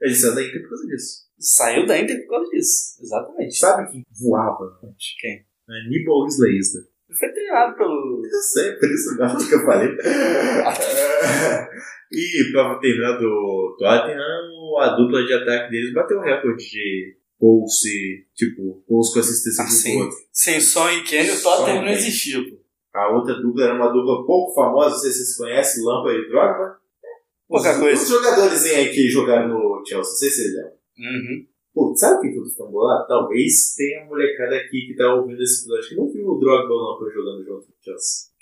Ele 0.00 0.14
saiu 0.14 0.34
da 0.34 0.42
Inter 0.42 0.60
por 0.62 0.68
causa 0.68 0.86
disso. 0.86 1.26
Saiu 1.38 1.86
da 1.86 1.98
Inter 1.98 2.20
por 2.26 2.30
causa 2.30 2.50
disso. 2.50 3.02
Exatamente. 3.02 3.56
Sabe 3.58 3.90
quem 3.90 4.04
voava? 4.20 4.78
Quem? 5.20 5.44
Aníbal 5.68 6.26
Isleista. 6.26 6.78
Ele 7.08 7.18
foi 7.18 7.28
treinado 7.32 7.76
pelo. 7.76 8.22
Eu 8.24 8.40
sei, 8.42 8.72
por 8.72 8.90
isso 8.90 9.16
mesmo 9.16 9.48
que 9.48 9.54
eu 9.54 9.64
falei. 9.64 9.88
É. 10.04 11.68
e 12.12 12.52
pra 12.52 12.78
terminar 12.78 13.12
do 13.18 13.76
Tottenham, 13.78 14.78
a 14.80 14.88
dupla 14.96 15.24
de 15.24 15.32
ataque 15.32 15.70
deles 15.70 15.94
bateu 15.94 16.18
o 16.18 16.22
recorde 16.22 16.64
de 16.68 17.16
gols 17.40 17.84
e, 17.84 18.26
tipo, 18.34 18.84
gols 18.88 19.12
com 19.12 19.20
assistência 19.20 19.62
Ah, 19.64 19.66
do 19.66 19.72
sim. 19.72 20.00
outro. 20.02 20.16
Sem 20.32 20.60
Son 20.60 20.90
e 20.90 21.02
Kenny, 21.04 21.30
o 21.30 21.42
Tottenham 21.42 21.82
não 21.82 21.88
existia, 21.90 22.38
pô. 22.42 22.56
A 22.96 23.10
outra 23.14 23.34
dupla 23.34 23.64
era 23.64 23.74
uma 23.74 23.92
dupla 23.92 24.24
pouco 24.24 24.54
famosa, 24.54 24.90
não 24.90 24.96
sei 24.96 25.10
se 25.10 25.18
vocês 25.18 25.36
conhecem, 25.36 25.84
Lampa 25.84 26.12
e 26.12 26.28
Drogba. 26.28 26.78
Pouca 27.46 27.72
os, 27.72 27.78
coisa. 27.78 28.02
Os 28.02 28.08
jogadores 28.08 28.64
aí 28.64 28.90
que 28.90 29.08
jogaram 29.08 29.48
no 29.48 29.84
Chelsea, 29.86 30.10
não 30.10 30.18
sei 30.18 30.30
se 30.30 30.36
vocês 30.36 30.54
lembram. 30.54 30.72
Uhum. 30.98 31.46
Pô, 31.74 31.94
sabe 31.94 32.16
o 32.16 32.20
que 32.32 32.38
eu 32.38 32.56
tô 32.56 32.78
lá? 32.80 33.04
Talvez 33.06 33.74
tenha 33.76 34.00
uma 34.00 34.08
molecada 34.08 34.56
aqui 34.56 34.86
que 34.86 34.96
tá 34.96 35.14
ouvindo 35.14 35.42
esse 35.42 35.60
episódio 35.60 35.88
que 35.90 35.94
não 35.94 36.10
viu 36.10 36.26
o 36.26 36.38
Drogba 36.40 36.72
e 36.72 36.72
o 36.72 36.74
Lampa 36.74 37.10
jogando 37.12 37.44
junto 37.44 37.66
no 37.68 37.74
Chelsea. 37.84 38.34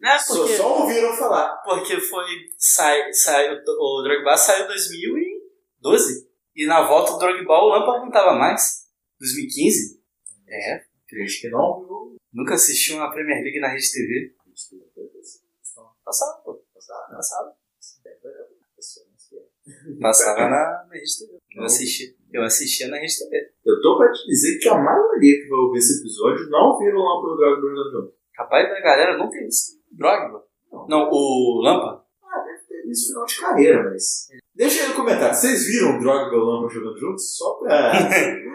Não 0.00 0.10
é 0.10 0.18
Só, 0.18 0.38
porque, 0.38 0.56
só 0.56 0.80
ouviram 0.80 1.12
falar. 1.12 1.56
porque 1.62 2.00
foi. 2.00 2.24
Sai, 2.56 3.12
sai, 3.12 3.54
o 3.54 4.02
Drogba 4.02 4.36
saiu 4.38 4.64
em 4.64 4.68
2012. 4.68 6.26
E 6.56 6.66
na 6.66 6.86
volta 6.88 7.12
do 7.12 7.18
Drogba 7.18 7.52
o 7.52 7.68
Lampard 7.68 8.06
não 8.06 8.10
tava 8.10 8.38
mais. 8.38 8.86
2015. 9.20 10.00
É. 10.48 10.76
Acho 11.24 11.40
que 11.42 11.50
não 11.50 11.80
viu. 11.80 12.15
Nunca 12.36 12.52
assisti 12.52 12.92
uma 12.92 13.10
Premier 13.10 13.42
League 13.42 13.58
na 13.60 13.68
Rede 13.68 13.90
TV. 13.90 14.34
Passava, 16.04 16.42
pô. 16.44 16.62
Passava. 16.74 17.56
Passava 19.98 20.40
na, 20.42 20.84
na 20.86 20.88
Rede 20.92 21.18
TV. 21.18 21.38
Eu 21.56 21.64
assistia. 21.64 22.14
Eu 22.30 22.42
assistia 22.42 22.88
na 22.88 22.98
Rede 22.98 23.18
TV. 23.18 23.52
Eu 23.64 23.80
tô 23.80 23.96
pra 23.96 24.12
te 24.12 24.26
dizer 24.26 24.58
que 24.58 24.68
a 24.68 24.76
maioria 24.76 25.42
que 25.42 25.48
vai 25.48 25.58
ouvir 25.60 25.78
esse 25.78 25.98
episódio 25.98 26.50
não 26.50 26.78
viram 26.78 26.98
o 26.98 27.02
Lampa 27.02 27.26
e 27.26 27.32
o 27.32 27.36
Drogba 27.36 27.68
jogando 27.68 27.90
junto. 27.90 28.14
Rapaz 28.36 28.68
da 28.68 28.80
galera 28.80 29.16
não 29.16 29.30
tem 29.30 29.48
isso. 29.48 29.80
Drogba. 29.90 30.44
Não, 30.90 31.08
o 31.10 31.62
Lampa. 31.62 32.04
Ah, 32.22 32.44
deve 32.44 32.66
ter 32.68 32.86
visto 32.86 33.08
final 33.08 33.24
de 33.24 33.40
carreira, 33.40 33.82
mas. 33.84 34.28
Deixa 34.54 34.82
aí 34.82 34.88
no 34.90 34.94
comentário, 34.94 35.34
vocês 35.34 35.64
viram 35.64 35.96
o 35.96 36.00
Drogba 36.00 36.36
e 36.36 36.38
o 36.38 36.44
Lampa 36.44 36.68
jogando 36.68 36.98
juntos? 36.98 37.34
Só 37.34 37.54
pra. 37.54 37.92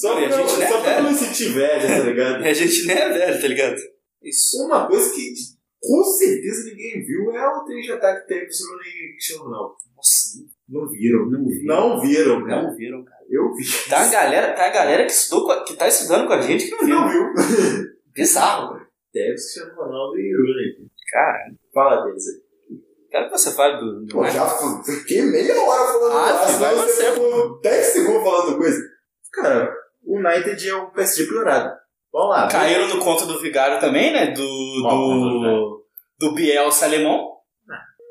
só 0.00 0.14
Olha, 0.14 0.28
pra, 0.28 0.36
a 0.36 0.40
gente 0.40 0.52
não 0.56 0.62
é 0.62 0.68
só 0.68 0.80
pra 0.80 0.90
velho. 0.94 1.02
não 1.04 1.14
sentir 1.14 1.48
inveja, 1.50 1.86
tá 1.88 1.98
ligado? 2.04 2.44
A 2.44 2.52
gente 2.52 2.86
nem 2.86 2.96
é 2.96 3.08
velho, 3.12 3.40
tá 3.42 3.48
ligado? 3.48 3.76
Isso 4.22 4.62
é 4.62 4.64
uma 4.66 4.86
coisa 4.88 5.10
que 5.14 5.32
com 5.80 6.02
certeza 6.04 6.64
ninguém 6.70 7.04
viu 7.04 7.30
é 7.32 7.46
o 7.48 7.64
de 7.64 7.92
ataque 7.92 8.22
que 8.22 8.26
teve 8.28 8.46
o 8.46 8.70
Rooney 8.70 8.90
e 8.90 9.12
Cristiano 9.12 9.44
Ronaldo. 9.44 9.74
Nossa, 9.94 10.38
Não 10.68 10.88
viram. 10.88 11.30
Não 11.30 11.46
viram. 11.46 11.64
Não 11.66 12.00
viram, 12.00 12.44
cara. 12.46 12.62
não 12.62 12.74
viram, 12.76 13.04
cara. 13.04 13.20
Eu 13.30 13.54
vi. 13.54 13.64
Tá 13.88 14.00
a 14.00 14.10
galera, 14.10 14.52
tá 14.54 14.66
a 14.66 14.70
galera 14.72 15.04
que, 15.04 15.12
estudou, 15.12 15.50
a- 15.50 15.64
que 15.64 15.74
tá 15.74 15.86
estudando 15.88 16.26
com 16.26 16.32
a 16.32 16.40
gente 16.40 16.64
que 16.66 16.70
não 16.72 16.84
viu. 16.86 16.94
Não 16.96 17.08
viu. 17.08 17.86
Bizarro. 18.14 18.74
velho. 18.74 18.86
Tevez, 19.12 19.42
Cristiano 19.42 19.74
Ronaldo 19.76 20.18
e 20.18 20.32
Rooney. 20.34 20.90
Cara, 21.10 21.38
Fala 21.72 22.04
deles 22.04 22.24
aí. 22.26 22.78
quero 23.10 23.26
que 23.26 23.38
você 23.38 23.52
fale 23.52 23.78
do. 23.78 24.00
do 24.04 24.12
Pô, 24.12 24.26
já 24.26 24.46
fiquei 24.84 25.22
meia 25.22 25.54
hora 25.62 25.92
falando 25.92 26.12
Ah, 26.16 26.32
do 26.32 26.38
Arsenal, 26.64 26.76
você, 26.76 27.12
ficou 27.12 27.60
10 27.60 27.86
segundos 27.86 28.22
falando 28.22 28.58
coisa. 28.58 28.95
Cara, 29.36 29.70
o 30.02 30.18
United 30.18 30.68
é 30.68 30.74
o 30.74 30.90
PSG 30.90 31.26
piorado. 31.26 31.76
Vamos 32.12 32.30
lá. 32.30 32.48
Caíram 32.48 32.88
no 32.88 32.98
conto 32.98 33.26
do 33.26 33.38
Vigário 33.40 33.78
também, 33.78 34.12
né? 34.12 34.30
Do. 34.30 34.42
Do, 34.42 35.86
do 36.18 36.34
Bielsa 36.34 36.86
alemão. 36.86 37.36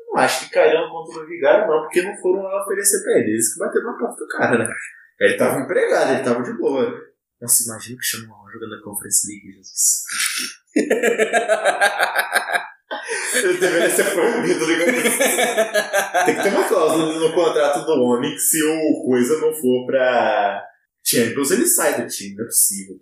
Não 0.08 0.22
acho 0.22 0.44
que 0.44 0.54
caíram 0.54 0.88
contra 0.88 1.22
o 1.22 1.26
Vigário, 1.26 1.66
não, 1.66 1.82
porque 1.82 2.02
não 2.02 2.16
foram 2.18 2.42
lá 2.42 2.62
oferecer 2.62 3.02
pra 3.02 3.18
ele. 3.18 3.32
Eles 3.32 3.52
que 3.52 3.58
bateram 3.58 3.86
na 3.86 3.98
porta 3.98 4.16
do 4.16 4.28
cara, 4.28 4.58
né? 4.58 4.72
Ele 5.20 5.36
tava 5.36 5.60
empregado, 5.60 6.12
ele 6.12 6.22
tava 6.22 6.42
de 6.42 6.52
boa. 6.56 6.94
Nossa, 7.40 7.64
imagina 7.64 7.98
que 7.98 8.04
chama 8.04 8.32
o 8.32 8.50
jogando 8.50 8.74
a 8.76 8.82
Conference 8.82 9.26
League, 9.28 9.52
Jesus. 9.52 10.04
Ele 13.34 13.58
deveria 13.58 13.90
ser 13.90 14.12
proibido, 14.12 14.64
ligado? 14.64 14.92
Tem 16.24 16.34
que 16.36 16.42
ter 16.42 16.48
uma 16.48 16.68
cláusula 16.68 17.14
no 17.14 17.32
contrato 17.34 17.84
do 17.84 18.02
homem 18.02 18.32
que 18.32 18.38
se 18.38 18.62
o 18.62 19.04
coisa 19.04 19.38
não 19.40 19.52
for 19.52 19.86
pra 19.86 20.64
Champions, 21.06 21.50
ele 21.52 21.66
sai 21.66 22.02
do 22.02 22.08
time, 22.08 22.34
não 22.36 22.44
é 22.44 22.46
possível. 22.46 22.96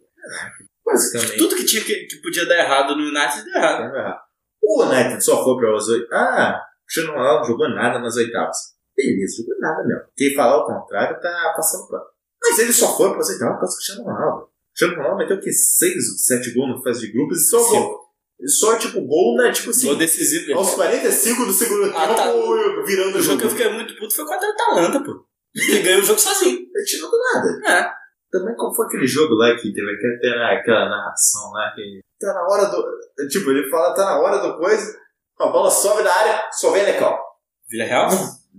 Basicamente. 0.84 1.38
Tudo 1.38 1.56
que, 1.56 1.64
tinha 1.64 1.82
que, 1.82 2.06
que 2.06 2.16
podia 2.20 2.46
dar 2.46 2.56
errado 2.58 2.94
no 2.96 3.02
United 3.08 3.44
deu 3.44 3.54
errado. 3.54 4.18
O 4.62 4.82
United 4.84 5.24
só 5.24 5.42
foi 5.42 5.56
para 5.56 5.74
as 5.76 5.88
oitavas. 5.88 6.12
Ah, 6.38 6.60
o 6.60 6.86
Cristiano 6.86 7.12
Ronaldo 7.18 7.38
não 7.40 7.44
jogou 7.46 7.68
nada 7.70 7.98
nas 7.98 8.16
oitavas. 8.16 8.56
Beleza, 8.96 9.36
jogou 9.38 9.58
nada 9.60 9.82
mesmo. 9.84 10.02
Quem 10.16 10.34
falar 10.34 10.58
o 10.58 10.66
contrário 10.66 11.20
tá 11.20 11.52
passando 11.56 11.88
pano. 11.88 12.04
Mas 12.42 12.58
ele 12.58 12.72
só 12.72 12.96
foi 12.96 13.10
para 13.10 13.20
as 13.20 13.28
oitavas 13.30 13.54
por 13.54 13.60
causa 13.60 13.72
do 13.74 13.76
Cristiano 13.76 14.04
Ronaldo. 14.04 14.42
O 14.44 14.48
Cristiano 14.74 14.96
Ronaldo 14.96 15.16
meteu 15.18 15.36
o 15.36 15.40
quê? 15.40 15.52
6 15.52 15.94
ou 16.10 16.18
7 16.18 16.50
gols 16.52 16.76
no 16.76 16.82
fase 16.82 17.00
de 17.00 17.12
grupos 17.12 17.40
e 17.40 17.48
só 17.48 17.58
Sim. 17.58 17.70
gol. 17.70 18.04
Só 18.46 18.76
tipo 18.76 19.00
gol, 19.00 19.36
né? 19.38 19.52
Tipo 19.52 19.70
assim. 19.70 19.86
Gol 19.86 19.96
decisivo. 19.96 20.52
Aos 20.58 20.74
45 20.74 21.46
do 21.46 21.52
segundo 21.52 21.84
Ah, 21.96 22.06
tempo, 22.08 22.16
tá. 22.16 22.84
virando 22.84 23.16
O 23.16 23.18
o 23.18 23.22
jogo 23.22 23.38
que 23.38 23.44
eu 23.46 23.50
jogo. 23.50 23.56
fiquei 23.62 23.72
muito 23.72 23.96
puto 23.96 24.14
foi 24.14 24.24
contra 24.26 24.46
a 24.48 24.50
Atalanta, 24.50 25.00
pô. 25.02 25.24
Ele 25.54 25.82
ganhou 25.82 26.00
o 26.00 26.04
jogo 26.04 26.18
sozinho. 26.18 26.58
Ele 26.74 26.84
tirou 26.84 27.10
do 27.10 27.18
nada. 27.18 27.60
É. 27.66 27.90
Também 28.30 28.54
como 28.56 28.74
foi 28.74 28.86
aquele 28.86 29.06
jogo 29.06 29.34
lá 29.34 29.54
que 29.54 29.72
teve 29.72 29.88
aquela, 29.94 30.52
aquela- 30.58 30.88
narração 30.88 31.50
lá 31.52 31.72
que. 31.74 32.00
Tá 32.18 32.32
na 32.34 32.42
hora 32.48 32.66
do. 32.66 33.28
Tipo, 33.28 33.50
ele 33.50 33.68
fala, 33.70 33.94
tá 33.94 34.04
na 34.04 34.18
hora 34.20 34.38
do 34.38 34.58
coisa. 34.58 34.98
A 35.38 35.46
bola 35.48 35.70
sobe 35.70 36.02
da 36.02 36.12
área, 36.14 36.48
só 36.52 36.70
vem 36.72 36.84
legal. 36.84 37.18
Vila 37.68 37.84
Real? 37.84 38.08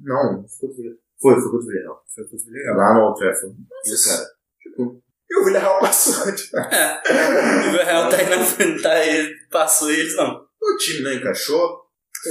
Não, 0.04 0.46
foi 0.48 0.70
contra 0.70 0.74
o 0.74 0.76
Villarreal. 0.76 0.98
Foi, 1.22 1.34
foi 1.36 1.44
contra 1.44 1.58
o 1.58 1.62
Villarreal. 1.68 2.04
Foi 2.14 2.24
contra 2.26 2.38
o 2.38 2.52
Vila 2.52 2.64
Real. 2.66 2.76
Lá 2.78 2.94
no 2.94 3.00
Old 3.08 3.20
Trafford. 3.20 3.56
Isso. 3.86 4.10
cara. 4.10 4.28
Tipo, 4.62 5.02
e 5.30 5.40
o 5.40 5.46
Villarreal 5.46 5.80
passou. 5.80 6.26
Tipo, 6.36 6.58
O 6.58 7.72
Vila 7.72 7.84
Real 7.84 8.10
tá 8.10 8.18
aí 8.18 8.30
na 8.30 8.44
frente, 8.46 8.82
tá 8.82 8.92
aí, 8.92 9.34
passou 9.50 9.92
e 9.92 10.00
eles 10.00 10.16
não. 10.16 10.36
o 10.62 10.78
time 10.78 11.02
não 11.04 11.14
encaixou. 11.14 11.82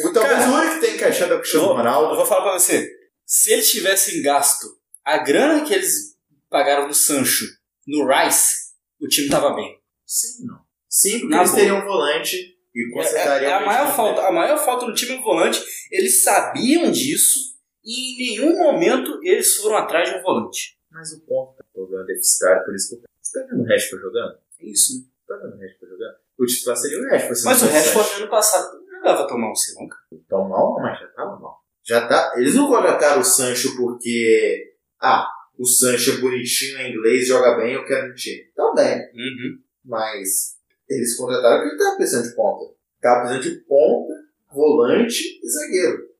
O- 0.06 0.12
Talvez 0.12 0.46
o 0.46 0.52
único 0.52 0.74
que 0.74 0.80
tem 0.80 0.96
encaixado 0.96 1.32
é 1.32 1.36
o 1.36 1.40
Cristiano 1.40 1.66
Eu 1.68 1.72
Ronaldo. 1.74 2.16
vou 2.16 2.26
falar 2.26 2.42
pra 2.42 2.52
você. 2.58 2.90
Se 3.26 3.52
eles 3.52 3.70
tivessem 3.70 4.22
gasto 4.22 4.66
a 5.04 5.18
grana 5.18 5.64
que 5.64 5.72
eles 5.74 6.16
pagaram 6.50 6.86
no 6.88 6.94
Sancho 6.94 7.44
no 7.86 8.06
Rice, 8.06 8.72
o 9.00 9.06
time 9.08 9.28
tava 9.28 9.54
bem. 9.54 9.78
Sim, 10.06 10.46
não. 10.46 10.60
Sim, 10.88 11.20
porque 11.20 11.26
Na 11.34 11.38
eles 11.38 11.50
boa. 11.50 11.60
teriam 11.60 11.78
um 11.78 11.84
volante 11.84 12.56
e 12.74 12.88
É, 12.88 12.92
consertariam 12.92 13.50
é 13.50 13.54
a 13.54 13.58
o 13.62 13.66
maior 13.66 13.96
falta, 13.96 14.20
a 14.22 14.32
maior 14.32 14.58
falta 14.58 14.86
no 14.86 14.94
time 14.94 15.12
é 15.16 15.18
o 15.18 15.22
volante. 15.22 15.62
Eles 15.90 16.22
sabiam 16.22 16.90
disso 16.90 17.54
e 17.84 18.12
em 18.32 18.40
nenhum 18.40 18.56
momento 18.58 19.18
eles 19.22 19.56
foram 19.56 19.76
atrás 19.76 20.08
de 20.10 20.16
um 20.18 20.22
volante. 20.22 20.78
Mas 20.90 21.12
o 21.12 21.20
ponto 21.26 21.56
tá 21.56 21.64
jogando 21.74 22.06
deficitário, 22.06 22.64
por 22.64 22.74
isso 22.74 22.88
que 22.90 22.94
eu 22.96 23.08
Você 23.20 23.40
tá 23.40 23.46
vendo 23.50 23.62
o 23.62 23.66
Rashford 23.66 24.02
jogando? 24.02 24.38
É 24.60 24.66
isso, 24.66 24.98
né? 25.00 25.04
Tá 25.26 25.36
vendo 25.36 25.56
o 25.56 25.58
Rashford 25.60 25.88
jogando? 25.92 26.14
O 26.38 26.46
titular 26.46 26.76
seria 26.76 26.98
o 26.98 27.02
Rashford. 27.10 27.42
Mas 27.44 27.62
o 27.62 27.66
Rashford 27.66 28.22
ano 28.22 28.30
passado 28.30 28.78
não 28.78 28.98
jogava 28.98 29.26
tão 29.26 29.38
mal 29.38 29.50
assim, 29.52 29.74
nunca. 29.80 29.96
Tão 30.28 30.48
mal, 30.48 30.74
mas 30.80 31.00
já 31.00 31.08
tava 31.08 31.38
mal. 31.40 31.63
Já 31.84 32.06
tá. 32.08 32.32
Eles 32.36 32.54
não 32.54 32.68
contrataram 32.68 33.20
o 33.20 33.24
Sancho 33.24 33.76
porque. 33.76 34.74
Ah, 35.00 35.28
o 35.58 35.66
Sancho 35.66 36.12
é 36.12 36.16
bonitinho, 36.16 36.78
é 36.78 36.90
inglês, 36.90 37.28
joga 37.28 37.56
bem, 37.56 37.74
eu 37.74 37.84
quero 37.84 38.08
no 38.08 38.14
time. 38.14 38.42
Também. 38.56 38.98
Uhum. 39.14 39.58
Mas 39.84 40.56
eles 40.88 41.16
contrataram 41.16 41.58
porque 41.58 41.74
ele 41.74 41.84
tava 41.84 41.96
precisando 41.96 42.28
de 42.28 42.34
ponta. 42.34 42.74
Tava 43.00 43.20
precisando 43.20 43.42
de 43.42 43.60
ponta, 43.66 44.14
volante 44.50 45.40
e 45.42 45.48
zagueiro. 45.48 46.14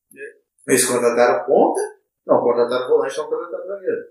Eles 0.68 0.84
contrataram 0.84 1.46
ponta? 1.46 1.80
Não, 2.26 2.40
contrataram 2.40 2.88
volante, 2.88 3.18
não 3.18 3.28
contrataram 3.28 3.66
zagueiro. 3.66 4.04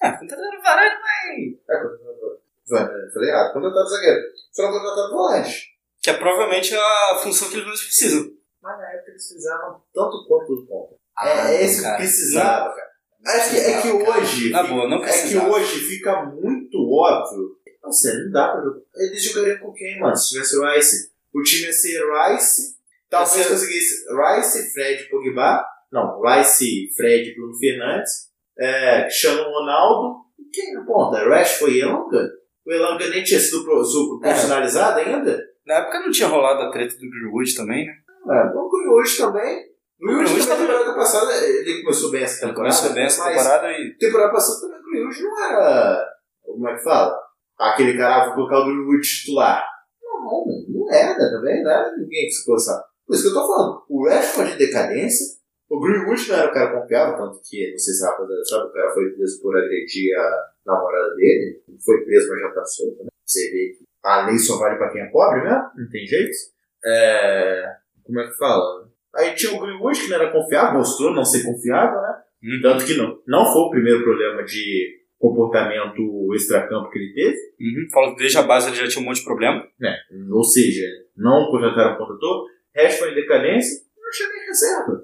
Ah, 0.00 0.12
contrataram 0.12 0.58
o 0.58 0.62
Varane, 0.62 1.00
mas... 1.00 1.76
É, 1.76 1.82
contrataram. 1.82 2.40
Vai, 2.68 3.10
Falei 3.12 3.30
errado, 3.30 3.52
contrataram 3.52 3.86
zagueiro. 3.86 4.22
Só 4.52 4.62
não 4.62 4.72
contrataram 4.72 5.10
volante. 5.10 5.70
Que 6.00 6.10
é 6.10 6.14
provavelmente 6.14 6.74
a 6.74 7.18
função 7.22 7.48
que 7.48 7.56
eles 7.56 7.66
mais 7.66 7.82
precisam. 7.82 8.32
Mas 8.62 8.78
na 8.78 8.92
época 8.92 9.10
eles 9.10 9.28
precisavam 9.28 9.82
tanto 9.92 10.26
quanto 10.26 10.56
do 10.56 10.66
ponta. 10.66 10.99
Ah, 11.20 11.52
é 11.52 11.64
esse 11.64 11.76
que 11.76 11.82
cara. 11.82 11.96
precisava, 11.96 12.74
cara. 12.74 12.90
Acho 13.26 13.50
que, 13.50 13.56
é 13.56 13.64
que 13.64 13.88
Precisava, 13.90 14.04
cara. 14.04 14.20
hoje. 14.20 14.50
Na 14.50 14.62
boa, 14.62 14.88
não 14.88 14.96
É 14.96 15.00
que 15.00 15.06
precisava. 15.06 15.50
hoje 15.50 15.80
fica 15.80 16.22
muito 16.24 16.78
óbvio. 16.90 17.50
Não 17.82 17.92
sei, 17.92 18.14
não 18.24 18.30
dá 18.30 18.48
pra 18.52 18.62
jogar. 18.62 18.80
Eles 18.96 19.22
jogariam 19.24 19.58
com 19.58 19.72
quem, 19.72 19.98
mano? 20.00 20.16
Se 20.16 20.28
tivesse 20.30 20.56
o 20.58 20.64
Rice, 20.70 21.10
o 21.34 21.42
time 21.42 21.66
ia 21.66 21.72
ser 21.72 22.00
Rice. 22.02 22.76
Talvez 23.08 23.30
ser- 23.46 23.48
conseguisse 23.52 24.04
Rice, 24.10 24.72
Fred, 24.72 25.08
Pogba. 25.10 25.64
Não, 25.92 26.20
Rice, 26.22 26.90
Fred, 26.96 27.34
Bruno 27.34 27.54
Fernandes. 27.58 28.30
É, 28.58 29.02
Cristiano 29.02 29.42
Ronaldo. 29.50 30.20
E 30.38 30.44
quem 30.52 30.74
na 30.74 30.84
ponta? 30.84 31.18
Rashford 31.28 31.74
e 31.76 31.80
Elanga? 31.82 32.30
O 32.66 32.72
Elanga 32.72 33.08
nem 33.08 33.22
tinha 33.24 33.40
sido 33.40 33.64
pro- 33.64 33.84
su- 33.84 34.20
É. 34.22 34.28
profissionalizado 34.28 35.00
ainda? 35.00 35.42
Na 35.66 35.74
época 35.76 36.00
não 36.00 36.10
tinha 36.10 36.28
rolado 36.28 36.62
a 36.62 36.70
treta 36.70 36.94
do 36.94 37.10
Greenwood 37.10 37.54
também, 37.54 37.86
né? 37.86 37.92
É, 38.28 38.56
o 38.56 38.68
Greenwood 38.70 39.16
também. 39.16 39.69
O 40.00 40.06
Greenwood 40.06 40.24
Greenwood 40.24 40.48
também, 40.48 40.66
também. 40.66 40.78
temporada 40.78 40.94
passada, 40.96 41.46
ele 41.46 41.82
começou 41.82 42.10
bem 42.10 42.22
essa 42.22 42.46
temporada. 42.46 42.74
começou 42.74 42.94
bem 42.94 43.04
essa 43.04 43.24
temporada 43.24 43.72
e... 43.72 43.96
temporada 43.98 44.32
passada 44.32 44.60
também 44.60 44.80
o 44.80 44.84
Greenwood 44.90 45.22
não 45.22 45.44
era. 45.44 46.06
Como 46.42 46.68
é 46.68 46.74
que 46.74 46.82
fala? 46.82 47.20
Aquele 47.58 47.98
cara, 47.98 48.22
ah, 48.22 48.26
vou 48.26 48.34
colocar 48.34 48.60
o 48.60 48.64
Greenwood 48.64 49.06
titular. 49.06 49.62
Não, 50.02 50.46
não 50.68 50.92
era 50.92 51.14
também, 51.14 51.62
não 51.62 51.70
era 51.70 51.96
ninguém 51.96 52.26
que 52.26 52.32
se 52.32 52.46
coçar. 52.46 52.82
Por 53.06 53.14
isso 53.14 53.24
que 53.24 53.28
eu 53.28 53.34
tô 53.34 53.46
falando. 53.46 53.82
O 53.88 54.08
Rashford 54.08 54.52
de 54.52 54.66
decadência, 54.66 55.38
O 55.68 55.78
Greenwood 55.80 56.28
não 56.28 56.36
era 56.36 56.50
o 56.50 56.54
cara 56.54 56.80
confiável, 56.80 57.16
tanto 57.16 57.40
que, 57.44 57.70
não 57.70 57.78
sei 57.78 57.94
se 57.94 58.04
a 58.04 58.10
rapaziada 58.10 58.44
sabe, 58.44 58.64
o 58.64 58.72
cara 58.72 58.90
foi 58.92 59.10
preso 59.10 59.40
por 59.42 59.56
agredir 59.56 60.18
a 60.18 60.48
namorada 60.66 61.14
dele. 61.14 61.62
Foi 61.84 62.04
preso, 62.04 62.28
mas 62.28 62.40
já 62.40 62.50
tá 62.52 62.64
solto, 62.64 63.04
né? 63.04 63.10
Você 63.24 63.50
vê 63.50 63.76
que 63.76 63.84
a 64.02 64.26
lei 64.26 64.38
só 64.38 64.58
vale 64.58 64.76
pra 64.76 64.90
quem 64.90 65.02
é 65.02 65.10
pobre 65.10 65.42
mesmo, 65.42 65.70
não 65.76 65.90
tem 65.90 66.06
jeito. 66.06 66.36
É... 66.84 67.64
Como 68.02 68.18
é 68.18 68.26
que 68.26 68.36
fala? 68.36 68.88
Aí 69.14 69.34
tinha 69.34 69.52
o 69.52 69.60
Greenwood, 69.60 70.00
que 70.00 70.08
não 70.08 70.16
era 70.16 70.32
confiável, 70.32 70.78
mostrou 70.78 71.12
não 71.12 71.24
ser 71.24 71.44
confiável, 71.44 72.00
né? 72.00 72.14
Tanto 72.62 72.84
que 72.84 72.94
não, 72.94 73.18
não 73.26 73.44
foi 73.44 73.62
o 73.62 73.70
primeiro 73.70 74.02
problema 74.02 74.42
de 74.44 75.00
comportamento 75.18 76.34
extracampo 76.34 76.90
que 76.90 76.98
ele 76.98 77.12
teve. 77.12 77.36
Uhum. 77.60 78.12
Que 78.14 78.16
desde 78.16 78.38
a 78.38 78.42
base 78.42 78.68
ele 78.68 78.76
já 78.76 78.88
tinha 78.88 79.02
um 79.02 79.06
monte 79.06 79.18
de 79.18 79.24
problema. 79.24 79.62
né? 79.78 79.94
Ou 80.32 80.42
seja, 80.42 80.86
não 81.16 81.50
contrataram 81.50 81.98
pontuador, 81.98 82.46
Rashford 82.74 83.12
em 83.12 83.20
decadência, 83.20 83.82
não 83.96 84.10
tinha 84.10 84.28
nem 84.30 84.46
reserva. 84.46 85.02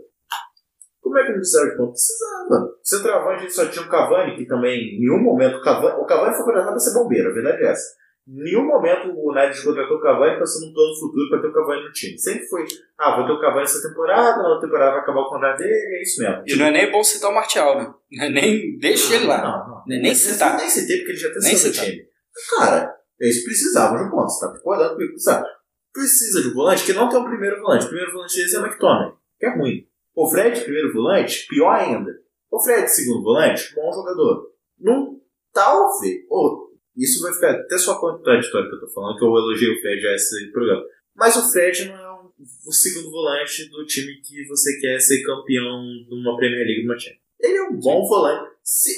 Como 1.03 1.19
é 1.19 1.23
que 1.23 1.29
não 1.29 1.37
precisava 1.37 1.71
de 1.71 1.77
ponto? 1.77 1.93
Precisava. 1.93 2.75
Centroavante 2.83 3.37
a 3.37 3.43
gente 3.43 3.55
só 3.55 3.67
tinha 3.67 3.85
o 3.85 3.89
Cavani, 3.89 4.37
que 4.37 4.47
também, 4.47 4.97
em 4.97 5.01
nenhum 5.01 5.23
momento, 5.23 5.59
o 5.59 5.63
Cavani, 5.63 6.01
o 6.01 6.05
Cavani 6.07 6.35
foi 6.35 6.45
contratado 6.45 6.73
para 6.73 6.81
ser 6.81 6.95
bombeiro, 6.99 7.31
a 7.31 7.35
verdade 7.35 7.63
é 7.63 7.71
essa. 7.71 7.97
Nenhum 8.27 8.67
momento 8.67 9.09
o 9.15 9.31
United 9.31 9.63
contratou 9.63 9.99
o 9.99 10.01
Cavani 10.01 10.39
pensando 10.39 10.67
no 10.67 10.75
plano 10.75 10.95
futuro 10.99 11.31
para 11.31 11.41
ter 11.43 11.47
o 11.49 11.53
Cavani 11.53 11.85
no 11.85 11.93
time. 11.93 12.19
Sempre 12.19 12.45
foi, 12.47 12.65
ah, 12.99 13.17
vou 13.17 13.27
ter 13.27 13.33
o 13.33 13.41
Cavani 13.41 13.63
essa 13.63 13.89
temporada, 13.89 14.43
na 14.43 14.49
outra 14.49 14.67
temporada 14.67 14.91
vai 14.93 15.01
acabar 15.01 15.21
o 15.21 15.29
contrato 15.31 15.59
dele, 15.59 15.71
é 15.73 16.03
isso 16.03 16.21
mesmo. 16.21 16.43
E 16.45 16.57
não 16.57 16.67
é 16.67 16.71
nem 16.73 16.91
bom 16.91 17.05
citar 17.05 17.31
o 17.31 17.35
Martial, 17.35 17.79
né? 17.79 17.95
Não 18.13 18.25
é 18.25 18.29
nem 18.31 18.79
deixa 18.79 19.15
ele 19.15 19.27
lá. 19.27 19.39
Não, 19.43 19.69
não. 19.77 19.83
Nem- 19.87 20.03
nem 20.03 20.15
citar. 20.15 20.57
Nem 20.57 20.69
citei 20.69 20.97
porque 20.99 21.13
ele 21.13 21.19
já 21.19 21.29
tem 21.29 21.37
no 21.53 21.59
citar. 21.59 21.85
time. 21.85 22.03
Cara, 22.59 22.97
eles 23.21 23.45
precisavam 23.45 23.97
de 23.99 24.05
um 24.05 24.11
ponto. 24.11 24.29
Você 24.29 24.45
tá 24.45 24.53
concordando 24.53 24.95
comigo? 24.95 25.19
Sabe? 25.19 25.47
Precisa 25.93 26.43
de 26.43 26.49
um 26.49 26.55
volante 26.55 26.85
que 26.85 26.93
não 26.93 27.09
tem 27.09 27.19
um 27.21 27.25
primeiro 27.25 27.61
volante. 27.61 27.85
O 27.85 27.89
primeiro 27.89 28.13
volante 28.13 28.37
deles 28.37 28.53
é 28.55 28.59
o 28.59 28.67
McTominay, 28.67 29.13
que 29.39 29.47
é 29.47 29.57
ruim. 29.57 29.87
O 30.15 30.29
Fred, 30.29 30.61
primeiro 30.63 30.93
volante, 30.93 31.47
pior 31.49 31.71
ainda. 31.75 32.11
O 32.51 32.61
Fred, 32.61 32.89
segundo 32.89 33.23
volante, 33.23 33.73
bom 33.75 33.93
jogador. 33.93 34.51
Não, 34.81 35.21
talvez. 35.53 36.17
Ou, 36.29 36.66
isso 36.97 37.23
vai 37.23 37.33
ficar 37.33 37.51
até 37.53 37.79
só 37.79 37.99
contraditório 38.01 38.69
que 38.69 38.77
eu 38.77 38.81
tô 38.81 38.89
falando, 38.89 39.19
que 39.19 39.25
eu 39.25 39.29
elogiei 39.29 39.71
o 39.71 39.81
Fred 39.81 40.01
já 40.01 40.15
esse 40.15 40.51
programa. 40.53 40.85
Mas 41.15 41.37
o 41.37 41.51
Fred 41.51 41.85
não 41.87 41.95
é 41.97 42.13
um- 42.13 42.31
o 42.67 42.73
segundo 42.73 43.11
volante 43.11 43.69
do 43.71 43.85
time 43.87 44.21
que 44.21 44.47
você 44.47 44.79
quer 44.81 44.99
ser 45.01 45.23
campeão 45.23 45.83
de 46.09 46.15
uma 46.15 46.37
Premier 46.37 46.67
League 46.67 46.81
de 46.83 46.87
uma 46.87 46.99
Champions. 46.99 47.21
Ele 47.41 47.57
é 47.59 47.63
um 47.65 47.79
bom 47.79 48.07
volante. 48.07 48.51
Se, 48.63 48.91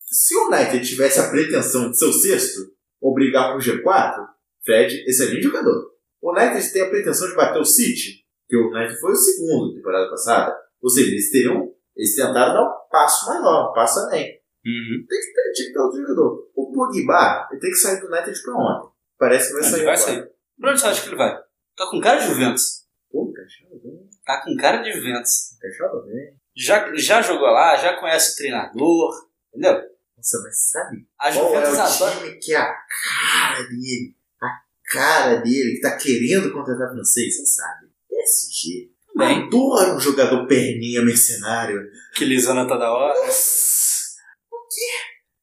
se 0.00 0.34
o 0.36 0.48
United 0.48 0.86
tivesse 0.86 1.18
a 1.20 1.30
pretensão 1.30 1.90
de 1.90 1.98
ser 1.98 2.06
o 2.06 2.12
sexto, 2.12 2.72
ou 3.00 3.14
brigar 3.14 3.52
com 3.52 3.58
o 3.58 3.60
G4, 3.60 4.26
Fred, 4.64 5.04
excelente 5.06 5.42
jogador. 5.42 5.92
O 6.20 6.32
United 6.32 6.72
tem 6.72 6.82
a 6.82 6.88
pretensão 6.90 7.28
de 7.28 7.36
bater 7.36 7.60
o 7.60 7.64
City, 7.64 8.24
que 8.48 8.56
o 8.56 8.70
United 8.70 8.98
foi 9.00 9.12
o 9.12 9.16
segundo 9.16 9.68
na 9.68 9.76
temporada 9.76 10.10
passada. 10.10 10.56
Ou 10.82 10.88
seja, 10.90 11.10
eles 11.10 11.30
teriam. 11.30 11.72
Eles 11.96 12.14
tentaram 12.14 12.54
dar 12.54 12.62
um 12.62 12.88
passo 12.90 13.26
maior, 13.28 13.70
um 13.70 13.74
passo 13.74 14.00
além. 14.00 14.38
Uhum. 14.66 15.06
Tem 15.08 15.20
que 15.20 15.32
ter, 15.32 15.52
tinha 15.54 15.68
que 15.68 15.72
ter 15.74 15.78
outro 15.80 16.00
jogador. 16.02 16.50
O 16.56 16.72
Pogba, 16.72 17.48
ele 17.52 17.60
tem 17.60 17.70
que 17.70 17.76
sair 17.76 18.00
do 18.00 18.06
United 18.08 18.42
pra 18.42 18.54
ontem. 18.54 18.90
Parece 19.18 19.46
que 19.48 19.52
vai 19.54 19.62
Ele 19.62 19.70
sair. 19.70 19.84
vai 19.84 19.94
agora. 19.94 20.12
sair. 20.12 20.30
Pra 20.60 20.70
onde 20.72 20.80
você 20.80 20.86
acha 20.86 21.02
que 21.02 21.08
ele 21.08 21.16
vai? 21.16 21.36
Tá 21.76 21.90
com 21.90 22.00
cara 22.00 22.18
de 22.20 22.26
Juventus. 22.26 22.86
Pô, 23.10 23.32
bem, 23.32 24.08
Tá 24.24 24.42
com 24.44 24.56
cara 24.56 24.78
de 24.82 24.92
Juventus. 24.92 25.52
encaixava 25.56 26.02
bem. 26.06 26.34
Já, 26.56 26.96
já 26.96 27.22
jogou 27.22 27.46
lá, 27.48 27.76
já 27.76 27.96
conhece 28.00 28.32
o 28.32 28.36
treinador. 28.36 29.14
Entendeu? 29.54 29.74
Nossa, 30.16 30.38
mas 30.42 30.70
sabe 30.70 31.06
A 31.18 31.32
qual 31.32 31.54
é 31.54 31.66
Juventus 31.66 31.78
o 32.00 32.04
adora. 32.04 32.16
time 32.20 32.38
que 32.38 32.52
é 32.54 32.56
a 32.56 32.74
cara 32.74 33.62
dele? 33.68 34.16
A 34.42 34.48
cara 34.92 35.36
dele, 35.36 35.74
que 35.76 35.80
tá 35.80 35.96
querendo 35.96 36.50
contratar 36.52 36.90
francês? 36.90 37.36
Você 37.36 37.46
sabe. 37.46 37.86
PSG. 38.08 38.90
Bem, 39.16 39.44
Adoro 39.46 39.94
um 39.96 40.00
jogador 40.00 40.46
perninha 40.46 41.02
mercenário. 41.02 41.88
que 42.14 42.24
Lisana 42.24 42.66
tá 42.66 42.76
da 42.76 42.90
hora. 42.92 43.18
O 43.18 43.30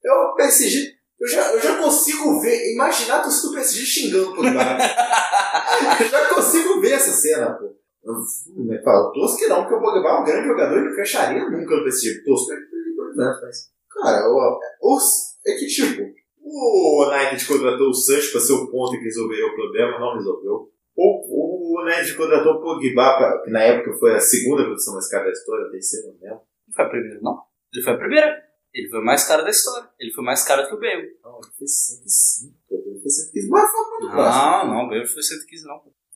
É 0.06 0.12
o 0.12 0.36
PSG. 0.36 0.94
Eu 1.20 1.28
já, 1.28 1.54
eu 1.54 1.62
já 1.62 1.78
consigo 1.78 2.42
ver, 2.42 2.74
imaginar 2.74 3.20
a 3.20 3.22
torcida 3.22 3.48
do 3.48 3.54
PSG 3.54 3.86
xingando 3.86 4.32
o 4.32 4.36
Pogba. 4.36 4.60
eu 6.02 6.10
já 6.10 6.30
consigo 6.36 6.82
ver 6.82 6.92
essa 6.92 7.12
cena, 7.14 7.52
pô. 7.54 7.74
Eu, 8.04 8.14
eu 8.14 8.84
falo, 8.84 9.14
torço 9.14 9.38
que 9.38 9.48
não, 9.48 9.62
porque 9.62 9.76
o 9.76 9.80
Pogba 9.80 10.10
é 10.10 10.20
um 10.20 10.26
grande 10.26 10.48
jogador 10.48 10.78
e 10.80 10.86
não 10.86 10.96
fecharia 10.96 11.50
nunca 11.50 11.78
no 11.78 11.84
PSG. 11.84 12.24
Torço 12.26 12.48
pra 12.48 12.56
ele 12.58 12.66
por 12.96 13.16
mas. 13.16 13.72
Cara, 13.90 14.28
o, 14.28 14.60
os, 14.82 15.38
é 15.46 15.54
que 15.54 15.68
tipo, 15.68 16.04
o 16.42 17.06
United 17.08 17.48
contratou 17.48 17.90
o 17.90 17.94
Sancho 17.94 18.32
pra 18.32 18.42
ser 18.42 18.54
o 18.54 18.70
ponto 18.70 18.98
que 18.98 19.06
resolveria 19.06 19.48
o 19.48 19.56
problema, 19.56 20.00
não 20.00 20.16
resolveu. 20.16 20.70
O, 20.96 21.78
o 21.78 21.82
United 21.84 22.16
contratou 22.16 22.56
o 22.56 22.62
Pogba, 22.62 23.18
pra, 23.18 23.42
que 23.44 23.50
na 23.50 23.64
época 23.64 23.98
foi 23.98 24.14
a 24.16 24.20
segunda 24.20 24.66
posição 24.66 24.94
mais 24.94 25.08
cara 25.08 25.26
da 25.26 25.32
história, 25.32 25.68
a 25.68 25.72
terceira, 25.72 26.08
não 26.08 26.14
lembro. 26.22 26.42
Não 26.68 26.74
foi 26.76 26.86
a 26.86 26.90
primeira, 26.90 27.20
não? 27.22 27.40
Ele 27.74 27.84
foi 27.84 27.94
a 27.94 27.98
primeira. 27.98 28.43
Ele 28.74 28.90
foi 28.90 29.00
o 29.00 29.06
mais 29.06 29.24
caro 29.28 29.44
da 29.44 29.50
história. 29.50 29.88
Ele 30.00 30.12
foi 30.12 30.24
mais 30.24 30.44
caro 30.44 30.68
que 30.68 30.74
o 30.74 30.80
Bale. 30.80 31.18
Não, 31.24 31.38
ele 31.38 31.52
foi 31.58 31.68
105, 31.68 32.54
pô. 32.68 32.76
Ele 32.88 33.00
foi 33.00 33.10
115, 33.10 33.50
mas 33.50 33.72
foi 33.72 34.10
próximo. 34.10 34.42
Não, 34.42 34.68
não, 34.68 34.86
o 34.86 34.90
Bale 34.90 35.08
foi 35.08 35.22
115 35.22 35.66
não. 35.66 35.76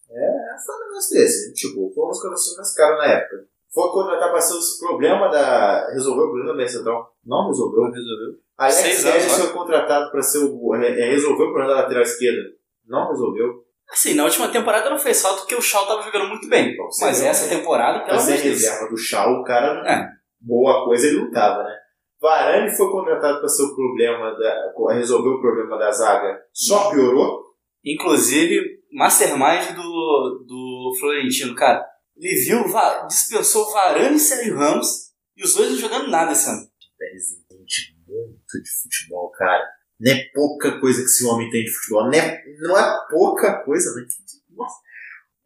É, 0.10 0.66
foi 0.66 0.76
um 0.76 0.88
negócio 0.88 1.18
desse. 1.18 1.54
Tipo, 1.54 1.92
foi 1.94 2.04
uma 2.04 2.12
das 2.12 2.22
coisas 2.22 2.58
mais 2.58 2.74
caras 2.74 2.98
na 2.98 3.06
época. 3.14 3.48
Foi 3.72 3.92
contratar 3.92 4.32
pra 4.32 4.42
ser 4.42 4.54
o 4.56 4.88
problema 4.88 5.28
da. 5.30 5.92
Resolveu 5.92 6.24
o 6.24 6.28
problema 6.30 6.52
da 6.52 6.58
Mercedes, 6.58 6.86
Não 7.26 7.48
resolveu. 7.48 7.84
Não 7.84 7.92
resolveu. 7.92 8.40
Alex 8.58 8.76
Seis 8.76 9.04
Telles 9.04 9.32
foi 9.34 9.54
contratado 9.54 10.10
pra 10.10 10.22
ser 10.24 10.40
o. 10.40 10.76
É, 10.76 11.10
resolver 11.12 11.44
o 11.44 11.52
problema 11.54 11.76
da 11.76 11.82
lateral 11.82 12.02
esquerda. 12.02 12.42
Não 12.88 13.10
resolveu. 13.10 13.68
Assim, 13.92 14.16
na 14.16 14.24
última 14.24 14.50
temporada 14.50 14.90
não 14.90 14.98
fez 14.98 15.22
falta 15.22 15.42
porque 15.42 15.56
o 15.56 15.62
Shaw 15.62 15.86
tava 15.86 16.02
jogando 16.02 16.28
muito 16.28 16.50
bem. 16.50 16.76
Bom, 16.76 16.90
Mas 17.02 17.22
essa 17.22 17.48
temporada, 17.48 18.04
pelo 18.04 18.20
amor 18.20 18.26
de 18.26 18.42
Deus. 18.42 18.62
reserva 18.62 18.90
do 18.90 18.98
Shaw, 18.98 19.32
o 19.32 19.44
cara. 19.44 19.84
É. 19.88 20.10
Boa 20.42 20.86
coisa 20.86 21.08
ele 21.08 21.20
não 21.20 21.32
tava, 21.32 21.64
né? 21.64 21.76
Varane 22.20 22.76
foi 22.76 22.90
contratado 22.90 23.40
pra 23.40 23.48
ser 23.48 23.64
o 23.64 23.76
problema 23.76 24.32
da. 24.38 24.94
resolver 24.94 25.30
o 25.30 25.42
problema 25.42 25.78
da 25.78 25.92
zaga. 25.92 26.42
Só 26.52 26.90
piorou. 26.90 27.46
Inclusive, 27.86 28.80
Mastermind 28.92 29.76
do, 29.76 30.46
do 30.48 30.96
Florentino, 31.00 31.56
cara. 31.56 31.86
Ele 32.16 32.34
viu, 32.34 32.64
dispensou 33.08 33.72
Varane 33.72 34.16
e 34.16 34.20
Sérgio 34.20 34.58
Ramos 34.58 35.12
e 35.36 35.44
os 35.44 35.54
dois 35.54 35.70
não 35.70 35.78
jogando 35.78 36.10
nada 36.10 36.32
esse 36.32 36.50
ano. 36.50 36.68
Pérez 36.98 37.32
entende 37.32 37.96
muito 38.08 38.64
de 38.64 38.70
futebol, 38.82 39.30
cara. 39.32 39.64
Não 40.00 40.12
é 40.12 40.24
pouca 40.34 40.80
coisa 40.80 41.00
que 41.00 41.06
esse 41.06 41.26
homem 41.26 41.50
tem 41.52 41.64
de 41.64 41.72
futebol. 41.72 42.06
Não 42.06 42.14
é, 42.14 42.44
não 42.60 42.78
é 42.78 43.08
pouca 43.10 43.64
coisa, 43.64 43.92
não 43.92 44.02
entende. 44.02 44.44
Nossa. 44.50 44.76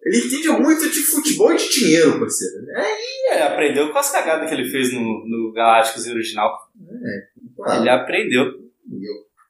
Ele 0.03 0.17
entende 0.17 0.49
muito 0.49 0.89
de 0.89 1.01
futebol 1.03 1.51
e 1.53 1.57
de 1.57 1.69
dinheiro, 1.69 2.19
parceiro. 2.19 2.55
É, 2.75 3.33
Ele 3.35 3.43
aprendeu 3.43 3.91
com 3.91 3.99
as 3.99 4.11
cagadas 4.11 4.49
que 4.49 4.55
ele 4.55 4.69
fez 4.69 4.91
no, 4.93 4.99
no 5.01 5.51
Galácticos 5.53 6.07
original. 6.07 6.57
claro. 7.55 7.81
Ele 7.81 7.89
aprendeu. 7.89 8.45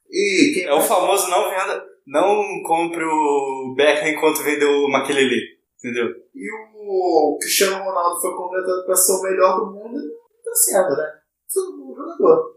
E 0.10 0.64
É 0.65 0.73
o 0.73 0.82
famoso 0.82 1.30
não 1.30 1.49
venda, 1.49 1.84
não 2.06 2.61
compre 2.64 3.03
o 3.03 3.73
Beckham 3.78 4.10
enquanto 4.10 4.44
vendeu 4.44 4.69
o 4.69 4.91
Maquelele. 4.91 5.60
Entendeu? 5.80 6.07
E 6.36 6.48
o 6.76 7.38
Cristiano 7.41 7.84
Ronaldo 7.84 8.19
foi 8.22 8.36
contratado 8.36 8.86
para 8.86 8.95
ser 8.95 9.14
o 9.14 9.22
melhor 9.23 9.60
do 9.60 9.65
mundo 9.72 9.98
e 9.98 10.03
não 10.03 10.44
tá 10.44 10.53
sendo, 10.53 10.90
né? 10.98 11.06
Todo 11.52 11.78
mundo 11.78 11.95
jogador. 11.95 12.52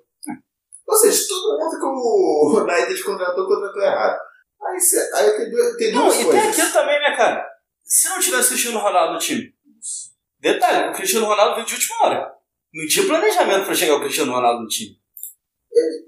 Ou 0.87 0.95
seja, 0.97 1.25
todo 1.29 1.59
mundo 1.59 1.79
que 1.79 1.87
o 1.87 2.61
United 2.62 3.03
contratou, 3.05 3.47
contratou 3.47 3.83
errado. 3.83 4.19
Aí, 4.66 4.79
cê, 4.81 5.11
aí 5.15 5.31
tem, 5.31 5.51
duas- 5.51 5.77
tem 5.77 5.93
Não, 5.93 6.03
duas 6.03 6.15
e 6.16 6.19
tem 6.19 6.27
coisas. 6.27 6.49
aquilo 6.51 6.73
também, 6.73 7.01
né, 7.01 7.16
cara? 7.16 7.53
Se 7.97 8.09
não 8.09 8.19
tivesse 8.19 8.47
o 8.49 8.51
Cristiano 8.51 8.81
Ronaldo 8.81 9.12
no 9.12 9.19
time. 9.21 9.55
Detalhe, 10.41 10.91
o 10.91 10.93
Cristiano 10.93 11.27
Ronaldo 11.27 11.55
veio 11.55 11.66
de 11.66 11.75
última 11.75 12.03
hora. 12.05 12.35
Não 12.73 12.87
tinha 12.89 13.07
planejamento 13.07 13.66
pra 13.66 13.75
chegar 13.75 13.95
o 13.95 14.01
Cristiano 14.01 14.33
Ronaldo 14.33 14.62
no 14.62 14.69
time. 14.69 14.97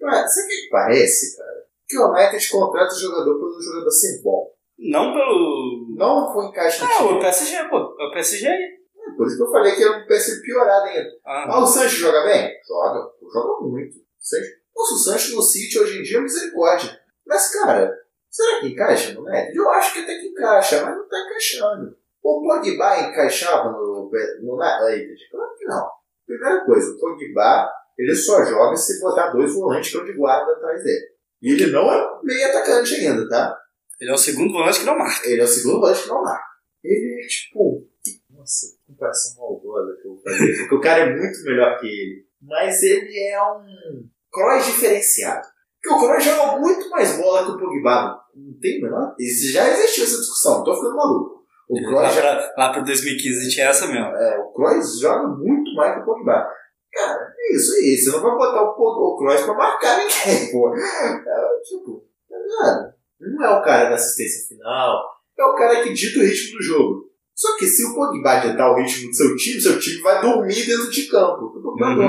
Pa- 0.01 0.27
sabe 0.27 0.47
o 0.47 0.49
que 0.49 0.69
parece, 0.71 1.37
cara? 1.37 1.65
Que 1.89 1.97
o 1.99 2.11
United 2.11 2.49
contrata 2.51 2.93
o 2.93 2.99
jogador 2.99 3.35
pelo 3.39 3.63
jogador 3.63 3.91
ser 3.93 4.21
bom. 4.23 4.51
Não 4.79 5.13
pelo. 5.13 5.95
Não 5.97 6.33
foi 6.33 6.47
encaixe 6.47 6.83
no 6.83 6.91
É, 6.91 7.03
o 7.03 7.09
time. 7.09 7.21
PSG, 7.21 7.65
pô. 7.69 7.97
É 8.01 8.05
o 8.05 8.13
PSG 8.13 8.47
aí. 8.49 8.77
Por 9.17 9.27
isso 9.29 9.37
que 9.37 9.43
eu 9.45 9.51
falei 9.53 9.75
que 9.77 9.83
era 9.85 9.97
um 9.97 10.07
PS 10.09 10.43
piorado 10.43 10.87
ainda. 10.87 11.09
Ah, 11.25 11.47
Ah, 11.55 11.61
o 11.63 11.67
Sancho 11.67 11.97
joga 11.97 12.25
bem? 12.25 12.53
Joga. 12.67 13.09
Joga 13.33 13.67
muito. 13.69 13.95
Sancho. 14.19 14.51
Nossa, 14.75 14.95
o 14.95 14.99
Sancho 14.99 15.37
no 15.37 15.43
City 15.43 15.79
hoje 15.79 16.01
em 16.01 16.03
dia 16.03 16.19
é 16.19 16.21
misericórdia. 16.21 17.01
Mas, 17.25 17.49
cara, 17.53 17.93
será 18.37 18.61
que 18.61 18.69
encaixa 18.69 19.15
no 19.15 19.27
United? 19.27 19.57
Eu 19.57 19.71
acho 19.71 19.95
que 19.95 20.01
até 20.01 20.19
que 20.19 20.27
encaixa, 20.29 20.85
mas 20.85 20.97
não 20.97 21.09
tá 21.09 21.19
encaixando. 21.19 21.97
O 22.23 22.43
Pogba 22.43 23.01
encaixava 23.01 23.71
no, 23.71 24.11
no 24.43 24.55
United? 24.55 25.31
Claro 25.31 25.55
que 25.57 25.65
não. 25.65 25.91
Primeira 26.27 26.65
coisa, 26.65 26.91
o 26.93 26.99
Pogba, 26.99 27.71
ele 27.97 28.15
só 28.15 28.45
joga 28.45 28.77
se 28.77 29.01
botar 29.01 29.31
dois 29.31 29.55
volantes 29.55 29.91
que 29.91 29.97
é 29.97 30.01
o 30.01 30.05
de 30.05 30.13
guarda 30.13 30.53
atrás 30.53 30.83
dele. 30.83 31.07
E 31.41 31.53
ele 31.53 31.67
não 31.71 31.93
é 31.93 32.21
meio 32.23 32.49
atacante 32.49 32.95
ainda, 32.95 33.29
tá? 33.29 33.57
ele 34.01 34.11
é 34.11 34.15
o 34.15 34.19
segundo 34.19 34.53
volante 34.53 34.81
que 34.81 34.87
não 34.87 34.99
marca. 34.99 35.29
Ele 35.29 35.41
é 35.41 35.45
o 35.45 35.49
segundo 35.49 35.81
volante 35.81 36.03
que 36.03 36.09
não 36.09 36.23
marca. 36.23 36.47
Ele 36.85 37.25
é 37.25 37.27
tipo. 37.27 37.89
Nossa, 38.31 38.67
que 38.67 38.93
comparação 38.93 39.37
maldosa 39.41 39.97
que 40.01 40.07
eu 40.07 40.15
vou 40.15 40.23
fazer. 40.23 40.57
Porque 40.59 40.75
o 40.75 40.81
cara 40.81 41.01
é 41.01 41.17
muito 41.17 41.43
melhor 41.45 41.79
que 41.79 41.87
ele. 41.87 42.27
Mas 42.41 42.83
ele 42.83 43.19
é 43.31 43.43
um 43.43 44.09
Kroos 44.31 44.67
diferenciado. 44.67 45.47
Porque 45.87 45.95
o 45.95 45.99
Kroos 46.09 46.25
joga 46.25 46.59
muito 46.59 46.91
mais 46.91 47.17
bola 47.19 47.45
que 47.45 47.51
o 47.53 47.59
Pogba. 47.59 48.19
Não 48.35 48.59
tem 48.61 48.81
menor? 48.83 49.15
Isso 49.19 49.53
já 49.53 49.69
existiu 49.69 50.05
essa 50.05 50.19
discussão, 50.19 50.65
tô 50.65 50.75
ficando 50.75 50.97
maluco. 50.97 51.37
O 51.69 51.81
Lá 51.81 51.87
Kroos, 52.11 52.15
já- 52.15 52.21
pra, 52.21 52.55
lá 52.59 52.73
pra 52.73 52.83
2015 52.83 53.51
tinha 53.51 53.67
essa 53.69 53.87
mesmo. 53.87 54.07
é, 54.07 54.39
o 54.39 54.53
Kroos 54.53 55.01
joga 55.01 55.27
muito 55.29 55.75
mais 55.75 55.95
que 55.95 56.01
o 56.01 56.05
Pogba. 56.05 56.47
Cara, 56.93 57.35
é 57.39 57.55
isso 57.55 57.73
aí. 57.75 57.97
Você 57.97 58.11
não 58.11 58.21
vai 58.23 58.33
botar 58.33 58.63
o, 58.63 58.69
o 58.71 59.17
Kroos 59.17 59.41
pra 59.43 59.55
marcar 59.55 59.99
ninguém, 59.99 60.51
pô. 60.53 60.75
É, 60.77 61.61
tipo, 61.63 62.05
tá 62.29 62.37
ligado? 62.39 62.95
Não 63.21 63.45
é 63.47 63.59
o 63.59 63.63
cara 63.63 63.89
da 63.89 63.95
assistência 63.95 64.49
final. 64.49 65.03
É 65.39 65.45
o 65.45 65.55
cara 65.55 65.83
que 65.83 65.93
dita 65.93 66.19
o 66.21 66.23
ritmo 66.23 66.59
do 66.59 66.63
jogo. 66.65 67.07
Só 67.35 67.57
que 67.59 67.67
se 67.67 67.85
o 67.85 67.95
Pogba 67.95 68.39
ditar 68.41 68.71
o 68.73 68.77
ritmo 68.77 69.09
do 69.11 69.15
seu 69.15 69.37
time, 69.37 69.61
seu 69.61 69.79
time 69.79 70.01
vai 70.03 70.21
dormir 70.23 70.67
dentro 70.67 70.91
de 70.91 71.07
campo. 71.09 71.45
Uhum. 71.57 71.77
dorme. 71.77 72.07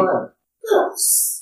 Não, 0.63 0.89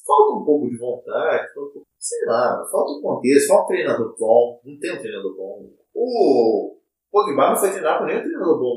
falta 0.05 0.33
um 0.39 0.45
pouco 0.45 0.67
de 0.69 0.77
vontade, 0.77 1.53
falta 1.53 1.69
um 1.69 1.73
pouco, 1.73 1.87
sei 2.05 2.25
lá, 2.27 2.63
falta 2.71 2.91
um 2.91 3.01
contexto, 3.01 3.47
falta 3.47 3.63
um 3.63 3.67
treinador 3.67 4.15
bom, 4.19 4.61
não 4.63 4.79
tem 4.79 4.93
um 4.93 4.99
treinador 4.99 5.35
bom. 5.35 5.69
O 5.95 6.77
Pogba 7.11 7.49
não 7.49 7.55
foi 7.55 7.71
treinar 7.71 7.97
com 7.97 8.05
nenhum 8.05 8.21
treinador 8.21 8.59
bom 8.59 8.75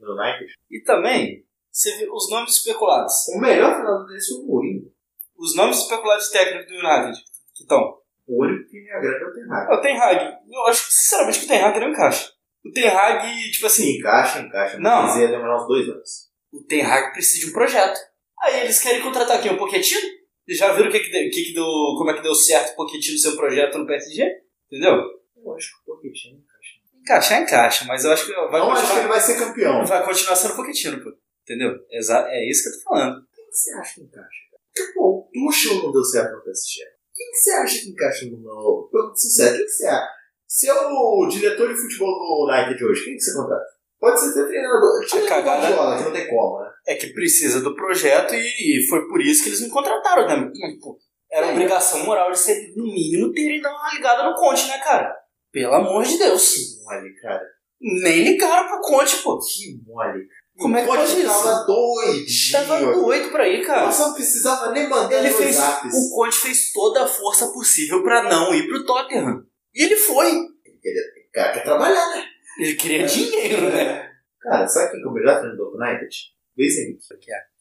no, 0.00 0.06
no 0.06 0.12
United. 0.14 0.54
E 0.70 0.80
também, 0.80 1.44
você 1.70 1.94
viu 1.98 2.10
os 2.14 2.30
nomes 2.30 2.56
especulados. 2.56 3.12
O 3.34 3.38
melhor 3.38 3.74
treinador 3.74 4.06
desse 4.06 4.34
foi 4.34 4.44
o 4.44 4.46
Mourinho. 4.46 4.90
Os 5.36 5.54
nomes 5.54 5.78
especulados 5.78 6.30
técnicos 6.30 6.66
do 6.66 6.78
United 6.78 7.22
que 7.54 7.62
estão. 7.62 7.98
O 8.26 8.42
único 8.42 8.70
que 8.70 8.80
me 8.80 8.90
agrada 8.90 9.18
é 9.18 9.26
o 9.26 9.32
Ten 9.32 9.50
Hag. 9.50 9.74
O 9.74 9.80
Ten 9.82 9.98
Hag. 10.00 10.38
Eu 10.50 10.66
acho 10.68 10.90
sinceramente, 10.90 11.38
que 11.40 11.44
o 11.44 11.48
Ten 11.48 11.62
Hag 11.62 11.80
não 11.80 11.90
encaixa. 11.90 12.32
O 12.64 12.70
Ten 12.70 12.88
Hag, 12.88 13.50
tipo 13.50 13.66
assim, 13.66 13.98
Encaixa, 13.98 14.38
encaixa. 14.38 14.78
Não. 14.78 15.02
Mas 15.02 15.16
ia 15.16 15.28
demorar 15.28 15.56
uns 15.56 15.66
dois 15.66 15.86
anos. 15.88 16.30
o 16.52 16.62
Ten 16.62 16.82
Hag 16.86 17.12
precisa 17.12 17.44
de 17.44 17.50
um 17.50 17.52
projeto. 17.52 18.00
Aí 18.40 18.60
eles 18.60 18.80
querem 18.80 19.02
contratar 19.02 19.38
aqui 19.38 19.50
um 19.50 19.58
Pochettino? 19.58 20.21
Vocês 20.44 20.58
já 20.58 20.72
viram 20.72 20.88
o 20.88 20.92
que 20.92 21.00
que 21.00 21.10
deu, 21.10 21.30
que 21.30 21.44
que 21.44 21.54
deu, 21.54 21.64
como 21.64 22.10
é 22.10 22.14
que 22.14 22.22
deu 22.22 22.34
certo 22.34 22.72
o 22.72 22.76
Pochettino 22.76 23.18
seu 23.18 23.36
projeto 23.36 23.78
no 23.78 23.86
PSG? 23.86 24.24
Entendeu? 24.66 24.94
Eu 25.36 25.54
acho 25.54 25.68
que 25.68 25.90
o 25.90 25.94
Pochettino 25.94 26.38
encaixa. 26.38 26.72
Encaixar, 27.00 27.42
encaixa, 27.42 27.84
mas 27.84 28.04
eu 28.04 28.12
acho 28.12 28.26
que 28.26 28.32
vai 28.32 28.60
não 28.60 28.72
acho 28.72 28.82
que 28.82 28.88
continuar, 28.88 29.00
ele 29.00 29.08
vai 29.08 29.20
ser 29.20 29.38
campeão. 29.38 29.86
vai 29.86 30.04
continuar 30.04 30.36
sendo 30.36 30.56
Pochettino, 30.56 31.02
pô. 31.02 31.12
Entendeu? 31.42 31.74
Exa 31.90 32.26
é 32.28 32.48
isso 32.48 32.62
que 32.62 32.68
eu 32.68 32.72
tô 32.74 32.90
falando. 32.90 33.26
Quem 33.34 33.46
que 33.46 33.56
você 33.56 33.72
acha 33.72 33.94
que 33.94 34.00
encaixa? 34.02 34.42
Porque, 34.74 34.92
pô, 34.92 35.08
o 35.08 35.30
Tuchel 35.32 35.82
não 35.82 35.92
deu 35.92 36.04
certo 36.04 36.36
no 36.36 36.42
PSG. 36.42 36.84
Quem 37.14 37.30
que 37.30 37.36
você 37.36 37.50
acha 37.52 37.80
que 37.80 37.90
encaixa 37.90 38.26
no... 38.26 38.38
no... 38.38 38.88
Pergunta 38.90 39.16
sincero, 39.16 39.56
quem 39.56 39.64
que 39.64 39.70
você 39.70 39.86
acha? 39.86 40.12
Se 40.46 40.68
é 40.68 40.74
o 40.74 41.26
diretor 41.28 41.68
de 41.68 41.80
futebol 41.80 42.10
do 42.10 42.52
United 42.52 42.84
hoje, 42.84 43.04
quem 43.04 43.14
que 43.14 43.20
você 43.20 43.34
contrata? 43.34 43.71
Pode 44.02 44.18
ser 44.20 44.30
até 44.30 44.48
treinador. 44.48 45.06
Tira 45.06 45.24
o 45.24 45.28
cagada- 45.28 45.60
Guardiola, 45.68 45.96
que 45.96 46.02
não 46.04 46.12
tem 46.12 46.28
como, 46.28 46.58
né? 46.60 46.68
É 46.88 46.94
que 46.96 47.06
precisa 47.12 47.60
do 47.60 47.76
projeto 47.76 48.34
e, 48.34 48.80
e 48.80 48.86
foi 48.88 49.06
por 49.06 49.22
isso 49.22 49.44
que 49.44 49.50
eles 49.50 49.60
me 49.60 49.70
contrataram, 49.70 50.26
né? 50.26 50.50
Pô, 50.82 50.98
Era 51.30 51.46
É. 51.46 51.52
obrigação 51.52 52.04
moral 52.04 52.32
de 52.32 52.38
ser, 52.40 52.72
no 52.76 52.82
mínimo, 52.84 53.32
terem 53.32 53.60
dado 53.62 53.76
uma 53.76 53.94
ligada 53.94 54.24
no 54.28 54.34
Conte, 54.34 54.66
né, 54.66 54.78
cara? 54.78 55.14
Pelo 55.52 55.72
amor 55.74 56.02
de 56.04 56.18
Deus. 56.18 56.52
Que 56.52 56.82
mole, 56.84 57.14
cara. 57.22 57.40
Nem 57.80 58.24
ligaram 58.24 58.68
pro 58.68 58.80
Conte, 58.80 59.16
pô. 59.22 59.38
Que 59.38 59.78
mole. 59.86 60.26
Como 60.58 60.76
é 60.76 60.80
que 60.82 60.86
pode 60.88 61.02
isso? 61.04 61.24
tava 61.26 61.64
doidinho. 61.64 62.52
Tava 62.52 62.92
doido 62.92 63.30
pra 63.30 63.48
ir, 63.48 63.64
cara. 63.64 63.86
Nossa, 63.86 64.08
não 64.08 64.14
precisava 64.14 64.72
nem 64.72 64.88
mandar 64.88 65.16
Ele 65.24 65.30
fez. 65.32 65.54
zaps. 65.56 65.94
O 65.94 66.14
Conte 66.14 66.36
fez 66.36 66.72
toda 66.72 67.04
a 67.04 67.06
força 67.06 67.46
possível 67.52 68.02
pra 68.02 68.24
não 68.24 68.52
ir 68.52 68.66
pro 68.68 68.84
Tottenham. 68.84 69.42
E 69.74 69.84
ele 69.84 69.96
foi. 69.96 70.30
O 70.32 71.32
cara 71.32 71.52
quer 71.54 71.62
trabalhar, 71.64 72.10
né? 72.16 72.24
Ele 72.58 72.74
queria 72.74 73.06
dinheiro, 73.06 73.70
né? 73.70 74.10
Cara, 74.40 74.66
sabe 74.66 74.92
quem 74.92 75.00
que 75.00 75.06
é 75.06 75.10
o 75.10 75.14
melhor 75.14 75.38
treinador 75.38 75.70
do 75.70 75.76
United? 75.82 76.16
Luiz 76.58 76.78
Henrique. 76.78 77.00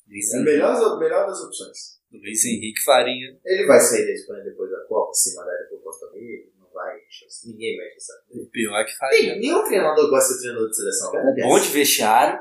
Luiz 0.10 0.34
É 0.34 0.38
o 0.38 0.40
Henrique, 0.40 0.52
melhor, 0.52 1.00
melhor 1.00 1.28
das 1.28 1.40
opções. 1.42 2.02
Luiz 2.12 2.46
Henrique 2.46 2.84
Faria. 2.84 3.40
Ele 3.46 3.66
vai 3.66 3.80
sair 3.80 4.06
da 4.06 4.12
Espanha 4.12 4.44
depois 4.44 4.70
da 4.70 4.82
Copa, 4.88 5.14
se 5.14 5.36
mandar 5.36 5.54
ele 5.54 5.70
pro 5.70 5.80
Costa 5.80 6.08
Rica, 6.14 6.50
não 6.60 6.68
vai 6.74 6.98
Ninguém 7.46 7.78
vai 7.78 7.88
encher 7.88 8.42
o. 8.44 8.50
Pior 8.52 8.86
que 8.86 8.98
Faria. 8.98 9.32
Tem 9.34 9.40
nenhum 9.40 9.64
treinador 9.64 10.10
gosta 10.10 10.34
de 10.34 10.40
ser 10.40 10.42
treinador 10.42 10.70
de 10.70 10.76
seleção. 10.76 11.12
Cara, 11.12 11.36
Bom 11.42 11.60
de 11.60 11.70
vestiário. 11.70 12.40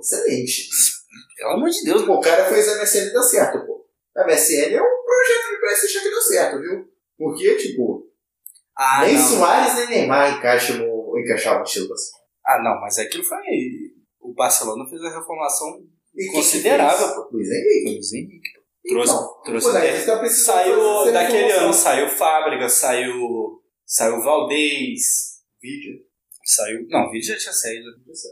Excelente. 0.00 0.68
Pelo 1.36 1.50
amor 1.52 1.70
de 1.70 1.84
Deus, 1.84 2.04
Pô, 2.04 2.14
o 2.14 2.20
cara 2.20 2.44
fez 2.46 2.68
a 2.68 2.78
MSN 2.80 3.08
e 3.08 3.12
deu 3.12 3.22
certo, 3.22 3.66
pô. 3.66 3.86
A 4.16 4.26
MSN 4.26 4.74
é 4.74 4.82
um 4.82 5.04
projeto 5.04 5.54
do 5.54 5.60
PSG 5.60 6.00
que 6.00 6.10
deu 6.10 6.22
certo, 6.22 6.60
viu? 6.60 6.88
Porque, 7.16 7.56
tipo, 7.56 8.10
Ah, 8.76 9.04
nem 9.04 9.14
não. 9.14 9.22
Soares 9.22 9.74
nem 9.74 9.88
Neymar 9.88 10.38
encaixa 10.38 10.74
no, 11.20 11.24
encaixavam 11.24 11.60
no 11.60 11.64
estilo 11.64 11.86
do 11.86 11.90
Barcelona. 11.90 12.24
Ah, 12.46 12.62
não, 12.62 12.80
mas 12.80 12.98
aquilo 12.98 13.24
foi. 13.24 13.38
O 14.20 14.32
Barcelona 14.34 14.88
fez 14.88 15.02
a 15.02 15.10
reformulação 15.10 15.82
E 16.14 16.26
considerável, 16.32 17.14
pô. 17.14 17.30
Luiz 17.32 17.48
Henrique. 17.48 17.94
Luiz 17.94 18.12
Henrique. 18.12 18.60
Trouxe, 18.86 19.12
Então, 19.12 19.42
trouxe 19.44 20.06
tá 20.06 20.28
Saiu 20.28 21.12
daquele 21.12 21.52
ano, 21.52 21.72
saiu 21.72 22.08
Fábrica, 22.08 22.68
saiu. 22.68 23.62
Saiu 23.84 24.22
Valdez. 24.22 25.40
Vídeo. 25.60 26.00
Saiu. 26.44 26.86
Não, 26.88 27.06
o 27.06 27.10
vídeo 27.10 27.28
já 27.28 27.36
tinha 27.36 27.52
saído. 27.52 27.86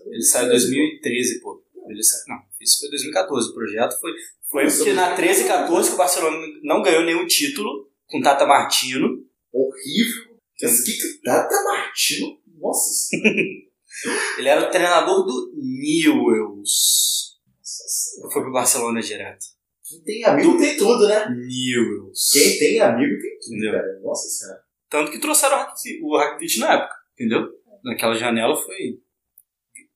Ele 0.07 0.23
saiu 0.23 0.47
em 0.47 0.51
2013, 0.51 1.41
pô. 1.41 1.63
Ele 1.89 2.03
saiu, 2.03 2.25
não, 2.29 2.43
isso 2.61 2.81
foi 2.81 2.91
2014. 2.91 3.51
O 3.51 3.55
projeto 3.55 4.01
foi. 4.01 4.13
Foi 4.51 4.67
porque 4.67 4.93
na 4.95 5.15
13 5.15 5.45
e 5.45 5.45
2014, 5.45 5.45
14 5.45 5.89
que 5.89 5.95
o 5.95 5.99
Barcelona 5.99 6.47
não 6.63 6.83
ganhou 6.83 7.05
nenhum 7.05 7.27
título 7.27 7.91
com 8.07 8.21
Tata 8.21 8.47
Martino. 8.47 9.25
Horrível. 9.53 10.28
Esse 10.61 10.85
que 10.85 10.93
que 11.01 11.23
Tata 11.23 11.63
Martino. 11.65 12.39
Nossa 12.61 12.91
senhora. 12.93 13.35
Ele 14.39 14.49
era 14.49 14.69
o 14.69 14.71
treinador 14.71 15.25
do 15.25 15.53
Newells. 15.57 17.37
Nossa 17.59 17.89
senhora. 17.89 18.33
Foi 18.33 18.43
pro 18.43 18.53
Barcelona 18.53 19.01
direto. 19.01 19.45
Quem 19.89 20.03
tem 20.03 20.25
amigo 20.25 20.59
tem 20.59 20.77
tudo, 20.77 21.09
né? 21.09 21.29
Newells. 21.31 22.31
Quem 22.33 22.59
tem 22.59 22.81
amigo 22.81 23.21
tem 23.21 23.39
tudo, 23.41 23.55
Entendeu? 23.57 23.73
cara. 23.73 24.01
Nossa 24.03 24.29
senhora. 24.29 24.61
Tanto 24.91 25.11
que 25.11 25.19
trouxeram 25.19 25.57
o 25.57 25.59
Rakitic- 25.61 26.03
o 26.03 26.61
na 26.61 26.75
época, 26.75 26.95
entendeu? 27.15 27.49
Naquela 27.85 28.15
janela 28.15 28.57
foi. 28.57 29.01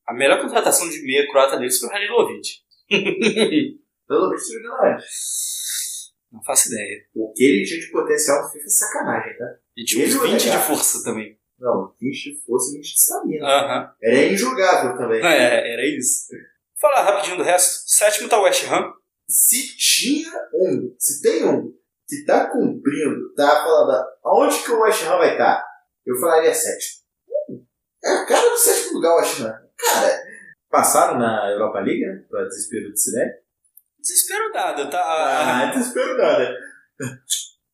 A 0.06 0.14
melhor 0.14 0.40
contratação 0.40 0.88
de 0.88 1.02
meia 1.02 1.26
croata 1.30 1.56
deles 1.58 1.78
foi 1.78 1.88
o 1.88 1.92
Halilovic. 1.92 2.48
Você 2.90 4.52
jogou 4.54 4.78
na 4.78 4.96
Não 6.32 6.42
faço 6.42 6.68
ideia. 6.72 7.04
O 7.14 7.32
que 7.32 7.44
ele 7.44 7.64
tinha 7.64 7.80
de 7.80 7.90
potencial 7.90 8.42
no 8.42 8.48
FIFA 8.50 8.64
é 8.64 8.68
sacanagem, 8.68 9.36
tá? 9.38 9.44
E 9.76 9.84
tinha 9.84 10.04
uns 10.06 10.14
Ele 10.14 10.32
20 10.32 10.40
de 10.42 10.48
olhar. 10.50 10.66
força 10.66 11.04
também. 11.04 11.38
Não, 11.58 11.94
20 12.00 12.14
de 12.34 12.40
força 12.44 12.70
e 12.70 12.76
20 12.78 12.82
de 12.84 12.94
estamina. 12.98 13.46
Aham. 13.46 13.94
Era 14.02 14.24
injogável 14.24 14.96
também. 14.96 15.22
É, 15.24 15.72
era 15.74 15.86
isso. 15.86 16.26
Falar 16.80 17.02
rapidinho 17.02 17.36
do 17.36 17.42
resto. 17.42 17.82
Sétimo 17.86 18.28
tá 18.28 18.38
o 18.40 18.42
West 18.44 18.64
Ham. 18.68 18.92
Se 19.28 19.76
tinha 19.76 20.30
um, 20.54 20.94
se 20.98 21.22
tem 21.22 21.44
um 21.44 21.72
que 22.08 22.24
tá 22.24 22.50
cumprindo, 22.50 23.32
tá 23.34 23.62
falando 23.62 24.04
aonde 24.24 24.62
que 24.62 24.70
o 24.72 24.80
West 24.80 25.02
Ham 25.04 25.18
vai 25.18 25.32
estar, 25.32 25.64
eu 26.04 26.16
falaria 26.16 26.52
sétimo. 26.52 27.02
Hum, 27.48 27.64
É 28.04 28.08
a 28.10 28.26
cara 28.26 28.50
do 28.50 28.56
sétimo 28.58 28.94
lugar 28.94 29.14
o 29.14 29.16
West 29.18 29.40
Ham. 29.40 29.54
Cara, 29.78 30.22
passaram 30.70 31.18
na 31.18 31.50
Europa 31.52 31.80
League, 31.80 32.04
né? 32.04 32.24
Pra 32.28 32.44
desespero 32.44 32.90
do 32.90 32.96
Cidade. 32.98 33.30
Desespero 34.02 34.52
dado, 34.52 34.90
tá? 34.90 35.00
Ah, 35.00 35.66
desespero 35.66 36.18
nada. 36.18 36.56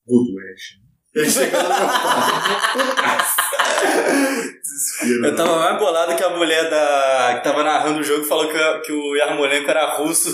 Good 0.06 0.34
West 0.36 0.74
Ham. 0.74 0.88
Ele 1.14 1.30
chegou 1.30 1.62
no 1.62 1.68
meu 1.68 1.78
Desespero. 4.62 5.26
Eu 5.26 5.36
tava 5.36 5.56
mais 5.58 5.78
bolado 5.78 6.14
que 6.16 6.22
a 6.22 6.30
mulher 6.36 6.68
da 6.68 7.34
que 7.38 7.44
tava 7.44 7.64
narrando 7.64 8.00
o 8.00 8.04
jogo 8.04 8.22
e 8.24 8.28
falou 8.28 8.48
que, 8.48 8.80
que 8.86 8.92
o 8.92 9.16
Yarmolenko 9.16 9.70
era 9.70 9.94
russo. 9.96 10.28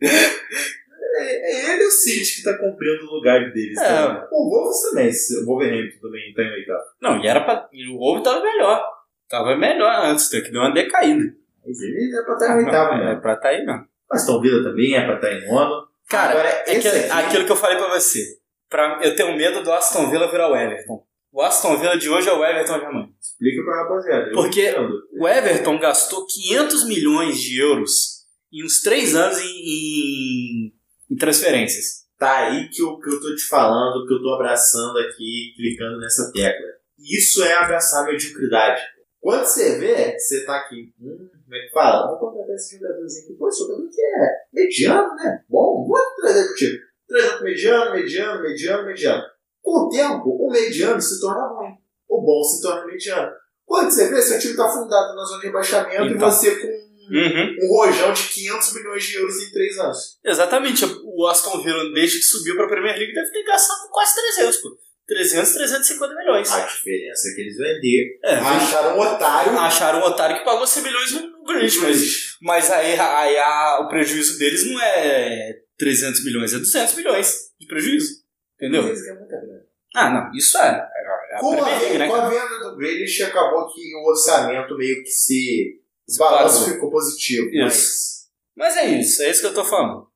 É, 0.00 0.06
é 0.06 1.72
ele 1.74 1.82
e 1.82 1.86
o 1.86 1.90
City 1.90 2.36
que 2.36 2.42
tá 2.44 2.56
cumprindo 2.56 3.04
o 3.04 3.14
lugar 3.16 3.40
deles. 3.52 3.76
É. 3.78 3.88
também. 3.88 4.22
O 4.30 4.48
Wolves 4.48 4.82
também, 4.82 5.10
o 5.42 5.46
Wolverhampton 5.46 6.00
também 6.00 6.32
tá 6.34 6.42
em 6.42 6.52
oitavo. 6.52 6.84
Não, 7.02 7.20
e 7.22 7.26
era 7.26 7.40
pra. 7.40 7.68
O 7.92 8.12
ovo 8.12 8.22
tava 8.22 8.40
melhor. 8.40 8.80
Tava 9.28 9.56
melhor 9.56 9.92
antes, 10.06 10.28
tem 10.28 10.42
que 10.42 10.52
deu 10.52 10.60
uma 10.60 10.72
decaída. 10.72 11.34
Mas 11.66 11.80
ele 11.80 12.16
é 12.16 12.22
pra 12.22 12.34
estar 12.34 12.48
em 12.54 12.64
oitavo, 12.64 12.92
É 12.94 13.04
né? 13.04 13.20
pra 13.20 13.36
tá 13.36 13.48
aí, 13.48 13.64
não. 13.64 13.84
Aston 14.10 14.40
Villa 14.40 14.62
também 14.62 14.94
é 14.94 15.04
pra 15.04 15.16
estar 15.16 15.32
em 15.32 15.46
nono. 15.46 15.86
Cara, 16.08 16.30
Agora, 16.32 16.48
É 16.66 16.78
que- 16.78 16.88
aqui, 16.88 17.10
aquilo 17.10 17.44
que 17.46 17.52
eu 17.52 17.56
falei 17.56 17.76
pra 17.76 17.88
você. 17.88 18.22
Pra, 18.68 19.00
eu 19.02 19.14
tenho 19.16 19.36
medo 19.36 19.62
do 19.62 19.72
Aston 19.72 20.10
Villa 20.10 20.30
virar 20.30 20.50
o 20.50 20.56
Everton. 20.56 21.04
O 21.32 21.42
Aston 21.42 21.76
Villa 21.76 21.98
de 21.98 22.08
hoje 22.08 22.28
é 22.28 22.32
o 22.32 22.44
Everton 22.44 22.78
de 22.78 22.84
amanhã. 22.86 23.08
explica 23.20 23.62
pra 23.62 23.82
rapaziada. 23.82 24.30
Porque-. 24.32 24.74
O 25.18 25.28
Everton 25.28 25.78
gastou 25.78 26.26
500 26.26 26.86
milhões 26.86 27.38
de 27.40 27.60
euros 27.60 28.18
em 28.52 28.64
uns 28.64 28.80
3 28.80 29.14
anos 29.14 29.38
em, 29.38 29.44
em, 29.46 30.72
em 31.10 31.16
transferências. 31.16 32.06
Tá 32.18 32.46
aí 32.48 32.68
que 32.70 32.82
eu, 32.82 32.98
que 32.98 33.08
eu 33.10 33.20
tô 33.20 33.34
te 33.34 33.42
falando, 33.44 34.06
que 34.06 34.14
eu 34.14 34.22
tô 34.22 34.34
abraçando 34.34 34.98
aqui, 34.98 35.52
clicando 35.56 35.98
nessa 35.98 36.32
tecla. 36.32 36.66
Isso 36.98 37.44
é 37.44 37.54
abraçar 37.54 38.02
a 38.02 38.06
mediocridade. 38.06 38.80
Quando 39.20 39.44
você 39.44 39.78
vê, 39.78 40.18
você 40.18 40.44
tá 40.44 40.56
aqui, 40.56 40.92
hum, 41.00 41.28
como 41.48 41.56
é 41.56 41.66
que 41.66 41.72
fala? 41.72 42.06
Vamos 42.06 42.20
contratar 42.20 42.54
esse 42.54 42.78
jogadorzinho 42.78 43.24
aqui. 43.24 43.34
Pô, 43.38 43.48
esse 43.48 43.58
jogador 43.60 43.88
que 43.88 44.02
é 44.02 44.28
mediano, 44.52 45.14
né? 45.16 45.44
Bom, 45.48 45.86
vou 45.86 45.98
trazer 46.20 46.44
pro 46.46 46.54
time. 46.54 46.78
Trazer 47.08 47.42
mediano, 47.42 47.90
mediano, 47.92 48.42
mediano, 48.42 48.86
mediano. 48.86 49.22
Com 49.62 49.86
o 49.86 49.88
tempo, 49.88 50.28
o 50.28 50.50
mediano 50.50 51.00
se 51.00 51.20
torna 51.20 51.46
ruim. 51.48 51.72
O 52.08 52.20
bom 52.20 52.42
se 52.44 52.60
torna 52.62 52.86
mediano. 52.86 53.30
Quando 53.64 53.90
você 53.90 54.08
vê, 54.10 54.20
seu 54.20 54.38
time 54.38 54.56
tá 54.56 54.68
fundado 54.68 55.14
na 55.14 55.24
zona 55.24 55.40
de 55.40 55.46
rebaixamento 55.46 56.02
e 56.04 56.14
Então. 56.16 56.30
você 56.30 56.54
com 56.56 56.88
Uhum. 57.10 57.56
um 57.62 57.76
rojão 57.78 58.12
de 58.12 58.22
500 58.28 58.74
milhões 58.74 59.02
de 59.02 59.16
euros 59.16 59.42
em 59.42 59.50
3 59.50 59.78
anos. 59.78 60.18
Exatamente. 60.22 60.84
O 61.04 61.26
Aston 61.26 61.62
Villa, 61.62 61.90
desde 61.94 62.18
que 62.18 62.24
subiu 62.24 62.54
pra 62.56 62.68
Premier 62.68 62.98
League, 62.98 63.14
deve 63.14 63.30
ter 63.30 63.44
gastado 63.44 63.88
quase 63.90 64.14
300, 64.14 64.56
pô. 64.58 64.68
300, 65.08 65.54
350 65.54 66.14
milhões. 66.14 66.52
A 66.52 66.60
diferença 66.60 67.28
é 67.28 67.34
que 67.34 67.40
eles 67.40 67.56
venderam. 67.56 68.10
É, 68.24 68.34
Acharam 68.34 68.96
um 68.96 69.00
otário. 69.00 69.58
acharam 69.58 69.98
um 70.00 70.04
otário 70.04 70.36
que 70.38 70.44
pagou 70.44 70.66
100 70.66 70.82
milhões 70.82 71.10
no 71.12 71.44
Grealish, 71.44 71.78
mas, 71.80 72.36
mas 72.42 72.70
aí, 72.70 72.92
aí 73.00 73.36
a- 73.38 73.80
o 73.82 73.88
prejuízo 73.88 74.38
deles 74.38 74.66
não 74.70 74.78
é 74.80 75.60
300 75.78 76.22
milhões, 76.24 76.52
é 76.52 76.58
200 76.58 76.94
milhões 76.94 77.34
de 77.58 77.66
prejuízo. 77.66 78.22
Entendeu? 78.56 78.82
Ganham 78.82 79.16
muita 79.18 79.36
grana. 79.40 79.62
Ah, 79.94 80.10
não, 80.10 80.30
isso 80.36 80.58
é. 80.58 80.68
é 80.68 81.36
a 81.36 81.38
Com 81.40 81.62
a, 81.62 81.66
League, 81.68 81.98
né, 81.98 82.06
com 82.06 82.14
a 82.14 82.28
venda 82.28 82.58
do 82.60 82.76
Grealish, 82.76 83.22
acabou 83.22 83.66
que 83.72 83.80
o 83.96 84.10
orçamento 84.10 84.76
meio 84.76 85.02
que 85.02 85.10
se... 85.10 85.80
O 86.10 86.18
balanço 86.18 86.70
ficou 86.70 86.90
positivo, 86.90 87.48
Isso. 87.50 88.26
Mas 88.56 88.76
é 88.76 88.86
isso, 88.86 89.22
é 89.22 89.30
isso 89.30 89.40
que 89.40 89.46
eu 89.46 89.54
tô 89.54 89.64
falando. 89.64 90.06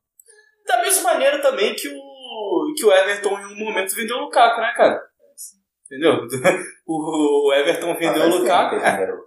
Da 0.67 0.81
mesma 0.81 1.03
maneira 1.13 1.41
também 1.41 1.73
que 1.75 1.87
o, 1.87 1.93
que 2.73 2.85
o 2.85 2.91
Everton 2.91 3.39
em 3.39 3.45
um 3.53 3.55
momento 3.55 3.95
vendeu 3.95 4.17
o 4.17 4.21
Lukaku, 4.21 4.61
né, 4.61 4.73
cara? 4.75 5.01
Entendeu? 5.85 6.27
O 6.85 7.53
Everton 7.53 7.87
mas... 7.87 7.99
vendeu 7.99 8.23
Ah, 8.23 8.25
o 8.25 8.37
Lukaku. 8.37 8.75
o. 8.75 9.23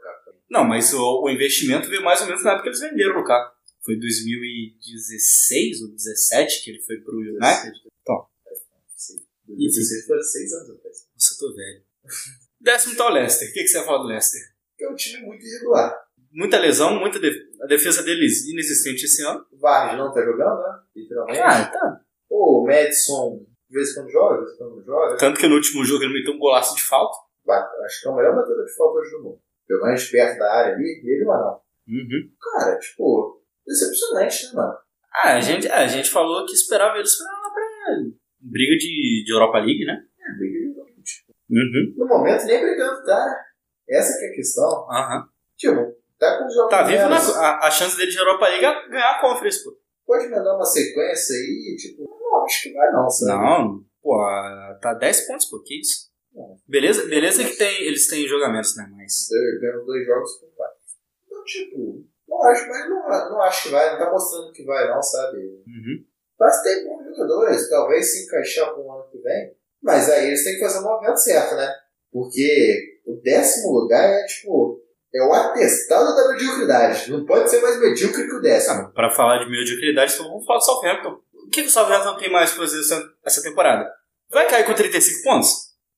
Não, 0.48 0.64
mas 0.64 0.92
o, 0.92 1.22
o 1.24 1.30
investimento 1.30 1.88
veio 1.88 2.02
mais 2.02 2.20
ou 2.20 2.26
menos 2.26 2.42
na 2.44 2.50
época 2.52 2.64
que 2.64 2.68
eles 2.68 2.80
venderam 2.80 3.14
o 3.14 3.18
Lukaku. 3.18 3.56
Foi 3.84 3.96
2016 3.98 5.82
ou 5.82 5.88
2017 5.88 6.64
que 6.64 6.70
ele 6.70 6.82
foi 6.82 6.96
pro 6.98 7.18
United. 7.18 7.72
Então, 8.02 8.26
Sim. 8.96 9.22
2016 9.46 10.06
foi 10.06 10.22
seis 10.22 10.52
anos 10.52 10.70
atrás. 10.70 10.96
nossa, 11.14 11.34
eu 11.34 11.38
tô 11.38 11.56
velho. 11.56 11.82
Décimo 12.60 12.96
tá 12.96 13.06
o 13.06 13.10
Leicester. 13.10 13.48
O 13.48 13.52
que, 13.52 13.62
que 13.62 13.68
você 13.68 13.78
vai 13.78 13.86
falar 13.86 13.98
do 13.98 14.08
Leicester? 14.08 14.40
É 14.80 14.88
um 14.88 14.94
time 14.96 15.24
muito 15.24 15.44
irregular. 15.44 15.94
Muita 16.32 16.58
lesão, 16.58 16.98
muita 16.98 17.18
a 17.62 17.66
defesa 17.66 18.02
deles 18.02 18.46
inexistente 18.46 19.04
esse 19.04 19.22
ano. 19.22 19.46
O 19.52 19.58
Vargas 19.58 19.96
não 19.96 20.12
tá 20.12 20.22
jogando, 20.22 20.60
né? 20.60 20.80
Literalmente. 20.94 21.40
Ah, 21.40 21.64
tá. 21.66 22.00
Pô, 22.36 22.60
o 22.60 22.66
Madison, 22.66 23.40
de 23.70 23.74
vez 23.78 23.90
em 23.90 23.94
quando 23.94 24.10
joga, 24.10 24.34
de 24.36 24.44
vez 24.44 24.54
em 24.54 24.58
quando 24.58 24.76
não 24.76 24.84
joga. 24.84 25.16
Tanto 25.16 25.40
que 25.40 25.48
no 25.48 25.54
último 25.54 25.84
jogo 25.86 26.04
ele 26.04 26.12
meteu 26.12 26.34
um 26.34 26.38
golaço 26.38 26.76
de 26.76 26.82
falta. 26.84 27.16
Acho 27.86 28.02
que 28.02 28.08
é 28.08 28.10
o 28.10 28.14
melhor 28.14 28.36
batedor 28.36 28.64
de 28.66 28.76
falta 28.76 28.98
hoje 28.98 29.10
do 29.12 29.22
mundo. 29.22 29.40
Pegou 29.66 29.86
mais 29.86 30.10
perto 30.10 30.38
da 30.38 30.52
área 30.52 30.74
ali, 30.74 31.00
ele 31.02 31.24
ou 31.24 31.32
não. 31.32 31.60
Uhum. 31.88 32.30
Cara, 32.38 32.78
tipo, 32.78 33.42
decepcionante, 33.66 34.46
né, 34.48 34.52
mano? 34.54 34.74
Ah, 35.14 35.36
a 35.36 35.40
gente, 35.40 35.66
a 35.66 35.86
gente 35.86 36.10
falou 36.10 36.44
que 36.44 36.52
esperava 36.52 36.98
eles 36.98 37.16
pra, 37.16 37.26
pra 37.26 37.96
briga 38.38 38.76
de, 38.76 39.24
de 39.24 39.32
Europa 39.32 39.58
League, 39.58 39.86
né? 39.86 39.94
É, 40.20 40.38
briga 40.38 40.58
de 40.58 40.74
jogo, 40.74 41.02
tipo. 41.02 41.32
Uhum. 41.48 41.94
No 41.96 42.06
momento, 42.06 42.44
nem 42.44 42.60
brigando 42.60 43.02
tá. 43.02 43.24
né? 43.24 43.36
Essa 43.88 44.18
que 44.18 44.24
é 44.26 44.28
a 44.28 44.34
questão. 44.34 44.86
Aham. 44.90 45.28
Tipo, 45.56 45.96
tá 46.18 46.38
com 46.38 46.46
os 46.46 46.54
jogos 46.54 46.70
Tá 46.70 46.82
vivo, 46.82 47.02
né? 47.04 47.08
menos. 47.08 47.34
A, 47.36 47.66
a 47.66 47.70
chance 47.70 47.96
dele 47.96 48.10
de 48.10 48.18
Europa 48.18 48.46
League 48.46 48.64
é 48.64 48.88
ganhar 48.90 49.12
a 49.12 49.20
Conference, 49.22 49.64
pô. 49.64 49.74
Pode 50.06 50.28
mandar 50.28 50.54
uma 50.54 50.64
sequência 50.64 51.34
aí, 51.34 51.76
tipo, 51.76 52.04
acho 52.46 52.62
que 52.62 52.72
vai 52.72 52.90
não, 52.92 53.10
sabe? 53.10 53.42
Não, 53.42 53.84
pô, 54.02 54.16
tá 54.80 54.94
10 54.94 55.26
pontos, 55.26 55.46
pô, 55.46 55.62
que 55.62 55.80
isso? 55.80 56.10
Não. 56.34 56.56
Beleza, 56.66 57.06
beleza 57.06 57.44
que 57.44 57.56
tem, 57.56 57.82
eles 57.82 58.08
têm 58.08 58.26
jogamentos, 58.26 58.76
né? 58.76 58.88
Mas. 58.96 59.28
Ganhou 59.60 59.84
dois 59.84 60.06
jogos 60.06 60.36
com 60.40 60.46
quatro. 60.48 60.76
Então, 61.26 61.44
tipo, 61.44 62.04
não 62.28 62.42
acho, 62.44 62.68
mas 62.68 62.88
não, 62.88 63.30
não 63.30 63.42
acho 63.42 63.62
que 63.64 63.68
vai, 63.70 63.92
não 63.92 63.98
tá 63.98 64.10
mostrando 64.10 64.52
que 64.52 64.64
vai 64.64 64.88
não, 64.88 65.02
sabe? 65.02 65.38
Uhum. 65.38 66.04
Mas 66.38 66.62
tem 66.62 66.84
bons 66.84 67.04
jogadores, 67.04 67.70
talvez 67.70 68.12
se 68.12 68.24
encaixar 68.24 68.72
para 68.72 68.82
o 68.82 68.92
ano 68.92 69.08
que 69.10 69.18
vem. 69.18 69.52
Mas 69.82 70.10
aí 70.10 70.26
eles 70.26 70.44
têm 70.44 70.54
que 70.54 70.60
fazer 70.60 70.80
o 70.80 70.82
movimento 70.82 71.16
certo, 71.16 71.54
né? 71.54 71.72
Porque 72.12 73.00
o 73.06 73.20
décimo 73.22 73.72
lugar 73.72 74.04
é 74.04 74.24
tipo. 74.24 74.82
É 75.14 75.22
o 75.22 75.32
atestado 75.32 76.14
da 76.14 76.32
mediocridade. 76.32 77.10
Não 77.10 77.24
pode 77.24 77.48
ser 77.48 77.62
mais 77.62 77.80
medíocre 77.80 78.26
que 78.26 78.34
o 78.34 78.40
décimo. 78.40 78.82
Ah, 78.82 78.92
pra 78.94 79.10
falar 79.10 79.38
de 79.38 79.50
mediocridade, 79.50 80.12
então 80.12 80.28
vamos 80.28 80.44
falar 80.44 80.58
do 80.58 80.64
Southampton. 80.64 81.20
O 81.46 81.50
que, 81.50 81.62
que 81.62 81.68
o 81.68 81.70
Southampton 81.70 82.16
tem 82.16 82.30
mais 82.30 82.50
pra 82.50 82.64
fazer 82.64 82.80
essa, 82.80 83.12
essa 83.24 83.42
temporada? 83.42 83.90
Vai 84.28 84.48
cair 84.48 84.66
com 84.66 84.74
35 84.74 85.22
pontos? 85.22 85.50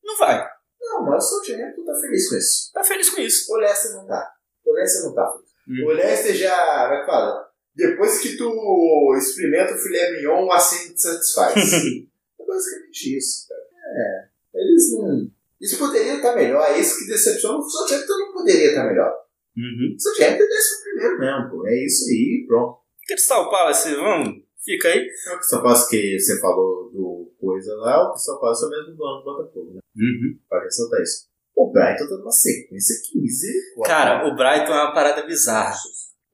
Não 0.04 0.16
vai. 0.18 0.46
Não, 0.80 1.04
mas 1.04 1.24
o 1.24 1.28
Southampton 1.28 1.84
tá 1.84 1.94
feliz 2.00 2.28
com 2.28 2.36
isso. 2.36 2.72
Tá 2.72 2.84
feliz 2.84 3.10
com 3.10 3.20
isso. 3.20 3.52
O 3.52 3.56
Leicester 3.56 3.92
não 3.92 4.06
tá. 4.06 4.32
O 4.64 4.72
Leicester 4.72 5.04
não 5.04 5.14
tá. 5.14 5.34
Hum. 5.68 5.84
O 5.86 5.88
Leicester 5.92 6.34
já. 6.34 6.88
Vai 6.88 7.06
falar. 7.06 7.48
Depois 7.74 8.18
que 8.18 8.36
tu 8.36 9.14
experimenta 9.16 9.74
o 9.74 9.78
filé 9.78 10.12
mignon, 10.12 10.50
assim 10.52 10.92
te 10.92 11.00
satisfaz. 11.00 11.54
é 12.40 12.44
basicamente 12.46 13.16
isso, 13.16 13.48
cara. 13.48 13.60
É. 13.62 14.28
Eles 14.54 14.92
não. 14.92 15.30
Eles 15.60 15.74
poderiam 15.74 16.16
estar 16.16 16.34
melhor. 16.34 16.62
É 16.68 16.78
isso 16.78 16.98
que 16.98 17.06
decepciona. 17.06 17.58
O 17.58 17.62
Southampton 17.62 18.18
não 18.18 18.32
poderia 18.32 18.68
estar 18.68 18.84
melhor. 18.84 19.12
Uhum. 19.56 19.94
O 19.96 20.00
Southampton 20.00 20.44
é 20.44 20.48
décimo 20.48 20.82
primeiro 20.82 21.18
mesmo, 21.18 21.50
pô. 21.50 21.66
É 21.66 21.84
isso 21.84 22.04
aí, 22.08 22.44
pronto. 22.46 22.78
Crystal 23.06 23.50
Palace, 23.50 23.94
vamos, 23.94 24.42
fica 24.64 24.88
aí. 24.88 25.08
É 25.26 25.34
o 25.34 25.38
que 25.38 25.46
só 25.46 25.62
passa 25.62 25.88
que 25.88 26.18
você 26.18 26.40
falou 26.40 26.90
do 26.90 27.34
coisa 27.40 27.74
lá, 27.76 28.08
o 28.08 28.12
que 28.12 28.20
só 28.20 28.36
passa 28.38 28.64
é 28.64 28.68
o 28.68 28.70
mesmo 28.70 28.96
dono 28.96 29.18
do 29.18 29.24
Botafogo, 29.24 29.74
né? 29.74 29.80
Uhum. 29.96 30.38
Pra 30.48 30.62
ressaltar 30.62 31.00
isso. 31.02 31.28
O 31.56 31.72
Brighton 31.72 32.08
tá 32.08 32.16
numa 32.16 32.30
sequência 32.30 32.94
que 33.04 33.20
misericórdia. 33.20 33.94
Cara, 33.94 34.28
o 34.28 34.36
Brighton 34.36 34.72
é 34.72 34.82
uma 34.82 34.94
parada 34.94 35.26
bizarra. 35.26 35.76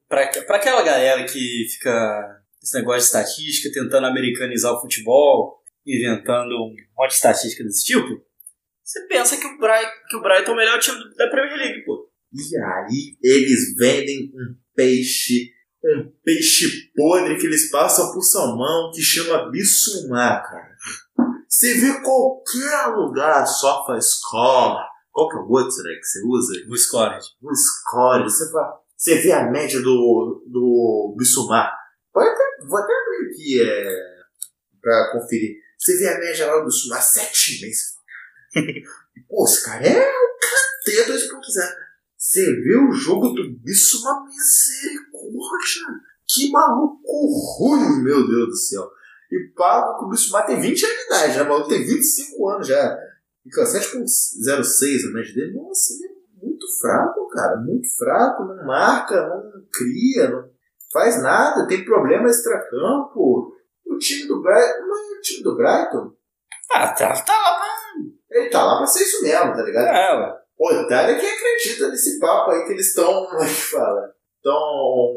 Pra, 0.07 0.27
pra 0.45 0.57
aquela 0.57 0.83
galera 0.83 1.25
que 1.25 1.67
fica 1.71 2.43
esse 2.61 2.77
negócio 2.77 2.99
de 2.99 3.05
estatística, 3.05 3.73
tentando 3.73 4.07
americanizar 4.07 4.73
o 4.73 4.81
futebol, 4.81 5.61
inventando 5.85 6.51
um 6.51 6.75
monte 6.97 7.09
de 7.09 7.15
estatística 7.15 7.63
desse 7.63 7.85
tipo, 7.85 8.23
você 8.83 9.07
pensa 9.07 9.37
que 9.37 9.47
o, 9.47 9.57
Brighton, 9.57 9.91
que 10.09 10.17
o 10.17 10.21
Brighton 10.21 10.51
é 10.51 10.53
o 10.53 10.57
melhor 10.57 10.79
time 10.79 10.97
da 11.15 11.27
Premier 11.29 11.57
League, 11.57 11.85
pô. 11.85 12.07
E 12.31 12.57
aí 12.57 13.17
eles 13.23 13.75
vendem 13.75 14.31
um 14.33 14.55
peixe, 14.75 15.51
um 15.85 16.11
peixe 16.23 16.91
podre 16.95 17.37
que 17.37 17.45
eles 17.45 17.69
passam 17.69 18.11
por 18.11 18.21
salmão 18.21 18.91
que 18.93 19.01
chama 19.01 19.49
bissumar, 19.51 20.43
cara. 20.43 20.75
Você 21.47 21.73
vê 21.75 22.01
qualquer 22.01 22.87
lugar, 22.87 23.45
sofa 23.45 23.99
score, 24.01 24.83
qual 25.15 25.29
que 25.29 25.37
é 25.37 25.39
o 25.39 25.49
outro 25.49 25.71
será 25.71 25.95
que 25.95 26.05
você 26.05 26.19
usa? 26.25 26.53
O 26.69 26.77
Scored. 26.77 27.25
O 27.41 27.55
score, 27.55 28.23
você, 28.23 28.51
fala, 28.51 28.81
você 28.97 29.15
vê 29.15 29.31
a 29.31 29.49
média 29.49 29.81
do, 29.81 30.43
do 30.45 31.15
bissumar. 31.17 31.73
Pode 32.11 32.27
até, 32.27 32.43
vou 32.67 32.77
até 32.77 32.93
abrir 32.93 33.29
aqui 33.29 33.63
é, 33.63 33.99
pra 34.81 35.11
conferir. 35.13 35.55
Você 35.79 35.97
vê 35.99 36.09
a 36.09 36.19
média 36.19 36.47
lá 36.47 36.59
do 36.59 36.65
bissumar, 36.65 37.01
7,5. 37.01 37.71
Pô, 39.29 39.45
esse 39.45 39.63
cara 39.63 39.87
é 39.87 40.05
o 40.05 40.35
de 40.85 41.29
que 41.29 41.39
quiser. 41.39 41.84
Você 42.25 42.41
vê 42.63 42.75
o 42.75 42.91
jogo 42.91 43.29
do 43.29 43.51
bicho, 43.59 44.01
uma 44.01 44.25
misericórdia. 44.25 45.83
Que 46.27 46.51
maluco 46.51 47.27
ruim, 47.59 48.03
meu 48.03 48.27
Deus 48.27 48.47
do 48.47 48.55
céu. 48.55 48.89
E 49.31 49.53
pago 49.55 49.99
que 49.99 50.05
o 50.05 50.09
bicho 50.09 50.31
tem 50.47 50.59
20 50.59 50.85
anos 50.85 50.97
de 50.97 51.03
idade, 51.05 51.37
né? 51.37 51.43
O 51.43 51.49
maluco 51.49 51.69
tem 51.69 51.85
25 51.85 52.49
anos 52.49 52.67
já. 52.67 52.97
Com 53.53 53.61
7,06 53.61 55.07
a 55.07 55.13
média 55.13 55.35
dele, 55.35 55.53
nossa, 55.53 55.93
ele 55.93 56.13
é 56.13 56.43
muito 56.43 56.65
fraco, 56.81 57.27
cara. 57.29 57.57
Muito 57.57 57.87
fraco, 57.95 58.43
não 58.43 58.65
marca, 58.65 59.27
não 59.27 59.63
cria, 59.71 60.27
não 60.31 60.49
faz 60.91 61.21
nada, 61.21 61.67
tem 61.67 61.85
problema 61.85 62.27
extracampo. 62.27 63.53
O 63.85 63.97
time 63.99 64.27
do 64.27 64.41
Brighton, 64.41 64.87
mas 64.89 64.99
o 65.11 65.21
time 65.21 65.43
do 65.43 65.55
Brighton, 65.55 66.11
Ah, 66.73 66.87
tá, 66.87 67.13
tá 67.23 67.33
lá 67.33 67.65
ele 68.31 68.49
tá 68.49 68.65
lá 68.65 68.77
pra 68.77 68.87
ser 68.87 69.03
isso 69.03 69.21
mesmo, 69.21 69.53
tá 69.53 69.63
ligado? 69.63 69.85
pra 69.85 70.44
ela. 70.57 70.81
Otário 70.85 71.15
é 71.15 71.19
que 71.19 71.25
acredita 71.25 71.89
nesse 71.89 72.19
papo 72.19 72.51
aí 72.51 72.65
que 72.65 72.71
eles 72.73 72.87
estão, 72.87 73.25
como 73.27 73.43
é 73.43 73.45
que 73.45 73.51
fala? 73.53 74.13
Estão 74.37 75.13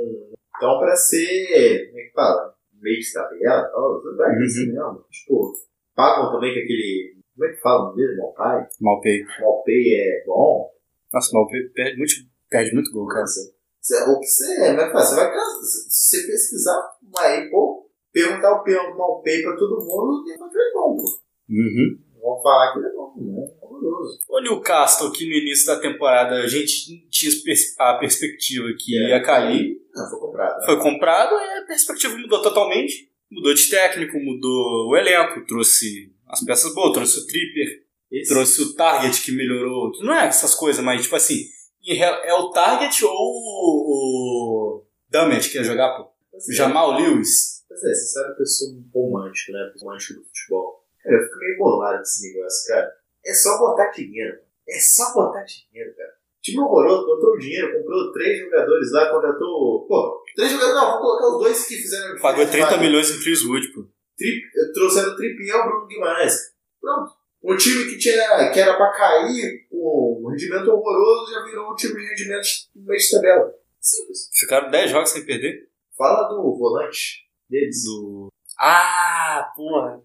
tão 0.60 0.78
pra 0.80 0.96
ser, 0.96 1.86
como 1.88 1.98
é 2.00 2.02
que 2.04 2.12
fala? 2.12 2.54
Meio 2.80 2.98
de 3.00 3.12
tabela 3.12 3.70
e. 3.72 4.16
Vai 4.16 4.36
Uhum. 4.36 4.44
assim 4.44 4.66
mesmo. 4.66 5.04
Tipo, 5.10 5.52
pagam 5.94 6.32
também 6.32 6.54
com 6.54 6.60
aquele, 6.60 7.16
como 7.34 7.46
é 7.46 7.52
que 7.54 7.60
fala 7.60 7.94
mesmo? 7.94 8.16
Malpai? 8.22 8.66
Malpay. 8.80 9.24
Malpay 9.40 9.94
é 9.94 10.24
bom. 10.26 10.70
Nossa, 11.12 11.30
Malpay 11.32 11.68
perde 11.74 11.98
muito, 11.98 12.14
perde 12.50 12.74
muito 12.74 12.92
gol, 12.92 13.06
cara. 13.08 13.24
Você, 13.26 14.02
o 14.04 14.18
que 14.20 14.26
você, 14.26 14.52
é 14.60 14.74
que 14.74 14.92
fala? 14.92 15.04
Você 15.04 15.14
vai 15.16 15.32
cansar. 15.32 15.62
Se 15.62 16.20
você 16.20 16.26
pesquisar 16.26 16.90
aí, 17.18 17.50
pô, 17.50 17.88
perguntar 18.12 18.52
o 18.52 18.98
Malpay 18.98 19.42
pra 19.42 19.56
todo 19.56 19.84
mundo, 19.84 20.24
ele 20.28 20.38
vai 20.38 20.48
ver 20.50 20.72
bom, 20.74 20.96
pô. 20.96 21.02
Uhum. 21.50 21.98
Vão 22.20 22.42
falar 22.42 22.72
que 22.72 22.78
ele 22.80 22.88
é 22.88 22.92
bom, 22.92 23.14
né? 23.16 23.48
É 23.62 23.64
horroroso. 23.64 24.18
O 24.28 24.40
Newcastle, 24.40 25.12
que 25.12 25.26
no 25.28 25.34
início 25.34 25.66
da 25.66 25.78
temporada 25.80 26.34
a 26.42 26.46
gente 26.46 27.06
tinha 27.08 27.32
a 27.78 27.94
perspectiva 27.94 28.66
que 28.78 28.96
É. 28.98 29.08
ia 29.10 29.22
cair, 29.22 29.80
Não, 29.94 30.08
foi 30.10 30.18
comprado. 30.20 30.58
né? 30.60 30.66
foi 30.66 30.80
comprado 30.80 31.34
e 31.34 31.58
a 31.58 31.66
perspectiva 31.66 32.16
mudou 32.16 32.42
totalmente. 32.42 33.08
Mudou 33.30 33.52
de 33.52 33.68
técnico, 33.68 34.18
mudou 34.18 34.88
o 34.88 34.96
elenco, 34.96 35.44
trouxe 35.46 36.12
as 36.26 36.42
peças 36.44 36.74
boas, 36.74 36.92
trouxe 36.94 37.20
o 37.20 37.26
Tripper, 37.26 37.84
Esse- 38.10 38.32
trouxe 38.32 38.62
o 38.62 38.74
Target 38.74 39.22
que 39.22 39.32
melhorou. 39.32 39.90
Não 40.00 40.14
é 40.14 40.26
essas 40.26 40.54
coisas, 40.54 40.82
mas 40.82 41.02
tipo 41.02 41.14
assim, 41.14 41.44
é 41.86 42.34
o 42.34 42.50
Target 42.50 43.04
ou 43.04 43.12
o, 43.12 44.78
o 44.80 44.84
Dummett 45.10 45.50
que 45.50 45.56
ia 45.58 45.64
jogar, 45.64 45.96
pô. 45.96 46.08
É. 46.34 46.54
Jamal 46.54 46.92
Lewis. 46.98 47.64
Pois 47.68 47.82
é, 47.84 47.88
você 47.94 48.06
sabe 48.06 48.34
que 48.36 48.42
eu 48.42 48.46
sou 48.46 48.68
um 48.70 48.84
romântico, 48.94 49.52
né? 49.52 49.72
Romântico 49.80 50.14
do 50.20 50.24
futebol. 50.26 50.77
Cara, 51.08 51.22
eu 51.22 51.24
fico 51.24 51.38
meio 51.38 51.58
bolado 51.58 51.96
com 51.96 52.02
esse 52.02 52.28
negócio, 52.34 52.68
cara. 52.68 52.92
É 53.24 53.32
só 53.32 53.58
botar 53.58 53.90
dinheiro. 53.90 54.38
É 54.68 54.78
só 54.78 55.14
botar 55.14 55.42
dinheiro, 55.44 55.94
cara. 55.96 56.10
O 56.10 56.40
time 56.42 56.60
horroroso, 56.60 57.06
botou 57.06 57.30
o 57.34 57.38
dinheiro, 57.38 57.78
comprou 57.78 58.12
três 58.12 58.38
jogadores 58.40 58.92
lá, 58.92 59.10
contratou. 59.10 59.86
Pô, 59.88 60.22
três 60.36 60.52
jogadores, 60.52 60.76
não, 60.76 60.86
vamos 60.86 61.00
colocar 61.00 61.26
os 61.28 61.42
dois 61.42 61.66
que 61.66 61.76
fizeram. 61.76 62.18
Pagou 62.20 62.46
30 62.46 62.66
Pagou. 62.66 62.84
milhões 62.84 63.10
em 63.10 63.20
Chris 63.20 63.44
Wood, 63.44 63.68
pô. 63.72 63.86
Tri, 64.16 64.42
trouxeram 64.74 65.12
o 65.12 65.16
Trippier 65.16 65.54
e 65.54 65.58
o 65.58 65.64
Bruno 65.64 65.86
Guimarães. 65.86 66.54
Pronto. 66.80 67.12
Um 67.42 67.56
time 67.56 67.84
que, 67.86 67.98
tinha, 67.98 68.50
que 68.52 68.60
era 68.60 68.76
pra 68.76 68.90
cair, 68.92 69.66
com 69.70 70.22
um 70.24 70.30
rendimento 70.30 70.68
horroroso, 70.68 71.32
já 71.32 71.44
virou 71.44 71.72
um 71.72 71.74
time 71.74 71.94
de 71.94 72.08
rendimentos 72.08 72.68
no 72.74 72.84
meio 72.84 73.00
de 73.00 73.10
tabela. 73.10 73.54
Simples. 73.80 74.28
Ficaram 74.34 74.70
10 74.70 74.90
jogos 74.90 75.10
sem 75.10 75.24
perder? 75.24 75.68
Fala 75.96 76.28
do 76.28 76.56
volante 76.56 77.28
deles. 77.48 77.84
Do. 77.84 78.28
Ah, 78.58 79.52
porra. 79.56 80.02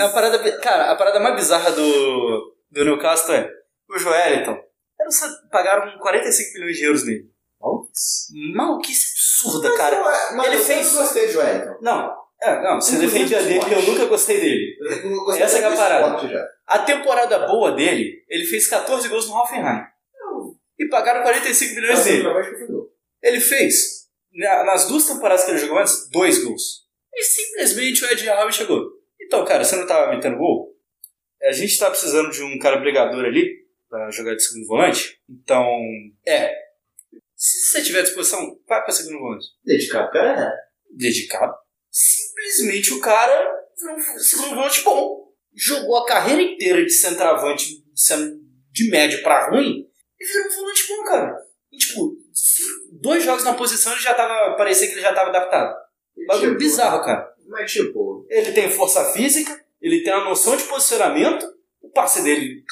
A 0.00 0.08
parada, 0.08 0.58
cara, 0.60 0.90
a 0.92 0.96
parada 0.96 1.20
mais 1.20 1.36
bizarra 1.36 1.70
do, 1.72 2.54
do 2.70 2.84
Newcastle 2.84 3.34
é 3.34 3.50
o 3.88 3.98
Joeliton. 3.98 4.58
Pagaram 5.50 5.98
45 5.98 6.54
milhões 6.54 6.76
de 6.76 6.84
euros 6.84 7.04
nele. 7.04 7.24
Maluquice. 7.60 8.32
Maluquice 8.54 9.06
absurda, 9.44 9.76
cara. 9.76 9.96
Não, 9.98 10.10
é- 10.10 10.32
mas 10.36 10.46
Ele 10.46 10.56
eu 10.56 10.64
fez- 10.64 10.86
sempre 10.86 11.02
gostei 11.02 11.26
de 11.26 11.32
Joelton. 11.32 11.78
Não, 11.82 12.14
é, 12.42 12.62
não, 12.62 12.80
você 12.80 12.96
defendia 12.98 13.42
dele, 13.42 13.58
esporte. 13.58 13.74
eu 13.86 13.92
nunca 13.92 14.04
gostei 14.06 14.40
dele. 14.40 14.76
Gostei 15.24 15.42
Essa 15.44 15.58
que 15.58 15.64
é 15.64 15.68
a 15.68 15.76
parada. 15.76 16.48
A 16.66 16.78
temporada 16.80 17.46
boa 17.46 17.72
dele, 17.72 18.24
ele 18.28 18.44
fez 18.46 18.66
14 18.68 19.08
gols 19.08 19.28
no 19.28 19.34
Hoffenheim. 19.36 19.82
E 20.78 20.88
pagaram 20.88 21.22
45 21.22 21.74
milhões 21.74 22.04
dele. 22.04 22.22
Ele 23.22 23.40
fez, 23.40 24.06
na- 24.32 24.64
nas 24.64 24.86
duas 24.88 25.04
temporadas 25.06 25.44
que 25.44 25.50
ele 25.50 25.58
jogou 25.58 25.78
antes, 25.78 26.08
dois 26.10 26.42
gols. 26.44 26.86
E 27.12 27.22
simplesmente 27.22 28.04
o 28.04 28.08
Ed 28.10 28.28
Howe 28.30 28.52
chegou. 28.52 28.99
Então, 29.30 29.44
cara, 29.44 29.62
você 29.62 29.76
não 29.76 29.86
tava 29.86 30.10
metendo 30.10 30.38
gol? 30.38 30.76
A 31.40 31.52
gente 31.52 31.78
tá 31.78 31.88
precisando 31.88 32.32
de 32.32 32.42
um 32.42 32.58
cara 32.58 32.80
brigador 32.80 33.24
ali 33.24 33.64
pra 33.88 34.10
jogar 34.10 34.34
de 34.34 34.42
segundo 34.42 34.66
volante. 34.66 35.20
Então, 35.30 35.64
é. 36.26 36.52
Se 37.36 37.66
você 37.66 37.80
tiver 37.80 38.02
disposição, 38.02 38.58
vai 38.66 38.82
pra 38.82 38.90
segundo 38.90 39.20
volante. 39.20 39.46
Dedicado, 39.64 40.10
cara, 40.10 40.42
é. 40.42 40.52
Dedicado. 40.90 41.54
Simplesmente 41.88 42.92
o 42.92 43.00
cara 43.00 43.56
virou 43.78 43.94
um 43.94 44.18
segundo 44.18 44.56
volante 44.56 44.82
bom. 44.82 45.32
Jogou 45.54 45.98
a 45.98 46.06
carreira 46.06 46.42
inteira 46.42 46.84
de 46.84 46.90
centroavante, 46.90 47.84
sendo 47.94 48.36
de 48.72 48.90
médio 48.90 49.22
pra 49.22 49.48
ruim, 49.48 49.86
e 50.18 50.26
virou 50.26 50.46
um 50.48 50.56
volante 50.56 50.88
bom, 50.88 51.04
cara. 51.04 51.36
E, 51.70 51.78
tipo, 51.78 52.16
dois 53.00 53.22
jogos 53.22 53.44
na 53.44 53.54
posição 53.54 53.92
ele 53.92 54.02
já 54.02 54.12
tava. 54.12 54.56
Parecia 54.56 54.88
que 54.88 54.94
ele 54.94 55.02
já 55.02 55.14
tava 55.14 55.30
adaptado. 55.30 55.72
Bagulho 56.26 56.50
Tipo, 56.50 56.58
bizarro, 56.58 57.04
cara. 57.04 57.29
Mas, 57.50 57.72
tipo, 57.72 58.26
Ele 58.30 58.52
tem 58.52 58.70
força 58.70 59.12
física, 59.12 59.62
ele 59.82 60.02
tem 60.02 60.14
uma 60.14 60.30
noção 60.30 60.56
de 60.56 60.64
posicionamento, 60.64 61.46
o 61.82 61.90
passe 61.90 62.22
dele 62.22 62.62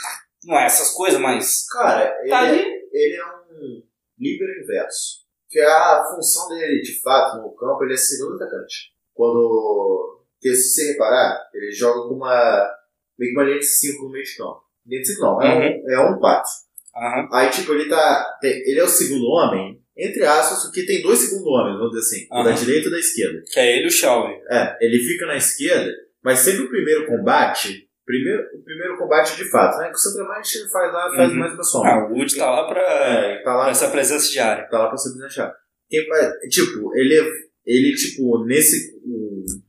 não 0.44 0.58
é 0.58 0.66
essas 0.66 0.90
coisas, 0.90 1.20
mas 1.20 1.66
cara, 1.68 2.16
ele, 2.20 2.30
tá 2.30 2.44
é, 2.44 2.48
ali. 2.48 2.88
ele 2.92 3.16
é 3.16 3.26
um 3.26 3.82
líbero 4.18 4.62
inverso. 4.62 5.26
Que 5.48 5.60
a 5.60 6.04
função 6.14 6.48
dele, 6.48 6.80
de 6.82 7.00
fato, 7.00 7.38
no 7.38 7.54
campo, 7.54 7.82
ele 7.84 7.94
é 7.94 7.96
segundo 7.96 8.36
atacante. 8.36 8.92
Quando. 9.14 10.22
Porque 10.34 10.54
se 10.54 10.70
você 10.70 10.92
reparar, 10.92 11.48
ele 11.54 11.72
joga 11.72 12.06
com 12.06 12.14
uma. 12.14 12.70
meio 13.18 13.32
que 13.32 13.38
uma 13.38 13.44
linha 13.44 13.58
de 13.58 13.66
5 13.66 14.04
no 14.04 14.10
meio 14.10 14.24
de 14.24 14.36
campo. 14.36 14.62
Linha 14.86 15.00
de 15.00 15.08
5 15.08 15.20
não, 15.20 15.42
é 15.42 15.58
um, 15.58 15.90
é 15.90 16.10
um 16.10 16.18
4. 16.18 16.50
Aham. 16.94 17.28
Aí, 17.32 17.50
tipo, 17.50 17.72
ele 17.72 17.88
tá. 17.88 18.38
ele 18.42 18.78
é 18.78 18.84
o 18.84 18.88
segundo 18.88 19.24
homem, 19.26 19.77
entre 19.98 20.24
aspas, 20.24 20.62
porque 20.64 20.86
tem 20.86 21.02
dois 21.02 21.18
segundos 21.18 21.46
homens, 21.46 21.76
vamos 21.78 21.90
dizer 21.90 22.00
assim. 22.06 22.28
O 22.30 22.42
da 22.44 22.52
direita 22.52 22.84
e 22.86 22.88
o 22.88 22.90
da 22.92 22.98
esquerda. 22.98 23.42
Que 23.52 23.58
é 23.60 23.76
ele 23.76 23.84
e 23.84 23.88
o 23.88 23.90
Shelby. 23.90 24.34
É, 24.50 24.76
ele 24.80 24.98
fica 25.00 25.26
na 25.26 25.36
esquerda, 25.36 25.92
mas 26.22 26.38
sempre 26.40 26.62
o 26.64 26.68
primeiro 26.70 27.06
combate. 27.06 27.86
Primeiro, 28.06 28.42
o 28.54 28.64
primeiro 28.64 28.96
combate 28.96 29.36
de 29.36 29.44
fato, 29.50 29.76
né? 29.78 29.88
Que 29.88 29.94
o 29.94 29.98
centroavante 29.98 30.70
faz 30.70 30.92
lá, 30.92 31.12
faz 31.14 31.30
Uhum. 31.30 31.38
mais 31.38 31.52
uma 31.52 31.62
sombra. 31.62 31.90
Ah, 31.90 32.08
o 32.08 32.12
Wood 32.14 32.36
tá 32.36 32.50
lá 32.50 32.66
pra, 32.66 32.80
É, 32.80 33.32
ele 33.34 33.42
tá 33.42 33.54
lá, 33.54 33.62
pra 33.64 33.70
essa 33.70 33.90
presença 33.90 34.30
diária. 34.30 34.66
tá 34.70 34.78
lá 34.78 34.88
pra 34.88 34.96
se 34.96 35.18
deixar. 35.18 35.52
Quem 35.90 36.06
faz, 36.06 36.32
tipo, 36.50 36.96
ele, 36.96 37.14
ele, 37.66 37.94
tipo, 37.94 38.44
nesse, 38.46 38.94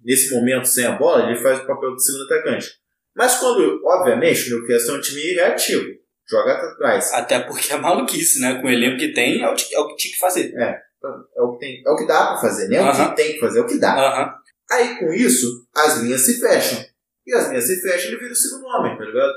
nesse 0.06 0.34
momento 0.34 0.66
sem 0.68 0.86
a 0.86 0.94
bola, 0.94 1.30
ele 1.30 1.42
faz 1.42 1.60
o 1.60 1.68
papel 1.68 1.96
de 1.96 2.06
segundo 2.06 2.26
atacante. 2.26 2.70
Mas 3.16 3.36
quando, 3.40 3.82
obviamente, 3.84 4.54
o 4.54 4.60
Newcastle 4.60 4.96
é 4.96 4.98
um 4.98 5.02
time 5.02 5.22
reativo. 5.34 5.86
Joga 6.30 6.54
atrás. 6.54 7.12
Até 7.14 7.40
porque 7.40 7.74
é 7.74 7.78
maluquice, 7.78 8.40
né? 8.40 8.62
Com 8.62 8.68
o 8.68 8.72
elenco 8.72 8.98
que 9.00 9.14
tem, 9.14 9.42
é 9.42 9.50
o, 9.50 9.56
que- 9.56 9.74
é 9.76 9.80
o 9.80 9.88
que 9.88 9.96
tinha 9.96 10.14
que 10.14 10.20
fazer. 10.20 10.54
É 10.56 11.42
o 11.42 11.54
que, 11.54 11.60
tem, 11.60 11.82
é 11.86 11.90
o 11.90 11.96
que 11.96 12.06
dá 12.06 12.28
pra 12.28 12.38
fazer, 12.38 12.68
né? 12.68 12.76
É 12.78 12.82
o 12.82 12.92
que 13.10 13.16
tem 13.16 13.34
que 13.34 13.40
fazer, 13.40 13.60
é 13.60 13.62
o 13.62 13.68
que 13.68 13.80
dá. 13.80 14.36
Aí 14.70 15.00
com 15.00 15.12
isso, 15.14 15.48
as 15.76 15.98
linhas 16.00 16.22
se 16.22 16.40
fecham. 16.40 16.86
E 17.26 17.34
as 17.34 17.48
linhas 17.50 17.66
se 17.66 17.82
fecham, 17.82 18.10
ele 18.12 18.20
vira 18.20 18.32
o 18.32 18.36
segundo 18.36 18.66
homem, 18.68 18.98
tá 18.98 19.04
ligado? 19.04 19.34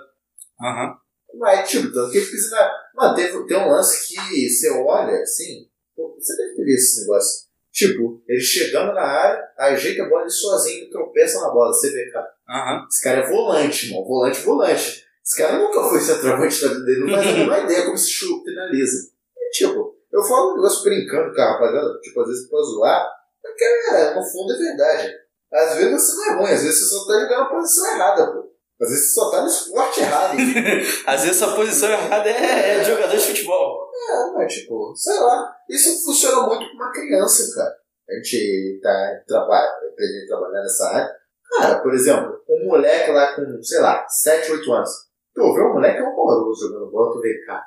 Aham. 0.60 0.94
Mas, 1.38 1.70
tipo, 1.70 1.90
tanto 1.92 2.10
que 2.10 2.18
ele 2.18 2.26
precisa. 2.26 2.70
Mano, 2.94 3.14
teve, 3.14 3.46
tem 3.46 3.56
um 3.56 3.68
lance 3.70 4.06
que 4.14 4.48
você 4.50 4.70
olha 4.70 5.22
assim. 5.22 5.66
pô, 5.96 6.14
Você 6.18 6.36
deve 6.36 6.56
ter 6.56 6.64
visto 6.64 6.84
esse 6.90 7.00
negócio. 7.02 7.46
Tipo, 7.72 8.22
ele 8.28 8.40
chegando 8.40 8.92
na 8.92 9.00
área, 9.00 9.42
ajeita 9.58 10.02
a 10.02 10.08
bola 10.10 10.22
ele 10.22 10.30
sozinho, 10.30 10.90
tropeça 10.90 11.40
na 11.40 11.48
bola. 11.50 11.72
Você 11.72 11.90
vê, 11.90 12.10
cara. 12.10 12.28
Aham. 12.50 12.86
Esse 12.86 13.02
cara 13.02 13.20
é 13.20 13.26
volante, 13.30 13.86
irmão. 13.86 14.04
Volante, 14.04 14.40
volante. 14.40 15.04
Esse 15.24 15.36
cara 15.42 15.58
nunca 15.58 15.82
foi 15.88 16.00
centroavante 16.00 16.60
da 16.62 16.68
vida 16.68 16.84
dele, 16.84 17.00
não 17.04 17.14
faz 17.14 17.26
a 17.28 17.32
menor 17.38 17.64
ideia 17.64 17.84
como 17.84 17.96
se 17.98 18.10
chu- 18.10 18.42
finaliza. 18.44 19.08
E, 19.38 19.50
tipo, 19.50 19.96
eu 20.12 20.22
falo 20.22 20.52
um 20.52 20.56
negócio 20.56 20.82
brincando 20.82 21.34
com 21.34 21.40
a 21.40 21.52
rapaziada, 21.52 22.00
tipo, 22.00 22.20
às 22.20 22.28
vezes 22.28 22.48
pra 22.48 22.60
zoar, 22.60 23.08
porque, 23.40 23.64
é, 23.64 24.14
no 24.14 24.22
fundo 24.22 24.52
é 24.52 24.58
verdade. 24.58 25.12
Às 25.52 25.74
vezes 25.76 25.92
você 25.92 26.16
não 26.16 26.24
é 26.24 26.36
ruim, 26.38 26.52
às 26.52 26.62
vezes 26.62 26.80
você 26.80 26.94
só 26.96 27.06
tá 27.06 27.12
jogando 27.20 27.38
na 27.40 27.44
posição 27.50 27.86
errada, 27.94 28.32
pô. 28.32 28.52
Às 28.80 28.88
vezes 28.90 29.08
você 29.08 29.20
só 29.20 29.30
tá 29.30 29.40
no 29.42 29.46
esporte 29.46 30.00
errado. 30.00 30.34
Às 31.06 31.22
vezes 31.22 31.40
a 31.42 31.54
posição 31.54 31.88
errada 31.90 32.28
é, 32.28 32.76
é 32.76 32.78
de 32.80 32.90
jogador 32.90 33.16
de 33.16 33.24
futebol. 33.26 33.90
É, 33.94 34.32
mas 34.32 34.52
tipo, 34.52 34.92
sei 34.96 35.20
lá. 35.20 35.54
Isso 35.68 36.04
funciona 36.04 36.42
muito 36.48 36.68
com 36.68 36.74
uma 36.76 36.90
criança, 36.90 37.54
cara. 37.54 37.72
A 38.10 38.14
gente 38.14 38.80
tá 38.82 39.22
trabalha, 39.28 39.70
pretende 39.94 40.26
trabalhar 40.26 40.62
nessa 40.62 40.88
área. 40.88 41.14
Cara, 41.58 41.78
por 41.80 41.94
exemplo, 41.94 42.40
um 42.48 42.66
moleque 42.66 43.12
lá 43.12 43.36
com, 43.36 43.62
sei 43.62 43.78
lá, 43.80 44.04
7, 44.08 44.50
8 44.52 44.72
anos. 44.72 44.90
Tu 45.34 45.40
vê 45.54 45.62
um 45.62 45.72
moleque 45.74 46.02
horroroso 46.02 46.68
jogando 46.68 46.90
bola, 46.90 47.12
tu 47.12 47.20
vê, 47.20 47.44
cara, 47.46 47.64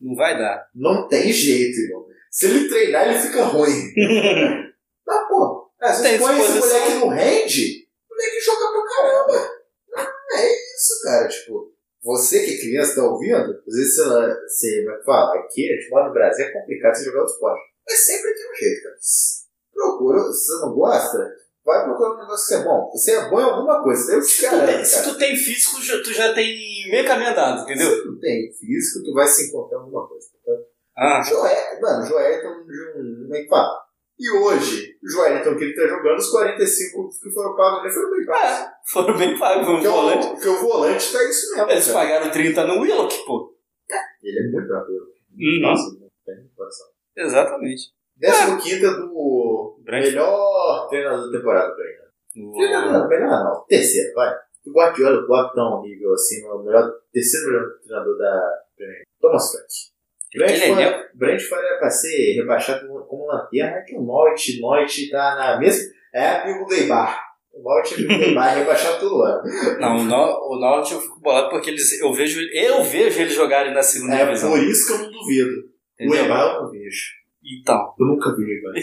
Não 0.00 0.14
vai 0.16 0.36
dar. 0.38 0.68
não 0.74 1.08
tem 1.08 1.32
jeito, 1.32 1.78
irmão. 1.78 2.06
Se 2.30 2.46
ele 2.46 2.68
treinar, 2.68 3.08
ele 3.08 3.18
fica 3.18 3.42
ruim. 3.44 3.92
Mas, 5.06 5.28
pô, 5.28 5.70
às 5.80 6.00
vezes 6.02 6.18
põe 6.18 6.38
esse 6.38 6.58
moleque 6.58 6.94
no 6.94 7.08
rende, 7.08 7.86
o 8.10 8.14
moleque 8.14 8.40
joga 8.40 8.72
pra 8.72 8.96
caramba. 8.96 9.50
Ah, 9.96 10.12
é 10.34 10.52
isso, 10.52 11.02
cara. 11.04 11.28
Tipo, 11.28 11.72
você 12.02 12.44
que 12.44 12.54
é 12.54 12.58
criança 12.60 12.96
tá 12.96 13.04
ouvindo, 13.04 13.34
às 13.66 13.74
vezes 13.74 13.96
você, 13.96 14.04
você 14.46 14.84
vai 14.84 15.02
falar, 15.04 15.38
aqui, 15.38 15.72
a 15.72 15.76
gente 15.76 15.90
mora 15.90 16.08
no 16.08 16.14
Brasil, 16.14 16.44
é 16.44 16.52
complicado 16.52 16.94
você 16.94 17.04
jogar 17.04 17.22
o 17.22 17.26
esporte. 17.26 17.60
Mas 17.88 17.98
sempre 18.00 18.34
tem 18.34 18.50
um 18.50 18.54
jeito, 18.54 18.82
cara. 18.82 18.96
Procura, 19.72 20.32
se 20.32 20.46
você 20.46 20.66
não 20.66 20.74
gosta, 20.74 21.18
vai 21.68 21.84
procurar 21.84 22.14
um 22.14 22.18
negócio 22.18 22.48
que 22.48 22.62
é 22.62 22.64
bom. 22.64 22.90
Você 22.92 23.12
é 23.12 23.30
bom 23.30 23.40
em 23.40 23.44
alguma 23.44 23.82
coisa, 23.82 24.14
eu 24.14 24.22
Se 24.22 24.36
tu, 24.38 24.42
garanto, 24.50 24.66
tem, 24.66 24.84
se 24.84 25.04
tu 25.04 25.18
tem 25.18 25.36
físico, 25.36 25.76
tu 26.02 26.12
já 26.12 26.32
tem 26.34 26.56
meio 26.90 27.06
caminho 27.06 27.30
andado, 27.30 27.62
entendeu? 27.62 27.90
Se 27.94 28.02
tu 28.02 28.18
tem 28.18 28.52
físico, 28.52 29.04
tu 29.04 29.12
vai 29.12 29.26
se 29.26 29.48
encontrar 29.48 29.78
em 29.78 29.80
alguma 29.82 30.08
coisa. 30.08 30.26
Tá? 30.44 30.52
Ah, 30.96 31.22
Joel, 31.22 31.80
mano, 31.80 32.06
Joelton 32.06 32.64
de 32.64 33.00
um. 33.00 33.34
É 33.34 33.42
que 33.42 33.48
fala? 33.48 33.86
E 34.18 34.30
hoje, 34.32 34.96
o 35.00 35.08
Joelton 35.08 35.56
que 35.56 35.62
ele 35.64 35.74
tá 35.76 35.86
jogando, 35.86 36.18
os 36.18 36.28
45 36.30 37.08
que 37.22 37.30
foram 37.30 37.54
pagos 37.54 37.82
nele 37.82 37.94
foram 37.94 38.10
bem 38.16 38.26
pagos. 38.26 38.50
é, 38.50 38.70
foram 38.84 39.16
bem 39.16 39.38
pagos 39.38 39.66
Porque 39.66 39.86
o, 39.86 39.92
volante. 39.92 40.26
porque 40.26 40.48
o 40.48 40.56
volante 40.60 41.12
tá 41.12 41.24
isso 41.24 41.54
mesmo. 41.54 41.70
Eles 41.70 41.86
cara. 41.86 41.98
pagaram 41.98 42.30
30 42.32 42.66
no 42.66 42.80
Willock, 42.80 43.24
pô. 43.26 43.54
Ele 44.22 44.38
é 44.40 44.50
muito 44.50 44.72
rápido. 44.72 45.08
Uhum. 45.38 45.60
Nossa, 45.62 45.84
não 46.00 46.08
tem 46.26 46.50
coração. 46.56 46.86
Exatamente. 47.16 47.82
15 48.20 48.80
do 48.80 49.78
Brand- 49.84 50.12
melhor 50.72 50.88
treinador 50.88 51.30
da 51.30 51.38
temporada 51.38 51.74
pra. 51.74 52.08
O- 52.36 52.52
Treinador, 52.56 53.08
melhor 53.08 53.30
não. 53.30 53.64
Terceiro, 53.66 54.12
vai. 54.14 54.34
O 54.66 54.72
Guardiola 54.72 55.16
o 55.76 55.78
um 55.78 55.82
nível 55.82 56.12
assim, 56.12 56.44
o 56.46 56.62
melhor, 56.62 56.90
terceiro 57.12 57.46
melhor 57.46 57.66
treinador 57.84 58.18
da 58.18 58.52
Premier. 58.76 59.02
Thomas 59.20 59.50
Frank. 59.50 59.66
Aquele 60.44 60.58
Brentford, 61.14 61.64
era 61.66 61.78
pra 61.78 61.90
ser 61.90 62.34
rebaixado 62.34 62.86
como, 62.86 63.00
como 63.06 63.26
lanterna, 63.26 63.82
que 63.86 63.96
o 63.96 64.02
Norte, 64.02 64.60
Norte 64.60 65.10
tá 65.10 65.34
na 65.36 65.58
mesma. 65.58 65.90
É 66.14 66.28
amigo 66.42 66.66
do 66.66 66.74
Eibar. 66.74 67.18
O 67.52 67.62
Norte 67.62 67.94
é 67.94 67.96
amigo 67.96 68.14
do 68.14 68.24
Eibar, 68.24 68.54
é 68.54 68.58
rebaixado 68.60 69.00
todo 69.00 69.22
ano. 69.22 69.42
Não, 69.80 69.96
o 69.96 70.04
Nor- 70.04 70.38
o 70.52 70.60
eu 70.92 71.00
fico 71.00 71.18
bolado 71.20 71.48
porque 71.48 71.70
eles, 71.70 71.98
eu, 72.02 72.12
vejo, 72.12 72.40
eu 72.52 72.84
vejo 72.84 73.20
eles 73.22 73.32
jogarem 73.34 73.72
na 73.72 73.82
segunda 73.82 74.16
É 74.16 74.24
divisão. 74.26 74.50
por 74.50 74.62
isso 74.62 74.86
que 74.86 74.92
eu 74.92 74.98
não 75.06 75.10
duvido. 75.12 75.50
O 75.50 76.04
entendeu? 76.04 76.22
Eibar 76.24 76.54
eu 76.56 76.62
não 76.62 76.70
vejo. 76.70 77.06
Então, 77.60 77.94
Eu 77.98 78.06
nunca 78.06 78.34
vi 78.36 78.42
o 78.44 78.48
Eibar. 78.48 78.74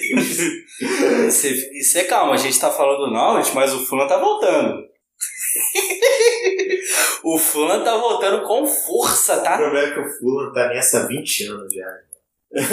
você, 1.25 1.71
você 1.81 2.03
calma, 2.05 2.33
a 2.33 2.37
gente 2.37 2.59
tá 2.59 2.71
falando 2.71 3.05
do 3.05 3.11
Norwich, 3.11 3.53
mas 3.53 3.73
o 3.73 3.85
Fulham 3.85 4.07
tá 4.07 4.17
voltando. 4.17 4.83
o 7.23 7.37
Fulham 7.37 7.83
tá 7.83 7.97
voltando 7.97 8.43
com 8.45 8.65
força, 8.67 9.39
O 9.39 9.43
tá? 9.43 9.57
problema 9.57 9.87
é 9.87 9.91
que 9.93 9.99
o 9.99 10.09
Fulham 10.19 10.51
tá 10.53 10.67
nessa 10.69 11.03
há 11.03 11.07
20 11.07 11.43
anos 11.45 11.73
já. 11.73 11.85
O 12.51 12.59
O 12.59 12.63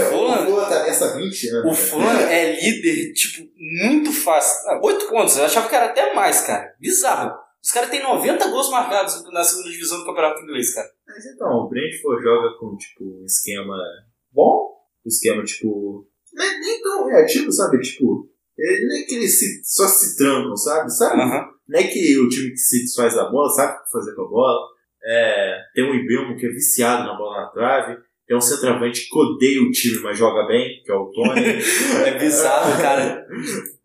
Fulham 0.47 0.69
tá 0.69 0.83
nessa 0.85 1.07
há 1.07 1.17
20 1.17 1.49
anos. 1.51 1.65
o 1.65 1.69
cara. 1.75 1.75
Fulham 1.77 2.29
é 2.29 2.61
líder, 2.61 3.13
tipo, 3.13 3.49
muito 3.57 4.13
fácil. 4.13 4.71
Ah, 4.71 4.81
Oito 4.83 5.09
pontos, 5.09 5.37
eu 5.37 5.45
achava 5.45 5.69
que 5.69 5.75
era 5.75 5.87
até 5.87 6.15
mais, 6.15 6.43
cara. 6.43 6.75
Bizarro. 6.81 7.33
Os 7.63 7.71
caras 7.71 7.91
têm 7.91 8.03
90 8.03 8.49
gols 8.49 8.71
marcados 8.71 9.23
na 9.33 9.45
segunda 9.45 9.71
divisão 9.71 9.99
do 10.01 10.05
Campeonato 10.07 10.43
Inglês, 10.43 10.75
cara. 10.75 10.89
Mas 11.07 11.25
então, 11.27 11.49
o 11.49 11.69
Brentford 11.69 12.23
joga 12.23 12.59
com, 12.59 12.77
tipo, 12.77 13.05
um 13.05 13.25
esquema 13.25 13.77
bom, 14.33 14.73
um 15.05 15.09
esquema, 15.09 15.43
tipo, 15.45 16.07
nem, 16.33 16.61
nem 16.61 16.83
tão 16.83 17.07
reativo, 17.07 17.53
sabe? 17.53 17.81
Tipo, 17.81 18.29
ele, 18.57 18.87
nem 18.87 19.07
que 19.07 19.15
eles 19.17 19.39
se, 19.39 19.63
só 19.65 19.87
se 19.87 20.17
trancam, 20.17 20.57
sabe? 20.57 20.91
Sabe? 20.91 21.23
Não 21.69 21.79
é 21.79 21.85
que 21.85 22.19
o 22.19 22.29
time 22.29 22.51
que 22.51 22.59
se 22.59 22.83
desfaz 22.83 23.15
da 23.15 23.31
bola 23.31 23.49
sabe 23.51 23.79
o 23.79 23.85
que 23.85 23.91
fazer 23.91 24.15
com 24.15 24.23
a 24.23 24.29
bola. 24.29 24.69
É, 25.05 25.59
tem 25.75 25.85
um 25.85 25.95
Ibelmo 25.95 26.37
que 26.37 26.47
é 26.47 26.51
viciado 26.51 27.05
na 27.05 27.17
bola 27.17 27.43
na 27.43 27.47
trave. 27.49 27.99
Tem 28.27 28.37
um 28.37 28.41
centroavante 28.41 29.09
que 29.09 29.19
odeia 29.19 29.61
o 29.61 29.71
time, 29.71 29.99
mas 29.99 30.17
joga 30.17 30.47
bem, 30.47 30.81
que 30.85 30.93
é 30.93 30.95
o 30.95 31.11
Tony. 31.11 31.43
É 32.07 32.19
bizarro, 32.19 32.81
cara. 32.81 33.27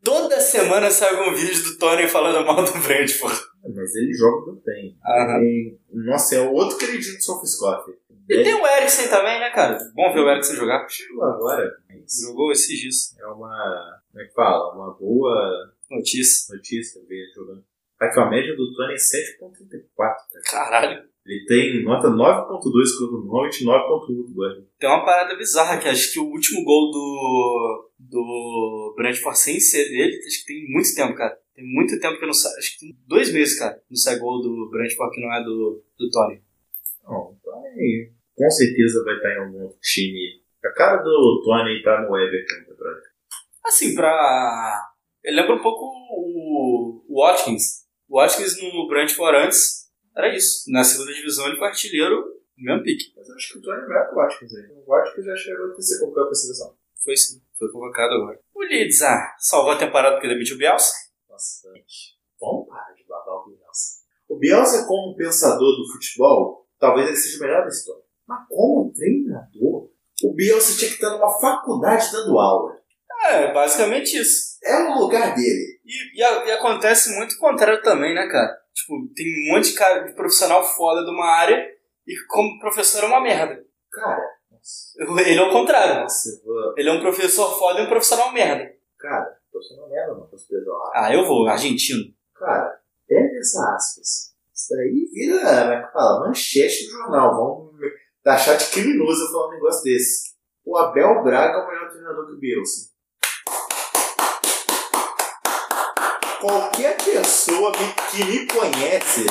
Toda 0.04 0.40
semana 0.40 0.90
sai 0.92 1.16
algum 1.16 1.36
vídeo 1.36 1.64
do 1.64 1.78
Tony 1.78 2.08
falando 2.08 2.46
mal 2.46 2.64
do 2.64 2.72
Brentford. 2.80 3.36
mas 3.76 3.96
ele 3.96 4.14
joga 4.14 4.54
bem. 4.66 4.96
Aham. 5.04 5.44
E, 5.44 5.78
nossa, 5.92 6.36
é 6.36 6.42
o 6.42 6.54
outro 6.54 6.78
queridinho 6.78 7.18
do 7.18 7.24
Sofiscoff. 7.24 7.92
E 8.30 8.44
tem 8.44 8.54
o 8.54 8.68
Eriksen 8.68 9.08
também, 9.10 9.40
né, 9.40 9.50
cara? 9.52 9.78
Bom 9.96 10.14
ver 10.14 10.20
o 10.22 10.30
Eriksen 10.30 10.56
jogar. 10.56 10.88
Chegou 10.90 11.24
agora, 11.24 11.78
mas 11.90 12.22
Jogou 12.22 12.52
esses 12.52 12.80
dias. 12.80 13.16
é 13.20 13.26
uma. 13.28 14.02
Como 14.12 14.24
é 14.24 14.28
que 14.28 14.34
fala? 14.34 14.76
Uma 14.76 14.94
boa 14.94 15.74
Notícia. 15.90 16.54
notícia 16.56 17.02
ver 17.08 17.16
ele 17.16 17.34
jogando. 17.34 17.64
Aqui, 18.00 18.20
ó, 18.20 18.24
a 18.24 18.30
média 18.30 18.56
do 18.56 18.74
Tony 18.76 18.94
é 18.94 18.98
7,34. 18.98 19.96
cara. 19.96 20.18
Caralho. 20.46 21.10
Ele 21.26 21.46
tem 21.46 21.84
nota 21.84 22.08
9,2 22.08 22.48
contra 22.48 23.18
o 23.18 23.26
Norwich 23.26 23.64
e 23.64 23.68
9,1 23.68 24.08
do 24.08 24.34
Burnley. 24.34 24.68
Tem 24.80 24.90
uma 24.90 25.04
parada 25.04 25.36
bizarra 25.36 25.78
que 25.78 25.88
acho 25.90 26.14
que 26.14 26.20
o 26.20 26.26
último 26.26 26.64
gol 26.64 26.90
do, 26.92 27.90
do 28.00 28.94
Brentford 28.96 29.38
sem 29.38 29.60
ser 29.60 29.90
dele, 29.90 30.18
acho 30.26 30.46
que 30.46 30.54
tem 30.54 30.72
muito 30.72 30.94
tempo, 30.96 31.16
cara. 31.16 31.38
Tem 31.54 31.66
muito 31.66 32.00
tempo 32.00 32.18
que 32.20 32.26
não 32.26 32.34
sai. 32.34 32.54
Acho 32.58 32.74
que 32.74 32.80
tem 32.80 32.98
dois 33.08 33.34
meses, 33.34 33.58
cara. 33.60 33.82
Não 33.90 33.98
sai 33.98 34.20
gol 34.20 34.42
do 34.42 34.70
Brentford 34.70 35.14
que 35.14 35.22
não 35.22 35.34
é 35.34 35.44
do, 35.44 35.84
do 35.98 36.10
Tony. 36.10 36.42
Não, 37.04 37.14
o 37.32 37.38
Tony 37.44 38.12
com 38.38 38.50
certeza 38.52 39.04
vai 39.04 39.16
estar 39.16 39.34
em 39.34 39.40
algum 39.40 39.64
outro 39.64 39.80
time. 39.82 40.42
A 40.64 40.72
cara 40.72 40.98
do 40.98 41.42
Tony 41.44 41.82
tá 41.82 42.02
no 42.02 42.18
Everton, 42.18 42.76
pra 42.76 42.92
Assim, 43.66 43.96
pra. 43.96 44.92
Ele 45.24 45.42
lembra 45.42 45.56
um 45.56 45.62
pouco 45.62 45.86
o, 45.86 47.04
o 47.10 47.22
Watkins. 47.22 47.86
O 48.08 48.20
Watkins 48.20 48.62
no 48.62 48.88
Brentford 48.88 49.38
antes 49.38 49.90
era 50.16 50.34
isso. 50.34 50.72
Na 50.72 50.84
segunda 50.84 51.14
divisão 51.14 51.48
ele 51.48 51.58
foi 51.58 51.68
artilheiro 51.68 52.16
no 52.58 52.66
mesmo 52.66 52.84
pique. 52.84 53.12
Mas 53.16 53.28
eu 53.28 53.36
acho 53.36 53.54
que 53.54 53.60
o 53.60 53.62
Tony 53.62 53.82
é 53.82 53.88
melhor 53.88 54.08
que 54.08 54.14
o 54.14 54.18
Watkins 54.18 54.56
aí. 54.56 54.66
O 54.72 54.86
Watkins 54.88 55.26
já 55.26 55.36
chegou 55.36 55.72
a 55.72 55.82
ser 55.82 56.00
convocado 56.00 56.28
pra 56.28 56.36
seleção. 56.36 56.78
Foi 57.04 57.18
sim. 57.18 57.42
Foi 57.58 57.72
convocado 57.72 58.14
agora. 58.14 58.40
O 58.54 58.62
Leeds, 58.62 59.02
ah, 59.02 59.36
salvou 59.40 59.72
a 59.72 59.78
temporada 59.78 60.16
porque 60.16 60.28
demitiu 60.28 60.56
o 60.56 60.60
Bielsa. 60.60 60.94
Nossa, 61.28 61.74
gente. 61.74 62.18
Vamos 62.40 62.68
parar 62.68 62.94
de 62.94 63.04
babar 63.04 63.36
o 63.36 63.50
Bielsa. 63.50 64.04
O 64.30 64.38
Bielsa, 64.38 64.86
como 64.86 65.16
pensador 65.16 65.76
do 65.76 65.92
futebol, 65.92 66.68
talvez 66.80 67.08
ele 67.08 67.18
seja 67.18 67.38
o 67.38 67.42
melhor 67.42 67.64
da 67.64 67.70
história. 67.70 68.07
Mas 68.28 68.48
como 68.50 68.92
treinador, 68.94 69.90
o 70.24 70.34
Bielsa 70.34 70.78
tinha 70.78 70.90
que 70.90 70.96
estar 70.96 71.12
numa 71.12 71.30
faculdade 71.40 72.12
dando 72.12 72.38
aula. 72.38 72.78
É, 73.30 73.52
basicamente 73.54 74.18
isso. 74.18 74.58
É 74.64 74.90
o 74.90 75.00
lugar 75.00 75.34
dele. 75.36 75.80
E, 75.86 76.22
e 76.22 76.48
e 76.48 76.52
acontece 76.52 77.16
muito 77.16 77.34
o 77.34 77.40
contrário 77.40 77.82
também, 77.82 78.14
né, 78.14 78.28
cara? 78.28 78.56
Tipo, 78.74 78.94
tem 79.16 79.26
um 79.26 79.56
monte 79.56 79.72
de 79.72 79.76
cara 79.78 80.02
de 80.04 80.14
profissional 80.14 80.64
foda 80.64 81.04
de 81.04 81.10
uma 81.10 81.26
área 81.26 81.58
e 82.06 82.14
como 82.28 82.60
professor 82.60 83.04
é 83.04 83.08
uma 83.08 83.22
merda. 83.22 83.66
Cara, 83.92 84.24
nossa, 84.52 85.22
Ele 85.30 85.40
é 85.40 85.44
o 85.44 85.52
contrário. 85.52 86.02
nossa, 86.02 86.42
vou... 86.46 86.74
Ele 86.78 86.90
é 86.90 86.94
um 86.94 87.02
professor 87.02 87.58
foda 87.58 87.80
e 87.80 87.84
um 87.86 87.90
profissional 87.90 88.32
merda. 88.32 88.72
Cara, 89.00 89.38
sendo 89.62 89.88
merda, 89.90 90.14
não. 90.14 90.28
Tô 90.28 90.38
sendo 90.38 90.72
Ah, 90.94 91.14
eu 91.14 91.26
vou, 91.26 91.48
argentino. 91.48 92.04
Cara, 92.36 92.80
pega 93.08 93.40
essa 93.40 93.76
aspas. 93.76 94.36
Isso 94.54 94.76
daí 94.76 95.10
vira, 95.12 95.40
como 95.40 95.74
é 95.74 95.84
que 95.84 95.92
fala, 95.94 96.28
manchete 96.28 96.86
do 96.86 96.92
jornal. 96.92 97.36
Vamos 97.36 97.76
taxar 98.28 98.58
de 98.58 98.70
criminoso 98.72 99.32
falar 99.32 99.48
um 99.48 99.52
negócio 99.52 99.84
desse. 99.84 100.36
O 100.66 100.76
Abel 100.76 101.24
Braga 101.24 101.60
é 101.60 101.64
o 101.64 101.68
melhor 101.70 101.90
treinador 101.90 102.28
que 102.28 102.34
o 102.34 102.40
Bielsa. 102.40 102.92
Qualquer 106.42 106.98
pessoa 106.98 107.72
que 107.72 108.26
me 108.26 108.46
conhece 108.48 109.26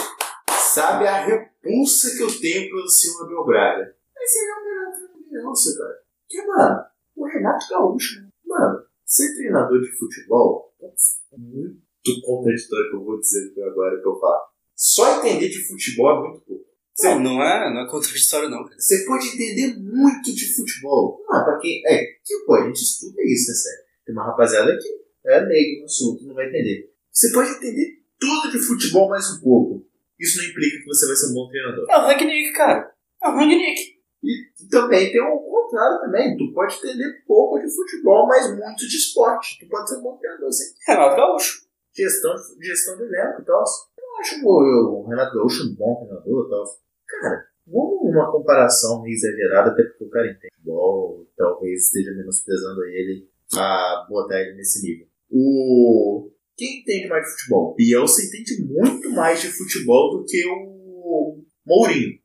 sabe 0.73 1.07
a 1.07 1.27
repulsa 1.27 2.17
que 2.17 2.23
eu 2.23 2.41
tenho 2.41 2.71
pelo 2.71 2.89
senhor 2.89 3.27
Abel 3.27 3.45
Braga. 3.45 3.97
Mas 4.15 4.35
ele 4.35 4.51
é 4.51 4.55
o 4.55 4.65
melhor 4.65 4.93
treinador 4.93 5.19
do 5.19 5.29
Bielsa, 5.29 5.79
cara. 5.79 5.99
Porque, 6.23 6.47
mano, 6.47 6.85
o 7.17 7.27
Renato 7.27 7.67
Gaúcho, 7.69 8.23
né? 8.23 8.29
mano, 8.47 8.83
ser 9.05 9.35
treinador 9.35 9.79
de 9.79 9.95
futebol 9.99 10.75
é 10.81 11.37
muito 11.37 12.23
contraditório 12.25 12.91
que 12.91 12.97
eu 12.97 13.05
vou 13.05 13.21
dizer 13.21 13.53
agora 13.63 14.01
que 14.01 14.09
eu 14.09 14.19
falo. 14.19 14.47
Só 14.75 15.19
entender 15.19 15.51
de 15.51 15.69
futebol 15.69 16.17
é 16.17 16.29
muito 16.31 16.47
pouco. 16.47 16.76
Não, 17.03 17.21
não 17.21 17.43
é, 17.43 17.73
não 17.73 17.83
é 17.83 17.91
contraditório 17.91 18.49
não, 18.49 18.65
cara. 18.65 18.79
você 18.79 19.05
pode 19.05 19.29
entender 19.29 19.79
muito 19.79 20.35
de 20.35 20.55
futebol. 20.55 21.23
Não, 21.29 21.45
pra 21.45 21.59
quem. 21.59 21.83
É, 21.87 22.05
que 22.25 22.39
pô, 22.47 22.55
a 22.55 22.65
gente 22.67 22.83
estuda 22.83 23.23
isso, 23.23 23.51
né, 23.51 23.55
sério? 23.55 23.85
Tem 24.07 24.15
uma 24.15 24.25
rapaziada 24.25 24.79
que 24.79 24.89
é 25.29 25.41
leigo 25.41 25.81
no 25.81 25.85
assunto, 25.85 26.25
não 26.27 26.35
vai 26.35 26.49
entender. 26.49 26.91
Você 27.13 27.33
pode 27.33 27.51
entender 27.51 28.03
tudo 28.19 28.51
de 28.51 28.59
futebol 28.59 29.09
mais 29.09 29.31
um 29.31 29.41
pouco. 29.41 29.87
Isso 30.19 30.39
não 30.39 30.49
implica 30.49 30.79
que 30.79 30.87
você 30.87 31.07
vai 31.07 31.17
ser 31.17 31.31
um 31.31 31.35
bom 31.35 31.49
treinador. 31.49 31.87
É 31.91 31.99
o 31.99 32.07
Rangnick, 32.07 32.53
cara. 32.53 32.91
É 33.23 33.29
o 33.29 33.33
Rangnick. 33.33 33.97
E 34.25 34.69
também 34.71 35.13
tem 35.13 35.21
o 35.21 35.39
contrário 35.39 36.01
também. 36.01 36.37
Tu 36.37 36.53
pode 36.53 36.75
entender 36.77 37.23
pouco 37.27 37.59
de 37.59 37.69
futebol, 37.75 38.27
mas 38.27 38.49
muito 38.49 38.89
de 38.89 38.97
esporte. 38.97 39.59
Tu 39.59 39.69
pode 39.69 39.89
ser 39.89 39.99
um 39.99 40.03
bom 40.03 40.17
treinador, 40.17 40.51
sim. 40.53 40.75
Renato 40.87 41.17
Gaúcho. 41.17 41.67
gestão, 41.95 42.35
gestão 42.61 42.97
de 42.97 43.03
elenco 43.03 43.43
e 43.43 43.45
tal. 43.45 43.65
Eu 43.99 44.21
acho 44.21 44.47
o, 44.47 45.05
o 45.05 45.09
Renato 45.09 45.37
Gaúcho 45.37 45.65
um 45.65 45.75
bom 45.75 45.97
treinador 45.97 46.47
e 46.47 46.51
tal. 46.51 46.86
Cara, 47.07 47.47
vamos 47.67 48.05
numa 48.05 48.31
comparação 48.31 49.03
meio 49.03 49.15
exagerada, 49.15 49.71
até 49.71 49.83
porque 49.85 50.05
o 50.05 50.11
cara 50.11 50.27
entende 50.27 50.55
futebol, 50.57 51.27
talvez 51.37 51.87
esteja 51.87 52.13
menosprezando 52.13 52.85
ele 52.85 53.29
a 53.55 54.07
botar 54.09 54.41
ele 54.41 54.57
nesse 54.57 54.83
nível. 54.83 55.07
O... 55.31 56.31
Quem 56.57 56.81
entende 56.81 57.09
mais 57.09 57.25
de 57.25 57.33
futebol? 57.33 57.75
Bielsa 57.75 58.23
entende 58.25 58.65
muito 58.65 59.11
mais 59.11 59.41
de 59.41 59.49
futebol 59.49 60.19
do 60.19 60.25
que 60.25 60.43
o 60.47 61.45
Mourinho. 61.67 62.19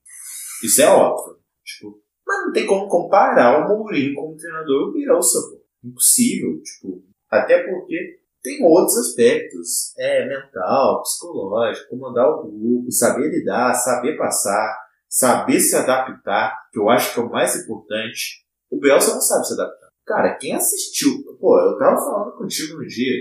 Isso 0.63 0.81
é 0.81 0.87
óbvio. 0.87 1.37
Tipo, 1.63 2.01
mas 2.25 2.45
não 2.45 2.51
tem 2.53 2.65
como 2.65 2.87
comparar 2.87 3.65
o 3.65 3.77
Mourinho 3.77 4.15
como 4.15 4.37
treinador 4.37 4.87
e 4.87 4.89
o 4.89 4.93
Bielsa, 4.93 5.49
pô. 5.49 5.61
Impossível. 5.83 6.61
Tipo, 6.61 7.03
até 7.29 7.63
porque 7.63 8.20
tem 8.41 8.63
outros 8.65 8.97
aspectos. 8.97 9.93
É 9.97 10.25
mental, 10.27 11.01
psicológico, 11.03 11.89
comandar 11.89 12.29
o 12.29 12.43
grupo, 12.43 12.91
saber 12.91 13.29
lidar, 13.29 13.73
saber 13.73 14.17
passar, 14.17 14.77
saber 15.07 15.59
se 15.59 15.75
adaptar, 15.75 16.55
que 16.71 16.79
eu 16.79 16.89
acho 16.89 17.13
que 17.13 17.19
é 17.19 17.23
o 17.23 17.29
mais 17.29 17.55
importante. 17.55 18.45
O 18.69 18.79
Bielsa 18.79 19.13
não 19.13 19.21
sabe 19.21 19.47
se 19.47 19.53
adaptar. 19.53 19.89
Cara, 20.05 20.35
quem 20.35 20.55
assistiu, 20.55 21.11
pô, 21.39 21.59
eu 21.59 21.77
tava 21.77 21.97
falando 21.97 22.37
contigo 22.37 22.77
no 22.77 22.87
dia, 22.87 23.13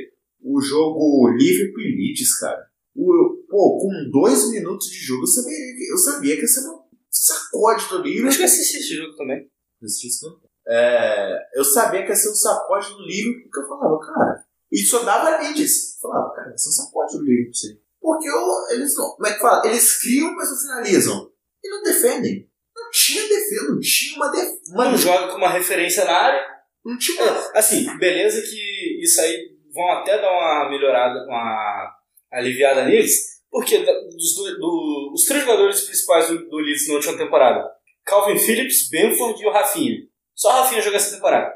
o 0.42 0.60
jogo 0.60 1.28
Liverpool 1.36 1.80
e 1.82 1.96
Leeds, 1.96 2.38
cara. 2.38 2.64
O, 2.96 3.44
pô, 3.48 3.78
com 3.78 4.10
dois 4.10 4.50
minutos 4.50 4.88
de 4.88 4.96
jogo, 4.98 5.22
eu 5.22 5.26
sabia, 5.26 5.50
que- 5.50 5.92
eu 5.92 5.96
sabia 5.98 6.34
que 6.36 6.42
ia 6.42 6.48
ser 6.48 6.60
uma 6.60 6.80
sacode 7.10 7.88
do 7.88 7.96
Eu 7.96 8.02
Liverpool. 8.02 8.28
acho 8.28 8.36
que 8.38 8.42
eu 8.42 8.46
assisti 8.46 8.78
esse 8.78 8.96
jogo 8.96 9.16
também. 9.16 9.46
Assisti 9.82 10.08
isso 10.08 10.26
não? 10.26 10.40
É, 10.68 11.36
eu 11.54 11.64
sabia 11.64 12.02
que 12.04 12.08
ia 12.10 12.16
ser 12.16 12.30
um 12.30 12.34
sacode 12.34 12.88
do 12.90 13.02
livro, 13.06 13.42
porque 13.42 13.60
eu 13.60 13.68
falava, 13.68 13.98
cara, 14.00 14.44
e 14.72 14.78
só 14.78 15.02
dava 15.02 15.38
leads. 15.42 15.98
Falava, 16.00 16.32
cara, 16.34 16.48
vai 16.48 16.58
ser 16.58 16.68
um 16.68 16.72
sacode 16.72 17.18
do 17.18 17.24
livro, 17.24 17.54
sim. 17.54 17.76
Porque 18.00 18.28
eu- 18.28 18.68
eles 18.76 18.96
não, 18.96 19.10
como 19.10 19.26
é 19.26 19.34
que 19.34 19.40
fala? 19.40 19.66
Eles 19.66 20.00
criam, 20.00 20.34
mas 20.34 20.50
não 20.50 20.56
finalizam. 20.58 21.30
E 21.62 21.68
não 21.68 21.82
defendem. 21.82 22.48
Não 22.74 22.90
tinha 22.90 23.22
defesa, 23.28 23.68
não 23.72 23.80
tinha 23.80 24.16
uma 24.16 24.30
defesa. 24.30 24.60
Não 24.74 24.96
joga 24.96 25.28
com 25.32 25.36
uma 25.38 25.50
referência 25.50 26.04
na 26.04 26.12
área. 26.12 26.40
Não 26.84 26.96
tinha. 26.96 27.22
É, 27.22 27.58
assim, 27.58 27.96
beleza 27.98 28.40
que 28.40 29.02
isso 29.02 29.20
aí 29.20 29.50
vão 29.74 29.90
até 29.92 30.20
dar 30.20 30.30
uma 30.30 30.70
melhorada, 30.70 31.24
uma 31.26 31.92
aliviada 32.32 32.84
neles, 32.86 33.42
porque 33.50 33.78
dos 33.78 34.34
dois- 34.34 34.56
do- 34.58 35.12
os 35.14 35.24
três 35.26 35.42
jogadores 35.44 35.82
principais 35.82 36.28
do, 36.28 36.48
do 36.48 36.56
Leeds 36.56 36.88
na 36.88 36.94
última 36.94 37.18
temporada, 37.18 37.70
Calvin 38.04 38.38
Phillips, 38.38 38.88
Benford 38.88 39.42
e 39.42 39.46
o 39.46 39.52
Rafinha. 39.52 39.98
Só 40.34 40.48
o 40.48 40.62
Rafinha 40.62 40.80
joga 40.80 40.96
essa 40.96 41.14
temporada. 41.14 41.52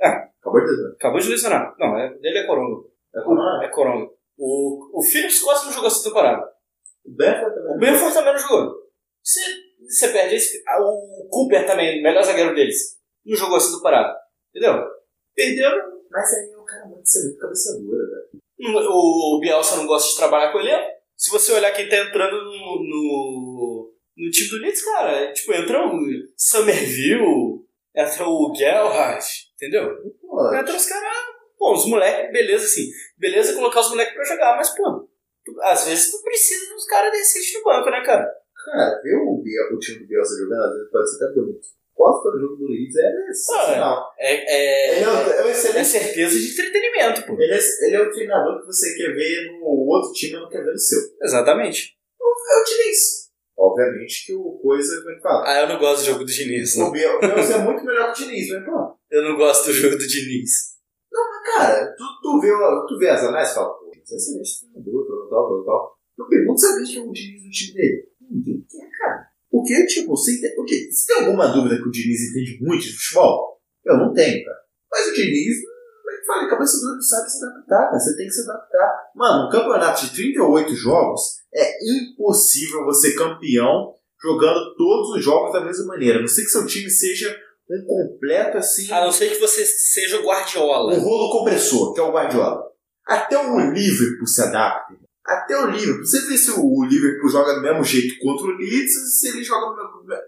Acabou 0.00 0.60
de 0.60 0.66
dizer. 0.66 0.92
Acabou 0.92 1.20
de 1.20 1.28
lesionar. 1.28 1.74
Não, 1.78 1.98
é, 1.98 2.14
dele 2.18 2.38
é 2.38 2.46
Coronga. 2.46 2.88
É 3.14 3.20
como 3.22 3.40
É 3.62 3.68
Coronga. 3.68 4.10
O, 4.38 4.98
o 4.98 5.02
Phillips 5.02 5.40
quase 5.40 5.64
não 5.64 5.72
jogou 5.72 5.88
essa 5.88 6.04
temporada. 6.04 6.46
o 7.04 7.16
Benford 7.16 7.54
também. 7.54 7.74
O 7.74 7.78
Benford 7.78 8.14
também 8.14 8.32
não 8.32 8.40
jogou. 8.40 8.74
Você, 9.22 9.40
você 9.88 10.08
perde 10.08 10.36
esse. 10.36 10.62
O 10.78 11.28
Cooper 11.30 11.66
também, 11.66 12.02
melhor 12.02 12.22
zagueiro 12.22 12.54
deles, 12.54 12.98
não 13.24 13.36
jogou 13.36 13.56
essa 13.56 13.74
temporada. 13.74 14.16
Entendeu? 14.54 14.84
Perderam. 15.34 15.96
Mas 16.10 16.32
aí 16.34 16.52
é 16.52 16.56
o 16.56 16.64
cara 16.64 16.86
muito 16.86 17.08
ser 17.08 17.24
muito 17.24 17.38
cabeça 17.38 17.78
dura, 17.78 18.04
velho. 18.06 18.90
O 18.90 19.38
Bielsa 19.40 19.76
não 19.76 19.86
gosta 19.86 20.08
de 20.10 20.16
trabalhar 20.16 20.52
com 20.52 20.60
ele. 20.60 20.70
Se 21.16 21.30
você 21.30 21.52
olhar 21.52 21.72
quem 21.72 21.88
tá 21.88 21.96
entrando 21.96 22.36
no, 22.36 22.82
no, 22.82 23.94
no 24.16 24.30
time 24.30 24.50
do 24.50 24.56
Leeds, 24.58 24.82
cara, 24.82 25.12
é, 25.12 25.32
tipo, 25.32 25.52
entra 25.52 25.86
o 25.86 25.98
Somerville, 26.36 27.64
entra 27.94 28.28
o 28.28 28.54
Gerrard, 28.54 29.24
entendeu? 29.56 29.96
Pô, 30.20 30.54
Entra 30.54 30.76
os 30.76 30.86
caras, 30.86 31.16
pô, 31.58 31.72
os 31.74 31.86
moleques, 31.86 32.32
beleza, 32.32 32.64
assim, 32.64 32.88
beleza 33.18 33.54
colocar 33.54 33.80
os 33.80 33.90
moleques 33.90 34.14
pra 34.14 34.24
jogar, 34.24 34.56
mas, 34.56 34.70
pô, 34.70 35.08
tu- 35.44 35.60
às 35.62 35.86
vezes 35.86 36.10
tu 36.10 36.22
precisa 36.22 36.72
dos 36.74 36.86
caras 36.86 37.10
decentes 37.12 37.54
no 37.54 37.64
banco, 37.64 37.90
né, 37.90 38.02
cara? 38.04 38.26
cara, 38.66 39.00
ver 39.02 39.14
o, 39.16 39.40
Biel, 39.42 39.74
o 39.74 39.78
time 39.78 40.00
do 40.00 40.06
Bielsa 40.08 40.36
jogando, 40.38 40.64
às 40.64 40.72
vezes 40.74 40.90
pode 40.90 41.10
ser 41.10 41.24
até 41.24 41.34
bonito. 41.34 41.68
Costa 41.94 42.30
do 42.30 42.38
jogo 42.40 42.56
do 42.56 42.66
Leeds 42.66 42.94
é 42.96 43.32
sensacional. 43.32 44.12
É, 44.18 44.34
é, 44.34 45.00
é, 45.00 45.02
é 45.02 45.48
é 45.48 45.84
certeza 45.84 46.38
de 46.38 46.52
entretenimento, 46.52 47.22
pô. 47.26 47.40
Ele 47.40 47.54
é, 47.54 47.58
ele 47.86 47.96
é 47.96 48.00
o 48.02 48.10
treinador 48.10 48.60
que 48.60 48.66
você 48.66 48.94
quer 48.96 49.14
ver 49.14 49.52
no 49.60 49.64
outro 49.64 50.12
time 50.12 50.36
e 50.36 50.40
não 50.40 50.48
quer 50.50 50.62
ver 50.62 50.72
no 50.72 50.78
seu. 50.78 50.98
Exatamente. 51.22 51.96
É 52.20 52.60
o 52.60 52.64
Diniz. 52.64 52.98
Óbvio 52.98 53.25
obviamente 53.84 54.26
que 54.26 54.34
o 54.34 54.58
coisa 54.62 55.04
vai 55.04 55.20
falar. 55.20 55.44
Ah, 55.46 55.60
eu 55.62 55.68
não 55.68 55.78
gosto 55.78 56.00
do 56.02 56.06
jogo 56.06 56.24
do 56.24 56.32
Diniz. 56.32 56.76
O 56.76 56.90
Biel- 56.90 57.16
o 57.16 57.20
Bielsa 57.20 57.54
é 57.54 57.58
muito 57.58 57.84
melhor 57.84 58.12
que 58.12 58.22
o 58.22 58.26
Diniz, 58.26 58.48
mas 58.50 58.64
pô. 58.64 58.96
Eu 59.10 59.22
não 59.22 59.36
gosto 59.36 59.66
do 59.66 59.72
jogo 59.72 59.96
do 59.96 60.06
Diniz. 60.06 60.50
Cara, 61.56 61.94
tu, 61.96 62.04
tu, 62.22 62.40
vê, 62.40 62.50
o- 62.52 62.86
tu 62.86 62.98
vê 62.98 63.08
as 63.08 63.22
análises 63.22 63.52
e 63.52 63.54
fala, 63.54 63.72
pô, 63.74 63.90
é 63.94 63.98
excelente 63.98 64.60
treinador, 64.60 65.06
tal, 65.06 65.28
tal, 65.30 65.48
tal, 65.48 65.64
tal. 65.64 65.96
Eu 66.18 66.28
pergunto 66.28 66.60
se 66.60 66.66
alguém 66.66 66.84
quer 66.92 67.00
o 67.00 67.12
Diniz 67.12 67.44
no 67.44 67.50
time 67.50 67.74
dele. 67.74 68.08
Ninguém 68.30 68.66
quer, 68.68 68.88
cara. 68.98 69.26
Porque, 69.50 69.86
tipo, 69.86 70.08
você, 70.10 70.32
entende, 70.32 70.54
porque, 70.56 70.90
você 70.90 71.06
tem 71.14 71.24
alguma 71.24 71.46
dúvida 71.48 71.76
que 71.76 71.88
o 71.88 71.90
Diniz 71.90 72.30
entende 72.30 72.58
muito 72.62 72.82
de 72.82 72.92
futebol? 72.96 73.60
Eu 73.84 73.96
não 73.96 74.12
tenho, 74.12 74.44
cara. 74.44 74.58
Mas 74.90 75.08
o 75.08 75.12
Diniz, 75.14 75.56
fala? 76.26 76.48
Cabeça 76.48 76.80
dura 76.80 76.94
não 76.94 77.02
sabe 77.02 77.30
se 77.30 77.44
adaptar, 77.44 77.86
cara. 77.86 77.98
Você 77.98 78.16
tem 78.16 78.26
que 78.26 78.32
se 78.32 78.42
adaptar. 78.42 78.92
Mano, 79.14 79.46
um 79.46 79.50
campeonato 79.50 80.06
de 80.06 80.14
38 80.14 80.74
jogos 80.74 81.20
é 81.54 81.76
impossível 81.84 82.84
você 82.84 83.14
campeão 83.14 83.94
jogando 84.20 84.74
todos 84.76 85.16
os 85.16 85.24
jogos 85.24 85.52
da 85.52 85.64
mesma 85.64 85.86
maneira. 85.86 86.18
A 86.18 86.20
não 86.20 86.28
sei 86.28 86.44
que 86.44 86.50
seu 86.50 86.66
time 86.66 86.90
seja 86.90 87.34
um 87.70 87.84
completo 87.86 88.58
assim. 88.58 88.90
A 88.92 89.04
não 89.04 89.12
ser 89.12 89.30
que 89.30 89.40
você 89.40 89.64
seja 89.64 90.20
o 90.20 90.24
Guardiola. 90.24 90.94
Um 90.94 91.00
rolo 91.00 91.38
compressor, 91.38 91.92
que 91.92 92.00
é 92.00 92.02
o 92.02 92.12
Guardiola. 92.12 92.62
Até 93.06 93.38
o 93.38 93.70
Liverpool 93.70 94.26
se 94.26 94.42
adapta. 94.42 94.94
Até 95.24 95.56
o 95.56 95.66
Liverpool. 95.66 96.04
Você 96.04 96.20
vê 96.26 96.38
se 96.38 96.50
o 96.52 96.84
Liverpool 96.84 97.28
joga 97.28 97.54
do 97.54 97.62
mesmo 97.62 97.82
jeito 97.82 98.18
contra 98.20 98.46
o 98.46 98.56
Leeds, 98.56 99.18
se 99.18 99.28
ele 99.28 99.42
joga. 99.42 99.74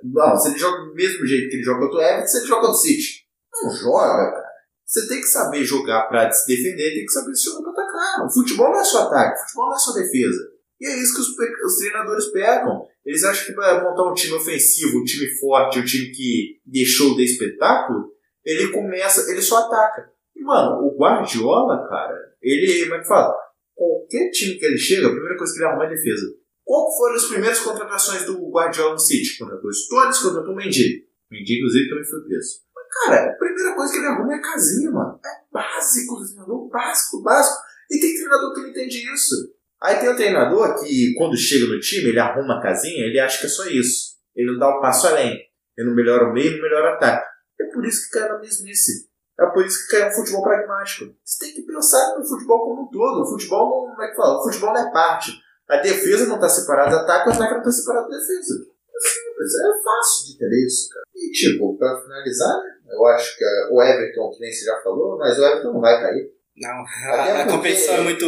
Não, 0.02 0.36
se 0.36 0.48
ele 0.48 0.58
joga 0.58 0.84
do 0.84 0.94
mesmo 0.94 1.24
jeito 1.26 1.48
que 1.48 1.56
ele 1.56 1.64
joga 1.64 1.80
contra 1.80 1.98
o 1.98 2.02
Everton, 2.02 2.26
se 2.26 2.38
ele 2.38 2.46
joga 2.46 2.60
contra 2.60 2.76
o 2.76 2.80
City. 2.80 3.26
Não 3.62 3.70
joga, 3.70 4.30
cara. 4.30 4.47
Você 4.88 5.06
tem 5.06 5.20
que 5.20 5.26
saber 5.26 5.62
jogar 5.64 6.08
pra 6.08 6.30
se 6.30 6.46
defender, 6.46 6.94
tem 6.94 7.04
que 7.04 7.12
saber 7.12 7.34
se 7.34 7.44
jogar 7.44 7.72
pra 7.72 7.84
atacar. 7.84 8.26
O 8.26 8.32
futebol 8.32 8.70
não 8.70 8.80
é 8.80 8.84
só 8.84 9.02
ataque, 9.02 9.38
o 9.38 9.42
futebol 9.42 9.66
não 9.66 9.76
é 9.76 9.78
só 9.78 9.92
defesa. 9.92 10.50
E 10.80 10.86
é 10.86 11.02
isso 11.02 11.14
que 11.14 11.20
os, 11.20 11.28
os 11.28 11.78
treinadores 11.78 12.26
pegam. 12.28 12.86
Eles 13.04 13.22
acham 13.22 13.46
que 13.46 13.52
para 13.52 13.84
montar 13.84 14.10
um 14.10 14.14
time 14.14 14.32
ofensivo, 14.32 14.98
um 14.98 15.04
time 15.04 15.28
forte, 15.38 15.78
um 15.78 15.84
time 15.84 16.10
que 16.10 16.60
deixou 16.64 17.14
de 17.14 17.24
espetáculo, 17.24 18.12
ele 18.42 18.68
começa, 18.68 19.30
ele 19.30 19.42
só 19.42 19.66
ataca. 19.66 20.10
E, 20.34 20.42
mano, 20.42 20.86
o 20.86 20.96
Guardiola, 20.98 21.86
cara, 21.86 22.16
ele, 22.40 22.84
como 22.84 22.94
é 22.94 23.00
que 23.00 23.08
fala? 23.08 23.36
Qualquer 23.74 24.30
time 24.30 24.54
que 24.54 24.64
ele 24.64 24.78
chega, 24.78 25.08
a 25.08 25.10
primeira 25.10 25.36
coisa 25.36 25.52
que 25.52 25.58
ele 25.58 25.66
arruma 25.66 25.84
é 25.84 25.90
defesa. 25.90 26.34
Qual 26.64 26.96
foram 26.96 27.14
as 27.14 27.26
primeiras 27.26 27.58
contratações 27.60 28.24
do 28.24 28.50
Guardiola 28.50 28.92
no 28.92 28.98
City? 28.98 29.36
Contratou 29.36 29.70
Stones, 29.70 30.18
contratou 30.18 30.54
Mendy. 30.54 31.04
Mendy, 31.30 31.58
inclusive, 31.58 31.90
também 31.90 32.04
foi 32.04 32.24
preso. 32.24 32.60
Cara, 33.04 33.30
a 33.30 33.32
primeira 33.34 33.74
coisa 33.74 33.92
que 33.92 33.98
ele 33.98 34.06
arruma 34.06 34.34
é 34.34 34.36
a 34.36 34.42
casinha, 34.42 34.90
mano. 34.90 35.20
É 35.24 35.28
básico, 35.52 36.24
treinador 36.24 36.68
básico, 36.68 37.22
básico. 37.22 37.58
E 37.90 38.00
tem 38.00 38.14
treinador 38.14 38.54
que 38.54 38.60
não 38.60 38.68
entende 38.68 39.12
isso. 39.12 39.34
Aí 39.80 39.96
tem 40.00 40.08
o 40.08 40.16
treinador 40.16 40.80
que, 40.80 41.14
quando 41.16 41.36
chega 41.36 41.66
no 41.66 41.78
time, 41.78 42.08
ele 42.08 42.18
arruma 42.18 42.58
a 42.58 42.62
casinha, 42.62 43.06
ele 43.06 43.20
acha 43.20 43.38
que 43.40 43.46
é 43.46 43.48
só 43.48 43.66
isso. 43.66 44.16
Ele 44.34 44.52
não 44.52 44.58
dá 44.58 44.76
um 44.76 44.80
passo 44.80 45.06
além. 45.06 45.38
Ele 45.76 45.88
não 45.88 45.94
melhora 45.94 46.28
o 46.28 46.32
meio, 46.32 46.52
não 46.52 46.62
melhora 46.62 46.92
o 46.92 46.94
ataque. 46.94 47.26
É 47.60 47.64
por 47.72 47.84
isso 47.86 48.04
que 48.04 48.18
cai 48.18 48.28
na 48.28 48.38
mesmice. 48.38 49.08
É 49.38 49.46
por 49.46 49.64
isso 49.64 49.86
que 49.86 49.96
cai 49.96 50.08
um 50.08 50.12
futebol 50.12 50.42
pragmático. 50.42 51.14
Você 51.24 51.44
tem 51.44 51.54
que 51.54 51.62
pensar 51.62 52.18
no 52.18 52.26
futebol 52.26 52.64
como 52.64 52.82
um 52.82 52.90
todo. 52.90 53.22
O 53.22 53.30
futebol 53.30 53.86
não, 53.86 53.90
como 53.94 54.02
é 54.02 54.08
que 54.08 54.16
fala? 54.16 54.40
O 54.40 54.42
futebol 54.42 54.74
não 54.74 54.88
é 54.88 54.92
parte. 54.92 55.32
A 55.68 55.76
defesa 55.76 56.26
não 56.26 56.36
está 56.36 56.48
separada 56.48 56.90
do 56.90 56.96
ataque, 56.96 57.28
o 57.28 57.32
ataque 57.32 57.52
não 57.52 57.58
está 57.58 57.70
separado 57.70 58.08
da 58.08 58.16
defesa. 58.16 58.54
É 58.98 59.00
simples, 59.00 59.54
é 59.54 59.82
fácil 59.84 60.26
de 60.26 60.34
entender 60.34 60.66
isso, 60.66 60.88
cara. 60.88 61.04
E 61.14 61.30
tipo, 61.30 61.78
pra 61.78 62.00
finalizar, 62.00 62.58
né, 62.64 62.77
eu 62.90 63.06
acho 63.06 63.36
que 63.36 63.44
é, 63.44 63.68
o 63.70 63.82
Everton, 63.82 64.30
que 64.30 64.40
nem 64.40 64.52
você 64.52 64.64
já 64.64 64.80
falou, 64.82 65.16
mas 65.18 65.38
o 65.38 65.44
Everton 65.44 65.72
não 65.72 65.80
vai 65.80 66.00
cair. 66.00 66.30
Não, 66.56 66.84
Até 67.14 67.42
a, 67.42 67.46
competição 67.46 67.96
é 67.96 68.00
muito. 68.00 68.26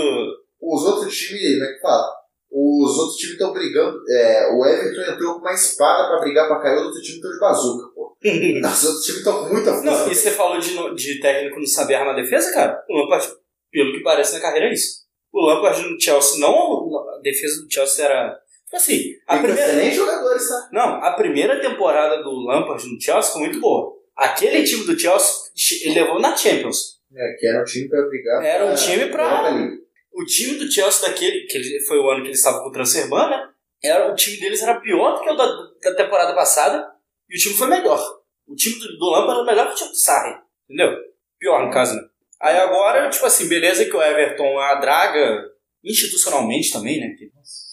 Os 0.61 0.85
outros 0.85 1.17
times, 1.17 1.59
como 1.59 1.65
é 1.65 1.75
que 1.75 1.81
fala? 1.81 2.21
Os 2.53 2.99
outros 2.99 3.17
times 3.17 3.33
estão 3.35 3.53
brigando. 3.53 3.99
é, 4.11 4.53
o 4.53 4.67
Everton 4.67 5.13
entrou 5.13 5.35
com 5.35 5.41
uma 5.41 5.53
espada 5.53 6.09
pra 6.09 6.21
brigar 6.21 6.47
pra 6.49 6.61
cair, 6.61 6.77
os 6.79 6.87
outros 6.87 7.03
times 7.03 7.17
estão 7.17 7.33
de 7.33 7.39
bazuca, 7.39 7.95
pô. 7.95 8.01
Os 8.23 8.85
outros 8.85 9.05
times 9.05 9.19
estão 9.21 9.45
com 9.45 9.55
muita 9.55 9.73
força. 9.73 9.85
Não, 9.87 10.13
e 10.13 10.15
você 10.15 10.31
falou 10.33 10.59
de, 10.59 10.95
de 10.95 11.21
técnico 11.21 11.59
não 11.59 11.67
saber 11.67 11.95
armar 11.95 12.15
defesa, 12.15 12.53
cara? 12.53 12.85
O 12.91 12.99
Lampard, 12.99 13.27
pelo 13.73 13.93
que 13.93 14.03
parece 14.03 14.35
na 14.35 14.41
carreira, 14.41 14.67
é 14.67 14.75
isso. 14.75 15.07
O 15.33 15.47
Lampard 15.47 15.83
no 15.89 15.99
Chelsea, 15.99 16.39
não. 16.39 16.91
A 17.17 17.21
defesa 17.23 17.63
do 17.63 17.73
Chelsea 17.73 18.05
era. 18.05 18.35
tipo 18.65 18.77
Assim, 18.77 19.13
a 19.27 19.39
primeira. 19.39 19.73
nem 19.73 19.91
jogadores, 19.91 20.47
tá? 20.47 20.69
Não, 20.71 21.03
a 21.03 21.13
primeira 21.13 21.61
temporada 21.63 22.23
do 22.23 22.31
Lampard 22.47 22.85
no 22.93 23.01
Chelsea 23.01 23.33
foi 23.33 23.41
muito 23.41 23.59
boa. 23.59 23.91
Aquele 24.21 24.63
time 24.65 24.85
do 24.85 24.99
Chelsea, 24.99 25.51
ele 25.83 25.95
levou 25.95 26.21
na 26.21 26.37
Champions. 26.37 27.01
É, 27.17 27.37
que 27.39 27.47
era 27.47 27.63
um 27.63 27.65
time 27.65 27.89
pra 27.89 28.03
brigar. 28.03 28.45
Era 28.45 28.67
um 28.67 28.75
time 28.75 29.05
League. 29.07 29.81
O 30.13 30.25
time 30.27 30.59
do 30.59 30.71
Chelsea 30.71 31.09
daquele, 31.09 31.47
que 31.47 31.81
foi 31.87 31.99
o 31.99 32.11
ano 32.11 32.21
que 32.21 32.29
eles 32.29 32.39
estavam 32.39 32.63
com 32.63 32.69
o 32.69 32.73
Transferban, 32.73 33.31
né? 33.31 33.49
Era, 33.83 34.13
o 34.13 34.15
time 34.15 34.39
deles 34.39 34.61
era 34.61 34.79
pior 34.79 35.15
do 35.15 35.23
que 35.23 35.31
o 35.31 35.35
da, 35.35 35.47
da 35.83 35.95
temporada 35.95 36.35
passada 36.35 36.87
e 37.31 37.35
o 37.35 37.41
time 37.41 37.55
foi 37.55 37.67
melhor. 37.69 37.99
O 38.47 38.55
time 38.55 38.79
do, 38.79 38.99
do 38.99 39.11
Lampard 39.11 39.41
era 39.41 39.47
melhor 39.47 39.69
que 39.69 39.73
o 39.73 39.77
time 39.77 39.91
do 39.91 39.97
Sarri, 39.97 40.35
entendeu? 40.69 40.99
Pior 41.39 41.65
no 41.65 41.73
caso, 41.73 41.95
né? 41.95 42.03
Aí 42.43 42.59
agora, 42.59 43.09
tipo 43.09 43.25
assim, 43.25 43.49
beleza 43.49 43.87
que 43.87 43.97
o 43.97 44.03
Everton 44.03 44.45
é 44.45 44.51
uma 44.51 44.81
draga 44.81 45.51
institucionalmente 45.83 46.71
também, 46.71 47.01
né? 47.01 47.17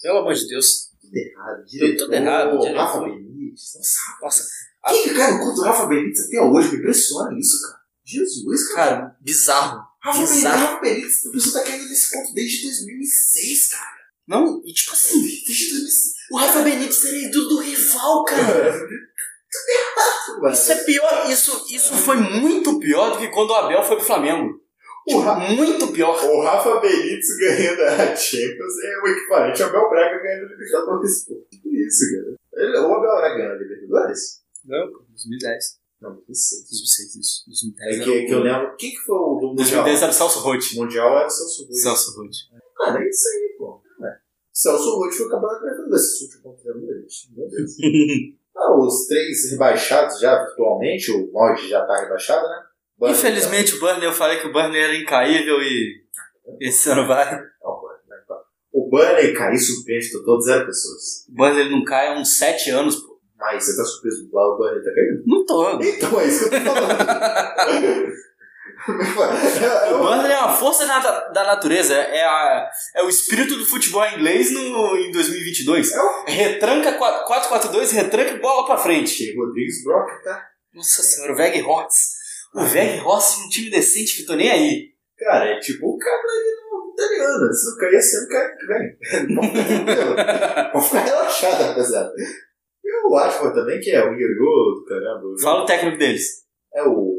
Pelo 0.02 0.18
amor 0.20 0.32
de 0.32 0.48
Deus. 0.48 0.88
Tudo 0.98 1.14
errado. 1.14 1.64
Deu 1.70 1.96
tudo 1.98 2.14
errado, 2.14 2.58
diretor. 2.58 2.78
Rafa 2.78 3.00
Benítez. 3.00 3.74
Nossa, 3.74 3.98
Nossa, 4.22 4.48
quem 4.88 5.38
cu 5.38 5.52
do 5.54 5.62
Rafa 5.62 5.86
Benítez 5.86 6.26
até 6.26 6.40
hoje? 6.40 6.72
Me 6.72 6.78
impressiona 6.78 7.38
isso, 7.38 7.62
cara. 7.62 7.78
Jesus, 8.04 8.68
cara. 8.72 8.96
cara, 8.96 9.16
bizarro. 9.20 9.82
Rafa 10.00 10.18
Benítez, 10.18 10.36
bizarro. 10.36 10.58
Rafa 10.66 10.80
Benítez, 10.80 11.26
a 11.26 11.30
pessoa 11.30 11.54
tá 11.64 11.70
caindo 11.70 11.88
nesse 11.88 12.10
ponto 12.10 12.34
desde 12.34 12.62
2006, 12.64 13.68
cara. 13.70 13.98
Não, 14.26 14.62
e 14.64 14.72
tipo 14.74 14.92
assim, 14.92 15.20
Desde 15.22 15.46
2006. 15.46 16.14
o 16.30 16.36
Rafa 16.36 16.62
Benítez 16.62 17.04
era 17.04 17.16
ídolo 17.16 17.48
do 17.48 17.60
rival, 17.60 18.24
cara. 18.24 18.88
Mano, 20.40 20.54
Isso 20.54 20.72
é 20.72 20.84
pior, 20.84 21.30
isso, 21.30 21.66
isso 21.70 21.94
foi 21.94 22.16
muito 22.16 22.78
pior 22.78 23.12
do 23.12 23.18
que 23.18 23.28
quando 23.28 23.50
o 23.50 23.54
Abel 23.54 23.82
foi 23.82 23.96
pro 23.96 24.04
Flamengo. 24.04 24.60
o, 25.08 25.18
Ra- 25.20 25.38
Muito 25.38 25.88
pior. 25.88 26.22
o 26.22 26.42
Rafa 26.42 26.78
Benítez 26.80 27.26
ganhando 27.40 27.80
a 27.82 28.14
Champions 28.14 28.74
é 28.84 28.98
o 29.02 29.08
equivalente 29.08 29.62
ao 29.62 29.68
Abel 29.70 29.88
Braga 29.90 30.22
ganhando 30.22 30.44
a 30.46 30.48
Libertadores. 30.50 31.24
Que 31.50 31.86
isso, 31.86 32.04
cara? 32.14 32.36
Ele, 32.66 32.78
o 32.78 32.94
Abel 32.94 33.00
Braga 33.16 33.34
ganhou 33.36 33.52
a 33.52 33.56
Libertadores? 33.56 34.40
Não, 34.68 34.90
2010. 35.08 35.80
Não, 36.00 36.10
2006. 36.14 36.68
2006, 36.70 37.16
isso. 37.16 37.42
É 37.42 37.96
2010 37.96 38.04
que, 38.04 38.26
que 38.26 38.32
eu 38.32 38.40
lembro. 38.40 38.76
Quem 38.76 38.90
que 38.90 38.98
foi 38.98 39.16
o 39.16 39.34
do 39.40 39.46
Mundial? 39.48 39.84
2010 39.84 40.02
era 40.02 40.12
o 40.12 40.14
Celso 40.14 40.38
Roth. 40.40 40.72
O 40.72 40.76
Mundial 40.76 41.18
era 41.18 41.26
o 41.26 41.30
Celso 41.30 41.64
Ruth. 41.64 41.74
Celso 41.74 42.16
Roth. 42.16 42.36
Cara, 42.76 43.02
é 43.02 43.08
isso 43.08 43.28
aí, 43.28 43.56
pô. 43.58 43.82
É. 44.04 44.16
Celso 44.52 44.96
Ruth 44.96 45.14
foi 45.14 45.26
o 45.26 45.30
campeão 45.30 45.50
da 45.50 45.58
Libertadores. 45.58 46.04
Esse 46.04 46.24
último 46.24 46.42
contra 46.42 46.72
o 46.72 46.80
Meu 46.80 47.48
Deus. 47.48 47.76
Ah, 48.60 48.76
os 48.76 49.06
três 49.06 49.52
rebaixados 49.52 50.18
já 50.18 50.36
virtualmente, 50.44 51.12
o 51.12 51.30
Norte 51.30 51.68
já 51.68 51.86
tá 51.86 52.00
rebaixado, 52.00 52.44
né? 52.48 52.64
Infelizmente 53.08 53.76
o 53.76 53.78
Burnley, 53.78 54.08
eu 54.08 54.12
falei 54.12 54.40
que 54.40 54.48
o 54.48 54.52
Burnley 54.52 54.82
era 54.82 54.96
incaível 54.96 55.62
e 55.62 56.02
esse 56.60 56.90
ano 56.90 57.06
vai. 57.06 57.40
o 58.72 58.90
Burnley, 58.90 59.28
né, 59.28 59.38
caiu 59.38 59.58
surpreende 59.58 60.10
total 60.10 60.40
zero 60.40 60.66
pessoas. 60.66 61.24
O 61.28 61.34
Burnley 61.34 61.70
não 61.70 61.84
cai 61.84 62.08
há 62.08 62.18
uns 62.18 62.36
7 62.36 62.70
anos. 62.70 62.96
Mas 63.38 63.64
você 63.64 63.76
tá 63.76 63.84
surpreso 63.84 64.28
lá, 64.32 64.42
o 64.52 64.56
Burnley 64.58 64.82
tá 64.82 64.90
caindo? 64.94 65.22
Não 65.26 65.46
tô. 65.46 65.70
Então 65.80 66.20
é 66.20 66.26
isso 66.26 66.48
que 66.50 66.54
eu 66.56 66.64
tô 66.64 66.70
falando. 66.74 68.18
O 68.88 69.98
Burnley 69.98 70.32
é 70.32 70.38
uma 70.38 70.56
força 70.56 70.86
da, 70.86 71.28
da 71.30 71.44
natureza, 71.44 71.94
é, 71.94 72.22
a, 72.24 72.70
é 72.96 73.02
o 73.02 73.08
espírito 73.08 73.56
do 73.56 73.66
futebol 73.66 74.06
inglês 74.06 74.52
no, 74.52 74.96
em 74.96 75.10
2022. 75.10 75.92
É 75.92 76.00
o- 76.00 76.24
Retranca 76.26 76.96
4-4-2, 76.98 77.90
retranca 77.92 78.30
e 78.32 78.38
bola 78.40 78.64
pra 78.66 78.78
frente. 78.78 79.34
Rodrigues 79.36 79.82
Brock, 79.84 80.08
tá? 80.22 80.46
Nossa 80.72 81.02
senhora, 81.02 81.32
o 81.32 81.36
Veg 81.36 81.60
Hortz. 81.62 81.96
O 82.54 82.62
Veg 82.62 83.00
Hortz 83.04 83.38
é 83.40 83.44
um 83.44 83.48
time 83.48 83.68
decente 83.70 84.16
que 84.16 84.24
tô 84.24 84.34
nem 84.36 84.50
aí. 84.50 84.84
Cara, 85.18 85.46
é 85.50 85.58
tipo 85.58 85.84
o 85.88 85.98
Camarino 85.98 86.92
italiano. 86.92 87.52
Se 87.52 87.70
não 87.70 87.76
cair 87.78 87.94
esse 87.96 88.16
ano, 88.16 88.28
cai 88.28 88.56
que 88.56 88.66
vem. 88.66 88.96
Pode 90.72 90.86
ficar 90.86 91.00
relaxado, 91.04 91.62
rapaziada. 91.64 92.12
E 92.88 93.06
o 93.06 93.16
Ashford 93.16 93.54
também, 93.54 93.78
que 93.80 93.90
é 93.90 94.00
o 94.02 94.14
Ioiô 94.14 94.80
do 94.80 94.84
caramba. 94.88 95.22
Fala 95.42 95.62
o 95.62 95.66
técnico 95.66 95.98
deles. 95.98 96.24
É 96.74 96.82
o. 96.82 97.18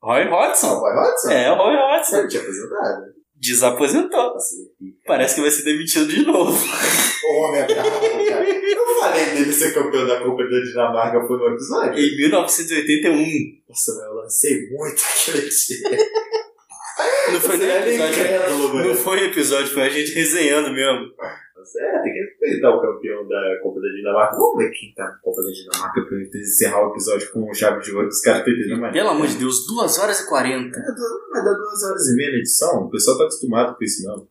Roy 0.00 0.24
Hodgson. 0.28 0.68
o 0.68 0.78
Roy 0.80 0.92
Hodgson? 0.94 1.30
É, 1.30 1.50
o 1.50 1.56
Roy 1.56 1.74
Hodgson. 1.76 2.16
Ele 2.18 2.28
tinha 2.28 2.42
aposentado. 2.42 3.02
Desaposentou. 3.34 4.20
É 4.20 4.32
pica. 4.78 4.98
Parece 5.06 5.34
que 5.34 5.40
vai 5.40 5.50
ser 5.50 5.64
demitido 5.64 6.06
de 6.06 6.24
novo. 6.24 6.52
O 7.24 7.34
homem 7.44 7.60
é 7.60 7.66
bravo, 7.66 8.00
cara. 8.28 8.48
Eu 8.48 8.86
falei 8.98 9.24
dele 9.26 9.52
ser 9.52 9.72
campeão 9.72 10.04
da 10.04 10.18
Copa 10.20 10.42
da 10.42 10.58
Dinamarca 10.58 11.24
foi 11.24 11.38
no 11.38 11.54
episódio. 11.54 11.96
Em 11.96 12.16
1981. 12.16 13.62
Nossa, 13.68 13.94
mas 13.94 14.04
eu 14.04 14.14
lancei 14.14 14.68
muito 14.68 15.02
aquele 15.04 15.48
dia. 15.48 16.08
Não 17.32 17.40
foi 17.40 17.56
nem 17.58 17.68
é 17.68 17.78
episódio. 17.78 18.12
incrédulo, 18.22 18.74
Não 18.74 18.94
foi 18.96 19.24
episódio, 19.26 19.72
foi 19.72 19.82
a 19.82 19.88
gente 19.88 20.12
resenhando 20.14 20.72
mesmo. 20.72 21.12
É, 21.78 22.02
tem 22.02 22.12
que 22.12 22.18
respeitar 22.18 22.70
o 22.70 22.80
campeão 22.80 23.26
da 23.28 23.58
Copa 23.62 23.80
da 23.80 23.88
Dinamarca. 23.88 24.36
Vamos 24.36 24.56
ver 24.58 24.70
quem 24.70 24.92
tá 24.94 25.04
na 25.04 25.16
Copa 25.18 25.42
da 25.42 25.50
Dinamarca 25.50 26.02
pra 26.02 26.18
gente 26.18 26.38
encerrar 26.38 26.86
o 26.86 26.90
episódio 26.90 27.30
com 27.32 27.54
chave 27.54 27.80
de 27.80 27.92
ouro 27.92 28.08
dos 28.08 28.20
caras 28.20 28.42
entendendo 28.42 28.80
mais. 28.80 28.92
Pelo 28.92 29.08
amor 29.10 29.26
de 29.26 29.36
Deus, 29.36 29.66
2 29.66 29.98
horas 29.98 30.20
e 30.20 30.28
40. 30.28 30.78
É, 30.78 30.82
Vai 31.32 31.44
dar 31.44 31.54
duas 31.54 31.82
horas 31.84 32.08
e 32.08 32.16
meia 32.16 32.30
na 32.32 32.38
edição. 32.38 32.84
O 32.84 32.90
pessoal 32.90 33.18
tá 33.18 33.24
acostumado 33.24 33.76
com 33.76 33.84
isso, 33.84 34.04
não. 34.06 34.26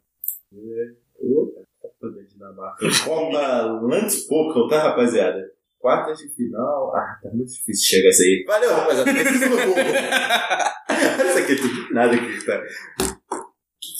É, 0.53 0.91
opa, 1.19 1.61
tá 2.01 2.07
da 2.07 2.21
Dinamarca. 2.21 2.85
Copa 3.05 3.61
Lance 3.81 4.27
Pocal, 4.27 4.67
tá, 4.67 4.83
rapaziada? 4.83 5.49
Quartas 5.79 6.19
de 6.19 6.29
final. 6.29 6.95
Ah, 6.95 7.17
tá 7.23 7.29
muito 7.33 7.51
difícil 7.51 7.97
chegar 7.97 8.09
isso 8.09 8.21
aí. 8.21 8.43
Valeu, 8.45 8.69
rapaziada. 8.71 9.11
Isso 9.11 9.25
aqui 11.39 11.55
tudo 11.55 11.93
nada 11.93 12.13
aqui, 12.13 12.45
tá? 12.45 12.61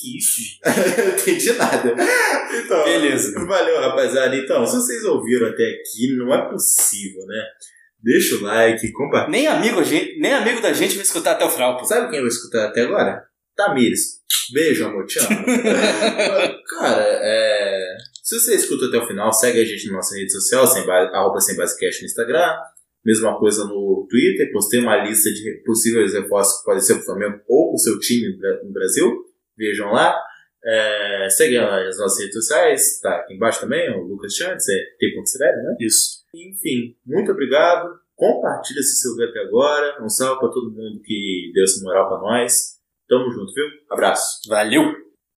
Que 0.02 0.18
isso, 0.18 0.42
gente? 0.42 0.60
Não 0.98 1.14
entendi 1.14 1.54
nada. 1.54 1.96
Então, 2.54 2.84
Beleza. 2.84 3.46
Valeu, 3.46 3.80
rapaziada. 3.80 4.36
Então, 4.36 4.66
se 4.66 4.76
vocês 4.76 5.04
ouviram 5.04 5.48
até 5.48 5.64
aqui, 5.64 6.16
não 6.18 6.34
é 6.34 6.50
possível, 6.50 7.24
né? 7.28 7.44
Deixa 8.02 8.36
o 8.36 8.42
like, 8.42 8.92
compartilha. 8.94 9.32
Nem 9.32 9.48
amigo, 9.48 9.84
gente, 9.84 10.20
nem 10.20 10.34
amigo 10.34 10.60
da 10.60 10.74
gente 10.74 10.96
vai 10.96 11.04
escutar 11.04 11.34
até 11.34 11.46
o 11.46 11.50
final, 11.50 11.78
pô. 11.78 11.86
Sabe 11.86 12.10
quem 12.10 12.20
vai 12.20 12.30
escutar 12.30 12.66
até 12.66 12.82
agora? 12.82 13.24
Tamires. 13.56 14.22
Beijo, 14.52 14.86
amor, 14.86 15.06
te 15.06 15.20
amo. 15.20 15.30
Cara, 16.68 17.04
é... 17.06 17.98
se 18.24 18.40
você 18.40 18.56
escuta 18.56 18.88
até 18.88 18.98
o 18.98 19.08
final, 19.08 19.32
segue 19.32 19.62
a 19.62 19.66
gente 19.66 19.88
na 19.88 19.98
nossa 19.98 20.16
rede 20.16 20.32
social, 20.32 20.66
sem 20.66 20.84
ba... 20.86 21.12
arroba 21.14 21.40
sem 21.40 21.56
basecast 21.56 22.02
no 22.02 22.08
Instagram. 22.08 22.58
Mesma 23.06 23.38
coisa 23.38 23.66
no 23.66 24.08
Twitter, 24.10 24.52
postei 24.52 24.80
uma 24.80 24.98
lista 24.98 25.30
de 25.30 25.62
possíveis 25.64 26.14
reforços 26.14 26.60
que 26.60 26.66
podem 26.66 26.82
ser 26.82 26.96
pro 26.96 27.06
Flamengo 27.06 27.40
ou 27.48 27.70
pro 27.70 27.78
seu 27.78 28.00
time 28.00 28.36
no 28.64 28.74
Brasil. 28.74 29.31
Vejam 29.58 29.92
lá. 29.92 30.18
É... 30.64 31.28
Segue 31.30 31.58
as 31.58 31.98
nossas 31.98 32.20
redes 32.20 32.36
sociais, 32.36 33.00
tá 33.00 33.18
aqui 33.18 33.34
embaixo 33.34 33.62
também, 33.62 33.90
o 33.92 34.04
Lucas 34.04 34.34
Chantes, 34.36 34.68
é 34.70 34.78
T.Severo, 35.00 35.58
né? 35.64 35.76
Isso. 35.80 36.22
Enfim, 36.34 36.96
muito 37.06 37.32
obrigado. 37.32 38.00
Compartilha 38.16 38.82
se 38.84 38.98
você 38.98 39.10
ouviu 39.10 39.30
até 39.30 39.40
agora. 39.40 40.04
Um 40.04 40.10
salve 40.10 40.40
pra 40.40 40.50
todo 40.50 40.72
mundo 40.72 41.02
que 41.04 41.52
deu 41.54 41.64
essa 41.64 41.84
moral 41.84 42.08
pra 42.08 42.20
nós. 42.20 42.80
Tamo 43.08 43.32
junto, 43.32 43.52
viu? 43.54 43.66
Abraço. 43.90 44.48
Valeu! 44.48 45.11